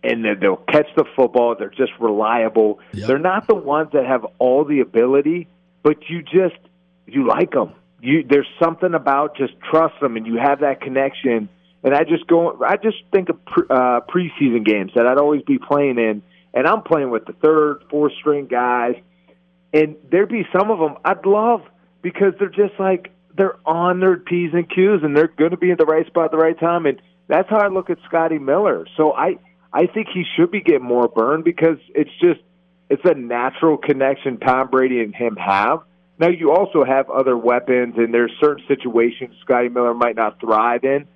and 0.06 0.24
they- 0.24 0.34
they'll 0.34 0.56
catch 0.56 0.88
the 0.96 1.04
football. 1.16 1.54
They're 1.54 1.68
just 1.68 1.92
reliable. 1.98 2.80
They're 3.06 3.18
not 3.18 3.46
the 3.46 3.54
ones 3.54 3.90
that 3.92 4.06
have 4.06 4.26
all 4.38 4.64
the 4.64 4.80
ability, 4.80 5.48
but 5.82 6.08
you 6.08 6.22
just 6.22 6.56
you 7.06 7.24
like 7.26 7.52
them. 7.52 7.70
You 8.00 8.24
there's 8.28 8.48
something 8.62 8.94
about 8.94 9.36
just 9.36 9.54
trust 9.60 9.98
them, 10.00 10.16
and 10.16 10.26
you 10.26 10.36
have 10.36 10.60
that 10.60 10.80
connection. 10.80 11.48
And 11.84 11.94
I 11.94 12.02
just 12.04 12.26
go. 12.26 12.60
I 12.66 12.76
just 12.76 12.96
think 13.12 13.28
of 13.28 13.44
pre, 13.44 13.64
uh, 13.70 14.00
preseason 14.00 14.64
games 14.64 14.92
that 14.94 15.06
I'd 15.06 15.18
always 15.18 15.42
be 15.42 15.58
playing 15.58 15.98
in, 15.98 16.22
and 16.52 16.66
I'm 16.66 16.82
playing 16.82 17.10
with 17.10 17.26
the 17.26 17.32
third, 17.34 17.84
fourth 17.90 18.12
string 18.14 18.46
guys, 18.46 18.96
and 19.72 19.94
there'd 20.10 20.28
be 20.28 20.46
some 20.56 20.70
of 20.70 20.78
them 20.78 20.96
I'd 21.04 21.24
love 21.26 21.62
because 22.02 22.34
they're 22.38 22.48
just 22.48 22.78
like 22.80 23.10
they're 23.36 23.56
on 23.66 24.00
their 24.00 24.16
p's 24.16 24.52
and 24.54 24.68
q's, 24.68 25.02
and 25.04 25.16
they're 25.16 25.28
going 25.28 25.50
to 25.52 25.56
be 25.56 25.70
in 25.70 25.76
the 25.76 25.84
right 25.84 26.06
spot 26.06 26.26
at 26.26 26.30
the 26.32 26.38
right 26.38 26.58
time, 26.58 26.86
and 26.86 27.00
that's 27.28 27.48
how 27.50 27.58
I 27.58 27.68
look 27.68 27.90
at 27.90 27.98
Scotty 28.06 28.38
Miller. 28.38 28.86
So 28.96 29.12
I 29.12 29.36
I 29.76 29.86
think 29.86 30.08
he 30.08 30.24
should 30.36 30.50
be 30.50 30.62
getting 30.62 30.84
more 30.84 31.06
burn 31.06 31.42
because 31.42 31.76
it's 31.94 32.10
just 32.18 32.40
it's 32.88 33.02
a 33.04 33.12
natural 33.12 33.76
connection 33.76 34.38
Tom 34.38 34.70
Brady 34.70 35.02
and 35.02 35.14
him 35.14 35.36
have. 35.36 35.80
Now 36.18 36.28
you 36.28 36.52
also 36.52 36.82
have 36.82 37.10
other 37.10 37.36
weapons, 37.36 37.96
and 37.98 38.14
there's 38.14 38.32
certain 38.40 38.64
situations 38.68 39.34
Scotty 39.42 39.68
Miller 39.68 39.92
might 39.92 40.16
not 40.16 40.40
thrive 40.40 40.84
in. 40.84 41.06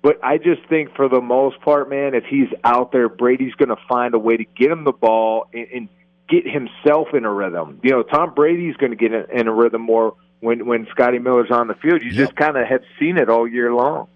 But 0.00 0.24
I 0.24 0.38
just 0.38 0.66
think 0.70 0.94
for 0.96 1.10
the 1.10 1.20
most 1.20 1.60
part, 1.60 1.90
man, 1.90 2.14
if 2.14 2.24
he's 2.24 2.48
out 2.64 2.90
there, 2.90 3.10
Brady's 3.10 3.52
going 3.54 3.68
to 3.68 3.82
find 3.86 4.14
a 4.14 4.18
way 4.18 4.38
to 4.38 4.44
get 4.44 4.70
him 4.70 4.84
the 4.84 4.92
ball 4.92 5.48
and, 5.52 5.66
and 5.74 5.88
get 6.26 6.46
himself 6.46 7.08
in 7.12 7.26
a 7.26 7.32
rhythm. 7.32 7.80
You 7.82 7.90
know, 7.90 8.02
Tom 8.02 8.32
Brady's 8.32 8.76
going 8.76 8.92
to 8.92 8.96
get 8.96 9.12
in, 9.12 9.26
in 9.30 9.46
a 9.46 9.52
rhythm 9.52 9.82
more 9.82 10.14
when 10.40 10.64
when 10.64 10.86
Scotty 10.90 11.18
Miller's 11.18 11.50
on 11.50 11.68
the 11.68 11.74
field. 11.74 12.00
You 12.02 12.12
just 12.12 12.34
kind 12.34 12.56
of 12.56 12.66
have 12.66 12.80
seen 12.98 13.18
it 13.18 13.28
all 13.28 13.46
year 13.46 13.74
long. 13.74 14.08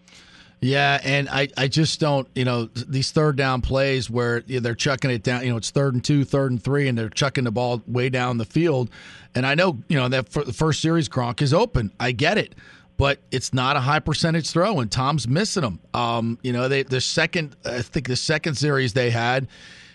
Yeah, 0.63 1.01
and 1.03 1.29
I, 1.31 1.49
I 1.57 1.69
just 1.69 2.01
don't, 2.01 2.29
you 2.35 2.45
know, 2.45 2.67
these 2.67 3.13
third 3.13 3.37
down 3.37 3.63
plays 3.63 4.11
where 4.11 4.41
they're 4.41 4.75
chucking 4.75 5.11
it 5.11 5.23
down, 5.23 5.43
you 5.43 5.51
know, 5.51 5.57
it's 5.57 5.71
third 5.71 5.95
and 5.95 6.05
two, 6.05 6.25
third 6.25 6.51
and 6.51 6.63
three, 6.63 6.87
and 6.87 6.99
they're 6.99 7.09
chucking 7.09 7.45
the 7.45 7.51
ball 7.51 7.83
way 7.87 8.11
down 8.11 8.37
the 8.37 8.45
field. 8.45 8.91
And 9.35 9.47
I 9.47 9.55
know, 9.55 9.79
you 9.89 9.97
know, 9.97 10.09
that 10.09 10.29
for 10.29 10.45
the 10.45 10.53
first 10.53 10.83
series, 10.83 11.09
Gronk 11.09 11.41
is 11.41 11.55
open. 11.55 11.93
I 11.99 12.13
get 12.13 12.37
it. 12.37 12.55
But 12.99 13.21
it's 13.31 13.55
not 13.55 13.77
a 13.77 13.81
high 13.81 14.01
percentage 14.01 14.51
throw, 14.51 14.81
and 14.81 14.93
Tom's 14.93 15.27
missing 15.27 15.63
them. 15.63 15.81
Um, 15.95 16.39
you 16.43 16.53
know, 16.53 16.69
they 16.69 16.83
the 16.83 17.01
second, 17.01 17.57
I 17.65 17.81
think 17.81 18.07
the 18.07 18.17
second 18.17 18.57
series 18.57 18.93
they 18.93 19.09
had, 19.09 19.49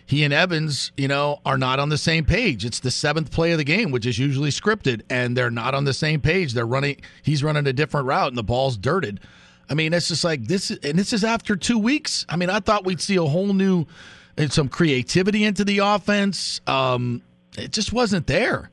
he 0.07 0.23
and 0.23 0.33
Evans, 0.33 0.91
you 0.97 1.07
know, 1.07 1.39
are 1.45 1.59
not 1.59 1.79
on 1.79 1.89
the 1.89 1.99
same 1.99 2.25
page. 2.25 2.65
It's 2.65 2.79
the 2.79 2.89
seventh 2.89 3.29
play 3.29 3.51
of 3.51 3.59
the 3.59 3.63
game, 3.63 3.91
which 3.91 4.07
is 4.07 4.17
usually 4.17 4.49
scripted, 4.49 5.03
and 5.11 5.37
they're 5.37 5.51
not 5.51 5.75
on 5.75 5.83
the 5.85 5.93
same 5.93 6.19
page. 6.19 6.53
They're 6.53 6.65
running, 6.65 6.99
he's 7.21 7.43
running 7.43 7.67
a 7.67 7.73
different 7.73 8.07
route, 8.07 8.29
and 8.29 8.37
the 8.37 8.43
ball's 8.43 8.75
dirted. 8.75 9.19
I 9.69 9.73
mean, 9.73 9.93
it's 9.93 10.07
just 10.07 10.23
like 10.23 10.45
this, 10.45 10.69
and 10.69 10.97
this 10.97 11.11
is 11.13 11.23
after 11.23 11.55
two 11.55 11.77
weeks. 11.79 12.25
I 12.29 12.35
mean, 12.35 12.49
I 12.49 12.59
thought 12.59 12.85
we'd 12.85 13.01
see 13.01 13.15
a 13.15 13.23
whole 13.23 13.53
new, 13.53 13.85
and 14.37 14.51
some 14.51 14.67
creativity 14.69 15.43
into 15.43 15.63
the 15.65 15.79
offense. 15.79 16.61
Um, 16.67 17.21
it 17.57 17.71
just 17.71 17.91
wasn't 17.93 18.27
there. 18.27 18.69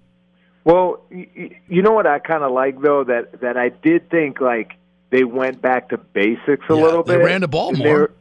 Well, 0.64 1.02
you 1.10 1.82
know 1.82 1.92
what 1.92 2.06
I 2.06 2.18
kind 2.20 2.44
of 2.44 2.52
like 2.52 2.80
though 2.80 3.04
that 3.04 3.40
that 3.40 3.56
I 3.56 3.70
did 3.70 4.08
think 4.10 4.40
like 4.40 4.74
they 5.10 5.24
went 5.24 5.60
back 5.60 5.88
to 5.90 5.98
basics 5.98 6.64
a 6.68 6.74
little 6.74 7.02
bit. 7.02 7.18
they 7.18 7.24
ran 7.24 7.40
the 7.40 7.48
ball 7.48 7.72
more. 7.72 7.92
were- 7.94 8.12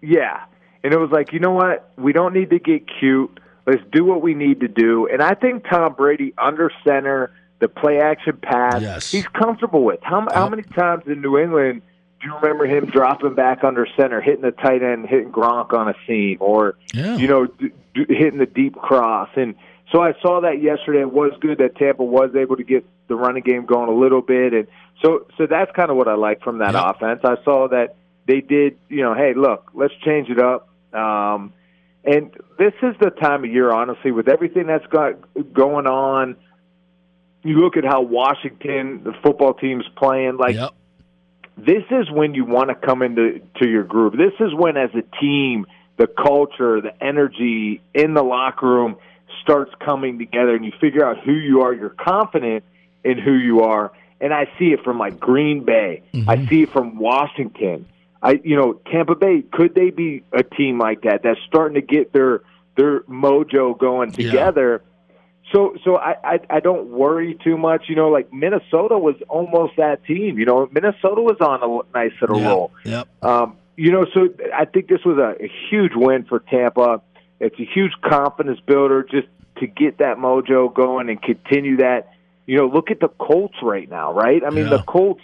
Yeah, 0.00 0.44
and 0.82 0.94
it 0.94 0.98
was 0.98 1.10
like 1.10 1.32
you 1.32 1.38
know 1.40 1.50
what 1.52 1.90
we 1.98 2.12
don't 2.12 2.32
need 2.34 2.50
to 2.50 2.58
get 2.58 2.84
cute. 2.98 3.40
Let's 3.66 3.82
do 3.92 4.04
what 4.04 4.22
we 4.22 4.32
need 4.34 4.60
to 4.60 4.68
do. 4.68 5.08
And 5.08 5.20
I 5.20 5.34
think 5.34 5.64
Tom 5.68 5.94
Brady 5.94 6.32
under 6.38 6.70
center, 6.86 7.32
the 7.58 7.68
play 7.68 8.00
action 8.00 8.38
pass, 8.40 8.80
Yes. 8.80 9.10
he's 9.10 9.26
comfortable 9.28 9.82
with. 9.84 9.98
How 10.02 10.26
how 10.32 10.48
many 10.48 10.62
times 10.62 11.02
in 11.06 11.20
New 11.20 11.36
England 11.36 11.82
do 12.26 12.34
remember 12.36 12.66
him 12.66 12.86
dropping 12.86 13.34
back 13.34 13.64
under 13.64 13.86
center, 13.96 14.20
hitting 14.20 14.42
the 14.42 14.50
tight 14.50 14.82
end, 14.82 15.06
hitting 15.08 15.32
Gronk 15.32 15.72
on 15.72 15.88
a 15.88 15.94
seam, 16.06 16.38
or 16.40 16.76
you 17.16 17.28
know 17.28 17.46
d- 17.46 17.70
d- 17.94 18.06
hitting 18.08 18.38
the 18.38 18.46
deep 18.46 18.74
cross? 18.74 19.28
And 19.36 19.54
so 19.92 20.02
I 20.02 20.12
saw 20.20 20.40
that 20.42 20.60
yesterday. 20.62 21.00
It 21.00 21.12
was 21.12 21.32
good 21.40 21.58
that 21.58 21.76
Tampa 21.76 22.04
was 22.04 22.34
able 22.34 22.56
to 22.56 22.64
get 22.64 22.84
the 23.08 23.14
running 23.14 23.42
game 23.42 23.66
going 23.66 23.88
a 23.88 23.94
little 23.94 24.22
bit, 24.22 24.52
and 24.52 24.66
so 25.02 25.26
so 25.38 25.46
that's 25.46 25.70
kind 25.72 25.90
of 25.90 25.96
what 25.96 26.08
I 26.08 26.14
like 26.14 26.42
from 26.42 26.58
that 26.58 26.74
offense. 26.74 27.20
I 27.24 27.36
saw 27.44 27.68
that 27.68 27.96
they 28.26 28.40
did. 28.40 28.76
You 28.88 29.02
know, 29.02 29.14
hey, 29.14 29.34
look, 29.34 29.70
let's 29.74 29.94
change 30.04 30.28
it 30.28 30.40
up. 30.40 30.68
Um, 30.92 31.52
and 32.04 32.32
this 32.58 32.72
is 32.82 32.94
the 33.00 33.10
time 33.10 33.44
of 33.44 33.50
year, 33.50 33.72
honestly, 33.72 34.12
with 34.12 34.28
everything 34.28 34.66
that's 34.66 34.86
got 34.86 35.14
going 35.52 35.86
on. 35.86 36.36
You 37.42 37.60
look 37.60 37.76
at 37.76 37.84
how 37.84 38.02
Washington, 38.02 39.04
the 39.04 39.12
football 39.22 39.54
team's 39.54 39.84
playing. 39.96 40.36
Like 40.36 40.56
this 41.56 41.84
is 41.90 42.10
when 42.10 42.34
you 42.34 42.44
want 42.44 42.68
to 42.68 42.74
come 42.74 43.02
into 43.02 43.40
to 43.56 43.68
your 43.68 43.84
group. 43.84 44.14
This 44.14 44.34
is 44.40 44.54
when, 44.54 44.76
as 44.76 44.90
a 44.94 45.02
team, 45.20 45.66
the 45.96 46.06
culture, 46.06 46.80
the 46.80 46.92
energy 47.02 47.80
in 47.94 48.14
the 48.14 48.22
locker 48.22 48.66
room 48.66 48.96
starts 49.42 49.72
coming 49.84 50.18
together, 50.18 50.54
and 50.54 50.64
you 50.64 50.72
figure 50.80 51.04
out 51.04 51.18
who 51.24 51.32
you 51.32 51.62
are. 51.62 51.72
You're 51.72 51.90
confident 51.90 52.64
in 53.04 53.18
who 53.18 53.32
you 53.32 53.62
are, 53.62 53.92
and 54.20 54.34
I 54.34 54.50
see 54.58 54.72
it 54.72 54.82
from 54.84 54.98
like 54.98 55.18
Green 55.18 55.64
Bay. 55.64 56.02
I 56.12 56.16
mm-hmm. 56.16 56.48
see 56.48 56.62
it 56.62 56.70
from 56.70 56.98
Washington. 56.98 57.86
I, 58.22 58.40
you 58.42 58.56
know, 58.56 58.74
Tampa 58.90 59.14
Bay. 59.14 59.42
Could 59.52 59.74
they 59.74 59.90
be 59.90 60.24
a 60.32 60.42
team 60.42 60.78
like 60.78 61.02
that 61.02 61.22
that's 61.22 61.40
starting 61.46 61.76
to 61.76 61.80
get 61.80 62.12
their 62.12 62.42
their 62.76 63.00
mojo 63.02 63.78
going 63.78 64.12
together? 64.12 64.82
So, 65.52 65.76
so 65.84 65.96
I, 65.96 66.16
I 66.24 66.40
I 66.50 66.60
don't 66.60 66.88
worry 66.88 67.38
too 67.44 67.56
much. 67.56 67.84
You 67.88 67.94
know, 67.94 68.08
like 68.08 68.32
Minnesota 68.32 68.98
was 68.98 69.14
almost 69.28 69.76
that 69.76 70.04
team. 70.04 70.38
You 70.38 70.44
know, 70.44 70.68
Minnesota 70.72 71.22
was 71.22 71.36
on 71.40 71.62
a 71.62 71.96
nice 71.96 72.12
little 72.20 72.40
roll. 72.40 72.72
Yep. 72.84 73.08
Um, 73.24 73.56
you 73.76 73.92
know, 73.92 74.06
so 74.12 74.28
I 74.54 74.64
think 74.64 74.88
this 74.88 75.04
was 75.04 75.18
a, 75.18 75.42
a 75.44 75.50
huge 75.70 75.92
win 75.94 76.24
for 76.24 76.40
Tampa. 76.40 77.00
It's 77.38 77.58
a 77.60 77.64
huge 77.64 77.92
confidence 78.02 78.58
builder 78.66 79.04
just 79.04 79.28
to 79.58 79.66
get 79.66 79.98
that 79.98 80.16
mojo 80.16 80.74
going 80.74 81.10
and 81.10 81.22
continue 81.22 81.76
that. 81.78 82.12
You 82.46 82.56
know, 82.58 82.66
look 82.66 82.90
at 82.90 83.00
the 83.00 83.08
Colts 83.08 83.56
right 83.62 83.88
now, 83.88 84.12
right? 84.12 84.42
I 84.44 84.50
mean, 84.50 84.68
the 84.70 84.82
Colts 84.82 85.22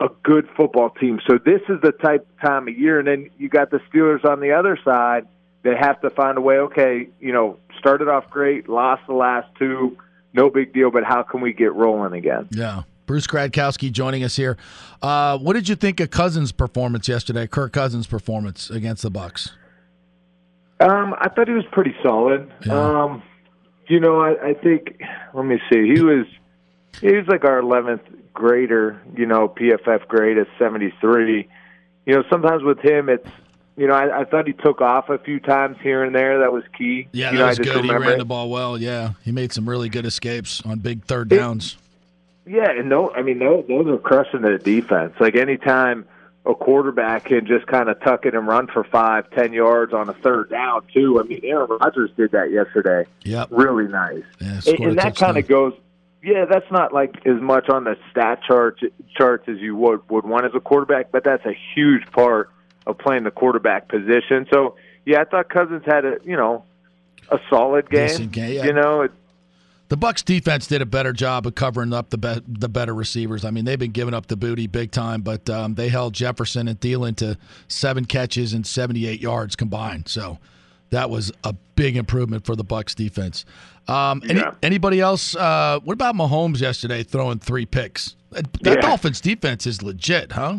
a 0.00 0.08
good 0.22 0.48
football 0.56 0.90
team. 0.90 1.20
So 1.26 1.38
this 1.38 1.60
is 1.68 1.80
the 1.82 1.92
type 1.92 2.26
time 2.40 2.68
of 2.68 2.78
year, 2.78 2.98
and 2.98 3.06
then 3.06 3.30
you 3.38 3.48
got 3.48 3.70
the 3.70 3.80
Steelers 3.92 4.24
on 4.24 4.40
the 4.40 4.52
other 4.52 4.78
side 4.82 5.26
that 5.62 5.76
have 5.78 6.00
to 6.00 6.10
find 6.10 6.38
a 6.38 6.40
way. 6.40 6.58
Okay, 6.58 7.08
you 7.20 7.32
know, 7.32 7.58
started 7.78 8.08
off 8.08 8.30
great, 8.30 8.68
lost 8.68 9.02
the 9.06 9.14
last 9.14 9.48
two, 9.58 9.96
no 10.32 10.50
big 10.50 10.72
deal, 10.72 10.90
but 10.90 11.04
how 11.04 11.22
can 11.22 11.40
we 11.40 11.52
get 11.52 11.74
rolling 11.74 12.12
again? 12.12 12.48
Yeah. 12.50 12.82
Bruce 13.06 13.26
Gradkowski 13.26 13.90
joining 13.90 14.22
us 14.22 14.36
here. 14.36 14.56
Uh, 15.02 15.36
what 15.36 15.54
did 15.54 15.68
you 15.68 15.74
think 15.74 15.98
of 15.98 16.10
Cousins' 16.10 16.52
performance 16.52 17.08
yesterday? 17.08 17.48
Kirk 17.48 17.72
Cousins' 17.72 18.06
performance 18.06 18.70
against 18.70 19.02
the 19.02 19.10
Bucs. 19.10 19.50
Um, 20.78 21.14
I 21.18 21.28
thought 21.28 21.48
he 21.48 21.54
was 21.54 21.64
pretty 21.72 21.94
solid. 22.04 22.50
Um, 22.70 23.22
you 23.88 23.98
know, 23.98 24.20
I, 24.20 24.50
I 24.50 24.54
think. 24.54 25.00
Let 25.34 25.44
me 25.44 25.60
see. 25.70 25.92
He 25.92 26.00
was 26.00 26.24
he 27.00 27.12
was 27.12 27.26
like 27.26 27.44
our 27.44 27.58
eleventh 27.58 28.02
grader. 28.32 29.02
You 29.16 29.26
know, 29.26 29.48
PFF 29.48 30.06
grade 30.06 30.38
is 30.38 30.46
seventy 30.56 30.94
three. 31.00 31.48
You 32.06 32.14
know, 32.14 32.22
sometimes 32.30 32.62
with 32.62 32.78
him, 32.78 33.08
it's 33.08 33.28
you 33.76 33.86
know, 33.86 33.94
I, 33.94 34.20
I 34.20 34.24
thought 34.24 34.46
he 34.46 34.52
took 34.52 34.80
off 34.80 35.08
a 35.08 35.18
few 35.18 35.40
times 35.40 35.78
here 35.82 36.04
and 36.04 36.14
there. 36.14 36.40
That 36.40 36.52
was 36.52 36.64
key. 36.76 37.08
Yeah, 37.12 37.30
you 37.30 37.38
that 37.38 37.42
know, 37.42 37.48
was 37.48 37.58
good. 37.58 37.84
He 37.84 37.90
ran 37.90 38.12
it. 38.12 38.18
the 38.18 38.24
ball 38.24 38.50
well. 38.50 38.76
Yeah, 38.76 39.12
he 39.22 39.32
made 39.32 39.52
some 39.52 39.68
really 39.68 39.88
good 39.88 40.06
escapes 40.06 40.60
on 40.66 40.80
big 40.80 41.04
third 41.04 41.28
downs. 41.28 41.76
Yeah, 42.46 42.70
and 42.70 42.88
no, 42.88 43.10
I 43.12 43.22
mean 43.22 43.38
those, 43.38 43.64
those 43.68 43.86
are 43.86 43.98
crushing 43.98 44.42
the 44.42 44.58
defense. 44.58 45.14
Like 45.20 45.36
anytime 45.36 46.06
a 46.44 46.54
quarterback 46.54 47.26
can 47.26 47.46
just 47.46 47.66
kind 47.66 47.88
of 47.88 48.00
tuck 48.00 48.26
it 48.26 48.34
and 48.34 48.46
run 48.46 48.66
for 48.66 48.82
five, 48.84 49.30
ten 49.30 49.52
yards 49.52 49.92
on 49.92 50.08
a 50.08 50.14
third 50.14 50.50
down 50.50 50.82
too. 50.92 51.20
I 51.20 51.22
mean, 51.24 51.40
Aaron 51.44 51.68
Rodgers 51.80 52.10
did 52.16 52.32
that 52.32 52.50
yesterday. 52.50 53.08
Yeah, 53.22 53.44
really 53.50 53.88
nice. 53.88 54.24
Yeah, 54.40 54.60
and, 54.66 54.80
and 54.80 54.98
that 54.98 55.16
kind 55.16 55.36
of 55.36 55.46
goes. 55.46 55.74
Yeah, 56.22 56.44
that's 56.44 56.70
not 56.70 56.92
like 56.92 57.26
as 57.26 57.40
much 57.40 57.70
on 57.70 57.84
the 57.84 57.96
stat 58.10 58.40
chart 58.46 58.78
charts 59.16 59.48
as 59.48 59.58
you 59.58 59.76
would 59.76 60.08
would 60.10 60.26
want 60.26 60.44
as 60.44 60.52
a 60.54 60.60
quarterback, 60.60 61.12
but 61.12 61.24
that's 61.24 61.46
a 61.46 61.56
huge 61.74 62.04
part 62.10 62.50
of 62.86 62.98
playing 62.98 63.24
the 63.24 63.30
quarterback 63.30 63.88
position. 63.88 64.46
So 64.52 64.76
yeah, 65.04 65.20
I 65.20 65.24
thought 65.24 65.48
Cousins 65.48 65.82
had 65.86 66.04
a 66.04 66.18
you 66.24 66.36
know 66.36 66.64
a 67.30 67.38
solid 67.48 67.88
game. 67.90 68.28
Game, 68.28 68.52
yeah. 68.54 68.64
You 68.64 68.72
know, 68.72 69.02
it, 69.02 69.12
The 69.88 69.96
Bucs 69.96 70.24
defense 70.24 70.66
did 70.66 70.82
a 70.82 70.86
better 70.86 71.12
job 71.12 71.46
of 71.46 71.54
covering 71.54 71.92
up 71.92 72.10
the 72.10 72.18
be- 72.18 72.42
the 72.48 72.68
better 72.68 72.94
receivers. 72.94 73.44
I 73.44 73.50
mean, 73.50 73.64
they've 73.64 73.78
been 73.78 73.92
giving 73.92 74.14
up 74.14 74.26
the 74.26 74.36
booty 74.36 74.66
big 74.66 74.90
time, 74.90 75.22
but 75.22 75.48
um, 75.50 75.74
they 75.74 75.88
held 75.88 76.14
Jefferson 76.14 76.68
and 76.68 76.78
Thielen 76.80 77.16
to 77.16 77.36
seven 77.68 78.04
catches 78.04 78.52
and 78.52 78.66
78 78.66 79.20
yards 79.20 79.56
combined. 79.56 80.08
So 80.08 80.38
that 80.90 81.08
was 81.10 81.30
a 81.44 81.54
big 81.76 81.96
improvement 81.96 82.44
for 82.44 82.56
the 82.56 82.64
Bucs 82.64 82.94
defense. 82.94 83.44
Um, 83.88 84.22
any, 84.28 84.42
Anybody 84.62 85.00
else? 85.00 85.34
Uh, 85.36 85.78
what 85.84 85.94
about 85.94 86.14
Mahomes 86.14 86.60
yesterday 86.60 87.02
throwing 87.02 87.38
three 87.38 87.66
picks? 87.66 88.16
That, 88.30 88.52
that 88.62 88.74
Yeah. 88.76 88.80
Dolphins 88.80 89.20
defense 89.20 89.66
is 89.66 89.82
legit, 89.82 90.32
huh? 90.32 90.58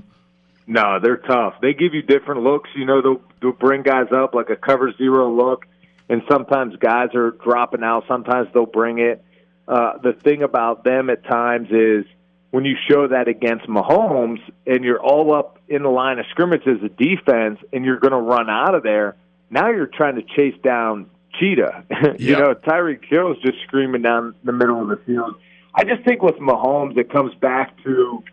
No, 0.72 1.00
they're 1.04 1.18
tough. 1.18 1.56
They 1.62 1.74
give 1.74 1.94
you 1.94 2.02
different 2.02 2.44
looks. 2.44 2.70
You 2.78 2.86
know, 2.86 3.02
they'll, 3.02 3.22
they'll 3.42 3.52
bring 3.52 3.84
guys 3.84 4.08
up 4.16 4.34
like 4.34 4.50
a 4.50 4.56
cover 4.56 4.94
zero 4.98 5.30
look, 5.30 5.66
and 6.08 6.22
sometimes 6.32 6.78
guys 6.78 7.10
are 7.14 7.32
dropping 7.32 7.84
out. 7.84 8.06
Sometimes 8.08 8.48
they'll 8.54 8.66
bring 8.66 9.00
it. 9.00 9.22
Uh, 9.68 9.98
the 9.98 10.14
thing 10.14 10.44
about 10.44 10.86
them 10.86 11.10
at 11.10 11.26
times 11.26 11.68
is 11.72 12.06
when 12.52 12.64
you 12.64 12.78
show 12.90 13.06
that 13.10 13.28
against 13.28 13.66
Mahomes 13.68 14.40
and 14.66 14.86
you're 14.86 15.02
all 15.02 15.36
up 15.36 15.60
in 15.68 15.84
the 15.84 15.90
line 15.90 16.20
of 16.20 16.26
scrimmage 16.30 16.66
as 16.66 16.82
a 16.82 16.90
defense 16.90 17.60
and 17.74 17.84
you're 17.84 18.00
going 18.00 18.14
to 18.14 18.18
run 18.18 18.50
out 18.50 18.74
of 18.74 18.82
there, 18.82 19.18
Now 19.50 19.72
you're 19.72 19.88
trying 19.88 20.16
to 20.16 20.22
chase 20.22 20.56
down 20.64 21.10
Cheetah. 21.38 21.84
you 22.18 22.38
know, 22.38 22.56
Tyreek 22.56 23.04
Hill's 23.10 23.38
just 23.42 23.58
screaming 23.68 24.04
down 24.04 24.36
the 24.46 24.54
middle 24.54 24.82
of 24.82 24.88
the 24.88 25.04
field. 25.06 25.36
I 25.76 25.84
just 25.84 26.06
think 26.06 26.22
with 26.22 26.36
Mahomes, 26.36 26.98
it 26.98 27.12
comes 27.12 27.36
back 27.36 27.76
to 27.84 28.24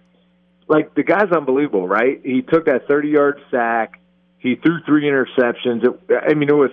like 0.69 0.95
the 0.95 1.03
guy's 1.03 1.31
unbelievable, 1.33 1.89
right? 1.89 2.21
He 2.25 2.43
took 2.43 2.67
that 2.67 2.87
30 2.89 3.09
yard 3.09 3.41
sack. 3.51 4.01
He 4.39 4.55
threw 4.55 4.81
three 4.87 5.05
interceptions. 5.05 5.85
It, 5.85 6.23
I 6.31 6.35
mean, 6.35 6.49
it 6.49 6.57
was 6.57 6.71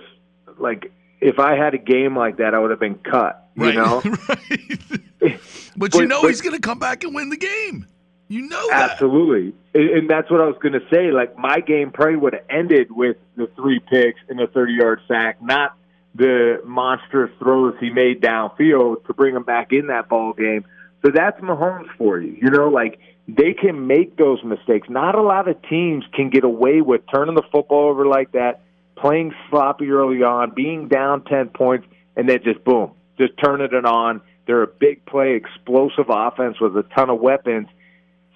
like 0.58 0.92
if 1.20 1.38
I 1.38 1.56
had 1.56 1.74
a 1.74 1.78
game 1.78 2.16
like 2.16 2.36
that, 2.36 2.54
I 2.54 2.58
would 2.58 2.70
have 2.70 2.80
been 2.80 2.96
cut. 2.98 3.42
You 3.56 3.64
Right. 3.64 3.74
know, 3.74 4.02
But 5.76 5.94
you 5.94 6.06
know 6.06 6.22
but- 6.22 6.28
he's 6.28 6.40
going 6.40 6.54
to 6.54 6.60
come 6.60 6.78
back 6.78 7.04
and 7.04 7.14
win 7.14 7.30
the 7.30 7.36
game. 7.36 7.86
You 8.28 8.42
know 8.48 8.66
that. 8.70 8.90
absolutely, 8.90 9.54
and, 9.72 9.88
and 9.90 10.10
that's 10.10 10.28
what 10.30 10.40
I 10.40 10.46
was 10.46 10.56
going 10.60 10.72
to 10.72 10.82
say. 10.92 11.12
Like 11.12 11.38
my 11.38 11.60
game 11.60 11.92
probably 11.92 12.16
would 12.16 12.32
have 12.32 12.42
ended 12.50 12.90
with 12.90 13.16
the 13.36 13.46
three 13.54 13.78
picks 13.78 14.18
and 14.28 14.38
the 14.38 14.48
30 14.48 14.72
yard 14.72 15.00
sack, 15.06 15.40
not 15.40 15.76
the 16.14 16.60
monstrous 16.64 17.30
throws 17.38 17.76
he 17.78 17.90
made 17.90 18.20
downfield 18.20 19.06
to 19.06 19.14
bring 19.14 19.36
him 19.36 19.44
back 19.44 19.72
in 19.72 19.86
that 19.88 20.08
ball 20.08 20.32
game. 20.32 20.64
So 21.04 21.12
that's 21.12 21.40
Mahomes 21.40 21.86
for 21.96 22.18
you. 22.18 22.36
You 22.42 22.50
know, 22.50 22.68
like 22.68 22.98
they 23.28 23.54
can 23.54 23.86
make 23.86 24.16
those 24.16 24.42
mistakes. 24.44 24.88
Not 24.88 25.14
a 25.14 25.22
lot 25.22 25.48
of 25.48 25.60
teams 25.62 26.04
can 26.12 26.30
get 26.30 26.44
away 26.44 26.80
with 26.80 27.02
turning 27.12 27.34
the 27.34 27.42
football 27.50 27.88
over 27.88 28.06
like 28.06 28.32
that, 28.32 28.62
playing 28.96 29.34
sloppy 29.50 29.90
early 29.90 30.22
on, 30.22 30.52
being 30.54 30.88
down 30.88 31.24
10 31.24 31.48
points, 31.48 31.86
and 32.16 32.28
then 32.28 32.38
just 32.44 32.62
boom, 32.64 32.92
just 33.18 33.32
turning 33.42 33.68
it 33.72 33.84
on. 33.84 34.20
They're 34.46 34.62
a 34.62 34.68
big 34.68 35.04
play, 35.06 35.34
explosive 35.34 36.06
offense 36.08 36.60
with 36.60 36.76
a 36.76 36.84
ton 36.96 37.10
of 37.10 37.20
weapons. 37.20 37.66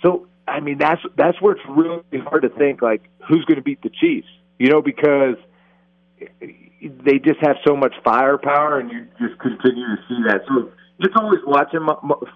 So, 0.02 0.26
I 0.48 0.58
mean, 0.58 0.78
that's 0.78 1.00
that's 1.16 1.40
where 1.40 1.52
it's 1.52 1.64
really 1.68 2.02
hard 2.24 2.42
to 2.42 2.48
think 2.48 2.82
like 2.82 3.08
who's 3.28 3.44
going 3.44 3.56
to 3.56 3.62
beat 3.62 3.82
the 3.82 3.90
Chiefs. 3.90 4.26
You 4.58 4.68
know, 4.70 4.82
because 4.82 5.36
they 6.82 7.18
just 7.18 7.38
have 7.40 7.56
so 7.66 7.76
much 7.76 7.94
firepower, 8.04 8.80
and 8.80 8.90
you 8.90 9.06
just 9.20 9.38
continue 9.40 9.86
to 9.86 10.02
see 10.08 10.22
that. 10.26 10.42
So 10.48 10.72
it's 11.00 11.14
always 11.16 11.40
watching 11.46 11.86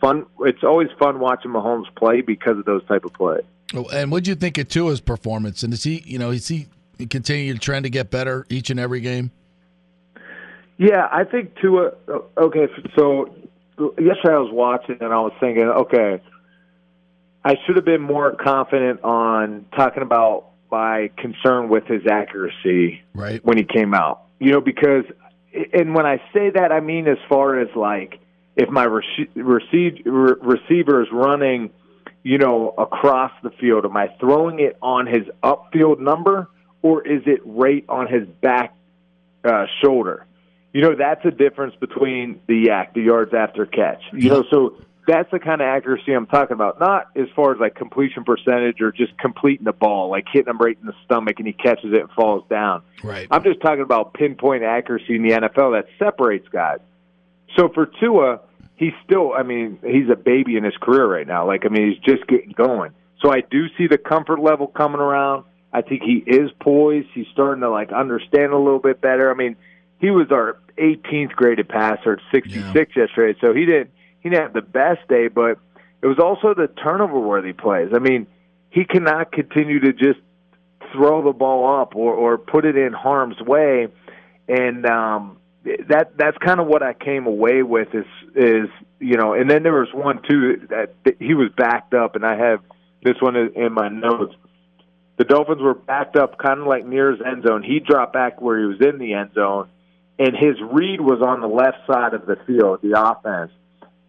fun. 0.01 0.27
It's 0.41 0.65
always 0.65 0.89
fun 0.99 1.21
watching 1.21 1.51
Mahomes 1.51 1.95
play 1.97 2.23
because 2.23 2.59
of 2.59 2.65
those 2.65 2.85
type 2.87 3.05
of 3.05 3.13
plays. 3.13 3.45
Oh, 3.75 3.87
And 3.93 4.11
what 4.11 4.25
do 4.25 4.31
you 4.31 4.35
think 4.35 4.59
of 4.59 4.69
Tua's 4.69 5.01
performance? 5.01 5.63
And 5.63 5.73
is 5.73 5.83
he, 5.83 6.03
you 6.07 6.19
know, 6.19 6.31
is 6.31 6.49
he 6.49 6.69
continue 7.11 7.53
to 7.53 7.59
trend 7.59 7.85
to 7.85 7.91
get 7.91 8.11
better 8.11 8.47
each 8.49 8.71
and 8.71 8.81
every 8.81 9.01
game? 9.01 9.31
Yeah, 10.77 11.09
I 11.11 11.25
think 11.25 11.57
Tua. 11.61 11.93
Uh, 12.09 12.21
okay, 12.39 12.67
so 12.97 13.35
yesterday 13.79 14.35
I 14.35 14.39
was 14.39 14.53
watching 14.53 14.97
and 15.01 15.13
I 15.13 15.21
was 15.21 15.33
thinking, 15.41 15.65
okay, 15.65 16.21
I 17.45 17.57
should 17.65 17.77
have 17.77 17.85
been 17.85 18.01
more 18.01 18.35
confident 18.35 19.03
on 19.05 19.67
talking 19.77 20.03
about 20.03 20.47
my 20.71 21.11
concern 21.19 21.69
with 21.69 21.85
his 21.87 22.03
accuracy 22.11 23.03
right. 23.15 23.45
when 23.45 23.57
he 23.57 23.65
came 23.65 23.95
out. 23.95 24.23
You 24.41 24.53
know, 24.53 24.61
because 24.61 25.05
and 25.73 25.95
when 25.95 26.07
I 26.07 26.17
say 26.33 26.51
that, 26.51 26.73
I 26.73 26.81
mean 26.81 27.07
as 27.07 27.19
far 27.29 27.61
as 27.61 27.69
like 27.77 28.19
if 28.57 28.69
my 28.69 28.87
rece- 28.87 29.29
receive, 29.35 30.03
re- 30.05 30.35
receiver 30.41 31.03
is 31.03 31.09
running, 31.13 31.71
you 32.23 32.39
know, 32.39 32.75
across 32.79 33.33
the 33.43 33.51
field, 33.51 33.85
am 33.85 33.97
I 33.97 34.09
throwing 34.21 34.61
it 34.61 34.77
on 34.81 35.07
his 35.07 35.27
upfield 35.43 35.99
number 35.99 36.49
or 36.83 37.07
is 37.07 37.23
it 37.27 37.41
right 37.45 37.85
on 37.89 38.07
his 38.07 38.29
back 38.29 38.75
uh, 39.45 39.67
shoulder? 39.83 40.27
You 40.73 40.83
know, 40.83 40.95
that's 40.97 41.25
a 41.25 41.31
difference 41.31 41.75
between 41.77 42.41
the 42.47 42.57
yak, 42.67 42.95
the 42.95 43.03
yards 43.03 43.33
after 43.33 43.65
catch. 43.65 44.03
You 44.13 44.29
know, 44.29 44.45
so 44.51 44.77
that's 45.07 45.31
the 45.31 45.39
kind 45.39 45.61
of 45.61 45.67
accuracy 45.67 46.13
I'm 46.13 46.27
talking 46.27 46.55
about. 46.55 46.81
Not 46.81 47.07
as 47.17 47.29
far 47.37 47.53
as 47.53 47.61
like 47.61 47.75
completion 47.75 48.25
percentage 48.25 48.81
or 48.81 48.91
just 48.91 49.17
completing 49.19 49.65
the 49.65 49.73
ball, 49.73 50.11
like 50.11 50.27
hitting 50.31 50.51
him 50.51 50.59
right 50.59 50.77
in 50.81 50.87
the 50.87 50.95
stomach 51.05 51.37
and 51.39 51.47
he 51.47 51.53
catches 51.53 51.93
it 51.93 52.01
and 52.01 52.11
falls 52.11 52.45
down. 52.49 52.83
Right. 53.03 53.29
I'm 53.31 53.45
just 53.45 53.61
talking 53.61 53.83
about 53.83 54.15
pinpoint 54.15 54.63
accuracy 54.63 55.17
in 55.17 55.23
the 55.23 55.31
NFL 55.31 55.81
that 55.81 55.87
separates 55.99 56.49
guys. 56.49 56.81
So 57.57 57.69
for 57.69 57.87
Tua, 57.87 58.41
he's 58.77 58.93
still, 59.05 59.33
I 59.33 59.43
mean, 59.43 59.79
he's 59.83 60.11
a 60.11 60.17
baby 60.17 60.57
in 60.57 60.65
his 60.65 60.77
career 60.81 61.07
right 61.07 61.27
now. 61.27 61.47
Like, 61.47 61.65
I 61.65 61.69
mean, 61.69 61.91
he's 61.91 62.03
just 62.03 62.27
getting 62.27 62.53
going. 62.53 62.93
So 63.21 63.31
I 63.31 63.41
do 63.41 63.69
see 63.79 63.87
the 63.87 63.99
comfort 63.99 64.41
level 64.41 64.67
coming 64.67 65.01
around. 65.01 65.45
I 65.73 65.83
think 65.83 66.03
he 66.03 66.23
is 66.27 66.51
poised. 66.61 67.09
He's 67.15 67.27
starting 67.33 67.63
to 67.63 67.71
like 67.71 67.93
understand 67.93 68.53
a 68.53 68.59
little 68.59 68.79
bit 68.79 69.01
better. 69.01 69.31
I 69.31 69.35
mean, 69.35 69.57
he 69.99 70.11
was 70.11 70.29
our 70.31 70.59
18th 70.79 71.31
graded 71.31 71.69
passer 71.69 72.15
at 72.15 72.19
66 72.33 72.97
yesterday, 72.97 73.39
so 73.41 73.55
he 73.55 73.65
didn't 73.65 73.91
he 74.21 74.31
didn't 74.31 74.43
have 74.43 74.53
the 74.53 74.63
best 74.63 75.07
day, 75.09 75.29
but 75.29 75.59
it 76.03 76.07
was 76.07 76.19
also 76.19 76.55
the 76.55 76.69
turnover 76.69 77.19
worthy 77.19 77.53
plays. 77.53 77.91
I 77.95 77.99
mean, 77.99 78.27
he 78.71 78.85
cannot 78.85 79.33
continue 79.33 79.81
to 79.81 79.93
just 79.93 80.21
throw 80.93 81.25
the 81.25 81.33
ball 81.33 81.81
up 81.81 81.97
or 81.97 82.15
or 82.15 82.39
put 82.39 82.65
it 82.65 82.77
in 82.77 82.93
harm's 82.93 83.41
way, 83.41 83.89
and 84.49 84.87
um, 84.87 85.39
that 85.89 86.13
that's 86.17 86.37
kind 86.39 86.61
of 86.61 86.67
what 86.67 86.83
I 86.83 86.93
came 86.93 87.27
away 87.27 87.63
with 87.63 87.89
is 87.95 88.07
is 88.35 88.69
you 89.01 89.17
know, 89.17 89.35
and 89.35 89.51
then 89.51 89.63
there 89.63 89.73
was 89.73 89.89
one 89.93 90.21
too 90.29 90.67
that, 90.71 90.95
he 91.19 91.35
was 91.35 91.51
backed 91.57 91.95
up, 91.95 92.17
and 92.17 92.25
I 92.25 92.37
have 92.37 92.61
this 93.03 93.17
one 93.21 93.37
in 93.37 93.53
in 93.55 93.73
my 93.73 93.89
notes. 93.89 94.35
The 95.17 95.25
Dolphins 95.25 95.63
were 95.63 95.75
backed 95.75 96.17
up, 96.17 96.39
kind 96.39 96.61
of 96.61 96.67
like 96.67 96.85
near 96.85 97.13
his 97.13 97.21
end 97.25 97.45
zone. 97.47 97.63
He 97.63 97.79
dropped 97.79 98.13
back 98.13 98.41
where 98.41 98.59
he 98.59 98.67
was 98.67 98.81
in 98.81 98.99
the 98.99 99.15
end 99.15 99.31
zone, 99.35 99.69
and 100.19 100.37
his 100.37 100.57
read 100.61 101.01
was 101.01 101.23
on 101.23 101.41
the 101.41 101.47
left 101.47 101.87
side 101.87 102.15
of 102.15 102.27
the 102.27 102.37
field, 102.47 102.81
the 102.83 103.01
offense. 103.01 103.53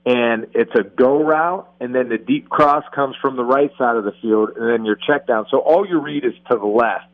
And 0.08 0.48
it's 0.54 0.72
a 0.76 0.84
go 0.84 1.24
route, 1.24 1.68
and 1.80 1.94
then 1.94 2.10
the 2.10 2.18
deep 2.18 2.48
cross 2.50 2.84
comes 2.94 3.16
from 3.22 3.38
the 3.38 3.44
right 3.44 3.72
side 3.78 3.96
of 3.96 4.04
the 4.04 4.14
field, 4.22 4.52
and 4.56 4.70
then 4.70 4.86
your 4.86 4.96
check 4.96 5.26
down. 5.26 5.48
So 5.50 5.60
all 5.60 5.88
your 5.88 6.02
read 6.02 6.26
is 6.26 6.34
to 6.52 6.58
the 6.58 6.66
left, 6.66 7.06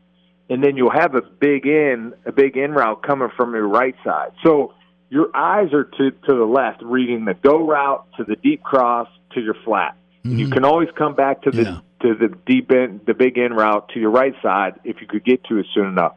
and 0.52 0.62
then 0.62 0.76
you'll 0.76 0.92
have 0.92 1.16
a 1.16 1.22
big 1.22 1.66
in, 1.66 2.14
a 2.26 2.32
big 2.34 2.58
in 2.58 2.72
route 2.72 3.02
coming 3.04 3.30
from 3.38 3.54
your 3.54 3.70
right 3.70 3.96
side. 4.04 4.32
So 4.44 4.74
your 5.10 5.30
eyes 5.34 5.72
are 5.74 5.86
to 5.86 6.12
to 6.12 6.36
the 6.36 6.46
left, 6.46 6.84
reading 6.84 7.24
the 7.24 7.34
go 7.34 7.66
route 7.66 8.06
to 8.18 8.26
the 8.26 8.36
deep 8.36 8.62
cross 8.62 9.08
to 9.34 9.40
your 9.40 9.56
flat. 9.64 9.96
And 10.24 10.40
you 10.40 10.50
can 10.50 10.66
always 10.66 10.90
come 10.98 11.16
back 11.16 11.44
to 11.44 11.52
the 11.52 11.82
to 12.02 12.16
the 12.16 12.36
deep 12.46 12.70
end, 12.70 13.02
the 13.08 13.14
big 13.14 13.38
end 13.38 13.56
route 13.56 13.90
to 13.94 14.00
your 14.00 14.12
right 14.12 14.36
side 14.44 14.74
if 14.84 15.00
you 15.00 15.08
could 15.08 15.24
get 15.24 15.44
to 15.46 15.58
it 15.58 15.68
soon 15.74 15.88
enough. 15.88 16.16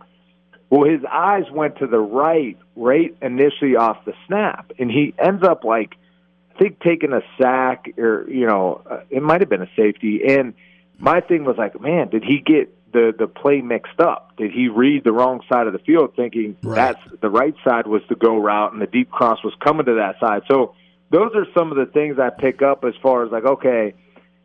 Well, 0.69 0.91
his 0.91 1.03
eyes 1.11 1.45
went 1.53 1.79
to 1.79 1.87
the 1.87 2.01
right, 2.01 2.59
right 2.75 3.17
initially 3.23 3.77
off 3.77 4.05
the 4.05 4.15
snap, 4.27 4.73
and 4.81 4.91
he 4.91 5.15
ends 5.17 5.45
up 5.45 5.63
like 5.63 5.95
I 6.55 6.59
think 6.59 6.81
taking 6.81 7.13
a 7.13 7.23
sack 7.41 7.87
or 7.97 8.29
you 8.29 8.47
know 8.47 8.83
uh, 8.91 9.01
it 9.11 9.23
might 9.23 9.43
have 9.43 9.49
been 9.49 9.63
a 9.63 9.71
safety. 9.77 10.23
And 10.29 10.55
my 10.99 11.21
thing 11.21 11.45
was 11.45 11.57
like, 11.57 11.81
man, 11.81 12.09
did 12.09 12.25
he 12.25 12.41
get 12.41 12.75
the 12.95 13.13
the 13.19 13.27
play 13.27 13.61
mixed 13.61 14.01
up? 14.01 14.35
Did 14.39 14.53
he 14.53 14.69
read 14.69 15.05
the 15.05 15.13
wrong 15.13 15.43
side 15.53 15.67
of 15.67 15.75
the 15.75 15.79
field, 15.81 16.15
thinking 16.17 16.57
that's 16.63 17.01
the 17.21 17.29
right 17.29 17.55
side 17.63 17.87
was 17.87 18.01
the 18.09 18.15
go 18.15 18.39
route 18.39 18.73
and 18.73 18.81
the 18.81 18.87
deep 18.87 19.11
cross 19.11 19.45
was 19.45 19.53
coming 19.63 19.85
to 19.85 19.95
that 19.97 20.19
side? 20.19 20.43
So 20.49 20.75
those 21.11 21.33
are 21.35 21.47
some 21.53 21.71
of 21.71 21.77
the 21.77 21.87
things 21.87 22.19
I 22.19 22.31
pick 22.31 22.63
up 22.63 22.85
as 22.85 22.95
far 23.03 23.27
as 23.27 23.31
like, 23.31 23.45
okay, 23.45 23.93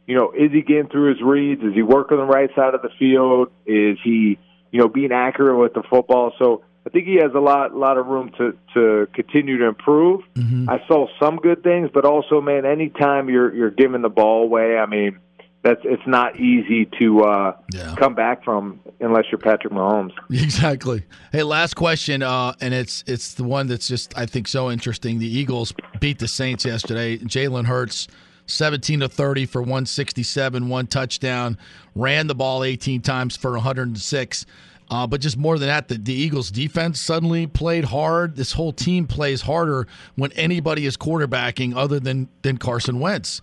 you 0.06 0.16
know, 0.16 0.32
is 0.32 0.52
he 0.52 0.62
getting 0.62 0.90
through 0.90 1.14
his 1.14 1.22
reads? 1.22 1.62
Is 1.64 1.74
he 1.74 1.84
working 1.84 2.18
the 2.18 2.26
right 2.26 2.50
side 2.56 2.74
of 2.74 2.82
the 2.82 2.90
field? 3.00 3.52
Is 3.66 3.98
he, 4.04 4.38
you 4.72 4.80
know, 4.80 4.90
being 4.90 5.12
accurate 5.12 5.58
with 5.58 5.74
the 5.74 5.84
football? 5.90 6.34
So 6.40 6.64
I 6.86 6.90
think 6.90 7.06
he 7.06 7.16
has 7.22 7.32
a 7.36 7.40
lot, 7.40 7.76
lot 7.76 7.98
of 7.98 8.08
room 8.08 8.32
to 8.40 8.58
to 8.74 9.08
continue 9.14 9.60
to 9.60 9.66
improve. 9.66 10.22
Mm-hmm. 10.34 10.70
I 10.70 10.82
saw 10.88 11.08
some 11.22 11.38
good 11.38 11.62
things, 11.62 11.92
but 11.94 12.06
also, 12.06 12.42
man, 12.42 12.66
anytime 12.66 13.30
you're 13.30 13.54
you're 13.54 13.70
giving 13.70 14.02
the 14.02 14.10
ball 14.10 14.44
away, 14.44 14.78
I 14.78 14.88
mean, 14.88 15.20
that's 15.62 15.82
it's 15.84 16.06
not 16.08 16.40
easy 16.40 16.90
to 17.00 17.22
uh, 17.22 17.58
come 17.98 18.16
back 18.16 18.44
from 18.44 18.80
unless 19.00 19.26
you're 19.32 19.40
Patrick 19.40 19.74
Mahomes. 19.74 20.12
Exactly. 20.32 21.04
Hey, 21.32 21.44
last 21.44 21.76
question, 21.76 22.24
uh, 22.24 22.54
and 22.62 22.74
it's 22.74 23.04
it's 23.08 23.34
the 23.34 23.44
one 23.44 23.68
that's 23.68 23.88
just 23.88 24.18
I 24.18 24.26
think 24.26 24.48
so 24.48 24.72
interesting. 24.72 25.20
The 25.20 25.28
Eagles 25.28 25.74
beat 26.00 26.20
the 26.20 26.28
Saints 26.28 26.66
yesterday. 26.66 27.18
Jalen 27.18 27.66
Hurts, 27.66 28.08
seventeen 28.46 29.02
to 29.02 29.10
thirty 29.10 29.46
for 29.46 29.62
one 29.62 29.86
sixty 29.86 30.24
seven, 30.24 30.70
one 30.70 30.88
touchdown, 30.88 31.58
ran 31.94 32.28
the 32.28 32.36
ball 32.36 32.64
eighteen 32.64 33.02
times 33.02 33.36
for 33.36 33.52
one 33.52 33.62
hundred 33.62 33.90
and 33.90 34.00
six. 34.00 34.46
Uh, 34.92 35.06
but 35.06 35.22
just 35.22 35.38
more 35.38 35.60
than 35.60 35.68
that, 35.68 35.88
the, 35.88 36.00
the 36.00 36.14
Eagles' 36.14 36.50
defense 36.50 37.00
suddenly 37.00 37.46
played 37.46 37.86
hard. 37.86 38.36
This 38.36 38.54
whole 38.54 38.74
team 38.74 39.06
plays 39.06 39.42
harder 39.42 39.88
when 40.16 40.32
anybody 40.32 40.88
is 40.88 40.98
quarterbacking 40.98 41.76
other 41.76 42.00
than 42.00 42.30
than 42.42 42.58
Carson 42.58 43.00
Wentz. 43.00 43.42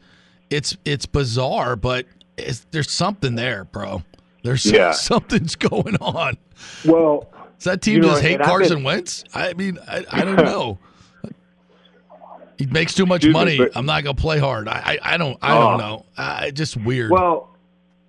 It's 0.50 0.76
it's 0.84 1.06
bizarre, 1.06 1.76
but 1.76 2.06
it's, 2.36 2.66
there's 2.70 2.90
something 2.90 3.34
there, 3.34 3.64
bro. 3.64 4.02
There's 4.42 4.64
Yeah. 4.72 4.92
something's 4.92 5.56
going 5.56 5.96
on. 5.96 6.36
Well, 6.84 7.28
Does 7.58 7.64
that 7.64 7.82
team 7.82 7.94
you 7.96 8.00
know, 8.02 8.08
just 8.10 8.22
hate 8.22 8.40
I've 8.40 8.46
Carson 8.46 8.76
been- 8.78 8.84
Wentz? 8.84 9.24
I 9.34 9.54
mean, 9.54 9.78
I, 9.88 10.04
I 10.10 10.24
don't 10.24 10.36
know. 10.44 10.78
he 12.58 12.66
makes 12.66 12.94
too 12.94 13.06
much 13.06 13.24
Excuse 13.24 13.34
me, 13.34 13.38
money. 13.40 13.58
but- 13.58 13.76
I'm 13.76 13.86
not 13.86 14.04
gonna 14.04 14.14
play 14.14 14.38
hard. 14.38 14.68
I 14.68 14.98
I, 15.02 15.14
I 15.14 15.16
don't 15.16 15.38
I 15.42 15.56
Oh. 15.56 15.60
don't 15.70 15.78
know. 15.78 16.06
Uh, 16.16 16.50
just 16.50 16.76
weird. 16.76 17.10
Well, 17.10 17.50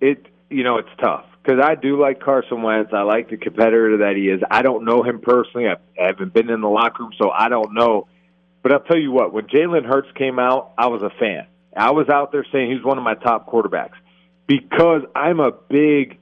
it 0.00 0.26
you 0.50 0.62
know 0.62 0.78
it's 0.78 0.88
tough 1.00 1.24
because 1.42 1.60
I 1.62 1.74
do 1.74 2.00
like 2.00 2.20
Carson 2.20 2.62
Wentz. 2.62 2.92
I 2.92 3.02
like 3.02 3.30
the 3.30 3.36
competitor 3.36 3.98
that 3.98 4.16
he 4.16 4.28
is. 4.28 4.40
I 4.50 4.62
don't 4.62 4.84
know 4.84 5.02
him 5.02 5.20
personally. 5.20 5.66
I, 5.68 5.72
I 6.00 6.06
haven't 6.06 6.32
been 6.32 6.50
in 6.50 6.60
the 6.60 6.68
locker 6.68 7.02
room, 7.02 7.12
so 7.18 7.30
I 7.30 7.48
don't 7.48 7.74
know. 7.74 8.06
But 8.62 8.72
I'll 8.72 8.80
tell 8.80 8.98
you 8.98 9.10
what: 9.12 9.32
when 9.32 9.46
Jalen 9.46 9.84
Hurts 9.84 10.08
came 10.14 10.38
out, 10.38 10.72
I 10.78 10.86
was 10.86 11.02
a 11.02 11.10
fan. 11.10 11.46
I 11.78 11.92
was 11.92 12.08
out 12.08 12.32
there 12.32 12.44
saying 12.50 12.72
he's 12.72 12.84
one 12.84 12.98
of 12.98 13.04
my 13.04 13.14
top 13.14 13.48
quarterbacks 13.48 13.96
because 14.46 15.02
I'm 15.14 15.40
a 15.40 15.52
big 15.52 16.18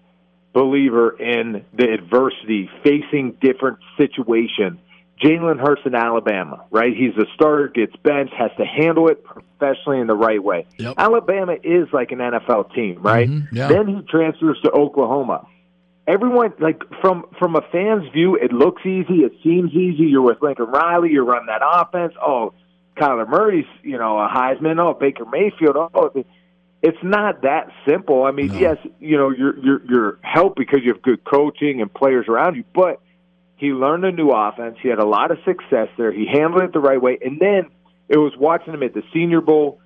believer 0.53 1.11
in 1.11 1.65
the 1.75 1.93
adversity, 1.93 2.71
facing 2.83 3.33
different 3.41 3.79
situations. 3.97 4.79
Jalen 5.23 5.59
Hurts 5.59 5.83
in 5.87 5.95
Alabama, 5.95 6.65
right? 6.71 6.95
He's 6.95 7.17
a 7.17 7.25
starter, 7.35 7.69
gets 7.69 7.95
benched, 8.03 8.35
has 8.35 8.51
to 8.59 8.65
handle 8.67 9.09
it 9.09 9.25
professionally 9.25 10.01
in 10.01 10.07
the 10.07 10.15
right 10.15 10.43
way. 10.43 10.67
Alabama 10.99 11.55
is 11.63 11.89
like 11.93 12.13
an 12.13 12.19
NFL 12.19 12.75
team, 12.75 13.03
right? 13.03 13.29
Mm-hmm. 13.29 13.57
yeah. 13.57 13.69
Then 13.69 13.87
he 13.87 14.03
transfers 14.11 14.59
to 14.65 14.71
Oklahoma. 14.71 15.47
Everyone, 16.07 16.53
like 16.61 16.83
from 17.01 17.25
from 17.39 17.57
a 17.57 17.63
fan's 17.73 18.11
view, 18.13 18.37
it 18.37 18.53
looks 18.53 18.83
easy, 18.85 19.25
it 19.25 19.33
seems 19.43 19.73
easy. 19.73 20.05
You're 20.05 20.23
with 20.23 20.41
Lincoln 20.41 20.67
Riley, 20.67 21.11
you 21.11 21.23
run 21.23 21.47
that 21.47 21.63
offense. 21.65 22.13
Oh, 22.21 22.53
Kyler 22.97 23.29
Murray's, 23.29 23.67
you 23.83 23.99
know, 23.99 24.19
a 24.19 24.29
Heisman. 24.29 24.79
Oh, 24.79 24.95
Baker 24.95 25.25
Mayfield. 25.25 25.77
Oh, 25.77 26.25
it's 26.83 26.99
not 27.03 27.43
that 27.43 27.71
simple. 27.87 28.25
I 28.25 28.31
mean, 28.31 28.53
yes, 28.55 28.77
you 29.01 29.17
know, 29.17 29.31
you're 29.31 29.59
you're 29.59 29.85
you're 29.87 30.19
helped 30.23 30.57
because 30.57 30.81
you 30.83 30.93
have 30.93 31.03
good 31.03 31.25
coaching 31.25 31.81
and 31.81 31.93
players 31.93 32.27
around 32.29 32.57
you, 32.57 32.65
but 32.75 33.01
he 33.57 33.69
learned 33.69 34.05
a 34.05 34.13
new 34.13 34.31
offense. 34.31 34.77
He 34.83 34.89
had 34.89 34.99
a 34.99 35.07
lot 35.07 35.31
of 35.31 35.39
success 35.45 35.89
there. 35.97 36.13
He 36.13 36.27
handled 36.27 36.63
it 36.63 36.73
the 36.73 36.81
right 36.81 37.01
way, 37.01 37.19
and 37.25 37.41
then 37.41 37.71
it 38.09 38.19
was 38.19 38.33
watching 38.39 38.75
him 38.75 38.83
at 38.83 38.95
the 38.95 39.03
Senior 39.13 39.41
Bowl, 39.41 39.81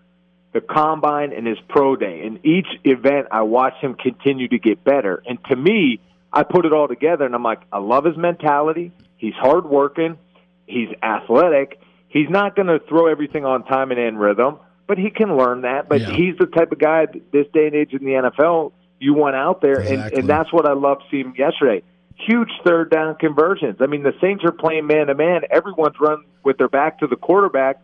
the 0.53 0.61
Combine, 0.61 1.33
and 1.33 1.47
his 1.47 1.59
pro 1.69 1.97
day. 1.97 2.23
In 2.25 2.41
each 2.45 2.67
event, 2.85 3.29
I 3.31 3.43
watched 3.43 3.83
him 3.83 3.95
continue 3.95 4.49
to 4.49 4.59
get 4.59 4.85
better. 4.85 5.23
And 5.27 5.39
to 5.45 5.57
me, 5.57 6.01
I 6.33 6.43
put 6.43 6.67
it 6.67 6.73
all 6.73 6.89
together, 6.89 7.25
and 7.25 7.35
I'm 7.35 7.43
like, 7.43 7.61
I 7.73 7.79
love 7.79 8.05
his 8.05 8.17
mentality. 8.17 8.93
He's 9.17 9.35
hardworking. 9.35 10.19
He's 10.67 10.89
athletic. 11.03 11.81
He's 12.11 12.29
not 12.29 12.55
going 12.57 12.67
to 12.69 12.81
throw 12.89 13.07
everything 13.07 13.45
on 13.45 13.65
time 13.65 13.91
and 13.93 13.99
in 14.01 14.19
rhythm, 14.19 14.59
but 14.87 14.99
he 14.99 15.11
can 15.11 15.37
learn 15.37 15.63
that. 15.63 15.89
But 15.89 16.03
he's 16.03 16.37
the 16.39 16.47
type 16.47 16.73
of 16.73 16.79
guy 16.79 17.07
this 17.33 17.47
day 17.55 17.67
and 17.67 17.75
age 17.75 17.93
in 17.93 18.05
the 18.05 18.31
NFL 18.31 18.73
you 18.99 19.15
want 19.15 19.35
out 19.35 19.63
there, 19.63 19.79
and, 19.79 19.89
Exactly. 19.89 20.21
and 20.21 20.29
that's 20.29 20.53
what 20.53 20.67
I 20.69 20.75
loved 20.75 21.05
seeing 21.11 21.35
yesterday. 21.39 21.83
Huge 22.17 22.51
third 22.67 22.91
down 22.91 23.15
conversions. 23.15 23.77
I 23.81 23.87
mean, 23.87 24.03
the 24.03 24.13
Saints 24.21 24.45
are 24.45 24.53
playing 24.53 24.87
man 24.87 25.07
to 25.07 25.15
man. 25.15 25.43
Everyone's 25.51 25.99
run 25.99 26.25
with 26.45 26.59
their 26.59 26.69
back 26.69 26.99
to 26.99 27.07
the 27.07 27.17
quarterback, 27.17 27.81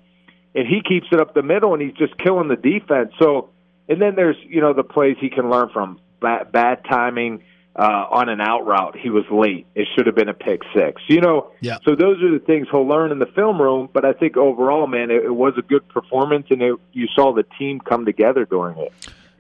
and 0.55 0.67
he 0.67 0.83
keeps 0.87 1.07
it 1.11 1.21
up 1.21 1.33
the 1.33 1.43
middle, 1.43 1.73
and 1.73 1.81
he's 1.81 1.95
just 1.95 2.19
killing 2.19 2.49
the 2.49 2.57
defense. 2.57 3.13
So, 3.19 3.49
and 3.89 4.03
then 4.03 4.15
there's 4.15 4.37
you 4.47 4.61
know 4.61 4.75
the 4.75 4.83
plays 4.85 5.17
he 5.21 5.31
can 5.31 5.49
learn 5.51 5.71
from 5.73 6.01
bad, 6.21 6.53
bad 6.53 6.85
timing 6.85 7.45
uh, 7.79 8.07
on 8.11 8.29
an 8.29 8.41
out 8.41 8.67
route. 8.67 8.97
He 8.97 9.11
was 9.11 9.25
late. 9.31 9.67
It 9.75 9.87
should 9.95 10.07
have 10.07 10.15
been 10.15 10.29
a 10.29 10.35
pick 10.35 10.63
six. 10.75 11.03
You 11.09 11.21
know. 11.21 11.51
Yeah. 11.61 11.79
So 11.85 11.95
those 11.95 12.23
are 12.23 12.31
the 12.31 12.45
things 12.45 12.67
he'll 12.71 12.87
learn 12.89 13.13
in 13.13 13.19
the 13.19 13.27
film 13.27 13.61
room. 13.61 13.89
But 13.93 14.05
I 14.05 14.13
think 14.13 14.37
overall, 14.37 14.87
man, 14.87 15.11
it, 15.11 15.25
it 15.25 15.35
was 15.35 15.55
a 15.59 15.63
good 15.63 15.87
performance, 15.89 16.47
and 16.51 16.63
it, 16.63 16.75
you 16.93 17.07
saw 17.15 17.33
the 17.35 17.45
team 17.59 17.81
come 17.81 18.05
together 18.05 18.45
during 18.47 18.79
it. 18.79 18.93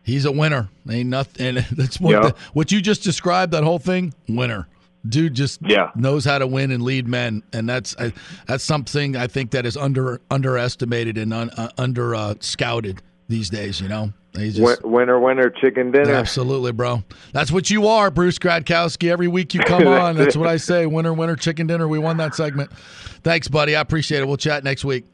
He's 0.03 0.25
a 0.25 0.31
winner. 0.33 0.69
Ain't 0.89 1.09
nothing. 1.09 1.57
And 1.57 1.59
that's 1.73 1.99
what 1.99 2.13
Yeah. 2.13 2.21
the- 2.29 2.35
what 2.53 2.71
you 2.73 2.81
just 2.81 3.03
described. 3.03 3.53
That 3.53 3.65
whole 3.65 3.79
thing, 3.79 4.13
winner. 4.29 4.69
Dude 5.09 5.35
just 5.35 5.61
Yeah. 5.63 5.91
knows 5.95 6.25
how 6.25 6.39
to 6.39 6.47
win 6.49 6.73
and 6.73 6.83
lead 6.83 7.07
men, 7.07 7.45
and 7.53 7.69
that's 7.69 7.95
I, 7.97 8.13
that's 8.47 8.65
something 8.65 9.15
I 9.17 9.29
think 9.29 9.53
that 9.53 9.65
is 9.65 9.77
under 9.77 10.21
underestimated 10.33 11.17
and 11.17 11.33
un, 11.33 11.51
uh, 11.51 11.69
under 11.79 12.15
uh, 12.17 12.35
scouted 12.41 13.03
these 13.28 13.51
days. 13.51 13.81
You 13.81 13.89
know, 13.89 14.12
He's 14.36 14.57
just, 14.57 14.82
Win- 14.82 14.93
winner, 14.93 15.19
winner, 15.19 15.51
chicken 15.51 15.90
dinner. 15.90 16.12
Absolutely, 16.12 16.73
bro. 16.73 17.03
That's 17.32 17.51
what 17.51 17.70
you 17.70 17.86
are, 17.86 18.11
Bruce 18.11 18.39
Gradkowski. 18.39 19.11
Every 19.11 19.28
week 19.28 19.55
you 19.55 19.61
come 19.61 19.86
on. 19.86 20.16
That's 20.16 20.36
what 20.36 20.48
I 20.48 20.57
say. 20.57 20.86
Winner, 20.86 21.12
winner, 21.12 21.36
chicken 21.36 21.66
dinner. 21.66 21.89
We 21.89 21.98
won 21.98 22.16
that 22.19 22.35
segment. 22.35 22.73
Thanks, 23.23 23.48
buddy. 23.48 23.77
I 23.77 23.81
appreciate 23.81 24.20
it. 24.20 24.27
We'll 24.27 24.36
chat 24.36 24.65
next 24.65 24.85
week. 24.85 25.05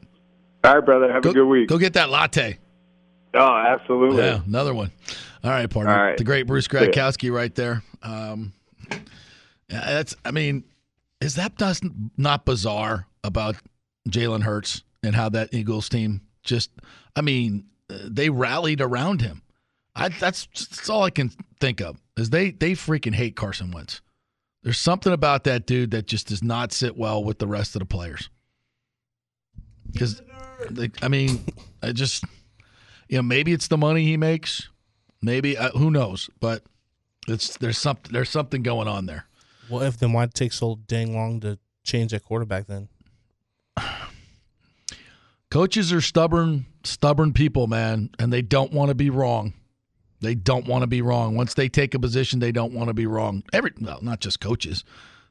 All 0.63 0.75
right, 0.75 0.85
brother. 0.85 1.11
Have 1.11 1.23
go, 1.23 1.31
a 1.31 1.33
good 1.33 1.45
week. 1.45 1.69
Go 1.69 1.77
get 1.77 1.93
that 1.93 2.09
latte. 2.09 2.59
Oh, 3.33 3.55
absolutely. 3.55 4.23
Yeah, 4.23 4.41
another 4.45 4.73
one. 4.73 4.91
All 5.43 5.51
right, 5.51 5.69
partner. 5.69 5.93
All 5.93 6.03
right. 6.03 6.17
The 6.17 6.23
great 6.23 6.47
Bruce. 6.47 6.67
Gradkowski 6.67 7.31
right 7.31 7.53
there. 7.53 7.83
Um, 8.01 8.53
that's. 9.67 10.15
I 10.23 10.31
mean, 10.31 10.63
is 11.19 11.35
that 11.35 11.53
not, 12.17 12.45
bizarre 12.45 13.07
about 13.23 13.55
Jalen 14.07 14.43
Hurts 14.43 14.83
and 15.01 15.15
how 15.15 15.29
that 15.29 15.53
Eagles 15.53 15.89
team 15.89 16.21
just? 16.43 16.71
I 17.15 17.21
mean, 17.21 17.65
they 18.03 18.29
rallied 18.29 18.81
around 18.81 19.21
him. 19.21 19.41
I, 19.95 20.09
that's 20.09 20.47
that's 20.47 20.89
all 20.89 21.03
I 21.03 21.09
can 21.09 21.31
think 21.59 21.81
of 21.81 22.01
is 22.17 22.29
they 22.29 22.51
they 22.51 22.71
freaking 22.71 23.13
hate 23.13 23.35
Carson 23.35 23.71
Wentz. 23.71 24.01
There's 24.63 24.79
something 24.79 25.13
about 25.13 25.43
that 25.43 25.65
dude 25.65 25.91
that 25.91 26.07
just 26.07 26.27
does 26.27 26.41
not 26.41 26.71
sit 26.71 26.97
well 26.97 27.23
with 27.23 27.39
the 27.39 27.47
rest 27.47 27.75
of 27.75 27.79
the 27.79 27.85
players. 27.85 28.29
Because, 29.91 30.21
I 31.01 31.09
mean, 31.09 31.43
I 31.83 31.91
just, 31.91 32.23
you 33.09 33.17
know, 33.17 33.21
maybe 33.21 33.51
it's 33.51 33.67
the 33.67 33.77
money 33.77 34.05
he 34.05 34.15
makes, 34.15 34.69
maybe 35.21 35.57
uh, 35.57 35.71
who 35.71 35.91
knows, 35.91 36.29
but 36.39 36.63
it's 37.27 37.57
there's 37.57 37.77
something 37.77 38.11
there's 38.13 38.29
something 38.29 38.63
going 38.63 38.87
on 38.87 39.05
there. 39.05 39.25
Well, 39.69 39.81
if 39.81 39.97
then 39.97 40.13
why 40.13 40.23
it 40.23 40.33
take 40.33 40.53
so 40.53 40.79
dang 40.87 41.13
long 41.13 41.41
to 41.41 41.59
change 41.83 42.11
that 42.11 42.23
quarterback 42.23 42.67
then? 42.67 42.87
Coaches 45.53 45.93
are 45.93 46.01
stubborn, 46.01 46.65
stubborn 46.83 47.31
people, 47.31 47.67
man, 47.67 48.09
and 48.17 48.33
they 48.33 48.41
don't 48.41 48.73
want 48.73 48.89
to 48.89 48.95
be 48.95 49.11
wrong. 49.11 49.53
They 50.19 50.33
don't 50.33 50.67
want 50.67 50.81
to 50.81 50.87
be 50.87 51.03
wrong. 51.03 51.35
Once 51.35 51.53
they 51.53 51.69
take 51.69 51.93
a 51.93 51.99
position, 51.99 52.39
they 52.39 52.51
don't 52.51 52.73
want 52.73 52.87
to 52.87 52.95
be 52.95 53.05
wrong. 53.05 53.43
Every 53.53 53.71
well, 53.79 53.99
not 54.01 54.19
just 54.19 54.39
coaches. 54.39 54.83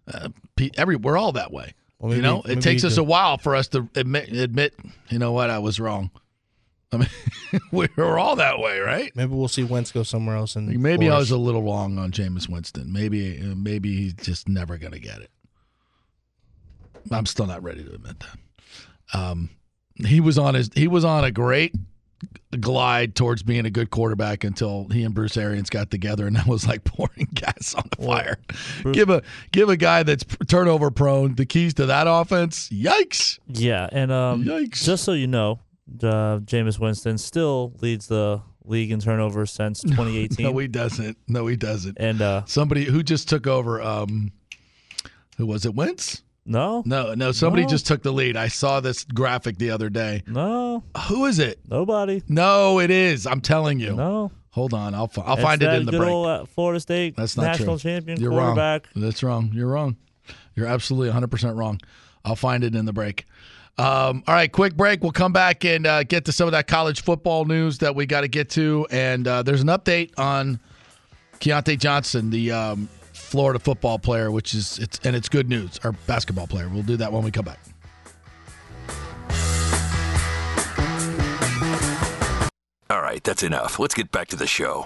Uh, 0.06 0.28
every 0.76 0.94
we're 0.94 1.18
all 1.18 1.32
that 1.32 1.50
way. 1.50 1.74
Well, 1.98 2.14
you 2.14 2.22
know, 2.22 2.40
it 2.42 2.60
takes 2.60 2.84
us 2.84 2.94
could- 2.94 3.00
a 3.00 3.04
while 3.04 3.36
for 3.36 3.56
us 3.56 3.66
to 3.68 3.88
admit, 3.96 4.28
admit, 4.28 4.74
you 5.08 5.18
know 5.18 5.32
what, 5.32 5.50
I 5.50 5.58
was 5.58 5.80
wrong. 5.80 6.12
I 6.92 6.98
mean, 6.98 7.08
we're 7.72 8.16
all 8.16 8.36
that 8.36 8.60
way, 8.60 8.78
right? 8.78 9.10
Maybe 9.16 9.34
we'll 9.34 9.48
see 9.48 9.64
Wentz 9.64 9.90
go 9.90 10.04
somewhere 10.04 10.36
else. 10.36 10.54
And 10.54 10.68
Maybe 10.80 11.10
I 11.10 11.18
was 11.18 11.32
a 11.32 11.36
little 11.36 11.64
wrong 11.64 11.98
on 11.98 12.12
Jameis 12.12 12.48
Winston. 12.48 12.92
Maybe, 12.92 13.40
maybe 13.40 13.96
he's 13.96 14.14
just 14.14 14.48
never 14.48 14.78
going 14.78 14.92
to 14.92 15.00
get 15.00 15.20
it. 15.20 15.30
I'm 17.10 17.26
still 17.26 17.46
not 17.46 17.64
ready 17.64 17.82
to 17.82 17.92
admit 17.92 18.20
that. 18.20 19.18
Um, 19.18 19.50
he 19.96 20.20
was 20.20 20.38
on 20.38 20.54
his 20.54 20.70
he 20.74 20.88
was 20.88 21.04
on 21.04 21.24
a 21.24 21.30
great 21.30 21.74
glide 22.60 23.14
towards 23.14 23.42
being 23.42 23.66
a 23.66 23.70
good 23.70 23.90
quarterback 23.90 24.44
until 24.44 24.86
he 24.88 25.02
and 25.02 25.14
Bruce 25.14 25.36
Arians 25.36 25.70
got 25.70 25.90
together, 25.90 26.26
and 26.26 26.36
that 26.36 26.46
was 26.46 26.66
like 26.66 26.84
pouring 26.84 27.28
gas 27.34 27.74
on 27.74 27.84
the 27.96 28.04
fire. 28.04 28.38
give 28.92 29.10
a 29.10 29.22
give 29.52 29.68
a 29.68 29.76
guy 29.76 30.02
that's 30.02 30.24
turnover 30.48 30.90
prone 30.90 31.34
the 31.34 31.46
keys 31.46 31.74
to 31.74 31.86
that 31.86 32.06
offense. 32.08 32.68
Yikes! 32.68 33.38
Yeah, 33.48 33.88
and 33.90 34.12
um, 34.12 34.44
yikes. 34.44 34.82
just 34.82 35.04
so 35.04 35.12
you 35.12 35.26
know, 35.26 35.60
uh, 36.02 36.38
Jameis 36.40 36.78
Winston 36.78 37.18
still 37.18 37.72
leads 37.80 38.06
the 38.06 38.42
league 38.64 38.92
in 38.92 39.00
turnovers 39.00 39.50
since 39.50 39.80
2018. 39.82 40.46
No, 40.46 40.56
he 40.58 40.68
doesn't. 40.68 41.18
No, 41.28 41.46
he 41.46 41.56
doesn't. 41.56 41.98
And 41.98 42.20
uh, 42.22 42.44
somebody 42.46 42.84
who 42.84 43.02
just 43.02 43.28
took 43.28 43.46
over. 43.46 43.80
Um, 43.82 44.32
who 45.38 45.46
was 45.46 45.64
it? 45.64 45.74
Wentz? 45.74 46.22
No, 46.44 46.82
no, 46.86 47.14
no. 47.14 47.30
Somebody 47.32 47.62
No. 47.62 47.68
just 47.68 47.86
took 47.86 48.02
the 48.02 48.12
lead. 48.12 48.36
I 48.36 48.48
saw 48.48 48.80
this 48.80 49.04
graphic 49.04 49.58
the 49.58 49.70
other 49.70 49.88
day. 49.88 50.22
No, 50.26 50.82
who 51.08 51.26
is 51.26 51.38
it? 51.38 51.60
Nobody. 51.70 52.22
No, 52.28 52.80
it 52.80 52.90
is. 52.90 53.26
I'm 53.26 53.40
telling 53.40 53.78
you. 53.78 53.94
No. 53.94 54.32
Hold 54.50 54.74
on. 54.74 54.94
I'll 54.94 55.10
I'll 55.24 55.34
It's 55.34 55.42
find 55.42 55.62
it 55.62 55.72
in 55.72 55.86
the 55.86 55.92
good 55.92 55.98
break. 56.00 56.10
old 56.10 56.26
uh, 56.26 56.44
Florida 56.46 56.80
State 56.80 57.16
That's 57.16 57.36
not 57.36 57.44
national 57.44 57.78
true. 57.78 57.90
champion 57.90 58.20
You're 58.20 58.32
quarterback. 58.32 58.88
wrong. 58.94 59.04
That's 59.04 59.22
wrong. 59.22 59.50
You're 59.54 59.68
wrong. 59.68 59.96
You're 60.56 60.66
absolutely 60.66 61.08
100 61.08 61.30
percent 61.30 61.56
wrong. 61.56 61.80
I'll 62.24 62.36
find 62.36 62.64
it 62.64 62.74
in 62.74 62.84
the 62.86 62.92
break. 62.92 63.24
Um, 63.78 64.22
all 64.26 64.34
right, 64.34 64.52
quick 64.52 64.76
break. 64.76 65.02
We'll 65.02 65.12
come 65.12 65.32
back 65.32 65.64
and 65.64 65.86
uh, 65.86 66.02
get 66.02 66.26
to 66.26 66.32
some 66.32 66.46
of 66.46 66.52
that 66.52 66.66
college 66.66 67.02
football 67.02 67.46
news 67.46 67.78
that 67.78 67.94
we 67.94 68.04
got 68.04 68.20
to 68.20 68.28
get 68.28 68.50
to, 68.50 68.86
and 68.90 69.26
uh, 69.26 69.42
there's 69.42 69.62
an 69.62 69.68
update 69.68 70.10
on 70.18 70.60
Keyontae 71.40 71.78
Johnson, 71.78 72.28
the 72.30 72.52
um, 72.52 72.88
Florida 73.32 73.58
football 73.58 73.98
player, 73.98 74.30
which 74.30 74.52
is 74.52 74.78
it's 74.78 75.00
and 75.04 75.16
it's 75.16 75.30
good 75.30 75.48
news. 75.48 75.80
Our 75.84 75.92
basketball 76.06 76.46
player. 76.46 76.68
We'll 76.68 76.82
do 76.82 76.98
that 76.98 77.10
when 77.14 77.24
we 77.24 77.30
come 77.30 77.46
back. 77.46 77.58
All 82.90 83.00
right, 83.00 83.24
that's 83.24 83.42
enough. 83.42 83.78
Let's 83.78 83.94
get 83.94 84.10
back 84.10 84.28
to 84.28 84.36
the 84.36 84.46
show. 84.46 84.84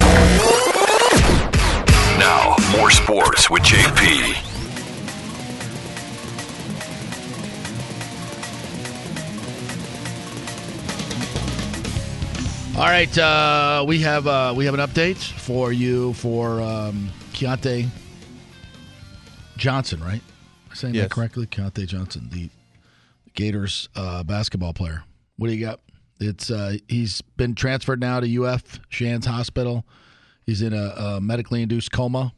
Now, 2.21 2.55
more 2.71 2.93
sports 2.93 3.51
with 3.51 3.65
JP. 3.65 4.37
All 12.77 12.85
right, 12.85 13.19
uh, 13.19 13.85
we 13.89 13.99
have 14.03 14.29
uh, 14.29 14.55
we 14.57 14.67
have 14.67 14.75
an 14.75 14.81
update 14.89 15.17
for 15.17 15.73
you 15.73 16.13
for 16.13 16.61
um, 16.61 17.11
Keyontae 17.33 17.91
Johnson, 19.57 20.01
right? 20.03 20.21
Am 20.23 20.71
I 20.71 20.75
saying 20.75 20.95
Yes. 20.95 21.05
that 21.05 21.11
correctly? 21.11 21.47
Keyontae 21.47 21.87
Johnson, 21.87 22.29
the 22.31 22.51
Gators 23.35 23.89
uh, 23.95 24.23
basketball 24.23 24.73
player. 24.73 25.05
What 25.37 25.49
do 25.49 25.55
you 25.55 25.65
got? 25.65 25.81
It's 26.19 26.51
uh, 26.51 26.77
he's 26.89 27.21
been 27.37 27.55
transferred 27.55 28.01
now 28.01 28.21
to 28.21 28.45
UF 28.45 28.81
Shands 28.89 29.27
Hospital. 29.27 29.85
He's 30.47 30.63
in 30.63 30.73
a, 30.73 30.95
a 30.97 31.21
medically 31.21 31.61
induced 31.63 31.93
coma, 31.93 32.33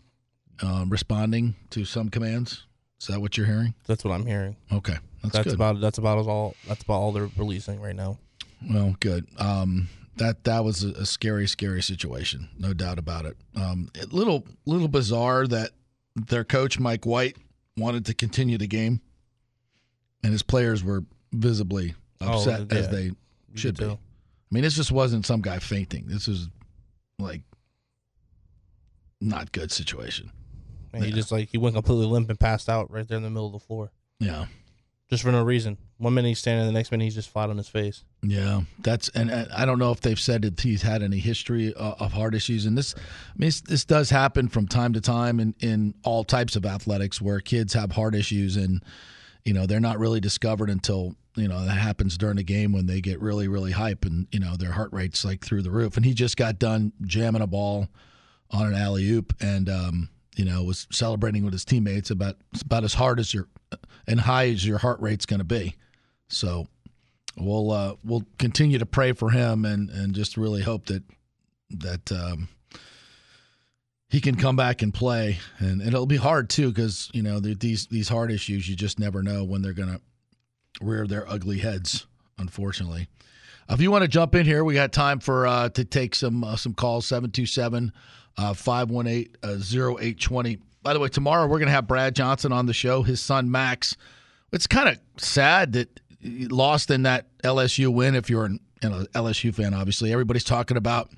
um, 0.63 0.91
responding 0.91 1.55
to 1.71 1.85
some 1.85 2.09
commands. 2.09 2.65
Is 3.01 3.07
that 3.07 3.21
what 3.21 3.37
you're 3.37 3.47
hearing? 3.47 3.75
That's 3.87 4.03
what 4.05 4.13
I'm 4.13 4.27
hearing. 4.27 4.57
Okay, 4.73 4.97
that's, 5.23 5.33
That's 5.35 5.45
good. 5.45 5.55
about 5.55 5.81
that's 5.81 5.99
about 5.99 6.19
all. 6.27 6.57
That's 6.67 6.83
about 6.83 6.95
all 6.99 7.13
they're 7.13 7.31
releasing 7.37 7.81
right 7.81 7.95
now. 7.95 8.19
Well, 8.69 8.97
good. 8.99 9.29
Um, 9.39 9.89
that 10.17 10.43
that 10.45 10.65
was 10.65 10.83
a, 10.83 10.89
a 10.89 11.07
scary, 11.07 11.47
scary 11.47 11.81
situation, 11.83 12.49
no 12.59 12.73
doubt 12.75 12.99
about 12.99 13.25
it. 13.27 13.37
Um, 13.55 13.89
a 14.03 14.07
little 14.07 14.45
little 14.67 14.89
bizarre 14.89 15.47
that 15.47 15.71
their 16.27 16.45
coach 16.45 16.79
Mike 16.79 17.07
White 17.07 17.37
wanted 17.77 18.07
to 18.07 18.15
continue 18.15 18.59
the 18.59 18.67
game, 18.67 19.01
and 20.23 20.33
his 20.33 20.43
players 20.43 20.83
were 20.83 21.05
visibly 21.33 21.95
Oh, 22.21 22.39
upset 22.39 22.73
as 22.73 22.89
they 22.89 23.13
should 23.55 23.77
be. 23.77 23.85
I 23.85 23.97
mean, 24.51 24.63
this 24.63 24.75
just 24.75 24.91
wasn't 24.91 25.25
some 25.27 25.41
guy 25.41 25.59
fainting. 25.59 26.07
This 26.09 26.27
was 26.27 26.49
like 27.19 27.43
not 29.21 29.53
good 29.53 29.71
situation. 29.71 30.31
And 30.93 31.05
he 31.05 31.13
just 31.13 31.31
like 31.31 31.49
he 31.51 31.59
went 31.59 31.75
completely 31.77 32.07
limp 32.07 32.31
and 32.31 32.41
passed 32.41 32.69
out 32.69 32.91
right 32.91 33.07
there 33.07 33.19
in 33.19 33.23
the 33.23 33.31
middle 33.31 33.47
of 33.47 33.53
the 33.53 33.59
floor. 33.61 33.93
Yeah. 34.21 34.47
Just 35.11 35.23
for 35.23 35.31
no 35.31 35.43
reason. 35.43 35.79
One 35.99 36.15
minute 36.15 36.29
he's 36.29 36.39
standing, 36.39 36.65
the 36.65 36.73
next 36.73 36.93
minute 36.93 37.05
he's 37.05 37.17
just 37.17 37.29
flat 37.29 37.51
on 37.51 37.57
his 37.57 37.69
face. 37.69 38.05
Yeah, 38.23 38.63
that's 38.79 39.09
and, 39.11 39.33
I 39.33 39.65
don't 39.65 39.81
know 39.81 39.91
if 39.91 40.01
they've 40.01 40.19
said 40.19 40.43
that 40.43 40.61
he's 40.61 40.83
had 40.83 41.03
any 41.03 41.19
history 41.19 41.75
uh, 41.75 41.95
of 41.99 42.13
heart 42.13 42.37
issues, 42.37 42.67
and 42.67 42.79
this, 42.79 42.95
I 42.97 43.01
mean, 43.37 43.49
this, 43.49 43.61
this 43.63 43.85
does 43.85 44.09
happen 44.09 44.49
from 44.49 44.69
time 44.69 44.93
to 44.93 45.01
time 45.01 45.41
in 45.41 45.55
in 45.59 45.95
all 46.05 46.23
types 46.23 46.55
of 46.55 46.65
athletics 46.65 47.21
where 47.21 47.41
kids 47.41 47.75
have 47.75 47.93
heart 47.93 48.15
issues, 48.15 48.57
and 48.57 48.83
you 49.45 49.53
know 49.53 49.67
they're 49.67 49.81
not 49.81 49.99
really 49.99 50.21
discovered 50.21 50.71
until 50.71 51.17
you 51.35 51.49
know 51.49 51.65
that 51.65 51.79
happens 51.79 52.17
during 52.17 52.39
a 52.39 52.45
game 52.45 52.73
when 52.73 52.87
they 52.87 53.01
get 53.01 53.21
really 53.21 53.49
really 53.49 53.73
hype 53.73 54.05
and 54.05 54.29
you 54.31 54.39
know 54.39 54.57
their 54.57 54.73
heart 54.73 54.93
rate's 54.93 55.25
like 55.25 55.45
through 55.45 55.63
the 55.63 55.71
roof. 55.71 55.97
And 55.97 56.07
he 56.07 56.15
just 56.15 56.37
got 56.37 56.61
done 56.61 56.93
jamming 57.03 57.43
a 57.43 57.47
ball 57.49 57.89
on 58.53 58.67
an 58.67 58.75
alley 58.75 59.09
oop, 59.11 59.35
and 59.41 59.69
um, 59.69 60.09
you 60.37 60.45
know 60.45 60.63
was 60.63 60.87
celebrating 60.93 61.45
with 61.45 61.53
his 61.53 61.65
teammates 61.65 62.11
about 62.11 62.37
about 62.65 62.85
as 62.85 62.95
hard 62.95 63.19
as 63.19 63.35
your 63.35 63.49
and 64.07 64.21
high 64.21 64.49
as 64.49 64.67
your 64.67 64.79
heart 64.79 65.01
rate's 65.01 65.27
going 65.27 65.41
to 65.41 65.45
be. 65.45 65.75
So 66.29 66.67
we'll 67.37 67.71
uh, 67.71 67.95
we'll 68.05 68.25
continue 68.39 68.79
to 68.79 68.87
pray 68.87 69.13
for 69.13 69.31
him 69.31 69.65
and 69.65 69.91
and 69.91 70.15
just 70.15 70.37
really 70.37 70.63
hope 70.63 70.87
that 70.87 71.03
that 71.71 72.13
um, 72.13 72.49
he 74.09 74.21
can 74.21 74.37
come 74.37 74.57
back 74.57 74.83
and 74.83 74.93
play. 74.93 75.39
And, 75.59 75.81
and 75.81 75.89
it'll 75.89 76.07
be 76.07 76.17
hard 76.17 76.49
too 76.49 76.69
because 76.69 77.11
you 77.13 77.23
know 77.23 77.41
these 77.41 77.87
these 77.87 78.09
heart 78.09 78.31
issues 78.31 78.69
you 78.69 78.77
just 78.77 78.99
never 78.99 79.23
know 79.23 79.45
when 79.45 79.63
they're 79.63 79.75
to 79.75 80.01
rear 80.81 81.07
their 81.07 81.29
ugly 81.29 81.59
heads. 81.59 82.07
Unfortunately. 82.39 83.09
If 83.71 83.83
you 83.83 83.91
want 83.91 84.03
to 84.03 84.09
jump 84.09 84.35
in 84.35 84.47
here, 84.47 84.65
we 84.65 84.73
got 84.73 84.93
time 84.93 85.21
for 85.21 85.47
uh, 85.47 85.69
to 85.71 85.85
take 85.85 86.15
some 86.15 86.43
uh, 86.43 86.57
some 86.57 86.73
calls 86.73 87.07
727 87.07 87.93
uh, 88.39 88.55
518 88.55 89.29
0820. 89.45 90.59
By 90.83 90.95
the 90.95 91.01
way, 91.01 91.09
tomorrow 91.09 91.47
we're 91.47 91.59
going 91.59 91.67
to 91.67 91.73
have 91.73 91.87
Brad 91.87 92.15
Johnson 92.15 92.53
on 92.53 92.67
the 92.67 92.73
show, 92.73 93.03
his 93.03 93.21
son 93.21 93.51
Max. 93.51 93.97
It's 94.53 94.67
kind 94.67 94.89
of 94.89 94.99
sad 95.19 95.73
that 95.73 96.01
lost 96.23 96.91
in 96.91 97.03
that 97.03 97.27
LSU 97.43 97.93
win 97.93 98.15
if 98.15 98.29
you're 98.29 98.45
an 98.45 98.61
you 98.83 98.89
know, 98.89 99.05
LSU 99.15 99.55
fan, 99.55 99.75
obviously. 99.75 100.13
Everybody's 100.13 100.45
talking 100.45 100.77
about 100.77 101.11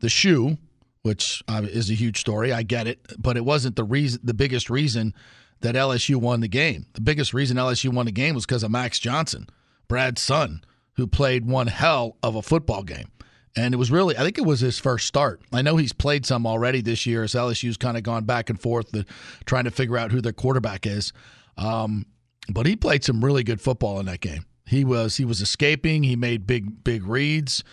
the 0.00 0.08
shoe, 0.08 0.58
which 1.02 1.42
uh, 1.48 1.62
is 1.64 1.90
a 1.90 1.94
huge 1.94 2.18
story. 2.18 2.52
I 2.52 2.62
get 2.62 2.86
it, 2.86 3.00
but 3.18 3.36
it 3.36 3.44
wasn't 3.44 3.76
the 3.76 3.84
reason, 3.84 4.20
the 4.22 4.34
biggest 4.34 4.70
reason 4.70 5.14
that 5.60 5.74
LSU 5.74 6.16
won 6.16 6.40
the 6.40 6.48
game. 6.48 6.86
The 6.94 7.00
biggest 7.00 7.34
reason 7.34 7.56
LSU 7.56 7.92
won 7.92 8.06
the 8.06 8.12
game 8.12 8.34
was 8.34 8.46
because 8.46 8.62
of 8.62 8.70
Max 8.70 8.98
Johnson, 8.98 9.48
Brad's 9.88 10.22
son, 10.22 10.62
who 10.94 11.06
played 11.06 11.46
one 11.46 11.66
hell 11.66 12.16
of 12.22 12.34
a 12.34 12.42
football 12.42 12.82
game. 12.82 13.08
And 13.56 13.74
it 13.74 13.78
was 13.78 13.90
really, 13.90 14.16
I 14.16 14.22
think 14.22 14.38
it 14.38 14.44
was 14.44 14.60
his 14.60 14.78
first 14.78 15.08
start. 15.08 15.40
I 15.52 15.60
know 15.60 15.76
he's 15.76 15.92
played 15.92 16.24
some 16.24 16.46
already 16.46 16.82
this 16.82 17.04
year 17.04 17.24
as 17.24 17.32
LSU's 17.32 17.76
kind 17.76 17.96
of 17.96 18.04
gone 18.04 18.24
back 18.24 18.48
and 18.48 18.60
forth 18.60 18.94
uh, 18.94 19.02
trying 19.44 19.64
to 19.64 19.72
figure 19.72 19.98
out 19.98 20.12
who 20.12 20.20
their 20.20 20.32
quarterback 20.32 20.86
is. 20.86 21.12
Um, 21.56 22.06
but 22.48 22.66
he 22.66 22.76
played 22.76 23.04
some 23.04 23.24
really 23.24 23.42
good 23.42 23.60
football 23.60 24.00
in 24.00 24.06
that 24.06 24.20
game. 24.20 24.44
He 24.66 24.84
was 24.84 25.16
he 25.16 25.24
was 25.24 25.40
escaping. 25.40 26.02
He 26.02 26.16
made 26.16 26.46
big 26.46 26.84
big 26.84 27.04
reads. 27.04 27.64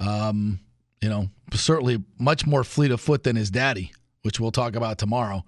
Um, 0.00 0.60
you 1.02 1.08
know, 1.08 1.28
certainly 1.52 2.02
much 2.18 2.46
more 2.46 2.64
fleet 2.64 2.90
of 2.90 3.00
foot 3.00 3.22
than 3.22 3.36
his 3.36 3.50
daddy, 3.50 3.92
which 4.22 4.40
we'll 4.40 4.52
talk 4.52 4.74
about 4.74 4.98
tomorrow. 4.98 5.44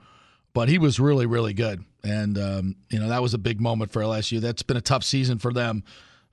But 0.54 0.68
he 0.68 0.78
was 0.78 1.00
really 1.00 1.26
really 1.26 1.54
good, 1.54 1.84
and 2.02 2.38
um, 2.38 2.76
you 2.90 2.98
know 2.98 3.08
that 3.08 3.22
was 3.22 3.34
a 3.34 3.38
big 3.38 3.60
moment 3.60 3.90
for 3.90 4.02
LSU. 4.02 4.40
That's 4.40 4.62
been 4.62 4.76
a 4.76 4.82
tough 4.82 5.04
season 5.04 5.38
for 5.38 5.52
them. 5.52 5.82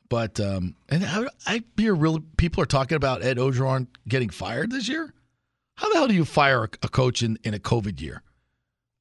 But 0.09 0.39
um, 0.39 0.75
and 0.89 1.03
I, 1.05 1.25
I 1.47 1.63
hear 1.77 1.95
really 1.95 2.21
people 2.37 2.61
are 2.61 2.67
talking 2.67 2.95
about 2.95 3.23
Ed 3.23 3.37
Orgeron 3.37 3.87
getting 4.07 4.29
fired 4.29 4.71
this 4.71 4.87
year. 4.87 5.13
How 5.75 5.89
the 5.89 5.95
hell 5.95 6.07
do 6.07 6.13
you 6.13 6.25
fire 6.25 6.63
a, 6.63 6.69
a 6.83 6.89
coach 6.89 7.21
in, 7.21 7.37
in 7.43 7.53
a 7.53 7.59
COVID 7.59 7.99
year? 7.99 8.21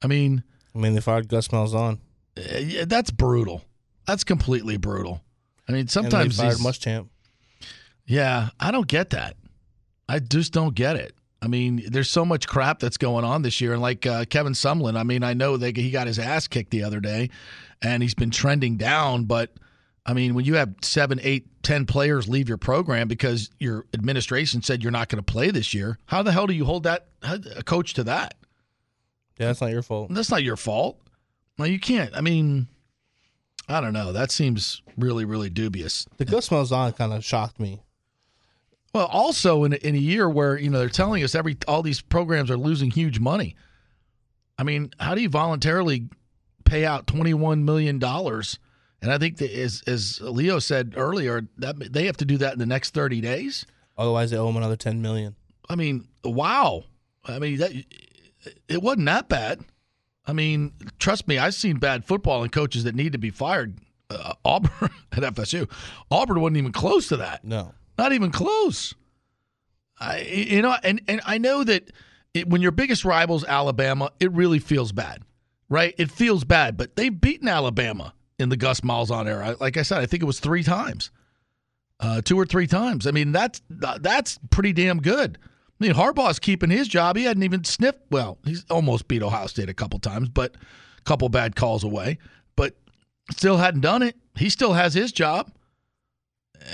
I 0.02 0.06
mean, 0.06 0.42
I 0.74 0.78
mean, 0.78 0.94
they 0.94 1.00
fired 1.00 1.28
Gus 1.28 1.48
Malzahn. 1.48 1.98
Uh, 2.38 2.58
yeah, 2.58 2.84
that's 2.86 3.10
brutal. 3.10 3.64
That's 4.06 4.24
completely 4.24 4.76
brutal. 4.76 5.22
I 5.68 5.72
mean, 5.72 5.82
And 5.82 5.90
sometimes 5.90 6.36
they 6.36 6.44
fired 6.44 6.58
Muschamp. 6.58 7.08
yeah, 8.06 8.50
I 8.60 8.70
don't 8.70 8.86
get 8.88 9.10
that. 9.10 9.36
I 10.08 10.18
just 10.18 10.52
don't 10.52 10.74
get 10.74 10.96
it. 10.96 11.14
I 11.40 11.46
mean, 11.46 11.82
there's 11.88 12.10
so 12.10 12.24
much 12.24 12.46
crap 12.48 12.78
that's 12.80 12.96
going 12.96 13.24
on 13.24 13.42
this 13.42 13.60
year, 13.60 13.72
and 13.74 13.82
like 13.82 14.06
uh, 14.06 14.24
Kevin 14.26 14.54
Sumlin, 14.54 14.96
I 14.96 15.02
mean, 15.02 15.22
I 15.22 15.34
know 15.34 15.56
they, 15.56 15.72
he 15.72 15.90
got 15.90 16.06
his 16.06 16.18
ass 16.18 16.48
kicked 16.48 16.70
the 16.70 16.84
other 16.84 17.00
day, 17.00 17.30
and 17.82 18.02
he's 18.02 18.14
been 18.14 18.30
trending 18.30 18.76
down. 18.78 19.24
But 19.24 19.52
I 20.06 20.14
mean, 20.14 20.34
when 20.34 20.44
you 20.46 20.54
have 20.54 20.74
seven, 20.82 21.20
eight, 21.22 21.46
ten 21.62 21.84
players 21.86 22.28
leave 22.28 22.48
your 22.48 22.56
program 22.58 23.08
because 23.08 23.50
your 23.58 23.84
administration 23.94 24.62
said 24.62 24.82
you're 24.82 24.92
not 24.92 25.08
going 25.08 25.22
to 25.22 25.32
play 25.32 25.50
this 25.50 25.74
year, 25.74 25.98
how 26.06 26.22
the 26.22 26.32
hell 26.32 26.46
do 26.46 26.54
you 26.54 26.64
hold 26.64 26.84
that 26.84 27.08
a 27.22 27.62
coach 27.62 27.92
to 27.94 28.04
that? 28.04 28.34
Yeah, 29.38 29.46
that's 29.46 29.60
not 29.60 29.70
your 29.70 29.82
fault. 29.82 30.12
That's 30.12 30.30
not 30.30 30.42
your 30.42 30.56
fault. 30.56 30.98
No, 31.58 31.64
you 31.64 31.78
can't. 31.78 32.14
I 32.16 32.20
mean, 32.20 32.68
I 33.68 33.80
don't 33.80 33.92
know. 33.92 34.12
That 34.12 34.30
seems 34.30 34.82
really, 34.96 35.24
really 35.24 35.50
dubious. 35.50 36.06
The 36.16 36.24
Gus 36.24 36.48
Malzahn 36.48 36.96
kind 36.96 37.12
of 37.12 37.24
shocked 37.24 37.60
me. 37.60 37.82
Well, 38.94 39.06
also 39.06 39.64
in 39.64 39.72
a, 39.72 39.76
in 39.76 39.94
a 39.94 39.98
year 39.98 40.28
where 40.28 40.58
you 40.58 40.70
know 40.70 40.78
they're 40.78 40.88
telling 40.88 41.24
us 41.24 41.34
every 41.34 41.56
all 41.66 41.82
these 41.82 42.00
programs 42.00 42.50
are 42.50 42.56
losing 42.56 42.90
huge 42.90 43.18
money. 43.18 43.56
I 44.56 44.62
mean, 44.62 44.90
how 45.00 45.14
do 45.14 45.22
you 45.22 45.28
voluntarily 45.28 46.08
pay 46.64 46.84
out 46.84 47.06
twenty 47.06 47.34
one 47.34 47.64
million 47.64 47.98
dollars? 47.98 48.58
And 49.02 49.12
I 49.12 49.18
think 49.18 49.38
that 49.38 49.50
as 49.50 49.82
as 49.86 50.20
Leo 50.20 50.60
said 50.60 50.94
earlier, 50.96 51.48
that 51.58 51.92
they 51.92 52.06
have 52.06 52.16
to 52.18 52.24
do 52.24 52.38
that 52.38 52.52
in 52.52 52.58
the 52.58 52.66
next 52.66 52.94
thirty 52.94 53.20
days. 53.20 53.66
Otherwise, 53.98 54.30
they 54.30 54.36
owe 54.36 54.48
him 54.48 54.56
another 54.56 54.76
ten 54.76 55.02
million. 55.02 55.34
I 55.68 55.74
mean, 55.74 56.06
wow. 56.22 56.84
I 57.24 57.38
mean, 57.38 57.58
that 57.58 57.72
it 58.68 58.82
wasn't 58.82 59.06
that 59.06 59.28
bad. 59.28 59.60
I 60.26 60.32
mean, 60.32 60.72
trust 60.98 61.28
me, 61.28 61.38
I've 61.38 61.54
seen 61.54 61.78
bad 61.78 62.04
football 62.04 62.42
and 62.42 62.50
coaches 62.50 62.84
that 62.84 62.94
need 62.94 63.12
to 63.12 63.18
be 63.18 63.30
fired. 63.30 63.78
Uh, 64.10 64.34
Auburn 64.44 64.90
at 65.12 65.22
FSU, 65.34 65.70
Auburn 66.10 66.40
wasn't 66.40 66.58
even 66.58 66.72
close 66.72 67.08
to 67.08 67.16
that. 67.18 67.44
No, 67.44 67.74
not 67.98 68.12
even 68.12 68.30
close. 68.30 68.94
I, 69.98 70.20
you 70.20 70.62
know, 70.62 70.76
and 70.82 71.00
and 71.08 71.20
I 71.24 71.38
know 71.38 71.64
that 71.64 71.90
it, 72.34 72.48
when 72.48 72.60
your 72.60 72.72
biggest 72.72 73.04
rival's 73.04 73.44
Alabama, 73.44 74.10
it 74.20 74.30
really 74.32 74.58
feels 74.58 74.92
bad, 74.92 75.22
right? 75.68 75.94
It 75.98 76.10
feels 76.10 76.44
bad, 76.44 76.76
but 76.76 76.96
they've 76.96 77.18
beaten 77.18 77.48
Alabama 77.48 78.12
in 78.38 78.48
the 78.48 78.56
Gus 78.56 78.80
Malzahn 78.80 79.26
era. 79.26 79.56
Like 79.60 79.76
I 79.76 79.82
said, 79.82 80.00
I 80.00 80.06
think 80.06 80.22
it 80.22 80.26
was 80.26 80.40
three 80.40 80.62
times, 80.62 81.10
uh, 82.00 82.20
two 82.22 82.38
or 82.38 82.44
three 82.44 82.66
times. 82.66 83.06
I 83.06 83.10
mean, 83.12 83.32
that's 83.32 83.62
that's 83.68 84.38
pretty 84.50 84.72
damn 84.72 85.00
good. 85.00 85.38
I 85.84 85.88
mean, 85.88 85.96
Harbaugh's 85.96 86.38
keeping 86.38 86.70
his 86.70 86.88
job. 86.88 87.14
He 87.16 87.24
hadn't 87.24 87.42
even 87.42 87.62
sniffed. 87.62 88.00
Well, 88.10 88.38
he's 88.44 88.64
almost 88.70 89.06
beat 89.06 89.22
Ohio 89.22 89.46
State 89.48 89.68
a 89.68 89.74
couple 89.74 89.98
times, 89.98 90.30
but 90.30 90.54
a 90.54 91.02
couple 91.02 91.28
bad 91.28 91.56
calls 91.56 91.84
away. 91.84 92.16
But 92.56 92.74
still 93.30 93.58
hadn't 93.58 93.82
done 93.82 94.02
it. 94.02 94.16
He 94.34 94.48
still 94.48 94.72
has 94.72 94.94
his 94.94 95.12
job. 95.12 95.52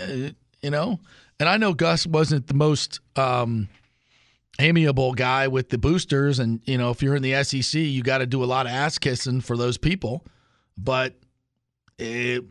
Uh, 0.00 0.30
you 0.62 0.70
know, 0.70 1.00
and 1.40 1.48
I 1.48 1.56
know 1.56 1.74
Gus 1.74 2.06
wasn't 2.06 2.46
the 2.46 2.54
most 2.54 3.00
um, 3.16 3.68
amiable 4.60 5.12
guy 5.14 5.48
with 5.48 5.70
the 5.70 5.78
boosters, 5.78 6.38
and 6.38 6.60
you 6.64 6.78
know, 6.78 6.90
if 6.90 7.02
you're 7.02 7.16
in 7.16 7.22
the 7.22 7.42
SEC, 7.42 7.80
you 7.80 8.04
got 8.04 8.18
to 8.18 8.26
do 8.26 8.44
a 8.44 8.46
lot 8.46 8.66
of 8.66 8.72
ass 8.72 8.96
kissing 8.98 9.40
for 9.40 9.56
those 9.56 9.76
people. 9.76 10.24
But 10.78 11.16
it, 11.98 12.44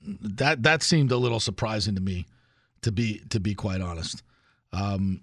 that 0.00 0.62
that 0.62 0.82
seemed 0.82 1.12
a 1.12 1.18
little 1.18 1.40
surprising 1.40 1.94
to 1.96 2.00
me, 2.00 2.24
to 2.80 2.90
be 2.90 3.20
to 3.28 3.38
be 3.38 3.54
quite 3.54 3.82
honest. 3.82 4.22
Um, 4.72 5.20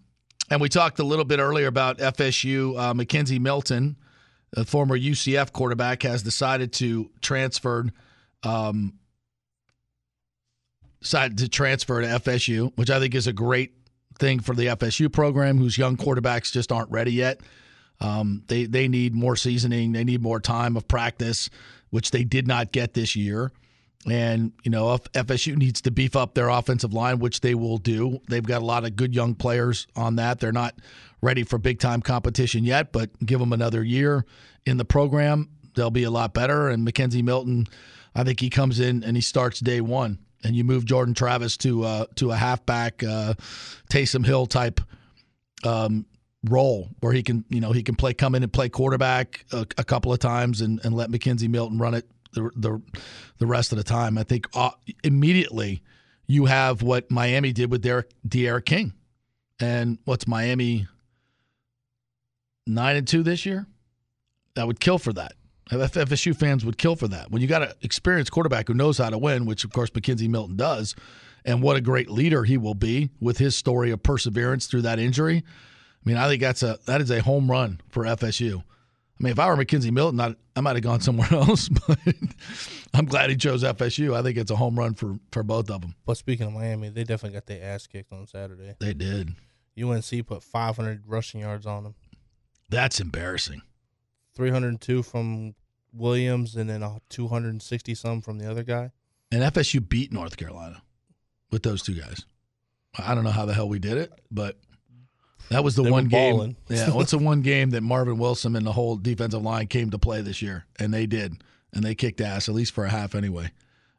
and 0.53 0.61
we 0.61 0.69
talked 0.69 0.99
a 0.99 1.03
little 1.03 1.25
bit 1.25 1.39
earlier 1.39 1.65
about 1.65 1.97
FSU. 1.97 2.77
Uh, 2.77 2.93
McKenzie 2.93 3.39
Milton, 3.39 3.95
the 4.51 4.63
former 4.63 4.95
UCF 4.95 5.51
quarterback, 5.51 6.03
has 6.03 6.21
decided 6.21 6.71
to 6.73 7.09
transfer. 7.21 7.87
Um, 8.43 8.99
decided 11.01 11.39
to 11.39 11.49
transfer 11.49 12.01
to 12.01 12.07
FSU, 12.07 12.71
which 12.75 12.91
I 12.91 12.99
think 12.99 13.15
is 13.15 13.25
a 13.25 13.33
great 13.33 13.71
thing 14.19 14.41
for 14.41 14.53
the 14.53 14.67
FSU 14.67 15.11
program, 15.11 15.57
whose 15.57 15.75
young 15.75 15.97
quarterbacks 15.97 16.51
just 16.51 16.71
aren't 16.71 16.91
ready 16.91 17.13
yet. 17.13 17.41
Um, 17.99 18.43
they 18.45 18.65
they 18.65 18.87
need 18.87 19.15
more 19.15 19.35
seasoning, 19.35 19.91
they 19.93 20.03
need 20.03 20.21
more 20.21 20.39
time 20.39 20.77
of 20.77 20.87
practice, 20.87 21.49
which 21.89 22.11
they 22.11 22.23
did 22.23 22.47
not 22.47 22.71
get 22.71 22.93
this 22.93 23.15
year. 23.15 23.51
And 24.09 24.51
you 24.63 24.71
know, 24.71 24.97
FSU 25.13 25.55
needs 25.55 25.81
to 25.81 25.91
beef 25.91 26.15
up 26.15 26.33
their 26.33 26.49
offensive 26.49 26.93
line, 26.93 27.19
which 27.19 27.39
they 27.39 27.55
will 27.55 27.77
do. 27.77 28.19
They've 28.27 28.45
got 28.45 28.61
a 28.61 28.65
lot 28.65 28.83
of 28.83 28.95
good 28.95 29.15
young 29.15 29.33
players 29.33 29.87
on 29.95 30.17
that. 30.17 30.39
They're 30.39 30.51
not 30.51 30.75
ready 31.21 31.43
for 31.43 31.57
big 31.57 31.79
time 31.79 32.01
competition 32.01 32.65
yet, 32.65 32.91
but 32.91 33.09
give 33.25 33.39
them 33.39 33.53
another 33.53 33.81
year 33.83 34.25
in 34.65 34.77
the 34.77 34.85
program, 34.85 35.49
they'll 35.75 35.91
be 35.91 36.03
a 36.03 36.11
lot 36.11 36.33
better. 36.33 36.69
And 36.69 36.87
McKenzie 36.87 37.23
Milton, 37.23 37.67
I 38.15 38.23
think 38.23 38.39
he 38.39 38.49
comes 38.49 38.79
in 38.79 39.03
and 39.03 39.15
he 39.15 39.21
starts 39.21 39.59
day 39.59 39.81
one 39.81 40.19
and 40.43 40.55
you 40.55 40.63
move 40.63 40.85
Jordan 40.85 41.13
Travis 41.13 41.57
to 41.57 41.83
uh, 41.83 42.05
to 42.15 42.31
a 42.31 42.35
halfback 42.35 43.03
uh, 43.03 43.33
Taysom 43.89 44.25
Hill 44.25 44.45
type 44.45 44.81
um, 45.63 46.05
role 46.45 46.89
where 46.99 47.13
he 47.13 47.23
can 47.23 47.45
you 47.49 47.61
know 47.61 47.71
he 47.71 47.83
can 47.83 47.95
play 47.95 48.13
come 48.13 48.35
in 48.35 48.43
and 48.43 48.51
play 48.51 48.69
quarterback 48.69 49.45
a, 49.51 49.65
a 49.77 49.83
couple 49.83 50.11
of 50.11 50.19
times 50.19 50.61
and, 50.61 50.83
and 50.83 50.95
let 50.95 51.09
McKenzie 51.09 51.49
Milton 51.49 51.77
run 51.77 51.93
it 51.93 52.05
the 52.33 52.49
the, 52.55 52.81
the 53.37 53.47
rest 53.47 53.71
of 53.71 53.77
the 53.77 53.83
time. 53.83 54.17
I 54.17 54.23
think 54.23 54.47
uh, 54.53 54.71
immediately 55.03 55.81
you 56.27 56.45
have 56.45 56.81
what 56.81 57.09
Miami 57.11 57.51
did 57.51 57.71
with 57.71 57.81
Derek 57.81 58.11
D'Eriq 58.27 58.65
King, 58.65 58.93
and 59.59 59.97
what's 60.05 60.27
Miami 60.27 60.87
nine 62.67 62.95
and 62.95 63.07
two 63.07 63.23
this 63.23 63.45
year? 63.45 63.67
That 64.55 64.67
would 64.67 64.79
kill 64.79 64.99
for 64.99 65.13
that. 65.13 65.33
FSU 65.71 66.35
fans 66.35 66.65
would 66.65 66.77
kill 66.77 66.95
for 66.95 67.07
that. 67.07 67.31
When 67.31 67.41
you 67.41 67.47
got 67.47 67.63
an 67.63 67.71
experienced 67.81 68.31
quarterback 68.31 68.67
who 68.67 68.73
knows 68.73 68.97
how 68.97 69.09
to 69.09 69.17
win, 69.17 69.45
which 69.45 69.63
of 69.63 69.71
course 69.71 69.89
McKenzie 69.89 70.29
Milton 70.29 70.55
does, 70.55 70.95
and 71.45 71.61
what 71.61 71.75
a 71.75 71.81
great 71.81 72.09
leader 72.09 72.43
he 72.43 72.57
will 72.57 72.75
be 72.75 73.09
with 73.19 73.37
his 73.37 73.55
story 73.55 73.91
of 73.91 74.03
perseverance 74.03 74.67
through 74.67 74.83
that 74.83 74.99
injury. 74.99 75.37
I 75.37 76.09
mean, 76.09 76.17
I 76.17 76.27
think 76.27 76.41
that's 76.41 76.63
a 76.63 76.79
that 76.85 77.01
is 77.01 77.09
a 77.09 77.21
home 77.21 77.49
run 77.49 77.81
for 77.89 78.03
FSU. 78.03 78.63
I 79.19 79.23
mean, 79.23 79.31
if 79.31 79.39
I 79.39 79.47
were 79.47 79.55
McKenzie 79.55 79.91
Milton, 79.91 80.19
I, 80.19 80.35
I 80.55 80.61
might 80.61 80.75
have 80.75 80.83
gone 80.83 81.01
somewhere 81.01 81.27
else, 81.31 81.69
but 81.69 81.99
I'm 82.93 83.05
glad 83.05 83.29
he 83.29 83.35
chose 83.35 83.63
FSU. 83.63 84.15
I 84.15 84.21
think 84.21 84.37
it's 84.37 84.51
a 84.51 84.55
home 84.55 84.77
run 84.77 84.95
for 84.95 85.17
for 85.31 85.43
both 85.43 85.69
of 85.69 85.81
them. 85.81 85.95
But 86.05 86.17
speaking 86.17 86.47
of 86.47 86.53
Miami, 86.53 86.89
they 86.89 87.03
definitely 87.03 87.35
got 87.35 87.45
their 87.45 87.63
ass 87.63 87.87
kicked 87.87 88.11
on 88.11 88.27
Saturday. 88.27 88.75
They 88.79 88.93
did. 88.93 89.35
UNC 89.81 90.27
put 90.27 90.43
500 90.43 91.03
rushing 91.07 91.41
yards 91.41 91.65
on 91.65 91.83
them. 91.83 91.95
That's 92.69 92.99
embarrassing. 92.99 93.61
302 94.35 95.03
from 95.03 95.55
Williams, 95.93 96.55
and 96.55 96.69
then 96.69 96.83
a 96.83 96.99
260 97.09 97.95
some 97.95 98.21
from 98.21 98.39
the 98.39 98.49
other 98.49 98.63
guy. 98.63 98.91
And 99.31 99.41
FSU 99.41 99.87
beat 99.87 100.11
North 100.11 100.37
Carolina 100.37 100.81
with 101.51 101.63
those 101.63 101.81
two 101.83 101.93
guys. 101.93 102.25
I 102.97 103.15
don't 103.15 103.23
know 103.23 103.31
how 103.31 103.45
the 103.45 103.53
hell 103.53 103.69
we 103.69 103.79
did 103.79 103.97
it, 103.97 104.11
but 104.29 104.57
that 105.49 105.63
was 105.63 105.75
the 105.75 105.83
They 105.83 105.91
one 105.91 106.07
game. 106.07 106.55
Yeah, 106.69 106.89
what's 106.93 107.11
the 107.11 107.17
one 107.17 107.41
game 107.41 107.71
that 107.71 107.81
Marvin 107.81 108.17
Wilson 108.17 108.55
and 108.55 108.65
the 108.65 108.71
whole 108.71 108.95
defensive 108.95 109.41
line 109.41 109.67
came 109.67 109.91
to 109.91 109.99
play 109.99 110.21
this 110.21 110.41
year, 110.41 110.65
and 110.79 110.93
they 110.93 111.05
did, 111.05 111.43
and 111.73 111.83
they 111.83 111.95
kicked 111.95 112.21
ass 112.21 112.49
at 112.49 112.55
least 112.55 112.73
for 112.73 112.85
a 112.85 112.89
half 112.89 113.15
anyway. 113.15 113.51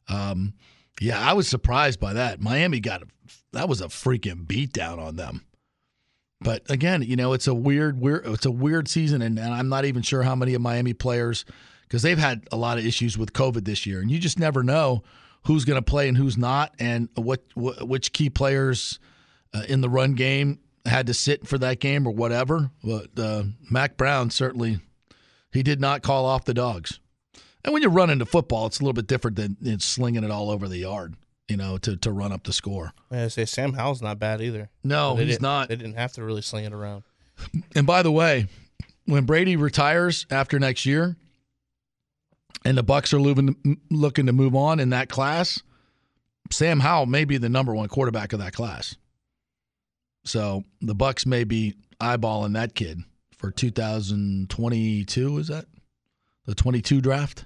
Um, 0.09 0.55
yeah, 1.01 1.19
I 1.19 1.33
was 1.33 1.49
surprised 1.49 2.01
by 2.01 2.13
that. 2.15 2.41
Miami 2.41 2.81
got 2.81 3.03
that 3.53 3.69
was 3.69 3.81
a 3.81 3.87
freaking 3.87 4.47
beatdown 4.47 4.99
on 4.99 5.17
them. 5.17 5.45
But 6.41 6.71
again, 6.71 7.03
you 7.03 7.17
know, 7.17 7.33
it's 7.33 7.47
a 7.47 7.55
weird, 7.55 7.99
weird, 7.99 8.27
it's 8.27 8.45
a 8.45 8.51
weird 8.51 8.87
season, 8.87 9.23
and, 9.23 9.39
and 9.39 9.53
I'm 9.53 9.69
not 9.69 9.87
even 9.87 10.03
sure 10.03 10.23
how 10.23 10.35
many 10.35 10.55
of 10.55 10.61
Miami 10.61 10.93
players 10.93 11.45
because 11.83 12.03
they've 12.03 12.19
had 12.19 12.47
a 12.53 12.57
lot 12.57 12.77
of 12.77 12.85
issues 12.85 13.17
with 13.17 13.33
COVID 13.33 13.65
this 13.65 13.87
year, 13.87 14.01
and 14.01 14.11
you 14.11 14.19
just 14.19 14.39
never 14.39 14.63
know 14.63 15.03
who's 15.47 15.65
going 15.65 15.79
to 15.79 15.83
play 15.83 16.09
and 16.09 16.17
who's 16.17 16.37
not, 16.37 16.75
and 16.79 17.09
what, 17.15 17.45
what 17.55 17.89
which 17.89 18.13
key 18.13 18.29
players 18.29 18.99
uh, 19.55 19.63
in 19.69 19.81
the 19.81 19.89
run 19.89 20.15
game 20.15 20.59
had 20.87 21.07
to 21.07 21.15
sit 21.15 21.47
for 21.47 21.59
that 21.59 21.81
game 21.81 22.07
or 22.07 22.11
whatever. 22.13 22.71
But 22.83 23.19
uh, 23.19 23.45
Mack 23.71 23.97
Brown 23.97 24.31
certainly 24.31 24.79
he 25.53 25.63
did 25.63 25.81
not 25.81 26.03
call 26.03 26.25
off 26.27 26.45
the 26.45 26.55
dogs. 26.55 27.01
And 27.65 27.73
when 27.73 27.83
you 27.83 27.89
run 27.89 28.11
into 28.11 28.27
football, 28.27 28.67
it's 28.67 28.79
a 28.81 28.83
little 28.83 28.93
bit 28.93 29.07
different 29.07 29.37
than, 29.37 29.57
than 29.61 29.81
slinging 29.81 30.23
it 30.25 30.31
all 30.31 30.51
over 30.51 30.69
the 30.69 30.79
yard, 30.79 31.15
you 31.49 31.57
know, 31.57 31.79
to 31.79 31.97
to 31.97 32.13
run 32.13 32.31
up 32.33 32.45
the 32.45 32.53
score. 32.53 32.93
I 33.11 33.29
say 33.29 33.45
Sam 33.47 33.73
Howell's 33.73 34.03
not 34.03 34.19
bad 34.19 34.43
either. 34.43 34.69
No, 34.83 35.17
he's 35.17 35.39
didn't- 35.39 35.69
They 35.69 35.77
didn't 35.77 35.95
have 35.95 36.13
to 36.15 36.25
really 36.25 36.43
sling 36.43 36.65
it 36.67 36.73
around. 36.75 37.05
And 37.75 37.87
by 37.87 38.03
the 38.03 38.13
way, 38.13 38.47
when 39.07 39.25
Brady 39.25 39.57
retires 39.57 40.27
after 40.31 40.59
next 40.59 40.85
year, 40.87 41.17
and 42.65 42.77
the 42.79 42.85
Bucs 42.85 43.13
are 43.13 43.19
looking 43.91 44.27
to 44.27 44.33
move 44.33 44.55
on 44.55 44.79
in 44.81 44.91
that 44.91 45.09
class, 45.09 45.63
Sam 46.51 46.81
Howell 46.81 47.07
may 47.07 47.25
be 47.25 47.37
the 47.39 47.49
number 47.49 47.75
one 47.75 47.89
quarterback 47.89 48.33
of 48.33 48.39
that 48.39 48.53
class. 48.53 48.97
So 50.25 50.65
the 50.81 50.95
Bucs 50.95 51.27
may 51.27 51.45
be 51.45 51.75
eyeballing 52.01 52.55
that 52.55 52.75
kid 52.75 53.03
for 53.37 53.51
2022. 53.51 55.39
Is 55.39 55.49
that 55.49 55.67
the 56.47 56.55
22 56.55 57.01
draft? 57.01 57.45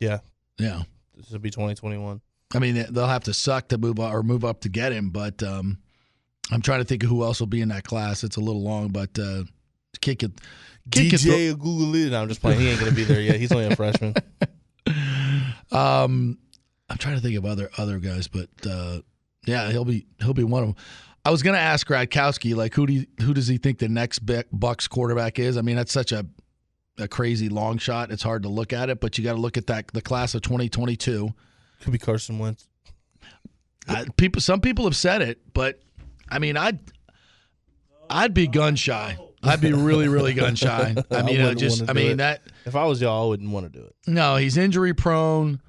Yeah. 0.00 0.18
Yeah. 0.58 0.82
This 1.16 1.30
will 1.30 1.38
be 1.38 1.50
2021. 1.50 2.20
I 2.54 2.58
mean, 2.58 2.86
they'll 2.90 3.06
have 3.06 3.24
to 3.24 3.34
suck 3.34 3.68
to 3.68 3.78
move 3.78 4.00
up 4.00 4.12
or 4.12 4.22
move 4.22 4.44
up 4.44 4.60
to 4.60 4.68
get 4.68 4.92
him, 4.92 5.10
but 5.10 5.42
um, 5.42 5.78
I'm 6.50 6.62
trying 6.62 6.80
to 6.80 6.84
think 6.84 7.02
of 7.02 7.10
who 7.10 7.22
else 7.22 7.40
will 7.40 7.46
be 7.46 7.60
in 7.60 7.68
that 7.68 7.84
class. 7.84 8.24
It's 8.24 8.36
a 8.36 8.40
little 8.40 8.62
long, 8.62 8.88
but 8.88 9.18
uh, 9.18 9.44
kick 10.00 10.22
it. 10.22 10.32
Kick 10.90 11.12
it 11.12 11.20
DJ 11.20 11.58
Google 11.58 11.94
it. 11.94 12.10
No, 12.10 12.22
I'm 12.22 12.28
just 12.28 12.40
playing. 12.40 12.60
He 12.60 12.68
ain't 12.70 12.80
gonna 12.80 12.92
be 12.92 13.04
there 13.04 13.20
yet. 13.20 13.36
He's 13.36 13.52
only 13.52 13.66
a 13.66 13.76
freshman. 13.76 14.14
Um, 15.70 16.38
I'm 16.88 16.96
trying 16.96 17.16
to 17.16 17.20
think 17.20 17.36
of 17.36 17.44
other 17.44 17.70
other 17.76 17.98
guys, 17.98 18.28
but 18.28 18.48
uh, 18.66 19.00
yeah, 19.46 19.70
he'll 19.70 19.84
be 19.84 20.06
he'll 20.20 20.34
be 20.34 20.44
one 20.44 20.62
of 20.62 20.68
them. 20.70 20.84
I 21.28 21.30
was 21.30 21.42
gonna 21.42 21.58
ask 21.58 21.86
Gradkowski, 21.86 22.56
like 22.56 22.72
who 22.72 22.86
do 22.86 22.94
you, 22.94 23.06
who 23.20 23.34
does 23.34 23.46
he 23.46 23.58
think 23.58 23.80
the 23.80 23.88
next 23.90 24.24
Bucs 24.24 24.88
quarterback 24.88 25.38
is? 25.38 25.58
I 25.58 25.60
mean, 25.60 25.76
that's 25.76 25.92
such 25.92 26.10
a 26.10 26.24
a 26.96 27.06
crazy 27.06 27.50
long 27.50 27.76
shot. 27.76 28.10
It's 28.10 28.22
hard 28.22 28.44
to 28.44 28.48
look 28.48 28.72
at 28.72 28.88
it, 28.88 28.98
but 28.98 29.18
you 29.18 29.24
got 29.24 29.34
to 29.34 29.38
look 29.38 29.58
at 29.58 29.66
that 29.66 29.88
the 29.88 30.00
class 30.00 30.34
of 30.34 30.40
2022. 30.40 31.28
Could 31.82 31.92
be 31.92 31.98
Carson 31.98 32.38
Wentz. 32.38 32.66
I, 33.86 34.06
people, 34.16 34.40
some 34.40 34.62
people 34.62 34.86
have 34.86 34.96
said 34.96 35.20
it, 35.20 35.38
but 35.52 35.82
I 36.30 36.38
mean, 36.38 36.56
I'd 36.56 36.78
I'd 38.08 38.32
be 38.32 38.46
gun 38.46 38.74
shy. 38.74 39.18
I'd 39.42 39.60
be 39.60 39.74
really, 39.74 40.08
really 40.08 40.32
gun 40.32 40.54
shy. 40.54 40.94
I 41.10 41.22
mean, 41.22 41.42
I 41.42 41.44
wouldn't 41.44 41.60
just, 41.60 41.90
I 41.90 41.92
mean 41.92 42.12
it. 42.12 42.16
that. 42.16 42.40
If 42.64 42.74
I 42.74 42.86
was 42.86 43.02
y'all, 43.02 43.26
I 43.26 43.28
wouldn't 43.28 43.50
want 43.50 43.70
to 43.70 43.78
do 43.78 43.84
it. 43.84 43.94
No, 44.06 44.36
he's 44.36 44.56
injury 44.56 44.94
prone. 44.94 45.60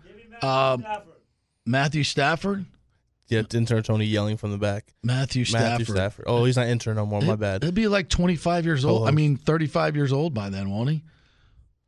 Um, 0.42 0.86
Matthew 1.66 2.06
Stafford. 2.06 2.66
Yeah, 3.30 3.44
intern 3.54 3.84
Tony 3.84 4.06
yelling 4.06 4.38
from 4.38 4.52
the 4.52 4.58
back. 4.58 4.86
Matthew 5.04 5.46
Stafford. 5.46 5.70
Matthew 5.70 5.86
Stafford. 5.96 6.26
Oh, 6.28 6.46
he's 6.46 6.58
not 6.58 6.68
intern 6.68 6.96
no 6.96 7.06
more. 7.06 7.22
My 7.22 7.36
bad. 7.36 7.64
He'll 7.64 7.72
be 7.72 7.88
like 7.88 8.10
25 8.10 8.66
years 8.66 8.84
old. 8.84 9.08
I 9.08 9.12
mean, 9.12 9.38
35 9.38 9.96
years 9.96 10.12
old 10.12 10.34
by 10.34 10.50
then, 10.50 10.70
won't 10.70 10.90
he? 10.90 11.04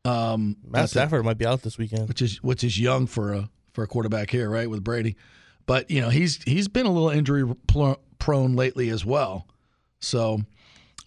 Um, 0.05 0.57
Matt 0.67 0.89
Stafford 0.89 1.25
might 1.25 1.37
be 1.37 1.45
out 1.45 1.61
this 1.61 1.77
weekend. 1.77 2.07
which 2.07 2.21
is 2.21 2.41
which 2.41 2.63
is 2.63 2.79
young 2.79 3.05
for 3.07 3.33
a 3.33 3.49
for 3.73 3.83
a 3.83 3.87
quarterback 3.87 4.29
here, 4.29 4.49
right? 4.49 4.69
With 4.69 4.83
Brady, 4.83 5.15
but 5.65 5.91
you 5.91 6.01
know 6.01 6.09
he's 6.09 6.41
he's 6.43 6.67
been 6.67 6.85
a 6.85 6.91
little 6.91 7.09
injury 7.09 7.43
prone 8.19 8.55
lately 8.55 8.89
as 8.89 9.05
well. 9.05 9.47
So 9.99 10.41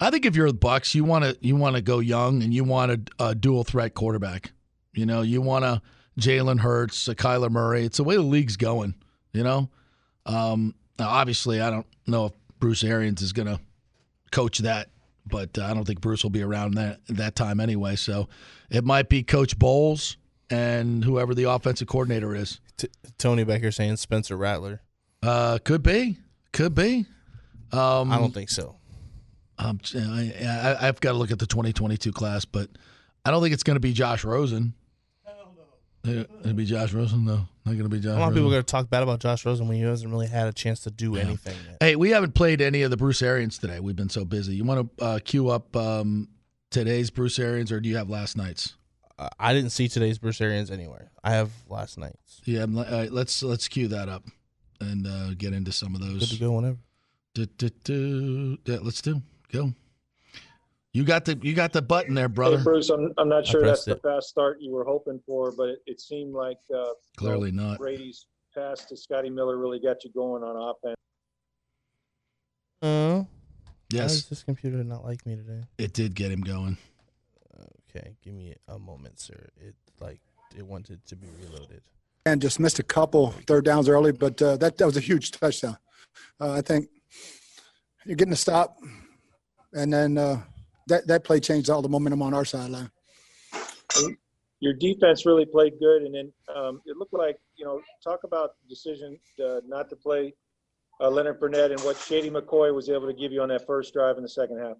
I 0.01 0.11
think 0.11 0.27
if 0.27 0.37
you're 0.37 0.51
the 0.51 0.57
Bucs, 0.59 0.95
you 0.95 1.05
want 1.05 1.25
to 1.25 1.37
you 1.41 1.57
want 1.57 1.77
to 1.77 1.83
go 1.83 1.99
young 1.99 2.43
and 2.43 2.55
you 2.55 2.63
want 2.65 2.93
a, 2.93 3.25
a 3.25 3.35
dual 3.35 3.65
threat 3.65 3.95
quarterback. 3.95 4.53
You 4.93 5.07
know, 5.07 5.23
you 5.23 5.41
want 5.43 5.65
a 5.65 5.83
Jalen 6.21 6.61
Hurts, 6.61 7.09
a 7.09 7.15
Kyler 7.17 7.51
Murray. 7.51 7.85
It's 7.85 7.97
the 7.97 8.05
way 8.05 8.15
the 8.15 8.23
league's 8.23 8.57
going. 8.57 8.95
You 9.33 9.43
know, 9.43 9.71
um, 10.27 10.75
now 10.99 11.09
obviously 11.09 11.61
I 11.61 11.71
don't 11.71 11.87
know 12.07 12.27
if 12.27 12.33
Bruce 12.59 12.85
Arians 12.85 13.23
is 13.23 13.33
going 13.33 13.49
to 13.49 13.61
coach 14.31 14.59
that, 14.59 14.89
but 15.27 15.57
uh, 15.59 15.65
I 15.65 15.75
don't 15.75 15.85
think 15.85 16.01
Bruce 16.01 16.23
will 16.23 16.31
be 16.31 16.43
around 16.43 16.75
that 16.75 17.01
that 17.09 17.37
time 17.37 17.61
anyway. 17.61 17.97
So 17.97 18.29
it 18.71 18.85
might 18.85 19.09
be 19.09 19.23
Coach 19.23 19.59
Bowles 19.59 20.17
and 20.51 21.05
whoever 21.05 21.35
the 21.35 21.45
offensive 21.45 21.89
coordinator 21.89 22.35
is. 22.35 22.61
T- 22.77 22.89
Tony 23.19 23.45
back 23.45 23.61
here 23.61 23.71
saying 23.71 23.97
Spencer 23.97 24.37
Rattler. 24.37 24.83
Uh, 25.23 25.59
could 25.65 25.83
be, 25.83 26.19
could 26.53 26.75
be. 26.75 27.07
Um, 27.73 28.13
I 28.13 28.19
don't 28.19 28.35
think 28.35 28.51
so. 28.51 28.77
Um, 29.59 29.81
I, 29.95 30.33
I, 30.45 30.89
I've 30.89 31.01
got 31.01 31.13
to 31.13 31.19
look 31.19 31.31
at 31.31 31.39
the 31.39 31.47
2022 31.47 32.13
class, 32.13 32.45
but 32.45 32.69
I 33.25 33.31
don't 33.31 33.43
think 33.43 33.55
it's 33.55 33.63
going 33.63 33.77
to 33.77 33.81
be 33.81 33.93
Josh 33.93 34.25
Rosen. 34.25 34.75
Hell 35.25 35.55
no. 36.05 36.27
It'll 36.41 36.53
be 36.53 36.67
Josh 36.67 36.93
Rosen, 36.93 37.25
no. 37.25 37.49
Not 37.65 37.73
going 37.73 37.85
to 37.85 37.89
be 37.89 37.99
Josh. 38.01 38.17
A 38.17 38.21
lot 38.21 38.29
of 38.29 38.35
people 38.35 38.49
are 38.49 38.53
going 38.53 38.63
to 38.63 38.71
talk 38.71 38.91
bad 38.91 39.03
about 39.03 39.21
Josh 39.21 39.47
Rosen 39.47 39.67
when 39.67 39.77
he 39.79 39.83
hasn't 39.83 40.11
really 40.13 40.27
had 40.27 40.49
a 40.49 40.53
chance 40.53 40.81
to 40.81 40.91
do 40.91 41.17
anything 41.17 41.57
yet. 41.67 41.79
Hey, 41.81 41.97
we 41.97 42.11
haven't 42.11 42.35
played 42.35 42.61
any 42.61 42.83
of 42.83 42.91
the 42.91 42.97
Bruce 42.99 43.23
Arians 43.23 43.57
today. 43.59 43.81
We've 43.81 43.97
been 43.97 44.11
so 44.11 44.25
busy. 44.27 44.55
You 44.55 44.65
want 44.65 44.99
to 44.99 45.05
uh, 45.05 45.19
queue 45.25 45.49
up 45.49 45.75
um, 45.75 46.29
today's 46.71 47.11
Bruce 47.11 47.39
Arians, 47.39 47.73
or 47.73 47.81
do 47.81 47.89
you 47.89 47.97
have 47.97 48.11
last 48.11 48.37
night's? 48.37 48.75
Uh, 49.19 49.29
I 49.39 49.55
didn't 49.55 49.71
see 49.71 49.89
today's 49.89 50.19
Bruce 50.19 50.41
Arians 50.43 50.71
anywhere. 50.71 51.11
I 51.23 51.31
have 51.31 51.51
last 51.69 51.97
night's. 51.97 52.43
Yeah, 52.45 52.65
I'm 52.65 52.77
all 52.77 52.85
right, 52.85 53.11
let's 53.11 53.43
let's 53.43 53.67
queue 53.69 53.89
that 53.89 54.09
up 54.11 54.25
and 54.81 55.07
uh, 55.07 55.31
get 55.39 55.55
into 55.55 55.73
some 55.73 55.95
of 55.95 56.03
those. 56.03 56.19
Good 56.19 56.31
to 56.37 56.41
go 56.41 56.53
whenever. 56.53 56.79
Du- 57.33 57.47
du- 57.47 57.71
du- 57.85 58.59
Yeah, 58.67 58.79
let's 58.83 59.01
do 59.01 59.23
go. 59.51 59.73
You 60.95 61.03
got 61.03 61.25
the 61.25 61.37
you 61.43 61.55
got 61.55 61.73
the 61.73 61.83
button 61.83 62.15
there, 62.15 62.29
brother. 62.29 62.57
Hey, 62.59 62.63
Bruce, 62.63 62.89
I'm, 62.89 63.13
I'm 63.19 63.29
not 63.29 63.45
sure 63.45 63.61
that's 63.61 63.85
pressed 63.85 64.03
the 64.03 64.09
fast 64.09 64.29
start 64.29 64.59
you 64.61 64.71
were 64.73 64.85
hoping 64.85 65.21
for, 65.27 65.51
but 65.51 65.69
it, 65.71 65.79
it 65.87 66.01
seemed 66.01 66.33
like 66.35 66.59
uh, 66.75 66.85
Clearly 67.17 67.51
you 67.51 67.57
know, 67.57 67.71
not. 67.71 67.79
Brady's 67.81 68.27
pass 68.55 68.85
to 68.85 68.97
Scotty 68.97 69.29
Miller 69.29 69.59
really 69.59 69.81
got 69.81 70.05
you 70.05 70.13
going 70.13 70.45
on 70.45 70.55
offense. 70.57 70.97
Uh, 72.81 73.25
Why 73.25 73.27
Yes. 73.91 74.13
does 74.13 74.29
this 74.29 74.43
computer 74.45 74.85
not 74.85 75.05
like 75.05 75.27
me 75.27 75.35
today? 75.35 75.65
It 75.79 75.93
did 75.95 76.15
get 76.15 76.31
him 76.31 76.43
going. 76.43 76.77
Okay, 77.91 78.15
give 78.23 78.35
me 78.35 78.55
a 78.69 78.79
moment, 78.79 79.19
sir. 79.19 79.49
It 79.61 79.75
like 80.01 80.21
it 80.57 80.65
wanted 80.65 81.05
to 81.07 81.17
be 81.17 81.27
reloaded. 81.43 81.83
and 82.25 82.41
just 82.41 82.61
missed 82.61 82.79
a 82.79 82.83
couple 82.85 83.33
third 83.49 83.65
downs 83.65 83.89
early, 83.89 84.13
but 84.13 84.41
uh, 84.41 84.57
that 84.59 84.79
that 84.79 84.87
was 84.87 84.97
a 84.97 85.01
huge 85.01 85.33
touchdown. 85.33 85.77
Uh, 86.41 86.53
I 86.53 86.61
think 86.61 86.87
you're 88.05 88.15
getting 88.17 88.33
a 88.33 88.37
stop, 88.37 88.79
and 89.73 89.93
then 89.93 90.19
uh, 90.19 90.41
that 90.89 91.07
that 91.07 91.25
play 91.25 91.41
changed 91.41 91.71
all 91.71 91.83
the 91.83 91.89
momentum 91.89 92.23
on 92.23 92.35
our 92.35 92.45
sideline. 92.45 92.91
your 94.61 94.75
defense 94.75 95.27
really 95.27 95.47
played 95.47 95.75
good, 95.79 96.03
and 96.03 96.15
then 96.15 96.33
um, 96.55 96.81
it 96.87 96.97
looked 96.97 97.15
like 97.15 97.37
you 97.57 97.65
know 97.65 97.81
talk 98.03 98.25
about 98.25 98.53
the 98.63 98.69
decision 98.69 99.19
uh, 99.45 99.61
not 99.67 99.89
to 99.91 99.97
play 99.97 100.35
uh, 101.01 101.11
Leonard 101.11 101.41
Fournette 101.41 101.71
and 101.71 101.81
what 101.81 101.97
Shady 101.97 102.31
McCoy 102.31 102.75
was 102.75 102.89
able 102.89 103.07
to 103.07 103.15
give 103.15 103.33
you 103.33 103.43
on 103.43 103.49
that 103.49 103.67
first 103.67 103.93
drive 103.93 104.17
in 104.17 104.23
the 104.23 104.29
second 104.29 104.59
half. 104.59 104.77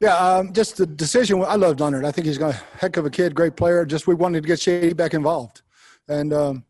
Yeah, 0.00 0.16
um, 0.16 0.52
just 0.52 0.76
the 0.76 0.86
decision. 0.86 1.42
I 1.46 1.56
love 1.56 1.80
Leonard. 1.80 2.04
I 2.04 2.12
think 2.12 2.26
he's 2.26 2.38
got 2.38 2.54
a 2.54 2.62
heck 2.78 2.96
of 2.96 3.06
a 3.06 3.10
kid, 3.10 3.34
great 3.34 3.56
player. 3.56 3.84
Just 3.84 4.06
we 4.06 4.14
wanted 4.14 4.42
to 4.42 4.46
get 4.46 4.60
Shady 4.60 4.92
back 4.92 5.14
involved, 5.14 5.62
and 6.08 6.32
um, 6.32 6.64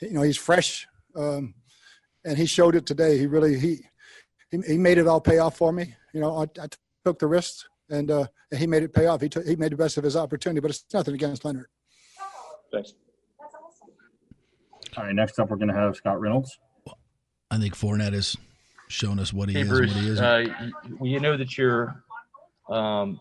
you 0.00 0.12
know 0.12 0.22
he's 0.22 0.36
fresh, 0.36 0.86
um, 1.16 1.54
and 2.24 2.36
he 2.36 2.46
showed 2.46 2.76
it 2.76 2.86
today. 2.86 3.18
He 3.18 3.26
really 3.26 3.58
he 3.58 3.80
he, 4.50 4.60
he 4.66 4.78
made 4.78 4.98
it 4.98 5.06
all 5.06 5.20
pay 5.20 5.38
off 5.38 5.56
for 5.56 5.72
me. 5.72 5.94
You 6.12 6.20
know, 6.20 6.36
I, 6.36 6.62
I 6.62 6.68
took 7.04 7.18
the 7.18 7.26
risk, 7.26 7.66
and 7.90 8.10
uh, 8.10 8.26
he 8.56 8.66
made 8.66 8.82
it 8.82 8.92
pay 8.92 9.06
off. 9.06 9.20
He 9.20 9.28
took, 9.28 9.46
he 9.46 9.56
made 9.56 9.72
the 9.72 9.76
best 9.76 9.96
of 9.96 10.04
his 10.04 10.16
opportunity, 10.16 10.60
but 10.60 10.70
it's 10.70 10.84
nothing 10.92 11.14
against 11.14 11.44
Leonard. 11.44 11.66
Thanks. 12.72 12.94
All 14.96 15.04
right, 15.04 15.14
next 15.14 15.38
up, 15.38 15.50
we're 15.50 15.56
going 15.56 15.68
to 15.68 15.74
have 15.74 15.96
Scott 15.96 16.20
Reynolds. 16.20 16.58
I 17.50 17.58
think 17.58 17.74
Fournette 17.76 18.12
has 18.14 18.36
shown 18.88 19.18
us 19.18 19.32
what 19.32 19.48
he 19.48 19.54
Hey, 19.54 19.60
is, 19.62 19.68
Bruce, 19.68 19.94
what 19.94 20.02
he 20.02 20.08
isn't. 20.10 20.24
uh, 20.24 20.38
you, 20.38 20.72
you 21.02 21.20
know 21.20 21.36
that 21.36 21.56
you're 21.56 22.02
um, 22.68 23.20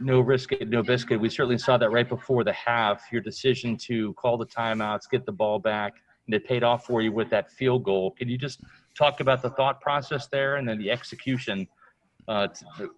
no 0.00 0.20
risk, 0.20 0.52
no 0.66 0.82
biscuit. 0.82 1.20
We 1.20 1.28
certainly 1.28 1.58
saw 1.58 1.76
that 1.78 1.90
right 1.90 2.08
before 2.08 2.44
the 2.44 2.52
half. 2.52 3.02
Your 3.10 3.20
decision 3.22 3.76
to 3.78 4.12
call 4.14 4.36
the 4.38 4.46
timeouts, 4.46 5.10
get 5.10 5.26
the 5.26 5.32
ball 5.32 5.58
back, 5.58 5.94
and 6.26 6.34
it 6.34 6.46
paid 6.46 6.62
off 6.62 6.86
for 6.86 7.02
you 7.02 7.12
with 7.12 7.28
that 7.30 7.50
field 7.50 7.84
goal. 7.84 8.12
Can 8.12 8.28
you 8.28 8.38
just 8.38 8.60
talk 8.94 9.20
about 9.20 9.42
the 9.42 9.50
thought 9.50 9.80
process 9.80 10.28
there 10.28 10.56
and 10.56 10.66
then 10.68 10.78
the 10.78 10.90
execution, 10.90 11.66
uh, 12.28 12.48
to, 12.48 12.90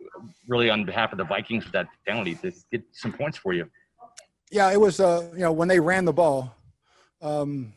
really 0.46 0.70
on 0.70 0.84
behalf 0.84 1.12
of 1.12 1.18
the 1.18 1.24
Vikings 1.24 1.64
with 1.64 1.72
that 1.72 1.88
penalty 2.06 2.34
to 2.36 2.52
get 2.72 2.82
some 2.92 3.12
points 3.12 3.38
for 3.38 3.52
you? 3.52 3.68
Yeah, 4.50 4.70
it 4.72 4.80
was. 4.80 5.00
Uh, 5.00 5.28
you 5.32 5.40
know, 5.40 5.52
when 5.52 5.68
they 5.68 5.80
ran 5.80 6.04
the 6.04 6.12
ball, 6.12 6.54
um, 7.20 7.72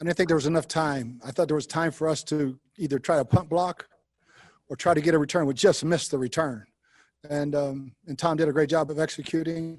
I 0.00 0.04
didn't 0.04 0.16
think 0.16 0.28
there 0.28 0.36
was 0.36 0.46
enough 0.46 0.68
time. 0.68 1.20
I 1.24 1.30
thought 1.30 1.48
there 1.48 1.54
was 1.54 1.66
time 1.66 1.92
for 1.92 2.08
us 2.08 2.22
to 2.24 2.58
either 2.76 2.98
try 2.98 3.16
to 3.16 3.24
punt 3.24 3.48
block 3.48 3.88
or 4.68 4.76
try 4.76 4.94
to 4.94 5.00
get 5.00 5.14
a 5.14 5.18
return. 5.18 5.46
We 5.46 5.54
just 5.54 5.84
missed 5.84 6.10
the 6.10 6.18
return, 6.18 6.66
and 7.28 7.54
um, 7.54 7.92
and 8.06 8.18
Tom 8.18 8.36
did 8.36 8.48
a 8.48 8.52
great 8.52 8.68
job 8.68 8.90
of 8.90 8.98
executing, 8.98 9.78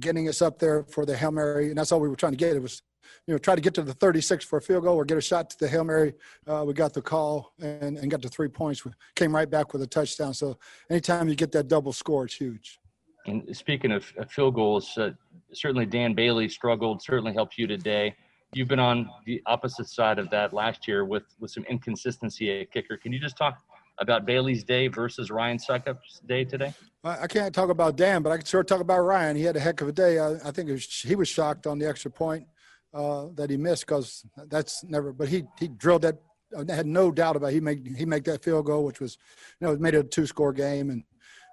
getting 0.00 0.28
us 0.28 0.40
up 0.40 0.58
there 0.58 0.84
for 0.84 1.04
the 1.04 1.16
hail 1.16 1.32
mary, 1.32 1.68
and 1.68 1.76
that's 1.76 1.92
all 1.92 2.00
we 2.00 2.08
were 2.08 2.16
trying 2.16 2.32
to 2.32 2.38
get. 2.38 2.56
It 2.56 2.62
was, 2.62 2.82
you 3.26 3.34
know, 3.34 3.38
try 3.38 3.54
to 3.54 3.60
get 3.60 3.74
to 3.74 3.82
the 3.82 3.94
36 3.94 4.44
for 4.44 4.58
a 4.58 4.62
field 4.62 4.84
goal 4.84 4.96
or 4.96 5.04
get 5.04 5.18
a 5.18 5.20
shot 5.20 5.50
to 5.50 5.58
the 5.58 5.68
hail 5.68 5.84
mary. 5.84 6.14
Uh, 6.46 6.64
we 6.66 6.74
got 6.74 6.92
the 6.92 7.02
call 7.02 7.52
and 7.60 7.98
and 7.98 8.10
got 8.10 8.22
the 8.22 8.28
three 8.28 8.48
points. 8.48 8.84
We 8.84 8.92
came 9.14 9.34
right 9.34 9.48
back 9.48 9.72
with 9.72 9.82
a 9.82 9.86
touchdown. 9.86 10.34
So 10.34 10.58
anytime 10.90 11.28
you 11.28 11.34
get 11.34 11.52
that 11.52 11.68
double 11.68 11.92
score, 11.92 12.24
it's 12.24 12.34
huge. 12.34 12.80
And 13.26 13.56
speaking 13.56 13.92
of, 13.92 14.04
field 14.28 14.54
goals, 14.54 14.96
uh, 14.98 15.10
certainly 15.52 15.86
Dan 15.86 16.14
Bailey 16.14 16.48
struggled. 16.48 17.02
Certainly 17.02 17.32
helped 17.32 17.56
you 17.56 17.66
today. 17.66 18.14
You've 18.52 18.68
been 18.68 18.80
on 18.80 19.08
the 19.26 19.42
opposite 19.46 19.88
side 19.88 20.18
of 20.18 20.30
that 20.30 20.52
last 20.52 20.86
year 20.86 21.04
with 21.04 21.24
with 21.40 21.50
some 21.50 21.64
inconsistency 21.64 22.60
at 22.60 22.70
kicker. 22.70 22.96
Can 22.96 23.12
you 23.12 23.18
just 23.18 23.36
talk 23.36 23.58
about 23.98 24.26
Bailey's 24.26 24.64
day 24.64 24.88
versus 24.88 25.30
Ryan 25.30 25.58
Succop's 25.58 26.20
day 26.26 26.44
today? 26.44 26.74
I 27.02 27.22
I 27.22 27.26
can't 27.26 27.54
talk 27.54 27.70
about 27.70 27.96
Dan, 27.96 28.22
but 28.22 28.30
I 28.30 28.36
can 28.36 28.46
sure 28.46 28.62
talk 28.62 28.80
about 28.80 29.00
Ryan. 29.00 29.36
He 29.36 29.42
had 29.42 29.56
a 29.56 29.60
heck 29.60 29.80
of 29.80 29.88
a 29.88 29.92
day. 29.92 30.18
I, 30.18 30.34
I 30.44 30.50
think 30.50 30.68
it 30.68 30.72
was, 30.72 31.00
he 31.00 31.16
was 31.16 31.28
shocked 31.28 31.66
on 31.66 31.78
the 31.78 31.88
extra 31.88 32.10
point 32.10 32.46
uh, 32.94 33.26
that 33.34 33.50
he 33.50 33.56
missed 33.56 33.86
because 33.86 34.24
that's 34.48 34.84
never. 34.84 35.12
But 35.12 35.28
he 35.28 35.44
he 35.58 35.68
drilled 35.68 36.02
that. 36.02 36.20
I 36.56 36.72
had 36.72 36.86
no 36.86 37.10
doubt 37.10 37.36
about 37.36 37.48
it. 37.48 37.54
he 37.54 37.60
made 37.60 37.94
he 37.98 38.06
make 38.06 38.24
that 38.24 38.44
field 38.44 38.66
goal, 38.66 38.84
which 38.84 39.00
was 39.00 39.18
you 39.60 39.66
know 39.66 39.72
it 39.72 39.80
made 39.80 39.94
it 39.94 39.98
a 39.98 40.04
two 40.04 40.26
score 40.26 40.52
game, 40.52 40.90
and 40.90 41.02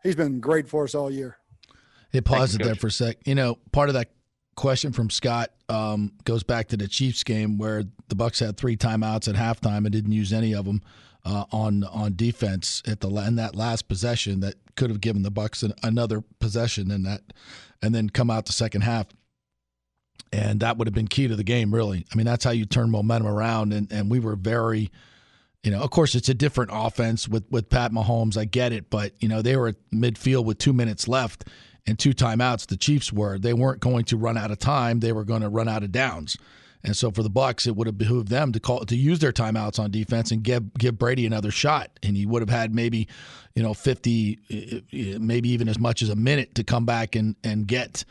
he's 0.04 0.16
been 0.16 0.40
great 0.40 0.68
for 0.68 0.84
us 0.84 0.96
all 0.96 1.12
year. 1.12 1.38
It 2.12 2.26
paused 2.26 2.60
it 2.60 2.64
there 2.64 2.76
for 2.76 2.88
a 2.88 2.92
sec. 2.92 3.18
You 3.26 3.36
know, 3.36 3.58
part 3.72 3.90
of 3.90 3.96
that 3.96 4.12
question 4.56 4.92
from 4.92 5.10
Scott 5.10 5.52
um, 5.70 6.12
goes 6.26 6.44
back 6.44 6.68
to 6.68 6.78
the 6.78 6.88
Chiefs 6.88 7.24
game 7.24 7.58
where 7.58 7.84
the 8.10 8.16
Bucs 8.16 8.46
had 8.46 8.58
three 8.58 8.78
timeouts 8.78 9.28
at 9.28 9.36
halftime 9.36 9.78
and 9.78 9.92
didn't 9.92 10.12
use 10.12 10.34
any 10.34 10.54
of 10.54 10.66
them 10.66 10.82
uh, 11.26 11.46
on 11.52 11.84
on 11.86 12.16
defense 12.16 12.82
at 12.88 13.00
the 13.00 13.10
in 13.10 13.36
that 13.36 13.56
last 13.56 13.88
possession 13.88 14.40
that 14.42 14.56
could 14.76 14.90
have 14.90 15.02
given 15.02 15.24
the 15.24 15.32
Bucs 15.32 15.64
an, 15.64 15.74
another 15.84 16.22
possession 16.40 16.92
in 16.92 17.04
that, 17.04 17.22
and 17.82 17.94
then 17.96 18.10
come 18.10 18.30
out 18.30 18.46
the 18.46 18.54
second 18.54 18.82
half. 18.82 19.08
And 20.32 20.62
that 20.62 20.78
would 20.78 20.88
have 20.88 20.94
been 20.94 21.08
key 21.08 21.28
to 21.28 21.36
the 21.36 21.44
game, 21.44 21.74
really. 21.74 22.06
I 22.12 22.16
mean, 22.16 22.26
that's 22.26 22.46
how 22.46 22.52
you 22.52 22.66
turn 22.66 22.90
momentum 22.90 23.28
around. 23.28 23.74
And, 23.74 23.92
and 23.92 24.10
we 24.10 24.20
were 24.20 24.36
very, 24.38 24.90
you 25.64 25.72
know, 25.72 25.82
of 25.82 25.92
course, 25.92 26.16
it's 26.16 26.30
a 26.30 26.34
different 26.34 26.72
offense 26.74 27.28
with, 27.28 27.44
with 27.52 27.70
Pat 27.70 27.92
Mahomes. 27.92 28.38
I 28.38 28.46
get 28.46 28.72
it. 28.72 28.90
But, 28.90 29.14
you 29.20 29.28
know, 29.28 29.42
they 29.42 29.58
were 29.58 29.70
at 29.70 29.76
midfield 29.94 30.46
with 30.46 30.58
two 30.58 30.74
minutes 30.74 31.08
left 31.08 31.48
and 31.86 32.00
two 32.00 32.12
timeouts. 32.12 32.68
The 32.68 32.78
Chiefs 32.78 33.12
were. 33.12 33.38
They 33.38 33.54
weren't 33.54 33.82
going 33.82 34.06
to 34.06 34.18
run 34.18 34.38
out 34.38 34.52
of 34.52 34.60
time. 34.60 35.02
They 35.02 35.12
were 35.12 35.26
going 35.26 35.42
to 35.42 35.50
run 35.50 35.68
out 35.68 35.84
of 35.84 35.92
downs. 35.92 36.38
And 36.84 36.96
so 36.98 37.12
for 37.12 37.24
the 37.24 37.30
Bucs, 37.30 37.68
it 37.68 37.76
would 37.76 37.88
have 37.88 37.98
behooved 37.98 38.30
them 38.30 38.52
to 38.54 38.60
call 38.60 38.86
to 38.86 38.96
use 38.96 39.20
their 39.20 39.32
timeouts 39.32 39.80
on 39.80 39.92
defense 39.92 40.32
and 40.32 40.42
give 40.42 40.74
give 40.74 40.98
Brady 40.98 41.26
another 41.28 41.52
shot. 41.52 41.92
And 42.02 42.18
he 42.18 42.26
would 42.26 42.42
have 42.42 42.50
had 42.50 42.74
maybe, 42.74 43.08
you 43.54 43.62
know, 43.62 43.76
fifty, 43.76 44.40
eh, 44.50 45.18
maybe 45.20 45.50
even 45.50 45.68
as 45.68 45.78
much 45.78 46.02
as 46.02 46.10
a 46.10 46.16
minute 46.16 46.56
to 46.56 46.64
come 46.64 46.86
back 46.86 47.16
and 47.16 47.36
and 47.44 47.68
get 47.68 48.04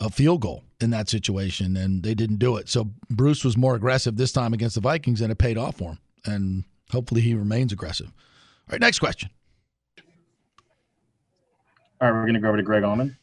a 0.00 0.10
field 0.10 0.40
goal 0.40 0.64
in 0.80 0.90
that 0.90 1.08
situation. 1.08 1.76
And 1.76 2.02
they 2.02 2.14
didn't 2.14 2.38
do 2.38 2.56
it. 2.56 2.68
So 2.68 2.90
Bruce 3.10 3.44
was 3.44 3.56
more 3.56 3.74
aggressive 3.74 4.16
this 4.16 4.32
time 4.32 4.52
against 4.52 4.74
the 4.74 4.80
Vikings, 4.80 5.20
and 5.20 5.32
it 5.32 5.38
paid 5.38 5.58
off 5.58 5.76
for 5.76 5.90
him. 5.90 5.98
And 6.24 6.64
hopefully 6.90 7.20
he 7.20 7.34
remains 7.34 7.72
aggressive. 7.72 8.06
All 8.06 8.72
right, 8.72 8.80
next 8.80 8.98
question. 8.98 9.30
All 12.00 12.08
right, 12.08 12.14
we're 12.14 12.22
going 12.22 12.34
to 12.34 12.40
go 12.40 12.48
over 12.48 12.56
to 12.58 12.62
Greg 12.62 12.82
Auman. 12.82 13.16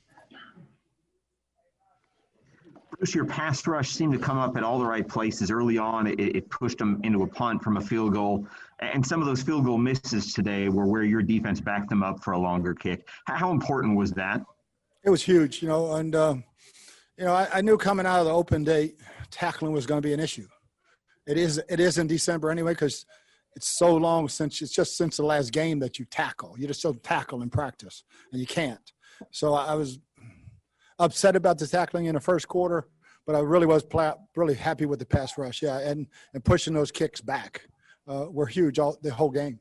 Bruce, 2.97 3.13
your 3.13 3.25
pass 3.25 3.67
rush 3.67 3.89
seemed 3.89 4.13
to 4.13 4.19
come 4.19 4.37
up 4.37 4.55
at 4.55 4.63
all 4.63 4.79
the 4.79 4.85
right 4.85 5.07
places 5.07 5.51
early 5.51 5.77
on. 5.77 6.07
It, 6.07 6.19
it 6.19 6.49
pushed 6.49 6.77
them 6.77 7.01
into 7.03 7.23
a 7.23 7.27
punt 7.27 7.61
from 7.61 7.77
a 7.77 7.81
field 7.81 8.13
goal, 8.13 8.47
and 8.79 9.05
some 9.05 9.19
of 9.19 9.27
those 9.27 9.43
field 9.43 9.65
goal 9.65 9.77
misses 9.77 10.33
today 10.33 10.69
were 10.69 10.85
where 10.85 11.03
your 11.03 11.21
defense 11.21 11.59
backed 11.59 11.89
them 11.89 12.01
up 12.01 12.23
for 12.23 12.31
a 12.31 12.39
longer 12.39 12.73
kick. 12.73 13.07
How, 13.25 13.35
how 13.35 13.51
important 13.51 13.97
was 13.97 14.11
that? 14.11 14.41
It 15.03 15.09
was 15.09 15.21
huge, 15.21 15.61
you 15.61 15.67
know, 15.67 15.93
and 15.95 16.15
um, 16.15 16.43
you 17.17 17.25
know 17.25 17.33
I, 17.33 17.47
I 17.53 17.61
knew 17.61 17.77
coming 17.77 18.05
out 18.05 18.19
of 18.19 18.25
the 18.25 18.33
open 18.33 18.63
date, 18.63 18.99
tackling 19.31 19.73
was 19.73 19.85
going 19.85 20.01
to 20.01 20.07
be 20.07 20.13
an 20.13 20.19
issue. 20.19 20.47
It 21.25 21.37
is. 21.37 21.61
It 21.69 21.79
is 21.79 21.97
in 21.97 22.07
December 22.07 22.51
anyway 22.51 22.73
because 22.73 23.05
it's 23.55 23.67
so 23.67 23.95
long 23.95 24.27
since 24.27 24.61
it's 24.61 24.71
just 24.71 24.97
since 24.97 25.17
the 25.17 25.25
last 25.25 25.51
game 25.51 25.79
that 25.79 25.99
you 25.99 26.05
tackle. 26.05 26.55
You 26.57 26.67
just 26.67 26.81
don't 26.81 27.01
tackle 27.03 27.41
in 27.41 27.49
practice, 27.49 28.03
and 28.31 28.41
you 28.41 28.47
can't. 28.47 28.91
So 29.31 29.53
I 29.53 29.75
was 29.75 29.99
upset 30.99 31.35
about 31.35 31.59
the 31.59 31.67
tackling 31.67 32.05
in 32.05 32.15
the 32.15 32.21
first 32.21 32.47
quarter, 32.47 32.87
but 33.25 33.35
I 33.35 33.39
really 33.39 33.65
was 33.65 33.83
pla- 33.83 34.15
really 34.35 34.55
happy 34.55 34.85
with 34.85 34.99
the 34.99 35.05
pass 35.05 35.37
rush. 35.37 35.61
Yeah, 35.61 35.79
and 35.79 36.07
and 36.33 36.43
pushing 36.43 36.73
those 36.73 36.91
kicks 36.91 37.21
back 37.21 37.67
uh, 38.07 38.25
were 38.29 38.47
huge 38.47 38.79
all 38.79 38.97
the 39.01 39.13
whole 39.13 39.31
game. 39.31 39.59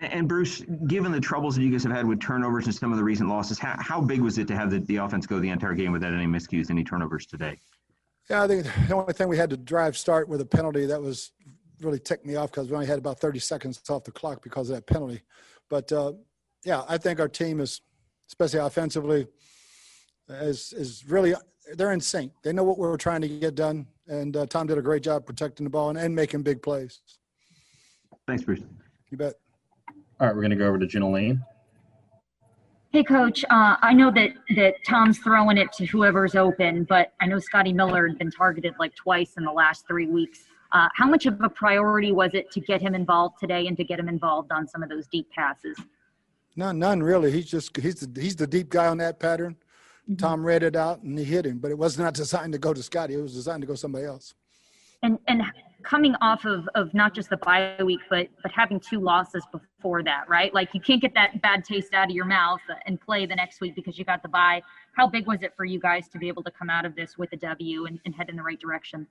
And 0.00 0.26
Bruce, 0.26 0.62
given 0.86 1.12
the 1.12 1.20
troubles 1.20 1.56
that 1.56 1.62
you 1.62 1.70
guys 1.70 1.82
have 1.82 1.92
had 1.92 2.06
with 2.06 2.20
turnovers 2.20 2.64
and 2.64 2.74
some 2.74 2.90
of 2.90 2.96
the 2.96 3.04
recent 3.04 3.28
losses, 3.28 3.58
how, 3.58 3.76
how 3.78 4.00
big 4.00 4.22
was 4.22 4.38
it 4.38 4.48
to 4.48 4.56
have 4.56 4.70
the, 4.70 4.80
the 4.80 4.96
offense 4.96 5.26
go 5.26 5.38
the 5.38 5.50
entire 5.50 5.74
game 5.74 5.92
without 5.92 6.14
any 6.14 6.26
miscues, 6.26 6.70
any 6.70 6.82
turnovers 6.82 7.26
today? 7.26 7.58
Yeah, 8.30 8.44
I 8.44 8.48
think 8.48 8.64
the 8.88 8.94
only 8.94 9.12
thing 9.12 9.28
we 9.28 9.36
had 9.36 9.50
to 9.50 9.58
drive 9.58 9.98
start 9.98 10.28
with 10.28 10.40
a 10.40 10.46
penalty 10.46 10.86
that 10.86 11.02
was 11.02 11.32
really 11.82 11.98
ticked 11.98 12.24
me 12.24 12.36
off 12.36 12.50
because 12.50 12.68
we 12.68 12.74
only 12.74 12.86
had 12.86 12.98
about 12.98 13.20
30 13.20 13.40
seconds 13.40 13.80
off 13.90 14.04
the 14.04 14.12
clock 14.12 14.42
because 14.42 14.70
of 14.70 14.76
that 14.76 14.86
penalty. 14.86 15.20
But 15.68 15.92
uh, 15.92 16.12
yeah, 16.64 16.82
I 16.88 16.96
think 16.96 17.20
our 17.20 17.28
team 17.28 17.60
is, 17.60 17.82
especially 18.28 18.60
offensively, 18.60 19.26
is 20.28 20.72
is 20.72 21.04
really 21.08 21.34
they're 21.74 21.92
in 21.92 22.00
sync. 22.00 22.32
They 22.42 22.52
know 22.52 22.64
what 22.64 22.78
we're 22.78 22.96
trying 22.96 23.20
to 23.22 23.28
get 23.28 23.54
done, 23.54 23.86
and 24.06 24.36
uh, 24.36 24.46
Tom 24.46 24.66
did 24.66 24.78
a 24.78 24.82
great 24.82 25.02
job 25.02 25.26
protecting 25.26 25.64
the 25.64 25.70
ball 25.70 25.90
and, 25.90 25.98
and 25.98 26.14
making 26.14 26.42
big 26.42 26.62
plays. 26.62 27.00
Thanks, 28.26 28.44
Bruce. 28.44 28.60
You 29.10 29.18
bet. 29.18 29.34
All 30.20 30.26
right, 30.26 30.36
we're 30.36 30.42
going 30.42 30.50
to 30.50 30.56
go 30.56 30.66
over 30.66 30.78
to 30.78 30.86
Jenna 30.86 31.10
Laine. 31.10 31.42
Hey, 32.92 33.02
Coach. 33.02 33.42
Uh, 33.48 33.76
I 33.80 33.94
know 33.94 34.10
that 34.10 34.32
that 34.56 34.74
Tom's 34.86 35.18
throwing 35.18 35.56
it 35.56 35.72
to 35.74 35.86
whoever's 35.86 36.34
open, 36.34 36.84
but 36.84 37.14
I 37.22 37.26
know 37.26 37.38
Scotty 37.38 37.72
Miller 37.72 38.06
had 38.06 38.18
been 38.18 38.30
targeted 38.30 38.74
like 38.78 38.94
twice 38.94 39.34
in 39.38 39.44
the 39.44 39.52
last 39.52 39.86
three 39.86 40.08
weeks. 40.08 40.40
Uh, 40.72 40.88
how 40.94 41.06
much 41.06 41.24
of 41.24 41.40
a 41.40 41.48
priority 41.48 42.12
was 42.12 42.34
it 42.34 42.50
to 42.50 42.60
get 42.60 42.82
him 42.82 42.94
involved 42.94 43.38
today 43.40 43.66
and 43.66 43.78
to 43.78 43.84
get 43.84 43.98
him 43.98 44.08
involved 44.08 44.52
on 44.52 44.68
some 44.68 44.82
of 44.82 44.90
those 44.90 45.06
deep 45.06 45.30
passes? 45.30 45.78
None, 46.54 46.78
none 46.78 47.02
really. 47.02 47.30
He's 47.30 47.50
just 47.50 47.74
he's 47.78 48.06
the 48.06 48.20
he's 48.20 48.36
the 48.36 48.46
deep 48.46 48.68
guy 48.68 48.88
on 48.88 48.98
that 48.98 49.20
pattern. 49.20 49.56
Tom 50.18 50.44
read 50.44 50.62
it 50.62 50.76
out 50.76 51.02
and 51.02 51.18
he 51.18 51.24
hit 51.24 51.46
him, 51.46 51.58
but 51.58 51.70
it 51.70 51.78
was 51.78 51.98
not 51.98 52.12
designed 52.22 52.52
to 52.52 52.58
go 52.58 52.74
to 52.74 52.82
Scotty. 52.82 53.14
It 53.14 53.22
was 53.22 53.32
designed 53.32 53.62
to 53.62 53.66
go 53.66 53.74
somebody 53.74 54.04
else. 54.04 54.34
And 55.02 55.18
and 55.28 55.42
coming 55.82 56.14
off 56.20 56.44
of, 56.44 56.68
of 56.74 56.92
not 56.94 57.14
just 57.14 57.30
the 57.30 57.36
bye 57.36 57.76
week, 57.84 58.00
but 58.08 58.28
but 58.42 58.52
having 58.52 58.80
two 58.80 59.00
losses 59.00 59.44
before 59.52 60.02
that, 60.02 60.28
right? 60.28 60.52
Like 60.54 60.74
you 60.74 60.80
can't 60.80 61.00
get 61.00 61.14
that 61.14 61.40
bad 61.42 61.64
taste 61.64 61.94
out 61.94 62.10
of 62.10 62.14
your 62.14 62.24
mouth 62.24 62.60
and 62.86 63.00
play 63.00 63.26
the 63.26 63.34
next 63.34 63.60
week 63.60 63.74
because 63.74 63.98
you 63.98 64.04
got 64.04 64.22
the 64.22 64.28
bye. 64.28 64.62
How 64.96 65.06
big 65.06 65.26
was 65.26 65.42
it 65.42 65.52
for 65.56 65.64
you 65.64 65.80
guys 65.80 66.08
to 66.08 66.18
be 66.18 66.28
able 66.28 66.42
to 66.44 66.50
come 66.50 66.70
out 66.70 66.84
of 66.84 66.94
this 66.94 67.16
with 67.18 67.32
a 67.32 67.36
W 67.36 67.86
and, 67.86 67.98
and 68.04 68.14
head 68.14 68.28
in 68.28 68.36
the 68.36 68.42
right 68.42 68.60
direction? 68.60 69.06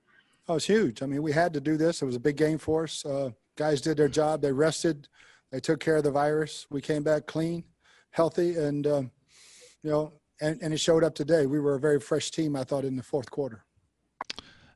Oh, 0.48 0.56
it's 0.56 0.66
huge. 0.66 1.02
I 1.02 1.06
mean, 1.06 1.22
we 1.22 1.32
had 1.32 1.52
to 1.54 1.60
do 1.60 1.76
this. 1.76 2.02
It 2.02 2.06
was 2.06 2.16
a 2.16 2.20
big 2.20 2.36
game 2.36 2.58
for 2.58 2.84
us. 2.84 3.04
Uh, 3.04 3.30
guys 3.56 3.80
did 3.80 3.96
their 3.96 4.08
job. 4.08 4.42
They 4.42 4.52
rested. 4.52 5.08
They 5.52 5.60
took 5.60 5.80
care 5.80 5.96
of 5.96 6.04
the 6.04 6.10
virus. 6.10 6.66
We 6.70 6.80
came 6.80 7.02
back 7.02 7.26
clean, 7.26 7.64
healthy, 8.10 8.56
and 8.56 8.86
um, 8.86 9.10
you 9.82 9.90
know, 9.90 10.12
and, 10.40 10.60
and 10.62 10.72
it 10.72 10.78
showed 10.78 11.04
up 11.04 11.14
today. 11.14 11.46
We 11.46 11.60
were 11.60 11.74
a 11.74 11.80
very 11.80 12.00
fresh 12.00 12.30
team, 12.30 12.56
I 12.56 12.64
thought, 12.64 12.84
in 12.84 12.96
the 12.96 13.02
fourth 13.02 13.30
quarter. 13.30 13.64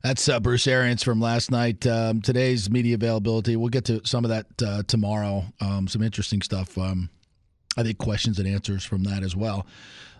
That's 0.03 0.29
uh, 0.29 0.39
Bruce 0.39 0.67
Arians 0.67 1.03
from 1.03 1.19
last 1.19 1.49
night. 1.49 1.85
Um, 1.87 2.21
today's 2.21 2.69
media 2.69 2.95
availability. 2.95 3.55
We'll 3.55 3.69
get 3.69 3.85
to 3.85 4.01
some 4.05 4.23
of 4.23 4.29
that 4.29 4.45
uh, 4.63 4.83
tomorrow. 4.83 5.45
Um, 5.59 5.87
some 5.87 6.03
interesting 6.03 6.41
stuff. 6.41 6.77
Um, 6.77 7.09
I 7.77 7.83
think 7.83 7.97
questions 7.97 8.39
and 8.39 8.47
answers 8.47 8.85
from 8.85 9.03
that 9.05 9.23
as 9.23 9.35
well. 9.35 9.65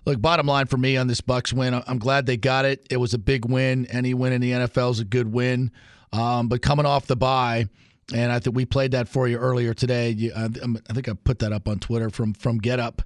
Look, 0.06 0.22
bottom 0.22 0.46
line 0.46 0.68
for 0.68 0.78
me 0.78 0.98
on 0.98 1.08
this 1.08 1.22
Bucs 1.22 1.54
win, 1.54 1.74
I'm 1.88 1.98
glad 1.98 2.26
they 2.26 2.38
got 2.38 2.66
it. 2.66 2.86
It 2.90 2.98
was 2.98 3.14
a 3.14 3.18
big 3.18 3.46
win. 3.46 3.86
Any 3.88 4.14
win 4.14 4.34
in 4.34 4.42
the 4.42 4.52
NFL 4.52 4.92
is 4.92 5.00
a 5.00 5.06
good 5.06 5.32
win. 5.32 5.72
Um, 6.14 6.48
but 6.48 6.62
coming 6.62 6.86
off 6.86 7.08
the 7.08 7.16
bye, 7.16 7.68
and 8.14 8.32
I 8.32 8.40
think 8.40 8.56
we 8.56 8.66
played 8.66 8.92
that 8.92 9.08
for 9.08 9.28
you 9.28 9.38
earlier 9.38 9.74
today. 9.74 10.12
You, 10.12 10.32
I, 10.36 10.46
I 10.46 10.94
think 10.94 11.10
I 11.10 11.14
put 11.14 11.40
that 11.40 11.52
up 11.52 11.68
on 11.68 11.80
Twitter 11.80 12.10
from 12.10 12.34
from 12.34 12.60
Get 12.60 12.80
Up. 12.80 13.02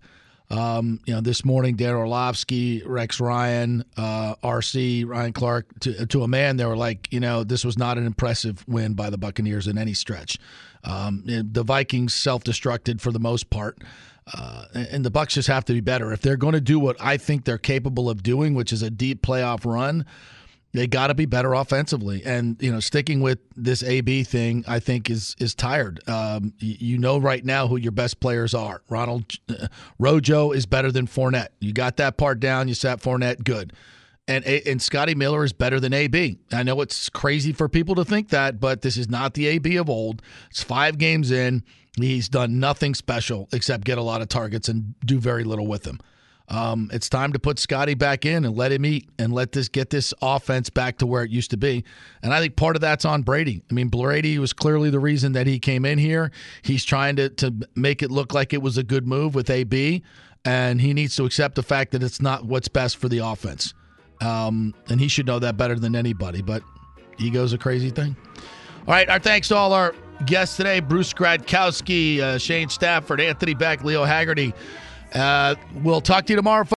Um, 0.51 0.99
you 1.05 1.13
know, 1.13 1.21
this 1.21 1.45
morning, 1.45 1.75
Dan 1.75 1.93
Orlovsky, 1.93 2.81
Rex 2.83 3.19
Ryan, 3.19 3.85
uh, 3.97 4.33
RC, 4.43 5.05
Ryan 5.05 5.31
Clark, 5.31 5.79
to, 5.81 6.07
to 6.07 6.23
a 6.23 6.27
man, 6.27 6.57
they 6.57 6.65
were 6.65 6.77
like, 6.77 7.07
you 7.11 7.19
know, 7.19 7.43
this 7.43 7.63
was 7.63 7.77
not 7.77 7.99
an 7.99 8.05
impressive 8.05 8.67
win 8.67 8.93
by 8.95 9.11
the 9.11 9.17
Buccaneers 9.17 9.67
in 9.67 9.77
any 9.77 9.93
stretch. 9.93 10.39
Um, 10.83 11.23
the 11.25 11.63
Vikings 11.63 12.15
self-destructed 12.15 12.99
for 12.99 13.11
the 13.11 13.19
most 13.19 13.49
part. 13.49 13.77
Uh, 14.33 14.65
and 14.73 15.03
the 15.03 15.11
Bucs 15.11 15.29
just 15.29 15.47
have 15.47 15.65
to 15.65 15.73
be 15.73 15.81
better 15.81 16.13
if 16.13 16.21
they're 16.21 16.37
going 16.37 16.53
to 16.53 16.61
do 16.61 16.79
what 16.79 16.95
I 16.99 17.17
think 17.17 17.45
they're 17.45 17.57
capable 17.57 18.09
of 18.09 18.21
doing, 18.23 18.53
which 18.53 18.71
is 18.71 18.81
a 18.81 18.89
deep 18.89 19.21
playoff 19.21 19.65
run. 19.65 20.05
They 20.71 20.85
got 20.85 21.07
to 21.07 21.15
be 21.15 21.25
better 21.25 21.53
offensively, 21.53 22.21
and 22.23 22.55
you 22.61 22.71
know, 22.71 22.79
sticking 22.79 23.21
with 23.21 23.39
this 23.55 23.81
AB 23.81 24.23
thing, 24.23 24.63
I 24.67 24.79
think 24.79 25.09
is 25.09 25.35
is 25.39 25.55
tired. 25.55 26.07
Um, 26.07 26.53
you 26.59 26.99
know, 26.99 27.17
right 27.17 27.43
now 27.43 27.67
who 27.67 27.77
your 27.77 27.91
best 27.91 28.19
players 28.19 28.53
are. 28.53 28.83
Ronald 28.87 29.33
uh, 29.49 29.67
Rojo 29.97 30.51
is 30.51 30.67
better 30.67 30.91
than 30.91 31.07
Fournette. 31.07 31.49
You 31.59 31.73
got 31.73 31.97
that 31.97 32.17
part 32.17 32.39
down. 32.39 32.67
You 32.67 32.75
sat 32.75 33.01
Fournette 33.01 33.43
good, 33.43 33.73
and 34.27 34.45
and 34.45 34.79
Scotty 34.79 35.15
Miller 35.15 35.43
is 35.43 35.53
better 35.53 35.79
than 35.79 35.91
AB. 35.91 36.37
I 36.51 36.61
know 36.61 36.81
it's 36.81 37.09
crazy 37.09 37.51
for 37.51 37.67
people 37.67 37.95
to 37.95 38.05
think 38.05 38.29
that, 38.29 38.59
but 38.59 38.83
this 38.83 38.95
is 38.95 39.09
not 39.09 39.33
the 39.33 39.47
AB 39.47 39.75
of 39.77 39.89
old. 39.89 40.21
It's 40.51 40.61
five 40.61 40.99
games 40.99 41.31
in. 41.31 41.63
He's 41.97 42.29
done 42.29 42.59
nothing 42.59 42.93
special 42.93 43.49
except 43.51 43.85
get 43.85 43.97
a 43.97 44.03
lot 44.03 44.21
of 44.21 44.29
targets 44.29 44.69
and 44.69 44.93
do 45.03 45.19
very 45.19 45.43
little 45.43 45.65
with 45.65 45.81
them. 45.83 45.99
Um, 46.49 46.89
it's 46.91 47.09
time 47.09 47.33
to 47.33 47.39
put 47.39 47.59
Scotty 47.59 47.93
back 47.93 48.25
in 48.25 48.43
and 48.43 48.57
let 48.57 48.71
him 48.71 48.83
eat 48.83 49.07
and 49.19 49.31
let 49.31 49.51
this 49.51 49.69
get 49.69 49.91
this 49.91 50.13
offense 50.21 50.69
back 50.69 50.97
to 50.97 51.05
where 51.05 51.23
it 51.23 51.29
used 51.29 51.51
to 51.51 51.57
be. 51.57 51.83
And 52.23 52.33
I 52.33 52.39
think 52.39 52.55
part 52.55 52.75
of 52.75 52.81
that's 52.81 53.05
on 53.05 53.21
Brady. 53.21 53.61
I 53.69 53.73
mean, 53.73 53.89
Brady 53.89 54.39
was 54.39 54.51
clearly 54.51 54.89
the 54.89 54.99
reason 54.99 55.33
that 55.33 55.45
he 55.45 55.59
came 55.59 55.85
in 55.85 55.99
here. 55.99 56.31
He's 56.63 56.83
trying 56.83 57.17
to 57.17 57.29
to 57.29 57.53
make 57.75 58.01
it 58.01 58.09
look 58.09 58.33
like 58.33 58.51
it 58.51 58.63
was 58.63 58.77
a 58.77 58.83
good 58.83 59.07
move 59.07 59.35
with 59.35 59.49
AB, 59.49 60.01
and 60.43 60.81
he 60.81 60.93
needs 60.93 61.15
to 61.17 61.25
accept 61.25 61.53
the 61.55 61.63
fact 61.63 61.91
that 61.91 62.01
it's 62.01 62.21
not 62.21 62.45
what's 62.45 62.67
best 62.67 62.97
for 62.97 63.07
the 63.09 63.19
offense. 63.19 63.75
Um, 64.19 64.73
and 64.89 64.99
he 64.99 65.07
should 65.07 65.27
know 65.27 65.39
that 65.39 65.55
better 65.55 65.75
than 65.75 65.95
anybody. 65.95 66.41
But 66.41 66.63
ego's 67.19 67.53
a 67.53 67.59
crazy 67.59 67.91
thing. 67.91 68.17
All 68.87 68.93
right, 68.93 69.07
our 69.07 69.19
thanks 69.19 69.49
to 69.49 69.55
all 69.55 69.71
our 69.71 69.93
guests 70.25 70.57
today: 70.57 70.79
Bruce 70.79 71.13
Gradkowski, 71.13 72.19
uh, 72.21 72.37
Shane 72.39 72.69
Stafford, 72.69 73.21
Anthony 73.21 73.53
Becht, 73.53 73.83
Leo 73.83 74.03
Haggarty. 74.03 74.51
Uh, 75.13 75.55
we'll 75.83 76.01
talk 76.01 76.25
to 76.25 76.33
you 76.33 76.37
tomorrow. 76.37 76.63